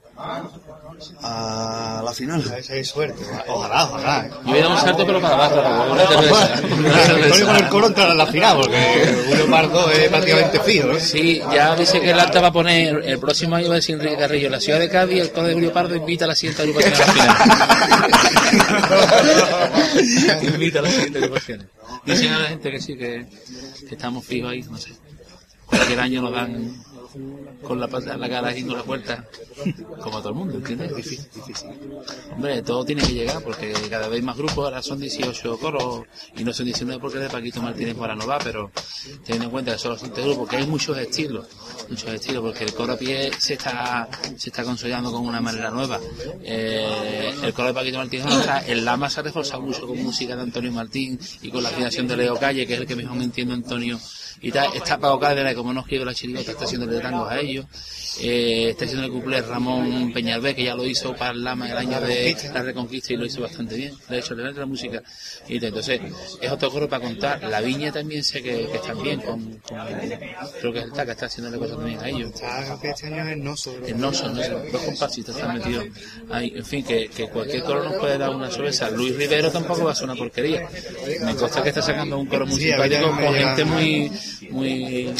a 1.22 2.02
la 2.04 2.12
final. 2.12 2.42
A 2.46 2.54
ver 2.54 2.64
si 2.64 2.72
hay 2.72 2.84
suerte. 2.84 3.22
Ojalá, 3.48 3.84
ojalá. 3.84 4.28
Yo 4.28 4.50
voy 4.50 4.58
a 4.58 4.62
dar 4.62 4.70
un 4.72 4.78
salto, 4.78 5.06
pero 5.06 5.20
para 5.20 5.34
abajo, 5.34 5.56
para 5.56 5.82
una 5.82 6.06
cerveza. 6.06 6.34
Una 6.34 6.54
Antonio 6.54 6.92
con 6.92 7.04
cerveza. 7.04 7.58
el 7.58 7.68
coro 7.68 7.86
entrará 7.86 8.12
en 8.12 8.18
la 8.18 8.26
final, 8.26 8.56
porque 8.56 9.16
Julio 9.28 9.50
Pardo 9.50 9.90
es 9.90 10.08
prácticamente 10.08 10.60
fijo, 10.60 10.88
¿no? 10.88 11.00
Sí, 11.00 11.40
ya 11.52 11.76
dice 11.76 12.00
que 12.00 12.10
el 12.10 12.20
alta 12.20 12.40
va 12.40 12.48
a 12.48 12.52
poner 12.52 13.02
el 13.04 13.18
próximo 13.18 13.56
año 13.56 13.68
va 13.68 13.74
a 13.74 13.76
decir 13.76 13.94
Enrique 13.96 14.16
Carrillo, 14.16 14.50
la 14.50 14.60
ciudad 14.60 14.78
de 14.78 14.88
Cádiz, 14.88 15.22
el 15.22 15.32
coro 15.32 15.46
de 15.48 15.54
Julio 15.54 15.72
Pardo 15.72 15.94
invita 15.94 16.24
a 16.24 16.28
la 16.28 16.34
siguiente 16.34 16.62
agrupación 16.62 16.94
a 16.94 16.98
la 16.98 17.12
final. 17.12 17.36
invita 20.54 20.78
a 20.80 20.82
la 20.82 20.90
siguiente 20.90 21.18
agrupación. 21.18 21.70
Dicen 22.04 22.32
a 22.32 22.38
la 22.40 22.48
gente 22.48 22.70
que 22.70 22.80
sí, 22.80 22.96
que, 22.96 23.26
que 23.88 23.94
estamos 23.94 24.24
fijos 24.24 24.50
ahí, 24.50 24.62
no 24.62 24.76
sé. 24.76 24.92
Cualquier 25.66 26.00
año 26.00 26.22
nos 26.22 26.32
dan 26.32 26.82
con 27.62 27.80
la 27.80 27.88
pata 27.88 28.16
la 28.16 28.28
cara 28.28 28.56
y 28.56 28.64
con 28.64 28.76
la 28.76 28.82
puerta, 28.82 29.24
como 30.02 30.18
todo 30.18 30.30
el 30.30 30.34
mundo, 30.34 30.56
¿entiendes? 30.56 30.94
Difícil. 30.94 31.26
Hombre, 32.32 32.62
todo 32.62 32.84
tiene 32.84 33.02
que 33.02 33.12
llegar 33.12 33.42
porque 33.42 33.72
cada 33.88 34.08
vez 34.08 34.22
más 34.22 34.36
grupos, 34.36 34.58
ahora 34.58 34.82
son 34.82 34.98
18 34.98 35.58
coros 35.58 36.02
y 36.36 36.44
no 36.44 36.52
son 36.52 36.66
19 36.66 37.00
porque 37.00 37.18
de 37.18 37.28
Paquito 37.28 37.62
Martínez 37.62 37.96
para 37.96 38.14
no 38.14 38.26
va, 38.26 38.38
pero 38.38 38.70
teniendo 39.24 39.46
en 39.46 39.50
cuenta 39.50 39.72
que 39.72 39.78
son 39.78 39.98
tres 40.12 40.26
grupos, 40.26 40.48
que 40.48 40.56
hay 40.56 40.66
muchos 40.66 40.96
estilos, 40.98 41.46
muchos 41.88 42.10
estilos, 42.10 42.42
porque 42.42 42.64
el 42.64 42.74
coro 42.74 42.92
a 42.94 42.96
pie 42.96 43.30
se 43.38 43.54
está, 43.54 44.08
se 44.36 44.50
está 44.50 44.64
consolidando 44.64 45.10
con 45.12 45.26
una 45.26 45.40
manera 45.40 45.70
nueva. 45.70 45.98
Eh, 46.42 47.34
el 47.42 47.52
coro 47.52 47.68
de 47.68 47.74
Paquito 47.74 47.98
Martínez 47.98 48.26
no 48.26 48.40
está, 48.40 48.60
el 48.60 48.84
Lama 48.84 49.10
se 49.10 49.20
ha 49.20 49.22
reforzado 49.22 49.62
mucho 49.62 49.86
con 49.86 50.02
música 50.02 50.36
de 50.36 50.42
Antonio 50.42 50.72
Martín 50.72 51.18
y 51.42 51.50
con 51.50 51.62
la 51.62 51.68
afinación 51.70 52.06
de 52.06 52.16
Leo 52.16 52.36
Calle, 52.36 52.66
que 52.66 52.74
es 52.74 52.80
el 52.80 52.86
que 52.86 52.96
mejor 52.96 53.16
me 53.16 53.24
entiende 53.24 53.54
Antonio 53.54 53.98
y 54.40 54.50
tal, 54.52 54.74
está 54.74 54.98
Paco 54.98 55.18
Cárdenas, 55.20 55.54
como 55.54 55.72
no 55.72 55.84
quiero 55.84 56.04
la 56.04 56.14
chirigota, 56.14 56.52
está 56.52 56.64
haciendo 56.64 56.90
el 56.90 57.00
tango 57.02 57.26
a 57.26 57.38
ellos, 57.38 57.66
eh, 58.20 58.70
está 58.70 58.84
haciendo 58.84 59.06
el 59.06 59.12
cumple 59.12 59.40
Ramón 59.42 60.12
Peñalvé, 60.12 60.54
que 60.54 60.64
ya 60.64 60.74
lo 60.74 60.86
hizo 60.86 61.14
para 61.14 61.32
el 61.32 61.44
Lama 61.44 61.70
el 61.70 61.76
año 61.76 62.00
de 62.00 62.36
la 62.52 62.62
Reconquista 62.62 63.12
y 63.12 63.16
lo 63.16 63.26
hizo 63.26 63.40
bastante 63.42 63.76
bien, 63.76 63.94
de 64.08 64.18
hecho 64.18 64.34
le 64.34 64.44
mete 64.44 64.60
la 64.60 64.66
música, 64.66 65.02
y 65.48 65.58
tal. 65.58 65.68
entonces 65.68 66.00
es 66.40 66.50
otro 66.50 66.70
coro 66.70 66.88
para 66.88 67.04
contar, 67.04 67.42
la 67.44 67.60
viña 67.60 67.92
también 67.92 68.22
sé 68.24 68.42
que, 68.42 68.66
que 68.66 68.76
están 68.76 69.02
bien, 69.02 69.20
con, 69.20 69.54
con- 69.58 69.78
creo 70.60 70.72
que 70.72 70.78
es 70.80 70.84
el 70.86 70.92
TAC, 70.92 71.08
está 71.10 71.26
haciendo 71.26 71.58
cosas 71.58 71.76
también 71.76 72.00
a 72.00 72.08
ellos. 72.08 72.30
Está, 72.34 72.78
que 72.80 72.90
este 72.90 73.06
año 73.06 73.28
es 73.28 73.36
Noso. 73.38 73.74
En 73.86 74.00
Noso, 74.00 74.28
no 74.28 74.42
sé, 74.42 74.50
dos 74.72 74.82
compasitos 74.82 75.34
están 75.36 75.56
metidos 75.58 75.86
ahí. 76.30 76.52
En 76.56 76.64
fin, 76.64 76.84
que, 76.84 77.08
que 77.08 77.28
cualquier 77.28 77.62
coro 77.64 77.84
nos 77.84 77.94
puede 77.94 78.18
dar 78.18 78.30
una 78.30 78.50
sorpresa. 78.50 78.90
Luis 78.90 79.16
Rivero 79.16 79.50
tampoco 79.50 79.84
va 79.84 79.92
a 79.92 79.94
ser 79.94 80.04
una 80.04 80.14
porquería. 80.16 80.68
Me 81.24 81.34
consta 81.34 81.62
que 81.62 81.68
está 81.70 81.82
sacando 81.82 82.18
un 82.18 82.26
coro 82.26 82.46
muy 82.46 82.60
simpático 82.60 83.10
con 83.10 83.34
gente 83.34 83.64
muy, 83.64 84.10
muy, 84.50 85.12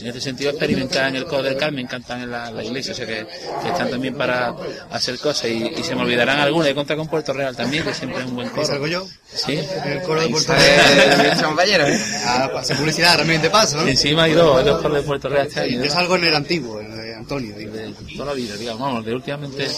en 0.00 0.06
este 0.06 0.20
sentido 0.20 0.50
experimentada 0.50 1.08
en 1.08 1.16
el 1.16 1.26
coro 1.26 1.42
del 1.42 1.56
Carmen, 1.56 1.86
cantan 1.86 2.22
en 2.22 2.30
la, 2.30 2.50
la 2.50 2.64
iglesia, 2.64 2.92
o 2.92 2.96
sea 2.96 3.06
que, 3.06 3.26
que 3.62 3.68
están 3.68 3.90
también 3.90 4.14
para 4.14 4.54
hacer 4.90 5.18
cosas 5.18 5.50
y, 5.50 5.72
y 5.76 5.82
se 5.82 5.94
me 5.94 6.02
olvidarán 6.02 6.38
algunas. 6.38 6.68
He 6.68 6.74
contado 6.74 6.98
con 6.98 7.08
Puerto 7.08 7.32
Real 7.32 7.54
también, 7.54 7.84
que 7.84 7.92
siempre 7.92 8.20
es 8.20 8.26
un 8.26 8.36
buen 8.36 8.48
coro. 8.48 8.62
¿Ahí 8.62 8.66
salgo 8.66 8.86
yo? 8.86 9.06
Sí. 9.32 9.60
El 9.84 10.02
coro 10.02 10.22
de 10.22 10.28
Puerto 10.28 10.54
Real. 10.54 11.42
compañero, 11.44 11.86
¿eh? 11.86 12.00
Ah, 12.24 12.50
hacer 12.56 12.76
publicidad 12.76 13.18
también 13.18 13.42
de 13.42 13.50
paso, 13.50 13.76
¿no? 13.76 13.86
Encima 13.86 14.24
hay 14.24 14.32
dos, 14.32 14.64
dos 14.64 14.80
coros 14.80 14.96
de 14.98 15.02
Puerto 15.02 15.28
Real 15.28 15.46
este 15.46 15.60
año. 15.60 15.84
Yo 15.84 15.90
salgo 15.90 16.16
en 16.16 16.24
el 16.24 16.34
antiguo, 16.34 16.80
en 16.80 16.92
el 16.92 16.96
de 16.96 17.14
Antonio. 17.14 17.54
digo. 17.56 17.72
toda 18.16 18.26
la 18.26 18.32
vida, 18.34 18.56
digamos, 18.56 18.80
vamos, 18.80 19.04
de 19.04 19.14
últimamente. 19.14 19.68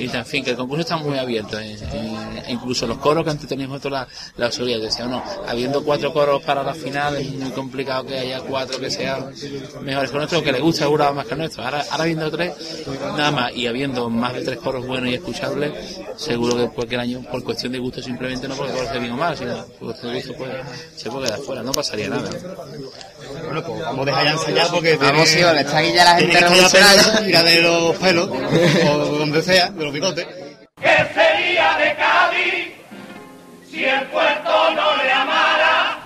Y 0.00 0.16
en 0.16 0.24
fin, 0.24 0.42
que 0.42 0.50
el 0.52 0.56
concurso 0.56 0.80
está 0.80 0.96
muy 0.96 1.18
abierto. 1.18 1.58
eh, 1.60 1.76
eh, 1.92 2.42
incluso 2.48 2.86
los 2.86 2.98
coros 2.98 3.22
que 3.24 3.30
antes 3.30 3.46
teníamos 3.48 3.80
toda 3.80 4.00
la, 4.00 4.08
la 4.36 4.46
autoridad, 4.46 4.80
decía, 4.80 5.06
no, 5.06 5.22
habiendo 5.46 5.84
cuatro 5.84 6.12
coros 6.12 6.42
para 6.42 6.62
la 6.62 6.74
final, 6.74 7.16
es 7.16 7.30
muy 7.32 7.50
complicado 7.50 8.06
que 8.06 8.18
haya 8.18 8.40
cuatro 8.40 8.78
que 8.78 8.90
sean 8.90 9.32
mejores 9.82 10.10
que 10.10 10.16
nuestros, 10.16 10.42
que 10.42 10.52
les 10.52 10.62
gusta 10.62 10.84
seguro 10.84 11.12
más 11.12 11.26
que 11.26 11.36
nuestros. 11.36 11.64
Ahora, 11.64 11.84
habiendo 11.90 12.30
tres, 12.30 12.52
nada 13.16 13.30
más, 13.30 13.54
y 13.54 13.66
habiendo 13.66 14.08
más 14.08 14.32
de 14.34 14.42
tres 14.42 14.58
coros 14.58 14.86
buenos 14.86 15.10
y 15.10 15.14
escuchables, 15.14 16.00
seguro 16.16 16.56
que 16.56 16.68
cualquier 16.74 17.00
año, 17.00 17.22
por 17.30 17.44
cuestión 17.44 17.72
de 17.72 17.78
gusto, 17.78 18.02
simplemente 18.02 18.48
no 18.48 18.54
porque 18.54 18.72
conoce 18.72 18.98
bien 18.98 19.12
o 19.12 19.16
mal, 19.16 19.36
sino 19.36 19.64
por 19.78 19.88
cuestión 19.88 20.12
de 20.12 20.20
gusto, 20.20 20.34
pues, 20.36 20.50
se 20.96 21.10
puede 21.10 21.26
quedar 21.26 21.40
fuera, 21.40 21.62
no 21.62 21.72
pasaría 21.72 22.08
nada. 22.08 22.30
Bueno, 23.44 23.62
pues 23.64 23.80
vamos 23.82 24.00
a 24.00 24.04
dejar 24.10 24.24
ya 24.24 24.30
ensayar 24.32 24.66
porque 24.70 24.96
Vamos, 24.96 25.28
sí, 25.28 25.42
vale, 25.42 25.60
está 25.60 25.78
aquí 25.78 25.92
ya 25.92 26.04
la 26.04 26.14
gente 26.16 26.40
revolucionaria. 26.40 27.20
mira 27.24 27.42
de 27.42 27.62
los 27.62 27.96
pelos, 27.96 28.28
o 28.30 28.98
donde 29.18 29.42
sea, 29.42 29.70
de 29.70 29.84
los 29.84 29.92
bigotes. 29.92 30.26
¿Qué 30.80 30.96
sería 31.14 31.76
de 31.78 31.94
Cádiz 31.96 32.74
Si 33.70 33.84
el 33.84 34.02
puerto 34.06 34.70
no 34.74 34.96
le 35.02 35.12
amara, 35.12 35.98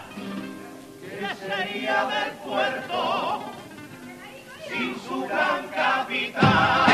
¿qué 1.00 1.26
sería 1.46 2.04
del 2.06 2.32
puerto 2.44 3.44
sin 4.68 4.96
su 5.08 5.20
gran 5.26 5.68
capitán? 5.68 6.93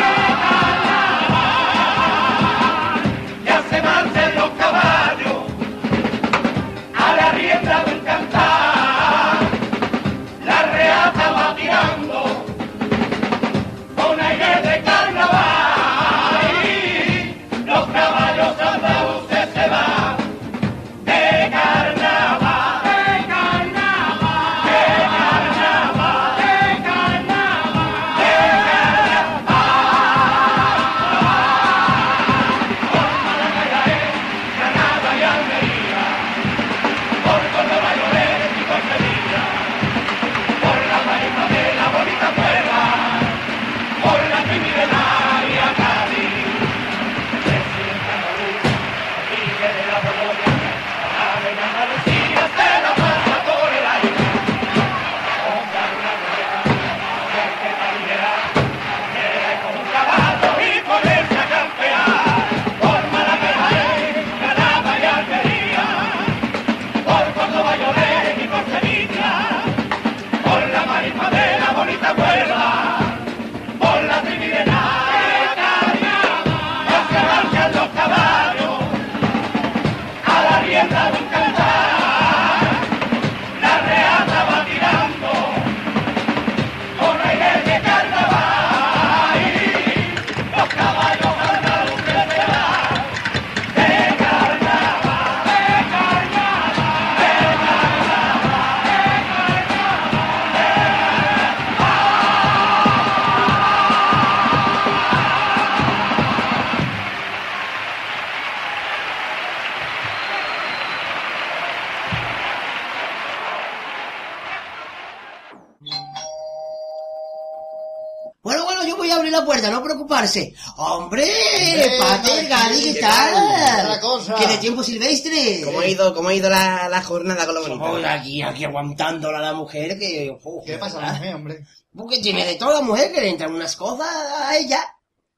Preocuparse. 120.21 120.55
¡Hombre! 120.77 121.23
Hombre, 121.25 121.99
¡Pater, 121.99 122.49
Gali, 122.49 122.83
¿qué 122.83 122.95
¿qué 122.95 123.01
tal? 123.01 123.35
tal? 123.35 123.87
Otra 123.87 124.01
cosa. 124.01 124.35
¿Qué 124.35 124.47
de 124.47 124.57
tiempo 124.59 124.83
silvestre? 124.83 125.63
¿Cómo 125.65 125.81
ha 125.81 125.87
ido, 125.87 126.15
cómo 126.15 126.29
ha 126.29 126.35
ido 126.35 126.51
la, 126.51 126.89
la 126.89 127.03
jornada 127.03 127.47
con 127.47 127.55
lo 127.55 127.63
bonito? 127.63 127.85
Somos 127.85 128.05
aquí, 128.05 128.43
aquí 128.43 128.65
aguantándola 128.65 129.39
a 129.39 129.43
la 129.43 129.53
mujer 129.55 129.99
que... 129.99 130.37
¿Qué 130.67 130.79
pasa 130.79 130.99
a 130.99 131.03
la 131.03 131.13
mujer, 131.15 131.35
hombre? 131.35 131.67
Porque 131.97 132.19
tiene 132.21 132.47
de 132.47 132.55
todo 132.57 132.73
la 132.75 132.83
mujer, 132.83 133.13
que 133.13 133.21
le 133.21 133.31
entran 133.31 133.55
unas 133.55 133.75
cosas 133.77 134.09
a 134.09 134.57
ella. 134.57 134.85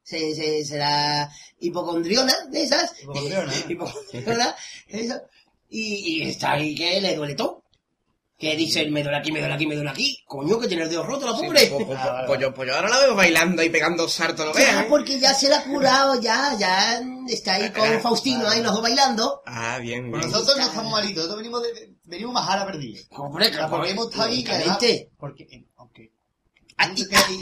Se, 0.03 0.35
se, 0.35 0.65
será 0.65 1.31
hipocondriona 1.61 2.35
de 2.51 2.63
esas. 2.63 2.93
Hipocondriona. 3.01 3.53
hipocondriona, 3.69 4.57
eso. 4.89 5.21
Y, 5.71 6.23
y 6.25 6.29
está 6.29 6.53
ahí 6.53 6.75
que 6.75 7.01
le 7.01 7.17
duele 7.17 7.35
todo. 7.35 7.62
Que 8.43 8.57
dice, 8.57 8.91
me 8.91 9.05
duele 9.05 9.19
aquí, 9.19 9.31
me 9.31 9.39
duele 9.39 9.55
aquí, 9.55 9.67
me 9.69 9.77
duele 9.77 9.91
aquí. 9.91 10.19
Coño, 10.27 10.59
que 10.59 10.67
tiene 10.67 10.83
el 10.83 10.89
dedo 10.91 11.05
roto 11.05 11.27
la 11.31 11.37
Sí, 11.39 11.47
pobre. 11.47 11.67
pues, 11.69 11.85
pues, 11.87 11.99
pues 12.27 12.41
yo, 12.41 12.53
pues 12.53 12.69
yo 12.69 12.75
ahora 12.75 12.89
la 12.89 12.99
veo 12.99 13.15
bailando 13.15 13.63
y 13.63 13.71
pegando 13.71 14.09
saltos, 14.09 14.47
lo. 14.47 14.59
¿eh? 14.59 14.87
porque 14.89 15.21
ya 15.21 15.33
se 15.33 15.49
la 15.49 15.59
ha 15.59 15.63
curado, 15.63 16.21
ya, 16.21 16.57
ya 16.59 17.01
está 17.29 17.55
ahí 17.55 17.71
con 17.71 18.01
Faustino, 18.01 18.49
ahí 18.49 18.61
los 18.61 18.73
dos 18.73 18.83
bailando. 18.83 19.43
Ah, 19.47 19.79
bien, 19.81 20.11
Pues 20.11 20.23
bien. 20.23 20.33
nosotros 20.33 20.57
no 20.59 20.65
estamos 20.65 20.91
malitos, 20.91 21.17
nosotros 21.19 21.39
venimos, 21.39 21.63
de, 21.63 21.95
venimos 22.03 22.35
más 22.35 22.51
a 22.51 22.57
la 22.57 22.67
perdida. 22.67 23.01
Hombre, 23.13 23.49
claro, 23.53 23.71
porque 23.71 23.91
hemos 23.91 24.07
estado 24.07 24.25
ahí, 24.25 24.43
lógicamente. 24.45 25.11
porque, 25.17 25.45
eh, 25.45 25.65
aunque, 25.77 26.11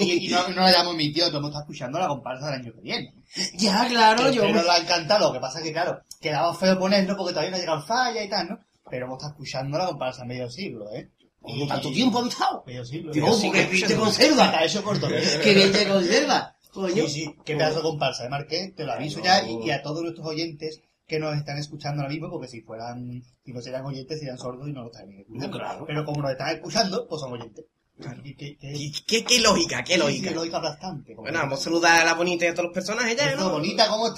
y, 0.01 0.27
y 0.27 0.29
no, 0.29 0.49
no 0.49 0.61
la 0.61 0.71
llamo 0.71 0.93
mi 0.93 1.11
tío, 1.15 1.29
hemos 1.29 1.45
estado 1.47 1.63
escuchando 1.63 1.99
la 1.99 2.09
comparsa 2.09 2.51
del 2.51 2.61
año 2.61 2.75
que 2.75 2.81
viene. 2.83 3.15
Ya, 3.55 3.87
claro, 3.89 4.25
Que 4.27 4.35
yo... 4.35 4.43
Pero 4.43 4.63
lo 4.63 4.71
ha 4.71 4.77
encantado, 4.77 5.29
lo 5.29 5.33
que 5.33 5.41
pasa 5.41 5.61
es 5.61 5.65
que, 5.65 5.73
claro, 5.73 6.03
quedaba 6.21 6.55
feo 6.55 6.79
ponerlo 6.79 7.17
porque 7.17 7.33
todavía 7.33 7.53
no 7.53 7.57
ha 7.57 7.61
llegado 7.61 7.83
falla 7.87 8.23
y 8.23 8.29
tal, 8.29 8.49
¿no? 8.51 8.59
Pero 8.91 9.07
hemos 9.07 9.17
estado 9.19 9.33
escuchando 9.33 9.79
la 9.79 9.87
comparsa 9.87 10.25
medio 10.25 10.51
siglo, 10.51 10.93
¿eh? 10.93 11.11
Oye, 11.43 11.67
¿tanto 11.67 11.91
tiempo 11.91 12.23
ha 12.23 12.29
estado? 12.29 12.65
Medio 12.67 12.85
siglo. 12.85 13.13
Dios, 13.13 13.43
Medio 13.43 13.53
qué 13.53 13.67
bien 13.67 13.89
te 13.89 13.97
conserva. 13.97 14.45
Hasta 14.45 14.65
eso 14.65 14.85
corto. 14.85 15.09
Qué 15.43 15.55
bien 15.55 15.73
te 15.73 15.89
conserva. 15.89 16.55
Coño. 16.73 17.07
Sí, 17.07 17.09
sí, 17.09 17.37
qué 17.45 17.57
pedazo 17.57 17.77
de 17.77 17.83
comparsa, 17.83 18.27
¿eh, 18.27 18.29
Marqués? 18.29 18.75
Te 18.77 18.85
lo 18.85 18.93
aviso 18.93 19.21
ya 19.21 19.43
y, 19.43 19.59
y 19.67 19.71
a 19.71 19.83
todos 19.83 20.03
nuestros 20.03 20.27
oyentes 20.27 20.81
que 21.11 21.19
nos 21.19 21.37
están 21.37 21.59
escuchando 21.59 22.03
ahora 22.03 22.13
mismo, 22.13 22.31
porque 22.31 22.47
si 22.47 22.61
fueran, 22.61 23.21
si 23.45 23.53
no 23.53 23.61
serían 23.61 23.85
oyentes, 23.85 24.21
serían 24.21 24.39
sordos 24.39 24.69
y 24.69 24.73
no 24.73 24.83
lo 24.83 24.87
estarían 24.87 25.19
escuchando. 25.19 25.59
claro. 25.59 25.85
Pero 25.85 26.05
como 26.05 26.23
nos 26.23 26.31
están 26.31 26.55
escuchando, 26.55 27.09
pues 27.09 27.21
son 27.21 27.33
oyentes. 27.33 27.65
¿Qué, 28.01 28.35
qué, 28.37 28.57
qué, 28.59 28.93
¿Qué, 29.07 29.25
qué 29.25 29.41
lógica, 29.41 29.85
qué 29.85 29.99
lógica. 29.99 30.31
Aplastante. 30.59 31.15
Bueno, 31.15 31.39
vamos 31.41 31.61
a 31.61 31.65
saludar 31.65 32.01
a 32.01 32.05
la 32.05 32.15
bonita 32.15 32.45
y 32.47 32.49
a 32.49 32.55
todos 32.55 32.67
los 32.67 32.75
personajes 32.75 33.17
ya, 33.17 33.35
¿no? 33.37 33.51
bonita, 33.51 33.89
¿cómo 33.89 34.15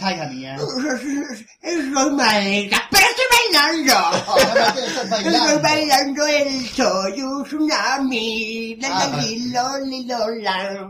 maleta, 2.12 2.82
pero 2.90 3.06
estoy 3.06 3.24
bailando. 3.52 3.94
Estoy 5.28 5.62
bailando 5.62 6.26
el 6.26 6.66
Soy 6.68 7.22
Tsunami. 7.44 8.76
La, 8.76 8.88
la, 8.88 9.06
vale. 9.08 9.28
lilo, 9.28 9.78
lilo, 9.84 10.28
la. 10.40 10.88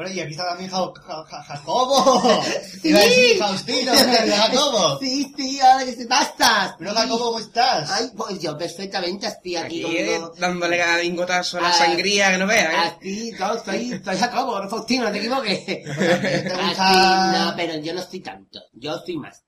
Bueno, 0.00 0.14
y 0.14 0.20
aquí 0.20 0.30
está 0.32 0.46
también 0.48 0.70
Ja- 0.70 0.90
Ja- 1.06 1.24
Ja- 1.28 1.42
Jacobo. 1.42 2.22
Iba 2.84 2.98
a 2.98 3.02
decir 3.02 3.36
Faustino, 3.38 3.92
pero 3.92 4.34
Jacobo. 4.34 4.98
Sí, 5.00 5.30
sí, 5.36 5.60
ahora 5.60 5.84
que 5.84 5.92
se 5.92 6.06
bastas. 6.06 6.74
Pero 6.78 6.94
Jacobo, 6.94 7.24
¿cómo 7.26 7.38
estás? 7.38 7.90
Ay, 7.90 8.10
pues 8.16 8.38
yo 8.40 8.56
perfectamente 8.56 9.26
estoy 9.26 9.56
aquí, 9.56 9.84
Aquí 9.84 10.18
con... 10.18 10.40
dándole 10.40 10.82
a 10.82 10.96
lingotazo 10.96 11.58
a 11.58 11.60
la 11.60 11.68
Ah, 11.68 11.72
sangría 11.74 12.30
que 12.30 12.38
no 12.38 12.46
vean, 12.46 12.72
¿eh? 12.72 12.76
Así, 12.98 13.32
no, 13.38 13.62
soy, 13.62 14.00
soy 14.02 14.16
Jacobo, 14.16 14.58
no 14.62 14.70
Faustino, 14.70 15.04
no 15.04 15.12
te 15.12 15.18
equivoques. 15.18 15.64
¿Te 15.66 15.84
Así, 15.86 17.38
no, 17.38 17.52
pero 17.54 17.76
yo 17.80 17.92
no 17.92 18.00
estoy 18.00 18.20
tanto, 18.20 18.58
yo 18.72 18.98
soy 19.04 19.18
más. 19.18 19.42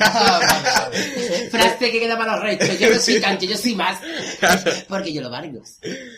Ah. 0.00 0.90
Frase 1.50 1.90
que 1.90 1.98
queda 1.98 2.16
para 2.16 2.36
los 2.36 2.42
restos, 2.44 2.78
yo 2.78 2.88
no 2.90 3.00
soy 3.00 3.20
tanto, 3.20 3.46
yo 3.46 3.56
soy 3.56 3.74
más. 3.74 3.98
Porque 4.88 5.12
yo 5.12 5.22
lo 5.22 5.30
valgo. 5.30 5.60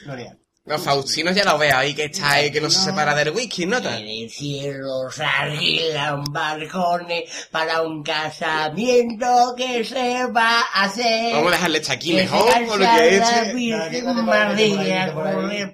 Gloria. 0.04 0.36
No, 0.66 0.78
Faustino 0.78 1.32
ya 1.32 1.42
lo 1.44 1.56
veo 1.56 1.74
ahí 1.74 1.94
que 1.94 2.04
está 2.04 2.32
ahí, 2.32 2.52
que 2.52 2.60
no 2.60 2.70
se 2.70 2.80
separa 2.80 3.14
del 3.14 3.30
whisky, 3.30 3.64
¿no? 3.64 3.78
En 3.78 4.06
el 4.06 4.30
cielo 4.30 5.10
se 5.10 5.24
alquilan 5.24 6.22
balcones 6.24 7.48
para 7.50 7.80
un 7.80 8.02
casamiento 8.02 9.54
que 9.56 9.82
se 9.84 10.26
va 10.26 10.60
a 10.60 10.84
hacer. 10.84 11.32
Vamos 11.32 11.48
a 11.48 11.56
dejarle 11.56 11.78
estar 11.78 11.96
aquí 11.96 12.12
mejor, 12.12 12.66
por 12.66 12.78
lo 12.78 12.84
que 12.84 13.16
es. 13.16 13.22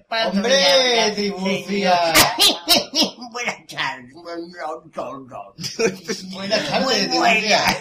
Padre 0.09 0.29
¡Hombre, 0.29 1.13
Tribucia! 1.17 1.99
Buenas 3.33 3.67
tardes, 3.67 4.15
buenas 6.31 6.71
tardes. 6.71 7.11
Buenas. 7.11 7.77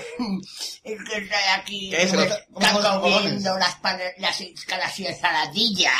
Es 0.83 1.03
que 1.03 1.17
estoy 1.17 1.39
aquí 1.55 1.89
¿Qué 1.91 2.03
es 2.03 2.13
los 2.13 2.27
comiendo 2.99 3.57
las, 3.57 3.77
las, 4.17 4.43
las 4.67 4.99
ensaladillas. 4.99 5.93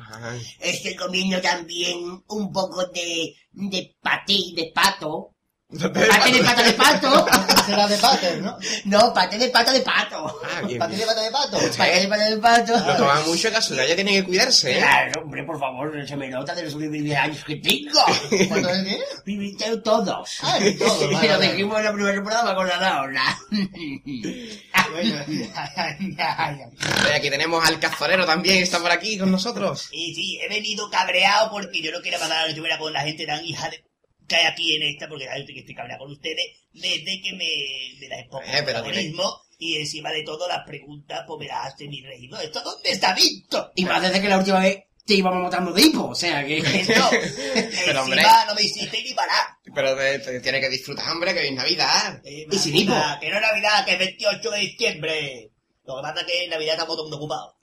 Ajá. 0.00 0.34
Estoy 0.60 0.94
comiendo 0.94 1.40
también 1.40 2.22
un 2.28 2.52
poco 2.52 2.86
de, 2.86 3.34
de 3.52 3.96
paté 4.00 4.34
de 4.54 4.72
pato. 4.74 5.34
Paté 5.78 6.32
de 6.32 6.42
pata 6.42 6.62
de 6.62 6.72
pato. 6.72 7.26
Será 7.72 7.88
de 7.88 7.96
pater, 7.96 8.42
¿no? 8.42 8.58
No, 8.84 9.14
paté 9.14 9.38
de 9.38 9.48
pata 9.48 9.72
de 9.72 9.80
pato. 9.80 10.40
Ah, 10.44 10.60
bien. 10.66 10.78
¿Paté 10.78 10.96
de 10.96 11.06
pata 11.06 11.22
de 11.22 11.30
pato? 11.30 11.58
Paté 11.76 12.00
de 12.00 12.08
pata 12.08 12.30
de 12.30 12.36
pato. 12.36 12.76
No 12.78 12.96
toma 12.96 13.20
mucho 13.26 13.50
caso, 13.50 13.74
ya 13.74 13.94
tiene 13.94 14.12
que 14.12 14.24
cuidarse, 14.24 14.76
¿eh? 14.76 14.78
Claro, 14.78 15.22
hombre, 15.22 15.42
por 15.44 15.58
favor, 15.58 16.06
se 16.06 16.16
me 16.16 16.28
nota 16.28 16.54
de 16.54 16.64
los 16.64 16.76
vivir 16.76 17.16
años 17.16 17.42
que 17.44 17.56
tengo. 17.56 18.00
¿Cuántos 18.48 18.72
años 18.72 18.84
tienes? 18.84 19.22
Viviste 19.24 19.76
todos. 19.78 20.38
Ah, 20.42 20.58
todos, 20.78 21.12
vale. 21.12 21.48
dijimos 21.48 21.78
en 21.78 21.84
la 21.84 21.92
primera 21.92 22.14
temporada, 22.14 22.44
me 22.44 22.50
acordaré 22.50 22.84
ahora. 22.84 23.38
Eh, 23.52 24.60
Aquí 27.14 27.30
tenemos 27.30 27.66
al 27.66 27.78
cazolero 27.78 28.26
también, 28.26 28.62
está 28.62 28.80
por 28.80 28.90
aquí 28.90 29.18
con 29.18 29.30
nosotros. 29.30 29.88
Y 29.92 30.14
sí, 30.14 30.38
he 30.42 30.48
venido 30.48 30.90
cabreado 30.90 31.50
porque 31.50 31.82
yo 31.82 31.92
no 31.92 32.00
quiero 32.00 32.18
pasar 32.18 32.48
la 32.48 32.54
lluvia 32.54 32.78
con 32.78 32.92
la 32.92 33.02
gente 33.02 33.26
tan 33.26 33.44
hija 33.44 33.68
de... 33.70 33.84
hay 34.30 34.46
aquí 34.46 34.76
en 34.76 34.82
esta, 34.82 35.08
porque 35.08 35.26
que 35.46 35.60
estoy 35.60 35.74
cabreado 35.74 36.04
con 36.04 36.12
ustedes 36.12 36.44
desde 36.72 37.20
que 37.20 37.32
me, 37.32 38.00
me 38.00 38.08
las 38.08 38.20
expongo 38.20 38.44
Eh, 38.44 38.62
pero 38.64 38.82
protagonismo 38.82 39.42
y 39.58 39.76
encima 39.76 40.10
de 40.10 40.22
todo 40.22 40.48
las 40.48 40.66
preguntas, 40.66 41.22
pues 41.26 41.40
me 41.40 41.46
las 41.46 41.72
hace 41.72 41.86
mi 41.88 42.00
regidor. 42.02 42.42
¿Esto 42.42 42.62
dónde 42.62 42.90
está 42.90 43.14
visto? 43.14 43.70
Y 43.76 43.84
más 43.84 44.02
desde 44.02 44.20
que 44.20 44.28
la 44.28 44.38
última 44.38 44.60
vez 44.60 44.84
te 45.04 45.14
íbamos 45.14 45.42
matando 45.42 45.72
de 45.72 45.82
hipo, 45.82 46.08
o 46.08 46.14
sea 46.14 46.44
que... 46.44 46.58
Eso. 46.58 47.10
Pero, 47.84 48.02
hombre. 48.02 48.20
Encima 48.20 48.44
no 48.46 48.54
me 48.54 48.62
hiciste 48.62 49.02
ni 49.02 49.14
parar. 49.14 49.46
Pero 49.74 49.96
te, 49.96 50.18
te 50.18 50.40
tiene 50.40 50.60
que 50.60 50.68
disfrutar, 50.68 51.10
hombre, 51.10 51.32
que 51.32 51.40
hoy 51.40 51.46
es 51.46 51.52
Navidad. 51.52 52.22
Y 52.24 52.58
sin 52.58 52.76
hipo. 52.76 52.94
Que 53.20 53.30
no 53.30 53.36
es 53.36 53.42
Navidad, 53.42 53.84
que 53.84 53.92
es 53.92 53.98
28 53.98 54.50
de 54.50 54.58
diciembre. 54.58 55.52
Lo 55.84 55.96
que 55.96 56.02
pasa 56.02 56.20
es 56.20 56.26
que 56.26 56.44
en 56.44 56.50
Navidad 56.50 56.74
estamos 56.74 56.96
todo 56.96 57.06
el 57.06 57.10
mundo 57.10 57.16
ocupados. 57.16 57.54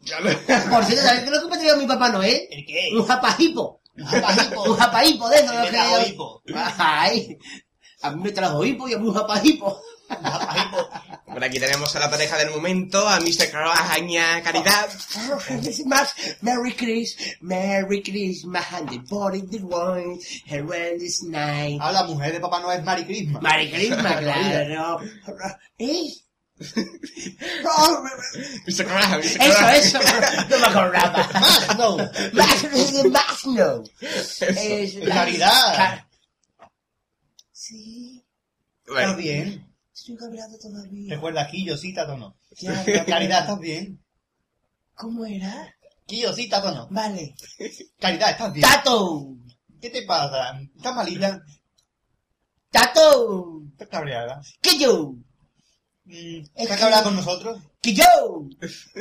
Por 0.69 0.85
cierto, 0.85 1.05
¿sabes 1.05 1.21
qué 1.21 1.25
es 1.25 1.31
lo 1.31 1.49
que 1.49 1.57
me 1.57 1.75
mi 1.77 1.88
papá 1.88 2.09
Noel? 2.09 2.47
¿El 2.51 2.65
qué? 2.65 2.89
Un 2.93 3.05
japajipo. 3.05 3.78
Un. 3.99 4.69
Un 4.71 4.77
japajipo 4.77 5.29
de 5.29 5.35
eso. 5.37 5.51
¿Qué 5.51 5.57
lo 5.77 6.03
que- 6.03 6.09
hipo? 6.09 6.43
Ay, 6.77 7.37
a 8.01 8.11
mí 8.11 8.21
me 8.23 8.31
trajo 8.31 8.63
hipo 8.63 8.87
y 8.87 8.93
a 8.93 8.97
mí 8.97 9.07
un 9.07 9.13
japajipo. 9.13 9.81
Por 11.27 11.43
aquí 11.43 11.59
tenemos 11.59 11.95
a 11.95 11.99
la 11.99 12.09
pareja 12.09 12.35
del 12.37 12.49
momento, 12.49 13.07
a 13.07 13.19
Mr. 13.19 13.51
Caroña 13.51 14.41
Caridad. 14.41 14.89
Christmas, 15.61 16.15
Merry 16.41 16.73
Christmas, 16.73 17.35
Merry 17.41 18.01
Christmas, 18.01 18.65
and 18.73 18.89
the 18.89 18.97
body 19.07 19.41
the 19.43 19.59
wine, 19.59 20.19
around 20.51 20.99
this 20.99 21.21
night. 21.23 21.77
Ah, 21.79 21.91
la 21.91 22.03
mujer 22.03 22.33
de 22.33 22.39
Papá 22.39 22.59
Noel 22.59 22.79
es 22.79 22.85
Mary 22.85 23.05
Christmas. 23.05 23.41
Mary 23.43 23.69
Christmas, 23.69 24.17
claro. 24.19 24.99
¿Eh? 25.77 26.09
Mr. 28.67 28.85
Caroña, 28.85 29.17
Mr. 29.17 29.23
Eso, 29.23 29.69
eso, 29.69 29.99
no 30.49 30.59
me 30.59 30.65
acordaba. 30.65 31.29
no. 31.77 31.97
Más, 32.33 32.63
más 33.11 33.45
no. 33.45 33.83
Es 34.01 34.95
la- 34.95 35.15
Caridad. 35.15 35.75
Ca- 35.75 36.05
Sí, 37.51 38.25
¿Estás 38.88 39.17
bien? 39.17 39.67
estoy 39.93 40.15
cabreado 40.17 40.57
todavía. 40.59 41.13
Recuerda, 41.15 41.47
Quillosita 41.47 42.11
o 42.11 42.17
no. 42.17 42.35
Ya. 42.57 42.83
Caridad, 43.05 43.41
¿estás 43.41 43.59
bien? 43.59 44.03
¿Cómo 44.95 45.25
era? 45.25 45.75
Quillosita 46.07 46.63
o 46.63 46.71
no. 46.73 46.88
Vale. 46.89 47.35
Caridad, 47.99 48.31
¿estás 48.31 48.51
bien? 48.53 48.67
¡Tato! 48.67 49.35
¿Qué 49.81 49.89
te 49.91 50.01
pasa? 50.03 50.59
¿Estás 50.75 50.95
malita? 50.95 51.41
¡Tato! 52.71 53.61
¿Estás 53.71 53.88
cabreada? 53.89 54.41
¿Qué 54.61 54.77
yo? 54.79 55.13
¿Estás 56.09 56.79
cabreada 56.79 57.03
con 57.03 57.15
nosotros? 57.15 57.61
¡Que 57.81 57.93
yo! 57.93 58.03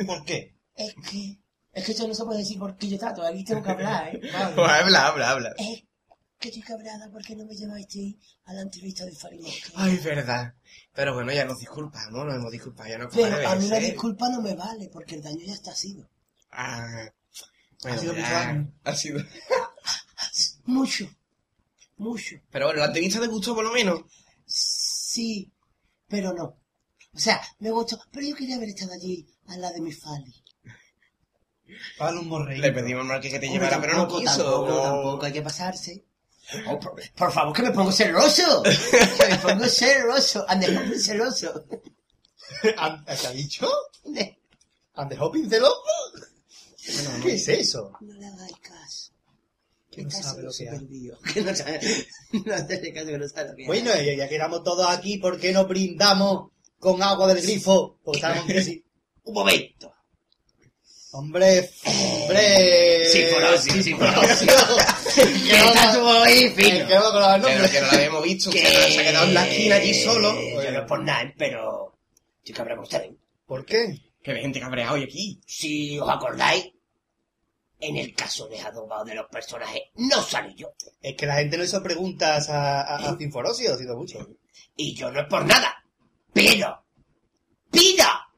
¿Por 0.05 0.23
qué? 0.25 0.55
Es 0.75 0.93
que... 1.09 1.39
Es 1.71 1.85
que 1.85 1.91
eso 1.91 2.07
no 2.07 2.13
se 2.13 2.23
puede 2.23 2.39
decir 2.39 2.57
porque 2.59 2.89
yo 2.89 2.97
tato, 2.97 3.23
aquí 3.23 3.43
tengo 3.43 3.61
que 3.63 3.71
hablar, 3.71 4.15
¿eh? 4.15 4.19
Pues 4.55 4.69
habla, 4.69 5.07
habla, 5.07 5.29
habla. 5.29 5.53
Es 5.57 5.83
que 6.39 6.49
estoy 6.49 6.63
cabreada 6.63 7.09
porque 7.11 7.35
no 7.35 7.45
me 7.45 7.55
llevasteis 7.55 8.15
a 8.45 8.53
la 8.53 8.61
entrevista 8.61 9.05
de 9.05 9.11
Farimosque. 9.13 9.71
Ay, 9.75 9.97
verdad. 9.97 10.53
Pero 10.93 11.13
bueno, 11.13 11.31
ya 11.31 11.45
nos 11.45 11.59
disculpamos, 11.59 12.25
nos 12.25 12.35
hemos 12.35 12.51
disculpado, 12.51 12.89
ya 12.89 12.97
no 12.97 13.09
Pero 13.09 13.47
a 13.47 13.55
mí 13.55 13.67
la 13.67 13.75
ser. 13.75 13.85
disculpa 13.85 14.29
no 14.29 14.41
me 14.41 14.55
vale 14.55 14.89
porque 14.91 15.15
el 15.15 15.21
daño 15.23 15.41
ya 15.45 15.53
está 15.53 15.75
sido. 15.75 16.09
Ah, 16.51 16.85
bueno, 17.83 17.97
Ha 17.97 17.99
sido 17.99 18.13
ya, 18.13 18.19
mucho 18.19 18.33
daño. 18.33 18.73
Ha 18.83 18.95
sido... 18.95 19.23
Mucho. 20.65 21.09
Mucho. 21.97 22.35
Pero 22.51 22.65
bueno, 22.67 22.79
la 22.81 22.87
entrevista 22.87 23.19
te 23.19 23.27
gustó 23.27 23.55
por 23.55 23.63
lo 23.63 23.71
menos. 23.71 24.01
Sí, 24.45 25.51
pero 26.07 26.33
no. 26.33 26.58
O 27.19 27.21
sea, 27.21 27.41
me 27.59 27.69
gustó, 27.69 27.99
pero 28.13 28.25
yo 28.25 28.33
quería 28.33 28.55
haber 28.55 28.69
estado 28.69 28.93
allí 28.93 29.27
al 29.47 29.59
lado 29.59 29.73
de 29.73 29.81
mi 29.81 29.91
Fali. 29.91 30.33
Pablo 31.97 32.21
un 32.21 32.29
morreíto. 32.29 32.61
Le 32.65 32.71
pedimos 32.71 33.01
a 33.01 33.07
Marqués 33.07 33.33
que 33.33 33.39
te 33.39 33.47
Hombre, 33.47 33.59
llevara, 33.65 33.81
pero 33.81 33.97
no 33.97 34.07
quiso. 34.07 34.37
Tampoco, 34.37 34.81
tampoco, 34.81 35.25
hay 35.25 35.33
que 35.33 35.41
pasarse. 35.41 36.05
Oh, 36.67 36.79
por, 36.79 36.95
por 37.15 37.31
favor, 37.33 37.53
que 37.53 37.61
me 37.63 37.71
pongo 37.71 37.91
celoso. 37.91 38.63
que 38.63 39.27
me 39.27 39.35
pongo 39.37 39.65
celoso. 39.65 40.45
Ande, 40.47 40.71
pongo 40.71 40.95
celoso. 40.97 41.65
¿And- 42.77 43.05
¿Te 43.05 43.27
ha 43.27 43.31
dicho? 43.31 43.69
¿And 44.95 45.09
the 45.11 45.17
hopping 45.19 45.49
de 45.49 45.59
loco? 45.59 45.83
¿Qué 47.21 47.33
es 47.33 47.47
eso? 47.49 47.91
No 47.99 48.13
le 48.13 48.25
hagáis 48.27 48.55
caso. 48.61 49.11
Que 49.91 50.03
no 50.03 50.09
sabe 50.11 50.43
lo 50.43 50.51
que 50.57 50.69
hace. 50.69 50.85
lío. 50.85 51.19
Que 51.33 51.41
no 51.41 51.53
sabe. 51.53 51.79
No 52.45 52.53
hacerle 52.55 52.93
caso 52.93 53.07
que 53.07 53.17
no 53.17 53.27
sabe 53.27 53.49
lo 53.49 53.55
que 53.57 53.65
Bueno, 53.67 53.91
hace. 53.91 54.15
ya 54.15 54.29
que 54.29 54.35
estamos 54.35 54.63
todos 54.63 54.89
aquí, 54.89 55.17
¿por 55.17 55.37
qué 55.37 55.51
no 55.51 55.65
brindamos 55.65 56.51
con 56.79 57.01
agua 57.03 57.33
del 57.33 57.41
grifo? 57.41 57.99
Porque 58.03 58.17
estamos 58.19 58.39
en 58.39 58.47
crisis. 58.47 58.81
Un 59.23 59.33
momento. 59.33 59.93
Hombre, 61.11 61.71
hombre. 61.85 63.05
Sinfonosio, 63.09 63.83
sinfonosio. 63.83 64.53
Que 65.15 65.23
Que 65.23 65.57
está 65.57 65.93
tú 65.93 66.07
ahí, 66.07 66.49
fino. 66.49 66.77
Es 66.77 66.83
que 66.85 66.93
no 66.93 67.07
acordaba 67.07 67.35
el 67.35 67.69
Que, 67.71 67.81
no 67.81 67.87
la 67.87 67.93
habíamos 67.93 68.23
visto, 68.23 68.51
que 68.51 68.59
se 68.59 68.99
ha 68.99 69.03
quedado 69.03 69.25
en 69.25 69.33
la 69.33 69.47
esquina 69.47 69.75
allí 69.75 69.93
solo. 69.95 70.39
Yo 70.39 70.71
no 70.71 70.79
es 70.79 70.85
por 70.85 71.03
nada, 71.03 71.33
pero... 71.35 71.97
Estoy 72.37 72.53
cabreado 72.53 72.81
con 72.81 72.83
ustedes. 72.83 73.11
¿Por 73.47 73.65
qué? 73.65 73.99
Que 74.21 74.31
hay 74.31 74.41
gente 74.41 74.59
cabreada 74.59 74.93
hoy 74.93 75.03
aquí. 75.03 75.41
Si 75.47 75.99
os 75.99 76.07
acordáis, 76.07 76.71
en 77.79 77.97
el 77.97 78.13
caso 78.13 78.47
de 78.47 78.59
adobado 78.59 79.05
de 79.05 79.15
los 79.15 79.27
personajes, 79.29 79.81
no 79.95 80.21
salí 80.21 80.53
yo. 80.55 80.73
Es 81.01 81.15
que 81.15 81.25
la 81.25 81.37
gente 81.37 81.57
no 81.57 81.63
hizo 81.63 81.81
preguntas 81.81 82.49
a, 82.49 82.81
a, 82.81 83.09
a 83.09 83.17
Sinfonosio, 83.17 83.73
ha 83.73 83.77
sido 83.77 83.97
mucho. 83.97 84.19
Y 84.75 84.93
yo 84.93 85.11
no 85.11 85.21
es 85.21 85.27
por 85.27 85.43
nada. 85.43 85.78
Pero, 86.39 86.85
¡pida! 87.69 88.31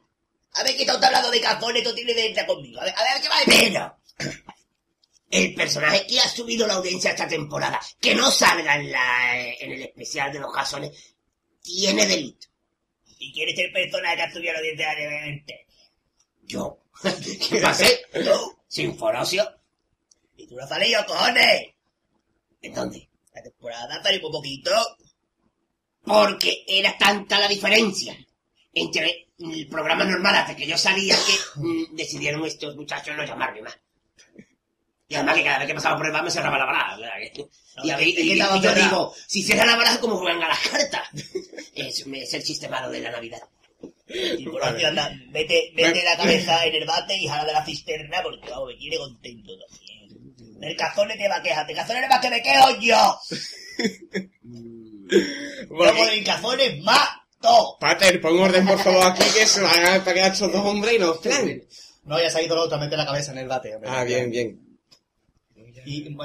A 0.54 0.64
ver, 0.64 0.76
que 0.76 0.82
está 0.82 0.94
hablando 0.96 1.30
de 1.30 1.40
cazones, 1.40 1.84
tú 1.84 1.94
tienes 1.94 2.16
de 2.16 2.46
conmigo. 2.48 2.82
A 2.82 2.86
ver, 2.86 2.96
a 2.98 3.04
ver, 3.04 3.22
¿qué 3.22 3.30
va 3.30 3.38
a 3.38 3.46
decir? 3.46 3.74
Pero, 3.74 3.98
el 5.30 5.54
personaje 5.54 6.08
que 6.08 6.20
ha 6.20 6.28
subido 6.28 6.66
la 6.66 6.74
audiencia 6.74 7.12
esta 7.12 7.28
temporada, 7.28 7.80
que 8.00 8.16
no 8.16 8.32
salga 8.32 8.76
en, 8.76 8.92
la, 8.92 9.48
en 9.60 9.72
el 9.72 9.84
especial 9.84 10.34
de 10.34 10.40
los 10.40 10.52
casones, 10.52 11.16
tiene 11.62 12.08
delito. 12.08 12.48
¿Y 13.20 13.32
quién 13.34 13.50
es 13.50 13.60
el 13.60 13.72
personaje 13.72 14.16
que 14.16 14.22
ha 14.24 14.34
subido 14.34 14.54
los 14.54 14.64
dientes 14.64 14.88
alegremente? 14.88 15.68
Yo. 16.42 16.80
¿Qué 17.50 17.62
pasé? 17.62 18.02
Tú, 18.12 18.58
Sinfonosio. 18.68 19.48
¿Y 20.38 20.48
tú 20.48 20.56
no 20.56 20.64
has 20.64 20.70
salido, 20.70 21.06
cojones? 21.06 21.76
¿En 22.64 22.74
dónde? 22.74 23.08
La 23.32 23.44
temporada 23.44 24.02
salimos 24.02 24.26
un 24.26 24.32
poquito. 24.32 24.72
Porque 26.04 26.64
era 26.68 26.98
tanta 26.98 27.40
la 27.40 27.48
diferencia 27.48 28.16
entre 28.74 29.28
el 29.40 29.68
programa 29.68 30.04
normal 30.04 30.36
hasta 30.36 30.56
que 30.56 30.66
yo 30.68 30.78
salía 30.78 31.16
que 31.16 31.60
mm, 31.62 31.96
decidieron 31.96 32.46
estos 32.46 32.76
muchachos 32.76 33.16
no 33.16 33.26
llamarme 33.26 33.62
más. 33.62 33.78
Y 35.08 35.16
además 35.16 35.36
que 35.36 35.44
cada 35.44 35.60
vez 35.60 35.68
que 35.68 35.74
pasaba 35.76 35.98
por 35.98 36.06
el 36.06 36.12
bar 36.14 36.24
me 36.24 36.32
cerraba 36.32 36.58
la 36.58 36.66
baraja. 36.66 36.98
Y, 37.84 37.90
a 37.90 37.98
ver, 37.98 38.08
es 38.08 38.16
que 38.16 38.22
y- 38.24 38.32
estaba 38.32 38.58
y 38.58 38.62
yo 38.62 38.74
digo, 38.74 39.14
si 39.28 39.44
cierra 39.44 39.66
la 39.66 39.76
baraja, 39.76 40.00
¿cómo 40.00 40.18
juegan 40.18 40.42
a 40.42 40.48
las 40.48 40.60
cartas? 40.60 41.10
Es, 41.76 42.06
es 42.08 42.34
el 42.34 42.44
chiste 42.44 42.70
malo 42.70 42.90
de 42.90 43.02
la 43.02 43.12
Navidad. 43.12 43.42
Anda, 44.88 45.12
vete 45.32 46.04
la 46.04 46.18
cabeza 46.18 46.66
en 46.66 46.76
el 46.76 46.86
bate 46.86 47.18
y 47.18 47.28
jala 47.28 47.46
de 47.46 47.54
la 47.54 47.66
cisterna 47.66 48.22
porque 48.24 48.50
vamos, 48.50 48.70
me 48.70 48.78
quiere 48.78 48.98
contento 48.98 49.52
también. 49.58 50.62
El 50.62 50.76
cazón 50.78 51.08
te 51.10 51.28
va 51.28 51.38
a 51.38 51.42
quejar, 51.44 51.70
el 51.70 51.76
cazón 51.76 51.98
es 51.98 52.10
más 52.10 52.20
que 52.20 52.30
me 52.30 52.42
quejo 52.42 52.80
yo. 52.80 53.20
Por 55.70 56.60
el 56.60 56.82
mato. 56.84 57.78
Pater, 57.80 58.22
pon 58.22 58.40
orden 58.40 58.66
por 58.66 58.80
favor 58.80 59.04
aquí 59.04 59.24
que 59.34 59.46
se 59.46 59.62
van 59.62 59.86
a 59.86 60.04
pegar 60.04 60.32
estos 60.32 60.52
dos 60.52 60.66
hombres 60.66 60.94
y 60.96 61.00
nos 61.00 61.18
plan. 61.18 61.62
No, 62.04 62.20
ya 62.20 62.30
se 62.30 62.40
ha 62.40 62.42
ido 62.42 62.56
la 62.56 62.64
otra, 62.64 62.78
mete 62.78 62.98
la 62.98 63.06
cabeza 63.06 63.32
en 63.32 63.40
el 63.40 63.48
bate. 63.48 63.76
hombre. 63.76 63.90
Ah, 63.92 64.04
bien, 64.04 64.30
bien. 64.32 64.68
Y, 65.86 66.16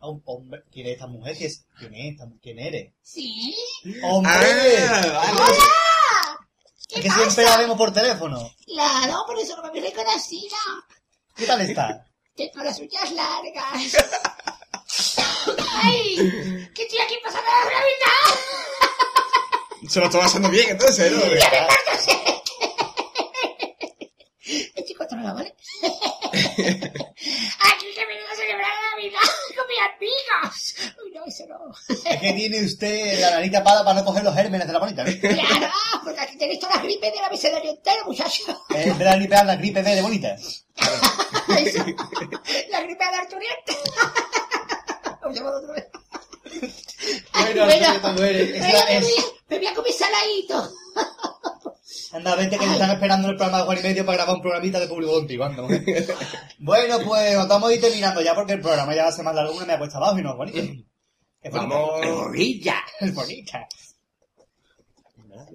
oh, 0.00 0.20
hombre, 0.26 0.62
¿quién 0.70 0.86
es 0.86 0.92
esta 0.94 1.06
mujer? 1.06 1.34
¿Quién 1.36 1.48
es? 1.48 1.64
¿Quién 1.78 1.94
es 1.94 2.12
esta- 2.12 2.28
¿Quién 2.42 2.58
eres? 2.58 2.92
Sí. 3.02 3.54
¡Hombre! 4.02 4.32
Ah, 4.88 5.32
¡Hola! 5.32 5.46
¿Qué 6.88 7.00
que 7.02 7.10
siempre 7.10 7.44
la 7.44 7.56
vemos 7.58 7.76
por 7.78 7.92
teléfono. 7.92 8.50
Claro, 8.66 9.22
por 9.26 9.38
eso 9.38 9.56
no 9.56 9.62
me 9.62 9.68
habéis 9.68 9.84
reconocido. 9.94 10.56
¿Qué 11.36 11.46
tal 11.46 11.60
está? 11.62 12.04
Tengo 12.36 12.62
las 12.64 12.78
uñas 12.80 13.12
largas. 13.12 13.96
¡Ay! 15.82 16.68
Que 16.74 16.82
estoy 16.82 16.98
aquí 17.00 17.14
pasando 17.22 17.48
la 17.50 17.64
Navidad. 17.64 18.40
Se 19.88 19.98
lo 19.98 20.06
está 20.06 20.18
pasando 20.20 20.48
bien 20.50 20.68
entonces, 20.70 21.10
¿no? 21.12 21.20
¡Ya 21.20 21.50
me 21.50 21.66
parto 21.66 21.90
Estoy 24.74 24.94
controlado, 24.94 25.36
¿vale? 25.36 25.54
Aquí 26.32 27.86
que 27.94 28.06
vengo 28.06 28.28
a 28.30 28.34
celebrar 28.36 28.68
la 28.68 28.90
Navidad 28.90 29.20
con 29.56 29.66
mis 29.68 29.80
amigos. 29.80 30.74
Uy, 31.04 31.10
no, 31.12 31.24
eso 31.24 31.44
no. 31.48 31.58
Es 32.10 32.20
que 32.20 32.32
tiene 32.32 32.64
usted 32.64 33.20
la 33.20 33.30
nariz 33.30 33.52
tapada 33.52 33.84
para 33.84 34.00
no 34.00 34.04
coger 34.04 34.24
los 34.24 34.34
gérmenes 34.34 34.66
de 34.66 34.72
la 34.72 34.78
bonita. 34.78 35.04
¿eh? 35.06 35.18
Claro, 35.20 35.72
porque 36.04 36.20
aquí 36.20 36.36
tenéis 36.36 36.60
todas 36.60 36.76
las 36.76 36.84
gripes 36.84 37.12
del 37.12 37.24
abecedario 37.24 37.70
entero, 37.70 38.04
muchachos. 38.06 38.46
Es 38.70 38.98
verdad 38.98 39.16
ni 39.16 39.26
pegar 39.28 39.46
la 39.46 39.56
gripe 39.56 39.82
B 39.82 39.94
de 39.94 40.02
bonita. 40.02 40.36
La 42.70 42.80
gripe 42.82 43.04
del 43.04 43.14
Arturiente. 43.14 43.76
Vamos 45.30 45.36
a 45.36 45.40
llamar 45.40 45.54
otra 45.54 45.74
vez. 45.74 45.86
Ay, 47.32 47.54
Bueno, 47.54 47.66
bueno. 47.66 48.22
Eres- 48.24 48.50
es 48.54 48.60
me, 48.60 48.96
es- 48.98 49.02
voy 49.02 49.14
a, 49.18 49.24
me 49.50 49.58
voy 49.58 49.66
a 49.66 49.74
comer 49.74 49.92
saladito. 49.92 50.72
Anda, 52.12 52.34
vente 52.34 52.58
que 52.58 52.66
te 52.66 52.72
están 52.72 52.90
esperando 52.90 53.28
en 53.28 53.30
el 53.32 53.36
programa 53.36 53.58
de 53.58 53.64
Juan 53.66 53.78
y 53.78 53.82
Medio 53.82 54.04
para 54.06 54.16
grabar 54.16 54.34
un 54.34 54.42
programita 54.42 54.80
de 54.80 54.88
público 54.88 55.12
contigo, 55.12 55.44
anda. 55.44 55.62
bueno, 56.58 56.98
pues 57.04 57.36
estamos 57.36 57.70
a 57.70 57.74
ir 57.74 57.80
terminando 57.80 58.20
ya 58.20 58.34
porque 58.34 58.54
el 58.54 58.60
programa 58.60 58.94
ya 58.96 59.04
va 59.04 59.08
a 59.10 59.12
ser 59.12 59.24
más 59.24 59.34
largo, 59.34 59.54
una 59.54 59.64
me 59.66 59.72
ha 59.74 59.78
puesto 59.78 59.96
abajo 59.98 60.18
y 60.18 60.22
no 60.22 60.30
es 60.30 60.36
bonito. 60.36 60.58
Es. 61.40 61.52
Vamos. 61.52 62.00
Es 62.02 62.10
bonita. 62.12 62.82
Es 63.00 63.14
bonita. 63.14 63.68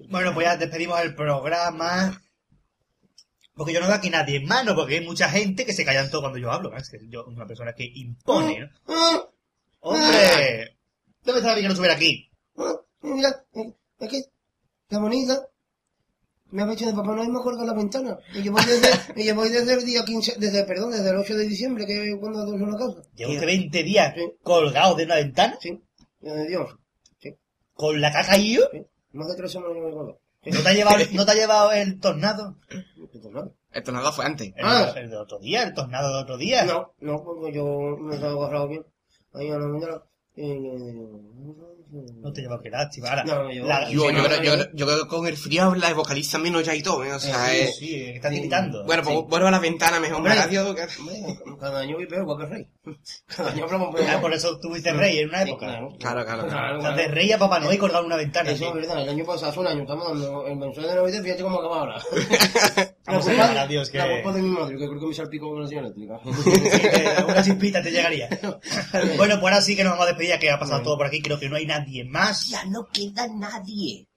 Bueno, 0.08 0.32
pues 0.34 0.46
ya 0.46 0.56
despedimos 0.56 0.98
el 1.00 1.14
programa. 1.14 2.22
Porque 3.54 3.72
yo 3.72 3.80
no 3.80 3.86
veo 3.86 3.96
aquí 3.96 4.10
nadie 4.10 4.36
en 4.36 4.46
mano, 4.46 4.74
porque 4.74 4.96
hay 4.98 5.04
mucha 5.06 5.28
gente 5.30 5.64
que 5.64 5.72
se 5.72 5.84
callan 5.84 6.10
todo 6.10 6.22
cuando 6.22 6.38
yo 6.38 6.50
hablo. 6.50 6.74
Es 6.76 6.90
que 6.90 6.98
yo 7.08 7.24
una 7.26 7.46
persona 7.46 7.72
que 7.74 7.84
impone, 7.94 8.60
¿no? 8.86 9.30
¡Hombre! 9.86 10.76
¿Dónde 11.24 11.40
está 11.40 11.54
la 11.54 11.60
que 11.60 11.68
no 11.68 11.74
sube 11.76 11.92
aquí? 11.92 12.28
Mira, 13.02 13.44
eh, 13.54 13.72
es 14.00 14.08
que 14.10 14.22
qué 14.88 14.96
bonita. 14.96 15.46
Me 16.50 16.62
ha 16.62 16.72
hecho 16.72 16.86
de 16.86 16.92
Papá 16.92 17.14
Noel 17.14 17.28
me 17.28 17.40
colga 17.40 17.64
la 17.64 17.72
ventana. 17.74 18.18
Y 18.34 18.42
yo 18.42 18.52
voy 18.52 18.64
desde, 18.64 18.90
y 19.20 19.26
yo 19.26 19.34
voy 19.34 19.48
desde 19.48 19.74
el 19.74 19.84
día 19.84 20.04
15, 20.04 20.36
desde, 20.38 20.64
perdón, 20.64 20.90
desde 20.92 21.10
el 21.10 21.16
8 21.16 21.36
de 21.36 21.46
diciembre, 21.46 21.86
que 21.86 22.10
es 22.12 22.16
cuando 22.18 22.40
adorno 22.40 22.66
la 22.70 22.78
casa. 22.78 23.00
Usted 23.00 23.46
20 23.46 23.82
días 23.82 24.14
colgado 24.42 24.94
de 24.96 25.04
una 25.04 25.16
ventana. 25.16 25.56
Sí, 25.60 25.80
de 26.20 26.46
Dios. 26.48 26.68
Sí. 27.18 27.34
¿Con 27.74 28.00
la 28.00 28.12
caca 28.12 28.36
y 28.38 28.54
yo? 28.56 28.62
Más 29.12 29.28
de 29.28 29.34
tres 29.36 29.52
semanas 29.52 29.76
no 29.76 29.82
me 29.86 29.92
colgo. 29.92 30.20
¿No 30.44 30.62
te 30.62 30.68
ha 30.68 30.72
llevado, 30.72 30.98
¿no 31.12 31.24
te 31.26 31.30
ha 31.32 31.34
llevado 31.34 31.72
el 31.72 32.00
tornado? 32.00 32.56
¿Qué 33.12 33.18
tornado? 33.20 33.54
El 33.72 33.82
tornado 33.82 34.12
fue 34.12 34.24
antes. 34.24 34.48
El, 34.56 34.64
Ah. 34.64 34.92
el 34.96 35.10
de 35.10 35.16
otro 35.16 35.38
día, 35.38 35.62
el 35.64 35.74
tornado 35.74 36.12
de 36.16 36.22
otro 36.22 36.36
día. 36.38 36.64
No, 36.64 36.92
no, 37.00 37.22
porque 37.24 37.52
yo 37.52 37.64
me 37.98 38.14
estaba 38.14 38.32
agarrado 38.32 38.68
bien. 38.68 38.84
Hay 39.36 39.50
una 39.50 40.02
no 41.90 42.32
te 42.32 42.40
lleva 42.42 42.60
que 42.60 42.68
lástima. 42.68 43.08
Ahora, 43.10 43.24
No, 43.24 43.44
la- 43.48 43.88
Yo, 43.90 44.10
yo, 44.10 44.24
creo, 44.24 44.42
yo, 44.42 44.52
creo- 44.54 44.68
yo 44.74 44.86
creo 44.86 45.02
que 45.02 45.08
con 45.08 45.26
el 45.26 45.36
frío 45.36 45.74
la 45.76 45.94
vocaliza 45.94 46.36
menos 46.38 46.64
ya 46.64 46.74
y 46.74 46.82
todo, 46.82 47.04
¿eh? 47.04 47.12
O 47.12 47.18
sea, 47.20 47.46
sí, 47.48 47.56
eh, 47.56 47.72
sí, 47.78 47.86
que 47.88 48.16
está 48.16 48.28
tiritando. 48.28 48.84
Bueno, 48.84 49.02
pues 49.04 49.16
vuelvo 49.28 49.46
a 49.46 49.50
la 49.52 49.58
ventana 49.60 50.00
mejor. 50.00 50.16
Hombre. 50.16 50.32
Hombre, 50.32 51.38
Cada 51.60 51.80
año 51.80 51.96
voy 51.96 52.06
peor, 52.06 52.22
igual 52.22 52.38
que 52.38 52.44
el 52.44 52.50
rey. 52.50 52.66
Cada 53.36 53.50
año 53.50 53.64
hablamos 53.64 53.94
peor. 53.94 54.06
Ah, 54.10 54.20
por 54.20 54.32
eso 54.34 54.58
tuviste 54.58 54.92
rey 54.92 55.18
en 55.20 55.28
una 55.28 55.42
Sí, 55.44 55.50
época. 55.50 55.66
claro. 55.66 55.88
Claro, 55.98 56.24
claro, 56.24 56.46
claro. 56.48 56.78
O 56.78 56.82
sea, 56.82 56.90
de 56.92 57.08
rey 57.08 57.32
a 57.32 57.38
Papá 57.38 57.60
Noel 57.60 57.78
colgado 57.78 58.00
en 58.00 58.06
una 58.06 58.16
ventana. 58.16 58.50
Eso 58.50 58.58
sí. 58.58 58.64
es 58.64 58.74
verdad, 58.74 59.02
el 59.02 59.08
año 59.08 59.24
pasado, 59.24 59.50
hace 59.50 59.60
un 59.60 59.66
año, 59.66 59.82
estamos 59.82 60.08
dando 60.08 60.46
el 60.46 60.56
mensual 60.56 60.86
de 60.88 60.94
Navidad, 60.96 61.22
fíjate 61.22 61.42
cómo 61.42 61.58
acaba 61.58 61.78
ahora. 61.80 62.02
Vamos 63.06 63.24
a 63.24 63.30
culpa- 63.30 63.42
llamar 63.46 63.58
a 63.58 63.66
Dios 63.68 63.90
que- 63.90 63.98
La 63.98 64.10
culpa 64.10 64.32
de 64.32 64.42
mi 64.42 64.48
madre, 64.50 64.76
que 64.76 64.86
creo 64.88 65.00
que 65.00 65.06
me 65.06 65.14
salpicó 65.14 65.50
con 65.50 65.62
la 65.62 65.68
señora 65.68 65.86
eléctrica. 65.88 66.20
Eh, 66.96 67.24
una 67.28 67.42
chispita 67.42 67.82
te 67.82 67.90
llegaría. 67.90 68.28
bueno, 69.16 69.34
pues 69.40 69.42
ahora 69.42 69.60
sí 69.60 69.76
que 69.76 69.84
nos 69.84 69.92
vamos 69.92 70.06
a 70.06 70.08
despedir, 70.08 70.38
que 70.38 70.50
ha 70.50 70.58
pasado 70.58 70.82
todo 70.82 70.96
por 70.96 71.06
aquí. 71.06 71.20
Creo 71.20 71.38
que 71.38 71.48
no 71.48 71.56
hay 71.56 71.66
nadie 71.78 72.04
más. 72.04 72.48
Ya 72.48 72.64
no 72.64 72.86
queda 72.92 73.26
nadie. 73.28 74.08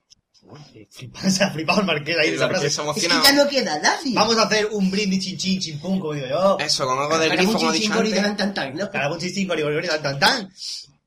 Se 1.30 1.44
ha 1.44 1.52
flipado 1.52 1.82
el 1.82 1.86
marqués 1.86 2.18
ahí 2.18 2.30
de 2.30 2.36
esa 2.36 2.46
El 2.46 2.52
marqués 2.52 2.76
frase. 2.76 2.94
se 3.02 3.08
Es 3.08 3.14
que 3.14 3.24
ya 3.24 3.34
no 3.34 3.48
queda 3.48 3.80
nadie. 3.80 4.14
Vamos 4.16 4.38
a 4.38 4.44
hacer 4.44 4.68
un 4.72 4.90
brindis 4.90 5.24
chin 5.24 5.38
chin 5.38 5.60
chin 5.60 5.80
pum, 5.80 6.00
como 6.00 6.14
digo 6.14 6.28
yo. 6.28 6.58
Eso, 6.60 6.86
con 6.86 6.98
algo 6.98 7.18
de 7.18 7.30
grifo, 7.30 7.52
un 7.52 7.58
como 7.58 7.72
he 7.72 7.80
chinchín 7.80 7.92
dicho 7.92 8.00
antes. 8.00 8.24
tan 8.24 8.38
tan 8.38 8.54
tan, 8.54 8.76
¿no? 8.76 8.90
Cada 8.90 9.12
un 9.12 9.20
chin 9.20 9.34
chin 9.34 9.48
tan 9.48 10.02
tan 10.02 10.20
tan. 10.20 10.54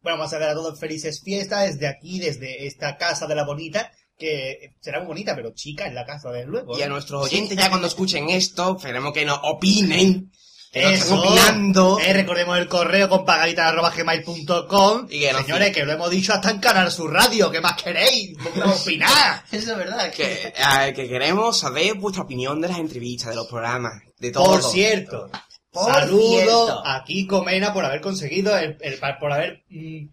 Bueno, 0.02 0.18
vamos 0.18 0.32
a 0.32 0.38
ver 0.38 0.48
a 0.48 0.54
todos 0.54 0.78
felices 0.78 1.22
fiestas 1.22 1.72
desde 1.74 1.86
aquí, 1.86 2.18
desde 2.18 2.66
esta 2.66 2.96
casa 2.96 3.26
de 3.26 3.36
la 3.36 3.44
bonita, 3.44 3.90
que 4.18 4.74
será 4.80 4.98
muy 4.98 5.08
bonita, 5.08 5.34
pero 5.34 5.52
chica 5.54 5.86
en 5.86 5.94
la 5.94 6.04
casa, 6.04 6.30
desde 6.30 6.48
luego. 6.48 6.76
Y 6.76 6.82
a 6.82 6.88
¿no? 6.88 6.94
nuestros 6.94 7.24
oyentes, 7.26 7.56
ya 7.56 7.68
cuando 7.68 7.86
escuchen 7.86 8.28
esto, 8.28 8.76
esperemos 8.76 9.12
que 9.12 9.24
nos 9.24 9.38
opinen. 9.42 10.30
Que 10.72 10.82
nos 10.84 10.92
estén 10.94 11.04
Eso, 11.18 11.20
opinando. 11.20 11.98
eh, 12.00 12.12
recordemos 12.14 12.56
el 12.58 12.66
correo 12.66 13.08
con 13.08 13.24
pagadita.gmail.com 13.26 15.06
Y 15.10 15.20
que 15.20 15.32
nos- 15.32 15.42
Señores, 15.42 15.72
que 15.74 15.84
lo 15.84 15.92
hemos 15.92 16.10
dicho 16.10 16.32
hasta 16.32 16.50
en 16.50 16.58
Canal 16.60 16.90
Sur 16.90 17.12
Radio, 17.12 17.50
¿qué 17.50 17.60
más 17.60 17.80
queréis? 17.82 18.36
Opinar. 18.64 19.44
Eso 19.52 19.72
es 19.72 19.76
verdad. 19.78 20.10
Que, 20.12 20.52
eh, 20.56 20.92
que 20.94 21.08
queremos 21.08 21.58
saber 21.58 21.94
vuestra 21.94 22.22
opinión 22.24 22.60
de 22.60 22.68
las 22.68 22.78
entrevistas, 22.78 23.30
de 23.30 23.36
los 23.36 23.46
programas, 23.48 24.02
de 24.18 24.30
todo. 24.32 24.44
Por 24.46 24.62
cierto, 24.62 25.30
Por 25.70 25.92
saludo 25.92 26.30
cierto. 26.30 26.82
a 26.86 27.04
Kiko 27.04 27.44
Mena 27.44 27.72
por 27.74 27.84
haber 27.84 28.00
conseguido, 28.00 28.56
el, 28.56 28.78
el- 28.80 28.98
por 29.20 29.30
haber... 29.32 29.62
mm, 29.68 30.06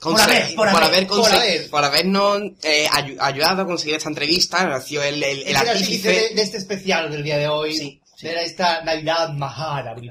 Por 0.00 0.18
haber, 0.18 0.54
por 0.54 0.66
haber, 0.68 1.06
por 1.06 1.30
haber. 1.30 1.68
por 1.70 1.84
habernos 1.84 2.40
eh, 2.62 2.86
ayu- 2.90 3.18
ayudado 3.20 3.62
a 3.62 3.66
conseguir 3.66 3.96
esta 3.96 4.08
entrevista, 4.08 4.74
ha 4.74 4.80
sido 4.80 5.02
el, 5.02 5.22
el, 5.22 5.40
el 5.42 5.48
el 5.48 5.56
artífice 5.56 6.08
de, 6.08 6.34
de 6.34 6.42
este 6.42 6.56
especial 6.56 7.10
del 7.10 7.22
día 7.22 7.36
de 7.36 7.48
hoy, 7.48 7.99
de 8.20 8.42
esta 8.44 8.82
Navidad 8.82 9.30
Mahara, 9.30 9.92
aquí. 9.92 10.10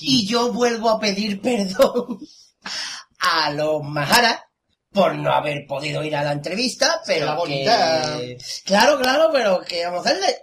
Y 0.00 0.26
yo 0.26 0.52
vuelvo 0.52 0.90
a 0.90 1.00
pedir 1.00 1.40
perdón 1.40 2.18
a 3.18 3.50
los 3.50 3.82
Mahara 3.82 4.42
por 4.92 5.14
no 5.14 5.30
haber 5.32 5.66
podido 5.66 6.02
ir 6.02 6.16
a 6.16 6.22
la 6.24 6.32
entrevista, 6.32 7.00
pero 7.06 7.26
la 7.26 7.32
que- 7.32 7.38
bonita. 7.38 8.18
Claro, 8.64 8.98
claro, 8.98 9.30
pero 9.32 9.60
que 9.62 9.84
vamos 9.84 10.06
a 10.06 10.10
hacerle. 10.10 10.42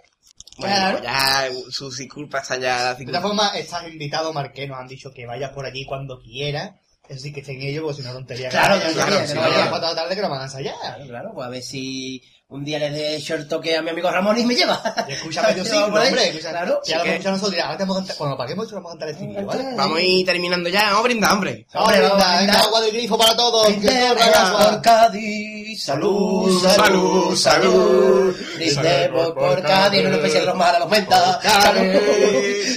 Bueno, 0.56 0.74
Claro. 0.76 1.02
ya 1.02 1.48
sus 1.70 1.98
disculpas 1.98 2.42
están 2.42 2.60
ya. 2.60 2.94
De 2.94 3.04
todas 3.06 3.22
formas, 3.22 3.56
estás 3.56 3.88
invitado, 3.88 4.32
Marqués, 4.32 4.68
nos 4.68 4.78
han 4.78 4.86
dicho 4.86 5.12
que 5.12 5.26
vayas 5.26 5.50
por 5.50 5.66
allí 5.66 5.84
cuando 5.84 6.20
quiera. 6.20 6.78
Eso 7.08 7.20
sí 7.20 7.32
que 7.32 7.40
estén 7.40 7.60
ellos, 7.60 7.82
porque 7.82 8.00
si 8.02 8.08
no 8.08 8.14
tontería. 8.14 8.48
Claro, 8.48 8.78
claro, 8.80 8.94
claro, 8.94 9.26
sí, 9.26 9.32
claro. 9.34 9.52
de 9.74 9.80
la 9.80 9.94
tarde 9.94 10.14
que 10.14 10.22
lo 10.22 10.30
van 10.30 10.40
a 10.40 10.44
ensayar. 10.44 10.74
Claro, 10.80 11.06
claro, 11.06 11.32
pues 11.34 11.46
a 11.46 11.50
ver 11.50 11.62
si 11.62 12.22
un 12.54 12.64
día 12.64 12.78
le 12.78 12.90
de 12.90 13.18
short 13.20 13.48
toque 13.48 13.76
a 13.76 13.82
mi 13.82 13.90
amigo 13.90 14.08
Ramón 14.10 14.38
y 14.38 14.44
me 14.46 14.54
lleva. 14.54 14.80
Y 15.08 15.12
escucha 15.12 15.42
medio 15.42 15.64
Lleva 15.64 15.74
siglo, 15.76 15.90
por 15.90 16.00
ahí. 16.00 16.08
hombre. 16.08 16.28
Escucha, 16.28 16.50
Claro. 16.50 16.80
Si 16.84 16.92
ahora 16.92 17.04
Sí 17.04 17.10
escucha 17.10 17.30
nosotros, 17.32 17.50
dirá, 17.52 17.64
ahora 17.66 17.78
vamos 17.80 17.96
a 17.96 17.98
cantar, 18.00 18.16
cuando 18.16 18.36
paguemos, 18.36 18.68
te 18.68 18.74
vamos 18.76 18.90
a 18.90 18.92
cantar 18.92 19.08
el 19.08 19.16
ciclo, 19.16 19.46
¿vale? 19.46 19.64
Vamos 19.76 19.98
a 19.98 20.02
ir 20.02 20.24
terminando 20.26 20.68
ya, 20.68 20.82
vamos 20.84 21.00
a 21.00 21.02
brindar, 21.02 21.32
hombre. 21.32 21.66
Vamos 21.74 21.88
a 21.92 21.96
brindar. 21.98 22.40
venga, 22.40 22.60
agua 22.60 22.80
del 22.82 22.92
grifo 22.92 23.18
para 23.18 23.36
todos. 23.36 23.66
Brindemos 23.66 24.62
por 24.62 24.82
Cádiz, 24.82 25.82
salud, 25.84 26.62
Salud, 26.62 27.36
salud, 27.36 27.36
salud. 27.36 28.34
Brindemos 28.56 29.32
por 29.32 29.62
Cádiz, 29.62 30.06
un 30.06 30.12
especial 30.14 30.40
de 30.42 30.46
los 30.46 30.56
Mahara 30.56 30.78
los 30.78 30.88
cuenta. 30.88 31.40
Salud, 31.42 31.92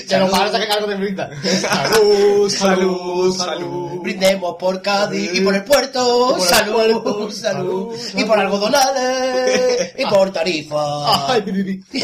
Que 0.10 0.18
nos 0.18 0.32
van 0.32 0.42
a 0.42 0.52
sacar 0.52 0.72
algo 0.72 0.88
de 0.88 0.96
brinda. 0.96 1.30
Salud, 1.62 2.50
Salud, 2.50 3.38
salud. 3.38 3.88
Brindemos 4.02 4.56
por 4.58 4.82
Cádiz 4.82 5.32
y 5.34 5.42
por 5.42 5.54
el 5.54 5.64
puerto, 5.66 6.40
salud, 6.40 7.30
salud, 7.32 7.94
y 8.16 8.24
por 8.24 8.40
algodonales, 8.40 9.67
y 9.98 10.06
por 10.06 10.32
tarifa. 10.32 11.34
Ay, 11.34 11.42
pi, 11.42 11.52
pi, 11.52 11.64
pi. 11.64 12.04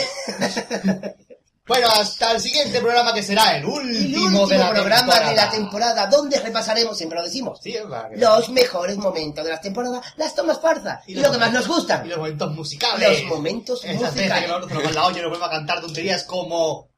Bueno, 1.65 1.87
hasta 1.87 2.33
el 2.33 2.41
siguiente 2.41 2.81
programa 2.81 3.13
que 3.13 3.23
será 3.23 3.55
el 3.55 3.63
El 3.63 3.69
último, 3.69 4.23
último 4.25 4.47
de 4.47 4.57
la 4.57 4.71
programa 4.71 4.97
temporada. 5.13 5.29
de 5.29 5.35
la 5.37 5.49
temporada, 5.49 6.05
donde 6.07 6.39
repasaremos, 6.41 6.97
siempre 6.97 7.17
lo 7.19 7.23
decimos, 7.23 7.57
Sí, 7.63 7.71
es 7.73 7.83
verdad 7.83 8.09
que- 8.09 8.17
los 8.17 8.49
mejores 8.49 8.97
momentos 8.97 9.45
de 9.45 9.49
las 9.51 9.61
temporadas, 9.61 10.01
las 10.17 10.35
tomas 10.35 10.59
farzas, 10.59 10.99
y, 11.07 11.15
lo 11.15 11.31
que 11.31 11.37
más 11.37 11.53
nos 11.53 11.65
gustan, 11.65 12.05
Y 12.05 12.09
los 12.09 12.17
momentos 12.17 12.51
musicales. 12.53 13.21
los 13.21 13.29
momentos 13.29 13.79
Esa 13.85 13.87
gente 13.93 14.03
que 14.03 14.11
musicales. 14.11 14.49
nos 14.49 14.83
van 14.83 14.93
la 14.93 15.05
olla 15.05 15.19
y 15.19 15.21
nos 15.21 15.29
vuelve 15.29 15.45
a 15.45 15.49
cantar 15.51 15.79
tonterías 15.79 16.23
como... 16.25 16.89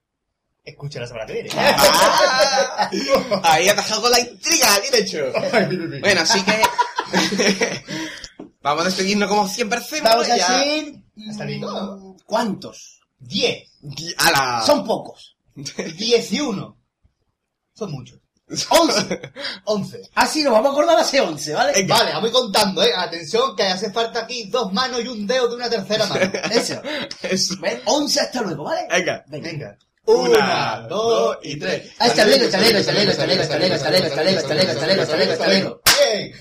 Escucha 0.63 0.99
la 0.99 1.05
semana 1.05 1.27
que 1.27 1.33
viene. 1.33 1.49
Ah, 1.55 2.89
ahí 3.43 3.69
ha 3.69 3.75
dejado 3.75 4.01
con 4.01 4.09
la 4.09 4.19
intriga, 4.19 4.67
bien 4.79 4.95
hecho. 5.03 5.31
Bueno, 6.01 6.21
así 6.21 6.41
que. 6.43 6.61
vamos 8.65 8.81
a 8.81 8.85
despedirnos 8.85 9.29
como 9.29 9.47
siempre 9.47 9.79
hacemos. 9.79 10.09
Vamos 10.09 10.29
a 10.29 10.37
ya. 10.37 10.57
decir... 10.57 11.03
Hasta 11.29 11.45
listo. 11.45 12.17
¿Cuántos? 12.25 12.99
Diez. 13.19 13.69
¡Hala! 14.17 14.63
Son 14.65 14.85
pocos. 14.85 15.37
Diez 15.97 16.31
y 16.33 16.41
uno. 16.41 16.77
Son 17.73 17.91
muchos. 17.91 18.19
Once. 18.69 19.21
Once. 19.65 20.01
Así 20.15 20.43
nos 20.43 20.53
vamos 20.53 20.69
a 20.69 20.71
acordar 20.73 20.99
hace 20.99 21.19
once, 21.21 21.53
¿vale? 21.53 21.83
Vale, 21.85 22.11
vamos 22.13 22.31
contando, 22.31 22.83
eh. 22.83 22.91
Atención, 22.95 23.55
que 23.55 23.63
hace 23.63 23.91
falta 23.91 24.21
aquí 24.21 24.49
dos 24.49 24.71
manos 24.71 25.03
y 25.03 25.07
un 25.07 25.25
dedo 25.25 25.47
de 25.47 25.55
una 25.55 25.69
tercera 25.69 26.05
mano. 26.07 26.31
Eso. 26.51 26.81
Eso. 27.23 27.55
Once 27.85 28.19
hasta 28.19 28.41
luego, 28.41 28.63
¿vale? 28.63 28.87
Venga. 28.89 29.23
Venga. 29.27 29.77
Una, 30.05 30.27
Una, 30.27 30.81
dos 30.87 31.37
y 31.41 31.57
tres. 31.57 31.91
Hasta 31.97 32.25
luego, 32.25 32.45
hasta 32.45 32.59
luego, 32.59 32.77
hasta 32.77 32.91
luego, 32.93 33.11
hasta 33.11 33.25
luego, 33.25 33.41
hasta 33.41 33.57
luego, 33.57 33.75
hasta 33.75 33.91
luego, 33.91 34.05
hasta 34.05 34.23
luego, 34.23 34.39
hasta 34.39 34.53
luego, 34.53 34.71
hasta 34.71 34.85
luego, 34.85 35.01
hasta 35.01 35.15
luego, 35.15 35.31
hasta 35.31 35.47
luego. 35.47 35.81
Bien. 36.13 36.33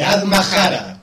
Pilar 0.00 0.24
Majara. 0.24 0.90